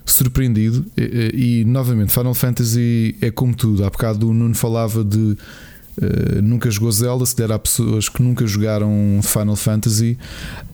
surpreendido. 0.04 0.84
E, 0.96 1.60
e, 1.60 1.64
novamente, 1.64 2.12
Final 2.12 2.34
Fantasy 2.34 3.16
é 3.20 3.30
como 3.30 3.54
tudo. 3.54 3.84
Há 3.84 3.90
bocado 3.90 4.28
o 4.28 4.34
Nuno 4.34 4.54
falava 4.54 5.04
de 5.04 5.18
uh, 5.18 6.42
nunca 6.42 6.70
jogou 6.70 6.90
Zelda. 6.92 7.24
Se 7.26 7.36
der 7.36 7.50
há 7.52 7.58
pessoas 7.58 8.08
que 8.08 8.22
nunca 8.22 8.46
jogaram 8.46 9.20
Final 9.22 9.56
Fantasy, 9.56 10.18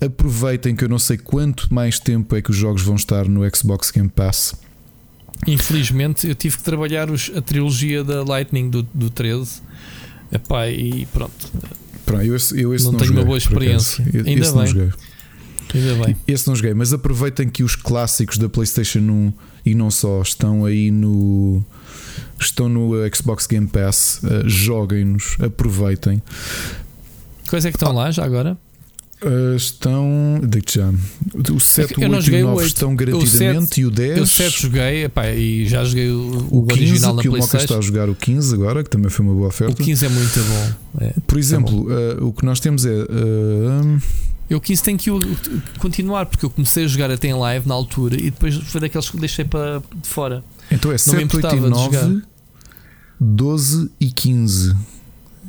aproveitem 0.00 0.74
que 0.74 0.84
eu 0.84 0.88
não 0.88 0.98
sei 0.98 1.16
quanto 1.16 1.72
mais 1.72 1.98
tempo 1.98 2.34
é 2.36 2.42
que 2.42 2.50
os 2.50 2.56
jogos 2.56 2.82
vão 2.82 2.96
estar 2.96 3.28
no 3.28 3.42
Xbox 3.54 3.90
Game 3.90 4.08
Pass. 4.08 4.54
Infelizmente, 5.46 6.28
eu 6.28 6.34
tive 6.34 6.58
que 6.58 6.62
trabalhar 6.62 7.10
os, 7.10 7.30
a 7.34 7.40
trilogia 7.40 8.04
da 8.04 8.22
Lightning 8.22 8.68
do, 8.68 8.82
do 8.82 9.08
13. 9.08 9.62
Epá, 10.32 10.68
e 10.68 11.06
pronto. 11.06 11.32
pronto 12.04 12.22
eu, 12.22 12.36
eu 12.36 12.78
não, 12.78 12.92
não, 12.92 12.98
tenho 12.98 13.04
joguei, 13.06 13.22
uma 13.22 13.24
boa 13.24 13.38
experiência. 13.38 14.04
Ainda 14.04 14.30
esse 14.30 14.74
bem. 14.74 14.92
Ainda 15.74 16.04
bem. 16.04 16.16
Esse 16.26 16.46
não 16.46 16.54
joguei, 16.54 16.74
mas 16.74 16.92
aproveitem 16.92 17.48
que 17.48 17.62
os 17.62 17.76
clássicos 17.76 18.38
da 18.38 18.48
PlayStation 18.48 19.00
1 19.00 19.32
e 19.64 19.74
não 19.74 19.90
só 19.90 20.22
estão 20.22 20.64
aí 20.64 20.90
no. 20.90 21.64
Estão 22.38 22.68
no 22.68 22.92
Xbox 23.14 23.46
Game 23.46 23.66
Pass. 23.66 24.20
Uh, 24.22 24.48
Joguem-nos, 24.48 25.36
aproveitem. 25.40 26.22
Quais 27.48 27.64
é 27.64 27.70
que 27.70 27.76
estão 27.76 27.92
lá 27.92 28.10
já 28.10 28.24
agora? 28.24 28.56
Uh, 29.22 29.54
estão. 29.54 30.40
Digo 30.42 30.64
já. 30.70 30.88
O 31.52 31.60
7, 31.60 31.98
o 31.98 32.10
8 32.10 32.30
e 32.30 32.42
o 32.42 32.48
9 32.48 32.66
estão 32.66 32.96
garantidamente 32.96 33.64
o 33.64 33.66
7, 33.66 33.80
e 33.80 33.84
o 33.84 33.90
10. 33.90 34.18
Eu 34.18 34.26
7 34.26 34.62
joguei 34.62 35.04
epá, 35.04 35.30
e 35.30 35.66
já 35.66 35.84
joguei 35.84 36.10
o, 36.10 36.48
o, 36.50 36.66
15, 36.66 36.80
original 36.80 37.14
na 37.14 37.22
que 37.22 37.28
PlayStation. 37.28 37.56
o 37.56 37.60
Moca 37.60 37.64
está 37.64 37.78
a 37.78 37.80
jogar 37.82 38.08
o 38.08 38.14
15 38.14 38.54
agora, 38.54 38.82
que 38.82 38.88
também 38.88 39.10
foi 39.10 39.26
uma 39.26 39.34
boa 39.34 39.48
oferta. 39.48 39.74
O 39.74 39.76
15 39.84 40.06
é 40.06 40.08
muito 40.08 40.40
bom. 40.40 41.04
É, 41.04 41.14
Por 41.26 41.38
exemplo, 41.38 41.92
é 41.92 42.14
uh, 42.14 42.28
o 42.28 42.32
que 42.32 42.46
nós 42.46 42.60
temos 42.60 42.86
é. 42.86 42.92
Uh, 42.92 44.00
eu 44.50 44.60
quis 44.60 44.82
tenho 44.82 44.98
que 44.98 45.08
continuar 45.78 46.26
porque 46.26 46.44
eu 46.44 46.50
comecei 46.50 46.84
a 46.84 46.88
jogar 46.88 47.08
até 47.08 47.28
em 47.28 47.34
live 47.34 47.68
na 47.68 47.74
altura 47.74 48.16
e 48.16 48.32
depois 48.32 48.56
foi 48.56 48.80
daqueles 48.80 49.08
que 49.08 49.16
deixei 49.16 49.44
para 49.44 49.80
de 49.94 50.08
fora. 50.08 50.44
Então 50.70 50.90
é 50.90 50.98
7, 50.98 51.36
8 51.36 51.56
e 51.56 51.60
9, 51.60 52.22
12 53.20 53.90
e 54.00 54.10
15. 54.10 54.76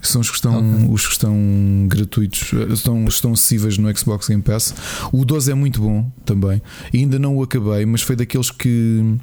São 0.03 0.21
os 0.21 0.29
que 0.29 0.35
estão, 0.35 0.57
okay. 0.57 0.89
os 0.89 1.05
que 1.05 1.13
estão 1.13 1.35
gratuitos, 1.87 2.53
estão, 2.71 3.05
estão 3.05 3.33
acessíveis 3.33 3.77
no 3.77 3.95
Xbox 3.95 4.27
Game 4.27 4.41
Pass. 4.41 4.73
O 5.11 5.25
12 5.25 5.51
é 5.51 5.53
muito 5.53 5.81
bom 5.81 6.11
também. 6.25 6.61
E 6.93 6.99
ainda 6.99 7.19
não 7.19 7.35
o 7.35 7.43
acabei, 7.43 7.85
mas 7.85 8.01
foi 8.01 8.15
daqueles 8.15 8.49
que 8.49 9.17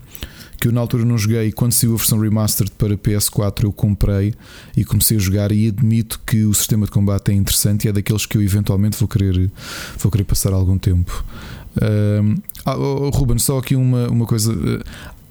que 0.60 0.68
eu 0.68 0.72
na 0.72 0.80
altura 0.80 1.04
não 1.04 1.16
joguei. 1.16 1.52
Quando 1.52 1.72
saiu 1.72 1.94
a 1.94 1.96
versão 1.96 2.18
remastered 2.18 2.72
para 2.76 2.96
PS4, 2.96 3.64
eu 3.64 3.72
comprei 3.72 4.34
e 4.76 4.84
comecei 4.84 5.16
a 5.16 5.20
jogar. 5.20 5.52
E 5.52 5.68
admito 5.68 6.20
que 6.26 6.44
o 6.44 6.52
sistema 6.52 6.86
de 6.86 6.92
combate 6.92 7.30
é 7.30 7.34
interessante 7.34 7.84
e 7.84 7.88
é 7.88 7.92
daqueles 7.92 8.26
que 8.26 8.36
eu 8.36 8.42
eventualmente 8.42 8.98
vou 8.98 9.08
querer, 9.08 9.50
vou 9.98 10.10
querer 10.10 10.24
passar 10.24 10.52
algum 10.52 10.76
tempo. 10.76 11.24
Uh, 11.76 12.40
oh, 12.66 13.10
Ruben, 13.10 13.38
só 13.38 13.58
aqui 13.58 13.76
uma, 13.76 14.08
uma 14.08 14.26
coisa. 14.26 14.52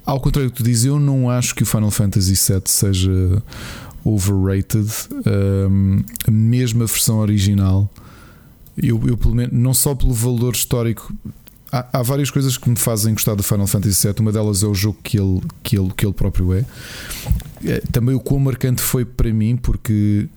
Ao 0.04 0.18
contrário 0.18 0.50
do 0.50 0.54
que 0.54 0.62
tu 0.62 0.64
dizes, 0.64 0.86
eu 0.86 0.98
não 0.98 1.28
acho 1.28 1.54
que 1.54 1.62
o 1.62 1.66
Final 1.66 1.90
Fantasy 1.90 2.34
VII 2.34 2.62
seja 2.64 3.42
overrated. 4.02 4.88
Uh, 5.12 6.02
a 6.26 6.86
versão 6.86 7.18
original. 7.18 7.90
Eu, 8.80 9.02
eu, 9.06 9.16
pelo 9.18 9.34
menos, 9.34 9.52
não 9.52 9.74
só 9.74 9.94
pelo 9.94 10.14
valor 10.14 10.54
histórico, 10.54 11.12
há, 11.70 11.86
há, 11.92 12.02
várias 12.02 12.30
coisas 12.30 12.56
que 12.56 12.68
me 12.68 12.76
fazem 12.76 13.14
gostar 13.14 13.34
do 13.34 13.42
Final 13.42 13.66
Fantasy 13.66 14.06
VII. 14.06 14.16
Uma 14.20 14.32
delas 14.32 14.62
é 14.62 14.66
o 14.66 14.74
jogo 14.74 14.98
que 15.02 15.18
ele, 15.18 15.40
que 15.62 15.78
ele, 15.78 15.92
que 15.96 16.04
ele 16.04 16.12
próprio 16.12 16.54
é. 16.54 16.64
é 17.64 17.80
também 17.92 18.14
o 18.14 18.20
quão 18.20 18.40
marcante 18.40 18.82
foi 18.82 19.04
para 19.04 19.32
mim, 19.32 19.56
porque 19.56 20.28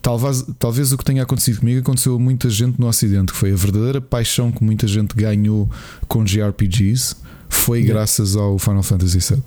talvez, 0.00 0.44
talvez 0.58 0.92
o 0.92 0.98
que 0.98 1.04
tenha 1.04 1.22
acontecido 1.22 1.60
comigo 1.60 1.80
aconteceu 1.80 2.14
a 2.14 2.18
muita 2.18 2.48
gente 2.50 2.80
no 2.80 2.86
Ocidente, 2.86 3.32
que 3.32 3.38
foi 3.38 3.52
a 3.52 3.56
verdadeira 3.56 4.00
paixão 4.00 4.50
que 4.50 4.62
muita 4.62 4.86
gente 4.86 5.14
ganhou 5.14 5.70
com 6.08 6.24
JRPGs, 6.24 7.16
foi 7.48 7.78
yeah. 7.78 7.94
graças 7.94 8.36
ao 8.36 8.58
Final 8.58 8.82
Fantasy 8.82 9.18
VII. 9.18 9.42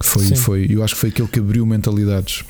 Foi, 0.00 0.36
foi, 0.36 0.66
eu 0.70 0.82
acho 0.82 0.94
que 0.94 1.00
foi 1.00 1.08
aquele 1.08 1.28
que 1.28 1.40
abriu 1.40 1.66
mentalidades. 1.66 2.44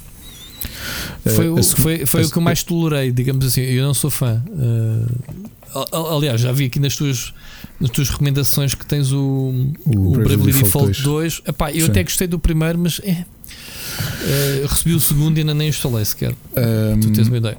Foi, 1.25 1.49
uh, 1.49 1.63
foi, 1.63 2.05
foi 2.05 2.25
o 2.25 2.31
que 2.31 2.37
eu 2.37 2.43
mais 2.43 2.63
tolerei, 2.63 3.11
digamos 3.11 3.47
assim. 3.47 3.63
Eu 3.63 3.87
não 3.87 3.95
sou 3.95 4.11
fã. 4.11 4.43
Uh, 4.49 5.49
Aliás, 5.93 6.41
já 6.41 6.53
vi 6.53 6.67
aqui 6.67 6.81
nas 6.81 6.97
tuas, 6.97 7.33
nas 7.81 7.91
tuas 7.91 8.09
recomendações 8.09 8.75
que 8.75 8.87
tens 8.87 9.13
o, 9.13 9.73
o, 9.85 10.09
o 10.09 10.11
Bravely 10.13 10.53
Default 10.53 11.03
2. 11.03 11.43
Epá, 11.47 11.71
eu 11.73 11.85
Sim. 11.85 11.91
até 11.91 12.03
gostei 12.03 12.27
do 12.27 12.39
primeiro, 12.39 12.79
mas 12.79 13.01
é, 13.05 13.25
é, 14.25 14.67
recebi 14.69 14.95
o 14.95 15.01
segundo 15.01 15.37
e 15.39 15.41
ainda 15.41 15.55
nem 15.55 15.69
instalei 15.69 16.05
sequer. 16.05 16.35
Um, 16.57 17.01
tu 17.01 17.13
tens 17.13 17.29
uma 17.29 17.37
ideia. 17.37 17.59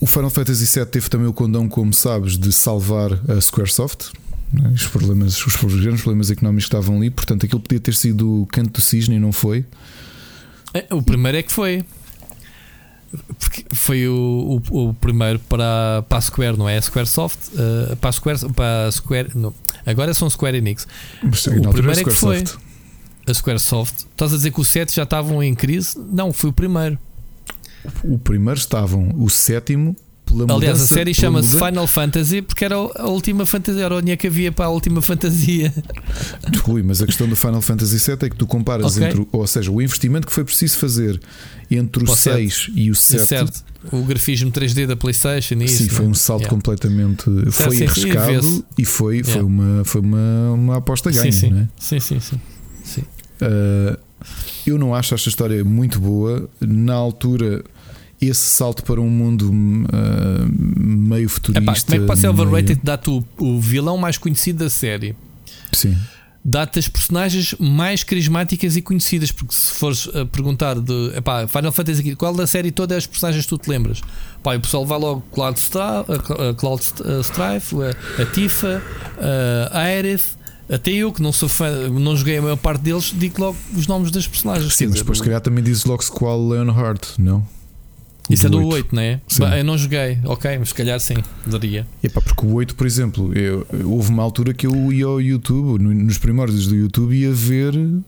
O 0.00 0.06
Final 0.06 0.30
Fantasy 0.30 0.78
VII 0.78 0.86
teve 0.86 1.08
também 1.08 1.26
o 1.26 1.32
condão, 1.32 1.68
como 1.68 1.92
sabes, 1.92 2.38
de 2.38 2.52
salvar 2.52 3.12
a 3.28 3.40
Squaresoft. 3.40 4.12
Né? 4.52 4.70
Os, 4.74 4.86
problemas, 4.86 5.46
os 5.46 5.56
grandes 5.56 6.02
problemas 6.02 6.30
económicos 6.30 6.64
que 6.64 6.68
estavam 6.68 6.96
ali, 6.96 7.10
portanto, 7.10 7.44
aquilo 7.44 7.60
podia 7.60 7.80
ter 7.80 7.94
sido 7.94 8.42
o 8.42 8.46
canto 8.46 8.70
do 8.70 8.80
cisne 8.80 9.16
e 9.16 9.18
não 9.18 9.32
foi. 9.32 9.64
É, 10.72 10.86
o 10.94 11.02
primeiro 11.02 11.38
é 11.38 11.42
que 11.42 11.52
foi. 11.52 11.84
Porque 13.38 13.64
foi 13.74 14.06
o, 14.06 14.60
o, 14.70 14.88
o, 14.88 14.94
primeiro 14.94 15.38
para, 15.40 16.04
para 16.08 16.18
a 16.18 16.20
Square, 16.20 16.58
não 16.58 16.68
é? 16.68 16.76
A 16.76 16.82
Squaresoft, 16.82 17.38
uh, 17.54 17.96
para 17.96 18.10
a 18.10 18.12
Square, 18.12 18.52
para 18.52 18.86
a 18.86 18.92
Square 18.92 19.30
não. 19.34 19.54
agora 19.86 20.12
são 20.12 20.28
Square 20.28 20.58
Enix. 20.58 20.86
Mas, 21.22 21.46
o 21.46 21.70
primeiro 21.70 22.00
é 22.00 22.04
que 22.04 22.10
foi 22.10 22.44
a 23.26 23.34
Squaresoft. 23.34 24.06
Estás 24.10 24.32
a 24.32 24.36
dizer 24.36 24.50
que 24.50 24.60
o 24.60 24.64
7 24.64 24.94
já 24.94 25.04
estavam 25.04 25.42
em 25.42 25.54
crise? 25.54 25.98
Não, 25.98 26.32
foi 26.32 26.50
o 26.50 26.52
primeiro. 26.52 26.98
O 28.04 28.18
primeiro 28.18 28.58
estavam, 28.58 29.14
o 29.16 29.30
sétimo 29.30 29.96
pela 30.28 30.54
Aliás, 30.54 30.82
a 30.82 30.86
série 30.86 31.14
chama-se 31.14 31.58
Final 31.58 31.86
Fantasy 31.86 32.42
porque 32.42 32.64
era 32.64 32.76
a 32.76 33.08
última 33.08 33.46
fantasia, 33.46 33.84
era 33.84 33.94
o 33.94 34.00
dinheiro 34.00 34.20
que 34.20 34.26
havia 34.26 34.52
para 34.52 34.66
a 34.66 34.68
última 34.68 35.00
fantasia. 35.00 35.72
Rui, 36.62 36.82
mas 36.82 37.00
a 37.00 37.06
questão 37.06 37.28
do 37.28 37.34
Final 37.34 37.62
Fantasy 37.62 37.98
VII 37.98 38.26
é 38.26 38.30
que 38.30 38.36
tu 38.36 38.46
comparas 38.46 38.96
okay. 38.96 39.08
entre, 39.08 39.26
ou 39.32 39.46
seja, 39.46 39.70
o 39.70 39.80
investimento 39.80 40.26
que 40.26 40.32
foi 40.32 40.44
preciso 40.44 40.76
fazer 40.78 41.20
entre 41.70 42.04
o, 42.04 42.10
o 42.10 42.16
6 42.16 42.70
e 42.74 42.90
o 42.90 42.94
7. 42.94 43.26
Certo. 43.26 43.64
O 43.92 44.02
grafismo 44.02 44.50
3D 44.50 44.86
da 44.86 44.96
PlayStation 44.96 45.54
e 45.54 45.68
Sim, 45.68 45.84
isso, 45.84 45.94
foi 45.94 46.06
um 46.06 46.14
salto 46.14 46.48
completamente. 46.48 47.24
Foi 47.50 47.76
sim, 47.76 47.84
arriscado 47.84 48.64
e 48.76 48.84
foi, 48.84 49.16
yeah. 49.16 49.32
foi, 49.32 49.42
uma, 49.42 49.84
foi 49.84 50.00
uma, 50.00 50.52
uma 50.52 50.76
aposta 50.76 51.10
ganha, 51.10 51.30
sim, 51.30 51.48
sim. 51.48 51.58
É? 51.58 51.68
sim, 51.78 52.00
sim, 52.00 52.20
sim. 52.20 52.40
sim. 52.82 53.02
Uh, 53.40 53.98
eu 54.66 54.78
não 54.78 54.94
acho 54.94 55.14
esta 55.14 55.28
história 55.28 55.64
muito 55.64 56.00
boa. 56.00 56.48
Na 56.60 56.94
altura 56.94 57.64
esse 58.20 58.40
salto 58.40 58.82
para 58.82 59.00
um 59.00 59.08
mundo 59.08 59.50
uh, 59.50 59.52
meio 60.76 61.28
futurista. 61.28 61.62
Epá, 61.62 61.80
como 61.80 61.94
é 61.94 61.98
que 61.98 62.06
pode 62.06 62.20
ser 62.20 62.28
overrated 62.28 62.68
meio... 62.74 62.80
dar-te 62.82 63.10
o, 63.10 63.24
o, 63.38 63.60
vilão 63.60 63.96
mais 63.96 64.18
conhecido 64.18 64.64
da 64.64 64.70
série? 64.70 65.14
Sim. 65.72 65.96
dá-te 66.44 66.78
as 66.78 66.88
personagens 66.88 67.54
mais 67.58 68.02
carismáticas 68.02 68.76
e 68.76 68.82
conhecidas. 68.82 69.30
Porque 69.30 69.54
se 69.54 69.72
fores 69.72 70.08
a 70.14 70.24
perguntar 70.26 70.80
de 70.80 71.12
epá, 71.16 71.46
Final 71.46 71.70
Fantasy 71.70 72.00
aqui, 72.00 72.16
qual 72.16 72.34
da 72.34 72.46
série 72.46 72.72
toda 72.72 72.94
é 72.94 72.98
as 72.98 73.06
personagens 73.06 73.44
que 73.44 73.50
tu 73.50 73.58
te 73.58 73.70
lembras? 73.70 74.00
Pá, 74.42 74.56
o 74.56 74.60
pessoal 74.60 74.84
vai 74.84 74.98
logo 74.98 75.22
Cloud, 75.32 75.58
Stra 75.58 76.00
a 76.00 76.54
Cloud 76.54 76.82
Strife, 77.22 77.76
a, 77.82 78.22
a 78.22 78.26
Tifa, 78.26 78.82
a 79.70 79.78
Aerith. 79.78 80.38
Até 80.70 80.90
eu, 80.90 81.10
que 81.10 81.22
não 81.22 81.32
sou 81.32 81.48
fã, 81.48 81.88
não 81.88 82.14
joguei 82.14 82.36
a 82.36 82.42
maior 82.42 82.56
parte 82.56 82.82
deles, 82.82 83.14
digo 83.16 83.40
logo 83.40 83.56
os 83.74 83.86
nomes 83.86 84.10
das 84.10 84.26
personagens. 84.26 84.74
Sim, 84.74 84.88
mas 84.88 84.98
depois, 84.98 85.16
se 85.16 85.24
calhar, 85.24 85.40
também 85.40 85.64
dizes 85.64 85.86
logo 85.86 86.04
qual 86.10 86.46
Leonhardt, 86.46 87.14
não? 87.18 87.42
Isso 88.28 88.46
é 88.46 88.50
do 88.50 88.58
8, 88.58 88.72
8 88.72 88.94
não 88.94 89.02
é? 89.02 89.20
Sim. 89.26 89.44
Eu 89.44 89.64
não 89.64 89.78
joguei, 89.78 90.18
ok, 90.24 90.58
mas 90.58 90.68
se 90.68 90.74
calhar 90.74 91.00
sim, 91.00 91.14
daria. 91.46 91.86
E 92.02 92.08
pá, 92.08 92.20
porque 92.20 92.44
o 92.44 92.54
8, 92.54 92.74
por 92.74 92.86
exemplo, 92.86 93.32
eu, 93.36 93.66
houve 93.84 94.10
uma 94.10 94.22
altura 94.22 94.52
que 94.52 94.66
eu 94.66 94.92
ia 94.92 95.06
ao 95.06 95.20
YouTube, 95.20 95.82
nos 95.82 96.18
primórdios 96.18 96.66
do 96.66 96.76
YouTube, 96.76 97.16
ia 97.16 97.32
ver 97.32 97.74
uh, 97.74 98.02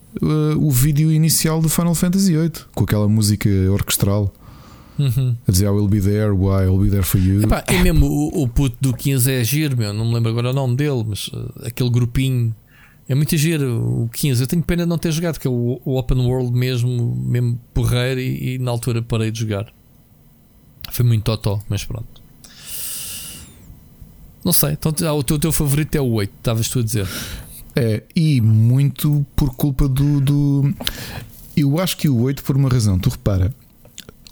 o 0.57 0.69
vídeo 0.69 1.11
inicial 1.11 1.61
do 1.61 1.69
Final 1.69 1.95
Fantasy 1.95 2.35
VIII, 2.35 2.51
com 2.73 2.83
aquela 2.83 3.07
música 3.07 3.49
orquestral. 3.71 4.33
Uhum. 4.99 5.35
A 5.47 5.51
dizer 5.51 5.65
I 5.65 5.69
will 5.69 5.87
be 5.87 5.99
there, 5.99 6.31
why, 6.31 6.65
I 6.65 6.67
will 6.67 6.83
be 6.83 6.89
there 6.89 7.03
for 7.03 7.19
you. 7.19 7.41
Epá, 7.41 7.63
e 7.71 7.79
mesmo 7.79 8.05
o, 8.05 8.43
o 8.43 8.47
puto 8.47 8.75
do 8.79 8.95
15 8.95 9.31
é 9.31 9.43
giro, 9.43 9.75
meu, 9.75 9.91
não 9.93 10.05
me 10.05 10.13
lembro 10.13 10.29
agora 10.29 10.51
o 10.51 10.53
nome 10.53 10.75
dele, 10.75 11.03
mas 11.07 11.27
uh, 11.29 11.51
aquele 11.65 11.89
grupinho 11.89 12.53
é 13.09 13.15
muito 13.15 13.35
giro 13.35 14.03
o 14.03 14.09
15. 14.09 14.43
Eu 14.43 14.47
tenho 14.47 14.61
pena 14.61 14.83
de 14.83 14.89
não 14.89 14.97
ter 14.97 15.11
jogado, 15.11 15.33
porque 15.33 15.47
é 15.47 15.51
o, 15.51 15.81
o 15.83 15.97
Open 15.97 16.19
World 16.19 16.51
mesmo, 16.51 17.15
mesmo 17.25 17.59
porreiro, 17.73 18.19
e, 18.19 18.55
e 18.55 18.59
na 18.59 18.71
altura 18.71 19.01
parei 19.01 19.31
de 19.31 19.39
jogar. 19.39 19.73
Foi 20.91 21.05
muito 21.05 21.23
totó, 21.23 21.59
mas 21.67 21.83
pronto. 21.83 22.21
Não 24.43 24.51
sei, 24.51 24.73
então 24.73 24.93
ah, 25.07 25.13
o 25.13 25.23
teu, 25.23 25.39
teu 25.39 25.51
favorito 25.51 25.95
é 25.95 26.01
o 26.01 26.11
8, 26.11 26.33
estavas 26.37 26.67
tu 26.67 26.79
a 26.79 26.83
dizer. 26.83 27.07
É, 27.75 28.03
e 28.15 28.41
muito 28.41 29.25
por 29.35 29.55
culpa 29.55 29.87
do, 29.87 30.19
do. 30.19 30.73
Eu 31.55 31.79
acho 31.79 31.95
que 31.97 32.09
o 32.09 32.21
8 32.21 32.43
por 32.43 32.55
uma 32.57 32.67
razão, 32.67 32.99
tu 32.99 33.09
repara. 33.09 33.53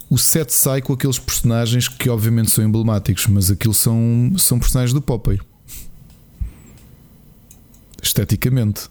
O 0.10 0.18
7 0.18 0.52
sai 0.52 0.82
com 0.82 0.92
aqueles 0.92 1.20
personagens 1.20 1.88
que 1.88 2.10
obviamente 2.10 2.50
são 2.50 2.64
emblemáticos, 2.64 3.28
mas 3.28 3.50
aquilo 3.50 3.74
são, 3.74 4.34
são 4.38 4.60
personagens 4.60 4.94
do 4.94 5.02
Popeye 5.02 5.40
esteticamente. 8.02 8.90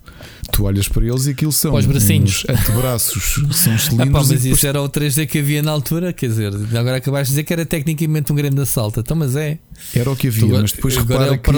Tu 0.52 0.64
olhas 0.64 0.88
para 0.88 1.04
eles 1.04 1.26
e 1.26 1.30
aquilo 1.30 1.52
são 1.52 1.74
os 1.74 1.86
bracinhos. 1.86 2.44
antebraços, 2.48 3.40
são 3.52 3.78
cilindros. 3.78 3.98
Ah, 3.98 4.06
pá, 4.06 4.24
mas 4.28 4.44
isso 4.44 4.66
era 4.66 4.80
o 4.80 4.88
3D 4.88 5.26
que 5.26 5.38
havia 5.38 5.62
na 5.62 5.70
altura, 5.70 6.12
quer 6.12 6.28
dizer, 6.28 6.52
agora 6.76 6.96
acabaste 6.96 7.26
de 7.26 7.30
dizer 7.32 7.44
que 7.44 7.52
era 7.52 7.66
tecnicamente 7.66 8.32
um 8.32 8.36
grande 8.36 8.60
assalto, 8.60 9.00
então, 9.00 9.16
mas 9.16 9.36
é. 9.36 9.58
Era 9.94 10.10
o 10.10 10.16
que 10.16 10.28
havia, 10.28 10.40
tu, 10.40 10.48
mas 10.48 10.72
depois 10.72 10.96
repara 10.96 11.34
é 11.34 11.38
que 11.38 11.50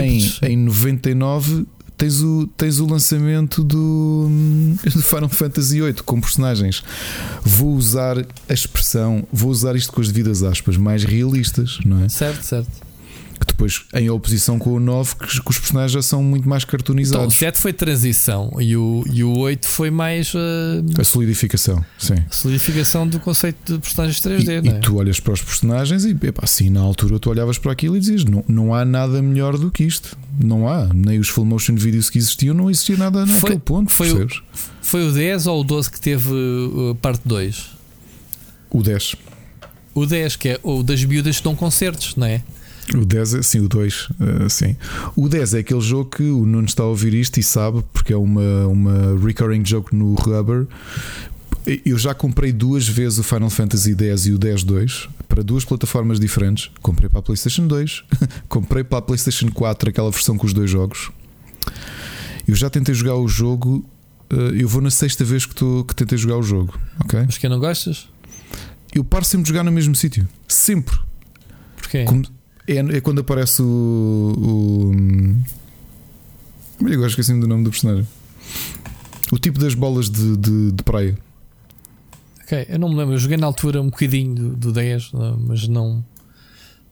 em, 0.00 0.52
em 0.52 0.56
99 0.56 1.66
tens 1.96 2.22
o, 2.22 2.46
tens 2.56 2.78
o 2.78 2.86
lançamento 2.86 3.62
do, 3.64 4.28
do 4.84 5.02
Final 5.02 5.28
Fantasy 5.28 5.80
VIII 5.80 5.94
com 6.04 6.20
personagens. 6.20 6.82
Vou 7.42 7.74
usar 7.74 8.18
a 8.48 8.54
expressão, 8.54 9.26
vou 9.32 9.50
usar 9.50 9.74
isto 9.76 9.92
com 9.92 10.00
as 10.00 10.08
devidas 10.08 10.42
aspas, 10.42 10.76
mais 10.76 11.04
realistas, 11.04 11.78
não 11.84 12.04
é? 12.04 12.08
Certo, 12.08 12.42
certo 12.42 12.87
que 13.38 13.46
depois, 13.46 13.84
em 13.94 14.10
oposição 14.10 14.58
com 14.58 14.70
o 14.74 14.80
9, 14.80 15.16
que, 15.16 15.42
que 15.42 15.50
os 15.50 15.58
personagens 15.58 15.92
já 15.92 16.02
são 16.02 16.22
muito 16.22 16.48
mais 16.48 16.64
cartoonizados. 16.64 17.18
Então, 17.18 17.28
o 17.28 17.30
7 17.30 17.58
foi 17.58 17.72
transição 17.72 18.56
e 18.58 18.76
o, 18.76 19.04
e 19.12 19.22
o 19.24 19.36
8 19.38 19.66
foi 19.66 19.90
mais 19.90 20.34
uh, 20.34 20.38
a 20.98 21.04
solidificação. 21.04 21.84
Sim. 21.98 22.14
A 22.28 22.32
solidificação 22.32 23.06
do 23.06 23.20
conceito 23.20 23.74
de 23.74 23.78
personagens 23.78 24.20
3D. 24.20 24.64
E, 24.64 24.68
é? 24.68 24.72
e 24.72 24.80
tu 24.80 24.96
olhas 24.96 25.20
para 25.20 25.32
os 25.32 25.42
personagens 25.42 26.04
e 26.04 26.10
epá, 26.10 26.42
assim 26.44 26.70
na 26.70 26.80
altura 26.80 27.18
tu 27.18 27.30
olhavas 27.30 27.58
para 27.58 27.72
aquilo 27.72 27.96
e 27.96 28.00
dizias: 28.00 28.24
não, 28.24 28.44
não 28.48 28.74
há 28.74 28.84
nada 28.84 29.22
melhor 29.22 29.56
do 29.56 29.70
que 29.70 29.84
isto. 29.84 30.16
Não 30.40 30.68
há, 30.68 30.88
nem 30.94 31.18
os 31.18 31.28
full 31.28 31.44
motion 31.44 31.74
videos 31.74 32.08
que 32.08 32.18
existiam, 32.18 32.54
não 32.54 32.70
existia 32.70 32.96
nada 32.96 33.26
naquele 33.26 33.40
foi, 33.40 33.58
ponto. 33.58 33.90
Foi 33.90 34.12
o, 34.12 34.28
foi 34.80 35.08
o 35.08 35.12
10 35.12 35.46
ou 35.48 35.60
o 35.60 35.64
12 35.64 35.90
que 35.90 36.00
teve 36.00 36.32
uh, 36.32 36.94
parte 37.02 37.22
2? 37.24 37.70
O 38.70 38.82
10. 38.82 39.16
O 39.94 40.06
10, 40.06 40.36
que 40.36 40.50
é 40.50 40.60
o 40.62 40.82
das 40.82 41.04
miúdas 41.04 41.38
que 41.38 41.44
dão 41.44 41.56
concertos, 41.56 42.14
não 42.14 42.26
é? 42.26 42.42
O 42.94 43.04
10 43.04 43.34
é 43.34 43.42
sim, 43.42 43.60
o 43.60 43.68
2, 43.68 43.94
uh, 43.94 44.14
eh, 44.44 44.48
sim. 44.48 44.76
O 45.14 45.28
10 45.28 45.54
é 45.54 45.58
aquele 45.58 45.80
jogo 45.80 46.10
que 46.10 46.22
o 46.22 46.46
Nuno 46.46 46.66
está 46.66 46.82
a 46.82 46.86
ouvir 46.86 47.14
isto 47.14 47.38
e 47.38 47.42
sabe, 47.42 47.84
porque 47.92 48.12
é 48.12 48.16
uma, 48.16 48.66
uma 48.66 49.18
recurring 49.24 49.64
joke 49.64 49.94
no 49.94 50.14
Rubber. 50.14 50.66
Eu 51.84 51.98
já 51.98 52.14
comprei 52.14 52.50
duas 52.50 52.88
vezes 52.88 53.18
o 53.18 53.22
Final 53.22 53.50
Fantasy 53.50 53.94
X 53.94 54.26
e 54.26 54.32
o 54.32 54.38
10-2 54.38 55.08
para 55.28 55.42
duas 55.42 55.64
plataformas 55.64 56.18
diferentes. 56.18 56.70
Comprei 56.80 57.08
para 57.08 57.18
a 57.20 57.22
PlayStation 57.22 57.66
2, 57.66 58.04
comprei 58.48 58.82
para 58.82 58.98
a 58.98 59.02
PlayStation 59.02 59.50
4 59.50 59.90
aquela 59.90 60.10
versão 60.10 60.38
com 60.38 60.46
os 60.46 60.54
dois 60.54 60.70
jogos. 60.70 61.10
Eu 62.46 62.54
já 62.54 62.70
tentei 62.70 62.94
jogar 62.94 63.16
o 63.16 63.28
jogo. 63.28 63.84
Eh, 64.30 64.62
eu 64.62 64.68
vou 64.68 64.80
na 64.80 64.90
sexta 64.90 65.24
vez 65.24 65.44
que, 65.44 65.54
tô, 65.54 65.84
que 65.84 65.94
tentei 65.94 66.16
jogar 66.16 66.38
o 66.38 66.42
jogo. 66.42 66.78
ok 67.04 67.24
Mas 67.26 67.36
que 67.36 67.46
não 67.46 67.60
gostas? 67.60 68.08
Eu 68.94 69.04
paro 69.04 69.24
sempre 69.24 69.44
de 69.44 69.48
jogar 69.48 69.62
no 69.62 69.70
mesmo 69.70 69.94
sítio. 69.94 70.26
Sempre. 70.48 70.98
Porquê? 71.76 72.04
Como, 72.04 72.24
é, 72.68 72.96
é 72.96 73.00
quando 73.00 73.20
aparece 73.20 73.62
o. 73.62 74.34
o 74.36 74.92
eu 76.86 76.92
agora 76.94 77.08
esqueci-me 77.08 77.40
do 77.40 77.48
nome 77.48 77.64
do 77.64 77.70
personagem. 77.70 78.06
O 79.32 79.38
tipo 79.38 79.58
das 79.58 79.74
bolas 79.74 80.08
de, 80.08 80.36
de, 80.36 80.72
de, 80.72 80.82
praia. 80.84 81.18
Ok, 82.42 82.66
eu 82.68 82.78
não 82.78 82.88
me 82.88 82.94
lembro. 82.94 83.14
Eu 83.14 83.18
joguei 83.18 83.36
na 83.36 83.46
altura 83.46 83.80
um 83.80 83.86
bocadinho 83.86 84.34
do, 84.34 84.56
do 84.56 84.72
10, 84.72 85.12
mas 85.46 85.66
não. 85.66 86.04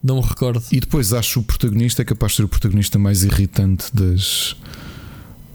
Não 0.03 0.17
me 0.17 0.23
recordo. 0.23 0.63
E 0.71 0.81
depois 0.81 1.13
acho 1.13 1.41
o 1.41 1.43
protagonista 1.43 2.03
é 2.03 2.05
capaz 2.05 2.33
de 2.33 2.37
ser 2.37 2.45
o 2.45 2.49
protagonista 2.49 2.99
mais 2.99 3.23
irritante 3.23 3.95
das. 3.95 4.57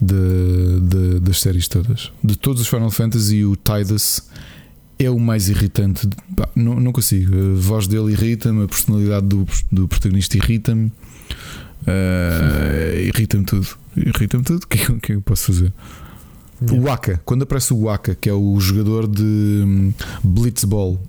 De, 0.02 0.80
de, 0.82 1.20
das 1.20 1.40
séries 1.40 1.68
todas. 1.68 2.12
De 2.24 2.36
todos 2.36 2.62
os 2.62 2.68
Final 2.68 2.90
Fantasy, 2.90 3.46
o 3.46 3.56
Tidus 3.56 4.24
é 5.06 5.10
o 5.10 5.20
mais 5.20 5.50
irritante. 5.50 6.08
não, 6.56 6.80
não 6.80 6.92
consigo. 6.92 7.34
A 7.36 7.60
voz 7.60 7.88
dele 7.88 8.12
irrita-me, 8.12 8.64
a 8.64 8.68
personalidade 8.68 9.28
do, 9.28 9.48
do 9.72 9.88
protagonista 9.88 10.38
irrita-me. 10.38 10.92
Uh, 11.82 13.00
irrita-me 13.08 13.46
tudo. 13.46 13.68
Irrita-me 13.98 14.44
tudo. 14.44 14.64
O 14.64 14.68
que, 14.68 14.80
é 14.80 15.00
que 15.02 15.14
eu 15.14 15.22
posso 15.22 15.48
fazer? 15.48 15.74
O 16.72 16.82
Waka, 16.82 17.20
quando 17.26 17.42
aparece 17.42 17.74
o 17.74 17.86
Waka, 17.86 18.14
que 18.14 18.30
é 18.30 18.34
o 18.34 18.60
jogador 18.60 19.08
de 19.08 19.24
hum, 19.24 19.92
Blitzball, 20.24 21.02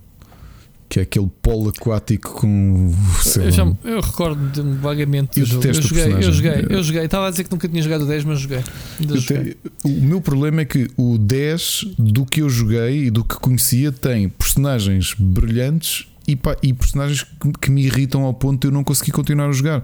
que 0.93 1.01
é 1.01 1.05
aquele 1.05 1.31
polo 1.41 1.71
aquático 1.71 2.35
com. 2.35 2.93
Eu, 3.37 3.51
já, 3.51 3.67
eu 3.83 3.99
recordo 4.03 4.77
vagamente 4.79 5.41
eu. 5.41 5.47
Eu 5.47 5.47
joguei, 5.47 5.71
eu 5.71 6.33
joguei, 6.33 6.67
eu 6.69 6.83
joguei. 6.83 7.05
Estava 7.07 7.29
a 7.29 7.31
dizer 7.31 7.45
que 7.45 7.51
nunca 7.51 7.67
tinha 7.67 7.83
jogado 7.83 8.03
o 8.03 8.07
10, 8.07 8.25
mas 8.25 8.41
joguei. 8.41 8.61
joguei. 9.01 9.57
o 9.83 9.89
meu 9.89 10.21
problema 10.21 10.61
é 10.61 10.67
que 10.67 10.91
o 10.99 11.17
10 11.17 11.95
do 11.99 12.27
que 12.27 12.43
eu 12.43 12.51
joguei 12.51 13.07
e 13.07 13.11
do 13.11 13.25
que 13.25 13.37
conhecia 13.37 13.91
tem 13.91 14.29
personagens 14.29 15.15
brilhantes 15.19 16.09
e, 16.29 16.37
pá, 16.37 16.59
e 16.63 16.75
personagens 16.75 17.23
que, 17.23 17.53
que, 17.59 17.71
me 17.71 17.87
irritam 17.87 18.25
ao 18.25 18.35
ponto 18.35 18.61
de 18.61 18.67
eu 18.67 18.71
não 18.71 18.85
conseguir 18.85 19.13
continuar 19.13 19.49
a 19.49 19.53
jogar. 19.53 19.83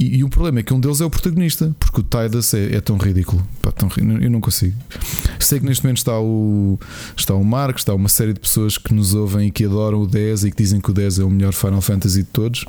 E, 0.00 0.16
e, 0.16 0.24
o 0.24 0.30
problema 0.30 0.60
é 0.60 0.62
que 0.62 0.72
um 0.72 0.80
deles 0.80 1.02
é 1.02 1.04
o 1.04 1.10
protagonista, 1.10 1.76
porque 1.78 2.00
o 2.00 2.02
Tidus 2.02 2.54
é, 2.54 2.76
é 2.76 2.80
tão 2.80 2.96
ridículo. 2.96 3.46
Pá, 3.60 3.70
tão, 3.70 3.90
eu 3.98 4.30
não 4.30 4.40
consigo. 4.40 4.74
Sei 5.38 5.60
que 5.60 5.66
neste 5.66 5.84
momento 5.84 5.98
está 5.98 6.18
o, 6.18 6.80
está 7.14 7.34
o 7.34 7.44
Marco, 7.44 7.78
está 7.78 7.92
uma 7.92 8.08
série 8.08 8.32
de 8.32 8.40
pessoas 8.40 8.78
que 8.78 8.94
nos 8.94 9.12
ouvem 9.12 9.48
e 9.48 9.50
que 9.50 9.66
adoram 9.66 10.00
o 10.00 10.06
10 10.06 10.44
e 10.44 10.50
que 10.50 10.56
dizem 10.56 10.80
que 10.80 10.90
o 10.90 10.94
10 10.94 11.18
é 11.18 11.24
o 11.24 11.28
melhor 11.28 11.52
Final 11.52 11.82
Fantasy 11.82 12.22
de 12.22 12.28
todos. 12.30 12.64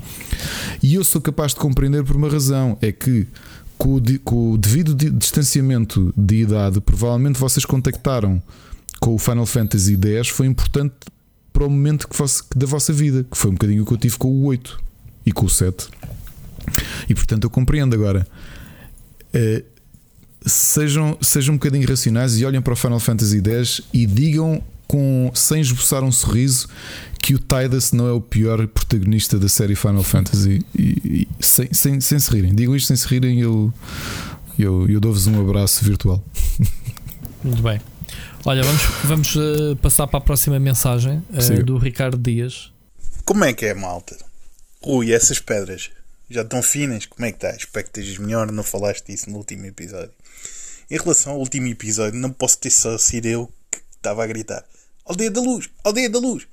E 0.84 0.94
eu 0.94 1.06
sou 1.06 1.22
capaz 1.22 1.54
de 1.54 1.62
compreender 1.62 2.04
por 2.04 2.18
uma 2.18 2.28
razão: 2.28 2.78
é 2.82 2.92
que 2.92 3.26
com 3.78 3.96
o, 3.96 4.02
com 4.26 4.52
o 4.52 4.58
devido 4.58 4.94
distanciamento 4.94 6.14
de 6.18 6.42
idade, 6.42 6.82
provavelmente 6.82 7.40
vocês 7.40 7.64
contactaram 7.64 8.44
com 9.00 9.16
o 9.16 9.18
Final 9.18 9.46
Fantasy 9.46 9.98
X 9.98 10.28
foi 10.28 10.48
importante 10.48 10.96
para 11.54 11.66
o 11.66 11.70
momento 11.70 12.10
que 12.10 12.16
fosse, 12.16 12.44
da 12.54 12.66
vossa 12.66 12.92
vida, 12.92 13.24
que 13.24 13.38
foi 13.38 13.52
um 13.52 13.54
bocadinho 13.54 13.84
o 13.84 13.86
que 13.86 13.94
eu 13.94 13.98
tive 13.98 14.18
com 14.18 14.28
o 14.28 14.44
8 14.48 14.80
e 15.26 15.32
com 15.32 15.46
o 15.46 15.50
7. 15.50 15.88
E 17.10 17.16
portanto 17.16 17.44
eu 17.46 17.50
compreendo 17.50 17.96
agora. 17.96 18.28
Uh, 19.34 19.64
sejam, 20.46 21.18
sejam 21.22 21.54
um 21.54 21.58
bocadinho 21.58 21.88
racionais 21.88 22.40
e 22.40 22.46
olhem 22.46 22.62
para 22.62 22.74
o 22.74 22.76
Final 22.76 23.00
Fantasy 23.00 23.42
X 23.46 23.82
e 23.94 24.06
digam 24.06 24.62
com, 24.88 25.32
sem 25.34 25.62
esboçar 25.62 26.04
um 26.04 26.12
sorriso 26.12 26.68
que 27.22 27.36
o 27.36 27.40
Tidus 27.40 27.92
não 27.92 28.08
é 28.08 28.12
o 28.12 28.20
pior 28.20 28.68
protagonista 28.68 29.38
da 29.38 29.48
série 29.48 29.76
Final 29.76 30.04
Fantasy 30.04 30.66
e, 30.78 31.28
e, 31.40 31.44
sem, 31.44 31.72
sem, 31.72 32.02
sem 32.02 32.20
se 32.20 32.32
rirem. 32.32 32.54
Digam 32.54 32.76
isto 32.76 32.88
sem 32.88 32.98
se 32.98 33.08
rirem 33.08 33.40
eu, 33.40 33.74
eu, 34.58 34.90
eu 34.90 35.00
dou-vos 35.00 35.28
um 35.28 35.40
abraço 35.40 35.86
virtual. 35.86 36.24
Muito 37.44 37.62
bem. 37.62 37.80
Olha, 38.44 38.64
vamos, 38.64 38.82
vamos 39.04 39.36
uh, 39.36 39.76
passar 39.82 40.08
para 40.08 40.18
a 40.18 40.22
próxima 40.22 40.60
mensagem 40.60 41.24
uh, 41.30 41.64
do 41.64 41.78
Ricardo 41.78 42.18
Dias. 42.18 42.72
Como 43.24 43.46
é 43.46 43.54
que 43.54 43.66
é, 43.68 43.74
malta? 43.74 44.18
Rui, 44.84 45.14
essas 45.14 45.40
pedras 45.40 45.92
já 46.32 46.42
estão 46.42 46.62
finas? 46.62 47.06
Como 47.06 47.26
é 47.26 47.32
que 47.32 47.38
está? 47.38 47.56
Espero 47.56 47.86
que 47.86 48.00
estejas 48.00 48.18
melhor, 48.18 48.52
não 48.52 48.64
falaste 48.64 49.06
disso 49.08 49.30
no 49.30 49.38
último 49.38 49.66
episódio. 49.66 50.14
Em 50.90 50.98
relação 50.98 51.34
ao 51.34 51.40
último 51.40 51.68
episódio, 51.68 52.20
não 52.20 52.32
posso 52.32 52.58
ter 52.58 52.70
só 52.70 52.98
sido 52.98 53.26
eu 53.26 53.54
que 53.70 53.80
estava 53.96 54.24
a 54.24 54.28
gritar 54.28 54.66
Aldeia 55.06 55.32
da 55.32 55.42
Luz! 55.42 55.70
Aldeia 55.84 56.10
da 56.10 56.20
Luz! 56.20 56.48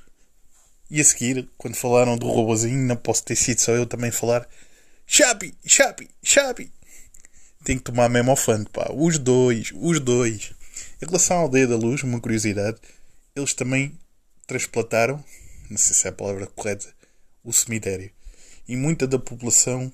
E 0.91 1.01
a 1.01 1.05
seguir, 1.05 1.49
quando 1.59 1.77
falaram 1.77 2.17
do 2.17 2.27
robozinho, 2.27 2.87
não 2.87 2.97
posso 2.97 3.25
ter 3.25 3.37
sido 3.37 3.61
só 3.61 3.73
eu 3.73 3.87
também 3.87 4.11
falar 4.11 4.49
Chapi! 5.07 5.55
Chapi! 5.65 6.09
Chapi! 6.23 6.73
tem 7.69 7.77
que 7.77 7.85
tomar 7.85 8.09
mesmo 8.09 8.31
ao 8.31 8.37
fã, 8.37 8.65
pá. 8.65 8.91
Os 8.95 9.19
dois, 9.19 9.73
os 9.75 10.01
dois. 10.01 10.53
Em 11.03 11.07
relação 11.07 11.37
à 11.37 11.41
Aldeia 11.41 11.67
da 11.67 11.77
Luz, 11.77 12.03
uma 12.03 12.19
curiosidade, 12.21 12.79
eles 13.37 13.53
também 13.53 13.99
transplantaram, 14.47 15.23
não 15.69 15.77
sei 15.77 15.95
se 15.95 16.07
é 16.07 16.11
a 16.11 16.13
palavra 16.13 16.47
correta, 16.47 16.89
o 17.45 17.53
cemitério. 17.53 18.11
E 18.69 18.77
muita 18.77 19.07
da 19.07 19.19
população 19.19 19.91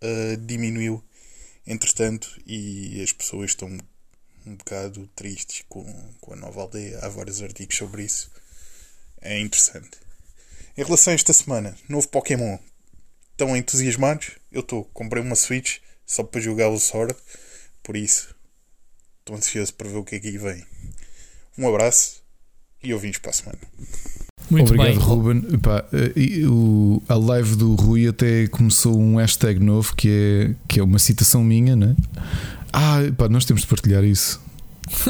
uh, 0.00 0.36
diminuiu, 0.36 1.02
entretanto, 1.66 2.40
e 2.46 3.02
as 3.02 3.12
pessoas 3.12 3.50
estão 3.50 3.68
um 4.46 4.56
bocado 4.56 5.08
tristes 5.14 5.64
com, 5.68 5.84
com 6.20 6.32
a 6.32 6.36
nova 6.36 6.62
aldeia. 6.62 7.00
Há 7.00 7.08
vários 7.08 7.42
artigos 7.42 7.76
sobre 7.76 8.04
isso. 8.04 8.30
É 9.20 9.40
interessante. 9.40 9.98
Em 10.76 10.84
relação 10.84 11.12
a 11.12 11.14
esta 11.14 11.32
semana, 11.32 11.76
novo 11.88 12.08
Pokémon. 12.08 12.58
Estão 13.32 13.56
entusiasmados? 13.56 14.30
Eu 14.50 14.60
estou. 14.60 14.84
Comprei 14.86 15.22
uma 15.22 15.34
Switch 15.34 15.78
só 16.06 16.22
para 16.22 16.40
jogar 16.40 16.68
o 16.68 16.78
Sword. 16.78 17.14
Por 17.82 17.96
isso, 17.96 18.34
estou 19.20 19.36
ansioso 19.36 19.74
para 19.74 19.88
ver 19.88 19.96
o 19.96 20.04
que 20.04 20.16
é 20.16 20.20
que 20.20 20.28
aí 20.28 20.38
vem. 20.38 20.66
Um 21.58 21.68
abraço 21.68 22.22
e 22.82 22.94
ouvimos 22.94 23.18
para 23.18 23.30
a 23.30 23.34
semana. 23.34 23.60
Muito 24.52 24.74
Obrigado, 24.74 24.98
bem. 24.98 24.98
Ruben. 24.98 25.44
Epá, 25.54 25.82
eh, 25.94 26.46
o, 26.46 27.02
a 27.08 27.14
live 27.14 27.56
do 27.56 27.74
Rui 27.74 28.06
até 28.06 28.46
começou 28.48 29.00
um 29.00 29.16
hashtag 29.16 29.58
novo 29.58 29.96
que 29.96 30.08
é, 30.10 30.54
que 30.68 30.78
é 30.78 30.82
uma 30.82 30.98
citação 30.98 31.42
minha, 31.42 31.74
né? 31.74 31.96
Ah, 32.70 32.98
pá, 33.16 33.30
nós 33.30 33.46
temos 33.46 33.62
de 33.62 33.68
partilhar 33.68 34.04
isso. 34.04 34.38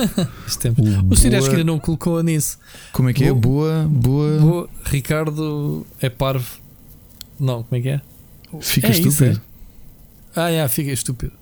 o 0.79 1.11
o 1.11 1.13
acho 1.13 1.23
que 1.23 1.57
ainda 1.57 1.65
não 1.65 1.81
colocou 1.81 2.23
nisso. 2.23 2.57
Como 2.93 3.09
é 3.09 3.13
que 3.13 3.25
é? 3.25 3.33
Boa, 3.33 3.85
boa. 3.91 4.39
boa. 4.39 4.71
Ricardo 4.85 5.85
é 6.01 6.09
parvo. 6.09 6.59
Não, 7.41 7.65
como 7.65 7.81
é 7.81 7.81
que 7.81 7.89
é? 7.89 8.01
Fica 8.61 8.87
é 8.87 8.91
estúpido. 8.91 9.11
Isso, 9.11 9.25
é? 9.25 9.41
Ah, 10.37 10.51
é, 10.51 10.69
fica 10.69 10.93
estúpido. 10.93 11.33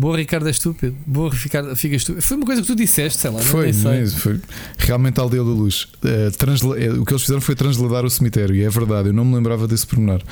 Boa, 0.00 0.16
Ricardo 0.16 0.46
é 0.46 0.52
estúpido. 0.52 0.96
Boa, 1.04 1.28
Ricardo 1.28 1.74
fica 1.74 1.96
estúpido. 1.96 2.24
Foi 2.24 2.36
uma 2.36 2.46
coisa 2.46 2.62
que 2.62 2.68
tu 2.68 2.76
disseste, 2.76 3.18
sei 3.18 3.32
lá. 3.32 3.40
Foi, 3.40 3.72
sei. 3.72 4.06
foi. 4.06 4.40
Realmente 4.78 5.18
a 5.18 5.24
aldeia 5.24 5.42
da 5.42 5.50
luz. 5.50 5.88
Uh, 6.04 6.30
transla... 6.38 6.76
o 7.00 7.04
que 7.04 7.12
eles 7.12 7.22
fizeram 7.22 7.40
foi 7.40 7.56
transladar 7.56 8.04
o 8.04 8.10
cemitério, 8.10 8.54
e 8.54 8.62
é 8.62 8.70
verdade, 8.70 9.08
eu 9.08 9.12
não 9.12 9.24
me 9.24 9.34
lembrava 9.34 9.66
desse 9.66 9.84
pormenor. 9.84 10.22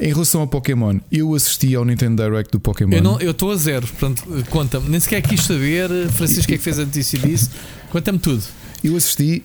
Em 0.00 0.08
relação 0.08 0.40
ao 0.40 0.46
Pokémon, 0.46 1.00
eu 1.12 1.34
assisti 1.34 1.74
ao 1.74 1.84
Nintendo 1.84 2.22
Direct 2.22 2.50
do 2.50 2.58
Pokémon. 2.58 3.18
Eu 3.20 3.32
estou 3.32 3.52
a 3.52 3.56
zero, 3.56 3.86
portanto, 3.86 4.24
conta-me. 4.48 4.88
Nem 4.88 4.98
sequer 4.98 5.20
quis 5.20 5.42
saber, 5.42 5.90
Francisco, 6.12 6.50
é 6.50 6.56
que 6.56 6.62
fez 6.62 6.78
a 6.78 6.86
notícia 6.86 7.18
disso. 7.18 7.50
Conta-me 7.90 8.18
tudo. 8.18 8.42
Eu 8.82 8.96
assisti 8.96 9.42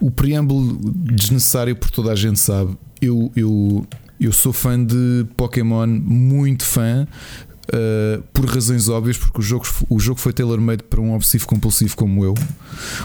o 0.00 0.10
preâmbulo 0.10 0.78
desnecessário, 1.12 1.76
por 1.76 1.90
toda 1.90 2.10
a 2.10 2.16
gente 2.16 2.40
sabe. 2.40 2.78
Eu, 2.98 3.30
eu, 3.36 3.86
eu 4.18 4.32
sou 4.32 4.54
fã 4.54 4.82
de 4.82 5.26
Pokémon, 5.36 5.86
muito 5.86 6.64
fã. 6.64 7.06
Uh, 7.62 8.20
por 8.32 8.44
razões 8.44 8.88
óbvias, 8.88 9.16
porque 9.16 9.38
o 9.38 9.42
jogo, 9.42 9.64
o 9.88 9.98
jogo 10.00 10.18
foi 10.18 10.32
tailor-made 10.32 10.82
para 10.82 11.00
um 11.00 11.14
obsessivo 11.14 11.46
compulsivo 11.46 11.96
como 11.96 12.24
eu. 12.24 12.34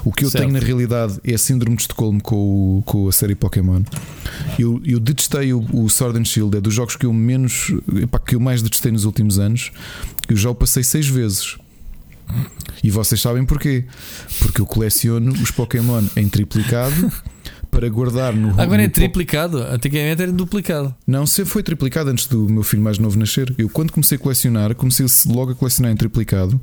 O 0.03 0.11
que 0.11 0.25
eu 0.25 0.29
certo. 0.29 0.43
tenho 0.43 0.53
na 0.53 0.59
realidade 0.59 1.19
é 1.23 1.35
a 1.35 1.37
síndrome 1.37 1.75
de 1.75 1.83
Estocolmo 1.83 2.21
com, 2.21 2.79
o, 2.79 2.83
com 2.83 3.07
a 3.07 3.11
série 3.11 3.35
Pokémon. 3.35 3.83
Eu, 4.57 4.81
eu 4.83 4.99
detestei 4.99 5.53
o, 5.53 5.63
o, 5.71 5.87
Sword 5.89 6.19
and 6.19 6.25
Shield, 6.25 6.57
é 6.57 6.61
dos 6.61 6.73
jogos 6.73 6.95
que 6.95 7.05
eu 7.05 7.13
menos 7.13 7.71
epá, 8.01 8.17
que 8.17 8.35
eu 8.35 8.39
mais 8.39 8.61
detestei 8.63 8.91
nos 8.91 9.05
últimos 9.05 9.37
anos. 9.37 9.71
Eu 10.27 10.35
já 10.35 10.49
o 10.49 10.55
passei 10.55 10.83
seis 10.83 11.07
vezes. 11.07 11.57
E 12.83 12.89
vocês 12.89 13.21
sabem 13.21 13.45
porquê? 13.45 13.85
Porque 14.39 14.59
eu 14.59 14.65
coleciono 14.65 15.31
os 15.31 15.51
Pokémon 15.51 16.03
em 16.15 16.27
triplicado 16.27 17.11
para 17.77 17.87
guardar 17.89 18.33
no 18.33 18.59
Agora 18.59 18.81
é 18.81 18.89
triplicado, 18.89 19.59
antigamente 19.59 20.19
era 20.19 20.31
duplicado. 20.31 20.95
Não, 21.05 21.27
sempre 21.27 21.51
foi 21.51 21.61
triplicado 21.61 22.09
antes 22.09 22.25
do 22.25 22.49
meu 22.49 22.63
filho 22.63 22.81
mais 22.81 22.97
novo 22.97 23.19
nascer. 23.19 23.53
Eu, 23.55 23.69
quando 23.69 23.93
comecei 23.93 24.15
a 24.15 24.19
colecionar, 24.19 24.73
comecei 24.73 25.05
logo 25.27 25.51
a 25.51 25.55
colecionar 25.55 25.91
em 25.91 25.95
triplicado, 25.95 26.59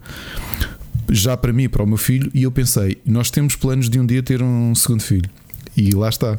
já 1.09 1.37
para 1.37 1.53
mim 1.53 1.65
e 1.65 1.69
para 1.69 1.85
o 1.85 1.87
meu 1.87 1.97
filho, 1.97 2.33
e 2.35 2.43
eu 2.43 2.51
pensei: 2.51 3.01
nós 3.07 3.31
temos 3.31 3.55
planos 3.55 3.89
de 3.89 4.01
um 4.01 4.05
dia 4.05 4.25
ter 4.25 4.43
um 4.43 4.75
segundo 4.75 5.05
filho. 5.05 5.31
E 5.77 5.93
lá 5.93 6.09
está. 6.09 6.37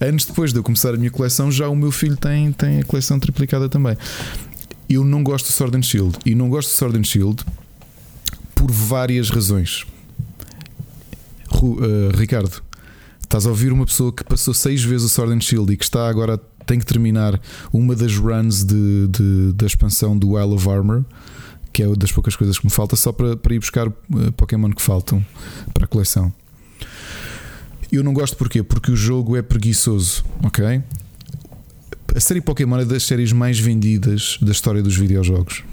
Anos 0.00 0.24
depois 0.24 0.52
de 0.52 0.58
eu 0.58 0.64
começar 0.64 0.92
a 0.92 0.96
minha 0.96 1.10
coleção, 1.12 1.52
já 1.52 1.68
o 1.68 1.76
meu 1.76 1.92
filho 1.92 2.16
tem, 2.16 2.50
tem 2.50 2.80
a 2.80 2.84
coleção 2.84 3.20
triplicada 3.20 3.68
também. 3.68 3.96
Eu 4.88 5.04
não 5.04 5.22
gosto 5.22 5.46
do 5.46 5.52
Sword 5.52 5.76
and 5.78 5.82
Shield. 5.82 6.18
E 6.26 6.34
não 6.34 6.48
gosto 6.48 6.70
do 6.70 6.72
Sword 6.72 6.98
and 6.98 7.04
Shield 7.04 7.44
por 8.56 8.72
várias 8.72 9.30
razões. 9.30 9.86
Uh, 11.62 12.10
Ricardo, 12.16 12.60
Estás 13.34 13.46
a 13.46 13.50
ouvir 13.50 13.72
uma 13.72 13.84
pessoa 13.84 14.12
que 14.12 14.22
passou 14.22 14.54
seis 14.54 14.84
vezes 14.84 15.06
o 15.06 15.08
Sword 15.08 15.34
and 15.34 15.40
Shield 15.40 15.72
e 15.72 15.76
que 15.76 15.82
está 15.82 16.08
agora 16.08 16.38
tem 16.64 16.78
que 16.78 16.86
terminar 16.86 17.40
uma 17.72 17.96
das 17.96 18.16
runs 18.16 18.62
de, 18.62 19.08
de 19.08 19.52
da 19.54 19.66
expansão 19.66 20.16
do 20.16 20.38
Isle 20.40 20.54
of 20.54 20.68
Armor, 20.68 21.04
que 21.72 21.82
é 21.82 21.86
uma 21.88 21.96
das 21.96 22.12
poucas 22.12 22.36
coisas 22.36 22.60
que 22.60 22.64
me 22.64 22.70
falta, 22.70 22.94
só 22.94 23.10
para, 23.10 23.36
para 23.36 23.52
ir 23.52 23.58
buscar 23.58 23.88
uh, 23.88 24.32
Pokémon 24.36 24.70
que 24.70 24.80
faltam 24.80 25.26
para 25.72 25.84
a 25.84 25.88
coleção. 25.88 26.32
Eu 27.90 28.04
não 28.04 28.14
gosto 28.14 28.36
porquê? 28.36 28.62
Porque 28.62 28.92
o 28.92 28.96
jogo 28.96 29.36
é 29.36 29.42
preguiçoso, 29.42 30.24
ok? 30.44 30.80
A 32.14 32.20
série 32.20 32.40
Pokémon 32.40 32.78
é 32.78 32.84
das 32.84 33.02
séries 33.02 33.32
mais 33.32 33.58
vendidas 33.58 34.38
da 34.40 34.52
história 34.52 34.80
dos 34.80 34.96
videojogos. 34.96 35.64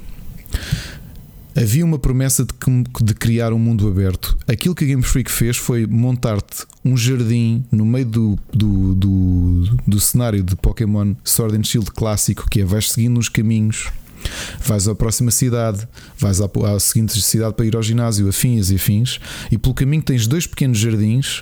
Havia 1.56 1.84
uma 1.84 2.00
promessa 2.00 2.46
de, 2.46 2.54
de, 3.04 3.14
criar 3.14 3.52
um 3.52 3.60
mundo 3.60 3.88
aberto. 3.88 4.38
Aquilo 4.48 4.74
que 4.74 4.86
a 4.86 4.88
Game 4.88 5.04
Freak 5.04 5.30
fez 5.30 5.58
foi 5.58 5.86
montar-te 5.86 6.66
um 6.84 6.96
jardim 6.96 7.66
no 7.70 7.86
meio 7.86 8.06
do, 8.06 8.40
do, 8.54 8.96
do, 8.96 9.78
do, 9.86 10.00
cenário 10.00 10.42
de 10.42 10.56
Pokémon 10.56 11.14
Sword 11.26 11.58
and 11.58 11.64
Shield 11.64 11.92
clássico, 11.92 12.50
que 12.50 12.62
é 12.62 12.66
vais 12.66 12.90
seguindo 12.92 13.20
os 13.20 13.28
caminhos, 13.28 13.90
vais 14.64 14.88
à 14.88 14.96
próxima 14.96 15.30
cidade, 15.30 15.86
vais 16.18 16.40
à, 16.40 16.50
à 16.74 16.80
seguinte 16.80 17.22
cidade 17.22 17.54
para 17.54 17.66
ir 17.66 17.76
ao 17.76 17.84
ginásio, 17.84 18.30
afins 18.30 18.70
e 18.72 18.76
afins, 18.76 19.20
e 19.52 19.58
pelo 19.58 19.76
caminho 19.76 20.04
tens 20.04 20.28
dois 20.28 20.48
pequenos 20.48 20.78
jardins 20.78 21.42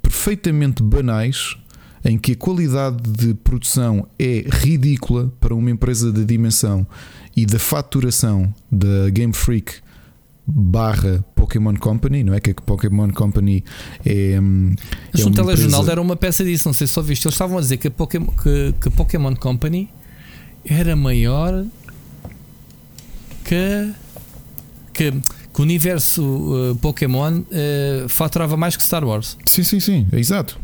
perfeitamente 0.00 0.82
banais 0.82 1.56
em 2.04 2.18
que 2.18 2.32
a 2.32 2.36
qualidade 2.36 3.02
de 3.10 3.34
produção 3.34 4.06
é 4.18 4.44
ridícula 4.48 5.32
para 5.40 5.54
uma 5.54 5.70
empresa 5.70 6.12
de 6.12 6.24
dimensão 6.24 6.86
e 7.36 7.46
da 7.46 7.58
faturação 7.58 8.52
da 8.70 9.10
Game 9.10 9.32
Freak 9.32 9.74
barra 10.46 11.24
Pokémon 11.34 11.74
Company, 11.76 12.24
não 12.24 12.34
é? 12.34 12.40
Que 12.40 12.50
a 12.50 12.54
Pokémon 12.54 13.10
Company 13.10 13.64
é. 14.04 14.38
Hum, 14.40 14.74
Mas 15.12 15.22
é 15.22 15.26
um 15.26 15.32
telejornal 15.32 15.80
empresa... 15.80 15.92
era 15.92 16.02
uma 16.02 16.16
peça 16.16 16.44
disso, 16.44 16.68
não 16.68 16.72
sei 16.72 16.86
se 16.86 16.92
só 16.92 17.02
viste. 17.02 17.26
Eles 17.26 17.34
estavam 17.34 17.58
a 17.58 17.60
dizer 17.60 17.76
que 17.76 17.88
a 17.88 17.90
Pokémon, 17.90 18.26
que, 18.26 18.74
que 18.80 18.88
a 18.88 18.90
Pokémon 18.90 19.34
Company 19.36 19.88
era 20.64 20.96
maior 20.96 21.64
que. 23.44 23.92
que, 24.92 25.12
que 25.12 25.60
o 25.60 25.62
universo 25.62 26.22
uh, 26.22 26.76
Pokémon 26.76 27.40
uh, 27.40 28.08
faturava 28.08 28.56
mais 28.56 28.76
que 28.76 28.82
Star 28.82 29.04
Wars. 29.04 29.36
Sim, 29.46 29.62
sim, 29.62 29.80
sim, 29.80 30.06
é 30.12 30.18
exato. 30.18 30.58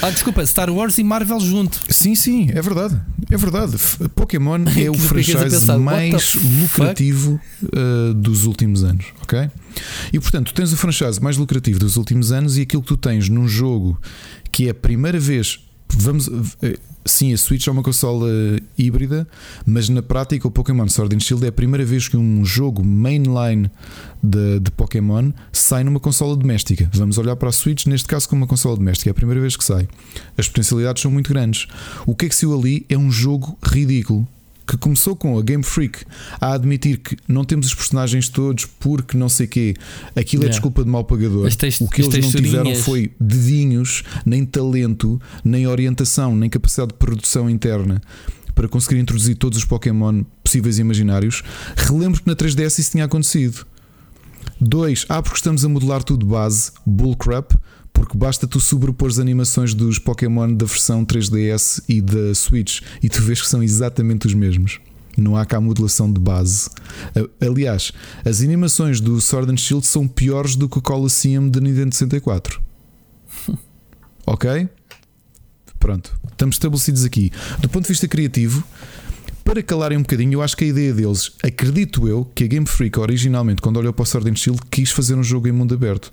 Ah, 0.00 0.10
desculpa, 0.10 0.44
Star 0.44 0.68
Wars 0.70 0.98
e 0.98 1.04
Marvel 1.04 1.38
junto. 1.40 1.80
Sim, 1.88 2.14
sim, 2.14 2.48
é 2.50 2.60
verdade. 2.60 3.00
É 3.30 3.36
verdade. 3.36 3.76
Pokémon 4.14 4.64
é 4.76 4.90
o 4.90 4.94
franchise 4.94 5.38
pensar, 5.38 5.78
mais 5.78 6.34
lucrativo 6.34 7.40
uh, 7.62 8.14
dos 8.14 8.44
últimos 8.44 8.82
anos, 8.84 9.06
ok? 9.22 9.50
E 10.12 10.18
portanto, 10.18 10.48
tu 10.48 10.54
tens 10.54 10.72
o 10.72 10.76
franchise 10.76 11.20
mais 11.22 11.36
lucrativo 11.36 11.78
dos 11.78 11.96
últimos 11.96 12.32
anos 12.32 12.58
e 12.58 12.62
aquilo 12.62 12.82
que 12.82 12.88
tu 12.88 12.96
tens 12.96 13.28
num 13.28 13.46
jogo 13.48 13.98
que 14.50 14.66
é 14.66 14.70
a 14.70 14.74
primeira 14.74 15.18
vez. 15.18 15.60
Vamos, 15.88 16.28
eh, 16.62 16.78
Sim, 17.04 17.32
a 17.32 17.36
Switch 17.36 17.66
é 17.66 17.70
uma 17.70 17.82
consola 17.82 18.28
híbrida, 18.78 19.26
mas 19.66 19.88
na 19.88 20.02
prática 20.02 20.46
o 20.46 20.50
Pokémon 20.50 20.86
Sword 20.88 21.16
and 21.16 21.20
Shield 21.20 21.44
é 21.44 21.48
a 21.48 21.52
primeira 21.52 21.84
vez 21.84 22.06
que 22.06 22.16
um 22.16 22.44
jogo 22.44 22.84
mainline 22.84 23.68
de, 24.22 24.60
de 24.60 24.70
Pokémon 24.70 25.32
sai 25.52 25.82
numa 25.82 25.98
consola 25.98 26.36
doméstica. 26.36 26.88
Vamos 26.94 27.18
olhar 27.18 27.34
para 27.34 27.48
a 27.48 27.52
Switch, 27.52 27.86
neste 27.86 28.06
caso, 28.06 28.28
como 28.28 28.42
uma 28.42 28.46
consola 28.46 28.76
doméstica, 28.76 29.10
é 29.10 29.12
a 29.12 29.14
primeira 29.14 29.40
vez 29.40 29.56
que 29.56 29.64
sai. 29.64 29.88
As 30.38 30.46
potencialidades 30.46 31.02
são 31.02 31.10
muito 31.10 31.28
grandes. 31.28 31.66
O 32.06 32.14
que 32.14 32.26
é 32.26 32.28
que 32.28 32.36
saiu 32.36 32.56
ali 32.56 32.86
é 32.88 32.96
um 32.96 33.10
jogo 33.10 33.58
ridículo 33.62 34.26
que 34.72 34.78
começou 34.78 35.14
com 35.14 35.38
a 35.38 35.42
Game 35.42 35.62
Freak 35.62 36.02
a 36.40 36.54
admitir 36.54 36.96
que 36.96 37.14
não 37.28 37.44
temos 37.44 37.66
os 37.66 37.74
personagens 37.74 38.30
todos 38.30 38.64
porque 38.64 39.18
não 39.18 39.28
sei 39.28 39.46
quê, 39.46 39.74
aquilo 40.16 40.46
é 40.46 40.48
desculpa 40.48 40.82
de 40.82 40.88
mal 40.88 41.04
pagador. 41.04 41.46
o 41.80 41.88
que 41.88 42.00
eles 42.00 42.18
não 42.18 42.30
tiveram 42.30 42.74
foi 42.76 43.12
dedinhos, 43.20 44.02
nem 44.24 44.46
talento, 44.46 45.20
nem 45.44 45.66
orientação, 45.66 46.34
nem 46.34 46.48
capacidade 46.48 46.92
de 46.92 46.98
produção 46.98 47.50
interna 47.50 48.00
para 48.54 48.66
conseguir 48.66 48.98
introduzir 48.98 49.36
todos 49.36 49.58
os 49.58 49.64
Pokémon 49.66 50.24
possíveis 50.42 50.78
e 50.78 50.80
imaginários. 50.80 51.42
Relembro 51.76 52.22
que 52.22 52.26
na 52.26 52.34
3DS 52.34 52.78
isso 52.78 52.92
tinha 52.92 53.04
acontecido. 53.04 53.66
Dois, 54.58 55.04
ah, 55.10 55.20
porque 55.20 55.36
estamos 55.36 55.66
a 55.66 55.68
modelar 55.68 56.02
tudo 56.02 56.24
de 56.24 56.32
base, 56.32 56.72
bullcrap 56.86 57.52
porque 57.92 58.16
basta 58.16 58.46
tu 58.46 58.58
sobrepor 58.58 59.08
as 59.08 59.18
animações 59.18 59.74
dos 59.74 59.98
Pokémon 59.98 60.52
da 60.54 60.66
versão 60.66 61.04
3DS 61.04 61.82
e 61.88 62.00
da 62.00 62.34
Switch 62.34 62.80
e 63.02 63.08
tu 63.08 63.22
vês 63.22 63.40
que 63.40 63.48
são 63.48 63.62
exatamente 63.62 64.26
os 64.26 64.34
mesmos. 64.34 64.80
Não 65.16 65.36
há 65.36 65.44
cá 65.44 65.60
modelação 65.60 66.10
de 66.10 66.18
base. 66.18 66.70
Aliás, 67.40 67.92
as 68.24 68.40
animações 68.40 69.00
do 69.00 69.20
Sword 69.20 69.52
and 69.52 69.58
Shield 69.58 69.86
são 69.86 70.08
piores 70.08 70.56
do 70.56 70.68
que 70.68 70.78
o 70.78 70.82
Colosseum 70.82 71.50
de 71.50 71.60
Nintendo 71.60 71.94
64. 71.94 72.60
ok? 74.26 74.68
Pronto, 75.78 76.18
estamos 76.30 76.56
estabelecidos 76.56 77.04
aqui. 77.04 77.30
Do 77.60 77.68
ponto 77.68 77.82
de 77.82 77.88
vista 77.88 78.08
criativo, 78.08 78.64
para 79.44 79.62
calarem 79.62 79.98
um 79.98 80.02
bocadinho, 80.02 80.34
eu 80.34 80.42
acho 80.42 80.56
que 80.56 80.64
a 80.64 80.68
ideia 80.68 80.94
deles, 80.94 81.32
acredito 81.42 82.08
eu, 82.08 82.24
que 82.34 82.44
a 82.44 82.46
Game 82.46 82.66
Freak 82.66 82.98
originalmente, 82.98 83.60
quando 83.60 83.76
olhou 83.78 83.92
para 83.92 84.04
o 84.04 84.06
Sword 84.06 84.30
and 84.30 84.36
Shield, 84.36 84.60
quis 84.70 84.90
fazer 84.90 85.16
um 85.16 85.22
jogo 85.22 85.48
em 85.48 85.52
mundo 85.52 85.74
aberto. 85.74 86.10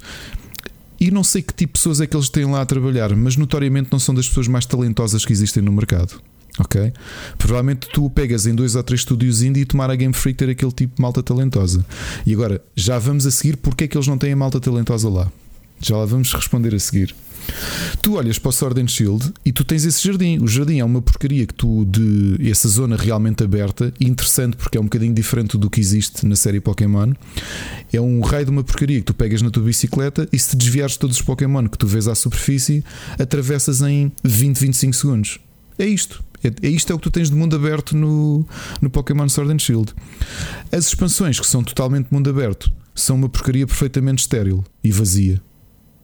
E 0.99 1.11
não 1.11 1.23
sei 1.23 1.41
que 1.41 1.53
tipo 1.53 1.73
de 1.73 1.79
pessoas 1.79 2.01
é 2.01 2.07
que 2.07 2.15
eles 2.15 2.29
têm 2.29 2.45
lá 2.45 2.61
a 2.61 2.65
trabalhar, 2.65 3.15
mas 3.15 3.37
notoriamente 3.37 3.89
não 3.91 3.99
são 3.99 4.13
das 4.13 4.27
pessoas 4.27 4.47
mais 4.47 4.65
talentosas 4.65 5.25
que 5.25 5.31
existem 5.31 5.63
no 5.63 5.71
mercado. 5.71 6.21
Ok? 6.59 6.91
Provavelmente 7.37 7.87
tu 7.93 8.09
pegas 8.09 8.45
em 8.45 8.53
dois 8.53 8.75
ou 8.75 8.83
três 8.83 9.01
estúdios 9.01 9.41
indie 9.41 9.61
e 9.61 9.65
tomar 9.65 9.89
a 9.89 9.95
Game 9.95 10.13
Freak 10.13 10.37
ter 10.37 10.49
aquele 10.49 10.71
tipo 10.71 10.95
de 10.95 11.01
malta 11.01 11.23
talentosa. 11.23 11.85
E 12.25 12.33
agora, 12.33 12.61
já 12.75 12.99
vamos 12.99 13.25
a 13.25 13.31
seguir 13.31 13.57
porque 13.57 13.85
é 13.85 13.87
que 13.87 13.95
eles 13.95 14.07
não 14.07 14.17
têm 14.17 14.33
a 14.33 14.35
malta 14.35 14.59
talentosa 14.59 15.09
lá. 15.09 15.31
Já 15.81 15.97
lá 15.97 16.05
vamos 16.05 16.33
responder 16.33 16.73
a 16.75 16.79
seguir. 16.79 17.15
Tu 18.01 18.15
olhas 18.15 18.37
para 18.37 18.49
o 18.49 18.51
Sword 18.51 18.81
and 18.81 18.87
Shield 18.87 19.33
e 19.45 19.51
tu 19.51 19.63
tens 19.63 19.85
esse 19.85 20.05
jardim. 20.05 20.39
O 20.39 20.47
jardim 20.47 20.79
é 20.79 20.85
uma 20.85 21.01
porcaria 21.01 21.45
que 21.45 21.53
tu 21.53 21.85
de 21.85 22.37
essa 22.49 22.67
zona 22.67 22.95
realmente 22.95 23.43
aberta, 23.43 23.93
interessante 23.99 24.55
porque 24.55 24.77
é 24.77 24.81
um 24.81 24.85
bocadinho 24.85 25.13
diferente 25.13 25.57
do 25.57 25.69
que 25.69 25.79
existe 25.79 26.25
na 26.25 26.35
série 26.35 26.59
Pokémon. 26.59 27.13
É 27.91 27.99
um 27.99 28.21
raio 28.21 28.45
de 28.45 28.51
uma 28.51 28.63
porcaria 28.63 28.99
que 28.99 29.05
tu 29.05 29.13
pegas 29.13 29.41
na 29.41 29.49
tua 29.49 29.63
bicicleta 29.63 30.27
e 30.31 30.39
se 30.39 30.55
desviares 30.55 30.93
de 30.93 30.99
todos 30.99 31.17
os 31.17 31.21
Pokémon 31.21 31.67
que 31.67 31.77
tu 31.77 31.87
vês 31.87 32.07
à 32.07 32.15
superfície, 32.15 32.83
atravessas 33.17 33.81
em 33.81 34.11
20, 34.23 34.57
25 34.57 34.93
segundos. 34.93 35.39
É 35.77 35.85
isto. 35.85 36.23
É, 36.43 36.67
é 36.67 36.69
isto 36.69 36.91
é 36.91 36.95
o 36.95 36.97
que 36.97 37.03
tu 37.03 37.11
tens 37.11 37.29
de 37.29 37.35
mundo 37.35 37.55
aberto 37.55 37.95
no, 37.95 38.45
no 38.81 38.89
Pokémon 38.89 39.27
Sword 39.27 39.53
and 39.53 39.59
Shield. 39.59 39.93
As 40.71 40.87
expansões 40.87 41.39
que 41.39 41.47
são 41.47 41.63
totalmente 41.63 42.07
mundo 42.11 42.29
aberto 42.29 42.71
são 42.95 43.15
uma 43.15 43.29
porcaria 43.29 43.65
perfeitamente 43.65 44.21
estéril 44.21 44.63
e 44.83 44.91
vazia. 44.91 45.41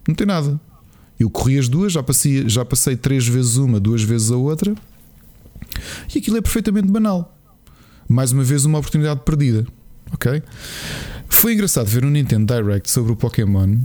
Não 0.07 0.15
tem 0.15 0.27
nada. 0.27 0.59
Eu 1.19 1.29
corri 1.29 1.57
as 1.57 1.67
duas, 1.67 1.93
já 1.93 2.03
passei, 2.03 2.47
já 2.49 2.65
passei 2.65 2.95
três 2.95 3.27
vezes 3.27 3.55
uma, 3.55 3.79
duas 3.79 4.03
vezes 4.03 4.31
a 4.31 4.35
outra, 4.35 4.75
e 6.13 6.19
aquilo 6.19 6.37
é 6.37 6.41
perfeitamente 6.41 6.87
banal. 6.87 7.37
Mais 8.07 8.31
uma 8.31 8.43
vez, 8.43 8.65
uma 8.65 8.79
oportunidade 8.79 9.21
perdida. 9.25 9.65
Ok? 10.11 10.43
Foi 11.27 11.53
engraçado 11.53 11.87
ver 11.87 12.05
um 12.05 12.09
Nintendo 12.09 12.53
Direct 12.53 12.89
sobre 12.91 13.11
o 13.11 13.15
Pokémon 13.15 13.79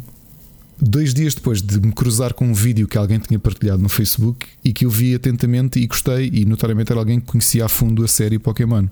dois 0.81 1.13
dias 1.13 1.35
depois 1.35 1.61
de 1.61 1.79
me 1.79 1.93
cruzar 1.93 2.33
com 2.33 2.47
um 2.47 2.55
vídeo 2.55 2.89
que 2.89 2.97
alguém 2.97 3.19
tinha 3.19 3.39
partilhado 3.39 3.83
no 3.83 3.89
Facebook 3.89 4.47
e 4.65 4.73
que 4.73 4.87
eu 4.87 4.91
vi 4.91 5.15
atentamente 5.15 5.79
e 5.79 5.87
gostei, 5.87 6.31
e 6.33 6.45
notoriamente 6.45 6.91
era 6.91 7.01
alguém 7.01 7.21
que 7.21 7.27
conhecia 7.27 7.67
a 7.67 7.69
fundo 7.69 8.03
a 8.03 8.09
série 8.09 8.39
Pokémon. 8.39 8.87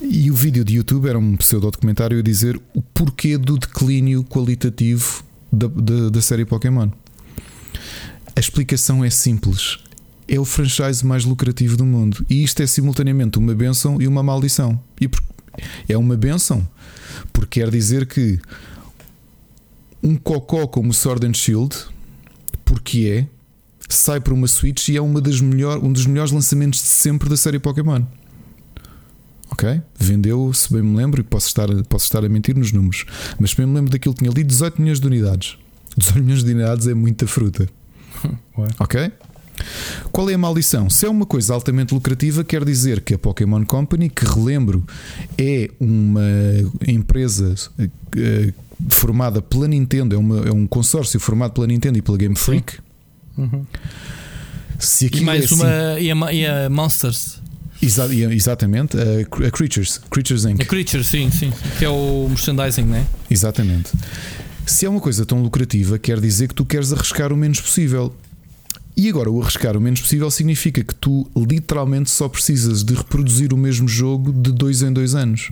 E 0.00 0.30
o 0.30 0.34
vídeo 0.34 0.64
de 0.64 0.76
YouTube 0.76 1.08
era 1.08 1.18
um 1.18 1.36
pseudo-documentário 1.36 2.18
a 2.18 2.22
dizer 2.22 2.60
o 2.72 2.80
porquê 2.80 3.36
do 3.36 3.58
declínio 3.58 4.22
qualitativo 4.24 5.24
da, 5.54 5.68
da, 5.68 6.10
da 6.10 6.22
série 6.22 6.44
Pokémon. 6.44 6.88
A 8.36 8.40
explicação 8.40 9.04
é 9.04 9.10
simples. 9.10 9.78
É 10.26 10.38
o 10.38 10.44
franchise 10.44 11.04
mais 11.04 11.24
lucrativo 11.24 11.76
do 11.76 11.84
mundo. 11.84 12.24
E 12.28 12.42
isto 12.42 12.62
é 12.62 12.66
simultaneamente 12.66 13.38
uma 13.38 13.54
benção 13.54 14.00
e 14.00 14.08
uma 14.08 14.22
maldição. 14.22 14.80
E 15.00 15.08
é 15.88 15.96
uma 15.96 16.16
benção, 16.16 16.66
porque 17.32 17.60
quer 17.60 17.70
dizer 17.70 18.06
que 18.06 18.40
um 20.02 20.16
cocó 20.16 20.66
como 20.66 20.92
Sword 20.92 21.26
and 21.26 21.34
Shield, 21.34 21.76
porque 22.64 23.08
é, 23.08 23.26
sai 23.88 24.20
para 24.20 24.34
uma 24.34 24.48
Switch 24.48 24.88
e 24.88 24.96
é 24.96 25.00
uma 25.00 25.20
das 25.20 25.40
melhor, 25.40 25.78
um 25.78 25.92
dos 25.92 26.06
melhores 26.06 26.32
lançamentos 26.32 26.80
de 26.80 26.86
sempre 26.86 27.28
da 27.28 27.36
série 27.36 27.58
Pokémon. 27.58 28.02
Ok? 29.54 29.80
Vendeu, 29.96 30.52
se 30.52 30.72
bem 30.72 30.82
me 30.82 30.96
lembro, 30.96 31.20
e 31.20 31.24
posso 31.24 31.46
estar, 31.46 31.68
posso 31.84 32.06
estar 32.06 32.24
a 32.24 32.28
mentir 32.28 32.56
nos 32.56 32.72
números, 32.72 33.04
mas 33.38 33.50
se 33.50 33.56
bem 33.56 33.66
me 33.66 33.74
lembro 33.74 33.90
daquilo, 33.90 34.14
tinha 34.14 34.28
ali 34.28 34.42
18 34.42 34.82
milhões 34.82 34.98
de 34.98 35.06
unidades. 35.06 35.56
18 35.96 36.22
milhões 36.22 36.44
de 36.44 36.52
unidades 36.52 36.86
é 36.88 36.94
muita 36.94 37.26
fruta. 37.26 37.68
ok? 38.80 39.12
Qual 40.10 40.28
é 40.28 40.34
a 40.34 40.38
maldição? 40.38 40.90
Se 40.90 41.06
é 41.06 41.08
uma 41.08 41.24
coisa 41.24 41.54
altamente 41.54 41.94
lucrativa, 41.94 42.42
quer 42.42 42.64
dizer 42.64 43.00
que 43.00 43.14
a 43.14 43.18
Pokémon 43.18 43.64
Company, 43.64 44.10
que 44.10 44.24
relembro, 44.24 44.84
é 45.38 45.70
uma 45.78 46.20
empresa 46.84 47.54
uh, 47.78 48.54
formada 48.88 49.40
pela 49.40 49.68
Nintendo, 49.68 50.16
é, 50.16 50.18
uma, 50.18 50.48
é, 50.48 50.52
um 50.52 50.66
consórcio 50.66 51.20
formado 51.20 51.52
pela 51.52 51.68
Nintendo 51.68 51.96
e 51.96 52.02
pela 52.02 52.18
Game 52.18 52.34
Freak. 52.34 52.78
Uhum. 53.38 53.64
Se 54.80 55.08
e 55.12 55.20
mais 55.20 55.52
é 55.52 55.54
uma 55.54 55.92
assim, 55.92 56.02
e, 56.02 56.10
a, 56.10 56.32
e 56.32 56.46
a 56.46 56.68
Monsters. 56.68 57.40
Exa 57.84 58.08
exatamente, 58.14 58.96
a, 58.96 59.46
a, 59.46 59.50
Creatures, 59.50 60.00
Creatures 60.10 60.44
Inc. 60.44 60.62
A 60.62 60.64
Creatures, 60.64 61.06
sim, 61.06 61.30
sim, 61.30 61.52
que 61.78 61.84
é 61.84 61.88
o 61.88 62.26
merchandising, 62.28 62.84
né? 62.84 63.06
Exatamente. 63.30 63.92
Se 64.66 64.86
é 64.86 64.88
uma 64.88 65.00
coisa 65.00 65.26
tão 65.26 65.42
lucrativa, 65.42 65.98
quer 65.98 66.18
dizer 66.20 66.48
que 66.48 66.54
tu 66.54 66.64
queres 66.64 66.92
arriscar 66.92 67.32
o 67.32 67.36
menos 67.36 67.60
possível. 67.60 68.14
E 68.96 69.08
agora, 69.08 69.30
o 69.30 69.42
arriscar 69.42 69.76
o 69.76 69.80
menos 69.80 70.00
possível 70.00 70.30
significa 70.30 70.82
que 70.82 70.94
tu 70.94 71.28
literalmente 71.36 72.10
só 72.10 72.28
precisas 72.28 72.82
de 72.82 72.94
reproduzir 72.94 73.52
o 73.52 73.56
mesmo 73.56 73.86
jogo 73.86 74.32
de 74.32 74.52
dois 74.52 74.82
em 74.82 74.92
dois 74.92 75.14
anos. 75.14 75.50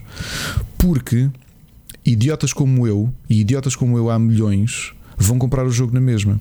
Porque 0.78 1.28
idiotas 2.06 2.52
como 2.52 2.86
eu, 2.86 3.12
e 3.28 3.40
idiotas 3.40 3.76
como 3.76 3.98
eu 3.98 4.10
há 4.10 4.18
milhões, 4.18 4.92
vão 5.16 5.38
comprar 5.38 5.66
o 5.66 5.70
jogo 5.70 5.92
na 5.94 6.00
mesma. 6.00 6.40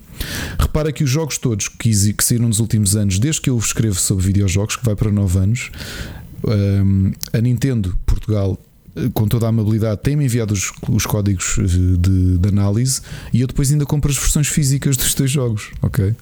Repara 0.60 0.92
que 0.92 1.04
os 1.04 1.10
jogos 1.10 1.38
todos 1.38 1.68
que, 1.68 1.94
saíram 2.22 2.48
nos 2.48 2.60
últimos 2.60 2.96
anos, 2.96 3.20
desde 3.20 3.42
que 3.42 3.50
eu 3.50 3.58
escrevo 3.58 4.00
sobre 4.00 4.26
videojogos, 4.26 4.76
que 4.76 4.86
vai 4.86 4.96
para 4.96 5.12
9 5.12 5.40
anos, 5.40 5.72
um, 6.44 7.12
a 7.34 7.40
Nintendo 7.40 7.98
Portugal 8.06 8.60
com 9.14 9.28
toda 9.28 9.46
a 9.46 9.50
amabilidade, 9.50 10.02
tem-me 10.02 10.26
enviado 10.26 10.54
os, 10.54 10.72
os 10.90 11.06
códigos 11.06 11.58
eh, 11.58 11.64
de, 11.98 12.38
de, 12.38 12.50
análise 12.50 13.02
e 13.32 13.40
eu 13.40 13.48
depois 13.48 13.72
ainda 13.72 13.86
compro 13.86 14.12
as 14.12 14.18
versões 14.18 14.48
físicas 14.48 14.98
dos 14.98 15.14
teus 15.14 15.32
jogos, 15.32 15.72
ok? 15.82 16.14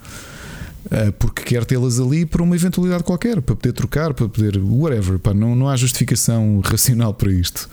Eh, 0.92 1.12
porque 1.18 1.44
quer 1.44 1.66
tê-las 1.66 2.00
ali 2.00 2.26
para 2.26 2.42
uma 2.42 2.56
eventualidade 2.56 3.04
qualquer, 3.04 3.42
para 3.42 3.56
poder 3.56 3.74
trocar, 3.74 4.14
para 4.14 4.28
poder. 4.30 4.58
whatever, 4.58 5.20
pá, 5.20 5.34
não, 5.34 5.56
não 5.56 5.68
há 5.68 5.76
justificação 5.76 6.62
racional 6.66 7.14
para 7.14 7.32
isto. 7.32 7.70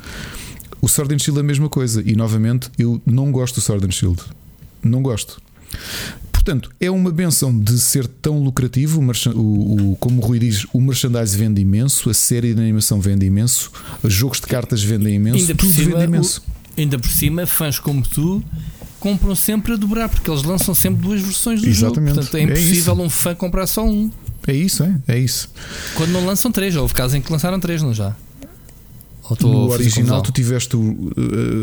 O 0.80 0.88
Sword 0.88 1.14
and 1.14 1.18
Shield 1.18 1.38
é 1.38 1.42
a 1.42 1.44
mesma 1.44 1.68
coisa, 1.68 2.02
e 2.04 2.14
novamente 2.14 2.70
eu 2.78 3.00
não 3.06 3.32
gosto 3.32 3.56
do 3.56 3.60
Sword 3.60 3.86
and 3.86 3.90
Shield, 3.90 4.22
não 4.90 5.02
gosto. 5.02 5.40
Portanto, 6.32 6.70
é 6.80 6.88
uma 6.88 7.10
benção 7.10 7.58
de 7.58 7.76
ser 7.80 8.06
tão 8.06 8.38
lucrativo. 8.38 9.00
O, 9.34 9.92
o, 9.92 9.96
como 9.96 10.22
o 10.22 10.24
Rui 10.24 10.38
diz, 10.38 10.64
o 10.72 10.80
merchandise 10.80 11.36
vende 11.36 11.60
imenso, 11.60 12.08
a 12.08 12.14
série 12.14 12.54
de 12.54 12.60
animação 12.60 13.00
vende 13.00 13.26
imenso, 13.26 13.72
os 14.00 14.12
jogos 14.12 14.40
de 14.40 14.46
cartas 14.46 14.80
vendem 14.82 15.16
imenso, 15.16 15.38
ainda 15.38 15.54
tudo 15.56 15.72
cima, 15.72 15.90
vende 15.90 16.04
imenso. 16.04 16.42
O, 16.46 16.80
ainda 16.80 16.98
por 17.00 17.10
cima, 17.10 17.46
fãs 17.46 17.80
como 17.80 18.00
tu 18.02 18.44
compram 19.00 19.34
sempre 19.34 19.72
a 19.72 19.76
dobrar, 19.76 20.08
porque 20.08 20.30
eles 20.30 20.44
lançam 20.44 20.74
sempre 20.74 21.02
duas 21.02 21.20
versões 21.20 21.60
do 21.60 21.68
Exatamente. 21.68 22.14
jogo. 22.14 22.20
Portanto, 22.20 22.34
é 22.36 22.42
impossível 22.42 22.94
é 22.94 23.02
um 23.02 23.10
fã 23.10 23.34
comprar 23.34 23.66
só 23.66 23.84
um. 23.84 24.10
É 24.46 24.54
isso, 24.54 24.84
é, 24.84 24.94
é 25.08 25.18
isso. 25.18 25.50
Quando 25.94 26.10
não 26.10 26.24
lançam 26.24 26.52
três, 26.52 26.76
houve 26.76 26.94
casos 26.94 27.14
em 27.14 27.20
que 27.20 27.32
lançaram 27.32 27.58
três, 27.58 27.82
não 27.82 27.92
já? 27.92 28.14
No 29.40 29.70
original 29.70 30.22
tu 30.22 30.32
tiveste 30.32 30.76
o, 30.76 30.80
uh, 30.80 31.12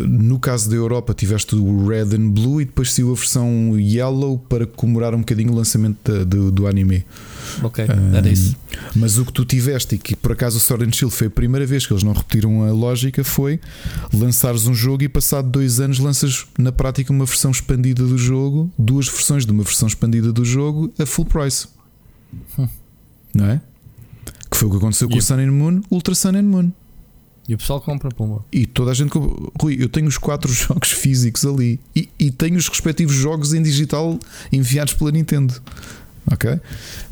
no 0.08 0.40
caso 0.40 0.70
da 0.70 0.76
Europa 0.76 1.14
tiveste 1.14 1.56
o 1.56 1.88
Red 1.88 2.16
and 2.16 2.30
Blue 2.30 2.62
e 2.62 2.66
depois 2.66 2.92
saiu 2.92 3.12
a 3.12 3.16
versão 3.16 3.80
Yellow 3.80 4.38
para 4.38 4.66
comemorar 4.66 5.14
um 5.16 5.20
bocadinho 5.20 5.52
o 5.52 5.56
lançamento 5.56 6.12
da, 6.12 6.24
do, 6.24 6.52
do 6.52 6.68
anime. 6.68 7.06
Ok, 7.62 7.86
um, 7.86 8.16
era 8.16 8.30
isso. 8.30 8.56
Mas 8.96 9.18
o 9.18 9.26
que 9.26 9.32
tu 9.32 9.46
tiveste 9.46 9.96
e 9.96 9.98
que 9.98 10.16
por 10.16 10.32
acaso 10.32 10.58
o 10.58 10.60
Sword 10.60 10.86
and 10.86 10.92
Shield 10.92 11.14
foi 11.14 11.28
a 11.28 11.30
primeira 11.30 11.66
vez 11.66 11.86
que 11.86 11.94
eles 11.94 12.04
não 12.04 12.14
repetiram 12.14 12.64
a 12.64 12.72
lógica 12.72 13.24
foi 13.24 13.60
lançares 14.14 14.66
um 14.66 14.74
jogo 14.74 15.04
e 15.04 15.10
passado 15.10 15.50
dois 15.50 15.80
anos 15.80 16.00
lanças 16.00 16.46
na 16.58 16.72
prática 16.72 17.12
uma 17.12 17.26
versão 17.26 17.52
expandida 17.52 18.04
do 18.04 18.18
jogo, 18.18 18.72
duas 18.78 19.08
versões 19.08 19.46
de 19.46 19.52
uma 19.52 19.64
versão 19.64 19.88
expandida 19.88 20.32
do 20.32 20.44
jogo 20.44 20.92
a 21.00 21.06
full 21.06 21.26
price. 21.26 21.68
Hum. 22.58 22.68
Não 23.34 23.46
é? 23.46 23.62
Que 24.50 24.58
foi 24.58 24.68
o 24.68 24.72
que 24.72 24.78
aconteceu 24.78 25.10
com 25.10 25.18
o 25.18 25.22
Sun 25.22 25.40
and 25.40 25.52
Moon, 25.52 25.82
Ultra 25.90 26.14
Sun 26.14 26.36
and 26.36 26.44
Moon. 26.44 26.72
E 27.48 27.54
o 27.54 27.58
pessoal 27.58 27.82
compra, 27.82 28.10
pumba. 28.10 28.44
E 28.52 28.66
toda 28.66 28.92
a 28.92 28.94
gente 28.94 29.10
compra. 29.10 29.52
Rui, 29.60 29.78
eu 29.80 29.90
tenho 29.90 30.08
os 30.08 30.18
quatro 30.18 30.52
jogos 30.54 30.92
físicos 30.92 31.46
ali 31.46 31.80
e, 31.96 32.10
e 32.18 32.32
tenho 32.32 32.56
os 32.56 32.68
respectivos 32.68 33.16
jogos 33.16 33.54
em 33.54 33.62
digital 33.62 34.18
enviados 34.52 34.94
pela 34.94 35.12
Nintendo. 35.12 35.54
Ok? 36.32 36.60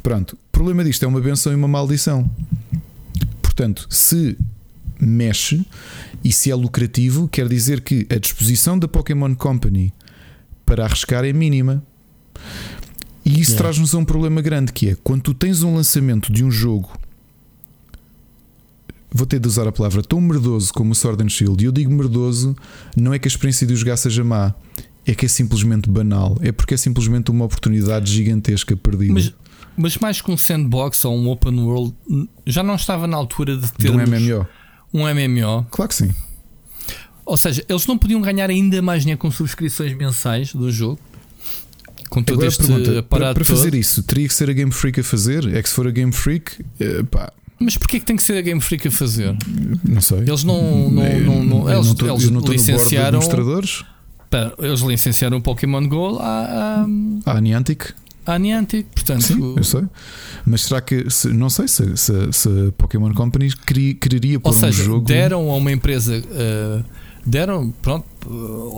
Pronto. 0.01 0.33
O 0.33 0.51
problema 0.51 0.83
disto 0.83 1.03
é 1.03 1.07
uma 1.07 1.19
benção 1.19 1.51
e 1.51 1.55
uma 1.55 1.67
maldição. 1.67 2.29
Portanto, 3.41 3.87
se 3.89 4.37
mexe 4.99 5.65
e 6.23 6.31
se 6.31 6.49
é 6.49 6.55
lucrativo, 6.55 7.27
quer 7.27 7.47
dizer 7.49 7.81
que 7.81 8.07
a 8.09 8.17
disposição 8.17 8.79
da 8.79 8.87
Pokémon 8.87 9.35
Company 9.35 9.93
para 10.65 10.85
arriscar 10.85 11.25
é 11.25 11.33
mínima. 11.33 11.83
E 13.25 13.39
isso 13.39 13.53
é. 13.53 13.57
traz-nos 13.57 13.93
a 13.93 13.97
um 13.97 14.05
problema 14.05 14.41
grande 14.41 14.71
que 14.71 14.89
é 14.89 14.95
quando 15.03 15.23
tu 15.23 15.33
tens 15.33 15.61
um 15.61 15.75
lançamento 15.75 16.31
de 16.31 16.43
um 16.43 16.49
jogo 16.49 16.97
vou 19.13 19.27
ter 19.27 19.39
de 19.39 19.47
usar 19.47 19.67
a 19.67 19.71
palavra 19.71 20.01
tão 20.01 20.21
merdoso 20.21 20.73
como 20.73 20.91
o 20.91 20.95
Sword 20.95 21.23
and 21.23 21.29
Shield. 21.29 21.63
E 21.63 21.67
eu 21.67 21.71
digo 21.71 21.91
merdoso, 21.91 22.55
não 22.95 23.13
é 23.13 23.19
que 23.19 23.27
a 23.27 23.29
experiência 23.29 23.67
de 23.67 23.73
o 23.73 23.75
jogar 23.75 23.97
seja 23.97 24.23
má, 24.23 24.53
é 25.05 25.13
que 25.13 25.25
é 25.25 25.29
simplesmente 25.29 25.89
banal. 25.89 26.37
É 26.41 26.51
porque 26.51 26.73
é 26.73 26.77
simplesmente 26.77 27.29
uma 27.29 27.45
oportunidade 27.45 28.11
gigantesca 28.11 28.75
perdida. 28.75 29.13
Mas, 29.13 29.33
mas 29.75 29.97
mais 29.97 30.21
que 30.21 30.31
um 30.31 30.37
sandbox 30.37 31.03
ou 31.05 31.17
um 31.17 31.29
open 31.29 31.59
world, 31.59 31.93
já 32.45 32.63
não 32.63 32.75
estava 32.75 33.05
na 33.05 33.17
altura 33.17 33.57
de 33.57 33.71
ter 33.73 33.91
um 33.91 33.95
MMO. 33.95 34.47
Um 34.93 35.01
MMO. 35.01 35.65
Claro 35.69 35.89
que 35.89 35.95
sim. 35.95 36.11
Ou 37.25 37.37
seja, 37.37 37.63
eles 37.67 37.85
não 37.85 37.97
podiam 37.97 38.21
ganhar 38.21 38.49
ainda 38.49 38.81
mais 38.81 39.03
dinheiro 39.03 39.19
com 39.19 39.29
subscrições 39.31 39.93
mensais 39.93 40.53
do 40.53 40.71
jogo. 40.71 40.99
Com 42.09 42.21
todo 42.21 42.35
Agora 42.35 42.49
este 42.49 42.67
pergunta, 42.67 43.03
para, 43.03 43.33
para 43.33 43.45
fazer 43.45 43.73
isso, 43.73 44.03
teria 44.03 44.27
que 44.27 44.33
ser 44.33 44.49
a 44.49 44.53
Game 44.53 44.71
Freak 44.71 44.99
a 44.99 45.03
fazer? 45.03 45.47
É 45.55 45.63
que 45.63 45.69
se 45.69 45.75
for 45.75 45.87
a 45.87 45.91
Game 45.91 46.11
Freak, 46.11 46.61
eh, 46.77 47.03
pá, 47.03 47.31
Mas 47.61 47.77
porquê 47.77 47.99
que 47.99 48.05
tem 48.05 48.15
que 48.15 48.23
ser 48.23 48.37
a 48.37 48.41
Game 48.41 48.59
Freak 48.59 48.87
a 48.87 48.91
fazer? 48.91 49.35
Não 49.87 50.01
sei. 50.01 50.19
Eles 50.19 50.43
não. 50.43 50.89
não, 50.89 51.03
Eu 51.03 51.21
não, 51.25 51.43
não- 51.43 51.69
eu 51.69 51.75
eles, 51.75 51.87
não 51.87 51.95
tô- 51.95 52.05
eles 52.07 52.23
licenciaram. 52.53 53.19
Pera, 54.29 54.53
eles 54.59 54.79
licenciaram 54.81 55.37
o 55.37 55.41
Pokémon 55.41 55.87
Go 55.87 56.17
à, 56.19 56.85
à, 57.25 57.31
A 57.37 57.41
Niantic. 57.41 57.93
à 58.25 58.39
Niantic. 58.39 58.87
Portanto, 58.95 59.21
Sim, 59.23 59.53
eu 59.57 59.63
sei. 59.63 59.83
Mas 60.45 60.61
será 60.63 60.79
que. 60.81 61.09
se- 61.09 61.27
não 61.33 61.49
sei 61.49 61.67
se, 61.67 61.97
se, 61.97 62.13
se 62.31 62.49
a 62.67 62.71
Pokémon 62.77 63.13
Company 63.13 63.49
quereria 63.99 64.39
pôr 64.39 64.49
Ou 64.49 64.53
seja, 64.53 64.81
um 64.83 64.85
jogo. 64.85 65.05
deram 65.05 65.51
a 65.51 65.55
uma 65.57 65.71
empresa, 65.71 66.17
uh, 66.19 66.83
deram, 67.25 67.71
pronto, 67.81 68.05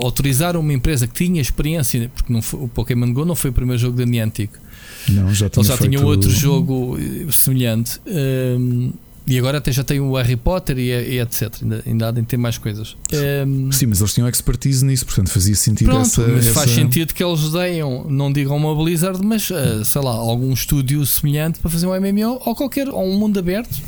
autorizaram 0.04 0.60
uma 0.60 0.74
empresa 0.74 1.08
que 1.08 1.14
tinha 1.14 1.40
experiência, 1.42 2.12
porque 2.16 2.34
não 2.34 2.42
foi- 2.42 2.60
o 2.62 2.68
Pokémon 2.68 3.14
Go 3.14 3.24
não 3.26 3.36
foi 3.36 3.50
o 3.52 3.54
primeiro 3.54 3.80
jogo 3.80 3.96
da 3.98 4.06
Niantic. 4.06 4.52
Não, 5.10 5.34
já 5.34 5.50
tinha 5.50 5.62
Eles 5.62 5.68
já 5.68 5.78
tinham 5.78 6.06
outro 6.06 6.30
jogo 6.30 6.98
eh, 7.00 7.32
semelhante. 7.32 8.00
um, 8.08 8.92
e 9.26 9.38
agora 9.40 9.58
até 9.60 9.72
já 9.72 9.86
tem 9.86 10.02
o 10.02 10.16
Harry 10.16 10.36
Potter 10.36 10.78
e, 10.78 10.90
e 10.90 11.20
etc. 11.22 11.50
Ainda, 11.62 11.84
ainda 11.88 12.08
há 12.10 12.12
de 12.12 12.22
ter 12.24 12.36
mais 12.36 12.58
coisas. 12.58 12.96
Um, 13.48 13.72
Sim, 13.72 13.86
mas 13.86 14.02
eles 14.02 14.14
tinham 14.14 14.28
expertise 14.28 14.84
nisso, 14.84 15.06
portanto 15.06 15.30
fazia 15.30 15.56
sentido 15.56 15.88
Pronto, 15.92 16.02
essa. 16.06 16.28
mas 16.28 16.46
essa- 16.48 16.54
faz 16.60 16.72
sentido 16.72 17.14
que 17.14 17.24
eles 17.24 17.50
deem, 17.52 17.80
não 18.10 18.34
digam 18.34 18.58
uma 18.58 18.76
Blizzard, 18.76 19.26
mas 19.26 19.50
uh, 19.50 19.84
sei 19.86 20.02
lá, 20.02 20.12
algum 20.12 20.52
estúdio 20.52 21.06
semelhante 21.06 21.60
para 21.60 21.70
fazer 21.72 21.88
um 21.88 21.92
MMO 21.96 22.42
ou 22.46 22.54
qualquer, 22.54 22.90
ou 22.90 23.02
um 23.10 23.18
mundo 23.18 23.40
aberto. 23.40 23.80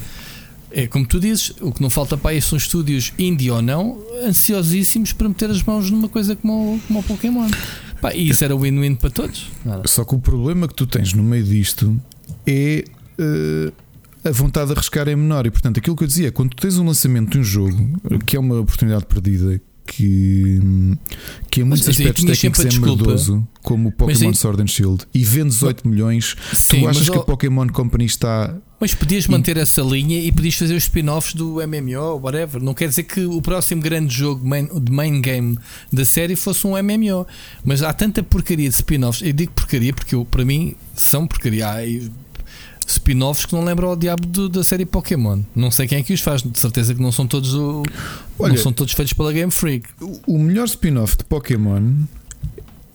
É 0.72 0.88
como 0.88 1.06
tu 1.06 1.20
dizes, 1.20 1.54
o 1.62 1.72
que 1.72 1.82
não 1.82 1.90
falta 1.90 2.18
para 2.18 2.32
aí 2.32 2.42
são 2.42 2.58
estúdios 2.58 3.12
indie 3.20 3.50
ou 3.52 3.62
não, 3.62 3.98
ansiosíssimos 4.26 5.12
para 5.14 5.28
meter 5.30 5.50
as 5.50 5.62
mãos 5.64 5.90
numa 5.92 6.08
coisa 6.10 6.36
como, 6.36 6.76
o- 6.76 6.80
como 6.88 7.00
o 7.00 7.04
Pokémon. 7.04 7.50
Pá, 8.06 8.14
e 8.14 8.30
isso 8.30 8.44
era 8.44 8.56
win-win 8.56 8.94
para 8.94 9.10
todos. 9.10 9.50
Nada. 9.66 9.88
Só 9.88 10.06
que 10.06 10.14
o 10.14 10.20
problema 10.20 10.68
que 10.68 10.76
tu 10.76 10.86
tens 10.86 11.12
no 11.14 11.24
meio 11.24 11.44
disto 11.44 12.00
é 12.46 12.86
eh, 13.18 13.72
a 14.24 14.30
vontade 14.30 14.68
de 14.68 14.74
arriscar 14.74 15.08
é 15.08 15.16
menor. 15.16 15.48
E 15.48 15.50
portanto, 15.50 15.80
aquilo 15.80 15.96
que 15.96 16.04
eu 16.04 16.08
dizia, 16.08 16.32
quando 16.32 16.52
tu 16.52 16.62
tens 16.62 16.78
um 16.78 16.86
lançamento 16.86 17.32
de 17.32 17.40
um 17.40 17.44
jogo 17.44 18.00
que 18.24 18.38
é 18.38 18.40
uma 18.40 18.60
oportunidade 18.60 19.08
perdida, 19.08 19.60
que, 19.86 20.60
que 21.50 21.62
em 21.62 21.64
muitos 21.64 21.88
Mas 21.88 21.98
aspectos 22.00 22.22
sempre 22.24 22.34
técnicos 22.36 22.60
é 22.60 22.64
a 22.64 22.70
desculpa. 22.70 23.04
merdoso, 23.06 23.48
como 23.62 23.90
o 23.90 23.92
Pokémon 23.92 24.30
aí- 24.30 24.36
Sword 24.36 24.62
and 24.64 24.68
Shield, 24.68 25.06
e 25.14 25.24
vende 25.24 25.50
18 25.50 25.88
milhões, 25.88 26.36
Sim, 26.54 26.82
tu 26.82 26.88
achas 26.88 27.10
que 27.10 27.18
a 27.18 27.22
Pokémon 27.22 27.68
Company 27.68 28.06
está. 28.06 28.56
Mas 28.80 28.94
podias 28.94 29.26
manter 29.28 29.56
essa 29.58 29.82
linha 29.82 30.20
e 30.20 30.32
podias 30.32 30.56
fazer 30.56 30.76
os 30.76 30.84
spin-offs 30.84 31.34
do 31.34 31.62
MMO, 31.66 32.20
whatever. 32.22 32.62
Não 32.62 32.74
quer 32.74 32.90
dizer 32.90 33.04
que 33.04 33.22
o 33.26 33.42
próximo 33.42 33.82
grande 33.82 34.14
jogo 34.14 34.46
main, 34.46 34.68
de 34.82 34.92
main 34.92 35.22
game 35.22 35.58
da 35.94 36.04
série 36.04 36.36
fosse 36.36 36.68
um 36.68 36.72
MMO. 36.78 37.26
Mas 37.64 37.82
há 37.82 37.94
tanta 37.94 38.22
porcaria 38.22 38.68
de 38.68 38.76
spin-offs. 38.76 39.22
Eu 39.26 39.32
digo 39.32 39.54
porcaria 39.54 39.94
porque 39.94 40.14
eu, 40.14 40.26
para 40.26 40.44
mim 40.44 40.76
são 40.94 41.26
porcaria. 41.26 41.68
Há 41.70 41.78
spin-offs 42.88 43.46
que 43.46 43.54
não 43.54 43.64
lembram 43.64 43.90
ao 43.90 43.96
diabo 43.96 44.26
do- 44.28 44.48
da 44.50 44.64
série 44.64 44.86
Pokémon. 44.86 45.42
Não 45.56 45.72
sei 45.72 45.88
quem 45.88 46.00
é 46.00 46.04
que 46.04 46.14
os 46.14 46.22
faz. 46.22 46.42
De 46.44 46.58
certeza 46.60 46.94
que 46.94 47.02
não 47.02 47.12
são 47.12 47.26
todos 47.28 47.54
o, 47.54 47.84
Olha- 48.40 48.54
não 48.54 48.62
são 48.62 48.72
todos 48.74 48.94
feitos 48.94 49.14
pela 49.14 49.32
Game 49.34 49.52
Freak. 49.52 49.88
O 50.28 50.38
melhor 50.38 50.66
spin-off 50.66 51.18
de 51.18 51.24
Pokémon 51.26 51.82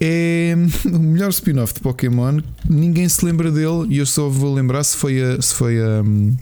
é 0.01 0.55
o 0.87 0.99
melhor 0.99 1.31
spin-off 1.31 1.75
de 1.75 1.81
Pokémon. 1.81 2.41
Ninguém 2.69 3.09
se 3.09 3.25
lembra 3.25 3.51
dele 3.51 3.87
e 3.89 3.99
eu 3.99 4.07
só 4.07 4.29
vou 4.29 4.55
lembrar 4.55 4.85
se 4.85 4.97
foi 4.97 5.21
a. 5.23 5.41
Se 5.43 5.55
foi 5.55 5.79
a. 5.83 6.03
hum, 6.03 6.37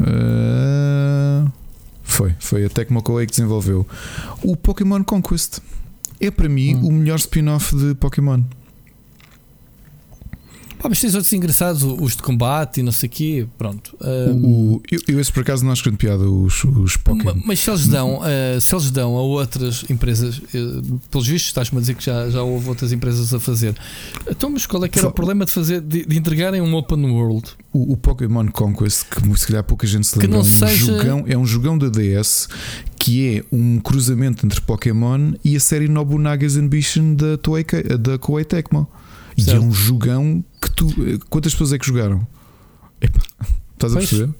ah, 0.00 1.46
foi, 2.02 2.34
foi 2.38 2.64
a 2.64 2.68
Tecmo 2.70 3.02
Koei 3.02 3.26
que 3.26 3.32
desenvolveu 3.32 3.86
o 4.42 4.56
Pokémon 4.56 5.02
Conquest. 5.04 5.58
É 6.20 6.30
para 6.30 6.48
mim 6.48 6.74
o 6.82 6.90
melhor 6.92 7.16
spin-off 7.18 7.74
de 7.74 7.94
Pokémon. 7.94 8.42
Pá, 10.80 10.88
mas 10.88 11.00
tens 11.00 11.14
outros 11.14 11.32
engraçados, 11.32 11.82
os 11.82 12.16
de 12.16 12.22
combate 12.22 12.80
e 12.80 12.82
não 12.82 12.90
sei 12.92 13.06
o 13.08 13.10
quê. 13.12 13.46
Pronto. 13.58 13.94
Um, 14.00 14.46
O, 14.76 14.82
eu, 14.90 15.00
eu 15.08 15.20
esse 15.20 15.30
por 15.30 15.40
acaso 15.42 15.64
não 15.64 15.72
acho 15.72 15.82
grande 15.82 15.98
piada, 15.98 16.24
os, 16.28 16.64
os 16.64 16.96
Pokémon. 16.96 17.34
Ma- 17.34 17.42
Mas 17.46 17.60
se 17.60 17.68
eles 17.70 17.86
dão, 17.86 18.20
eh, 18.24 18.58
se 18.60 18.74
eles 18.74 18.90
dão 18.90 19.16
a 19.16 19.20
outras 19.20 19.84
empresas, 19.90 20.40
eh, 20.54 20.58
pelos 21.10 21.26
vistos, 21.26 21.48
estás-me 21.50 21.76
a 21.78 21.80
dizer 21.80 21.94
que 21.94 22.04
já, 22.04 22.30
já 22.30 22.42
houve 22.42 22.68
outras 22.68 22.92
empresas 22.92 23.34
a 23.34 23.38
fazer. 23.38 23.74
Então, 24.28 24.48
mas 24.48 24.64
qual 24.66 24.82
é 24.84 24.88
que 24.88 24.98
era 24.98 25.08
o 25.08 25.12
problema 25.12 25.44
de 25.44 25.52
fazer 25.52 25.80
de, 25.82 26.06
de 26.06 26.18
entregarem 26.18 26.60
um 26.62 26.74
open 26.74 27.04
world? 27.10 27.48
O, 27.72 27.92
o 27.92 27.96
Pokémon 27.96 28.46
Conquest, 28.48 29.04
que 29.10 29.38
se 29.38 29.46
calhar 29.46 29.62
pouca 29.62 29.86
gente 29.86 30.06
se 30.06 30.18
lembra, 30.18 30.38
é, 30.38 30.40
um 30.40 30.44
seja- 30.44 30.74
jogão, 30.86 31.24
é 31.28 31.36
um 31.36 31.44
jogão 31.46 31.76
da 31.78 31.88
DS 31.88 32.48
que 32.98 33.36
é 33.36 33.44
um 33.54 33.78
cruzamento 33.78 34.44
entre 34.44 34.60
Pokémon 34.60 35.32
e 35.44 35.56
a 35.56 35.60
série 35.60 35.88
Nobunaga's 35.88 36.56
Ambition 36.56 37.14
da, 37.14 37.36
Toei, 37.38 37.64
da 37.98 38.18
Koei 38.18 38.44
Tecmo. 38.44 38.86
E 39.48 39.50
é 39.50 39.58
um 39.60 39.72
jogão 39.72 40.44
que 40.60 40.70
tu. 40.70 40.86
Quantas 41.28 41.52
pessoas 41.52 41.72
é 41.72 41.78
que 41.78 41.86
jogaram? 41.86 42.26
Epá, 43.00 43.20
estás 43.74 43.92
a 43.92 43.96
Pois. 43.96 44.08
perceber? 44.10 44.32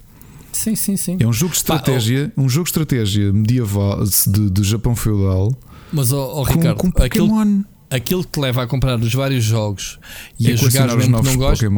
Sim, 0.51 0.75
sim, 0.75 0.97
sim. 0.97 1.17
É 1.19 1.25
um 1.25 1.31
jogo 1.33 1.51
de 1.51 1.57
estratégia, 1.57 2.31
um 2.37 2.49
jogo 2.49 2.65
de 2.65 2.69
estratégia 2.71 3.31
medieval 3.31 4.03
de, 4.03 4.49
de 4.49 4.63
Japão 4.63 4.95
feudal. 4.95 5.51
Mas, 5.93 6.11
ó, 6.11 6.43
com- 6.45 6.53
Ricardo, 6.53 6.77
com 6.77 6.87
aquilo, 7.01 7.27
Pokémon. 7.29 7.61
aquilo 7.89 8.23
que 8.23 8.31
te 8.31 8.39
leva 8.39 8.63
a 8.63 8.67
comprar 8.67 8.99
os 8.99 9.13
vários 9.13 9.43
jogos 9.45 9.97
e 10.39 10.49
É 10.49 10.53
a 10.53 10.55
jogar 10.57 10.89
os 10.89 10.95
mesmo 10.95 11.17
que 11.23 11.23
não 11.29 11.37
gostas, 11.37 11.69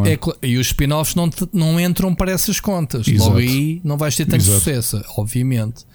é 0.42 0.48
e 0.48 0.58
os 0.58 0.68
spin-offs 0.68 1.14
não, 1.16 1.30
te- 1.30 1.48
não 1.54 1.80
entram 1.80 2.14
para 2.16 2.32
essas 2.32 2.60
contas. 2.60 3.08
Exato. 3.08 3.30
Logo 3.30 3.38
aí 3.40 3.80
não 3.84 3.96
vais 3.98 4.16
ter 4.16 4.26
tanto 4.26 4.42
Exato. 4.42 4.58
sucesso, 4.60 5.02
obviamente. 5.18 5.86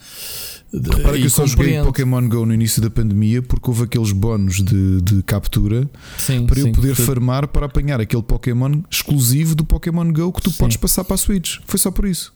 Repara 0.72 1.16
que 1.16 1.24
eu 1.24 1.30
só 1.30 1.46
joguei. 1.46 1.82
Pokémon 1.82 2.28
Go 2.28 2.44
no 2.44 2.52
início 2.52 2.82
da 2.82 2.90
pandemia 2.90 3.40
porque 3.42 3.70
houve 3.70 3.84
aqueles 3.84 4.12
bónus 4.12 4.56
de, 4.62 5.00
de 5.00 5.22
captura 5.22 5.88
Sim, 6.18 6.46
para 6.46 6.58
eu 6.60 6.66
sim. 6.66 6.72
poder 6.72 6.94
Tu- 6.94 7.02
farmar 7.02 7.48
para 7.48 7.66
apanhar 7.66 8.00
aquele 8.00 8.22
Pokémon 8.22 8.82
exclusivo 8.90 9.54
do 9.54 9.64
Pokémon 9.64 10.12
Go 10.12 10.32
que 10.32 10.42
tu 10.42 10.50
Sim. 10.50 10.58
podes 10.58 10.76
passar 10.76 11.04
para 11.04 11.14
a 11.14 11.18
Switch. 11.18 11.58
Foi 11.66 11.78
só 11.78 11.90
por 11.90 12.06
isso. 12.06 12.32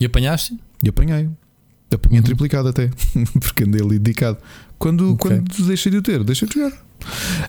E 0.00 0.04
apanhaste? 0.06 0.58
E 0.82 0.88
apanhei. 0.88 1.28
Apanhei 1.92 2.22
triplicado 2.22 2.68
até, 2.68 2.90
porque 3.40 3.64
andei 3.64 3.80
ali 3.82 3.98
dedicado. 3.98 4.38
Quando, 4.78 5.12
Ok. 5.14 5.30
quando 5.30 5.66
deixei 5.66 5.90
de 5.90 5.98
o 5.98 6.02
ter, 6.02 6.22
deixei 6.22 6.46
de 6.48 6.54
jogar. 6.54 6.72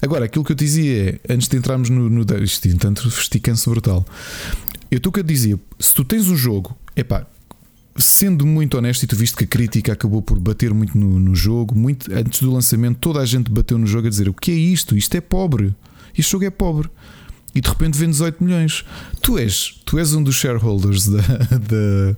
Agora, 0.02 0.26
aquilo 0.26 0.44
que 0.46 0.52
eu 0.52 0.56
te 0.56 0.64
dizia 0.66 1.20
é, 1.28 1.34
antes 1.34 1.48
de 1.48 1.58
entrarmos 1.58 1.90
no. 1.90 2.10
no 2.10 2.26
isto, 2.44 2.78
tanto 2.78 3.08
esticância 3.08 3.70
brutal. 3.70 4.06
Eu 4.92 5.00
tu 5.00 5.12
que 5.12 5.20
eu 5.20 5.24
dizia, 5.24 5.60
se 5.80 5.94
tu 5.94 6.04
tens 6.04 6.28
um 6.30 6.36
jogo, 6.36 6.76
epá, 6.96 7.26
sendo 8.02 8.46
muito 8.46 8.78
honesto, 8.78 9.04
e 9.04 9.08
tu 9.08 9.16
viste 9.16 9.36
que 9.36 9.44
a 9.44 9.48
crítica 9.48 9.94
acabou 9.94 10.22
por 10.22 10.40
bater 10.40 10.74
muito 10.74 10.98
no, 10.98 11.20
no 11.20 11.36
jogo, 11.36 11.76
muito, 11.76 12.14
antes 12.14 12.42
do 12.42 12.52
lançamento, 12.52 12.98
toda 13.00 13.20
a 13.20 13.26
gente 13.26 13.52
bateu 13.52 13.78
no 13.78 13.88
jogo 13.88 14.08
a 14.08 14.10
dizer: 14.10 14.30
o 14.30 14.34
que 14.34 14.52
é 14.52 14.56
isto? 14.56 14.98
Isto 14.98 15.16
é 15.16 15.22
pobre. 15.22 15.76
Este 16.18 16.32
jogo 16.32 16.46
é 16.46 16.50
pobre. 16.50 16.90
E 17.54 17.62
de 17.62 17.70
repente 17.70 17.98
vende 17.98 18.12
18 18.12 18.44
milhões. 18.44 18.86
Tu 19.22 19.38
és, 19.38 19.82
tu 19.86 19.98
és 19.98 20.14
um 20.14 20.22
dos 20.22 20.36
shareholders 20.36 21.08
da, 21.08 21.22
da, 21.58 22.16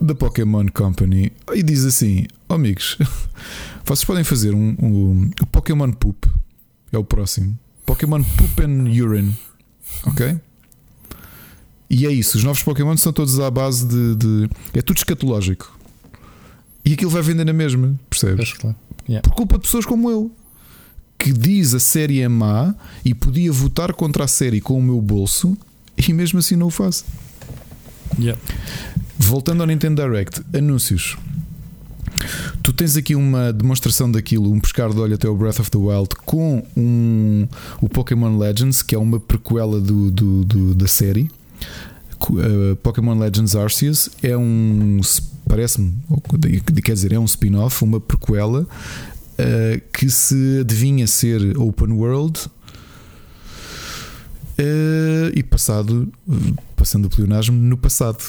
da 0.00 0.14
Pokémon 0.14 0.66
Company 0.72 1.32
e 1.54 1.62
diz 1.62 1.84
assim: 1.84 2.26
oh, 2.48 2.54
amigos, 2.54 2.98
vocês 3.84 4.04
podem 4.04 4.24
fazer 4.24 4.54
um, 4.54 4.76
um, 4.80 5.30
o 5.40 5.46
Pokémon 5.46 5.92
Poop, 5.92 6.28
é 6.92 6.98
o 6.98 7.04
próximo. 7.04 7.58
Pokémon 7.86 8.22
Poop 8.22 8.62
and 8.62 8.84
Urine, 8.90 9.34
ok? 10.04 10.38
E 11.90 12.06
é 12.06 12.12
isso, 12.12 12.36
os 12.36 12.44
novos 12.44 12.62
Pokémon 12.62 12.96
são 12.96 13.12
todos 13.12 13.38
à 13.40 13.50
base 13.50 13.86
de. 13.86 14.14
de- 14.16 14.50
é 14.74 14.82
tudo 14.82 14.98
escatológico. 14.98 15.76
E 16.84 16.92
aquilo 16.92 17.10
vai 17.10 17.22
vender 17.22 17.44
na 17.44 17.52
mesma, 17.52 17.94
percebes? 18.08 18.50
Yeah. 19.08 19.22
Por 19.28 19.34
culpa 19.34 19.56
de 19.56 19.62
pessoas 19.62 19.86
como 19.86 20.10
eu, 20.10 20.30
que 21.18 21.32
diz 21.32 21.72
a 21.74 21.80
série 21.80 22.20
é 22.20 22.28
má 22.28 22.74
e 23.04 23.14
podia 23.14 23.50
votar 23.50 23.92
contra 23.94 24.24
a 24.24 24.28
série 24.28 24.60
com 24.60 24.78
o 24.78 24.82
meu 24.82 25.00
bolso 25.00 25.56
e 25.96 26.12
mesmo 26.12 26.38
assim 26.38 26.56
não 26.56 26.66
o 26.66 26.70
faço. 26.70 27.04
Yeah. 28.18 28.40
Voltando 29.18 29.62
ao 29.62 29.66
Nintendo 29.66 30.02
Direct, 30.02 30.42
anúncios. 30.54 31.16
Tu 32.62 32.72
tens 32.72 32.96
aqui 32.96 33.14
uma 33.14 33.52
demonstração 33.52 34.10
daquilo, 34.10 34.50
um 34.52 34.60
pescar 34.60 34.90
de 34.92 34.98
olho 34.98 35.14
até 35.14 35.28
o 35.28 35.34
Breath 35.36 35.60
of 35.60 35.70
the 35.70 35.78
Wild 35.78 36.08
com 36.26 36.62
um, 36.76 37.46
o 37.80 37.88
Pokémon 37.88 38.36
Legends, 38.36 38.82
que 38.82 38.94
é 38.94 38.98
uma 38.98 39.18
prequela 39.18 39.80
do, 39.80 40.10
do- 40.10 40.44
do- 40.44 40.74
da 40.74 40.86
série. 40.86 41.30
Uh, 42.20 42.76
Pokémon 42.76 43.18
Legends 43.18 43.54
Arceus 43.54 44.10
é 44.22 44.36
um, 44.36 45.00
parece-me, 45.48 45.94
quer 46.84 46.92
dizer, 46.92 47.12
é 47.12 47.18
um 47.18 47.24
spin-off, 47.24 47.82
uma 47.82 48.00
prequela 48.00 48.62
uh, 48.62 49.80
que 49.92 50.10
se 50.10 50.58
adivinha 50.60 51.06
ser 51.06 51.56
open 51.56 51.92
world 51.92 52.40
uh, 54.58 55.32
e 55.34 55.42
passado, 55.42 56.12
passando 56.76 57.06
o 57.06 57.10
pleonasmo, 57.10 57.56
no 57.56 57.76
passado. 57.76 58.22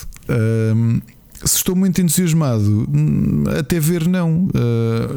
Se 1.43 1.55
estou 1.55 1.73
muito 1.73 2.01
entusiasmado, 2.01 2.85
hum, 2.93 3.45
até 3.57 3.79
ver 3.79 4.05
não. 4.05 4.49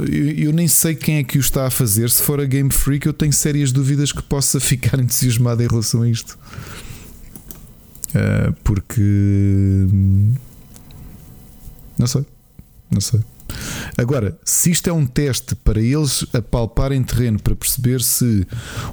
Eu, 0.08 0.46
eu 0.46 0.52
nem 0.52 0.68
sei 0.68 0.94
quem 0.94 1.16
é 1.16 1.24
que 1.24 1.36
o 1.36 1.40
está 1.40 1.66
a 1.66 1.70
fazer. 1.70 2.08
Se 2.10 2.22
for 2.22 2.40
a 2.40 2.44
Game 2.44 2.70
Freak, 2.70 3.06
eu 3.06 3.12
tenho 3.12 3.32
sérias 3.32 3.72
dúvidas 3.72 4.12
que 4.12 4.22
possa 4.22 4.58
ficar 4.62 5.00
entusiasmado 5.00 5.64
em 5.64 5.66
relação 5.66 6.02
a 6.02 6.08
isto. 6.08 6.38
Uh, 8.14 8.52
porque 8.62 9.00
hum, 9.00 10.34
não 11.98 12.06
sei, 12.06 12.26
não 12.90 13.00
sei. 13.00 13.20
Agora, 13.96 14.38
se 14.44 14.70
isto 14.70 14.88
é 14.88 14.92
um 14.92 15.06
teste 15.06 15.54
para 15.54 15.80
eles 15.80 16.24
apalparem 16.32 17.02
terreno 17.02 17.40
para 17.40 17.54
perceber 17.54 18.02
se 18.02 18.46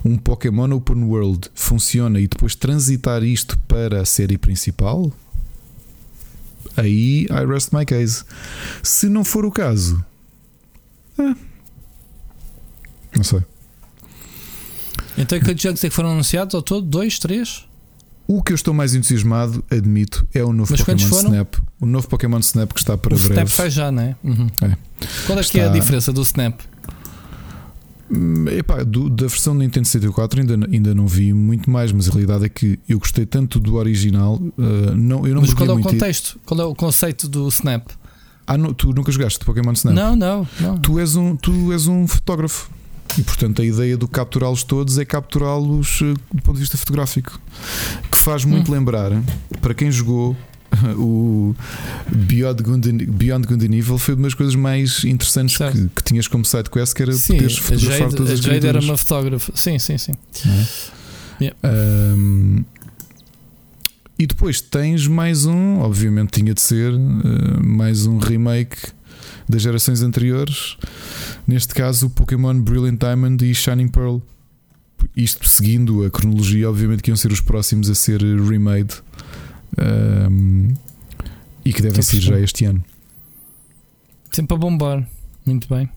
um 0.03 0.17
Pokémon 0.17 0.71
Open 0.71 1.03
World 1.03 1.49
funciona 1.53 2.19
e 2.19 2.27
depois 2.27 2.55
transitar 2.55 3.23
isto 3.23 3.57
para 3.67 4.01
a 4.01 4.05
série 4.05 4.37
principal, 4.37 5.11
aí 6.75 7.23
I 7.25 7.45
rest 7.47 7.71
my 7.73 7.85
case. 7.85 8.23
Se 8.83 9.07
não 9.07 9.23
for 9.23 9.45
o 9.45 9.51
caso, 9.51 10.03
é. 11.17 11.35
não 13.15 13.23
sei. 13.23 13.41
Então, 15.17 15.39
quantos 15.41 15.61
jogos 15.61 15.83
é 15.83 15.89
que 15.89 15.95
foram 15.95 16.11
anunciados 16.11 16.55
ao 16.55 16.61
todo? 16.61 16.85
Dois, 16.85 17.19
três? 17.19 17.68
O 18.31 18.43
que 18.43 18.51
eu 18.51 18.55
estou 18.55 18.75
mais 18.75 18.93
entusiasmado, 18.93 19.63
admito, 19.71 20.23
é 20.35 20.43
o 20.43 20.53
novo 20.53 20.69
Mas 20.71 20.81
Pokémon? 20.81 20.97
Snap. 21.09 21.55
O 21.81 21.85
novo 21.87 22.07
Pokémon 22.07 22.37
Snap 22.41 22.71
que 22.71 22.79
está 22.79 22.95
para 22.95 23.15
o 23.15 23.17
breve. 23.17 23.33
Snap 23.33 23.47
sai 23.47 23.71
já, 23.71 23.91
não 23.91 24.03
é? 24.03 24.15
Uhum. 24.23 24.45
É. 24.61 24.77
Qual 25.25 25.39
é 25.39 25.43
que 25.43 25.59
é 25.59 25.63
a 25.63 25.65
Está- 25.65 25.79
diferença 25.79 26.13
do 26.13 26.21
Snap? 26.21 26.59
Hum, 28.11 28.45
Epá, 28.49 28.83
do- 28.83 29.09
da 29.09 29.25
versão 29.27 29.53
do 29.55 29.59
Nintendo 29.61 29.87
64 29.87 30.41
ainda, 30.41 30.53
ainda 30.71 30.93
não 30.93 31.07
vi 31.07 31.33
muito 31.33 31.71
mais, 31.71 31.91
mas 31.91 32.07
a 32.07 32.11
realidade 32.11 32.45
é 32.45 32.49
que 32.49 32.79
eu 32.87 32.99
gostei 32.99 33.25
tanto 33.25 33.59
do 33.59 33.75
original. 33.75 34.35
uh, 34.35 34.95
não, 34.95 35.25
eu 35.27 35.33
não 35.33 35.41
Mas 35.41 35.53
qual 35.53 35.67
é 35.69 35.73
o 35.73 35.79
contexto? 35.81 36.39
Qual 36.45 36.59
é 36.61 36.65
o 36.65 36.75
conceito 36.75 37.27
do 37.27 37.47
Snap? 37.47 37.87
Ah, 38.45 38.57
não, 38.57 38.73
tu 38.73 38.91
nunca 38.93 39.11
jogaste 39.11 39.43
Pokémon 39.45 39.73
Snap? 39.73 39.95
Não, 39.95 40.15
não, 40.15 40.47
não. 40.59 40.77
Tu 40.77 40.99
és 40.99 41.15
um, 41.15 41.35
tu 41.35 41.71
és 41.71 41.87
um 41.87 42.07
fotógrafo. 42.07 42.69
E 43.17 43.23
portanto 43.23 43.61
a 43.61 43.65
ideia 43.65 43.97
do 43.97 44.07
capturá-los 44.07 44.63
todos 44.63 44.97
é 44.97 45.03
capturá-los 45.05 45.99
eh, 46.01 46.13
do 46.33 46.41
ponto 46.41 46.53
de 46.55 46.59
vista 46.61 46.77
fotográfico. 46.77 47.39
Que 48.11 48.17
faz 48.17 48.45
muito 48.45 48.71
Hum. 48.71 48.75
lembrar, 48.75 49.11
para 49.61 49.73
quem 49.73 49.91
jogou 49.91 50.37
o 50.97 51.55
Beyond 52.15 52.63
Good, 52.63 52.89
and, 52.89 52.97
Beyond 53.11 53.47
Good 53.47 53.65
and 53.65 53.73
Evil, 53.75 53.97
foi 53.97 54.13
uma 54.13 54.23
das 54.23 54.33
coisas 54.35 54.55
mais 54.55 55.03
interessantes 55.03 55.57
que, 55.57 55.89
que 55.89 56.03
tinhas 56.03 56.27
como 56.27 56.45
side 56.45 56.69
quest, 56.69 56.93
que 56.93 57.01
era 57.01 57.11
Sim, 57.13 57.33
poderes 57.33 57.57
fotografar 57.57 57.97
Jade, 57.99 58.15
todas 58.15 58.31
as 58.33 58.39
Jade 58.39 58.49
era 58.49 58.59
criaturas. 58.59 58.85
uma 58.85 58.97
fotógrafa. 58.97 59.51
Sim, 59.55 59.79
sim, 59.79 59.97
sim. 59.97 60.13
É? 60.45 61.43
Yeah. 61.45 61.57
E 64.17 64.27
depois 64.27 64.59
tens 64.59 65.07
mais 65.07 65.45
um, 65.45 65.79
obviamente 65.79 66.31
tinha 66.39 66.53
de 66.53 66.59
ser 66.61 66.91
eh, 66.93 67.59
mais 67.63 68.05
um 68.05 68.17
remake 68.17 68.75
das 69.47 69.61
gerações 69.61 70.01
anteriores. 70.01 70.77
Neste 71.47 71.73
caso, 71.73 72.07
o 72.07 72.09
Pokémon 72.09 72.59
Brilliant 72.59 72.99
Diamond 72.99 73.49
e 73.49 73.53
Shining 73.53 73.87
Pearl. 73.87 74.19
Isto 75.15 75.47
seguindo 75.47 76.03
a 76.05 76.09
cronologia, 76.09 76.69
obviamente 76.69 77.01
que 77.01 77.09
iam 77.09 77.17
ser 77.17 77.31
os 77.31 77.39
próximos 77.39 77.89
a 77.89 77.95
ser 77.95 78.21
remade 78.21 79.01
Ahm, 79.77 80.73
e 81.63 81.73
que 81.73 81.81
devem 81.81 82.01
sair 82.01 82.21
já 82.21 82.39
este 82.39 82.65
ano. 82.65 82.83
Sempre 84.31 84.55
a 84.55 84.57
bombar. 84.57 85.07
Muito 85.45 85.67
bem. 85.67 85.89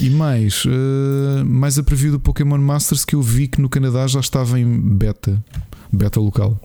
E 0.00 0.10
mais, 0.10 0.64
eh, 0.66 1.42
mais 1.44 1.78
a 1.78 1.82
preview 1.82 2.12
do 2.12 2.20
Pokémon 2.20 2.58
Masters 2.58 3.04
que 3.04 3.16
eu 3.16 3.22
vi 3.22 3.48
que 3.48 3.60
no 3.60 3.68
Canadá 3.68 4.06
já 4.06 4.20
estava 4.20 4.58
em 4.58 4.96
beta, 4.96 5.42
beta 5.92 6.20
local. 6.20 6.60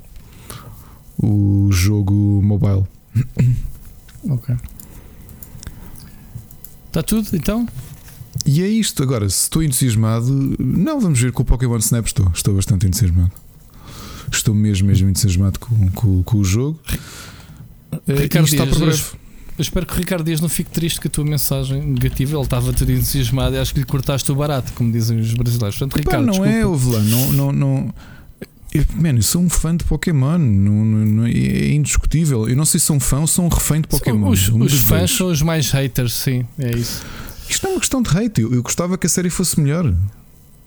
O 1.17 1.69
jogo 1.71 2.41
mobile. 2.43 2.85
Ok. 4.25 4.55
Está 6.93 7.01
tudo 7.01 7.27
então? 7.33 7.67
E 8.45 8.61
é 8.61 8.67
isto. 8.67 9.01
Agora, 9.01 9.27
se 9.29 9.43
estou 9.43 9.63
entusiasmado, 9.63 10.55
não, 10.59 10.99
vamos 10.99 11.19
ver 11.19 11.31
com 11.31 11.41
o 11.41 11.45
Pokémon 11.45 11.77
Snap. 11.77 12.05
Estou, 12.05 12.31
estou 12.35 12.53
bastante 12.55 12.85
entusiasmado. 12.85 13.31
Estou 14.31 14.53
mesmo, 14.53 14.87
mesmo 14.87 15.09
entusiasmado 15.09 15.59
com, 15.59 15.89
com, 15.91 16.21
com 16.23 16.37
o 16.37 16.43
jogo. 16.43 16.79
Eh, 18.07 18.13
Ricardo 18.13 18.45
está 18.47 18.65
por 18.67 18.77
breve. 18.79 19.01
eu- 19.01 19.17
espero 19.61 19.85
que 19.85 19.93
o 19.93 19.97
Ricardo 19.97 20.23
Dias 20.23 20.39
não 20.41 20.49
fique 20.49 20.69
triste 20.69 20.99
com 21.01 21.07
a 21.07 21.11
tua 21.11 21.25
mensagem 21.25 21.81
negativa. 21.83 22.35
Ele 22.35 22.43
estava 22.43 22.71
todo 22.73 22.91
entusiasmado 22.91 23.55
e 23.55 23.59
acho 23.59 23.73
que 23.73 23.79
lhe 23.79 23.85
cortaste 23.85 24.31
o 24.31 24.35
barato, 24.35 24.71
como 24.73 24.91
dizem 24.91 25.19
os 25.19 25.33
brasileiros. 25.33 25.77
Portanto, 25.77 25.93
Pá, 26.03 26.11
Ricardo, 26.11 26.25
não 26.25 26.31
desculpa. 26.33 26.51
é, 26.51 26.65
houve 26.65 26.91
lá, 26.91 26.99
não, 27.01 27.33
não, 27.33 27.51
não. 27.51 27.93
Eu, 28.73 28.83
man, 28.95 29.15
eu 29.15 29.21
sou 29.21 29.41
um 29.41 29.49
fã 29.49 29.75
de 29.75 29.83
Pokémon, 29.83 30.37
não, 30.39 30.85
não- 31.05 31.25
é 31.27 31.71
indiscutível. 31.73 32.49
Eu 32.49 32.55
não 32.55 32.65
sei 32.65 32.79
se 32.79 32.87
sou 32.87 32.95
um 32.95 32.99
fã 32.99 33.19
ou 33.19 33.27
sou 33.27 33.45
um 33.45 33.49
refém 33.49 33.81
de 33.81 33.87
Pokémon. 33.87 34.29
Os, 34.29 34.49
Um 34.49 34.63
os 34.63 34.73
fãs 34.73 34.99
dois. 34.99 35.11
são 35.11 35.27
os 35.27 35.41
mais 35.41 35.69
haters, 35.71 36.13
sim, 36.13 36.45
é 36.57 36.71
isso. 36.75 37.03
Isto 37.47 37.63
não 37.63 37.71
é 37.71 37.73
uma 37.75 37.79
questão 37.79 38.01
de 38.01 38.09
hate. 38.17 38.41
Eu, 38.41 38.53
eu 38.53 38.63
gostava 38.63 38.97
que 38.97 39.05
a 39.05 39.09
série 39.09 39.29
fosse 39.29 39.59
melhor. 39.59 39.93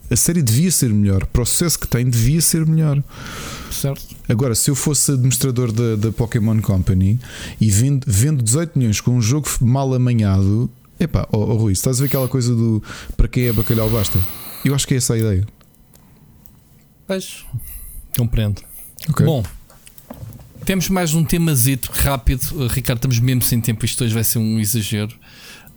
A 0.08 0.14
série 0.14 0.40
devia 0.40 0.70
ser 0.70 0.90
melhor. 0.92 1.26
O 1.36 1.44
sucesso 1.44 1.76
que 1.80 1.88
tem, 1.88 2.08
devia 2.08 2.40
ser 2.40 2.64
melhor. 2.64 3.02
Certo. 3.72 4.14
Agora, 4.28 4.54
se 4.54 4.70
eu 4.70 4.76
fosse 4.76 5.10
administrador 5.10 5.72
da, 5.72 5.96
da 5.96 6.12
Pokémon 6.12 6.60
Company 6.60 7.18
e 7.60 7.68
vendo, 7.70 8.04
vendo 8.06 8.40
18 8.40 8.78
milhões 8.78 9.00
com 9.00 9.16
um 9.16 9.20
jogo 9.20 9.48
mal 9.60 9.92
amanhado, 9.92 10.70
epá, 11.00 11.26
oh, 11.32 11.38
oh 11.38 11.56
Rui, 11.56 11.72
estás 11.72 11.96
a 11.98 12.02
ver 12.02 12.06
aquela 12.06 12.28
coisa 12.28 12.54
do 12.54 12.80
para 13.16 13.26
quem 13.26 13.46
é 13.48 13.52
bacalhau 13.52 13.90
basta? 13.90 14.16
Eu 14.64 14.76
acho 14.76 14.86
que 14.86 14.94
é 14.94 14.98
essa 14.98 15.14
a 15.14 15.18
ideia. 15.18 15.44
Pois. 17.06 17.44
Compreendo. 18.16 18.62
Ok. 19.08 19.24
Bom, 19.24 19.44
temos 20.64 20.88
mais 20.88 21.14
um 21.14 21.24
temazito 21.24 21.90
rápido. 21.92 22.42
Uh, 22.52 22.66
Ricardo, 22.66 22.98
estamos 22.98 23.18
mesmo 23.20 23.42
sem 23.42 23.60
tempo. 23.60 23.84
Isto 23.84 24.04
hoje 24.04 24.14
vai 24.14 24.24
ser 24.24 24.38
um 24.38 24.58
exagero. 24.58 25.14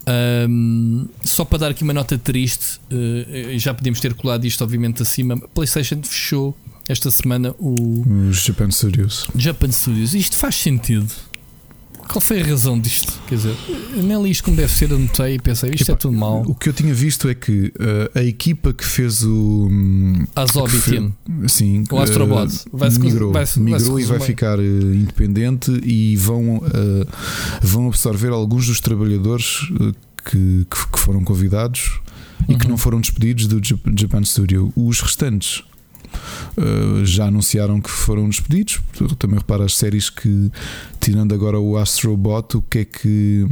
Ahm, 0.05 1.05
só 1.23 1.45
para 1.45 1.59
dar 1.59 1.71
aqui 1.71 1.83
uma 1.83 1.93
nota 1.93 2.17
triste, 2.17 2.79
uh, 2.91 3.57
já 3.59 3.73
podíamos 3.73 3.99
ter 3.99 4.13
colado 4.15 4.45
isto, 4.45 4.63
obviamente, 4.63 5.03
acima. 5.03 5.37
PlayStation 5.53 6.01
fechou 6.01 6.57
esta 6.87 7.11
semana 7.11 7.53
o 7.59 8.31
Japan 8.31 8.71
Studios. 8.71 9.27
Japan 9.35 9.71
Studios. 9.71 10.15
Isto 10.15 10.35
faz 10.35 10.55
sentido. 10.55 11.07
Qual 12.11 12.19
foi 12.21 12.41
a 12.41 12.45
razão 12.45 12.79
disto? 12.79 13.13
Quer 13.27 13.35
dizer, 13.35 13.55
nem 13.95 14.21
li 14.23 14.31
isto 14.31 14.43
como 14.43 14.57
deve 14.57 14.73
ser, 14.73 14.91
anotei 14.91 15.35
e 15.35 15.39
pensei, 15.39 15.69
isto 15.73 15.91
é 15.91 15.95
tudo 15.95 16.11
mal. 16.17 16.41
O 16.47 16.55
que 16.55 16.67
eu 16.67 16.73
tinha 16.73 16.93
visto 16.93 17.29
é 17.29 17.35
que 17.35 17.71
uh, 17.79 18.17
a 18.17 18.23
equipa 18.23 18.73
que 18.73 18.83
fez 18.83 19.23
o. 19.23 19.69
fe- 20.67 20.91
Team. 20.91 21.13
Sim, 21.47 21.83
O 21.91 21.99
Astrobot. 21.99 22.51
uh, 22.51 22.77
Vai-se- 22.77 22.99
migrou, 22.99 23.31
vai-se- 23.31 23.59
migrou 23.59 23.93
vai-se 23.93 24.05
e 24.05 24.05
vai 24.17 24.19
ficar 24.19 24.59
uh, 24.59 24.63
independente 24.95 25.71
e 25.83 26.15
vão, 26.17 26.61
vão 27.61 27.87
absorver 27.87 28.29
alguns 28.29 28.65
dos 28.67 28.79
trabalhadores 28.81 29.59
que, 30.25 30.65
que, 30.91 30.99
foram 30.99 31.23
convidados 31.23 31.99
e 32.47 32.55
que 32.55 32.65
Uhum. 32.65 32.71
não 32.71 32.77
foram 32.77 32.99
despedidos 33.01 33.45
do 33.47 33.63
Jap- 33.63 33.93
Japan 33.95 34.23
Studio. 34.23 34.73
Os 34.75 34.99
restantes. 35.01 35.63
Uh, 36.57 37.05
já 37.05 37.25
anunciaram 37.25 37.79
que 37.79 37.89
foram 37.89 38.27
despedidos. 38.29 38.81
Também 39.17 39.37
repara 39.39 39.65
as 39.65 39.75
séries 39.75 40.09
que, 40.09 40.51
tirando 40.99 41.33
agora 41.33 41.59
o 41.59 41.77
Astrobot, 41.77 42.57
o 42.57 42.61
que 42.61 42.79
é 42.79 42.85
que. 42.85 43.45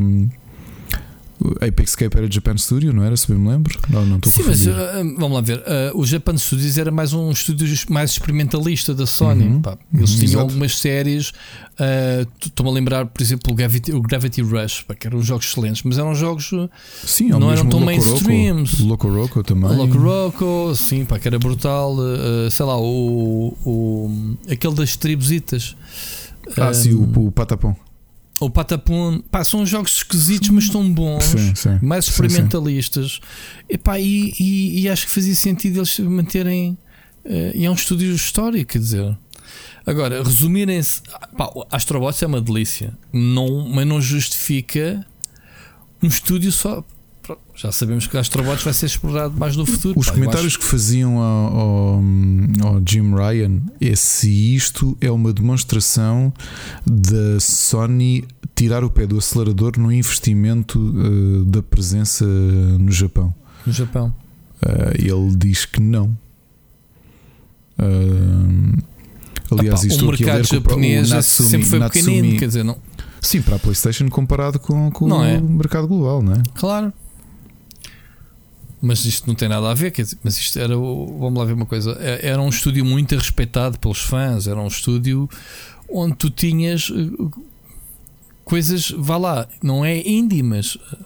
Apex 1.61 1.95
Cape 1.95 2.17
era 2.17 2.31
Japan 2.31 2.57
Studio, 2.57 2.91
não 2.93 3.03
era? 3.03 3.15
Se 3.15 3.27
bem 3.27 3.37
me 3.37 3.49
lembro. 3.49 3.77
Não, 3.89 4.05
não 4.05 4.17
estou 4.17 4.29
a 4.31 4.33
Sim, 4.33 4.43
mas 4.47 4.67
uh, 4.67 5.15
vamos 5.17 5.33
lá 5.33 5.41
ver. 5.41 5.59
Uh, 5.59 5.99
o 5.99 6.05
Japan 6.05 6.35
Studios 6.37 6.77
era 6.77 6.89
mais 6.91 7.13
um 7.13 7.29
estúdio 7.31 7.67
mais 7.89 8.11
experimentalista 8.11 8.93
da 8.93 9.05
Sony. 9.05 9.43
Uhum. 9.45 9.61
Eles 9.93 10.11
uhum, 10.11 10.15
tinham 10.15 10.23
exato. 10.29 10.39
algumas 10.41 10.77
séries. 10.79 11.29
uh, 11.29 12.27
Estou-me 12.43 12.71
a 12.71 12.73
lembrar, 12.73 13.05
por 13.05 13.21
exemplo, 13.21 13.51
o 13.51 13.55
Gravity, 13.55 13.93
o 13.93 14.01
Gravity 14.01 14.41
Rush, 14.41 14.81
pá, 14.81 14.95
que 14.95 15.05
eram 15.07 15.21
jogos 15.21 15.45
excelentes, 15.47 15.83
mas 15.83 15.97
eram 15.97 16.15
jogos. 16.15 16.51
uh, 16.51 16.69
Sim, 17.03 17.29
não 17.29 17.51
eram 17.51 17.65
tão 17.67 17.79
mainstreams. 17.81 18.79
Loco 18.81 19.07
Roco 19.07 19.43
também. 19.43 19.75
Loco 19.75 19.97
Roco, 19.97 20.75
sim, 20.75 21.05
pá, 21.05 21.19
que 21.19 21.27
era 21.27 21.37
brutal. 21.37 21.95
uh, 21.95 22.49
sei 22.49 22.65
lá, 22.65 22.79
o, 22.79 23.55
o, 23.65 24.37
aquele 24.49 24.73
das 24.73 24.95
tribuzitas. 24.95 25.75
Ah, 26.57 26.69
Um, 26.69 26.73
sim, 26.73 26.93
o, 26.93 27.27
o 27.27 27.31
Patapão. 27.31 27.75
O 28.39 28.49
Patapon, 28.51 29.19
pá, 29.31 29.43
são 29.43 29.65
jogos 29.65 29.97
esquisitos, 29.97 30.49
mas 30.49 30.69
tão 30.69 30.91
bons, 30.93 31.23
Sim, 31.23 31.55
sim. 31.55 31.79
mais 31.81 32.05
Sim, 32.05 32.11
experimentalistas. 32.11 33.19
Epá, 33.67 33.99
e, 33.99 34.33
e, 34.39 34.81
e 34.81 34.89
acho 34.89 35.07
que 35.07 35.11
fazia 35.11 35.33
sentido 35.33 35.79
eles 35.79 35.97
manterem. 35.99 36.77
eh, 37.25 37.51
e 37.55 37.65
é 37.65 37.69
um 37.69 37.73
estúdio 37.73 38.13
histórico, 38.13 38.73
quer 38.73 38.79
dizer. 38.79 39.17
Agora, 39.85 40.21
resumirem-se. 40.23 41.01
pá, 41.35 41.49
Astrobots 41.71 42.21
é 42.21 42.27
uma 42.27 42.39
delícia, 42.41 42.95
não, 43.11 43.67
mas 43.69 43.87
não 43.87 43.99
justifica 43.99 45.03
um 46.03 46.07
estúdio 46.07 46.51
só. 46.51 46.83
Já 47.57 47.71
sabemos 47.71 48.05
que 48.05 48.15
o 48.15 48.19
Astrobots 48.19 48.63
vai 48.63 48.71
ser 48.71 48.85
explorado 48.85 49.35
mais 49.35 49.55
no 49.57 49.65
futuro. 49.65 49.99
Os 49.99 50.07
pá, 50.07 50.13
comentários 50.13 50.45
acho- 50.53 50.59
que 50.59 50.65
faziam 50.65 51.17
ao, 51.17 51.55
ao, 51.57 52.03
ao 52.75 52.81
Jim 52.87 53.15
Ryan 53.15 53.61
é 53.81 53.95
se 53.95 54.29
isto 54.55 54.95
é 55.01 55.09
uma 55.09 55.33
demonstração 55.33 56.31
da 56.85 57.39
Sony 57.39 58.25
tirar 58.53 58.83
o 58.83 58.89
pé 58.91 59.07
do 59.07 59.17
acelerador 59.17 59.73
no 59.79 59.91
investimento 59.91 60.79
eh, 60.99 61.45
da 61.49 61.63
presença 61.63 62.25
no 62.25 62.91
Japão. 62.91 63.33
No 63.65 63.73
Japão. 63.73 64.13
Eh, 64.61 65.05
ele 65.05 65.35
diz 65.35 65.65
que 65.65 65.81
não. 65.81 66.15
Eh, 67.79 68.81
aliás, 69.51 69.83
Epá, 69.83 69.93
isto 69.93 70.05
o 70.07 70.11
aqui 70.11 70.23
a 70.23 70.27
ler 70.27 70.33
mercado 70.33 70.39
o 70.39 70.41
o 70.41 70.61
japonês 70.63 71.11
é- 71.11 71.15
Natsumi- 71.15 71.49
sempre 71.49 71.67
foi 71.69 71.79
Natsumi- 71.79 72.05
pequenino, 72.05 72.39
quer 72.39 72.47
dizer, 72.47 72.63
não. 72.63 72.77
Sim, 73.21 73.41
para 73.41 73.55
a 73.55 73.59
PlayStation 73.59 74.07
comparado 74.09 74.59
com, 74.59 74.91
com 74.91 75.23
é? 75.25 75.37
o 75.39 75.43
mercado 75.43 75.87
global, 75.87 76.21
não 76.21 76.33
é? 76.33 76.43
Claro. 76.55 76.93
Mas 78.81 79.05
isto 79.05 79.25
não 79.27 79.33
tem 79.33 79.49
nada 79.49 79.69
a 79.71 79.73
ver, 79.73 79.89
quer 79.91 80.03
dizer, 80.03 80.17
mas 80.23 80.37
isto 80.37 80.59
era 80.59 80.75
vamos 80.75 81.33
lá 81.39 81.45
ver 81.45 81.53
uma 81.53 81.65
coisa, 81.65 81.97
é- 81.99 82.27
era 82.27 82.39
um 82.41 82.49
estúdio 82.49 82.85
muito 82.85 83.15
respeitado 83.15 83.79
pelos 83.79 83.99
fãs, 84.01 84.45
era 84.47 84.59
um 84.59 84.67
estúdio 84.67 85.27
onde 85.89 86.15
tu 86.15 86.29
tinhas 86.29 86.91
eh, 86.95 87.29
coisas, 88.45 88.91
vá 88.95 89.17
lá, 89.17 89.47
não 89.63 89.83
é 89.83 89.97
indie, 90.07 90.43
mas 90.43 90.77
eh, 90.93 90.97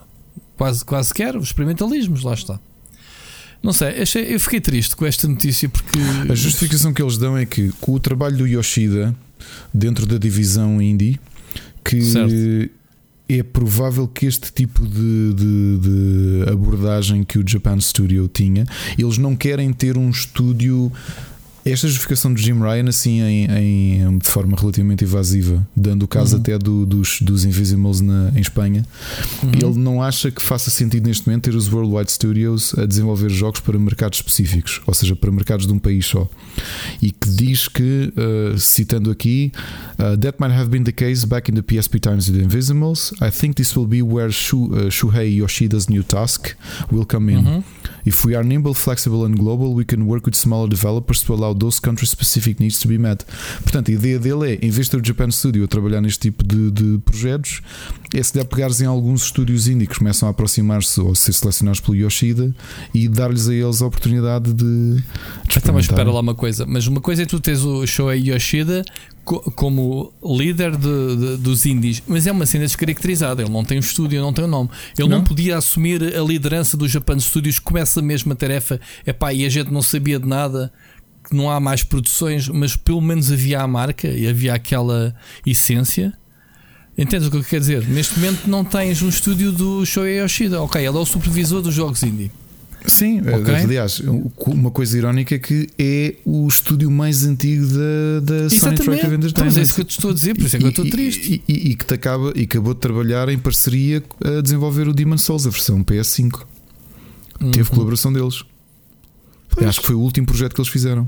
quase, 0.57 0.83
quase 0.85 1.13
que 1.13 1.23
era, 1.23 1.37
os 1.37 1.45
experimentalismos, 1.47 2.23
lá 2.23 2.33
está. 2.33 2.59
Não 3.63 3.71
sei, 3.71 3.93
eu 4.27 4.39
fiquei 4.39 4.59
triste 4.59 4.95
com 4.95 5.05
esta 5.05 5.27
notícia 5.27 5.69
porque 5.69 5.99
A 6.31 6.33
justificação 6.35 6.91
que 6.91 7.01
eles 7.01 7.17
dão 7.17 7.37
é 7.37 7.45
que 7.45 7.71
com 7.79 7.91
o 7.93 7.99
trabalho 7.99 8.35
do 8.37 8.47
Yoshida 8.47 9.15
dentro 9.73 10.05
da 10.07 10.17
divisão 10.17 10.81
indie, 10.81 11.19
que 11.85 12.01
Certo. 12.01 12.71
É 13.39 13.43
provável 13.43 14.07
que 14.07 14.25
este 14.25 14.51
tipo 14.51 14.85
de, 14.85 15.33
de- 15.33 15.77
de 15.79 16.49
abordagem 16.51 17.23
que 17.23 17.37
o 17.39 17.43
Japan 17.47 17.79
Studio 17.79 18.27
tinha, 18.27 18.65
eles 18.97 19.17
não 19.17 19.35
querem 19.35 19.71
ter 19.73 19.97
um 19.97 20.09
estúdio. 20.09 20.91
Esta 21.63 21.87
justificação 21.87 22.33
do 22.33 22.39
Jim 22.39 22.53
Ryan, 22.59 22.89
assim, 22.89 23.21
em, 23.21 23.45
em- 23.45 24.17
de 24.17 24.25
forma 24.27 24.57
relativamente 24.59 25.03
evasiva, 25.03 25.65
dando 25.75 26.03
o 26.03 26.07
caso 26.07 26.35
Uhum. 26.35 26.41
até 26.41 26.57
do- 26.57 26.87
dos, 26.87 27.19
dos 27.21 27.45
Invisibles 27.45 28.01
na, 28.01 28.31
em 28.35 28.39
Espanha, 28.41 28.83
Uhum. 29.43 29.51
ele 29.53 29.77
não 29.79 30.01
acha 30.01 30.31
que 30.31 30.41
faça 30.41 30.71
sentido 30.71 31.05
neste 31.07 31.27
momento 31.27 31.43
ter 31.43 31.55
os 31.55 31.71
Worldwide 31.71 32.11
Studios 32.11 32.73
a 32.79 32.85
desenvolver 32.87 33.29
jogos 33.29 33.59
para 33.59 33.77
mercados 33.77 34.17
específicos, 34.19 34.81
ou 34.87 34.93
seja, 34.95 35.15
para 35.15 35.31
mercados 35.31 35.67
de 35.67 35.73
um 35.73 35.77
país 35.77 36.05
só. 36.07 36.27
E 36.99 37.11
que 37.11 37.29
diz 37.29 37.67
que, 37.67 38.11
uh, 38.17 38.57
citando 38.57 39.11
aqui, 39.11 39.51
uh, 39.99 40.17
that 40.17 40.37
might 40.39 40.53
have 40.55 40.69
been 40.69 40.83
the 40.83 40.91
case 40.91 41.27
back 41.27 41.51
in 41.51 41.53
the 41.53 41.61
PSP 41.61 41.99
times 41.99 42.27
with 42.27 42.39
the 42.39 42.43
Invisibles. 42.43 43.11
I 43.21 43.29
think 43.29 43.53
this 43.55 43.75
will 43.77 43.85
be 43.87 44.01
where 44.01 44.31
Shu, 44.31 44.65
uh, 44.73 44.89
Shuhei 44.89 45.37
Yoshida's 45.37 45.87
new 45.87 46.01
task 46.03 46.55
will 46.91 47.05
come 47.05 47.31
in. 47.31 47.45
Uhum. 47.45 47.63
If 48.03 48.25
we 48.25 48.35
are 48.35 48.43
nimble, 48.43 48.73
flexible 48.73 49.25
and 49.27 49.35
global, 49.37 49.75
we 49.75 49.85
can 49.85 50.01
work 50.07 50.25
with 50.25 50.35
smaller 50.35 50.67
developers 50.67 51.21
to 51.21 51.33
allow 51.35 51.50
those 51.55 51.79
country-specific 51.81 52.59
needs 52.61 52.79
to 52.79 52.87
be 52.87 52.97
met. 52.97 53.25
Portanto, 53.63 53.89
a 53.89 53.93
ideia 53.93 54.19
dele 54.19 54.53
é, 54.53 54.65
em 54.65 54.69
vez 54.69 54.87
de 54.87 54.91
ter 54.91 55.01
o 55.01 55.05
Japan 55.05 55.29
Studio 55.31 55.63
a 55.63 55.67
trabalhar 55.67 56.01
neste 56.01 56.19
tipo 56.19 56.43
de, 56.43 56.71
de 56.71 56.97
projetos, 57.05 57.61
é 58.13 58.21
se 58.21 58.33
der 58.33 58.45
pegares 58.45 58.81
em 58.81 58.85
alguns 58.85 59.23
estúdios 59.25 59.67
indie 59.67 59.87
que 59.87 59.97
começam 59.97 60.27
a 60.27 60.31
aproximar-se 60.31 60.99
ou 60.99 61.11
a 61.11 61.15
ser 61.15 61.33
selecionados 61.33 61.79
pelo 61.79 61.95
Yoshida 61.95 62.53
e 62.93 63.07
dar-lhes 63.07 63.47
a 63.47 63.53
eles 63.53 63.81
a 63.81 63.85
oportunidade 63.87 64.53
de. 64.53 64.95
de 64.95 65.03
Então, 65.57 65.73
mas 65.73 65.85
espera 65.85 66.11
lá 66.11 66.19
uma 66.19 66.35
coisa. 66.35 66.65
Mas 66.65 66.87
uma 66.87 66.99
coisa 67.01 67.23
é 67.23 67.25
tu 67.25 67.39
tens 67.39 67.63
o 67.63 67.85
Shoei 67.87 68.29
Yoshida 68.31 68.83
co- 69.23 69.39
como 69.55 70.11
líder 70.23 70.75
de- 70.75 71.15
de- 71.15 71.37
dos 71.37 71.65
indies, 71.65 72.01
mas 72.07 72.27
é 72.27 72.31
uma 72.31 72.45
cena 72.45 72.65
descaracterizada. 72.65 73.41
Ele 73.41 73.51
não 73.51 73.63
tem 73.63 73.77
um 73.77 73.81
estúdio, 73.81 74.21
não 74.21 74.33
tem 74.33 74.45
um 74.45 74.47
nome. 74.47 74.69
Ele 74.97 75.07
não, 75.07 75.17
Não? 75.19 75.23
podia 75.23 75.57
assumir 75.57 76.01
a 76.15 76.21
liderança 76.21 76.75
do 76.75 76.87
Japan 76.87 77.17
Studios 77.19 77.59
com 77.59 77.77
essa 77.77 78.01
mesma 78.01 78.35
tarefa. 78.35 78.79
Epá, 79.05 79.33
e 79.33 79.45
a 79.45 79.49
gente 79.49 79.71
não 79.71 79.81
sabia 79.81 80.19
de 80.19 80.27
nada. 80.27 80.71
Que 81.31 81.35
Não 81.37 81.49
há 81.49 81.59
mais 81.59 81.81
produções, 81.83 82.47
mas 82.49 82.75
pelo 82.75 83.01
menos 83.01 83.31
havia 83.31 83.61
a 83.61 83.67
marca 83.67 84.07
e 84.07 84.27
havia 84.27 84.53
aquela 84.53 85.15
essência. 85.45 86.13
Entendes 86.97 87.27
o 87.27 87.31
que 87.31 87.37
eu 87.37 87.43
quero 87.43 87.61
dizer? 87.61 87.87
Neste 87.87 88.19
momento 88.19 88.47
não 88.47 88.63
tens 88.65 89.01
um 89.01 89.07
estúdio 89.09 89.51
do 89.51 89.85
Shoei 89.85 90.19
Yoshida. 90.21 90.61
Ok, 90.61 90.79
ele 90.79 90.95
é 90.95 90.99
o 90.99 91.05
supervisor 91.05 91.61
dos 91.61 91.73
jogos 91.73 92.03
indie. 92.03 92.29
Sim, 92.85 93.21
eh, 93.25 93.35
Ok. 93.37 93.53
aliás, 93.55 94.01
uma 94.45 94.71
coisa 94.71 94.97
irónica 94.97 95.35
é 95.35 95.39
que 95.39 95.69
é 95.79 96.15
o 96.25 96.47
estúdio 96.47 96.89
mais 96.91 97.23
antigo 97.23 97.65
da, 97.67 98.19
da 98.23 98.49
Sony. 98.49 98.73
Interactive 98.73 99.15
Então, 99.27 99.45
mas 99.45 99.57
é 99.57 99.61
isso 99.61 99.75
que 99.75 99.81
eu 99.81 99.85
te 99.85 99.91
estou 99.91 100.11
a 100.11 100.13
dizer, 100.15 100.35
por 100.35 100.45
isso 100.45 100.55
é 100.55 100.59
que 100.59 100.65
eu 100.65 100.69
estou 100.69 100.85
E- 100.85 100.89
triste. 100.89 101.43
E, 101.47 101.53
e- 101.53 101.71
e 101.71 101.75
que 101.75 101.85
te 101.85 101.93
acaba, 101.93 102.33
e 102.35 102.43
acabou 102.43 102.73
de 102.73 102.79
trabalhar 102.79 103.29
em 103.29 103.37
parceria 103.37 104.03
a 104.25 104.41
desenvolver 104.41 104.87
o 104.87 104.93
Demon 104.93 105.17
Souls, 105.17 105.45
a 105.47 105.49
versão 105.51 105.83
PS5. 105.83 106.45
Teve 107.39 107.59
Uhum. 107.59 107.65
colaboração 107.65 108.11
deles. 108.11 108.43
Acho 109.65 109.79
que 109.81 109.85
foi 109.87 109.95
o 109.95 109.99
último 109.99 110.25
projeto 110.25 110.53
que 110.55 110.59
eles 110.61 110.71
fizeram. 110.71 111.07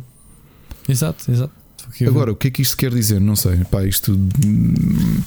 Exato, 0.87 1.31
exato. 1.31 1.53
Agora, 2.07 2.31
o 2.31 2.35
que 2.35 2.47
é 2.47 2.51
que 2.51 2.61
isto 2.61 2.77
quer 2.77 2.91
dizer? 2.93 3.19
Não 3.19 3.35
sei. 3.35 3.57
Pá, 3.65 3.83
isto. 3.83 4.13
hum, 4.13 5.21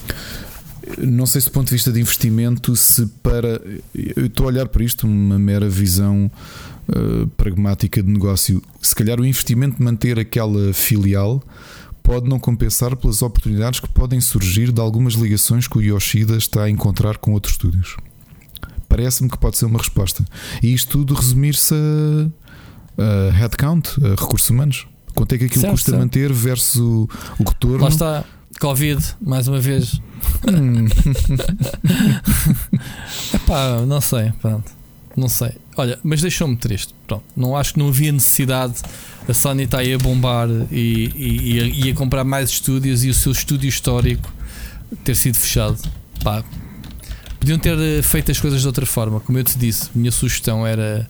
Não 0.98 1.26
sei 1.26 1.40
se 1.40 1.48
do 1.48 1.52
ponto 1.52 1.66
de 1.66 1.74
vista 1.74 1.92
de 1.92 2.00
investimento, 2.00 2.74
se 2.76 3.06
para. 3.22 3.60
Eu 3.94 4.26
estou 4.26 4.44
a 4.44 4.48
olhar 4.48 4.68
para 4.68 4.82
isto, 4.84 5.06
uma 5.06 5.38
mera 5.38 5.68
visão 5.68 6.30
uh, 6.88 7.26
pragmática 7.36 8.02
de 8.02 8.10
negócio. 8.10 8.62
Se 8.80 8.94
calhar 8.94 9.20
o 9.20 9.26
investimento 9.26 9.76
de 9.76 9.82
manter 9.82 10.18
aquela 10.18 10.72
filial 10.72 11.42
pode 12.02 12.28
não 12.28 12.38
compensar 12.38 12.94
pelas 12.94 13.20
oportunidades 13.20 13.80
que 13.80 13.88
podem 13.88 14.20
surgir 14.20 14.70
de 14.70 14.80
algumas 14.80 15.14
ligações 15.14 15.66
que 15.66 15.76
o 15.76 15.82
Yoshida 15.82 16.36
está 16.36 16.62
a 16.62 16.70
encontrar 16.70 17.18
com 17.18 17.32
outros 17.32 17.54
estúdios. 17.54 17.96
Parece-me 18.88 19.28
que 19.28 19.36
pode 19.36 19.58
ser 19.58 19.64
uma 19.66 19.78
resposta. 19.78 20.24
E 20.62 20.72
isto 20.72 20.98
tudo 20.98 21.14
resumir-se 21.14 21.74
a, 21.74 23.02
a 23.28 23.32
headcount, 23.32 23.90
a 24.04 24.10
recursos 24.10 24.48
humanos. 24.48 24.86
Quanto 25.16 25.34
é 25.34 25.38
que 25.38 25.44
aquilo 25.46 25.62
Certo, 25.62 25.72
custa 25.72 25.90
certo. 25.90 26.00
manter 26.02 26.32
versus 26.32 26.80
o, 26.80 27.08
o 27.38 27.48
retorno? 27.48 27.82
Lá 27.82 27.88
está, 27.88 28.24
Covid, 28.60 29.02
mais 29.20 29.48
uma 29.48 29.58
vez. 29.58 30.00
Hum. 30.46 30.86
Epá, 33.34 33.80
não 33.86 34.00
sei, 34.00 34.32
pronto. 34.40 34.70
Não 35.16 35.28
sei. 35.28 35.52
Olha, 35.76 35.98
mas 36.04 36.20
deixou-me 36.20 36.56
triste. 36.56 36.94
Pronto, 37.06 37.24
não 37.34 37.56
acho 37.56 37.72
que 37.72 37.78
não 37.78 37.88
havia 37.88 38.12
necessidade. 38.12 38.74
A 39.26 39.32
Sony 39.32 39.64
está 39.64 39.78
aí 39.78 39.94
a 39.94 39.98
bombar 39.98 40.46
e, 40.70 41.10
e, 41.16 41.54
e 41.54 41.60
a, 41.60 41.86
e 41.86 41.90
a 41.90 41.94
comprar 41.94 42.22
mais 42.22 42.50
estúdios 42.50 43.02
e 43.02 43.08
o 43.08 43.14
seu 43.14 43.32
estúdio 43.32 43.68
histórico 43.68 44.30
ter 45.02 45.14
sido 45.14 45.36
fechado. 45.36 45.78
Pá, 46.22 46.44
podiam 47.40 47.58
ter 47.58 48.02
feito 48.02 48.30
as 48.30 48.38
coisas 48.38 48.60
de 48.60 48.66
outra 48.66 48.84
forma. 48.84 49.18
Como 49.20 49.38
eu 49.38 49.44
te 49.44 49.58
disse, 49.58 49.88
minha 49.94 50.12
sugestão 50.12 50.66
era 50.66 51.08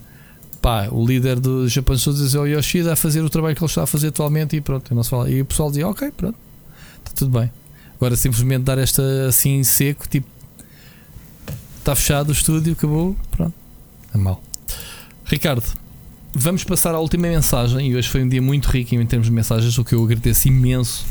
pá, 0.67 0.89
o 0.91 1.07
líder 1.07 1.39
do 1.39 1.69
Japan 1.69 1.97
Studios 1.97 2.35
é 2.35 2.41
o 2.41 2.45
Yoshida 2.45 2.95
a 2.95 2.97
fazer 2.97 3.23
o 3.23 3.31
trabalho 3.31 3.55
que 3.55 3.63
ele 3.63 3.71
está 3.71 3.85
a 3.85 3.87
fazer 3.87 4.09
atualmente 4.09 4.57
e 4.57 4.61
pronto, 4.61 4.93
não 4.93 5.05
se 5.05 5.11
fala. 5.11 5.31
E 5.31 5.41
o 5.41 5.45
pessoal 5.45 5.69
dizia, 5.69 5.87
ok, 5.87 6.11
pronto, 6.11 6.37
está 6.99 7.13
tudo 7.15 7.39
bem. 7.39 7.53
Agora 7.95 8.17
simplesmente 8.17 8.65
dar 8.65 8.77
esta 8.77 9.29
assim 9.29 9.63
seco, 9.63 10.09
tipo, 10.09 10.27
está 11.79 11.95
fechado 11.95 12.31
o 12.31 12.33
estúdio, 12.33 12.73
acabou, 12.73 13.17
pronto, 13.31 13.55
é 14.13 14.19
mau. 14.19 14.43
Ricardo, 15.25 15.63
vamos 16.35 16.65
passar 16.65 16.97
à 16.97 16.99
última 16.99 17.29
mensagem 17.29 17.93
e 17.93 17.95
hoje 17.95 18.09
foi 18.09 18.25
um 18.25 18.29
dia 18.29 18.43
muito 18.43 18.67
rico 18.69 18.93
em 18.97 19.07
termos 19.07 19.29
de 19.29 19.33
mensagens, 19.33 19.79
o 19.79 19.85
que 19.85 19.95
eu 19.95 20.03
agradeço 20.03 20.49
imenso 20.49 21.07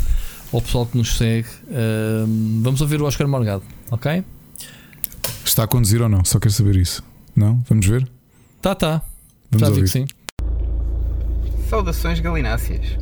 ao 0.51 0.61
pessoal 0.61 0.85
que 0.85 0.97
nos 0.97 1.15
segue. 1.15 1.47
Ahm, 1.69 2.61
vamos 2.61 2.81
ouvir 2.81 3.01
o 3.01 3.05
Oscar 3.05 3.25
Morgado, 3.25 3.63
ok? 3.89 4.21
Está 5.45 5.63
a 5.63 5.67
conduzir 5.67 6.01
ou 6.01 6.09
não? 6.09 6.25
Só 6.25 6.41
quero 6.41 6.53
saber 6.53 6.75
isso. 6.75 7.01
Não? 7.33 7.63
Vamos 7.69 7.87
ver? 7.87 8.05
Tá, 8.61 8.75
tá. 8.75 9.01
Vamos 9.59 9.69
ouvir. 9.69 9.83
que 9.83 9.87
sim. 9.87 10.05
Saudações 11.69 12.19
galináceas. 12.19 12.97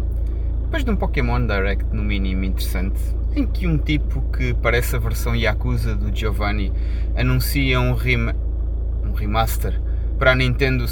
Depois 0.64 0.84
de 0.84 0.92
um 0.92 0.96
Pokémon 0.96 1.46
Direct 1.46 1.86
no 1.94 2.04
mínimo 2.04 2.44
interessante, 2.46 3.00
em 3.36 3.46
que 3.46 3.68
um 3.68 3.78
tipo 3.78 4.22
que 4.32 4.54
parece 4.56 4.96
a 4.96 5.00
versão 5.00 5.36
Yakuza 5.36 5.96
do 5.96 6.16
Giovanni 6.16 6.72
anuncia 7.16 7.80
um, 7.80 7.94
rem... 7.94 8.34
um 9.04 9.14
remaster 9.14 9.80
para 10.18 10.32
a 10.32 10.36
Nintendo 10.36 10.86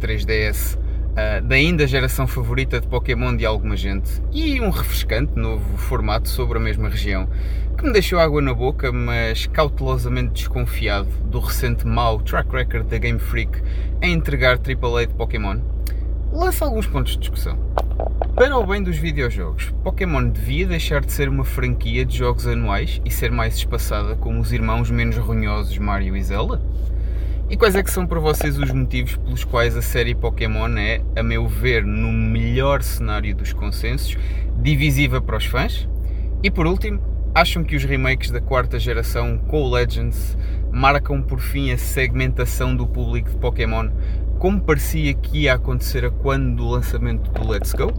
3DS 0.00 0.78
ah, 1.16 1.40
da 1.40 1.54
ainda 1.54 1.86
geração 1.86 2.26
favorita 2.26 2.80
de 2.80 2.88
Pokémon 2.88 3.36
de 3.36 3.46
alguma 3.46 3.76
gente 3.76 4.20
e 4.32 4.60
um 4.60 4.68
refrescante 4.68 5.38
novo 5.38 5.76
formato 5.76 6.28
sobre 6.28 6.58
a 6.58 6.60
mesma 6.60 6.88
região 6.88 7.28
que 7.74 7.84
me 7.84 7.92
deixou 7.92 8.18
água 8.18 8.40
na 8.40 8.54
boca, 8.54 8.92
mas 8.92 9.46
cautelosamente 9.46 10.32
desconfiado 10.34 11.08
do 11.24 11.40
recente 11.40 11.86
mau 11.86 12.20
track 12.20 12.50
record 12.50 12.86
da 12.86 12.98
Game 12.98 13.18
Freak 13.18 13.60
em 14.00 14.12
entregar 14.12 14.58
AAA 14.58 15.06
de 15.06 15.14
Pokémon, 15.14 15.58
lança 16.32 16.64
alguns 16.64 16.86
pontos 16.86 17.12
de 17.12 17.18
discussão. 17.18 17.58
Para 18.34 18.56
o 18.56 18.66
bem 18.66 18.82
dos 18.82 18.96
videojogos, 18.96 19.72
Pokémon 19.82 20.28
devia 20.28 20.66
deixar 20.66 21.00
de 21.00 21.12
ser 21.12 21.28
uma 21.28 21.44
franquia 21.44 22.04
de 22.04 22.16
jogos 22.16 22.46
anuais 22.46 23.00
e 23.04 23.10
ser 23.10 23.30
mais 23.30 23.54
espaçada 23.56 24.16
como 24.16 24.40
os 24.40 24.52
irmãos 24.52 24.90
menos 24.90 25.16
runhosos 25.16 25.78
Mario 25.78 26.16
e 26.16 26.22
Zelda? 26.22 26.60
E 27.48 27.56
quais 27.56 27.74
é 27.74 27.82
que 27.82 27.90
são 27.90 28.06
para 28.06 28.18
vocês 28.20 28.58
os 28.58 28.70
motivos 28.70 29.16
pelos 29.16 29.44
quais 29.44 29.76
a 29.76 29.82
série 29.82 30.14
Pokémon 30.14 30.76
é, 30.78 31.02
a 31.14 31.22
meu 31.22 31.46
ver, 31.46 31.84
no 31.84 32.10
melhor 32.10 32.82
cenário 32.82 33.34
dos 33.34 33.52
consensos, 33.52 34.16
divisiva 34.56 35.20
para 35.20 35.36
os 35.36 35.44
fãs? 35.44 35.88
E 36.42 36.50
por 36.50 36.66
último, 36.66 37.13
acham 37.34 37.64
que 37.64 37.74
os 37.74 37.84
remakes 37.84 38.30
da 38.30 38.40
quarta 38.40 38.78
geração 38.78 39.36
com 39.36 39.62
o 39.62 39.70
Legends 39.70 40.38
marcam 40.70 41.20
por 41.20 41.40
fim 41.40 41.72
a 41.72 41.78
segmentação 41.78 42.74
do 42.76 42.86
público 42.86 43.30
de 43.30 43.36
Pokémon 43.36 43.88
como 44.44 44.60
parecia 44.60 45.14
que 45.14 45.44
ia 45.44 45.54
acontecer 45.54 46.04
a 46.04 46.10
quando 46.10 46.56
do 46.56 46.68
lançamento 46.68 47.30
do 47.30 47.48
Let's 47.48 47.72
Go? 47.72 47.90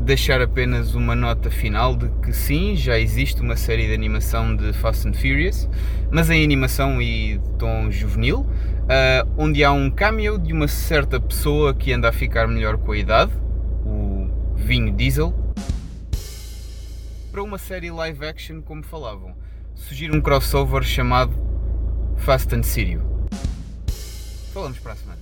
Deixar 0.00 0.40
apenas 0.40 0.94
uma 0.94 1.14
nota 1.14 1.50
final 1.50 1.94
de 1.94 2.08
que 2.22 2.32
sim, 2.32 2.74
já 2.74 2.98
existe 2.98 3.42
uma 3.42 3.54
série 3.54 3.86
de 3.86 3.92
animação 3.92 4.56
de 4.56 4.72
Fast 4.72 5.06
and 5.06 5.12
Furious, 5.12 5.68
mas 6.10 6.30
em 6.30 6.42
animação 6.42 7.02
e 7.02 7.38
tom 7.58 7.90
juvenil, 7.90 8.46
ah, 8.88 9.26
onde 9.36 9.62
há 9.62 9.70
um 9.72 9.90
cameo 9.90 10.38
de 10.38 10.54
uma 10.54 10.68
certa 10.68 11.20
pessoa 11.20 11.74
que 11.74 11.92
anda 11.92 12.08
a 12.08 12.12
ficar 12.12 12.48
melhor 12.48 12.78
com 12.78 12.92
a 12.92 12.96
idade, 12.96 13.32
o 13.84 14.30
Vinho 14.56 14.90
Diesel, 14.90 15.34
para 17.32 17.42
uma 17.42 17.56
série 17.56 17.90
live 17.90 18.26
action 18.26 18.60
como 18.60 18.82
falavam. 18.82 19.34
Sugiro 19.74 20.14
um 20.14 20.20
crossover 20.20 20.82
chamado 20.84 21.32
Fast 22.18 22.54
and 22.54 22.62
Sirio. 22.62 23.02
Falamos 24.52 24.78
para 24.78 24.92
a 24.92 24.96
semana. 24.96 25.18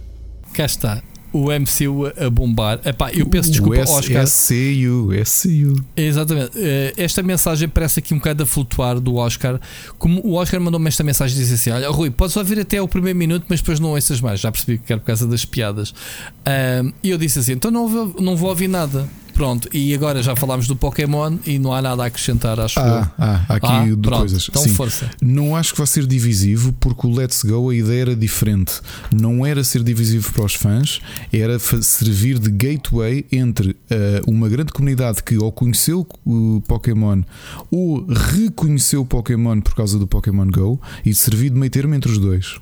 Cá 0.53 0.65
está. 0.67 1.03
O 1.33 1.45
MCU 1.53 2.07
a 2.21 2.29
bombar. 2.29 2.81
Epá, 2.85 3.13
eu 3.13 3.25
peço 3.27 3.53
desculpa 3.53 3.77
o 3.77 3.83
ao 3.89 3.99
Oscar. 3.99 4.27
SCU, 4.27 5.11
SCU. 5.25 5.85
Exatamente. 5.97 6.51
Eh, 6.57 6.93
Esta 6.97 7.23
mensagem 7.23 7.69
parece 7.69 8.01
aqui 8.01 8.13
um 8.13 8.17
bocado 8.17 8.43
a 8.43 8.47
flutuar 8.47 8.99
do 8.99 9.15
Oscar. 9.15 9.61
Como 9.97 10.21
o 10.27 10.35
Oscar 10.35 10.61
mandou-me 10.61 10.89
esta 10.89 11.05
mensagem 11.05 11.37
e 11.37 11.41
disse 11.41 11.55
assim: 11.55 11.71
Olha, 11.71 11.89
Rui, 11.89 12.11
podes 12.11 12.37
ouvir 12.37 12.59
até 12.59 12.83
o 12.83 12.89
primeiro 12.89 13.17
minuto, 13.17 13.47
mas 13.49 13.61
depois 13.61 13.79
não 13.79 13.91
ouças 13.91 14.21
mais. 14.21 14.41
Já 14.41 14.51
percebi 14.51 14.79
que 14.79 14.93
era 14.93 14.99
por 15.01 15.07
causa 15.07 15.25
das 15.29 15.45
piadas. 15.45 15.95
E 17.01 17.09
eu 17.11 17.17
disse 17.17 17.39
assim: 17.39 17.53
Então 17.53 17.71
não 17.71 17.87
vou, 17.87 18.21
não 18.21 18.35
vou 18.37 18.49
ouvir 18.49 18.67
nada. 18.67 19.09
Pronto, 19.41 19.71
e 19.73 19.95
agora 19.95 20.23
já 20.23 20.37
falámos 20.37 20.67
do 20.67 20.77
Pokémon 20.77 21.39
e 21.47 21.59
não 21.59 21.73
há 21.73 21.81
nada 21.81 22.03
a 22.03 22.07
acrescentar, 22.09 22.61
acho 22.61 22.79
eu. 22.79 22.85
Ah, 22.85 23.11
ah, 23.19 23.45
há 23.49 23.55
aqui 23.55 23.67
Ah, 23.69 23.87
pronto, 24.03 24.19
coisas. 24.19 24.47
então 24.51 24.63
Sim. 24.63 24.75
força. 24.75 25.11
Não 25.19 25.57
acho 25.57 25.73
que 25.73 25.79
vai 25.79 25.87
ser 25.87 26.07
divisivo 26.07 26.75
porque 26.75 27.07
o 27.07 27.11
Let's 27.11 27.43
Go 27.43 27.71
a 27.71 27.75
ideia 27.75 28.03
era 28.03 28.15
diferente. 28.15 28.83
Não 29.11 29.47
era 29.47 29.65
ser 29.65 29.83
divisivo 29.83 30.31
para 30.31 30.45
os 30.45 30.55
fãs, 30.55 31.01
era 31.33 31.59
servir 31.59 32.39
de 32.39 32.51
gateway 32.51 33.25
entre 33.33 33.75
ah, 33.91 34.21
uma 34.27 34.47
grande 34.47 34.75
comunidade 34.75 35.23
que 35.23 35.39
ou 35.39 35.51
conheceu 35.51 36.07
o 36.27 36.63
Pokémon 36.69 37.23
ou 37.71 38.05
reconheceu 38.07 39.01
o 39.01 39.07
Pokémon 39.07 39.59
por 39.63 39.75
causa 39.75 39.99
do 39.99 40.07
Pokémon 40.07 40.49
Go 40.51 40.79
e 41.03 41.15
servir 41.15 41.49
de 41.49 41.57
meio 41.57 41.71
termo 41.71 41.95
entre 41.95 42.13
os 42.13 42.19
dois. 42.19 42.61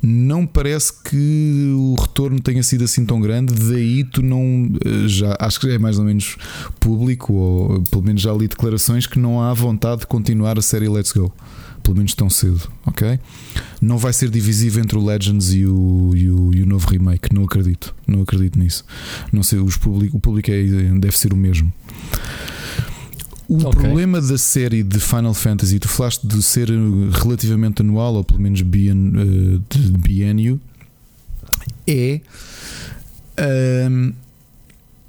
Não 0.00 0.46
parece 0.46 0.92
que 1.02 1.72
o 1.76 1.96
retorno 2.00 2.40
tenha 2.40 2.62
sido 2.62 2.84
assim 2.84 3.04
tão 3.04 3.20
grande, 3.20 3.52
daí 3.54 4.04
tu 4.04 4.22
não 4.22 4.70
eh, 4.84 5.08
já 5.08 5.36
acho 5.40 5.58
que 5.58 5.68
é 5.68 5.78
mais 5.78 5.98
ou 5.98 6.04
menos 6.04 6.36
público, 6.78 7.32
ou 7.32 7.82
pelo 7.82 8.04
menos 8.04 8.22
já 8.22 8.32
li 8.32 8.46
declarações 8.46 9.06
que 9.06 9.18
não 9.18 9.42
há 9.42 9.52
vontade 9.52 10.02
de 10.02 10.06
continuar 10.06 10.56
a 10.56 10.62
série 10.62 10.88
Let's 10.88 11.12
Go, 11.12 11.32
pelo 11.82 11.96
menos 11.96 12.14
tão 12.14 12.30
cedo, 12.30 12.70
ok? 12.86 13.18
Não 13.80 13.98
vai 13.98 14.12
ser 14.12 14.30
divisivo 14.30 14.78
entre 14.78 14.96
o 14.96 15.04
Legends 15.04 15.52
e 15.52 15.66
o, 15.66 16.12
e 16.14 16.30
o, 16.30 16.54
e 16.54 16.62
o 16.62 16.66
novo 16.66 16.88
remake, 16.88 17.34
não 17.34 17.44
acredito, 17.44 17.92
não 18.06 18.22
acredito 18.22 18.56
nisso. 18.56 18.84
Não 19.32 19.42
sei, 19.42 19.58
os 19.58 19.76
público, 19.76 20.16
o 20.16 20.20
público 20.20 20.50
é, 20.50 20.62
deve 20.98 21.18
ser 21.18 21.32
o 21.32 21.36
mesmo. 21.36 21.72
O 23.48 23.56
Ok. 23.66 23.80
problema 23.80 24.20
da 24.20 24.36
série 24.36 24.82
de 24.82 25.00
Final 25.00 25.32
Fantasy, 25.32 25.78
tu 25.78 25.88
falaste 25.88 26.26
de 26.26 26.42
ser 26.42 26.68
eh, 26.70 26.74
relativamente 27.12 27.80
anual, 27.80 28.14
ou 28.16 28.22
pelo 28.24 28.40
menos 28.40 28.60
bien, 28.60 29.12
eh, 29.16 29.58
de 29.70 29.90
bienio, 29.98 30.60
é. 31.86 32.20
ahm, 33.38 34.12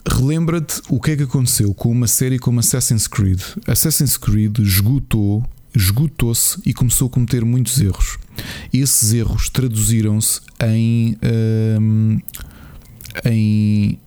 Relembra-te 0.07 0.81
o 0.89 0.99
que 0.99 1.11
é 1.11 1.17
que 1.17 1.23
aconteceu 1.23 1.71
com 1.73 1.91
uma 1.91 2.07
série 2.07 2.39
como 2.39 2.59
Assassin's 2.59 3.05
Creed. 3.07 3.41
Assassin's 3.67 4.17
Creed 4.17 4.57
esgotou, 4.59 5.43
esgotou-se 5.75 6.57
e 6.65 6.73
começou 6.73 7.07
a 7.07 7.09
cometer 7.11 7.45
muitos 7.45 7.79
erros. 7.79 8.17
Esses 8.73 9.13
erros 9.13 9.49
traduziram-se 9.49 10.39
em, 10.63 11.15
ahm, 11.21 12.17
em 13.25 13.99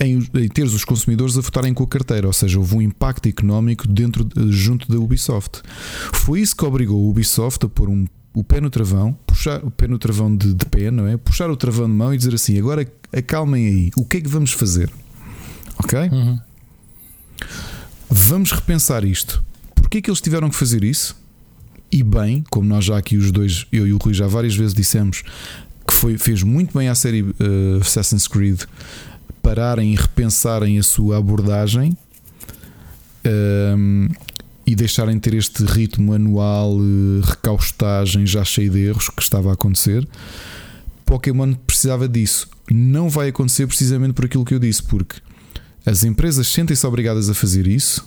em, 0.00 0.18
em 0.34 0.48
teres 0.48 0.72
os 0.72 0.84
consumidores 0.84 1.36
a 1.38 1.40
votarem 1.40 1.72
com 1.74 1.84
a 1.84 1.86
carteira, 1.86 2.26
ou 2.26 2.32
seja, 2.32 2.58
houve 2.58 2.74
um 2.76 2.82
impacto 2.82 3.28
económico 3.28 3.86
dentro 3.86 4.24
de- 4.24 4.50
junto 4.52 4.88
da 4.90 4.98
Ubisoft. 4.98 5.62
Foi 6.12 6.40
isso 6.40 6.56
que 6.56 6.64
obrigou 6.64 7.04
a 7.06 7.10
Ubisoft 7.10 7.64
a 7.64 7.68
pôr 7.68 7.88
um, 7.88 8.06
o 8.34 8.42
pé 8.42 8.60
no 8.60 8.70
travão, 8.70 9.12
puxar 9.26 9.64
o 9.64 9.70
pé 9.70 9.86
no 9.86 9.98
travão 9.98 10.34
de, 10.36 10.52
de 10.52 10.64
pé, 10.66 10.90
não 10.90 11.06
é? 11.06 11.16
Puxar 11.16 11.48
o 11.50 11.56
travão 11.56 11.86
de 11.88 11.94
mão 11.94 12.12
e 12.12 12.16
dizer 12.18 12.34
assim: 12.34 12.58
agora 12.58 12.86
acalmem 13.12 13.66
aí, 13.66 13.90
o 13.96 14.04
que 14.04 14.16
é 14.16 14.20
que 14.20 14.28
vamos 14.28 14.50
fazer? 14.52 14.90
Ok? 15.78 15.98
Vamos 18.08 18.52
repensar 18.52 19.04
isto. 19.04 19.42
Porquê 19.74 20.00
que 20.00 20.10
eles 20.10 20.20
tiveram 20.20 20.48
que 20.48 20.56
fazer 20.56 20.84
isso? 20.84 21.16
E 21.90 22.02
bem, 22.02 22.44
como 22.50 22.68
nós 22.68 22.84
já 22.84 22.96
aqui 22.98 23.16
os 23.16 23.30
dois, 23.30 23.66
eu 23.72 23.86
e 23.86 23.92
o 23.92 23.98
Rui 23.98 24.14
já 24.14 24.26
várias 24.26 24.54
vezes 24.56 24.74
dissemos 24.74 25.22
que 25.86 25.94
foi, 25.94 26.16
fez 26.18 26.42
muito 26.42 26.76
bem 26.76 26.88
à 26.88 26.94
série 26.94 27.20
eh, 27.38 27.78
Assassin's 27.80 28.26
Creed 28.26 28.62
pararem 29.44 29.92
e 29.92 29.94
repensarem 29.94 30.78
a 30.78 30.82
sua 30.82 31.18
abordagem 31.18 31.94
ehm, 33.22 34.08
e 34.66 34.74
deixarem 34.74 35.16
de 35.16 35.20
ter 35.20 35.34
este 35.34 35.62
ritmo 35.64 36.14
anual, 36.14 36.78
recaustagem 37.22 38.26
já 38.26 38.42
cheio 38.42 38.70
de 38.70 38.86
erros 38.86 39.10
que 39.10 39.22
estava 39.22 39.50
a 39.50 39.52
acontecer. 39.52 40.08
Pokémon 41.04 41.52
precisava 41.52 42.08
disso. 42.08 42.48
Não 42.72 43.10
vai 43.10 43.28
acontecer 43.28 43.66
precisamente 43.66 44.14
por 44.14 44.24
aquilo 44.24 44.46
que 44.46 44.54
eu 44.54 44.58
disse, 44.58 44.82
porque 44.82 45.20
as 45.84 46.02
empresas 46.02 46.48
sentem-se 46.48 46.86
obrigadas 46.86 47.28
a 47.28 47.34
fazer 47.34 47.66
isso 47.66 48.02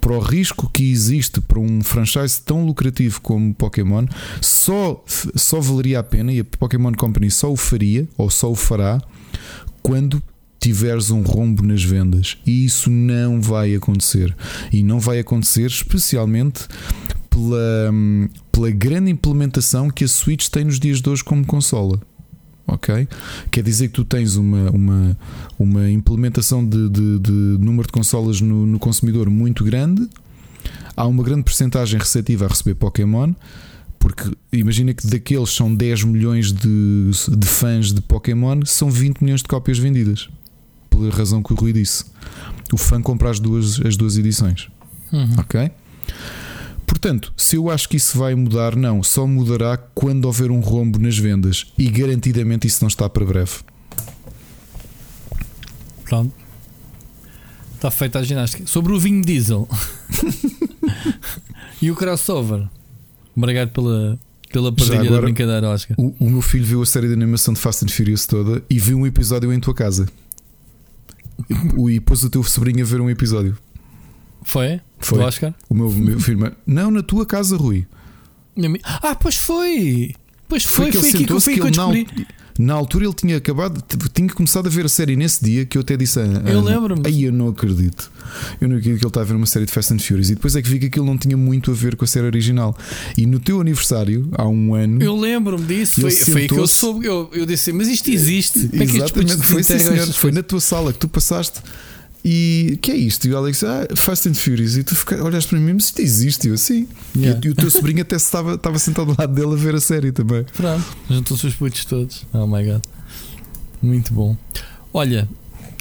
para 0.00 0.12
o 0.12 0.18
risco 0.18 0.68
que 0.72 0.90
existe 0.90 1.40
para 1.40 1.60
um 1.60 1.82
franchise 1.82 2.40
tão 2.40 2.66
lucrativo 2.66 3.20
como 3.20 3.54
Pokémon, 3.54 4.06
só, 4.40 5.04
só 5.36 5.60
valeria 5.60 6.00
a 6.00 6.02
pena 6.02 6.32
e 6.32 6.40
a 6.40 6.44
Pokémon 6.44 6.92
Company 6.92 7.30
só 7.30 7.52
o 7.52 7.56
faria 7.56 8.08
ou 8.16 8.28
só 8.28 8.50
o 8.50 8.56
fará 8.56 9.00
quando 9.86 10.20
tiveres 10.58 11.10
um 11.12 11.22
rombo 11.22 11.62
nas 11.62 11.84
vendas. 11.84 12.36
E 12.44 12.64
isso 12.64 12.90
não 12.90 13.40
vai 13.40 13.72
acontecer. 13.76 14.34
E 14.72 14.82
não 14.82 14.98
vai 14.98 15.20
acontecer 15.20 15.66
especialmente 15.66 16.66
pela, 17.30 17.90
hum, 17.92 18.28
pela 18.50 18.68
grande 18.72 19.10
implementação 19.12 19.88
que 19.88 20.02
a 20.02 20.08
Switch 20.08 20.48
tem 20.48 20.64
nos 20.64 20.80
dias 20.80 21.00
de 21.00 21.08
hoje 21.08 21.22
como 21.22 21.46
consola. 21.46 22.00
Ok? 22.66 23.06
Quer 23.52 23.62
dizer 23.62 23.86
que 23.88 23.94
tu 23.94 24.04
tens 24.04 24.34
uma, 24.34 24.68
uma, 24.72 25.16
uma 25.56 25.88
implementação 25.88 26.66
de, 26.66 26.88
de- 26.88 27.18
de 27.20 27.30
número 27.60 27.86
de 27.86 27.92
consolas 27.92 28.40
no, 28.40 28.66
no 28.66 28.78
consumidor 28.80 29.30
muito 29.30 29.62
grande. 29.62 30.08
Há 30.96 31.06
uma 31.06 31.22
grande 31.22 31.44
percentagem 31.44 32.00
receptiva 32.00 32.46
a 32.46 32.48
receber 32.48 32.74
Pokémon. 32.74 33.32
Porque 34.06 34.30
imagina 34.52 34.94
que 34.94 35.04
daqueles 35.04 35.50
são 35.50 35.74
10 35.74 36.04
milhões 36.04 36.52
de, 36.52 37.10
de 37.36 37.46
fãs 37.48 37.92
de 37.92 38.00
Pokémon, 38.00 38.60
são 38.64 38.88
20 38.88 39.20
milhões 39.20 39.42
de 39.42 39.48
cópias 39.48 39.80
vendidas. 39.80 40.28
Pela 40.88 41.10
razão 41.10 41.42
que 41.42 41.52
o 41.52 41.56
Rui 41.56 41.72
disse. 41.72 42.04
O 42.72 42.76
fã 42.76 43.02
compra 43.02 43.30
as 43.30 43.40
duas, 43.40 43.80
as 43.84 43.96
duas 43.96 44.16
edições. 44.16 44.68
Uhum. 45.12 45.34
Ok? 45.38 45.72
Portanto, 46.86 47.32
se 47.36 47.56
eu 47.56 47.68
acho 47.68 47.88
que 47.88 47.96
isso 47.96 48.16
vai 48.16 48.32
mudar, 48.36 48.76
não. 48.76 49.02
Só 49.02 49.26
mudará 49.26 49.76
quando 49.76 50.26
houver 50.26 50.52
um 50.52 50.60
rombo 50.60 51.00
nas 51.00 51.18
vendas. 51.18 51.66
E 51.76 51.90
garantidamente 51.90 52.64
isso 52.64 52.84
não 52.84 52.88
está 52.88 53.10
para 53.10 53.24
breve. 53.24 53.54
Pronto. 56.04 56.32
Está 57.74 57.90
feita 57.90 58.20
a 58.20 58.22
ginástica. 58.22 58.68
Sobre 58.68 58.92
o 58.92 59.00
vinho 59.00 59.20
diesel 59.20 59.68
e 61.82 61.90
o 61.90 61.96
crossover. 61.96 62.68
Obrigado 63.36 63.70
pela, 63.70 64.18
pela 64.52 64.72
partilha 64.72 64.98
da 65.00 65.06
agora, 65.06 65.22
brincadeira, 65.22 65.68
Oscar. 65.68 65.96
O, 66.00 66.14
o 66.18 66.30
meu 66.30 66.40
filho 66.42 66.64
viu 66.64 66.82
a 66.82 66.86
série 66.86 67.06
de 67.08 67.12
animação 67.12 67.52
de 67.54 67.60
Fast 67.60 67.84
and 67.84 67.88
Furious 67.88 68.26
toda 68.26 68.62
e 68.70 68.78
viu 68.78 68.96
um 68.98 69.06
episódio 69.06 69.52
em 69.52 69.60
tua 69.60 69.74
casa. 69.74 70.06
E, 71.50 71.90
e 71.96 72.00
pôs 72.00 72.24
o 72.24 72.30
teu 72.30 72.42
sobrinho 72.42 72.82
a 72.82 72.86
ver 72.86 73.00
um 73.00 73.10
episódio. 73.10 73.56
Foi? 74.42 74.80
Foi. 74.98 75.18
Do 75.18 75.24
Oscar? 75.24 75.54
O 75.68 75.74
meu, 75.74 75.90
meu 75.90 76.18
filho. 76.20 76.52
Não, 76.66 76.90
na 76.90 77.02
tua 77.02 77.26
casa, 77.26 77.56
Rui. 77.56 77.86
Ah, 78.84 79.14
pois 79.14 79.36
foi! 79.36 80.14
Pois 80.48 80.64
foi, 80.64 80.92
foi, 80.92 81.00
ele 81.00 81.16
aqui 81.16 81.24
que 81.26 81.32
eu, 81.32 81.40
foi 81.40 81.54
que 81.54 81.60
eu 81.60 81.70
descobri. 81.70 82.06
al- 82.16 82.26
na 82.58 82.74
altura 82.74 83.04
ele 83.04 83.14
tinha 83.14 83.36
acabado, 83.36 83.82
tinha 84.12 84.28
começado 84.28 84.66
a 84.66 84.70
ver 84.70 84.86
a 84.86 84.88
série 84.88 85.16
nesse 85.16 85.44
dia 85.44 85.64
que 85.64 85.76
eu 85.76 85.82
até 85.82 85.96
disse 85.96 86.18
a 86.18 86.22
Ana, 86.22 86.50
Eu 86.50 86.60
lembro-me. 86.60 87.02
Aí 87.06 87.24
eu 87.24 87.32
não 87.32 87.48
acredito. 87.48 88.10
Eu 88.60 88.68
não 88.68 88.76
acredito 88.76 88.98
que 88.98 89.04
ele 89.04 89.10
está 89.10 89.20
a 89.20 89.24
ver 89.24 89.34
uma 89.34 89.46
série 89.46 89.66
de 89.66 89.72
Fast 89.72 89.92
and 89.92 89.98
Furious. 89.98 90.30
E 90.30 90.34
depois 90.34 90.56
é 90.56 90.62
que 90.62 90.68
vi 90.68 90.78
que 90.78 90.86
aquilo 90.86 91.06
não 91.06 91.18
tinha 91.18 91.36
muito 91.36 91.70
a 91.70 91.74
ver 91.74 91.96
com 91.96 92.04
a 92.04 92.08
série 92.08 92.26
original. 92.26 92.76
E 93.16 93.26
no 93.26 93.38
teu 93.38 93.60
aniversário, 93.60 94.28
há 94.32 94.46
um 94.46 94.74
ano. 94.74 95.02
Eu 95.02 95.16
lembro-me 95.16 95.64
disso. 95.66 96.00
Foi, 96.00 96.10
foi 96.10 96.48
que 96.48 96.54
eu 96.54 96.66
soube. 96.66 97.06
Eu, 97.06 97.30
eu 97.32 97.46
disse, 97.46 97.72
mas 97.72 97.88
isto 97.88 98.10
existe. 98.10 98.68
Como 98.68 98.82
é 98.82 98.84
Exatamente, 98.84 99.36
foi 99.36 99.62
sim, 99.62 99.78
senhor. 99.78 100.06
Foi 100.12 100.32
na 100.32 100.42
tua 100.42 100.60
sala 100.60 100.92
que 100.92 100.98
tu 100.98 101.08
passaste. 101.08 101.60
E 102.28 102.76
que 102.82 102.90
é 102.90 102.96
isto? 102.96 103.28
E 103.28 103.32
o 103.32 103.36
Alex, 103.36 103.62
ah, 103.62 103.86
Fast 103.94 104.28
and 104.28 104.34
Furious. 104.34 104.76
E 104.76 104.82
tu 104.82 104.96
fica, 104.96 105.22
olhaste 105.22 105.48
para 105.48 105.60
mim, 105.60 105.74
mas 105.74 105.84
isto 105.84 106.02
existe. 106.02 106.48
E 106.48 106.50
eu, 106.50 106.54
assim. 106.54 106.88
Yeah. 107.16 107.40
E, 107.40 107.50
o 107.50 107.54
teu 107.54 107.70
sobrinho 107.70 108.02
até 108.02 108.16
estava, 108.16 108.54
estava 108.54 108.76
sentado 108.80 109.12
ao 109.12 109.16
lado 109.16 109.32
dele 109.32 109.52
a 109.52 109.56
ver 109.56 109.76
a 109.76 109.80
série 109.80 110.10
também. 110.10 110.44
Pronto, 110.56 110.84
juntou-se 111.08 111.46
os 111.46 111.54
putos 111.54 111.84
todos. 111.84 112.26
Oh 112.32 112.44
my 112.48 112.64
god. 112.64 112.82
Muito 113.80 114.12
bom. 114.12 114.36
Olha, 114.92 115.28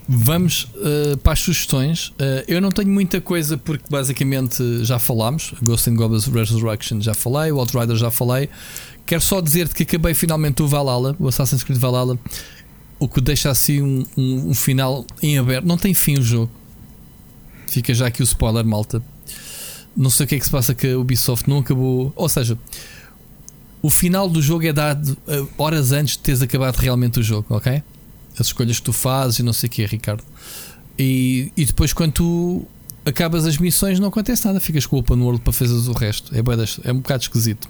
vamos 0.08 0.68
uh, 0.76 1.18
para 1.18 1.34
as 1.34 1.40
sugestões. 1.40 2.10
Uh, 2.10 2.46
eu 2.48 2.62
não 2.62 2.70
tenho 2.70 2.90
muita 2.90 3.20
coisa 3.20 3.58
porque 3.58 3.86
basicamente 3.90 4.86
já 4.86 5.00
falámos. 5.00 5.52
Ghost 5.64 5.90
and 5.90 5.96
Goblins 5.96 6.28
Resurrection 6.28 7.02
já 7.02 7.16
falei, 7.16 7.52
o 7.52 7.58
Outrider 7.58 7.96
já 7.96 8.12
falei. 8.12 8.50
Quero 9.04 9.22
só 9.22 9.42
dizer-te 9.42 9.74
que 9.74 9.82
acabei 9.82 10.14
finalmente 10.14 10.62
o 10.62 10.68
Valhalla, 10.68 11.16
o 11.20 11.28
Assassin's 11.28 11.64
Creed 11.64 11.80
Valhalla, 11.80 12.20
o 13.00 13.08
que 13.08 13.20
deixa 13.22 13.50
assim 13.50 13.82
um, 13.82 14.06
um- 14.18 14.50
um 14.50 14.54
final 14.54 15.06
em 15.22 15.38
aberto. 15.38 15.66
Não 15.66 15.78
tem 15.78 15.94
fim 15.94 16.18
o 16.18 16.22
jogo. 16.22 16.52
Fica 17.68 17.94
já 17.94 18.08
aqui 18.08 18.22
o 18.22 18.24
spoiler, 18.24 18.66
malta. 18.66 19.02
Não 19.96 20.10
sei 20.10 20.26
o 20.26 20.30
que 20.30 20.36
é 20.36 20.40
que 20.40 20.46
se 20.46 20.52
passa 20.52 20.74
que 20.74 20.88
a 20.92 20.98
Ubisoft 20.98 21.50
não 21.50 21.60
acabou. 21.60 22.12
Ou 22.16 22.30
seja, 22.30 22.58
o 23.82 23.90
final 23.90 24.30
do 24.30 24.42
jogo 24.42 24.66
é 24.66 24.74
dado 24.74 25.18
uh, 25.28 25.48
horas 25.58 25.92
antes 25.92 26.16
de 26.18 26.24
teres 26.24 26.42
acabado 26.42 26.76
realmente 26.78 27.20
o 27.20 27.24
jogo, 27.24 27.46
ok? 27.50 27.82
As 28.38 28.48
escolhas 28.48 28.78
que 28.80 28.84
tu 28.86 28.94
fazes 28.94 29.40
e 29.40 29.44
não 29.44 29.54
sei 29.54 29.68
o 29.68 29.72
que, 29.72 29.86
Ricardo. 29.86 30.24
E, 31.00 31.52
e 31.56 31.66
depois, 31.66 31.94
quando 31.94 32.12
tu 32.14 32.66
acabas 33.06 33.46
as 33.46 33.58
missões, 33.58 34.00
não 34.00 34.08
acontece 34.10 34.46
nada, 34.46 34.60
ficas 34.60 34.86
com 34.86 34.96
o 34.98 35.00
open 35.00 35.18
world 35.22 35.42
para 35.42 35.54
fazeres 35.54 35.88
o 35.88 35.94
resto. 35.94 36.34
É, 36.36 36.40
é 36.90 36.92
um 36.92 36.98
bocado 36.98 37.24
esquisito. 37.24 37.70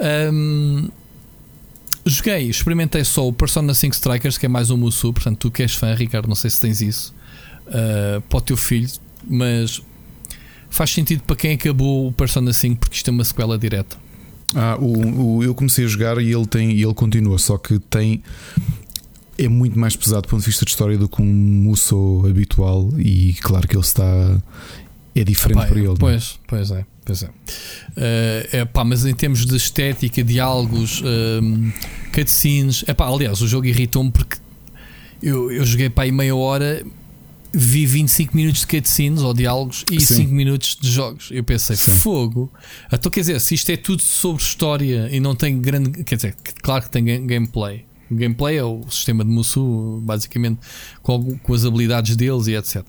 Ahm, 0.00 0.88
joguei, 2.06 2.48
experimentei 2.48 3.04
só 3.04 3.26
o 3.26 3.32
Persona 3.32 3.74
5 3.74 3.94
Strikers, 3.94 4.38
que 4.38 4.46
é 4.46 4.48
mais 4.48 4.70
um 4.70 4.76
Musu. 4.76 5.12
Portanto, 5.12 5.38
tu 5.38 5.50
que 5.50 5.62
és 5.62 5.74
fã, 5.74 5.94
Ricardo, 5.94 6.28
não 6.28 6.34
sei 6.34 6.50
se 6.50 6.60
tens 6.60 6.80
isso 6.80 7.14
ah, 7.68 8.20
para 8.28 8.38
o 8.38 8.40
teu 8.40 8.56
filho, 8.56 8.88
mas 9.28 9.82
faz 10.70 10.90
sentido 10.90 11.22
para 11.22 11.36
quem 11.36 11.52
acabou 11.54 12.08
o 12.08 12.12
Persona 12.12 12.52
5, 12.52 12.78
porque 12.80 12.96
isto 12.96 13.08
é 13.08 13.12
uma 13.12 13.24
sequela 13.24 13.58
direta. 13.58 13.96
Ah, 14.54 14.76
o, 14.78 15.36
o- 15.38 15.42
eu 15.44 15.54
comecei 15.54 15.84
a 15.84 15.88
jogar 15.88 16.18
e 16.22 16.32
ele 16.32 16.46
tem 16.46 16.70
e 16.72 16.82
ele 16.82 16.94
continua, 16.94 17.38
só 17.38 17.58
que 17.58 17.78
tem 17.78 18.22
é 19.38 19.48
muito 19.48 19.78
mais 19.78 19.94
pesado 19.94 20.22
do 20.22 20.28
ponto 20.28 20.40
de 20.40 20.46
vista 20.46 20.64
de 20.64 20.70
história 20.70 20.96
do 20.96 21.08
que 21.08 21.20
um 21.20 21.26
Musso 21.26 22.24
habitual 22.26 22.90
e 22.98 23.34
claro 23.42 23.68
que 23.68 23.74
ele 23.76 23.82
está 23.84 24.40
é 25.20 25.24
diferente 25.24 25.58
Epá, 25.58 25.66
para 25.68 25.78
ele. 25.78 25.86
não 25.88 25.94
é? 25.94 25.98
Pois, 25.98 26.38
pois 26.46 26.70
é, 26.70 26.86
pois 27.04 27.22
é. 27.22 27.30
Eh, 27.96 28.48
é 28.52 28.64
pá, 28.64 28.84
mas 28.84 29.04
em 29.06 29.14
termos 29.14 29.44
de 29.46 29.56
estética, 29.56 30.22
diálogos, 30.22 31.02
um, 31.02 31.72
cutscenes, 32.12 32.84
é 32.86 32.94
pá, 32.94 33.06
aliás, 33.08 33.40
o 33.40 33.48
jogo 33.48 33.66
irritou-me 33.66 34.10
porque 34.10 34.36
eu, 35.22 35.50
eu 35.50 35.64
joguei 35.64 35.88
para 35.88 36.04
aí 36.04 36.12
meia 36.12 36.34
hora, 36.36 36.84
vi 37.52 37.86
25 37.86 38.36
minutos 38.36 38.60
de 38.62 38.66
cutscenes 38.66 39.22
ou 39.22 39.32
diálogos 39.32 39.84
e 39.90 39.98
Sim. 40.00 40.14
5 40.16 40.34
minutos 40.34 40.76
de 40.78 40.90
jogos. 40.90 41.28
Eu 41.30 41.42
pensei, 41.42 41.74
fogo. 41.76 42.52
Então 42.92 43.10
quer 43.10 43.20
dizer, 43.20 43.40
se 43.40 43.54
isto 43.54 43.70
é 43.70 43.76
tudo 43.78 44.02
sobre 44.02 44.42
história 44.42 45.08
e 45.10 45.18
não 45.20 45.34
tem 45.34 45.58
grande. 45.60 46.04
Quer 46.04 46.16
dizer, 46.16 46.36
claro 46.62 46.84
que 46.84 46.90
tem 46.90 47.04
ga- 47.04 47.18
gameplay. 47.18 47.86
O 48.10 48.14
gameplay 48.14 48.56
é 48.58 48.62
o 48.62 48.82
sistema 48.90 49.24
de 49.24 49.30
Musu, 49.30 50.00
basicamente, 50.04 50.60
com, 51.02 51.38
com 51.38 51.54
as 51.54 51.64
habilidades 51.64 52.14
deles 52.14 52.46
e 52.46 52.54
etc. 52.54 52.84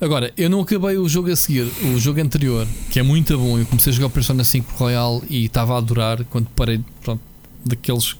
Agora, 0.00 0.32
eu 0.36 0.50
não 0.50 0.60
acabei 0.60 0.98
o 0.98 1.08
jogo 1.08 1.30
a 1.30 1.36
seguir, 1.36 1.70
o 1.94 1.98
jogo 1.98 2.20
anterior, 2.20 2.66
que 2.90 2.98
é 2.98 3.02
muito 3.02 3.38
bom. 3.38 3.58
Eu 3.58 3.66
comecei 3.66 3.92
a 3.92 3.94
jogar 3.94 4.08
o 4.08 4.10
Persona 4.10 4.44
5 4.44 4.74
Royal 4.76 5.22
e 5.30 5.44
estava 5.46 5.74
a 5.74 5.78
adorar 5.78 6.24
quando 6.24 6.46
parei 6.50 6.80
pronto, 7.00 7.22
daqueles 7.64 8.16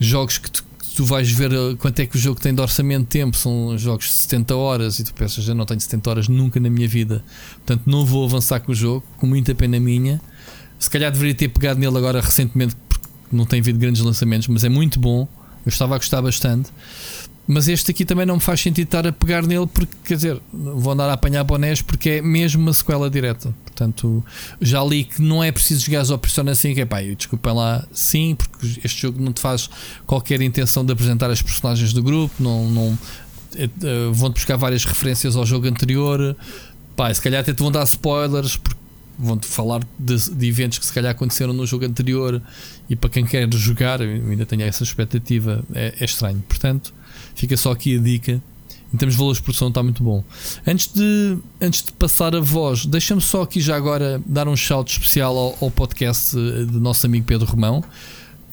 jogos 0.00 0.38
que 0.38 0.50
tu, 0.50 0.64
tu 0.96 1.04
vais 1.04 1.30
ver 1.30 1.52
uh, 1.52 1.76
quanto 1.76 2.00
é 2.00 2.06
que 2.06 2.16
o 2.16 2.18
jogo 2.18 2.40
tem 2.40 2.52
de 2.52 2.60
orçamento 2.60 3.02
de 3.02 3.08
tempo. 3.08 3.36
São 3.36 3.78
jogos 3.78 4.06
de 4.06 4.12
70 4.12 4.56
horas 4.56 4.98
e 4.98 5.04
tu 5.04 5.14
pensas, 5.14 5.44
já 5.44 5.54
não 5.54 5.64
tenho 5.64 5.80
70 5.80 6.10
horas 6.10 6.28
nunca 6.28 6.58
na 6.58 6.68
minha 6.68 6.88
vida, 6.88 7.24
portanto 7.64 7.82
não 7.86 8.04
vou 8.04 8.24
avançar 8.24 8.60
com 8.60 8.72
o 8.72 8.74
jogo, 8.74 9.04
com 9.16 9.26
muita 9.26 9.54
pena 9.54 9.78
minha. 9.78 10.20
Se 10.78 10.90
calhar 10.90 11.10
deveria 11.10 11.34
ter 11.34 11.48
pegado 11.48 11.78
nele 11.80 11.96
agora 11.96 12.20
recentemente, 12.20 12.76
porque 12.88 13.06
não 13.32 13.46
tem 13.46 13.60
havido 13.60 13.78
grandes 13.78 14.02
lançamentos, 14.02 14.48
mas 14.48 14.64
é 14.64 14.68
muito 14.68 14.98
bom. 14.98 15.26
Eu 15.64 15.70
estava 15.70 15.94
a 15.94 15.98
gostar 15.98 16.20
bastante. 16.20 16.70
Mas 17.46 17.68
este 17.68 17.92
aqui 17.92 18.04
também 18.04 18.26
não 18.26 18.36
me 18.36 18.40
faz 18.40 18.60
sentido 18.60 18.86
estar 18.86 19.06
a 19.06 19.12
pegar 19.12 19.42
nele 19.42 19.66
porque, 19.66 19.94
quer 20.04 20.16
dizer, 20.16 20.40
vou 20.52 20.92
andar 20.92 21.08
a 21.08 21.12
apanhar 21.12 21.44
bonés 21.44 21.80
porque 21.80 22.10
é 22.10 22.22
mesmo 22.22 22.60
uma 22.62 22.72
sequela 22.72 23.08
direta. 23.08 23.54
Portanto, 23.64 24.24
já 24.60 24.82
li 24.82 25.04
que 25.04 25.22
não 25.22 25.44
é 25.44 25.52
preciso 25.52 25.84
jogar 25.84 26.10
ao 26.10 26.18
Persona 26.18 26.54
5. 26.54 26.80
É 26.80 26.84
pá, 26.84 27.02
desculpem 27.02 27.54
lá, 27.54 27.86
sim, 27.92 28.34
porque 28.34 28.80
este 28.84 29.02
jogo 29.02 29.22
não 29.22 29.32
te 29.32 29.40
faz 29.40 29.70
qualquer 30.06 30.40
intenção 30.40 30.84
de 30.84 30.92
apresentar 30.92 31.30
as 31.30 31.40
personagens 31.40 31.92
do 31.92 32.02
grupo, 32.02 32.34
não, 32.40 32.68
não 32.68 32.98
eh, 33.54 33.64
eh, 33.64 34.10
vão-te 34.12 34.34
buscar 34.34 34.56
várias 34.56 34.84
referências 34.84 35.36
ao 35.36 35.46
jogo 35.46 35.68
anterior. 35.68 36.36
Pá, 36.96 37.12
se 37.12 37.20
calhar 37.20 37.42
até 37.42 37.52
te 37.52 37.62
vão 37.62 37.70
dar 37.70 37.84
spoilers 37.84 38.56
porque 38.56 38.80
vão-te 39.18 39.46
falar 39.46 39.82
de, 39.98 40.30
de 40.30 40.48
eventos 40.48 40.78
que 40.78 40.86
se 40.86 40.92
calhar 40.92 41.12
aconteceram 41.12 41.52
no 41.52 41.66
jogo 41.66 41.84
anterior 41.84 42.40
e 42.88 42.96
para 42.96 43.08
quem 43.08 43.24
quer 43.24 43.52
jogar, 43.54 44.00
eu 44.00 44.30
ainda 44.30 44.44
tenho 44.44 44.62
essa 44.62 44.82
expectativa, 44.82 45.64
é, 45.74 45.94
é 46.00 46.04
estranho. 46.04 46.42
Portanto, 46.48 46.92
fica 47.36 47.56
só 47.56 47.70
aqui 47.70 47.96
a 47.96 48.00
dica. 48.00 48.42
Em 48.92 48.96
termos 48.96 49.14
de 49.14 49.18
valores 49.18 49.38
de 49.38 49.42
produção, 49.42 49.68
está 49.68 49.82
muito 49.82 50.02
bom. 50.02 50.24
Antes 50.66 50.88
de, 50.92 51.38
antes 51.60 51.82
de 51.82 51.92
passar 51.92 52.34
a 52.34 52.40
voz, 52.40 52.86
deixa-me 52.86 53.20
só 53.20 53.42
aqui 53.42 53.60
já 53.60 53.76
agora 53.76 54.22
dar 54.24 54.48
um 54.48 54.56
shout 54.56 54.90
especial 54.90 55.36
ao, 55.36 55.58
ao 55.60 55.70
podcast 55.70 56.36
eh, 56.36 56.64
do 56.64 56.80
nosso 56.80 57.04
amigo 57.04 57.26
Pedro 57.26 57.46
Romão, 57.46 57.84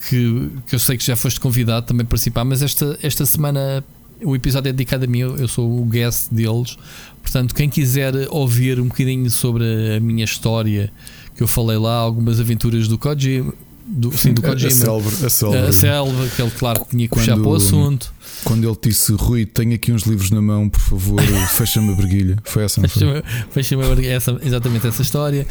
que, 0.08 0.50
que 0.66 0.74
eu 0.74 0.78
sei 0.78 0.96
que 0.96 1.04
já 1.04 1.16
foste 1.16 1.40
convidado 1.40 1.86
também 1.86 2.04
a 2.04 2.06
participar, 2.06 2.44
mas 2.44 2.62
esta, 2.62 2.98
esta 3.02 3.24
semana 3.24 3.82
o 4.22 4.34
episódio 4.34 4.68
é 4.68 4.72
dedicado 4.72 5.04
a 5.04 5.06
mim, 5.06 5.20
eu 5.20 5.36
eu 5.36 5.48
sou 5.48 5.80
o 5.80 5.84
guest 5.84 6.30
deles. 6.30 6.76
Portanto, 7.22 7.54
quem 7.54 7.68
quiser 7.70 8.12
ouvir 8.30 8.80
um 8.80 8.88
bocadinho 8.88 9.30
sobre 9.30 9.64
a 9.96 10.00
minha 10.00 10.24
história, 10.24 10.92
que 11.34 11.42
eu 11.42 11.48
falei 11.48 11.78
lá, 11.78 11.96
algumas 11.96 12.40
aventuras 12.40 12.86
do 12.86 12.98
Kojima, 12.98 13.52
do, 13.86 14.16
sim, 14.16 14.32
do 14.32 14.44
A- 14.44 14.48
a 14.48 14.52
Kojima, 14.52 14.70
selva- 14.70 15.26
a 15.26 15.30
selva. 15.30 15.58
a 15.68 15.72
selva, 15.72 16.26
que 16.28 16.42
ele, 16.42 16.50
claro, 16.52 16.84
que 16.84 16.90
tinha 16.90 17.08
que 17.08 17.14
puxar 17.14 17.32
Quando- 17.32 17.42
para 17.42 17.50
o 17.52 17.54
assunto. 17.56 18.14
Quando 18.44 18.68
ele 18.68 18.76
disse 18.82 19.12
Rui, 19.12 19.46
tenho 19.46 19.74
aqui 19.74 19.92
uns 19.92 20.02
livros 20.02 20.30
na 20.30 20.40
mão, 20.42 20.68
por 20.68 20.80
favor, 20.80 21.20
fecha-me 21.56 21.92
a 21.92 21.96
briguilha. 21.96 22.36
Foi 22.44 22.64
essa, 22.64 22.80
não 22.80 22.88
foi? 22.88 23.22
Fecha-me 23.50 23.84
a 23.84 23.88
barriga, 23.88 24.08
essa, 24.08 24.38
exatamente 24.42 24.86
essa 24.86 25.02
história. 25.02 25.46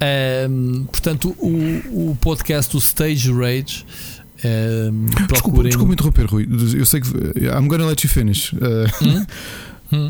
Ahm, 0.00 0.84
portanto, 0.84 1.34
o, 1.38 2.10
o 2.10 2.18
podcast 2.20 2.70
do 2.72 2.78
Stage 2.78 3.32
Rage. 3.32 3.84
ahm, 4.44 5.06
Desculpa, 5.06 5.26
procurem. 5.34 5.68
desculpa 5.70 5.92
interromper, 5.94 6.26
Rui. 6.26 6.48
Eu 6.76 6.84
sei 6.86 7.00
que. 7.00 7.08
I'm 7.08 7.66
gonna 7.66 7.86
let 7.86 8.02
you 8.04 8.08
finish. 8.10 8.52
Uh, 8.52 8.86
Hum? 9.04 9.26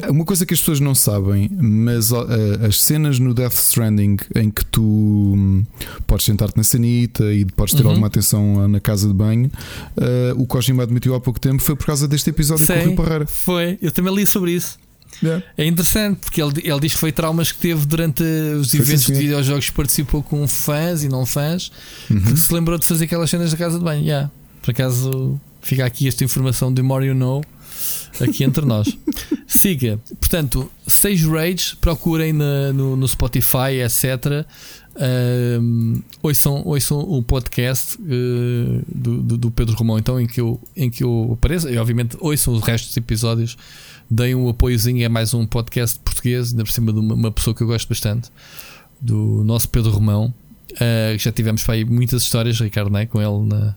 Uma 0.08 0.24
coisa 0.24 0.44
que 0.44 0.52
as 0.54 0.60
pessoas 0.60 0.80
não 0.80 0.94
sabem, 0.94 1.48
mas 1.52 2.10
uh, 2.10 2.26
as 2.68 2.80
cenas 2.80 3.18
no 3.18 3.32
Death 3.32 3.52
Stranding 3.54 4.16
em 4.34 4.50
que 4.50 4.64
tu 4.64 4.82
hum, 4.82 5.64
podes 6.06 6.26
sentar-te 6.26 6.56
na 6.56 6.64
sanita 6.64 7.32
e 7.32 7.44
podes 7.44 7.74
ter 7.74 7.82
Uhum. 7.84 7.90
alguma 7.90 8.06
atenção 8.08 8.66
na 8.68 8.80
casa 8.80 9.06
de 9.06 9.14
banho, 9.14 9.50
uh, 9.96 10.40
o 10.40 10.46
Kojima 10.46 10.82
admitiu 10.82 11.14
há 11.14 11.20
pouco 11.20 11.38
tempo 11.38 11.62
foi 11.62 11.76
por 11.76 11.86
causa 11.86 12.08
deste 12.08 12.30
episódio 12.30 12.66
com 12.66 12.72
o 12.72 12.84
Rui 12.84 12.94
Parreira. 12.96 13.26
Foi, 13.26 13.78
eu 13.80 13.92
também 13.92 14.14
li 14.14 14.26
sobre 14.26 14.52
isso. 14.52 14.78
É 15.56 15.64
interessante 15.66 16.18
porque 16.20 16.40
ele, 16.40 16.52
ele 16.62 16.80
diz 16.80 16.92
que 16.92 16.98
foi 17.00 17.10
traumas 17.10 17.50
que 17.50 17.58
teve 17.58 17.86
durante 17.86 18.22
os 18.22 18.70
Foi, 18.70 18.78
sim, 18.80 18.84
eventos 18.84 19.06
de 19.06 19.14
videojogos 19.14 19.66
que 19.70 19.72
participou 19.76 20.22
com 20.22 20.46
fãs 20.46 21.02
e 21.02 21.08
não 21.08 21.24
fãs 21.26 21.72
Uhum. 22.10 22.20
que 22.20 22.36
se 22.36 22.52
lembrou 22.54 22.78
de 22.78 22.84
fazer 22.86 23.04
aquelas 23.06 23.28
cenas 23.30 23.50
da 23.50 23.56
casa 23.56 23.78
de 23.78 23.84
banho. 23.84 24.02
Yeah. 24.02 24.30
Por 24.62 24.70
acaso 24.72 25.40
fica 25.62 25.84
aqui 25.84 26.06
esta 26.06 26.22
informação 26.24 26.72
de 26.72 26.82
More 26.82 27.06
You 27.06 27.14
Know 27.14 27.42
aqui 28.24 28.44
entre 28.44 28.64
nós. 28.64 28.96
Siga, 29.46 29.98
portanto, 30.20 30.70
Stage 30.86 31.26
Rage, 31.28 31.76
procurem 31.80 32.32
na- 32.32 32.72
no, 32.72 32.96
no 32.96 33.08
Spotify, 33.08 33.80
etc. 33.84 34.46
Um, 35.00 36.02
ouçam, 36.22 36.62
ouçam 36.66 36.98
o 36.98 37.22
podcast 37.22 37.96
uh, 38.02 38.82
do, 38.92 39.38
do- 39.38 39.50
Pedro 39.50 39.76
Romão, 39.76 39.98
então, 39.98 40.20
em 40.20 40.26
que 40.26 40.40
eu, 40.40 40.60
em 40.76 40.90
que 40.90 41.04
eu 41.04 41.30
apareço, 41.34 41.68
e 41.68 41.78
obviamente 41.78 42.16
ouçam 42.20 42.52
os 42.54 42.62
restos 42.62 42.90
dos 42.90 42.96
episódios, 42.96 43.56
deem 44.10 44.34
um 44.34 44.48
apoiozinho. 44.48 45.04
É 45.04 45.08
mais 45.08 45.32
um 45.34 45.46
podcast 45.46 45.98
português, 46.00 46.50
ainda 46.50 46.64
por 46.64 46.72
cima 46.72 46.92
de 46.92 46.98
uma, 46.98 47.14
uma 47.14 47.30
pessoa 47.30 47.54
que 47.54 47.62
eu 47.62 47.66
gosto 47.66 47.88
bastante, 47.88 48.28
do 49.00 49.42
nosso 49.44 49.68
Pedro 49.68 49.90
Romão. 49.92 50.34
Uh, 50.72 51.16
já 51.18 51.30
tivemos 51.32 51.62
para 51.62 51.74
aí 51.74 51.84
muitas 51.84 52.22
histórias, 52.22 52.58
Ricardo, 52.60 52.90
né, 52.90 53.06
com 53.06 53.20
ele 53.22 53.48
na, 53.48 53.74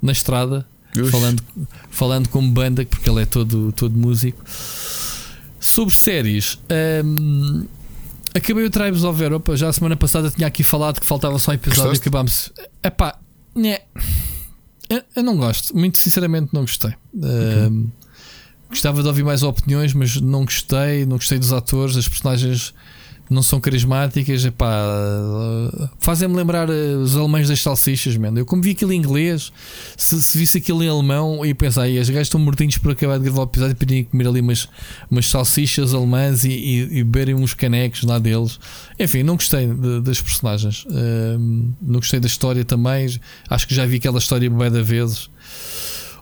na 0.00 0.12
estrada, 0.12 0.64
Ux. 0.96 1.10
falando, 1.10 1.42
falando 1.90 2.28
como 2.28 2.50
banda, 2.50 2.84
porque 2.84 3.08
ele 3.08 3.22
é 3.22 3.26
todo, 3.26 3.72
todo 3.72 3.96
músico. 3.96 4.42
Sobre 5.58 5.94
séries, 5.94 6.58
hum, 7.04 7.66
acabei 8.34 8.64
o 8.64 8.70
Tribes 8.70 9.04
of 9.04 9.22
Europa. 9.22 9.56
Já 9.56 9.68
a 9.68 9.72
semana 9.72 9.96
passada 9.96 10.30
tinha 10.30 10.46
aqui 10.46 10.62
falado 10.64 11.00
que 11.00 11.06
faltava 11.06 11.38
só 11.38 11.50
um 11.50 11.54
episódio. 11.54 11.82
Gostaste? 11.90 12.08
Acabámos. 12.08 12.52
Epá, 12.82 13.18
né. 13.54 13.80
Eu, 14.88 15.02
eu 15.16 15.22
não 15.22 15.36
gosto, 15.36 15.76
muito 15.76 15.98
sinceramente, 15.98 16.48
não 16.52 16.62
gostei. 16.62 16.94
Hum, 17.14 17.88
Gostava 18.70 19.02
de 19.02 19.08
ouvir 19.08 19.24
mais 19.24 19.42
opiniões, 19.42 19.92
mas 19.92 20.20
não 20.20 20.44
gostei. 20.44 21.04
Não 21.04 21.16
gostei 21.16 21.38
dos 21.40 21.52
atores, 21.52 21.96
as 21.96 22.06
personagens 22.06 22.72
não 23.30 23.42
são 23.42 23.60
carismáticas. 23.60 24.44
Epá, 24.44 24.68
fazem-me 25.98 26.34
lembrar 26.34 26.68
uh, 26.68 26.98
os 27.00 27.16
alemães 27.16 27.48
das 27.48 27.62
salsichas. 27.62 28.16
Eu, 28.36 28.44
como 28.44 28.60
vi 28.60 28.72
aquilo 28.72 28.92
em 28.92 28.96
inglês, 28.96 29.52
se, 29.96 30.20
se 30.22 30.36
visse 30.36 30.58
aquilo 30.58 30.82
em 30.82 30.88
alemão, 30.88 31.46
ia 31.46 31.54
pensar, 31.54 31.82
aí, 31.82 31.98
os 31.98 32.10
gajos 32.10 32.26
estão 32.26 32.40
mortinhos 32.40 32.76
por 32.78 32.92
acabar 32.92 33.18
de 33.18 33.24
gravar 33.24 33.42
o 33.42 33.44
episódio 33.44 33.72
e 33.72 33.76
podiam 33.76 34.04
comer 34.04 34.26
ali 34.26 34.40
umas, 34.40 34.68
umas 35.10 35.26
salsichas 35.28 35.94
alemãs 35.94 36.44
e, 36.44 36.50
e, 36.50 36.80
e 36.98 37.04
beberem 37.04 37.34
uns 37.34 37.54
canecos 37.54 38.02
lá 38.02 38.18
deles. 38.18 38.58
Enfim, 38.98 39.22
não 39.22 39.36
gostei 39.36 39.66
de- 39.66 40.00
das 40.00 40.20
personagens. 40.20 40.84
Um, 40.88 41.72
não 41.80 42.00
gostei 42.00 42.18
da 42.18 42.26
história 42.26 42.64
também. 42.64 43.08
Acho 43.48 43.66
que 43.68 43.74
já 43.74 43.86
vi 43.86 43.96
aquela 43.96 44.18
história 44.18 44.50
bué 44.50 44.68
de 44.68 44.82
vezes. 44.82 45.30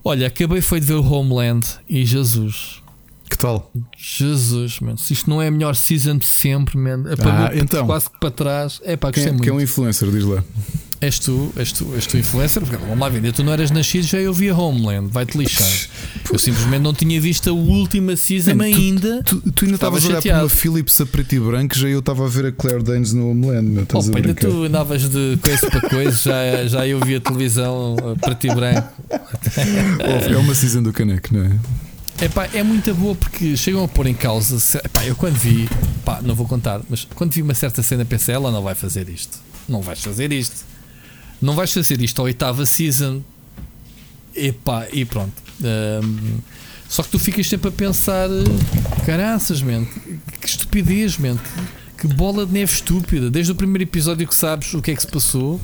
Olha, 0.05 0.27
acabei 0.27 0.61
foi 0.61 0.81
de 0.81 0.87
ver 0.87 0.95
o 0.95 1.05
Homeland 1.13 1.67
e 1.89 2.05
Jesus. 2.05 2.83
Que 3.29 3.37
tal? 3.37 3.71
Jesus, 3.97 4.81
mano. 4.81 4.97
Se 4.99 5.13
isto 5.13 5.29
não 5.29 5.41
é 5.43 5.49
a 5.49 5.51
melhor 5.51 5.75
season 5.77 6.17
de 6.17 6.25
sempre, 6.27 6.79
man. 6.79 7.05
Apagou 7.13 7.33
Ah, 7.33 7.51
então. 7.55 7.87
quase 7.87 8.09
que 8.11 8.19
para 8.19 8.31
trás. 8.31 8.81
É 8.85 8.97
pá, 8.97 9.13
Quem, 9.13 9.25
é- 9.25 9.27
muito. 9.29 9.43
quem 9.43 9.51
é 9.53 9.55
um 9.55 9.61
influencer, 9.61 10.11
diz 10.11 10.25
lá. 10.25 10.43
És 11.01 11.21
tu, 11.21 11.53
és 11.57 11.71
tu, 11.71 11.95
és 11.95 12.07
tu 12.07 12.17
influencer, 12.19 12.61
porque 12.61 12.77
vamos 12.77 12.99
lá 12.99 13.09
ver, 13.09 13.33
tu 13.33 13.45
não 13.45 13.53
eras 13.53 13.71
nascido, 13.71 14.03
já 14.05 14.19
eu 14.19 14.35
via 14.35 14.53
Homeland, 14.53 15.13
vai-te 15.13 15.39
lixar. 15.39 15.65
Eu 16.33 16.39
simplesmente 16.41 16.81
não 16.83 16.93
tinha 16.93 17.21
visto 17.21 17.49
a 17.49 17.53
última 17.53 18.17
season 18.17 18.57
Man, 18.57 18.71
tu- 18.73 18.77
ainda. 18.79 19.23
Tu, 19.23 19.41
tu 19.53 19.65
ainda 19.65 19.77
Estava 19.77 19.97
estavas 19.99 20.05
a 20.05 20.09
olhar 20.09 20.23
para 20.23 20.43
uma 20.43 20.49
Philips 20.49 21.01
a 21.01 21.07
preto 21.07 21.35
e 21.37 21.39
branco, 21.39 21.79
já 21.79 21.87
eu 21.89 22.01
estava 22.01 22.25
a 22.25 22.29
ver 22.29 22.47
a 22.47 22.53
Claire 22.53 22.83
Danes 22.83 23.13
no 23.13 23.31
Homeland. 23.31 23.69
Meu, 23.71 23.87
a 23.89 24.17
ainda 24.17 24.35
tu 24.35 24.65
andavas 24.65 25.09
de 25.09 25.39
coisa 25.41 25.71
para 25.71 25.89
coisa, 25.89 26.17
já, 26.17 26.67
já 26.67 26.85
eu 26.87 26.99
via 26.99 27.21
televisão 27.21 27.95
a 28.01 28.17
preto 28.17 28.47
e 28.49 28.55
branco. 28.55 28.89
É 30.33 30.37
uma 30.37 30.55
season 30.55 30.83
do 30.83 30.93
caneco, 30.93 31.33
não 31.33 31.45
é? 31.45 31.53
Epá, 32.21 32.49
é 32.53 32.65
muito 32.65 32.93
boa 32.95 33.15
porque 33.15 33.57
chegam 33.57 33.85
a 33.85 33.89
pôr 33.89 34.09
em 34.09 34.15
causa. 34.15 34.57
Epá, 34.85 35.07
eu 35.07 35.15
quando 35.15 35.37
vi, 35.37 35.69
pá, 36.05 36.21
não 36.21 36.35
vou 36.35 36.49
contar, 36.49 36.81
mas 36.91 37.07
quando 37.15 37.33
vi 37.33 37.43
uma 37.43 37.55
certa 37.55 37.81
cena 37.81 38.05
pensei, 38.05 38.35
ela 38.35 38.51
não 38.51 38.61
vai 38.61 38.75
fazer 38.75 39.09
isto. 39.09 39.39
Não 39.69 39.81
vais 39.81 40.01
fazer 40.01 40.33
isto. 40.33 40.65
Não 41.41 41.55
vais 41.55 41.73
fazer 41.73 42.01
isto 42.01 42.21
à 42.21 42.25
oitava 42.25 42.67
season. 42.67 43.23
Epá, 44.35 44.89
e 44.93 45.05
pronto. 45.05 45.33
Ahm, 45.63 46.39
só 46.89 47.05
que 47.05 47.11
tu 47.11 47.21
ficas 47.21 47.47
sempre 47.47 47.69
a 47.69 47.73
pensar, 47.73 48.29
caraças, 49.07 49.63
man, 49.63 49.85
que 50.41 50.49
estupidez, 50.49 51.19
man, 51.19 51.39
que 51.97 52.09
bola 52.09 52.45
de 52.45 52.53
neve 52.53 52.73
estúpida. 52.73 53.31
Desde 53.31 53.53
o 53.53 53.55
primeiro 53.55 53.85
episódio 53.85 54.27
que 54.27 54.35
sabes 54.35 54.75
o 54.75 54.83
que 54.83 54.91
é 54.91 54.97
que 54.97 55.03
se 55.03 55.09
passou, 55.09 55.61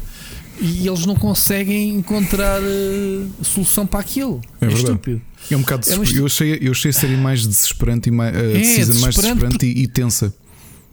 e 0.60 0.86
eles 0.86 1.04
não 1.06 1.14
conseguem 1.16 1.90
encontrar 1.96 2.60
uh, 2.62 3.30
solução 3.44 3.86
para 3.86 4.00
aquilo. 4.00 4.40
É, 4.60 4.66
É, 4.66 4.68
estúpido. 4.72 5.20
É 5.50 5.56
um 5.56 5.60
bocado 5.60 5.88
É, 5.88 5.92
desesper- 5.96 6.18
eu, 6.20 6.26
achei, 6.26 6.58
eu 6.62 6.72
achei 6.72 6.90
a 6.90 6.94
série 6.94 7.16
mais 7.16 7.46
desesperante 7.46 8.08
e 8.08 8.12
mais, 8.12 8.34
a 8.34 8.40
É, 8.40 8.64
season 8.64 9.00
mais 9.00 9.14
desesperante 9.14 9.58
desesperante 9.58 9.66
e, 9.66 9.86
tensa. 9.88 10.34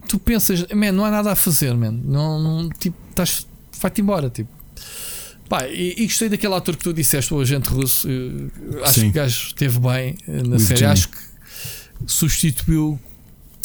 Tu 0.08 0.20
pensas, 0.20 0.66
man, 0.74 0.92
não 0.92 1.06
há 1.06 1.12
nada 1.12 1.32
a 1.32 1.36
fazer, 1.36 1.74
man. 1.76 1.92
Não, 2.04 2.42
não, 2.42 2.70
tipo, 2.70 2.98
estás, 3.10 3.48
vai-te 3.82 4.02
embora, 4.02 4.30
tipo. 4.30 4.50
Pá, 5.48 5.68
e, 5.68 5.96
e 5.98 6.06
gostei 6.06 6.28
daquele 6.30 6.54
ator 6.54 6.76
que 6.76 6.84
tu 6.84 6.94
disseste, 6.94 7.34
o 7.34 7.40
agente 7.40 7.70
russo. 7.70 8.08
eh, 8.10 8.82
Acho 8.84 8.94
Sim. 8.96 9.02
que 9.02 9.08
o 9.08 9.12
gajo 9.14 9.48
esteve 9.48 9.80
bem 9.80 10.18
eh, 10.28 10.44
na 10.44 10.58
série. 10.60 10.86
Acho 10.86 11.10
que 11.10 11.18
substituiu. 12.08 13.00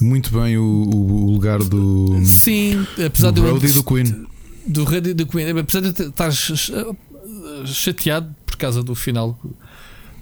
Muito 0.02 0.30
bem 0.38 0.58
o, 0.58 0.62
o- 0.62 1.30
lugar 1.32 1.58
do. 1.60 2.20
Sim, 2.26 2.86
apesar 3.04 3.30
do 3.30 3.40
de 3.40 3.46
eu- 3.48 3.56
Brody 3.58 3.72
do 3.72 3.82
Queen. 3.82 4.26
Do 4.66 4.84
Rady 4.84 5.14
do 5.14 5.26
Queen, 5.26 5.48
apesar 5.58 5.80
de 5.80 5.88
estar 6.02 6.30
ch- 6.32 6.72
chateado 7.66 8.34
por 8.44 8.56
causa 8.56 8.82
do 8.82 8.94
final 8.94 9.38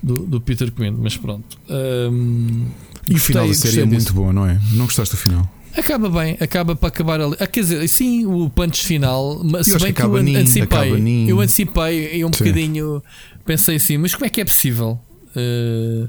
do, 0.03 0.19
do 0.27 0.41
Peter 0.41 0.71
Quinn, 0.71 0.95
mas 0.99 1.17
pronto. 1.17 1.57
E 3.09 3.15
o 3.15 3.19
final 3.19 3.47
da 3.49 3.55
série 3.55 3.81
é 3.81 3.85
muito 3.85 3.99
disso. 4.01 4.15
bom, 4.15 4.33
não 4.33 4.47
é? 4.47 4.61
Não 4.73 4.85
gostaste 4.87 5.15
do 5.15 5.19
final? 5.19 5.49
Acaba 5.77 6.09
bem, 6.09 6.37
acaba 6.41 6.77
para 6.77 6.89
acabar 6.89 7.21
ali. 7.21 7.35
Ah, 7.41 7.47
quer 7.49 7.61
dizer, 7.61 7.89
sim, 7.89 8.25
o 8.27 8.49
punch 8.49 8.85
final, 8.87 9.43
mas 9.43 9.67
Eu 9.67 9.79
se 9.79 9.85
bem 9.85 9.93
que 9.93 10.01
que, 10.01 10.07
eu 10.07 10.23
nin, 10.23 10.37
antecipei, 10.37 11.27
eu 11.29 11.41
antecipei 11.41 12.17
e 12.19 12.25
um 12.25 12.33
Sim. 12.33 12.45
bocadinho 12.45 13.03
pensei 13.45 13.77
assim, 13.77 13.99
mas 13.99 14.15
como 14.15 14.25
é 14.25 14.29
que 14.29 14.41
é 14.41 14.45
possível? 14.45 15.01
Uh, 15.35 16.09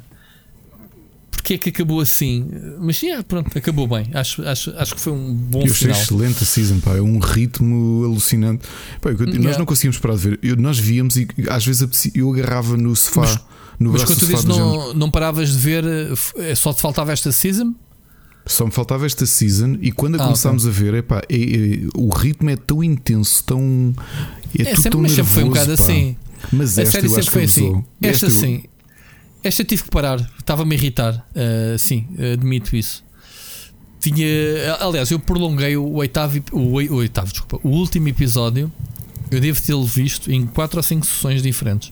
porque 1.35 1.53
é 1.55 1.57
que 1.57 1.69
acabou 1.69 1.99
assim? 2.01 2.47
Mas 2.79 3.01
yeah, 3.01 3.23
pronto, 3.23 3.55
acabou 3.57 3.87
bem. 3.87 4.07
Acho, 4.13 4.41
acho, 4.47 4.71
acho 4.77 4.95
que 4.95 5.01
foi 5.01 5.13
um 5.13 5.33
bom 5.33 5.59
eu 5.61 5.65
achei 5.71 5.87
final. 5.87 6.01
excelente 6.01 6.43
a 6.43 6.45
season, 6.45 6.79
pá. 6.79 6.95
É 6.95 7.01
um 7.01 7.19
ritmo 7.19 8.03
alucinante. 8.05 8.67
Pá, 9.01 9.09
eu- 9.11 9.17
nós 9.17 9.33
Yeah. 9.35 9.57
não 9.59 9.65
conseguimos 9.65 9.97
parar 9.97 10.15
de 10.15 10.21
ver. 10.29 10.39
Eu- 10.41 10.55
nós 10.55 10.77
víamos 10.79 11.15
e 11.17 11.27
às 11.49 11.65
vezes 11.65 11.87
eu 12.15 12.31
agarrava 12.33 12.75
no 12.77 12.95
sofá, 12.95 13.21
Mas- 13.21 13.39
no 13.79 13.91
Mas 13.91 14.03
quando 14.03 14.19
do 14.19 14.25
tu 14.25 14.31
dizes 14.31 14.45
não, 14.45 14.93
não 14.93 15.11
paravas 15.11 15.49
de 15.51 15.57
ver, 15.57 15.83
eh, 16.37 16.55
só 16.55 16.73
te 16.73 16.81
faltava 16.81 17.11
esta 17.13 17.31
season? 17.31 17.73
Só 18.47 18.63
me 18.65 18.71
faltava 18.71 19.05
esta 19.07 19.25
season 19.25 19.77
e 19.81 19.91
quando 19.91 20.15
a 20.15 20.21
Ah, 20.21 20.25
começámos 20.25 20.67
a 20.67 20.69
ver, 20.69 20.93
epá, 20.93 21.21
é, 21.27 21.35
é- 21.35 21.79
o 21.95 22.09
ritmo 22.09 22.49
é 22.49 22.55
tão 22.55 22.83
intenso, 22.83 23.43
tão. 23.43 23.93
É, 24.57 24.61
É, 24.61 24.65
tudo 24.65 24.75
sempre- 24.75 24.89
tão 24.91 25.01
mas 25.01 25.11
sempre 25.13 25.31
foi 25.31 25.43
um 25.43 25.47
nervoso, 25.51 25.65
bocado 25.65 25.77
pá. 25.77 25.83
assim. 25.83 26.15
Mas 26.53 26.77
a 26.77 26.81
esta 26.83 26.91
série 26.91 27.09
sempre 27.09 27.29
foi 27.31 27.43
assim. 27.45 27.63
abusou. 27.65 27.85
Esta 28.03 28.25
eu- 28.27 28.29
sim. 28.29 28.63
Esta 29.47 29.61
eu 29.61 29.65
tive 29.65 29.83
que 29.83 29.89
parar, 29.91 30.19
estava-me 30.39 30.73
a 30.75 30.77
irritar. 30.77 31.25
Uh, 31.35 31.77
sim, 31.77 32.07
admito 32.33 32.75
isso. 32.75 33.03
Tinha, 33.99 34.25
aliás, 34.79 35.09
eu 35.11 35.19
prolonguei 35.19 35.77
o 35.77 35.93
oitavo, 35.93 36.39
o, 36.51 36.73
oi- 36.73 36.89
o 36.89 36.95
oitavo, 36.95 37.31
desculpa, 37.31 37.59
o 37.63 37.69
último 37.71 38.07
episódio. 38.07 38.71
Eu 39.31 39.39
devo 39.39 39.61
tê-lo 39.61 39.85
visto 39.85 40.31
em 40.31 40.45
quatro 40.45 40.77
ou 40.77 40.83
cinco 40.83 41.05
sessões 41.05 41.41
diferentes. 41.41 41.91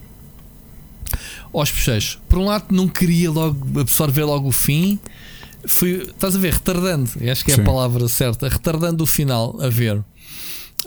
Aos 1.52 1.70
pecheiros. 1.70 2.18
Por 2.28 2.38
um 2.38 2.44
lado, 2.46 2.66
não 2.70 2.88
queria 2.88 3.30
logo 3.30 3.80
absorver 3.80 4.24
logo 4.24 4.48
o 4.48 4.52
fim. 4.52 4.98
Fui, 5.66 6.02
estás 6.10 6.34
a 6.36 6.38
ver, 6.38 6.54
retardando. 6.54 7.10
Acho 7.30 7.44
que 7.44 7.52
é 7.52 7.54
Sim. 7.56 7.62
a 7.62 7.64
palavra 7.64 8.08
certa. 8.08 8.48
Retardando 8.48 9.02
o 9.04 9.06
final 9.06 9.56
a 9.60 9.68
ver. 9.68 10.02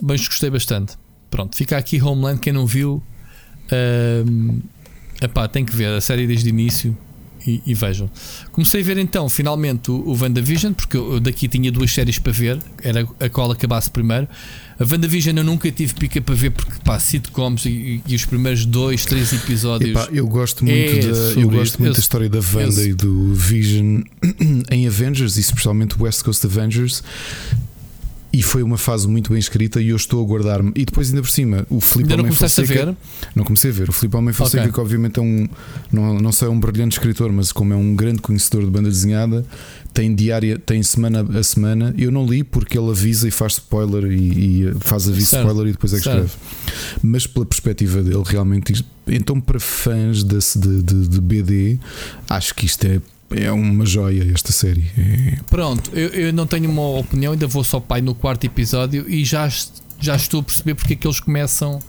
Mas 0.01 0.25
gostei 0.27 0.49
bastante. 0.49 0.95
Pronto, 1.29 1.55
fica 1.55 1.77
aqui 1.77 2.01
Homeland. 2.01 2.39
Quem 2.39 2.53
não 2.53 2.65
viu, 2.65 3.01
Ahm, 3.71 4.59
epá, 5.21 5.47
tem 5.47 5.63
que 5.65 5.75
ver 5.75 5.87
a 5.89 6.01
série 6.01 6.25
desde 6.27 6.47
o 6.47 6.51
início 6.51 6.97
e, 7.45 7.61
e 7.65 7.73
vejam. 7.73 8.09
Comecei 8.51 8.81
a 8.81 8.83
ver 8.83 8.97
então 8.97 9.29
finalmente 9.29 9.89
o, 9.89 9.95
o 9.95 10.17
WandaVision, 10.21 10.73
porque 10.73 10.97
eu 10.97 11.13
eu 11.13 11.19
daqui 11.19 11.47
tinha 11.47 11.71
duas 11.71 11.91
séries 11.91 12.19
para 12.19 12.31
ver, 12.33 12.59
era 12.83 13.07
a 13.19 13.29
qual 13.29 13.49
acabasse 13.51 13.89
primeiro. 13.89 14.27
A 14.79 14.83
WandaVision 14.83 15.35
eu 15.37 15.43
nunca 15.43 15.71
tive 15.71 15.93
pica 15.95 16.21
para 16.21 16.35
ver 16.35 16.51
porque 16.51 16.73
pá, 16.83 16.99
sitcoms 16.99 17.65
e, 17.65 18.01
e- 18.07 18.15
os 18.15 18.25
primeiros 18.25 18.65
dois, 18.65 19.05
três 19.05 19.31
episódios. 19.33 19.91
Epá, 19.91 20.07
eu 20.11 20.27
gosto 20.27 20.63
muito, 20.65 20.77
é 20.77 20.99
da, 20.99 21.39
eu 21.41 21.49
gosto 21.49 21.79
muito 21.79 21.91
Eu- 21.91 21.93
da 21.93 21.99
história 21.99 22.29
da 22.29 22.39
Wanda 22.39 22.81
eu- 22.81 22.89
e 22.89 22.93
do 22.93 23.33
Vision 23.33 24.01
em 24.69 24.85
Avengers 24.85 25.37
e 25.37 25.39
especialmente 25.39 25.95
o 25.97 26.03
West 26.03 26.21
Coast 26.23 26.45
Avengers. 26.45 27.01
E 28.37 28.43
foi 28.43 28.61
uma 28.61 28.77
fase 28.77 29.07
muito 29.07 29.31
bem 29.31 29.39
escrita 29.39 29.81
e 29.81 29.89
eu 29.89 29.95
estou 29.95 30.23
a 30.23 30.27
guardar-me. 30.27 30.71
E 30.75 30.85
depois, 30.85 31.09
ainda 31.09 31.21
por 31.23 31.29
cima, 31.31 31.65
o 31.71 31.81
Filipe 31.81 32.13
Homem 32.13 32.31
Fonseca. 32.31 32.85
ver? 32.85 32.95
Não 33.35 33.43
comecei 33.43 33.71
a 33.71 33.73
ver. 33.73 33.89
O 33.89 33.91
Filipe 33.91 34.15
Homem 34.15 34.31
Fonseca, 34.33 34.61
Ok. 34.63 34.73
que 34.73 34.79
obviamente 34.79 35.17
é 35.19 35.21
um. 35.23 35.47
Não, 35.91 36.19
não 36.19 36.31
sei, 36.31 36.47
é 36.47 36.51
um 36.51 36.59
brilhante 36.59 36.97
escritor, 36.97 37.31
mas 37.31 37.51
como 37.51 37.73
é 37.73 37.75
um 37.75 37.95
grande 37.95 38.21
conhecedor 38.21 38.63
de 38.63 38.69
banda 38.69 38.89
desenhada, 38.89 39.43
tem 39.91 40.13
diária, 40.13 40.59
tem 40.59 40.83
semana 40.83 41.25
a 41.39 41.41
semana. 41.41 41.95
Eu 41.97 42.11
não 42.11 42.27
li 42.27 42.43
porque 42.43 42.77
ele 42.77 42.91
avisa 42.91 43.27
e 43.27 43.31
faz 43.31 43.53
spoiler 43.53 44.11
e, 44.11 44.65
e 44.69 44.73
faz 44.81 45.07
aviso 45.09 45.27
Certo. 45.31 45.47
spoiler 45.47 45.69
e 45.69 45.71
depois 45.71 45.93
é 45.93 45.97
que 45.97 46.03
Certo. 46.03 46.25
escreve. 46.25 46.97
Mas 47.01 47.25
pela 47.25 47.45
perspectiva 47.45 48.03
dele, 48.03 48.23
realmente. 48.23 48.85
Então, 49.07 49.41
para 49.41 49.59
fãs 49.59 50.21
desse- 50.23 50.59
de, 50.59 50.83
de, 50.83 51.07
de 51.07 51.21
BD, 51.21 51.79
acho 52.29 52.53
que 52.53 52.65
isto 52.67 52.85
é, 52.85 53.01
é 53.31 53.51
uma 53.51 53.85
joia, 53.85 54.31
esta 54.33 54.51
série. 54.51 54.89
É- 54.97 55.39
Pronto, 55.49 55.91
eu, 55.93 56.09
eu 56.09 56.33
não 56.33 56.47
tenho 56.47 56.69
uma 56.69 56.87
opinião, 56.97 57.33
ainda 57.33 57.47
vou 57.47 57.63
só 57.63 57.79
pai 57.79 58.01
no 58.01 58.15
quarto 58.15 58.45
episódio 58.45 59.09
e 59.09 59.23
já, 59.25 59.49
já 59.99 60.15
estou 60.15 60.39
a 60.39 60.43
perceber 60.43 60.75
porque 60.75 60.93
é 60.93 60.95
que 60.95 61.05
eles 61.07 61.19
começam 61.19 61.79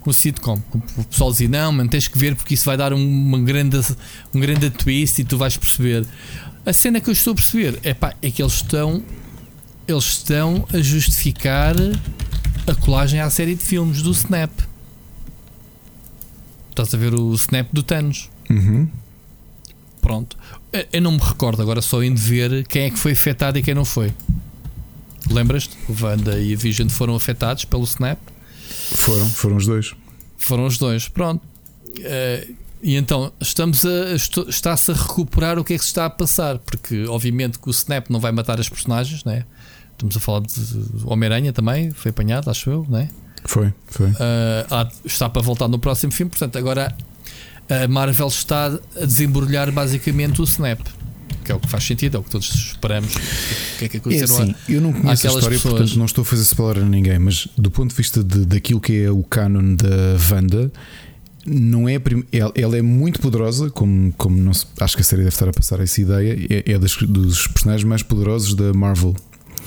com 0.00 0.10
o 0.10 0.14
sitcom. 0.14 0.60
O 0.96 1.04
pessoal 1.04 1.30
dizia: 1.32 1.48
Não, 1.48 1.72
mano, 1.72 1.88
tens 1.90 2.06
que 2.08 2.18
ver 2.18 2.34
porque 2.36 2.54
isso 2.54 2.64
vai 2.66 2.76
dar 2.76 2.92
um- 2.92 2.98
uma 3.26 3.40
grande, 3.40 3.80
um 4.34 4.40
grande 4.40 4.70
twist 4.70 5.20
e 5.20 5.24
tu 5.24 5.36
vais 5.38 5.56
perceber. 5.56 6.06
A 6.66 6.72
cena 6.72 7.00
que 7.00 7.08
eu 7.08 7.12
estou 7.12 7.32
a 7.32 7.36
perceber 7.36 7.78
é, 7.82 7.92
pá, 7.92 8.14
é 8.22 8.30
que 8.30 8.40
eles 8.42 8.54
estão, 8.54 9.02
eles 9.88 10.04
estão 10.04 10.66
a 10.72 10.78
justificar 10.80 11.74
a 12.66 12.74
colagem 12.76 13.20
à 13.20 13.28
série 13.28 13.54
de 13.54 13.62
filmes 13.62 14.00
do 14.00 14.10
Snap. 14.12 14.50
Estás 16.70 16.92
a 16.94 16.96
ver 16.96 17.14
o 17.14 17.32
Snap 17.34 17.68
do 17.72 17.82
Thanos. 17.82 18.30
Uhum. 18.50 18.88
Pronto. 20.00 20.36
Eu- 20.74 20.86
Eu 20.94 21.00
não 21.02 21.12
me 21.12 21.18
recordo 21.18 21.62
agora 21.62 21.80
só 21.80 22.02
indo 22.02 22.18
ver 22.20 22.66
quem 22.66 22.82
é 22.82 22.90
que 22.90 22.98
foi 22.98 23.12
afetado 23.12 23.58
e 23.58 23.62
quem 23.62 23.74
não 23.74 23.84
foi. 23.84 24.12
Lembras-te? 25.30 25.76
O 25.88 25.96
Wanda 26.04 26.38
e 26.38 26.52
a 26.52 26.56
Vision 26.56 26.88
foram 26.88 27.14
afetados 27.14 27.64
pelo 27.64 27.84
Snap? 27.84 28.18
Foram, 28.94 29.28
foram 29.30 29.56
os 29.56 29.66
dois. 29.66 29.94
Foram 30.36 30.66
os 30.66 30.76
dois, 30.76 31.08
pronto. 31.08 31.42
Eh, 32.00 32.48
e 32.82 32.96
então 32.96 33.32
estamos 33.40 33.84
a 33.86 34.14
está-se 34.48 34.90
a 34.90 34.94
recuperar 34.94 35.58
o 35.58 35.64
que 35.64 35.72
é 35.72 35.78
que 35.78 35.82
se 35.84 35.88
está 35.90 36.04
a 36.06 36.10
passar, 36.10 36.58
porque 36.58 37.06
obviamente 37.06 37.58
que 37.58 37.68
o 37.68 37.70
Snap 37.70 38.10
não 38.10 38.20
vai 38.20 38.32
matar 38.32 38.60
as 38.60 38.68
personagens, 38.68 39.24
né? 39.24 39.44
Estamos 39.92 40.16
a 40.16 40.20
falar 40.20 40.40
de 40.40 40.52
de 40.60 41.04
Homem-Aranha 41.06 41.52
também, 41.52 41.90
foi 41.92 42.10
apanhado, 42.10 42.50
acho 42.50 42.68
eu, 42.68 42.84
né? 42.90 43.08
Foi, 43.46 43.72
foi. 43.86 44.08
Uh, 44.10 44.14
há- 44.70 44.88
está 45.04 45.28
para 45.30 45.40
voltar 45.40 45.68
no 45.68 45.78
próximo 45.78 46.12
filme. 46.12 46.30
Portanto, 46.30 46.58
agora 46.58 46.94
a 47.68 47.88
Marvel 47.88 48.28
está 48.28 48.66
a 49.00 49.04
desembrulhar 49.04 49.70
basicamente 49.72 50.40
o 50.40 50.44
Snap, 50.44 50.80
que 51.44 51.52
é 51.52 51.54
o 51.54 51.60
que 51.60 51.68
faz 51.68 51.84
sentido, 51.84 52.16
é 52.16 52.20
o 52.20 52.22
que 52.22 52.30
todos 52.30 52.48
esperamos. 52.54 53.14
O 53.14 53.78
que 53.78 53.84
é 53.84 53.88
que 53.88 53.96
É 53.96 54.00
aconteceu 54.00 54.24
assim, 54.36 54.54
eu 54.68 54.80
não 54.80 54.92
conheço 54.92 55.26
a 55.26 55.30
história, 55.30 55.48
pessoas? 55.50 55.74
portanto 55.74 55.98
não 55.98 56.04
estou 56.06 56.22
a 56.22 56.24
fazer 56.24 56.42
spoiler 56.42 56.82
a 56.82 56.86
ninguém, 56.86 57.18
mas 57.18 57.48
do 57.56 57.70
ponto 57.70 57.90
de 57.90 57.96
vista 57.96 58.22
de, 58.24 58.44
daquilo 58.46 58.80
que 58.80 59.02
é 59.04 59.10
o 59.10 59.22
canon 59.22 59.74
da 59.74 60.16
Wanda, 60.34 60.72
não 61.46 61.86
é 61.88 62.00
ela, 62.32 62.52
ela 62.54 62.76
é 62.78 62.80
muito 62.82 63.20
poderosa, 63.20 63.68
como, 63.70 64.12
como 64.16 64.36
não 64.38 64.54
se- 64.54 64.66
acho 64.80 64.96
que 64.96 65.02
a 65.02 65.04
série 65.04 65.22
deve 65.22 65.34
estar 65.34 65.46
a 65.48 65.52
passar 65.52 65.78
essa 65.80 66.00
ideia, 66.00 66.38
é, 66.48 66.72
é 66.72 66.78
das, 66.78 66.96
dos 66.96 67.46
personagens 67.48 67.84
mais 67.86 68.02
poderosos 68.02 68.54
da 68.54 68.72
Marvel. 68.72 69.14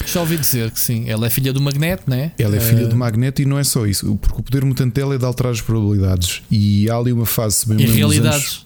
Já 0.05 0.21
ouvi 0.21 0.37
dizer 0.37 0.71
que 0.71 0.79
sim, 0.79 1.05
ela 1.09 1.27
é 1.27 1.29
filha 1.29 1.51
do 1.51 1.61
Magneto, 1.61 2.03
né? 2.09 2.31
Ela 2.37 2.55
é 2.55 2.59
filha 2.59 2.85
Uh, 2.85 2.89
do 2.89 2.95
Magneto 2.95 3.41
e 3.41 3.45
não 3.45 3.57
é 3.59 3.63
só 3.63 3.85
isso, 3.85 4.15
porque 4.21 4.39
o 4.39 4.43
poder 4.43 4.63
mutante 4.63 4.93
dela 4.93 5.15
é 5.15 5.17
de 5.17 5.25
alterar 5.25 5.51
as 5.51 5.61
probabilidades. 5.61 6.41
E 6.51 6.89
há 6.89 6.95
ali 6.95 7.11
uma 7.11 7.25
fase 7.25 7.57
se 7.57 7.67
bem 7.69 7.79
E 7.81 7.85
nos 7.87 7.95
realidades. 7.95 8.65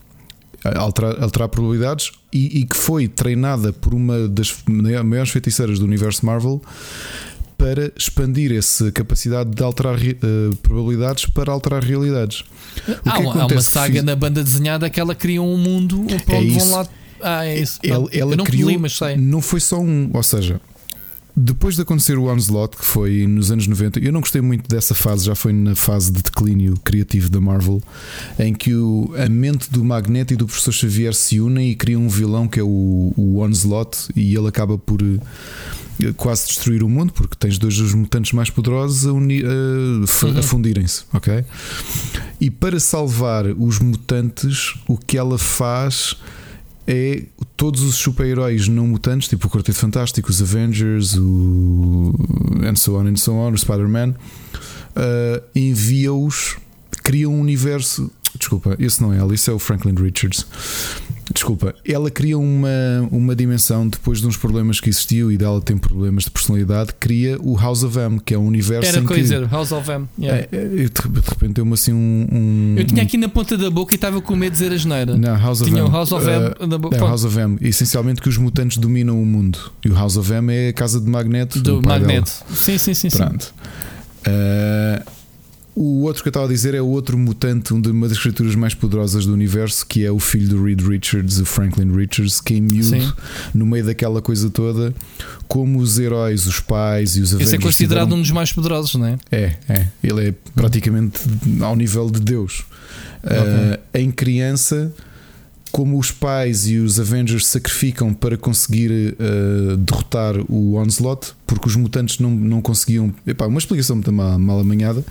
anos- 0.63 0.77
alterar, 0.77 1.23
alterar 1.23 1.49
probabilidades 1.49 2.11
e, 2.31 2.59
e 2.59 2.65
que 2.65 2.77
foi 2.77 3.07
treinada 3.07 3.73
por 3.73 3.93
uma 3.95 4.27
das 4.27 4.55
maiores 5.03 5.31
feiticeiras 5.31 5.79
do 5.79 5.85
universo 5.85 6.23
Marvel 6.25 6.61
para 7.57 7.91
expandir 7.97 8.51
essa 8.51 8.91
capacidade 8.91 9.51
de 9.51 9.63
alterar 9.63 9.95
eh, 10.03 10.15
probabilidades 10.63 11.25
para 11.27 11.51
alterar 11.51 11.83
realidades. 11.83 12.43
Há, 13.05 13.19
é 13.21 13.25
há 13.25 13.45
uma 13.47 13.61
saga 13.61 13.93
Fiz- 13.95 14.03
na 14.03 14.15
banda 14.15 14.43
desenhada 14.43 14.89
que 14.89 14.99
ela 14.99 15.13
cria 15.15 15.41
um 15.41 15.57
mundo 15.57 16.05
para 16.25 16.35
É 16.35 16.39
onde 16.39 16.47
isso. 16.57 16.59
vão 16.59 16.71
lá. 16.79 16.87
Ah, 17.23 17.45
é 17.45 17.59
isso. 17.59 17.79
Ela, 17.83 18.07
ela 18.11 18.31
eu 18.33 18.37
não 18.37 18.43
criou, 18.45 18.69
li, 18.69 18.77
mas 18.79 18.93
sei. 18.97 19.15
não 19.15 19.41
foi 19.41 19.59
só 19.59 19.79
um, 19.79 20.09
ou 20.11 20.23
seja, 20.23 20.59
depois 21.43 21.75
de 21.75 21.81
acontecer 21.81 22.17
o 22.17 22.25
Onslaught, 22.31 22.77
que 22.77 22.85
foi 22.85 23.25
nos 23.27 23.51
anos 23.51 23.67
90, 23.67 23.99
eu 23.99 24.11
não 24.11 24.19
gostei 24.21 24.41
muito 24.41 24.67
dessa 24.69 24.93
fase, 24.93 25.25
já 25.25 25.35
foi 25.35 25.51
na 25.53 25.75
fase 25.75 26.11
de 26.11 26.21
declínio 26.21 26.75
criativo 26.83 27.29
da 27.29 27.41
Marvel, 27.41 27.81
em 28.39 28.53
que 28.53 28.73
o, 28.75 29.13
a 29.17 29.27
mente 29.29 29.69
do 29.71 29.83
Magneto 29.83 30.33
e 30.33 30.35
do 30.37 30.45
Professor 30.45 30.71
Xavier 30.71 31.13
se 31.13 31.39
unem 31.39 31.71
e 31.71 31.75
criam 31.75 32.03
um 32.03 32.09
vilão 32.09 32.47
que 32.47 32.59
é 32.59 32.63
o, 32.63 33.13
o 33.15 33.39
Onslaught, 33.41 33.97
e 34.15 34.35
ele 34.35 34.47
acaba 34.47 34.77
por 34.77 35.01
eh, 35.01 36.13
quase 36.17 36.47
destruir 36.47 36.83
o 36.83 36.89
mundo, 36.89 37.13
porque 37.13 37.35
tens 37.37 37.57
dois 37.57 37.75
dos 37.77 37.93
mutantes 37.93 38.31
mais 38.33 38.49
poderosos 38.49 39.05
a, 39.07 39.13
uni- 39.13 39.43
a 39.43 39.47
Uhum. 40.25 40.37
a 40.39 40.41
fundirem-se, 40.43 41.03
ok? 41.13 41.43
E 42.39 42.49
para 42.49 42.79
salvar 42.79 43.45
os 43.47 43.79
mutantes, 43.79 44.75
o 44.87 44.97
que 44.97 45.17
ela 45.17 45.37
faz 45.37 46.15
é 46.91 47.23
todos 47.55 47.81
os 47.83 47.95
super-heróis 47.95 48.67
não 48.67 48.85
mutantes, 48.85 49.29
tipo 49.29 49.47
o 49.47 49.49
Quarteto 49.49 49.77
Fantástico, 49.77 50.29
os 50.29 50.41
Avengers, 50.41 51.15
o 51.17 52.13
and 52.63 52.75
so 52.75 52.97
on 52.97 53.07
and 53.07 53.15
so 53.15 53.31
on, 53.33 53.53
o 53.53 53.57
Spider-Man, 53.57 54.09
uh, 54.09 55.41
envia-os, 55.55 56.57
cria 57.01 57.29
um 57.29 57.39
universo. 57.39 58.11
Desculpa, 58.37 58.75
esse 58.77 59.01
não 59.01 59.13
é 59.13 59.33
isso 59.33 59.49
é 59.49 59.53
o 59.53 59.59
Franklin 59.59 59.95
Richards. 59.95 60.45
Desculpa, 61.33 61.73
ela 61.87 62.09
cria 62.11 62.37
uma, 62.37 62.69
uma 63.11 63.35
dimensão 63.35 63.87
depois 63.87 64.19
de 64.19 64.27
uns 64.27 64.35
problemas 64.37 64.79
que 64.79 64.89
existiu 64.89 65.31
e 65.31 65.37
dela 65.37 65.61
tem 65.61 65.77
problemas 65.77 66.25
de 66.25 66.31
personalidade. 66.31 66.91
Cria 66.99 67.37
o 67.41 67.55
House 67.57 67.83
of 67.83 67.97
M, 67.97 68.19
que 68.19 68.33
é 68.33 68.37
um 68.37 68.45
universo 68.47 68.89
Era 68.89 68.97
em 68.99 69.01
que. 69.01 69.07
coisa, 69.07 69.47
House 69.47 69.71
of 69.71 69.89
M. 69.89 70.07
yeah. 70.19 70.47
É, 70.51 70.55
é, 70.55 70.65
de 70.67 70.89
de 70.89 71.29
repente 71.29 71.53
deu-me 71.53 71.73
assim 71.73 71.93
um. 71.93 72.27
um- 72.31 72.75
Eu 72.77 72.85
tinha 72.85 73.03
aqui 73.03 73.17
na 73.17 73.29
ponta 73.29 73.57
da 73.57 73.69
boca 73.69 73.93
e 73.93 73.95
estava 73.95 74.21
com 74.21 74.35
medo 74.35 74.51
de 74.53 74.59
dizer 74.59 74.73
a 74.73 74.77
geneira. 74.77 75.15
Não, 75.17 75.35
House 75.37 75.61
of 75.61 75.69
tinha 75.69 75.81
M. 75.83 75.89
o 75.89 75.91
House 75.91 76.11
of 76.11 76.25
M 76.27 76.53
Uh, 76.59 76.67
na 76.67 76.77
boca. 76.77 76.95
é 76.95 76.99
House 76.99 77.23
of 77.23 77.39
M. 77.39 77.57
Essencialmente 77.61 78.21
que 78.21 78.29
os 78.29 78.37
mutantes 78.37 78.77
dominam 78.77 79.21
o 79.21 79.25
mundo. 79.25 79.57
E 79.85 79.89
o 79.89 79.93
House 79.93 80.17
of 80.17 80.31
M 80.33 80.53
é 80.53 80.69
a 80.69 80.73
casa 80.73 80.99
de 80.99 81.09
Magneto. 81.09 81.59
do 81.61 81.79
o 81.79 81.81
pai 81.81 81.99
Magneto. 81.99 82.31
Sim, 82.53 82.77
sim, 82.77 82.93
sim. 82.93 83.09
sim. 83.09 83.17
Pronto. 83.17 83.53
Uh, 84.27 85.03
o 85.75 86.01
outro 86.03 86.21
que 86.21 86.27
eu 86.27 86.31
estava 86.31 86.45
a 86.45 86.49
dizer 86.49 86.73
é 86.73 86.81
o 86.81 86.87
outro 86.87 87.17
mutante, 87.17 87.73
um 87.73 87.79
de- 87.79 87.89
uma 87.91 88.07
das 88.09 88.17
criaturas 88.19 88.55
mais 88.55 88.73
poderosas 88.73 89.25
do 89.25 89.33
universo, 89.33 89.85
que 89.85 90.05
é 90.05 90.11
o 90.11 90.19
filho 90.19 90.49
do 90.49 90.63
Reed 90.63 90.81
Richards, 90.81 91.39
o 91.39 91.45
Franklin 91.45 91.91
Richards, 91.95 92.41
que 92.41 92.55
em 92.55 92.61
miúdo, 92.61 92.89
Sim. 93.01 93.11
no 93.53 93.65
meio 93.65 93.85
daquela 93.85 94.21
coisa 94.21 94.49
toda, 94.49 94.93
como 95.47 95.79
os 95.79 95.97
heróis, 95.97 96.45
os 96.45 96.59
pais 96.59 97.15
e 97.15 97.21
os 97.21 97.29
Esse 97.31 97.41
é 97.41 97.45
Avengers 97.45 97.63
considerado 97.63 98.03
tiveram- 98.05 98.17
um 98.19 98.21
dos 98.21 98.31
mais 98.31 98.51
poderosos, 98.51 98.95
não 98.95 99.05
é? 99.05 99.17
é, 99.31 99.55
é. 99.69 99.87
Ele 100.03 100.27
é 100.29 100.33
praticamente 100.55 101.19
ao 101.61 101.75
nível 101.75 102.09
de 102.11 102.19
Deus. 102.19 102.65
Uh, 103.23 103.79
em 103.93 104.09
criança, 104.11 104.91
como 105.71 105.97
os 105.97 106.11
pais 106.11 106.67
e 106.67 106.77
os 106.77 106.99
Avengers 106.99 107.45
sacrificam 107.47 108.13
para 108.13 108.37
conseguir 108.37 108.91
uh, 108.91 109.77
derrotar 109.77 110.35
o 110.49 110.75
Onslaught, 110.75 111.33
porque 111.47 111.67
os 111.67 111.75
mutantes 111.75 112.19
não, 112.19 112.31
não 112.31 112.61
conseguiam. 112.61 113.13
Epá, 113.25 113.45
uma 113.47 113.59
explicação 113.59 113.95
muito 113.95 114.11
mal, 114.11 114.37
mal 114.37 114.59
amanhada. 114.59 115.03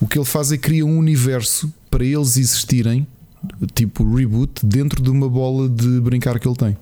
O 0.00 0.06
que 0.06 0.18
ele 0.18 0.24
faz 0.24 0.52
é 0.52 0.58
cria 0.58 0.84
um 0.84 0.98
universo 0.98 1.72
para 1.90 2.04
eles 2.04 2.36
existirem, 2.36 3.06
tipo 3.74 4.04
reboot, 4.14 4.64
dentro 4.64 5.02
de 5.02 5.10
uma 5.10 5.28
bola 5.28 5.68
de 5.68 6.00
brincar 6.00 6.38
que 6.38 6.46
ele 6.46 6.56
tem. 6.56 6.76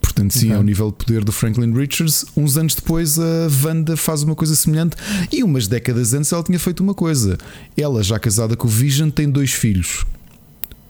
Portanto, 0.00 0.34
sim, 0.34 0.46
Ok. 0.48 0.56
ao 0.56 0.62
nível 0.62 0.90
de 0.90 1.04
poder 1.04 1.24
do 1.24 1.32
Franklin 1.32 1.72
Richards, 1.72 2.26
uns 2.36 2.56
anos 2.58 2.74
depois 2.74 3.18
a 3.18 3.48
Wanda 3.64 3.96
faz 3.96 4.22
uma 4.22 4.34
coisa 4.34 4.54
semelhante 4.54 4.94
e 5.32 5.42
umas 5.42 5.66
décadas 5.66 6.12
antes 6.12 6.30
ela 6.32 6.42
tinha 6.42 6.58
feito 6.58 6.80
uma 6.80 6.92
coisa. 6.92 7.38
Ela, 7.76 8.02
já 8.02 8.18
casada 8.18 8.54
com 8.54 8.66
o 8.66 8.70
Vision, 8.70 9.08
tem 9.08 9.30
dois 9.30 9.52
filhos, 9.52 10.04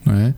não 0.05 0.15
é? 0.15 0.35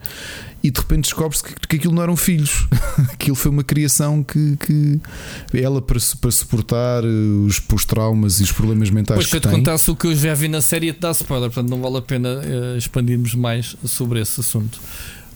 E 0.63 0.71
de 0.71 0.81
repente 0.81 1.03
descobre-se 1.05 1.43
que, 1.45 1.55
que 1.69 1.77
aquilo 1.77 1.95
não 1.95 2.03
eram 2.03 2.17
filhos, 2.17 2.67
aquilo 3.13 3.37
foi 3.37 3.51
uma 3.51 3.63
criação 3.63 4.23
que, 4.23 4.57
que 4.57 5.01
ela, 5.53 5.83
para, 5.83 5.99
para 6.21 6.31
suportar 6.31 7.05
eh, 7.05 7.07
os, 7.47 7.61
os 7.73 7.85
traumas 7.85 8.41
e 8.41 8.45
os 8.45 8.53
problemas 8.53 8.89
mentais 8.91 9.17
Pois 9.19 9.27
se 9.27 9.31
que 9.33 9.37
eu 9.37 9.41
te 9.41 9.49
contasse 9.55 9.91
o 9.91 9.97
que 9.97 10.07
eu 10.07 10.17
já 10.17 10.33
vi 10.35 10.49
na 10.49 10.63
série, 10.63 10.93
te 10.93 11.01
dar 11.01 11.11
spoiler, 11.13 11.51
portanto 11.51 11.71
não 11.71 11.83
vale 11.83 11.99
a 11.99 12.03
pena 12.03 12.41
eh, 12.43 12.79
expandirmos 12.79 13.35
mais 13.35 13.77
sobre 13.85 14.21
esse 14.21 14.41
assunto. 14.41 14.81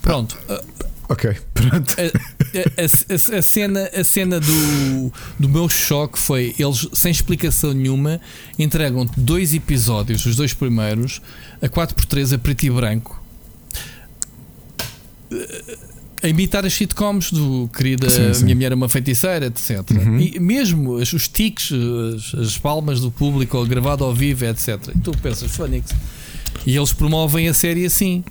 Pronto. 0.00 0.38
eh, 0.48 0.62
Ok, 1.10 1.34
pronto. 1.54 1.94
A, 1.98 2.02
a- 2.02 3.34
a- 3.34 3.38
a 3.38 3.42
cena, 3.42 3.90
a 3.98 4.04
cena 4.04 4.38
do, 4.40 5.12
do 5.38 5.48
meu 5.48 5.66
choque 5.68 6.18
foi 6.18 6.54
eles, 6.58 6.86
sem 6.92 7.10
explicação 7.10 7.72
nenhuma, 7.72 8.20
entregam 8.58 9.08
dois 9.16 9.54
episódios, 9.54 10.24
os 10.26 10.36
dois 10.36 10.52
primeiros, 10.52 11.22
a 11.62 11.68
4x3 11.68 12.34
a 12.34 12.38
preto 12.38 12.64
e 12.64 12.70
branco. 12.70 13.17
A 16.22 16.26
imitar 16.28 16.66
as 16.66 16.72
sitcoms 16.74 17.30
do 17.30 17.70
querida 17.76 18.10
Sim, 18.10 18.34
sim. 18.34 18.44
Minha 18.44 18.56
Mulher 18.56 18.72
é 18.72 18.74
uma 18.74 18.88
Feiticeira, 18.88 19.46
etc. 19.46 19.88
Uhum. 19.92 20.18
E 20.18 20.40
mesmo 20.40 20.96
as- 20.96 21.12
os 21.12 21.28
tiques, 21.28 21.70
as, 21.72 22.34
as 22.34 22.58
palmas 22.58 23.00
do 23.00 23.10
público, 23.10 23.64
gravado 23.66 24.04
ao 24.04 24.12
vivo, 24.12 24.44
etc. 24.44 24.78
E 24.96 24.98
tu 24.98 25.12
pensas, 25.12 25.50
Phoenix. 25.52 25.94
E 26.66 26.76
eles 26.76 26.92
promovem 26.92 27.46
a 27.48 27.54
série 27.54 27.86
assim. 27.86 28.24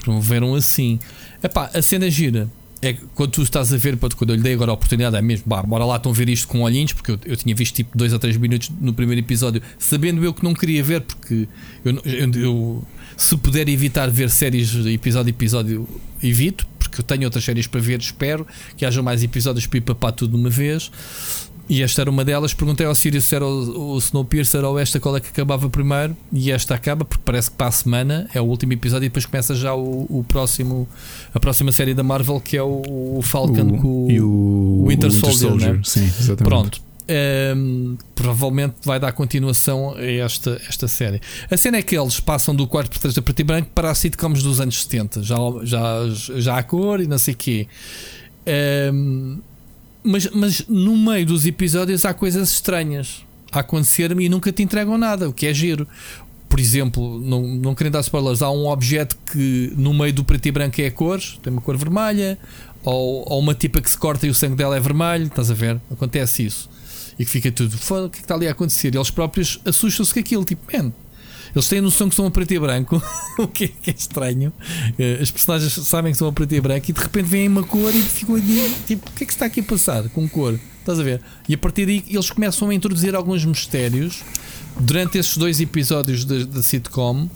Promoveram 0.00 0.54
assim. 0.56 0.98
Epá, 1.42 1.70
a 1.72 1.80
cena 1.80 2.10
gira. 2.10 2.50
É 2.82 2.94
quando 3.14 3.30
tu 3.30 3.42
estás 3.42 3.72
a 3.74 3.76
ver, 3.76 3.96
quando 4.16 4.30
eu 4.30 4.36
lhe 4.36 4.42
dei 4.42 4.54
agora 4.54 4.70
a 4.70 4.74
oportunidade, 4.74 5.14
é 5.14 5.20
mesmo, 5.20 5.44
bah, 5.46 5.62
bora 5.62 5.84
lá, 5.84 5.96
estão 5.96 6.10
a 6.10 6.14
ver 6.14 6.30
isto 6.30 6.48
com 6.48 6.62
olhinhos, 6.62 6.94
porque 6.94 7.10
eu, 7.12 7.18
eu 7.26 7.36
tinha 7.36 7.54
visto 7.54 7.74
tipo 7.74 7.96
2 7.96 8.14
ou 8.14 8.18
3 8.18 8.38
minutos 8.38 8.70
no 8.80 8.94
primeiro 8.94 9.20
episódio, 9.20 9.60
sabendo 9.78 10.24
eu 10.24 10.32
que 10.32 10.42
não 10.42 10.54
queria 10.54 10.82
ver, 10.82 11.02
porque 11.02 11.46
eu, 11.84 11.92
eu- 12.06 12.30
eu- 12.34 12.84
se 13.22 13.36
puder 13.36 13.68
evitar 13.68 14.10
ver 14.10 14.30
séries 14.30 14.74
episódio 14.86 15.28
a 15.28 15.30
episódio, 15.30 15.88
evito, 16.22 16.66
porque 16.78 17.00
eu 17.00 17.04
tenho 17.04 17.24
outras 17.24 17.44
séries 17.44 17.66
para 17.66 17.80
ver, 17.80 18.00
espero 18.00 18.46
que 18.76 18.84
haja 18.84 19.02
mais 19.02 19.22
episódios 19.22 19.66
para 19.66 19.78
ir 19.78 19.82
papar 19.82 20.12
tudo 20.12 20.32
de 20.36 20.40
uma 20.42 20.50
vez. 20.50 20.90
E 21.68 21.82
esta 21.82 22.00
era 22.00 22.10
uma 22.10 22.24
delas. 22.24 22.52
Perguntei 22.52 22.84
ao 22.84 22.94
Sirius 22.96 23.22
se 23.26 23.36
era 23.36 23.46
o, 23.46 23.94
o 23.94 23.98
Snowpiercer 23.98 24.64
ou 24.64 24.76
esta 24.76 24.98
qual 24.98 25.16
é 25.16 25.20
que 25.20 25.28
acabava 25.28 25.70
primeiro. 25.70 26.16
E 26.32 26.50
esta 26.50 26.74
acaba, 26.74 27.04
porque 27.04 27.22
parece 27.24 27.48
que 27.48 27.56
para 27.56 27.68
a 27.68 27.70
semana 27.70 28.28
é 28.34 28.40
o 28.40 28.44
último 28.44 28.72
episódio 28.72 29.06
e 29.06 29.08
depois 29.08 29.24
começa 29.24 29.54
já 29.54 29.72
o, 29.72 30.04
o 30.08 30.24
próximo, 30.26 30.88
a 31.32 31.38
próxima 31.38 31.70
série 31.70 31.94
da 31.94 32.02
Marvel 32.02 32.40
que 32.40 32.56
é 32.56 32.62
o, 32.62 32.82
o 33.18 33.22
Falcon 33.22 33.68
O- 33.68 33.78
com 33.78 34.06
o, 34.06 34.10
e 34.10 34.20
o 34.20 34.84
Winter, 34.88 35.10
Winter 35.10 35.20
Soldier. 35.30 35.48
Soldier, 35.50 35.72
né? 35.74 35.80
sim, 35.84 36.02
exatamente. 36.04 36.42
Pronto. 36.42 36.82
Ehm, 37.12 37.96
provavelmente 38.14 38.76
vai 38.84 39.00
dar 39.00 39.10
continuação 39.10 39.96
a 39.96 40.04
esta, 40.04 40.62
esta 40.68 40.86
série. 40.86 41.20
A 41.50 41.56
cena 41.56 41.78
é 41.78 41.82
que 41.82 41.98
eles 41.98 42.20
passam 42.20 42.54
do 42.54 42.68
4 42.68 42.88
por 42.88 43.00
3 43.00 43.18
a 43.18 43.22
preto 43.22 43.40
e 43.40 43.42
branco 43.42 43.70
para 43.74 43.90
as 43.90 43.98
sitcoms 43.98 44.44
dos 44.44 44.60
anos 44.60 44.80
70, 44.84 45.24
já, 45.24 45.36
já, 45.64 46.08
já 46.36 46.58
há 46.58 46.62
cor 46.62 47.00
e 47.00 47.08
não 47.08 47.18
sei 47.18 47.34
o 47.34 47.36
quê. 47.36 47.66
Ehm, 48.46 49.38
mas, 50.04 50.30
mas 50.30 50.64
no 50.68 50.96
meio 50.96 51.26
dos 51.26 51.44
episódios 51.46 52.04
há 52.04 52.14
coisas 52.14 52.52
estranhas 52.52 53.24
a 53.50 53.58
acontecer-me 53.58 54.26
e 54.26 54.28
nunca 54.28 54.52
te 54.52 54.62
entregam 54.62 54.96
nada, 54.96 55.28
o 55.28 55.32
que 55.32 55.46
é 55.46 55.52
giro. 55.52 55.88
Por 56.48 56.60
exemplo, 56.60 57.20
não, 57.20 57.42
não 57.42 57.74
querendo 57.74 57.94
dar 57.94 58.00
spoilers, 58.02 58.40
há 58.40 58.52
um 58.52 58.68
objeto 58.68 59.18
que 59.32 59.72
no 59.76 59.92
meio 59.92 60.12
do 60.12 60.22
preto 60.22 60.46
e 60.46 60.52
branco 60.52 60.80
é 60.80 60.86
a 60.86 61.18
tem 61.42 61.52
uma 61.52 61.60
cor 61.60 61.76
vermelha, 61.76 62.38
ou, 62.84 63.24
ou 63.28 63.40
uma 63.40 63.52
tipa 63.52 63.80
que 63.80 63.90
se 63.90 63.98
corta 63.98 64.28
e 64.28 64.30
o 64.30 64.34
sangue 64.34 64.54
dela 64.54 64.76
é 64.76 64.80
vermelho, 64.80 65.26
estás 65.26 65.50
a 65.50 65.54
ver? 65.54 65.80
Acontece 65.90 66.44
isso. 66.46 66.70
E 67.20 67.24
que 67.24 67.30
fica 67.30 67.52
tudo, 67.52 67.76
"Foda, 67.76 68.06
o 68.06 68.10
que 68.10 68.16
é 68.16 68.20
que 68.20 68.24
está 68.24 68.34
ali 68.34 68.48
a 68.48 68.52
acontecer? 68.52 68.94
E 68.94 68.96
eles 68.98 69.10
próprios 69.10 69.60
assustam-se 69.66 70.12
com 70.14 70.20
aquilo, 70.20 70.44
tipo, 70.44 70.62
man, 70.76 70.90
eles 71.54 71.68
têm 71.68 71.80
a 71.80 71.82
noção 71.82 72.08
que 72.08 72.14
estão 72.14 72.24
a 72.26 72.30
preto 72.30 72.54
e 72.54 72.58
branco, 72.58 73.02
o 73.38 73.46
que 73.46 73.64
é, 73.64 73.68
que 73.68 73.90
é 73.90 73.94
estranho. 73.94 74.52
Eh, 74.98 75.18
As 75.20 75.30
personagens 75.30 75.72
sabem 75.86 76.12
que 76.12 76.16
estão 76.16 76.28
a 76.28 76.32
preto 76.32 76.54
e 76.54 76.60
branco 76.60 76.90
e 76.90 76.94
de 76.94 77.00
repente 77.00 77.26
veem 77.26 77.48
uma 77.48 77.62
cor 77.62 77.94
e 77.94 78.00
ficam 78.02 78.36
tipo, 78.86 79.08
o 79.08 79.12
que 79.12 79.24
é 79.24 79.26
que 79.26 79.32
está 79.32 79.46
aqui 79.46 79.60
a 79.60 79.62
passar 79.64 80.08
com 80.10 80.26
cor? 80.28 80.58
Estás 80.78 80.98
a 80.98 81.02
ver? 81.02 81.20
E 81.48 81.52
a 81.54 81.58
partir 81.58 81.84
daí 81.86 82.02
eles 82.08 82.30
começam 82.30 82.70
a 82.70 82.74
introduzir 82.74 83.14
alguns 83.14 83.44
mistérios 83.44 84.22
durante 84.78 85.18
esses 85.18 85.36
dois 85.36 85.60
episódios 85.60 86.24
da 86.24 86.62
sitcom, 86.62 87.28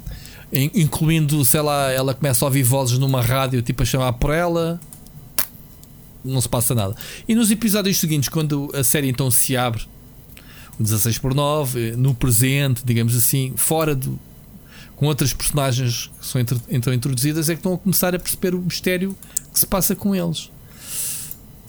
in- 0.53 0.71
incluindo, 0.75 1.45
sei 1.45 1.61
lá, 1.61 1.91
ela 1.91 2.15
começa 2.15 2.43
a 2.45 2.47
ouvir 2.49 2.63
vozes 2.63 2.99
numa 2.99 3.21
rádio, 3.21 3.61
tipo 3.61 3.83
a 3.83 3.87
chamar 3.87 4.13
por 4.15 4.33
ela. 4.33 4.81
Não 6.25 6.41
se 6.41 6.49
passa 6.49 6.75
nada. 6.75 6.97
E 7.29 7.35
nos 7.35 7.51
episódios 7.51 7.99
seguintes, 7.99 8.29
quando 8.29 8.71
a 8.75 8.83
série 8.83 9.09
então 9.09 9.31
se 9.31 9.57
abre, 9.57 9.83
o 10.79 10.83
16 10.83 11.19
por 11.19 11.35
9, 11.35 11.91
eh, 11.91 11.97
no 11.97 12.15
presente, 12.15 12.83
digamos 12.85 13.15
assim, 13.15 13.53
fora 13.57 13.95
do. 13.95 14.19
com 14.97 15.07
outras 15.07 15.33
personagens 15.35 16.11
que 16.21 16.27
são 16.27 16.41
então 16.71 16.93
introduzidas, 16.95 17.49
é 17.49 17.55
que 17.55 17.59
estão 17.61 17.75
a 17.75 17.79
começar 17.79 18.15
a 18.15 18.19
perceber 18.19 18.55
o 18.55 18.59
mistério 18.61 19.15
que 19.53 19.59
se 19.59 19.67
passa 19.67 19.95
com 19.95 20.15
eles. 20.15 20.51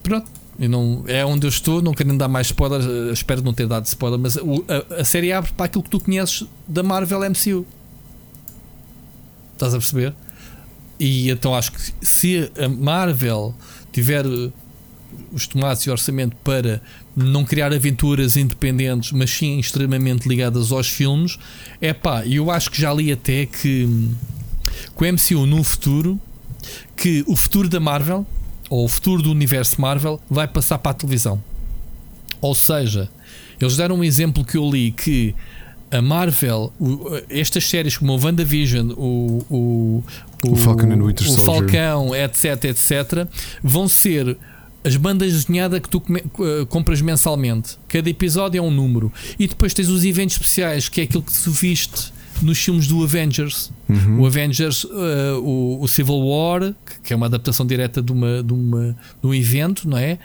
Pronto. 0.02 0.30
Eu 0.58 0.70
não, 0.70 1.04
é 1.06 1.26
onde 1.26 1.46
eu 1.46 1.50
estou, 1.50 1.82
não 1.82 1.94
querendo 1.94 2.18
dar 2.18 2.30
mais 2.30 2.48
spoilers, 2.48 2.86
eh, 2.86 3.12
espero 3.12 3.42
não 3.42 3.54
ter 3.54 3.68
dado 3.68 3.86
spoiler, 3.88 4.18
mas 4.18 4.38
o- 4.38 4.64
a, 4.70 5.02
a 5.02 5.04
série 5.04 5.34
abre 5.34 5.52
para 5.52 5.66
aquilo 5.66 5.84
que 5.84 5.90
tu 5.90 6.00
conheces 6.00 6.46
da 6.66 6.82
Marvel 6.82 7.20
MCU. 7.30 7.66
Estás 9.54 9.74
a 9.74 9.78
perceber? 9.78 10.14
E 10.98 11.30
então 11.30 11.54
acho 11.54 11.74
que 11.74 11.82
se 12.02 12.50
a 12.58 12.70
Marvel 12.70 13.54
tiver 13.96 14.26
eh, 14.26 14.50
os 15.32 15.48
tomates 15.48 15.84
e 15.86 15.90
orçamento 15.90 16.36
para 16.44 16.82
não 17.16 17.46
criar 17.46 17.74
aventuras 17.74 18.36
independentes, 18.36 19.12
mas 19.14 19.30
sim 19.32 19.58
extremamente 19.58 20.28
ligadas 20.28 20.72
aos 20.72 20.88
filmes, 20.90 21.40
é 21.82 21.94
pá, 21.94 22.26
eu 22.28 22.52
acho 22.52 22.70
que 22.70 22.82
já 22.82 22.94
li 22.94 23.12
até 23.12 23.46
que 23.46 23.88
com 24.94 25.06
o 25.06 25.08
MCU 25.14 25.46
no 25.46 25.64
futuro, 25.64 26.20
que 26.98 27.24
o 27.28 27.36
futuro 27.36 27.70
da 27.70 27.80
Marvel 27.80 28.26
ou 28.70 28.84
o 28.86 28.88
futuro 28.90 29.22
do 29.22 29.32
universo 29.32 29.80
Marvel 29.80 30.20
vai 30.30 30.48
passar 30.48 30.78
para 30.80 30.92
a 30.92 30.96
televisão. 30.96 31.42
Ou 32.42 32.54
seja, 32.54 33.10
eles 33.62 33.78
deram 33.78 33.96
um 33.98 34.04
exemplo 34.04 34.44
que 34.44 34.58
eu 34.58 34.70
li 34.70 34.92
que 34.92 35.34
a 35.92 36.02
Marvel, 36.02 36.74
o- 36.80 37.08
estas 37.30 37.64
séries 37.70 37.96
como 37.96 38.14
o 38.14 38.20
WandaVision, 38.22 38.92
o, 38.98 39.46
o, 39.50 40.04
O 40.52 40.56
Falcon 40.56 40.88
and 40.92 41.04
Winter 41.06 41.28
o 41.28 41.32
Soldier. 41.32 41.46
Falcão, 41.46 42.16
etc, 42.16 42.64
etc, 42.66 43.28
vão 43.64 43.88
ser 43.88 44.38
as 44.84 44.96
bandas 44.96 45.32
desenhadas 45.34 45.80
que 45.80 45.90
tu 45.90 46.02
eh, 46.12 46.66
compras 46.70 47.02
mensalmente. 47.02 47.78
Cada 47.88 48.10
episódio 48.10 48.60
é 48.60 48.62
um 48.62 48.70
número. 48.70 49.12
E 49.40 49.48
depois 49.48 49.74
tens 49.74 49.90
os 49.90 50.04
eventos 50.06 50.36
especiais, 50.36 50.88
que 50.90 51.02
é 51.02 51.06
aquilo 51.06 51.24
que 51.24 51.34
tu 51.34 51.50
viste 51.52 52.14
nos 52.42 52.60
filmes 52.60 52.86
do 52.88 53.04
Avengers. 53.04 53.72
Uhum. 53.90 54.22
O 54.22 54.26
Avengers, 54.28 54.86
eh, 54.86 55.34
o, 55.42 55.80
o 55.82 55.88
Civil 55.88 56.18
War, 56.20 56.62
que- 56.86 57.00
que 57.06 57.14
é 57.14 57.16
uma 57.16 57.26
adaptação 57.26 57.66
direta 57.66 58.00
de, 58.02 58.12
uma, 58.12 58.44
de, 58.44 58.54
uma, 58.54 58.96
de 59.22 59.28
um 59.28 59.34
evento, 59.34 59.90
não 59.90 59.98
é? 59.98 60.20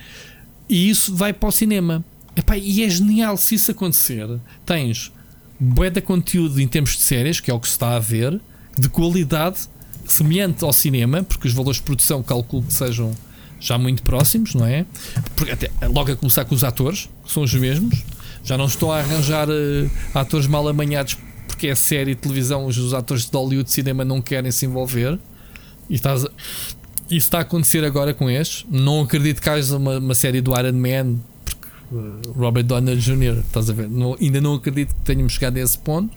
E 0.69 0.91
isso 0.91 1.15
vai 1.15 1.33
para 1.33 1.49
o 1.49 1.53
cinema. 1.53 2.05
Epá, 2.37 2.57
e 2.59 2.83
é 2.85 2.89
genial 2.91 3.37
se 3.39 3.55
isso 3.55 3.71
acontecer. 3.71 4.29
Tens 4.67 5.11
bué 5.59 5.89
de 5.91 6.01
conteúdo 6.03 6.61
em 6.61 6.69
termos 6.69 6.97
de 6.97 7.03
séries, 7.03 7.41
que 7.41 7.51
é 7.51 7.55
o 7.55 7.59
que 7.59 7.67
se 7.67 7.73
está 7.73 7.97
a 7.97 7.99
ver, 7.99 8.39
de 8.79 8.89
qualidade 8.91 9.61
semelhante 10.13 10.65
ao 10.65 10.73
cinema, 10.73 11.23
porque 11.23 11.47
os 11.47 11.55
valores 11.55 11.77
de 11.77 11.83
produção 11.83 12.23
calculo 12.23 12.63
que 12.63 12.73
sejam 12.73 13.13
já 13.61 13.77
muito 13.77 14.03
próximos, 14.03 14.55
não 14.55 14.67
é? 14.67 14.87
Porque 15.37 15.53
até, 15.53 15.71
logo 15.87 16.11
a 16.11 16.17
começar 16.17 16.45
com 16.45 16.55
os 16.55 16.65
atores, 16.65 17.09
que 17.25 17.33
são 17.33 17.43
os 17.43 17.55
mesmos. 17.55 18.03
Já 18.43 18.57
não 18.57 18.65
estou 18.65 18.91
a 18.91 19.01
arranjar 19.01 19.49
uh, 19.49 19.91
atores 20.15 20.47
mal 20.47 20.67
amanhados 20.67 21.17
porque 21.47 21.67
é 21.69 21.75
série 21.75 22.15
televisão, 22.15 22.65
os 22.65 22.95
atores 22.95 23.29
de 23.29 23.37
Hollywood 23.37 23.65
de 23.65 23.73
cinema 23.73 24.03
não 24.03 24.23
querem 24.23 24.51
se 24.51 24.65
envolver. 24.65 25.19
E 25.91 25.95
estás 25.95 26.25
a, 26.25 26.31
isso 27.11 27.27
está 27.27 27.39
a 27.39 27.41
acontecer 27.43 27.85
agora 27.85 28.15
com 28.15 28.31
estes. 28.31 28.65
Não 28.71 29.03
acredito 29.03 29.43
que 29.43 29.49
haja 29.51 29.77
uma, 29.77 29.99
uma 29.99 30.15
série 30.15 30.41
do 30.41 30.59
Iron 30.59 30.73
Man, 30.73 31.19
porque 31.45 31.67
uh, 31.93 32.33
Robert 32.33 32.65
Downey 32.65 32.97
Jr., 32.97 33.41
estás 33.41 33.69
a 33.69 33.75
ver? 33.75 33.91
Não, 33.91 34.17
ainda 34.19 34.41
não 34.41 34.55
acredito 34.55 34.95
que 34.95 35.01
tenhamos 35.03 35.35
chegado 35.35 35.59
a 35.59 35.61
esse 35.61 35.77
ponto. 35.77 36.17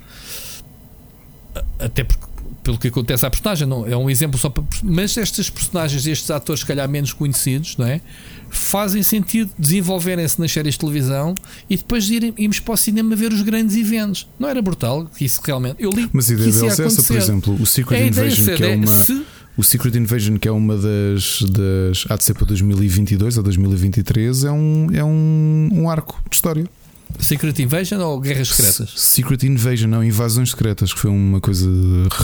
Até 1.78 2.06
porque, 2.06 2.26
pelo 2.64 2.78
que 2.78 2.88
acontece 2.88 3.26
à 3.26 3.30
personagem, 3.30 3.68
não, 3.68 3.86
é 3.86 3.96
um 3.96 4.10
exemplo 4.10 4.40
só 4.40 4.50
para. 4.50 4.64
Mas 4.82 5.18
estas 5.18 5.50
personagens, 5.50 6.08
estes 6.08 6.32
atores, 6.32 6.62
se 6.62 6.66
calhar 6.66 6.88
menos 6.90 7.12
conhecidos, 7.14 7.76
não 7.78 7.86
é? 7.86 8.00
Fazem 8.50 9.02
sentido 9.04 9.50
desenvolverem-se 9.58 10.40
nas 10.40 10.52
séries 10.52 10.76
de 10.76 10.80
televisão 10.80 11.34
e 11.70 11.76
depois 11.76 12.10
irem, 12.10 12.34
irmos 12.38 12.60
para 12.60 12.74
o 12.74 12.78
cinema 12.78 13.16
ver 13.16 13.34
os 13.34 13.42
grandes 13.42 13.76
eventos. 13.76 14.28
Não 14.40 14.48
era 14.48 14.62
brutal? 14.62 15.10
Isso 15.20 15.42
realmente. 15.44 15.76
Eu 15.80 15.90
li 15.90 16.10
Mas 16.14 16.30
a 16.30 16.34
ideia 16.34 16.52
deles 16.52 16.80
é 16.80 16.86
essa, 16.86 17.04
por 17.04 17.16
exemplo, 17.18 17.58
o 17.62 17.66
Secret 17.66 17.98
É 18.00 18.08
Invasion, 18.08 18.46
ser, 18.46 18.58
que 18.58 18.64
é 18.64 18.72
é, 18.72 18.76
uma. 18.76 18.88
se- 18.88 19.24
O 19.58 19.64
Secret 19.64 19.96
Invasion, 19.98 20.38
que 20.38 20.48
é 20.48 20.52
uma 20.52 20.76
das, 20.78 21.42
das. 21.50 22.06
há 22.10 22.16
de 22.16 22.24
ser 22.24 22.34
para 22.36 22.46
2022 22.46 23.38
ou 23.38 23.44
2023, 23.44 24.44
é 24.46 24.52
um, 24.52 24.88
é 24.94 25.04
um, 25.04 25.70
um 25.74 25.90
arco 25.90 26.22
de 26.30 26.36
história. 26.36 26.66
Secret 27.20 27.62
Invasion 27.62 28.00
ou 28.00 28.20
Guerras 28.20 28.50
Secretas? 28.50 28.94
Secret 29.00 29.44
Invasion, 29.46 29.90
não, 29.90 30.04
Invasões 30.04 30.50
Secretas, 30.52 30.94
que 30.94 31.00
foi 31.00 31.12
uma 31.12 31.40
coisa 31.40 31.70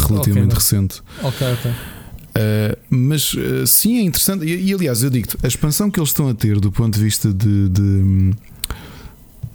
relativamente 0.08 0.54
Ok, 0.54 0.56
recente. 0.56 1.02
Ok, 1.22 1.48
ok. 1.54 1.72
Uh, 1.72 2.78
mas 2.90 3.34
uh, 3.34 3.66
sim, 3.66 3.98
é 4.00 4.02
interessante. 4.02 4.46
E, 4.46 4.70
e, 4.70 4.74
aliás, 4.74 5.04
eu 5.04 5.10
digo-te, 5.10 5.38
a 5.44 5.48
expansão 5.48 5.90
que 5.90 6.00
eles 6.00 6.10
estão 6.10 6.30
a 6.30 6.34
ter 6.34 6.60
do 6.60 6.72
ponto 6.72 6.94
de 6.98 7.04
vista 7.04 7.34
de, 7.34 7.70
de, 7.70 8.34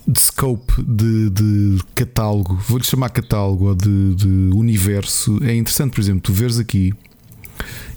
de 0.06 0.20
scope, 0.20 0.82
de, 0.82 1.30
de 1.30 1.78
catálogo, 1.94 2.56
vou-lhe 2.66 2.84
chamar 2.84 3.10
catálogo 3.10 3.68
ou 3.68 3.74
de, 3.74 4.14
de 4.14 4.50
universo, 4.54 5.38
é 5.42 5.54
interessante. 5.54 5.92
Por 5.92 6.00
exemplo, 6.00 6.20
tu 6.20 6.32
veres 6.32 6.58
aqui 6.58 6.92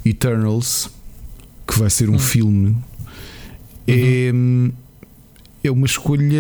Eternals, 0.06 0.90
que 1.68 1.78
vai 1.78 1.90
ser 1.90 2.10
um 2.10 2.20
filme, 2.20 2.78
é, 3.88 4.32
é 5.64 5.72
uma 5.72 5.86
escolha 5.86 6.40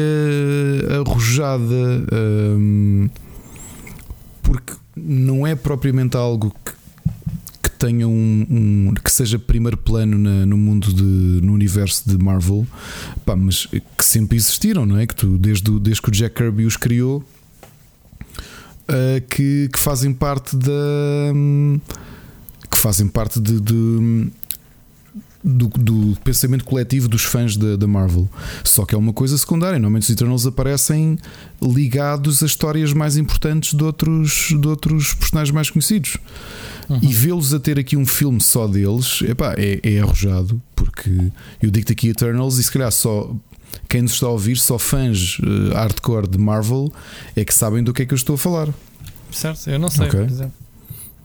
arrojada. 1.01 1.75
hum, 2.13 3.09
porque 4.41 4.73
não 4.95 5.45
é 5.45 5.55
propriamente 5.55 6.15
algo 6.15 6.55
que, 6.63 6.71
que 7.63 7.69
tenha 7.77 8.07
um, 8.07 8.45
um- 8.49 8.93
que 8.93 9.11
seja 9.11 9.37
primeiro 9.37 9.75
plano 9.77 10.17
na- 10.17 10.45
no 10.45 10.55
mundo 10.57 10.93
de, 10.93 11.03
no 11.45 11.53
universo 11.53 12.03
de 12.09 12.17
Marvel, 12.17 12.65
pá, 13.25 13.35
mas 13.35 13.65
que 13.65 14.05
sempre 14.05 14.37
existiram, 14.37 14.85
não 14.85 14.97
é? 14.97 15.05
Que 15.05 15.13
tu, 15.15 15.37
desde, 15.37 15.77
desde 15.79 16.01
que 16.01 16.09
o 16.09 16.11
Jack 16.11 16.35
Kirby 16.35 16.65
os 16.65 16.77
criou, 16.77 17.23
ah, 18.87 19.21
que, 19.29 19.69
que 19.71 19.79
fazem 19.79 20.13
parte 20.13 20.55
da 20.55 20.71
que 22.71 22.77
fazem 22.77 23.07
parte 23.07 23.39
de, 23.39 23.59
de- 23.59 24.29
do, 25.47 25.67
do 25.67 26.17
pensamento 26.23 26.65
coletivo 26.65 27.07
dos 27.07 27.23
fãs 27.23 27.55
da, 27.55 27.87
Marvel. 27.87 28.27
Só 28.63 28.85
que 28.85 28.93
é 28.93 28.97
uma 28.97 29.13
coisa 29.13 29.37
secundária. 29.37 29.79
Normalmente 29.79 30.03
os 30.03 30.09
Eternals 30.09 30.45
aparecem 30.45 31.17
ligados 31.61 32.43
a 32.43 32.45
histórias 32.45 32.91
mais 32.91 33.15
importantes 33.15 33.73
de 33.73 33.83
outros, 33.83 34.49
de 34.49 34.67
outros 34.67 35.13
personagens 35.13 35.53
mais 35.53 35.69
conhecidos. 35.69 36.17
E 37.01 37.07
vê-los 37.13 37.53
a 37.53 37.59
ter 37.59 37.77
aqui 37.77 37.97
um 37.97 38.05
filme 38.05 38.39
só 38.41 38.65
deles 38.65 39.21
epá, 39.23 39.53
é, 39.57 39.79
é 39.83 39.99
arrojado, 39.99 40.61
porque 40.73 41.31
eu 41.61 41.69
digo-te 41.69 41.91
aqui 41.91 42.09
Eternals 42.09 42.57
e 42.57 42.63
se 42.63 42.71
calhar 42.71 42.91
só 42.91 43.35
quem 43.89 44.01
nos 44.01 44.13
está 44.13 44.27
a 44.27 44.29
ouvir, 44.29 44.57
só 44.57 44.77
fãs 44.79 45.37
eh, 45.43 45.73
hardcore 45.73 46.27
de 46.27 46.37
Marvel, 46.37 46.91
é 47.35 47.43
que 47.43 47.53
sabem 47.53 47.83
do 47.83 47.93
que 47.93 48.03
é 48.03 48.05
que 48.05 48.13
eu 48.13 48.15
estou 48.15 48.35
a 48.35 48.37
falar. 48.37 48.69
Certo? 49.31 49.69
Eu 49.69 49.77
não 49.77 49.89
sei, 49.89 50.07
Ok. 50.07 50.19
por 50.19 50.29
exemplo. 50.29 50.66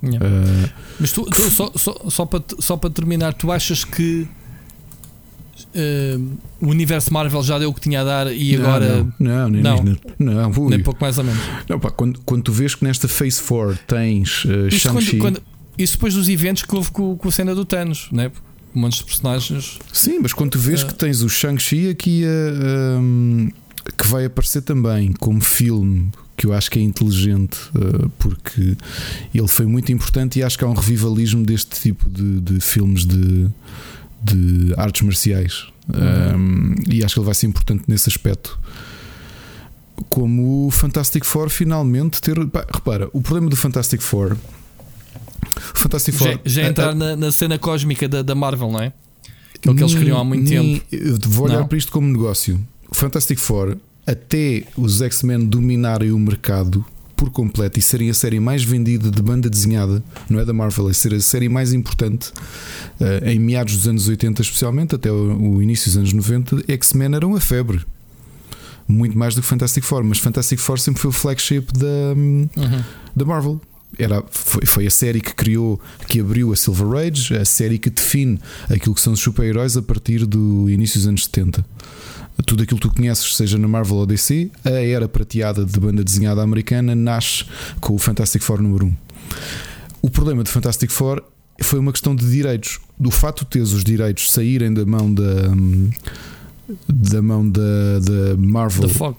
Yeah. 0.03 0.27
Eh, 0.27 0.71
Mas 0.99 1.13
tu, 1.13 1.23
tu 1.25 1.51
só, 1.51 1.71
só, 1.77 1.95
só, 2.11 2.27
para, 2.27 2.43
só 2.59 2.77
para 2.77 2.91
terminar, 2.91 3.35
tu 3.35 3.53
achas 3.53 3.85
que 3.85 4.27
eh, 5.75 6.19
o 6.61 6.67
universo 6.69 7.13
Marvel 7.13 7.43
já 7.43 7.59
deu 7.59 7.71
o 7.71 7.75
que 7.75 7.81
tinha 7.81 8.01
a 8.01 8.05
dar 8.05 8.33
e 8.35 8.57
Não, 8.57 8.65
agora. 8.69 9.07
Não, 9.19 9.29
não, 9.29 9.49
nem, 9.49 9.63
Não. 9.63 9.83
nem, 9.83 9.99
não, 10.19 10.51
ui. 10.51 10.71
Nem 10.71 10.81
pouco 10.81 11.01
mais 11.01 11.19
ou 11.19 11.25
menos. 11.25 11.41
Não, 11.69 11.79
pá, 11.79 11.91
quando, 11.91 12.21
quando 12.25 12.43
tu 12.43 12.53
vês 12.53 12.75
que 12.75 12.85
nesta 12.85 13.07
Phase 13.09 13.41
4 13.43 13.79
tens 13.87 14.45
uh, 14.45 14.69
Isso, 14.69 14.79
Shang-Chi. 14.81 15.19
quando, 15.19 15.39
quando- 15.39 15.43
isso 15.79 15.95
depois 15.95 16.15
dos 16.15 16.29
eventos 16.29 16.65
que 16.65 16.75
houve 16.75 16.91
com, 16.91 17.17
com 17.17 17.29
a 17.29 17.33
cena 17.33 17.55
do 17.55 17.65
Thanos, 17.65 18.09
né? 18.13 18.31
Um 18.75 18.81
monte 18.81 18.99
de 18.99 19.05
personagens. 19.05 19.79
Sim, 19.93 20.19
mas 20.21 20.33
quando 20.33 20.51
tu 20.51 20.59
vês 20.59 20.83
que 20.85 20.95
tens 20.95 21.23
o 21.23 21.29
Shang-Chi 21.29 21.89
aqui 21.91 22.25
a, 22.25 22.99
um, 23.01 23.51
que 23.97 24.07
vai 24.07 24.25
aparecer 24.27 24.63
também 24.63 25.13
como 25.13 25.41
filme, 25.41 26.11
que 26.37 26.47
eu 26.47 26.53
acho 26.53 26.71
que 26.71 26.79
é 26.79 26.83
inteligente, 26.83 27.59
uh, 27.77 28.09
porque 28.19 28.77
ele 29.35 29.49
foi 29.49 29.67
muito 29.67 29.93
importante 29.93 30.39
e 30.39 30.43
acho 30.43 30.57
que 30.59 30.65
há 30.65 30.69
um 30.69 30.75
revivalismo 30.75 31.45
deste 31.45 31.79
tipo 31.81 32.09
de, 32.09 32.41
de 32.41 32.61
filmes 32.61 33.05
de, 33.05 33.49
de 34.23 34.75
artes 34.77 35.03
marciais. 35.03 35.67
Um, 35.89 36.75
e 36.89 37.05
acho 37.05 37.15
que 37.15 37.21
ele 37.21 37.27
vai 37.27 37.35
ser 37.35 37.47
importante 37.47 37.85
nesse 37.89 38.09
aspecto. 38.09 38.59
Como 40.09 40.67
o 40.67 40.71
Fantastic 40.71 41.25
Four 41.25 41.49
finalmente 41.49 42.21
ter. 42.21 42.35
pá, 42.49 42.67
repara, 42.73 43.09
o 43.13 43.21
problema 43.21 43.49
do 43.49 43.57
Fantastic 43.57 44.01
Four. 44.01 44.37
Fantastic 45.75 46.15
Four. 46.15 46.29
Já, 46.29 46.39
já 46.45 46.63
a- 46.63 46.67
a- 46.67 46.69
entrar 46.71 46.95
na, 46.95 47.17
na 47.17 47.31
cena 47.33 47.59
cósmica 47.59 48.09
da, 48.09 48.23
da 48.23 48.35
Marvel, 48.35 48.71
não 48.71 48.81
é? 48.81 48.93
Aquilo 49.55 49.75
que 49.77 49.83
eles 49.83 49.95
criam 49.95 50.19
há 50.19 50.25
muito 50.25 50.49
Nem- 50.51 50.79
tempo. 50.81 51.29
Vou 51.29 51.47
olhar 51.47 51.61
Não? 51.61 51.69
para 51.69 51.79
isto 51.79 51.93
como 51.93 52.07
negócio. 52.09 52.61
O 52.89 52.95
Fantastic 52.95 53.39
Four, 53.39 53.77
até 54.07 54.65
os 54.77 55.01
X-Men 55.01 55.45
dominarem 55.47 56.11
o 56.13 56.19
mercado 56.19 56.85
por 57.17 57.31
completo 57.31 57.79
e 57.79 57.83
serem 57.83 58.11
a 58.11 58.15
série 58.15 58.41
mais 58.41 58.65
vendida 58.65 59.09
de 59.11 59.23
banda 59.23 59.49
desenhada, 59.49 60.03
não 60.29 60.41
é 60.41 60.45
da 60.45 60.53
Marvel, 60.53 60.91
é 60.91 60.93
ser 60.93 61.15
a 61.15 61.21
série 61.21 61.49
mais 61.49 61.73
importante 61.73 62.33
eh, 62.99 63.33
em 63.33 63.39
meados 63.39 63.77
dos 63.77 63.87
anos 63.87 64.09
80, 64.09 64.43
especialmente 64.43 64.97
até 64.97 65.11
o, 65.13 65.57
o 65.57 65.63
início 65.63 65.87
dos 65.87 65.99
anos 65.99 66.13
90, 66.13 66.65
X-Men 66.67 67.15
eram 67.15 67.37
a 67.37 67.41
febre. 67.41 67.81
Muito 68.89 69.17
mais 69.17 69.37
do 69.37 69.41
que 69.41 69.47
Fantastic 69.47 69.85
Four, 69.85 70.03
mas 70.03 70.19
Fantastic 70.19 70.59
Four 70.59 70.81
sempre 70.81 71.01
foi 71.01 71.11
o 71.11 71.13
flagship 71.13 71.67
da, 71.73 71.87
hum, 72.17 72.49
Uhum. 72.57 72.83
da 73.15 73.25
Marvel. 73.25 73.61
Era, 73.97 74.25
foi, 74.31 74.67
foi 74.67 74.87
a 74.87 74.91
série 74.91 75.21
que 75.21 75.35
criou, 75.35 75.81
que 76.09 76.19
abriu 76.19 76.53
a 76.53 76.57
Silver 76.57 77.07
Age, 77.07 77.37
a 77.37 77.45
série 77.45 77.79
que 77.79 77.91
define 77.91 78.41
aquilo 78.69 78.95
que 78.95 79.01
são 79.01 79.13
os 79.13 79.21
super-heróis 79.21 79.77
a 79.77 79.83
partir 79.83 80.27
do 80.27 80.69
início 80.69 80.99
dos 80.99 81.07
anos 81.07 81.25
70. 81.27 81.65
Tudo 82.47 82.63
aquilo 82.63 82.81
que 82.81 82.89
tu 82.89 82.95
conheces, 82.95 83.37
seja 83.37 83.57
na 83.59 83.69
Marvel 83.69 83.97
ou 83.97 84.07
DC, 84.07 84.51
a 84.65 84.71
era 84.71 85.09
prateada 85.09 85.65
de 85.65 85.79
banda 85.79 86.03
desenhada 86.03 86.43
americana 86.43 86.95
nasce 86.95 87.45
com 87.81 87.95
o 87.95 87.99
Fantastic 87.99 88.43
Four 88.43 88.61
número 88.61 88.87
1. 88.87 88.95
O 90.03 90.11
problema 90.11 90.43
de 90.43 90.51
Fantastic 90.51 90.91
Four 90.91 91.23
foi 91.63 91.79
uma 91.79 91.93
questão 91.93 92.15
de 92.15 92.29
direitos. 92.29 92.81
Do 92.99 93.11
fato 93.11 93.45
de 93.45 93.51
teres 93.51 93.73
os 93.73 93.85
direitos 93.85 94.31
saírem 94.31 94.73
da 94.73 94.85
mão 94.85 95.13
da, 95.13 95.23
da 96.89 97.23
mão 97.23 97.49
da, 97.49 97.61
da 98.01 98.37
Marvel 98.37 98.89
Da 98.89 99.15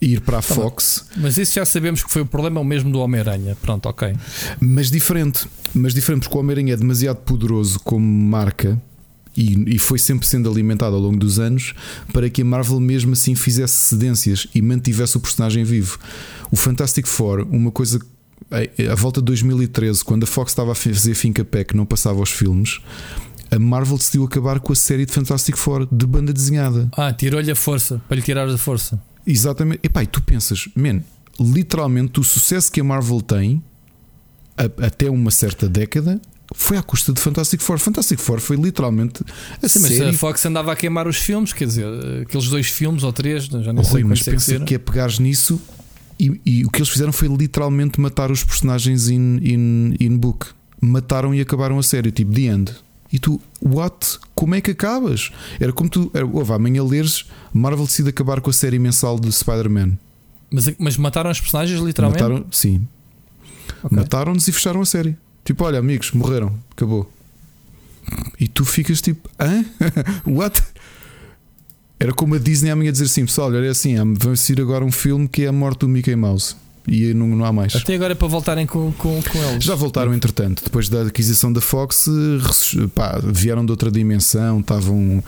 e 0.00 0.12
ir 0.12 0.20
para 0.20 0.38
a 0.38 0.42
Tá 0.42 0.54
bem. 0.54 0.62
Fox. 0.62 1.06
Mas 1.16 1.38
isso 1.38 1.54
já 1.54 1.64
sabemos 1.64 2.02
que 2.02 2.10
foi 2.10 2.22
o 2.22 2.26
problema 2.26 2.60
o 2.60 2.64
mesmo 2.64 2.90
do 2.90 3.00
Homem-Aranha. 3.00 3.56
Pronto, 3.60 3.86
ok. 3.88 4.14
Mas 4.60 4.90
diferente, 4.90 5.46
mas 5.74 5.92
diferente 5.92 6.22
porque 6.22 6.36
o 6.36 6.40
Homem-Aranha 6.40 6.74
é 6.74 6.76
demasiado 6.76 7.16
poderoso 7.16 7.80
como 7.80 8.04
marca 8.06 8.80
e, 9.40 9.76
e 9.76 9.78
foi 9.78 9.98
sempre 9.98 10.26
sendo 10.26 10.50
alimentado 10.50 10.94
ao 10.96 11.00
longo 11.00 11.16
dos 11.16 11.38
anos 11.38 11.74
para 12.12 12.28
que 12.28 12.42
a 12.42 12.44
Marvel 12.44 12.80
mesmo 12.80 13.12
assim 13.12 13.34
fizesse 13.34 13.74
cedências 13.74 14.46
e 14.54 14.60
mantivesse 14.60 15.16
o 15.16 15.20
personagem 15.20 15.62
vivo. 15.64 15.98
O 16.50 16.56
Fantastic 16.56 17.06
Four, 17.06 17.46
uma 17.50 17.70
coisa 17.70 18.00
a, 18.50 18.92
a 18.92 18.94
volta 18.94 19.20
de 19.20 19.26
2013, 19.26 20.02
quando 20.04 20.24
a 20.24 20.26
Fox 20.26 20.52
estava 20.52 20.72
a 20.72 20.74
fazer 20.74 21.14
finca 21.14 21.44
pé 21.44 21.64
que 21.64 21.76
não 21.76 21.84
passava 21.86 22.20
os 22.20 22.30
filmes, 22.30 22.80
a 23.50 23.58
Marvel 23.58 23.96
decidiu 23.96 24.24
acabar 24.24 24.58
com 24.60 24.72
a 24.72 24.76
série 24.76 25.06
de 25.06 25.12
Fantastic 25.12 25.56
Four 25.56 25.86
de 25.90 26.06
banda 26.06 26.32
desenhada. 26.32 26.88
Ah, 26.96 27.12
tirou-lhe 27.12 27.50
a 27.50 27.56
força, 27.56 28.00
para 28.08 28.16
lhe 28.16 28.22
tirar 28.22 28.48
a 28.48 28.58
força. 28.58 29.00
Exatamente. 29.26 29.80
Epá, 29.82 30.02
e 30.02 30.06
tu 30.06 30.22
pensas, 30.22 30.68
man, 30.74 31.02
literalmente 31.38 32.18
o 32.20 32.24
sucesso 32.24 32.72
que 32.72 32.80
a 32.80 32.84
Marvel 32.84 33.20
tem 33.20 33.62
a- 34.56 34.86
até 34.86 35.08
uma 35.10 35.30
certa 35.30 35.68
década 35.68 36.20
foi 36.54 36.76
à 36.76 36.82
custa 36.82 37.12
de 37.12 37.20
Fantastic 37.20 37.60
Four. 37.60 37.78
Fantastic 37.78 38.18
Four 38.18 38.40
foi 38.40 38.56
literalmente 38.56 39.22
a 39.62 39.68
Sim, 39.68 39.80
mas 39.80 39.92
série. 39.92 40.10
a 40.10 40.12
Fox 40.12 40.44
andava 40.46 40.72
a 40.72 40.76
queimar 40.76 41.06
os 41.06 41.16
filmes, 41.16 41.52
quer 41.52 41.66
dizer, 41.66 41.86
aqueles 42.22 42.48
dois 42.48 42.66
filmes 42.68 43.02
ou 43.02 43.12
três, 43.12 43.44
já 43.44 43.72
nem 43.72 43.80
Oh, 43.80 43.84
sei 43.84 43.92
Rui, 44.02 44.04
mas 44.04 44.20
é 44.20 44.24
que 44.24 44.30
pensa 44.30 44.60
que 44.60 44.74
é 44.74 44.78
pegares 44.78 45.18
nisso 45.18 45.60
e, 46.18 46.40
e 46.44 46.64
o 46.64 46.70
que 46.70 46.78
eles 46.78 46.88
fizeram 46.88 47.12
foi 47.12 47.28
literalmente 47.28 48.00
matar 48.00 48.30
os 48.30 48.42
personagens 48.42 49.08
in, 49.08 49.38
in, 49.42 49.96
in 50.00 50.16
book. 50.16 50.46
Mataram 50.80 51.34
e 51.34 51.40
acabaram 51.40 51.78
a 51.78 51.82
série, 51.82 52.10
tipo 52.10 52.32
The 52.32 52.40
End. 52.42 52.74
E 53.12 53.18
tu, 53.18 53.40
what? 53.62 54.18
Como 54.34 54.54
é 54.54 54.60
que 54.60 54.72
acabas? 54.72 55.30
Era 55.58 55.72
como 55.72 55.88
tu, 55.88 56.10
era, 56.12 56.26
ouve, 56.26 56.52
amanhã 56.52 56.84
leres 56.84 57.24
Marvel 57.52 57.86
decide 57.86 58.10
acabar 58.10 58.40
com 58.40 58.50
a 58.50 58.52
série 58.52 58.78
mensal 58.78 59.18
de 59.18 59.32
Spider-Man. 59.32 59.92
Mas, 60.50 60.70
mas 60.78 60.96
mataram 60.96 61.30
os 61.30 61.40
personagens 61.40 61.80
literalmente? 61.80 62.22
Mataram, 62.22 62.46
sim. 62.50 62.86
Mataram-nos 63.90 64.46
e 64.48 64.52
fecharam 64.52 64.80
a 64.80 64.86
série. 64.86 65.16
Tipo, 65.48 65.64
olha, 65.64 65.78
amigos, 65.78 66.12
morreram, 66.12 66.52
acabou. 66.70 67.10
E 68.38 68.46
tu 68.46 68.66
ficas 68.66 69.00
tipo, 69.00 69.30
hã? 69.40 69.64
What? 70.28 70.62
Era 71.98 72.12
como 72.12 72.34
a 72.34 72.38
Disney 72.38 72.70
a 72.70 72.76
minha 72.76 72.92
dizer 72.92 73.06
assim: 73.06 73.24
pessoal, 73.24 73.50
olha, 73.50 73.64
é 73.64 73.70
assim, 73.70 73.94
vamos 73.96 74.40
sair 74.40 74.60
agora 74.60 74.84
um 74.84 74.92
filme 74.92 75.26
que 75.26 75.44
é 75.44 75.46
a 75.46 75.52
morte 75.52 75.78
do 75.80 75.88
Mickey 75.88 76.14
Mouse. 76.14 76.54
E 76.86 77.14
não, 77.14 77.28
não 77.28 77.46
há 77.46 77.52
mais. 77.52 77.74
Até 77.74 77.94
agora 77.94 78.12
é 78.12 78.14
para 78.14 78.28
voltarem 78.28 78.66
com, 78.66 78.92
com, 78.92 79.22
com 79.22 79.38
eles. 79.38 79.64
Já 79.64 79.74
voltaram, 79.74 80.12
entretanto, 80.12 80.62
depois 80.62 80.90
da 80.90 81.04
aquisição 81.04 81.50
da 81.50 81.62
Fox, 81.62 82.10
pá, 82.94 83.18
vieram 83.24 83.64
de 83.64 83.70
outra 83.70 83.90
dimensão. 83.90 84.60
Estavam, 84.60 85.24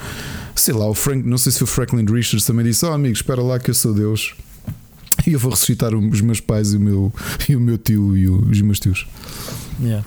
sei 0.55 0.74
lá, 0.74 0.86
o 0.86 0.92
Frank, 0.92 1.26
não 1.26 1.39
sei 1.39 1.50
se 1.50 1.65
o 1.65 1.66
Franklin 1.66 2.05
Richards 2.05 2.44
também 2.44 2.66
disse: 2.66 2.84
Oh, 2.84 2.92
amigo, 2.92 3.15
espera 3.15 3.40
lá 3.40 3.58
que 3.58 3.70
eu 3.70 3.74
sou 3.74 3.94
Deus 3.94 4.34
e 5.26 5.32
eu 5.32 5.39
vou 5.39 5.50
ressuscitar 5.50 5.94
os 5.94 6.20
meus 6.20 6.40
pais 6.40 6.74
e 6.74 6.76
o 6.76 6.81
meu, 6.81 7.10
e 7.49 7.57
o 7.57 7.60
meu 7.60 7.78
tio 7.78 8.15
e 8.15 8.28
os 8.28 8.60
meus 8.60 8.78
tios. 8.78 9.07
Yeah. 9.81 10.05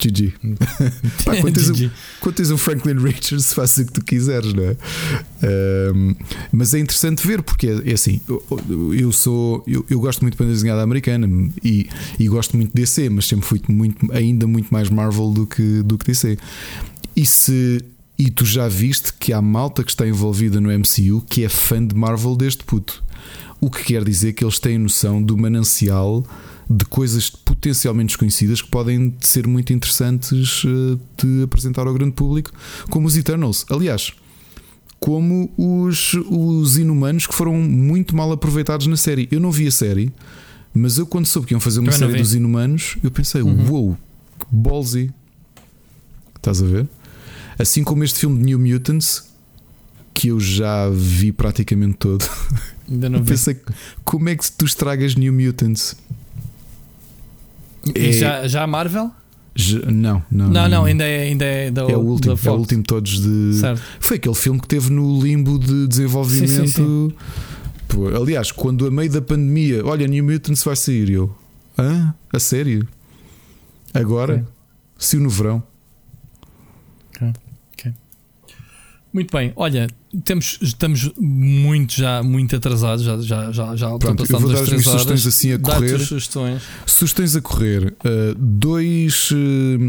GG. 0.00 0.32
Pá, 1.24 1.36
quando, 1.36 1.54
tens 1.54 1.68
o, 1.68 1.90
quando 2.20 2.34
tens 2.34 2.50
o 2.50 2.56
Franklin 2.56 2.96
Richards, 2.96 3.52
faz 3.54 3.76
o 3.76 3.84
que 3.84 3.92
tu 3.92 4.02
quiseres, 4.02 4.54
não 4.54 4.64
é? 4.64 4.76
Um, 5.92 6.14
mas 6.50 6.72
é 6.72 6.78
interessante 6.78 7.26
ver, 7.26 7.42
porque 7.42 7.68
é, 7.68 7.90
é 7.90 7.92
assim: 7.92 8.20
eu, 8.26 8.42
eu 8.94 9.12
sou, 9.12 9.62
eu, 9.66 9.84
eu, 9.90 10.00
gosto 10.00 10.22
muito 10.22 10.34
de 10.34 10.38
banda 10.38 10.52
desenhada 10.52 10.82
americana 10.82 11.28
e, 11.62 11.88
e 12.18 12.28
gosto 12.28 12.56
muito 12.56 12.74
de 12.74 12.80
DC, 12.80 13.10
mas 13.10 13.26
sempre 13.26 13.46
fui 13.46 13.60
muito, 13.68 14.10
ainda 14.12 14.46
muito 14.46 14.72
mais 14.72 14.88
Marvel 14.88 15.30
do 15.30 15.46
que, 15.46 15.82
do 15.82 15.98
que 15.98 16.06
DC. 16.06 16.38
E 17.14 17.26
se. 17.26 17.84
E 18.18 18.30
tu 18.30 18.44
já 18.44 18.68
viste 18.68 19.14
que 19.14 19.32
há 19.32 19.40
malta 19.40 19.82
que 19.82 19.90
está 19.90 20.06
envolvida 20.06 20.60
no 20.60 20.68
MCU 20.68 21.22
que 21.26 21.42
é 21.42 21.48
fã 21.48 21.82
de 21.82 21.94
Marvel 21.94 22.36
desde 22.36 22.62
puto. 22.64 23.02
O 23.58 23.70
que 23.70 23.82
quer 23.82 24.04
dizer 24.04 24.34
que 24.34 24.44
eles 24.44 24.58
têm 24.58 24.76
noção 24.76 25.22
do 25.22 25.38
manancial 25.38 26.26
de 26.70 26.84
coisas 26.84 27.28
potencialmente 27.28 28.08
desconhecidas 28.08 28.62
que 28.62 28.68
podem 28.68 29.12
ser 29.20 29.44
muito 29.48 29.72
interessantes 29.72 30.62
eh, 30.64 30.98
de 31.20 31.42
apresentar 31.42 31.88
ao 31.88 31.92
grande 31.92 32.12
público, 32.12 32.52
como 32.88 33.08
os 33.08 33.16
Eternals. 33.16 33.66
Aliás, 33.68 34.12
como 35.00 35.50
os, 35.58 36.14
os 36.30 36.78
Inumanos 36.78 37.26
que 37.26 37.34
foram 37.34 37.54
muito 37.54 38.14
mal 38.14 38.30
aproveitados 38.30 38.86
na 38.86 38.96
série. 38.96 39.26
Eu 39.32 39.40
não 39.40 39.50
vi 39.50 39.66
a 39.66 39.70
série, 39.72 40.12
mas 40.72 40.96
eu 40.96 41.06
quando 41.06 41.26
soube 41.26 41.48
que 41.48 41.54
iam 41.54 41.60
fazer 41.60 41.80
uma 41.80 41.90
série 41.90 42.16
dos 42.18 42.34
Inumanos, 42.34 42.96
eu 43.02 43.10
pensei, 43.10 43.42
uhum. 43.42 43.66
wow, 43.66 43.98
que 44.38 44.46
ballsy. 44.52 45.10
Estás 46.36 46.62
a 46.62 46.66
ver? 46.66 46.88
Assim 47.58 47.82
como 47.82 48.04
este 48.04 48.20
filme 48.20 48.38
de 48.38 48.44
New 48.44 48.60
Mutants, 48.60 49.24
que 50.14 50.28
eu 50.28 50.38
já 50.38 50.88
vi 50.88 51.32
praticamente 51.32 51.96
todo. 51.96 52.24
Ainda 52.88 53.10
não 53.10 53.18
vi. 53.24 53.30
Pensei, 53.30 53.60
como 54.04 54.28
é 54.28 54.36
que 54.36 54.52
tu 54.52 54.64
estragas 54.64 55.16
New 55.16 55.32
Mutants? 55.32 55.96
E 57.94 58.08
é... 58.08 58.12
já, 58.12 58.48
já 58.48 58.62
a 58.62 58.66
Marvel? 58.66 59.10
Não, 59.86 60.22
não, 60.30 60.48
não, 60.48 60.68
não, 60.68 60.84
ainda 60.84 61.04
é, 61.04 61.22
ainda 61.22 61.44
é, 61.44 61.70
da, 61.70 61.82
é 61.82 61.96
o 61.96 62.00
último, 62.00 62.38
é 62.42 62.50
o 62.50 62.54
último 62.54 62.82
todos 62.82 63.20
de. 63.20 63.54
Certo. 63.54 63.82
Foi 63.98 64.16
aquele 64.16 64.34
filme 64.34 64.60
que 64.60 64.68
teve 64.68 64.90
no 64.90 65.20
limbo 65.20 65.58
de 65.58 65.88
desenvolvimento. 65.88 66.48
Sim, 66.48 66.66
sim, 66.66 67.08
sim. 67.10 67.14
Pô, 67.88 68.06
aliás, 68.08 68.52
quando 68.52 68.86
a 68.86 68.90
meio 68.90 69.10
da 69.10 69.20
pandemia, 69.20 69.84
olha, 69.84 70.06
New 70.06 70.24
Mutants 70.24 70.62
vai 70.62 70.76
sair, 70.76 71.10
eu, 71.10 71.34
hã? 71.76 72.14
A 72.32 72.38
sério? 72.38 72.86
Agora? 73.92 74.34
Okay. 74.34 74.46
Se 74.96 75.16
no 75.16 75.28
verão. 75.28 75.62
Muito 79.12 79.36
bem, 79.36 79.52
olha, 79.56 79.88
temos, 80.24 80.58
estamos 80.60 81.10
muito 81.18 81.94
já 81.94 82.22
muito 82.22 82.56
atrasados, 82.56 83.04
já, 83.04 83.20
já, 83.20 83.52
já, 83.52 83.76
já 83.76 83.98
Pronto, 83.98 84.24
eu 84.28 84.40
vou 84.40 84.52
dar 84.52 84.60
as 84.60 84.68
minhas 84.68 84.84
sugestões 84.84 85.26
assim 85.26 85.52
a 85.52 85.58
correr. 85.58 85.98
Sugestões. 85.98 86.62
sugestões 86.86 87.36
a 87.36 87.40
correr. 87.40 87.94
Uh, 88.04 88.34
dois, 88.36 89.30
uh, 89.30 89.36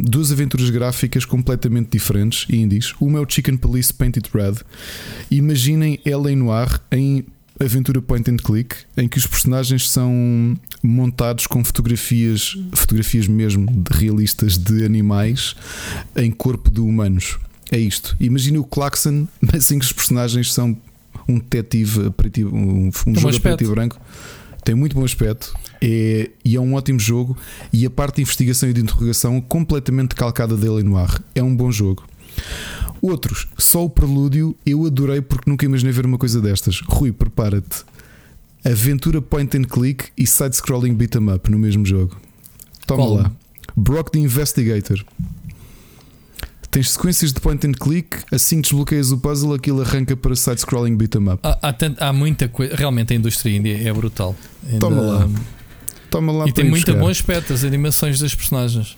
duas 0.04 0.32
aventuras 0.32 0.70
gráficas 0.70 1.26
completamente 1.26 1.90
diferentes, 1.92 2.46
indies. 2.50 2.94
Uma 3.00 3.20
é 3.20 3.22
o 3.22 3.26
Chicken 3.28 3.58
Police 3.58 3.94
Painted 3.94 4.30
Red. 4.34 4.56
Imaginem 5.32 6.00
L.A. 6.06 6.36
Noir 6.36 6.80
em 6.92 7.26
aventura 7.60 8.02
point 8.02 8.30
and 8.30 8.38
click, 8.38 8.76
em 8.98 9.08
que 9.08 9.18
os 9.18 9.26
personagens 9.26 9.90
são 9.90 10.58
montados 10.84 11.46
com 11.46 11.64
fotografias, 11.64 12.58
fotografias 12.74 13.28
mesmo 13.28 13.68
de 13.68 13.98
realistas 13.98 14.58
de 14.58 14.84
animais 14.84 15.56
em 16.16 16.32
corpo 16.32 16.70
de 16.70 16.80
humanos. 16.80 17.38
É 17.72 17.80
isto. 17.80 18.16
Imagina 18.20 18.60
o 18.60 18.66
Claxon, 18.66 19.28
mas 19.42 19.72
em 19.72 19.80
que 19.80 19.86
os 19.86 19.94
personagens 19.94 20.54
são 20.54 20.78
um 21.28 21.40
detetive, 21.40 22.12
um, 22.46 22.92
um 23.08 23.16
jogo 23.16 23.40
preto 23.40 23.64
e 23.64 23.68
branco. 23.68 24.00
Tem 24.64 24.76
muito 24.76 24.96
bom 24.96 25.04
aspecto 25.04 25.54
é, 25.82 26.30
e 26.46 26.56
é 26.56 26.60
um 26.60 26.76
ótimo 26.76 27.00
jogo. 27.00 27.36
E 27.74 27.86
a 27.86 27.90
parte 27.90 28.18
de 28.18 28.22
investigação 28.24 28.70
e 28.70 28.74
de 28.74 28.82
interrogação 28.82 29.42
completamente 29.42 30.14
calcada 30.14 30.56
dele 30.56 30.84
no 30.84 30.98
ar. 30.98 31.22
É 31.34 31.42
um 31.42 31.56
bom 31.56 31.72
jogo. 31.72 32.04
Outros, 33.02 33.48
só 33.58 33.84
o 33.84 33.90
prelúdio 33.90 34.56
eu 34.64 34.86
adorei 34.86 35.22
porque 35.22 35.50
nunca 35.50 35.66
imaginei 35.66 35.92
ver 35.92 36.06
uma 36.06 36.18
coisa 36.18 36.40
destas. 36.40 36.82
Rui, 36.86 37.12
prepara-te. 37.12 37.84
Aventura 38.64 39.20
point 39.22 39.58
and 39.58 39.64
click 39.64 40.10
e 40.16 40.28
side-scrolling 40.28 40.94
beat 40.94 41.16
'em 41.16 41.34
up 41.34 41.50
no 41.50 41.58
mesmo 41.58 41.84
jogo. 41.84 42.16
Toma 42.86 43.04
Qual? 43.04 43.14
lá. 43.16 43.32
Brock 43.76 44.12
the 44.12 44.20
Investigator. 44.20 45.04
Tens 46.72 46.92
sequências 46.92 47.34
de 47.34 47.42
point 47.42 47.68
and 47.68 47.74
click, 47.74 48.20
assim 48.32 48.62
que 48.62 48.70
desbloqueias 48.70 49.12
o 49.12 49.18
puzzle, 49.18 49.54
aquilo 49.54 49.82
arranca 49.82 50.16
para 50.16 50.34
side-scrolling 50.34 50.96
beat 50.96 51.16
'em 51.16 51.30
up. 51.30 51.40
Há, 51.44 51.60
há, 51.62 52.08
há, 52.08 52.14
muita 52.14 52.48
coisa. 52.48 52.74
Realmente 52.78 53.12
a 53.12 53.16
indústria 53.18 53.58
índia 53.58 53.78
é 53.78 53.92
brutal. 53.92 54.34
Ainda, 54.66 54.80
Toma 54.80 55.02
lá. 55.02 55.30
Toma 56.10 56.32
lá 56.32 56.48
e 56.48 56.54
tem 56.54 56.64
muito 56.64 56.94
bom 56.96 57.10
aspecto, 57.10 57.52
as 57.52 57.66
animações 57.66 58.20
dos 58.20 58.34
personagens. 58.34 58.98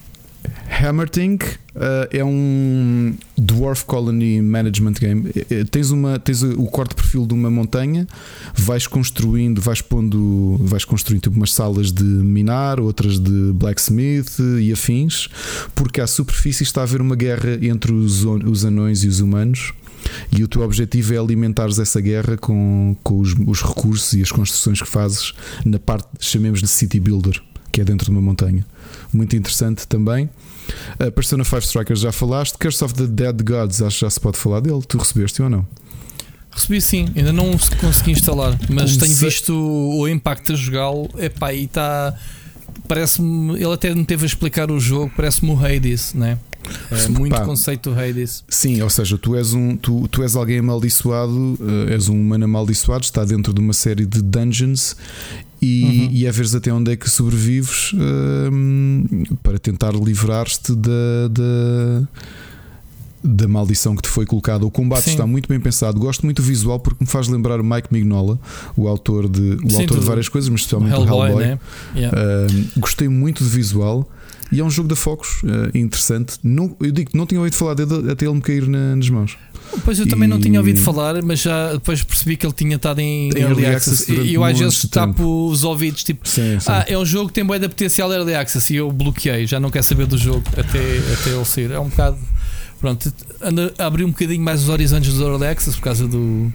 Hammertink 0.69 1.45
uh, 1.45 2.07
é 2.11 2.23
um 2.23 3.15
Dwarf 3.37 3.85
Colony 3.85 4.41
Management 4.41 4.93
Game. 4.93 5.29
Uh, 5.29 5.65
tens, 5.69 5.91
uma, 5.91 6.19
tens 6.19 6.43
o 6.43 6.65
corte 6.65 6.89
de 6.89 6.95
perfil 6.95 7.25
de 7.25 7.33
uma 7.33 7.49
montanha, 7.49 8.07
vais 8.53 8.87
construindo, 8.87 9.61
vais 9.61 9.81
pondo, 9.81 10.57
vais 10.59 10.83
construindo 10.83 11.23
tipo 11.23 11.35
umas 11.35 11.53
salas 11.53 11.91
de 11.91 12.03
minar, 12.03 12.79
outras 12.79 13.19
de 13.19 13.51
blacksmith 13.53 14.39
e 14.59 14.71
afins, 14.71 15.29
porque 15.73 16.01
à 16.01 16.07
superfície 16.07 16.63
está 16.63 16.81
a 16.81 16.83
haver 16.83 17.01
uma 17.01 17.15
guerra 17.15 17.57
entre 17.61 17.91
os, 17.91 18.23
os 18.25 18.65
anões 18.65 19.03
e 19.03 19.07
os 19.07 19.19
humanos. 19.19 19.73
E 20.37 20.43
o 20.43 20.49
teu 20.49 20.61
objetivo 20.63 21.13
é 21.13 21.17
alimentares 21.17 21.79
essa 21.79 22.01
guerra 22.01 22.35
com, 22.35 22.95
com 23.03 23.19
os, 23.19 23.33
os 23.47 23.61
recursos 23.61 24.11
e 24.13 24.21
as 24.21 24.31
construções 24.33 24.81
que 24.81 24.87
fazes 24.87 25.33
na 25.63 25.79
parte, 25.79 26.07
chamemos 26.19 26.59
de 26.59 26.67
City 26.67 26.99
Builder, 26.99 27.41
que 27.71 27.79
é 27.79 27.85
dentro 27.85 28.05
de 28.05 28.11
uma 28.11 28.21
montanha 28.21 28.65
muito 29.15 29.35
interessante 29.35 29.87
também. 29.87 30.29
A 30.99 31.11
Persona 31.11 31.43
5 31.43 31.57
Strikers 31.59 31.99
já 31.99 32.11
falaste. 32.11 32.57
Curse 32.57 32.83
of 32.83 32.93
the 32.93 33.07
Dead 33.07 33.41
Gods, 33.43 33.81
acho 33.81 33.99
que 33.99 34.05
já 34.05 34.09
se 34.09 34.19
pode 34.19 34.37
falar 34.37 34.59
dele. 34.59 34.81
Tu 34.87 34.97
recebeste 34.97 35.41
ou 35.41 35.49
não? 35.49 35.67
Recebi 36.51 36.79
sim, 36.81 37.07
ainda 37.15 37.33
não 37.33 37.51
consegui 37.81 38.11
instalar, 38.11 38.57
mas 38.69 38.95
tenho 38.95 39.13
visto 39.15 39.53
o 39.55 40.07
impacto 40.07 40.53
a 40.53 40.55
jogá-lo. 40.55 41.09
Epá, 41.17 41.51
e 41.51 41.63
está. 41.63 42.15
Parece-me. 42.87 43.55
Ele 43.55 43.73
até 43.73 43.93
me 43.93 44.05
teve 44.05 44.23
a 44.23 44.27
explicar 44.27 44.69
o 44.69 44.79
jogo, 44.79 45.11
parece-me 45.15 45.51
o 45.51 45.65
Hades, 45.65 46.13
né? 46.13 46.37
É 46.91 47.07
muito 47.09 47.35
Pá, 47.35 47.43
conceito 47.43 47.89
do 47.89 47.99
Hades. 47.99 48.43
Sim, 48.47 48.81
ou 48.81 48.89
seja, 48.89 49.17
tu 49.17 49.35
és, 49.35 49.53
um, 49.53 49.75
tu, 49.75 50.07
tu 50.07 50.23
és 50.23 50.35
alguém 50.35 50.59
amaldiçoado, 50.59 51.57
uh, 51.59 51.89
és 51.89 52.07
um 52.07 52.13
humano 52.19 52.45
amaldiçoado, 52.45 53.03
está 53.03 53.25
dentro 53.25 53.53
de 53.53 53.59
uma 53.59 53.73
série 53.73 54.05
de 54.05 54.21
dungeons 54.21 54.95
e, 55.63 55.83
uhum. 55.83 56.09
e 56.11 56.27
a 56.27 56.31
veres 56.31 56.53
até 56.53 56.73
onde 56.73 56.91
é 56.91 56.95
que 56.97 57.09
sobrevives 57.09 57.93
uh, 57.93 59.37
para 59.41 59.57
tentar 59.57 59.93
livrar-te 59.93 60.75
da, 60.75 61.27
da, 61.31 62.07
da, 63.23 63.47
maldição 63.47 63.95
que 63.95 64.01
te 64.01 64.09
foi 64.09 64.25
colocada. 64.25 64.65
O 64.65 64.71
combate 64.71 65.05
Sim. 65.05 65.11
está 65.11 65.25
muito 65.25 65.47
bem 65.47 65.61
pensado. 65.61 65.97
Gosto 65.97 66.25
muito 66.25 66.41
do 66.41 66.45
visual 66.45 66.81
porque 66.81 67.01
me 67.01 67.09
faz 67.09 67.29
lembrar 67.29 67.61
o 67.61 67.63
Mike 67.63 67.87
Mignola, 67.91 68.37
o 68.75 68.89
autor 68.89 69.29
de, 69.29 69.57
o 69.63 69.69
Sim, 69.69 69.81
autor 69.81 69.99
de 69.99 70.05
várias 70.05 70.27
coisas, 70.27 70.49
mas 70.49 70.59
especialmente 70.61 70.95
o 70.95 71.03
Hellboy. 71.03 71.29
Hellboy. 71.29 71.45
Né? 71.45 71.59
Yeah. 71.95 72.17
Uh, 72.17 72.79
gostei 72.79 73.07
muito 73.07 73.41
do 73.41 73.49
visual. 73.49 74.09
E 74.53 74.59
é 74.59 74.63
um 74.63 74.69
jogo 74.69 74.87
da 74.87 74.95
Focus 74.95 75.41
uh, 75.41 75.75
interessante. 75.75 76.37
Não, 76.43 76.75
eu 76.79 76.91
digo 76.91 77.09
não 77.13 77.25
tinha 77.25 77.39
ouvido 77.39 77.55
falar 77.55 77.73
dele 77.73 78.11
até 78.11 78.25
ele 78.25 78.35
me 78.35 78.41
cair 78.41 78.67
na, 78.67 78.95
nas 78.95 79.09
mãos. 79.09 79.35
Pois 79.83 79.97
eu 79.97 80.07
também 80.07 80.25
e... 80.25 80.29
não 80.29 80.39
tinha 80.39 80.59
ouvido 80.59 80.79
falar, 80.79 81.21
mas 81.23 81.41
já 81.41 81.73
depois 81.73 82.03
percebi 82.03 82.37
que 82.37 82.45
ele 82.45 82.53
tinha 82.53 82.75
estado 82.75 82.99
em, 82.99 83.29
em 83.29 83.41
Early 83.41 83.65
Access. 83.65 84.11
E 84.11 84.35
eu 84.35 84.43
às 84.43 84.59
vezes 84.59 84.85
tapo 84.89 85.49
os 85.49 85.63
ouvidos, 85.63 86.03
tipo, 86.03 86.27
sim, 86.29 86.59
sim. 86.59 86.67
ah, 86.69 86.85
é 86.87 86.95
um 86.95 87.05
jogo 87.05 87.29
que 87.29 87.33
tem 87.33 87.43
boa 87.43 87.57
da 87.57 87.67
potencial 87.67 88.11
Early 88.13 88.35
Access 88.35 88.71
e 88.71 88.75
eu 88.75 88.91
bloqueei, 88.91 89.47
já 89.47 89.59
não 89.59 89.71
quero 89.71 89.83
saber 89.83 90.05
do 90.05 90.17
jogo 90.17 90.43
até, 90.51 90.99
até 91.13 91.29
ele 91.31 91.45
sair. 91.45 91.71
É 91.71 91.79
um 91.79 91.89
bocado. 91.89 92.17
Pronto, 92.79 93.11
abri 93.79 94.03
um 94.03 94.11
bocadinho 94.11 94.43
mais 94.43 94.61
os 94.61 94.69
horizontes 94.69 95.13
do 95.13 95.23
Early 95.23 95.47
Access 95.47 95.75
por 95.75 95.83
causa 95.83 96.07
do, 96.07 96.51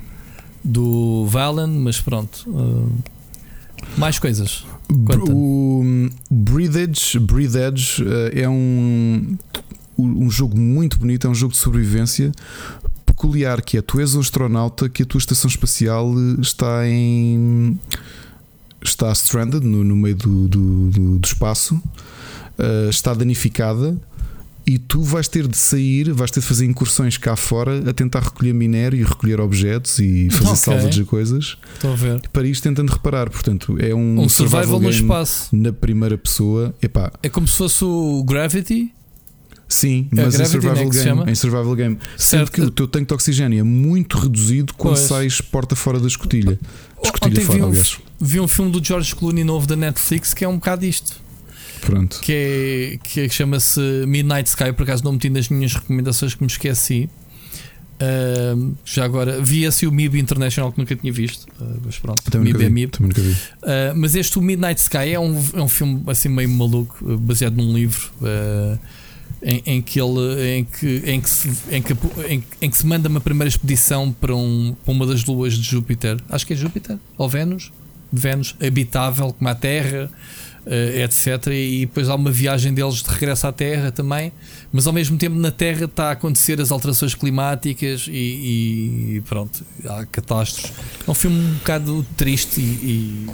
do 0.62 1.26
Valen, 1.26 1.80
mas 1.80 2.00
pronto. 2.00 2.44
Uh, 2.46 2.92
mais 3.96 4.18
coisas. 4.18 4.64
O 5.30 5.82
Breathedge, 6.30 7.18
Breathedge 7.18 8.02
uh, 8.02 8.30
é 8.32 8.48
um 8.48 9.36
um 9.98 10.30
jogo 10.30 10.56
muito 10.56 10.96
bonito, 10.96 11.26
é 11.26 11.30
um 11.30 11.34
jogo 11.34 11.52
de 11.52 11.58
sobrevivência 11.58 12.30
peculiar 13.18 13.60
que 13.60 13.76
é 13.76 13.82
tu 13.82 13.98
és 14.00 14.14
um 14.14 14.20
astronauta 14.20 14.88
que 14.88 15.02
a 15.02 15.06
tua 15.06 15.18
estação 15.18 15.48
espacial 15.48 16.12
eh, 16.12 16.40
está 16.40 16.86
em 16.86 17.78
está 18.80 19.10
stranded 19.10 19.64
no, 19.64 19.82
no 19.82 19.96
meio 19.96 20.14
do, 20.14 20.46
do, 20.46 20.90
do, 20.90 21.18
do 21.18 21.26
espaço, 21.26 21.74
uh, 21.74 22.88
está 22.88 23.12
danificada 23.12 23.96
e 24.70 24.78
tu 24.78 25.00
vais 25.02 25.26
ter 25.28 25.48
de 25.48 25.56
sair, 25.56 26.12
vais 26.12 26.30
ter 26.30 26.40
de 26.40 26.46
fazer 26.46 26.66
incursões 26.66 27.16
cá 27.16 27.34
fora 27.36 27.88
a 27.88 27.92
tentar 27.94 28.20
recolher 28.20 28.52
minério 28.52 29.00
e 29.00 29.02
recolher 29.02 29.40
objetos 29.40 29.98
e 29.98 30.28
fazer 30.30 30.44
Ok. 30.44 30.56
salvas 30.56 30.94
de 30.94 31.04
coisas. 31.04 31.56
Estou 31.74 31.92
a 31.92 31.96
ver. 31.96 32.20
Para 32.30 32.46
isto 32.46 32.62
tentando 32.64 32.92
reparar, 32.92 33.30
portanto, 33.30 33.76
é 33.80 33.94
um, 33.94 34.20
Um 34.20 34.28
survival 34.28 34.78
no 34.78 34.80
game 34.90 34.94
espaço. 34.94 35.48
na 35.56 35.72
primeira 35.72 36.18
pessoa. 36.18 36.74
Epá, 36.82 37.10
É 37.22 37.30
como 37.30 37.48
se 37.48 37.56
fosse 37.56 37.82
o 37.82 38.22
Gravity. 38.24 38.92
Sim, 39.66 40.08
É 40.12 40.24
mas 40.24 40.34
em 40.34 40.38
né, 40.38 40.44
survival 40.46 40.92
se 40.92 41.04
game, 41.04 41.30
em 41.30 41.34
survival 41.34 41.74
game, 41.74 41.98
sendo 42.16 42.50
que 42.50 42.60
o 42.60 42.70
teu 42.70 42.88
tanque 42.88 43.06
de 43.08 43.14
oxigênio 43.14 43.60
é 43.60 43.62
muito 43.62 44.16
reduzido 44.18 44.72
quando 44.74 44.94
Pois. 44.96 45.06
sais 45.06 45.40
porta 45.42 45.76
fora 45.76 46.00
da 46.00 46.06
escotilha. 46.06 46.58
Escotilha 47.02 47.30
Ontem 47.32 47.40
vi 47.40 47.46
fora, 47.46 47.66
um, 47.66 47.68
aliás. 47.70 47.98
vi 48.20 48.40
um 48.40 48.48
filme 48.48 48.70
do 48.70 48.82
George 48.82 49.14
Clooney 49.14 49.44
novo 49.44 49.66
da 49.66 49.76
Netflix 49.76 50.32
que 50.32 50.42
é 50.44 50.48
um 50.48 50.54
bocado 50.54 50.86
isto. 50.86 51.20
Pronto. 51.80 52.20
Que, 52.20 52.32
é, 52.32 52.98
que 53.02 53.20
é- 53.20 53.28
chama-se 53.28 53.80
Midnight 54.06 54.48
Sky. 54.48 54.72
Por 54.72 54.82
acaso 54.84 55.04
não 55.04 55.12
meti 55.12 55.30
nas 55.30 55.48
minhas 55.48 55.74
recomendações 55.74 56.34
que 56.34 56.42
me 56.42 56.46
esqueci. 56.48 57.08
Ahm, 58.00 58.74
já 58.84 59.04
agora 59.04 59.42
vi 59.42 59.64
esse 59.64 59.84
o 59.84 59.90
MIB 59.90 60.20
International 60.20 60.70
que 60.70 60.78
nunca 60.78 60.94
tinha 60.94 61.12
visto. 61.12 61.46
Ah, 61.60 61.64
mas 61.84 61.98
pronto, 61.98 62.22
Também 62.30 62.52
MIB 62.52 62.64
é 62.64 62.68
MIB. 62.68 62.92
vi. 63.14 63.36
Ah, 63.62 63.92
mas 63.96 64.14
este, 64.14 64.38
o 64.38 64.42
Midnight 64.42 64.80
Sky, 64.80 65.10
é 65.14 65.18
um, 65.20 65.36
é 65.54 65.60
um 65.60 65.68
filme 65.68 66.02
assim 66.06 66.28
meio 66.28 66.48
maluco, 66.48 66.96
ah, 67.02 67.16
baseado 67.18 67.56
num 67.56 67.74
livro. 67.74 68.10
em, 69.42 69.62
em 69.66 69.82
que 69.82 70.00
ele 70.00 70.58
em 70.58 70.64
que, 70.64 71.02
em, 71.06 71.20
que 71.20 71.30
se, 71.30 71.48
em, 71.70 71.80
que, 71.80 71.92
em, 72.28 72.42
em 72.60 72.70
que 72.70 72.76
se 72.76 72.84
manda 72.84 73.08
uma 73.08 73.20
primeira 73.20 73.48
expedição 73.48 74.10
para, 74.12 74.34
um, 74.34 74.74
para 74.84 74.92
uma 74.92 75.06
das 75.06 75.24
luas 75.24 75.54
de 75.54 75.62
Júpiter, 75.62 76.16
acho 76.28 76.44
que 76.46 76.54
é 76.54 76.56
Júpiter 76.56 76.98
ou 77.16 77.28
Vênus, 77.28 77.70
Vênus 78.12 78.56
habitável 78.60 79.32
como 79.32 79.48
a 79.48 79.54
Terra, 79.54 80.10
etc. 81.02 81.46
E 81.52 81.80
depois 81.86 82.08
há 82.08 82.14
uma 82.14 82.30
viagem 82.30 82.72
deles 82.74 83.02
de 83.02 83.08
regresso 83.10 83.46
à 83.46 83.52
Terra 83.52 83.90
também, 83.90 84.32
mas 84.72 84.86
ao 84.86 84.92
mesmo 84.92 85.16
tempo 85.16 85.36
na 85.36 85.50
Terra 85.50 85.84
está 85.86 86.08
a 86.08 86.12
acontecer 86.12 86.60
as 86.60 86.70
alterações 86.70 87.14
climáticas 87.14 88.06
e, 88.08 89.16
e 89.16 89.22
pronto, 89.28 89.64
há 89.86 90.04
catástrofes. 90.06 90.72
É 91.06 91.10
um 91.10 91.14
filme 91.14 91.38
um 91.38 91.54
bocado 91.54 92.06
triste 92.16 92.60
e, 92.60 92.62
e 92.62 93.26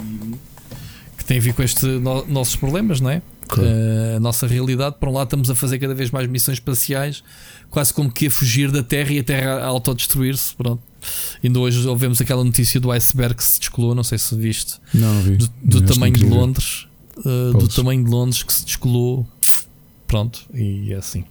que 1.17 1.25
tem 1.25 1.37
a 1.37 1.41
ver 1.41 1.53
com 1.53 1.63
estes 1.63 1.83
no- 1.83 2.25
nossos 2.27 2.55
problemas, 2.55 2.99
não 3.01 3.09
é? 3.09 3.21
Claro. 3.47 3.69
Eh, 3.69 4.15
a 4.17 4.19
nossa 4.19 4.47
realidade. 4.47 4.95
Por 4.99 5.07
um 5.09 5.13
lado, 5.13 5.27
estamos 5.27 5.49
a 5.51 5.55
fazer 5.55 5.77
cada 5.77 5.93
vez 5.93 6.09
mais 6.09 6.27
missões 6.27 6.55
espaciais, 6.57 7.23
quase 7.69 7.93
como 7.93 8.11
que 8.11 8.25
a 8.27 8.31
fugir 8.31 8.71
da 8.71 8.81
Terra 8.81 9.11
e 9.13 9.19
a 9.19 9.23
Terra 9.23 9.51
a 9.59 9.65
autodestruir-se. 9.65 10.55
Pronto. 10.55 10.81
Ainda 11.43 11.59
hoje 11.59 11.87
ouvemos 11.87 12.19
aquela 12.19 12.43
notícia 12.43 12.79
do 12.79 12.91
iceberg 12.91 13.35
que 13.35 13.43
se 13.43 13.59
descolou, 13.59 13.93
não 13.93 14.03
sei 14.03 14.17
se 14.17 14.35
viste, 14.35 14.77
Não, 14.91 15.21
vi. 15.21 15.35
do, 15.37 15.47
do 15.63 15.81
tamanho 15.81 16.13
de. 16.15 16.25
Londres, 16.25 16.87
eh, 17.19 17.57
do 17.57 17.67
tamanho 17.67 18.03
de 18.03 18.09
Londres 18.09 18.43
que 18.43 18.53
se 18.53 18.65
descolou. 18.65 19.27
Pronto, 20.07 20.45
e 20.53 20.93
é 20.93 20.97
assim. 20.97 21.25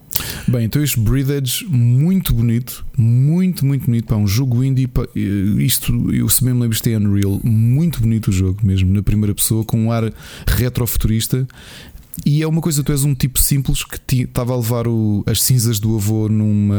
Bem, 0.48 0.64
então 0.64 0.82
este 0.82 0.98
Breathedge, 0.98 1.64
muito 1.66 2.34
bonito, 2.34 2.84
muito, 2.96 3.64
muito 3.64 3.86
bonito. 3.86 4.06
Pá, 4.06 4.16
um 4.16 4.26
jogo 4.26 4.62
indie. 4.64 4.86
pá, 4.86 5.02
eh, 5.14 5.18
isto, 5.62 5.92
eu 6.12 6.28
se 6.28 6.44
bem 6.44 6.52
me 6.52 6.60
lembro, 6.60 6.74
isto 6.74 6.88
é 6.88 6.96
Unreal. 6.96 7.40
Muito 7.42 8.00
bonito 8.00 8.28
o 8.28 8.32
jogo 8.32 8.60
mesmo, 8.64 8.92
na 8.92 9.02
primeira 9.02 9.34
pessoa, 9.34 9.64
com 9.64 9.78
um 9.78 9.92
ar 9.92 10.12
retrofuturista. 10.46 11.46
E 12.24 12.42
é 12.42 12.46
uma 12.46 12.60
coisa, 12.60 12.82
tu 12.82 12.92
és 12.92 13.02
um 13.04 13.14
tipo 13.14 13.38
simples 13.40 13.82
que 13.84 14.22
estava 14.22 14.52
a 14.52 14.56
levar 14.56 14.86
o- 14.86 15.24
as 15.26 15.42
cinzas 15.42 15.80
do 15.80 15.96
avô 15.96 16.28
numa, 16.28 16.76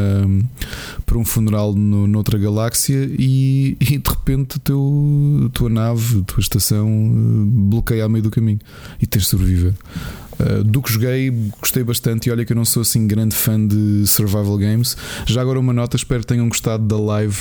para 1.06 1.18
um 1.18 1.26
funeral 1.26 1.74
no, 1.74 2.08
noutra 2.08 2.38
galáxia 2.38 3.10
e, 3.20 3.76
e 3.82 3.98
de 3.98 4.10
repente 4.10 4.60
teu, 4.60 5.44
a 5.46 5.50
tua 5.50 5.70
nave, 5.70 6.20
a 6.22 6.24
tua 6.24 6.40
estação 6.40 6.88
eh, 6.88 7.70
bloqueia 7.70 8.04
ao 8.04 8.10
meio 8.10 8.24
do 8.24 8.32
caminho 8.32 8.60
e 9.02 9.06
tens 9.06 9.24
de 9.24 9.28
sobreviver. 9.30 9.74
Uh, 10.38 10.66
do 10.66 10.82
que 10.82 10.92
joguei, 10.92 11.32
gostei 11.62 11.82
bastante. 11.82 12.28
E 12.28 12.32
olha 12.32 12.44
que 12.44 12.52
eu 12.52 12.58
não 12.58 12.66
sou 12.66 12.82
assim 12.82 13.08
grande 13.08 13.34
fã 13.34 13.58
de 13.66 14.06
survival 14.06 14.58
games. 14.58 14.98
Já 15.26 15.40
agora, 15.42 15.58
uma 15.58 15.72
nota: 15.72 15.96
espero 15.96 16.20
que 16.22 16.28
tenham 16.28 16.50
gostado 16.50 16.86
da 16.86 16.98
live 17.00 17.38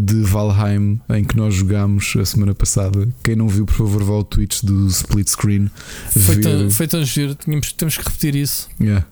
de 0.00 0.22
Valheim 0.22 1.00
em 1.08 1.24
que 1.24 1.36
nós 1.36 1.54
jogámos 1.54 2.14
a 2.16 2.24
semana 2.24 2.54
passada. 2.54 3.08
Quem 3.22 3.36
não 3.36 3.48
viu, 3.48 3.64
por 3.64 3.74
favor, 3.74 4.02
vá 4.02 4.14
ao 4.14 4.24
Twitch 4.24 4.62
do 4.62 4.86
Split 4.88 5.28
Screen. 5.28 5.70
Foi, 6.10 6.40
tão, 6.40 6.70
foi 6.70 6.88
tão 6.88 7.04
giro, 7.04 7.34
tínhamos, 7.34 7.72
temos 7.72 7.96
que 7.96 8.04
repetir 8.04 8.34
isso. 8.34 8.68
Yeah. 8.80 9.06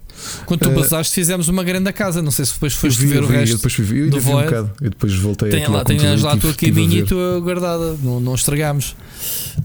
Quando 0.45 0.61
tu 0.61 0.70
Eh, 0.70 0.75
basaste, 0.75 1.15
fizemos 1.15 1.49
uma 1.49 1.62
grande 1.65 1.93
casa. 1.93 2.23
Não 2.23 2.31
sei 2.31 2.45
se 2.45 2.53
depois 2.55 2.73
foste 2.75 2.99
vi, 3.01 3.07
ver 3.07 3.17
eu 3.19 3.25
o 3.25 3.27
vi, 3.27 3.35
resto. 3.35 3.53
eu 3.53 3.57
depois 3.57 3.75
fui 3.75 3.85
ver. 3.85 3.99
Eu 4.05 4.11
do 4.11 4.20
vi 4.20 4.31
um 4.31 4.43
bocado. 4.43 4.70
Eu 4.81 4.91
depois 4.91 5.15
voltei 5.15 5.51
Tem 5.51 5.67
lá, 5.69 5.85
tens 5.85 6.23
lá 6.23 6.33
a 6.33 6.36
tua 6.36 6.51
a 6.51 6.55
caminha 6.55 6.99
e 6.99 7.03
ver. 7.03 7.09
tua 7.09 7.41
guardada. 7.41 7.97
Não, 8.03 8.20
não 8.20 8.35
estragamos. 8.35 8.95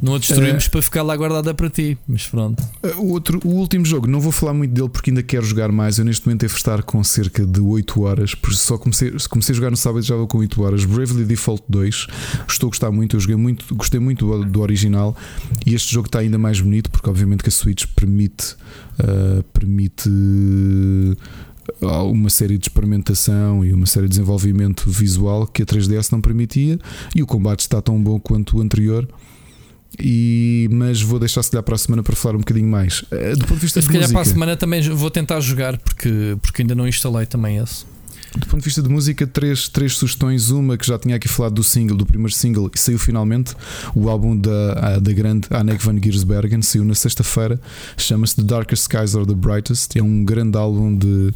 Não 0.02 0.16
a 0.16 0.18
destruímos 0.20 0.66
Eh, 0.66 0.70
para 0.70 0.82
ficar 0.82 1.04
lá 1.04 1.16
guardada 1.16 1.54
para 1.54 1.70
ti. 1.70 1.98
Mas 2.08 2.26
pronto. 2.28 2.62
Uh, 2.84 3.02
O, 3.02 3.12
outro, 3.12 3.40
o 3.44 3.50
último 3.50 3.86
jogo, 3.86 4.08
não 4.08 4.20
vou 4.20 4.32
falar 4.32 4.54
muito 4.54 4.72
dele 4.74 4.90
porque 4.90 5.10
ainda 5.10 5.24
quero 5.24 5.46
jogar 5.46 5.72
mais. 5.72 5.98
Eu 6.00 6.06
neste 6.06 6.26
momento 6.26 6.42
devo 6.42 6.56
estar 6.56 6.82
com 6.84 7.04
cerca 7.04 7.46
de 7.46 7.60
8 7.60 8.02
horas, 8.02 8.34
por 8.36 8.52
isso 8.52 8.66
só 8.66 8.78
comecei, 8.78 9.12
comecei 9.30 9.54
a 9.54 9.56
jogar 9.56 9.70
no 9.72 9.78
sábado 9.78 10.04
e 10.04 10.08
já 10.08 10.16
vou 10.16 10.28
com 10.28 10.38
8 10.40 10.62
horas. 10.62 10.86
Bravely 10.86 11.26
Default 11.26 11.64
2, 11.68 12.08
estou 12.48 12.68
a 12.68 12.70
gostar 12.70 12.92
muito, 12.92 13.16
eu 13.16 13.20
joguei 13.20 13.36
muito, 13.36 13.74
gostei 13.76 14.00
muito 14.00 14.26
do, 14.26 14.46
do 14.46 14.62
original 14.62 15.16
e 15.66 15.74
este 15.76 15.92
jogo 15.94 16.08
está 16.08 16.20
ainda 16.20 16.38
mais 16.38 16.60
bonito 16.62 16.90
porque 16.90 17.10
obviamente 17.10 17.44
que 17.44 17.50
a 17.50 17.52
Switch 17.52 17.86
permite 17.96 18.56
uh, 19.04 19.44
permite 19.54 20.10
uh, 20.10 22.04
uma 22.10 22.30
série 22.30 22.58
de 22.58 22.66
experimentação 22.68 23.64
e 23.66 23.74
uma 23.74 23.86
série 23.86 24.06
de 24.06 24.12
desenvolvimento 24.12 24.90
visual 24.90 25.48
que 25.48 25.64
a 25.64 25.66
3DS 25.66 26.12
não 26.12 26.22
permitia 26.22 26.80
e 27.16 27.22
o 27.22 27.26
combate 27.28 27.62
está 27.62 27.82
tão 27.82 28.02
bom 28.02 28.20
quanto 28.20 28.58
o 28.58 28.62
anterior. 28.62 29.08
E, 30.00 30.70
mas 30.72 31.02
vou 31.02 31.20
deixar 31.20 31.44
se 31.44 31.52
calhar 31.52 31.64
para 31.64 31.76
a 31.76 31.78
semana 31.78 32.02
para 32.02 32.16
falar 32.16 32.36
um 32.36 32.40
bocadinho 32.40 32.68
mais. 32.68 33.04
Eh, 33.12 33.34
Do 33.34 33.40
ponto 33.40 33.56
de 33.56 33.62
vista 33.62 33.82
Se 33.82 33.88
de 33.88 33.94
calhar 33.94 34.04
música, 34.08 34.20
para 34.20 34.30
a 34.30 34.34
semana 34.34 34.56
também 34.56 34.82
vou 34.90 35.12
tentar 35.12 35.40
jogar 35.42 35.78
porque, 35.78 36.38
porque 36.42 36.62
ainda 36.62 36.74
não 36.74 36.88
instalei 36.88 37.26
também 37.26 37.58
esse. 37.58 37.86
Do 38.38 38.46
ponto 38.48 38.60
de 38.60 38.66
vista 38.66 38.82
de 38.82 38.88
música, 38.90 39.28
três, 39.28 39.68
três 39.68 39.96
sugestões. 39.98 40.50
Uma 40.52 40.78
que 40.78 40.88
já 40.88 40.98
tinha 40.98 41.16
aqui 41.18 41.28
falado 41.28 41.54
do 41.56 41.64
single, 41.64 41.98
do 41.98 42.06
primeiro 42.06 42.34
single, 42.34 42.72
e 42.74 42.80
saiu 42.80 42.98
finalmente. 42.98 43.54
O 43.94 44.10
álbum 44.10 44.38
da, 44.38 45.00
da 45.00 45.12
grande 45.14 45.48
Anneke 45.52 45.84
van 45.86 46.00
Giersbergen 46.02 46.62
saiu 46.62 46.86
na 46.86 46.96
sexta-feira. 46.96 47.60
Chama-se 47.98 48.36
The 48.38 48.44
Darkest 48.44 48.84
Skies 48.84 49.16
or 49.16 49.26
the 49.26 49.34
Brightest. 49.36 49.96
É 49.98 50.02
um 50.02 50.24
grande 50.24 50.58
álbum 50.58 50.96
de 50.96 51.34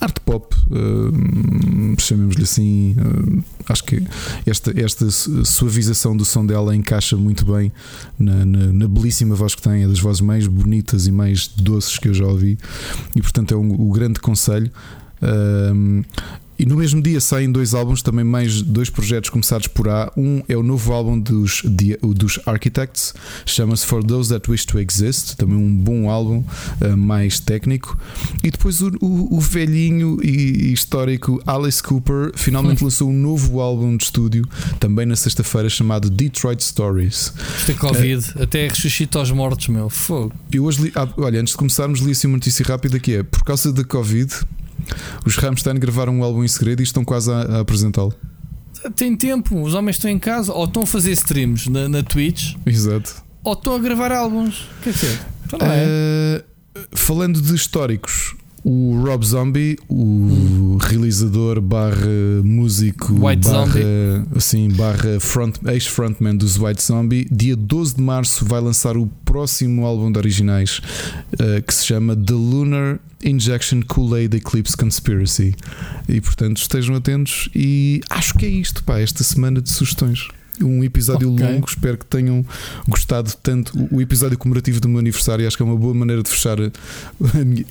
art 0.00 0.18
pop, 0.24 0.56
eh, 0.70 1.96
chamemos-lhe 2.00 2.42
assim. 2.44 2.96
eh, 2.98 3.42
acho 3.68 3.84
que 3.84 4.02
esta, 4.46 4.72
esta 4.80 5.10
su- 5.10 5.44
suavização 5.44 6.16
do 6.16 6.24
som 6.24 6.46
dela 6.46 6.74
encaixa 6.74 7.16
muito 7.16 7.44
bem 7.44 7.70
na, 8.18 8.44
na- 8.44 8.72
na 8.72 8.88
belíssima 8.88 9.34
voz 9.34 9.54
que 9.54 9.62
tem. 9.62 9.82
É 9.84 9.88
das 9.88 9.98
vozes 10.00 10.20
mais 10.22 10.46
bonitas 10.46 11.06
e 11.06 11.12
mais 11.12 11.46
doces 11.48 11.98
que 11.98 12.08
eu 12.08 12.14
já 12.14 12.24
ouvi. 12.26 12.58
E 13.14 13.20
portanto 13.20 13.52
é 13.52 13.56
um, 13.56 13.70
o 13.88 13.92
grande 13.92 14.18
conselho. 14.20 14.70
Um, 15.22 16.02
e 16.60 16.66
no 16.66 16.74
mesmo 16.74 17.00
dia 17.00 17.20
saem 17.20 17.52
dois 17.52 17.72
álbuns, 17.72 18.02
também 18.02 18.24
mais 18.24 18.60
dois 18.62 18.90
projetos 18.90 19.30
começados 19.30 19.68
por 19.68 19.88
A. 19.88 20.12
Um 20.16 20.42
é 20.48 20.56
o 20.56 20.62
novo 20.64 20.92
álbum 20.92 21.16
dos, 21.16 21.62
dos 21.64 22.40
Architects, 22.46 23.14
chama-se 23.46 23.86
For 23.86 24.02
Those 24.02 24.30
That 24.30 24.50
Wish 24.50 24.66
to 24.66 24.80
Exist, 24.80 25.36
também 25.36 25.54
um 25.56 25.72
bom 25.72 26.10
álbum, 26.10 26.42
uh, 26.82 26.96
mais 26.96 27.38
técnico. 27.38 27.96
E 28.42 28.50
depois 28.50 28.80
o, 28.82 28.88
o- 29.00 29.36
o 29.36 29.40
velhinho 29.40 30.18
e 30.20 30.72
histórico 30.72 31.40
Alice 31.46 31.80
Cooper 31.80 32.32
finalmente 32.34 32.82
lançou 32.82 33.08
um 33.08 33.12
novo 33.16 33.60
álbum 33.60 33.96
de 33.96 34.02
estúdio, 34.02 34.44
também 34.80 35.06
na 35.06 35.14
sexta-feira, 35.14 35.70
chamado 35.70 36.10
Detroit 36.10 36.60
Stories. 36.60 37.32
Isto 37.58 37.70
é 37.70 37.74
Covid, 37.74 38.32
até 38.42 38.66
ressuscita 38.66 39.20
aos 39.20 39.30
mortos, 39.30 39.68
meu. 39.68 39.88
Fogo. 39.88 40.32
Eu 40.50 40.64
hoje 40.64 40.82
li, 40.82 40.92
ah, 40.96 41.08
olha, 41.18 41.40
antes 41.40 41.52
de 41.52 41.56
começarmos, 41.56 42.00
li 42.00 42.10
assim 42.10 42.26
uma 42.26 42.36
notícia 42.38 42.64
rápida 42.66 42.98
que 42.98 43.14
é 43.14 43.22
por 43.22 43.44
causa 43.44 43.72
da 43.72 43.84
Covid. 43.84 44.34
Os 45.24 45.36
Rammstein 45.36 45.76
gravaram 45.76 46.18
um 46.18 46.24
álbum 46.24 46.44
em 46.44 46.48
segredo 46.48 46.80
e 46.80 46.84
estão 46.84 47.04
quase 47.04 47.30
a, 47.30 47.40
a 47.40 47.60
apresentá-lo. 47.60 48.14
Tem 48.94 49.16
tempo, 49.16 49.60
os 49.60 49.74
homens 49.74 49.96
estão 49.96 50.10
em 50.10 50.18
casa 50.18 50.52
ou 50.52 50.64
estão 50.64 50.82
a 50.82 50.86
fazer 50.86 51.10
streams 51.12 51.68
na, 51.68 51.88
na 51.88 52.02
Twitch 52.02 52.54
Exato. 52.64 53.22
ou 53.42 53.52
estão 53.52 53.74
a 53.74 53.78
gravar 53.78 54.12
álbuns. 54.12 54.68
Quer 54.82 54.92
dizer, 54.92 55.20
então 55.44 55.58
não 55.58 55.66
é? 55.66 55.82
Eh, 55.84 56.44
falando 56.92 57.42
de 57.42 57.54
históricos, 57.54 58.36
o 58.64 59.02
Rob 59.04 59.24
Zombie, 59.24 59.78
o 59.88 60.78
realizador 60.80 61.60
barra 61.60 61.96
músico 62.44 63.12
White 63.12 63.48
barra, 63.48 63.66
Zombie. 63.66 63.84
assim, 64.34 64.68
barra 64.70 65.20
front, 65.20 65.56
ex-frontman 65.66 66.36
dos 66.36 66.58
White 66.58 66.82
Zombie, 66.82 67.26
dia 67.30 67.56
12 67.56 67.96
de 67.96 68.02
março 68.02 68.44
vai 68.44 68.60
lançar 68.60 68.96
o 68.96 69.06
próximo 69.24 69.84
álbum 69.84 70.10
de 70.10 70.18
originais 70.18 70.80
eh, 71.38 71.60
que 71.60 71.72
se 71.74 71.86
chama 71.86 72.16
The 72.16 72.32
Lunar 72.34 72.98
Injection 73.24 73.82
Kool-Aid 73.82 74.36
Eclipse 74.36 74.76
Conspiracy. 74.76 75.54
E 76.08 76.20
portanto 76.20 76.58
estejam 76.58 76.96
atentos 76.96 77.48
e 77.54 78.00
acho 78.10 78.34
que 78.34 78.46
é 78.46 78.48
isto, 78.48 78.82
pá, 78.84 78.98
esta 78.98 79.22
semana 79.24 79.60
de 79.60 79.70
sugestões. 79.70 80.28
Um 80.62 80.82
episódio 80.84 81.32
Ok. 81.32 81.46
longo. 81.46 81.66
Espero 81.68 81.96
que 81.98 82.06
tenham 82.06 82.44
gostado 82.88 83.32
tanto. 83.42 83.78
O- 83.78 83.96
O 83.98 84.00
episódio 84.02 84.36
comemorativo 84.38 84.80
do 84.80 84.88
meu 84.88 84.98
aniversário 85.00 85.46
acho 85.46 85.56
que 85.56 85.62
é 85.62 85.66
uma 85.66 85.76
boa 85.76 85.92
maneira 85.94 86.22
de 86.22 86.28
fechar. 86.30 86.56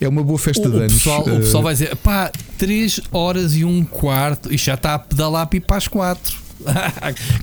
É 0.00 0.08
uma 0.08 0.22
boa 0.22 0.38
festa 0.38 0.68
O, 0.68 0.70
de 0.70 0.76
o 0.76 0.80
anos. 0.80 0.92
pessoal, 0.94 1.24
o 1.26 1.30
Eh, 1.30 1.38
pessoal 1.38 1.62
vai 1.62 1.72
dizer, 1.74 1.96
pá, 1.96 2.30
3 2.56 3.00
horas 3.12 3.54
e 3.56 3.64
um 3.64 3.84
quarto, 3.84 4.52
e 4.52 4.56
já 4.56 4.74
está 4.74 4.94
a 4.94 4.98
pedalar 4.98 5.46
para 5.46 5.56
ir 5.56 5.60
para 5.60 5.76
as 5.76 5.88
4. 5.88 6.48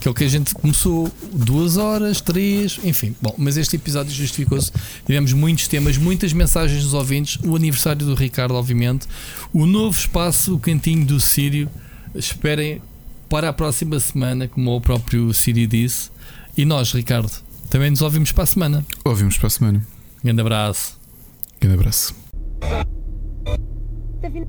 que 0.02 0.08
é 0.10 0.12
o 0.12 0.14
que 0.14 0.26
a 0.26 0.28
gente 0.28 0.54
começou, 0.54 1.10
duas 1.34 1.78
horas, 1.78 2.20
três, 2.20 2.78
enfim. 2.84 3.16
Bom, 3.22 3.34
mas 3.38 3.56
este 3.56 3.78
episódio 3.78 4.12
justificou-se. 4.14 4.70
Tivemos 5.06 5.32
muitos 5.32 5.70
temas, 5.70 5.98
muitas 5.98 6.34
mensagens 6.34 6.84
dos 6.84 6.94
ouvintes. 6.94 7.40
O 7.44 7.56
aniversário 7.56 8.06
do 8.06 8.14
Ricardo, 8.14 8.56
obviamente. 8.56 9.08
O 9.54 9.66
novo 9.66 9.98
espaço, 9.98 10.54
o 10.56 10.60
cantinho 10.60 11.06
do 11.06 11.18
Sírio. 11.20 11.70
Esperem 12.14 12.82
para 13.30 13.50
a 13.50 13.54
próxima 13.54 14.00
semana, 14.00 14.48
como 14.48 14.76
o 14.76 14.82
próprio 14.82 15.34
Sírio 15.34 15.68
disse. 15.68 16.10
E 16.58 16.66
nós, 16.66 16.92
Ricardo, 16.94 17.32
também 17.70 17.90
nos 17.90 18.02
ouvimos 18.02 18.32
para 18.32 18.44
a 18.44 18.48
semana. 18.48 18.86
Ouvimos 19.04 19.38
para 19.38 19.48
a 19.48 19.50
semana. 19.50 19.86
Grande 20.24 20.42
abraço. 20.42 21.00
Grande 21.60 21.76
abraço. 21.76 22.16
David. 24.22 24.48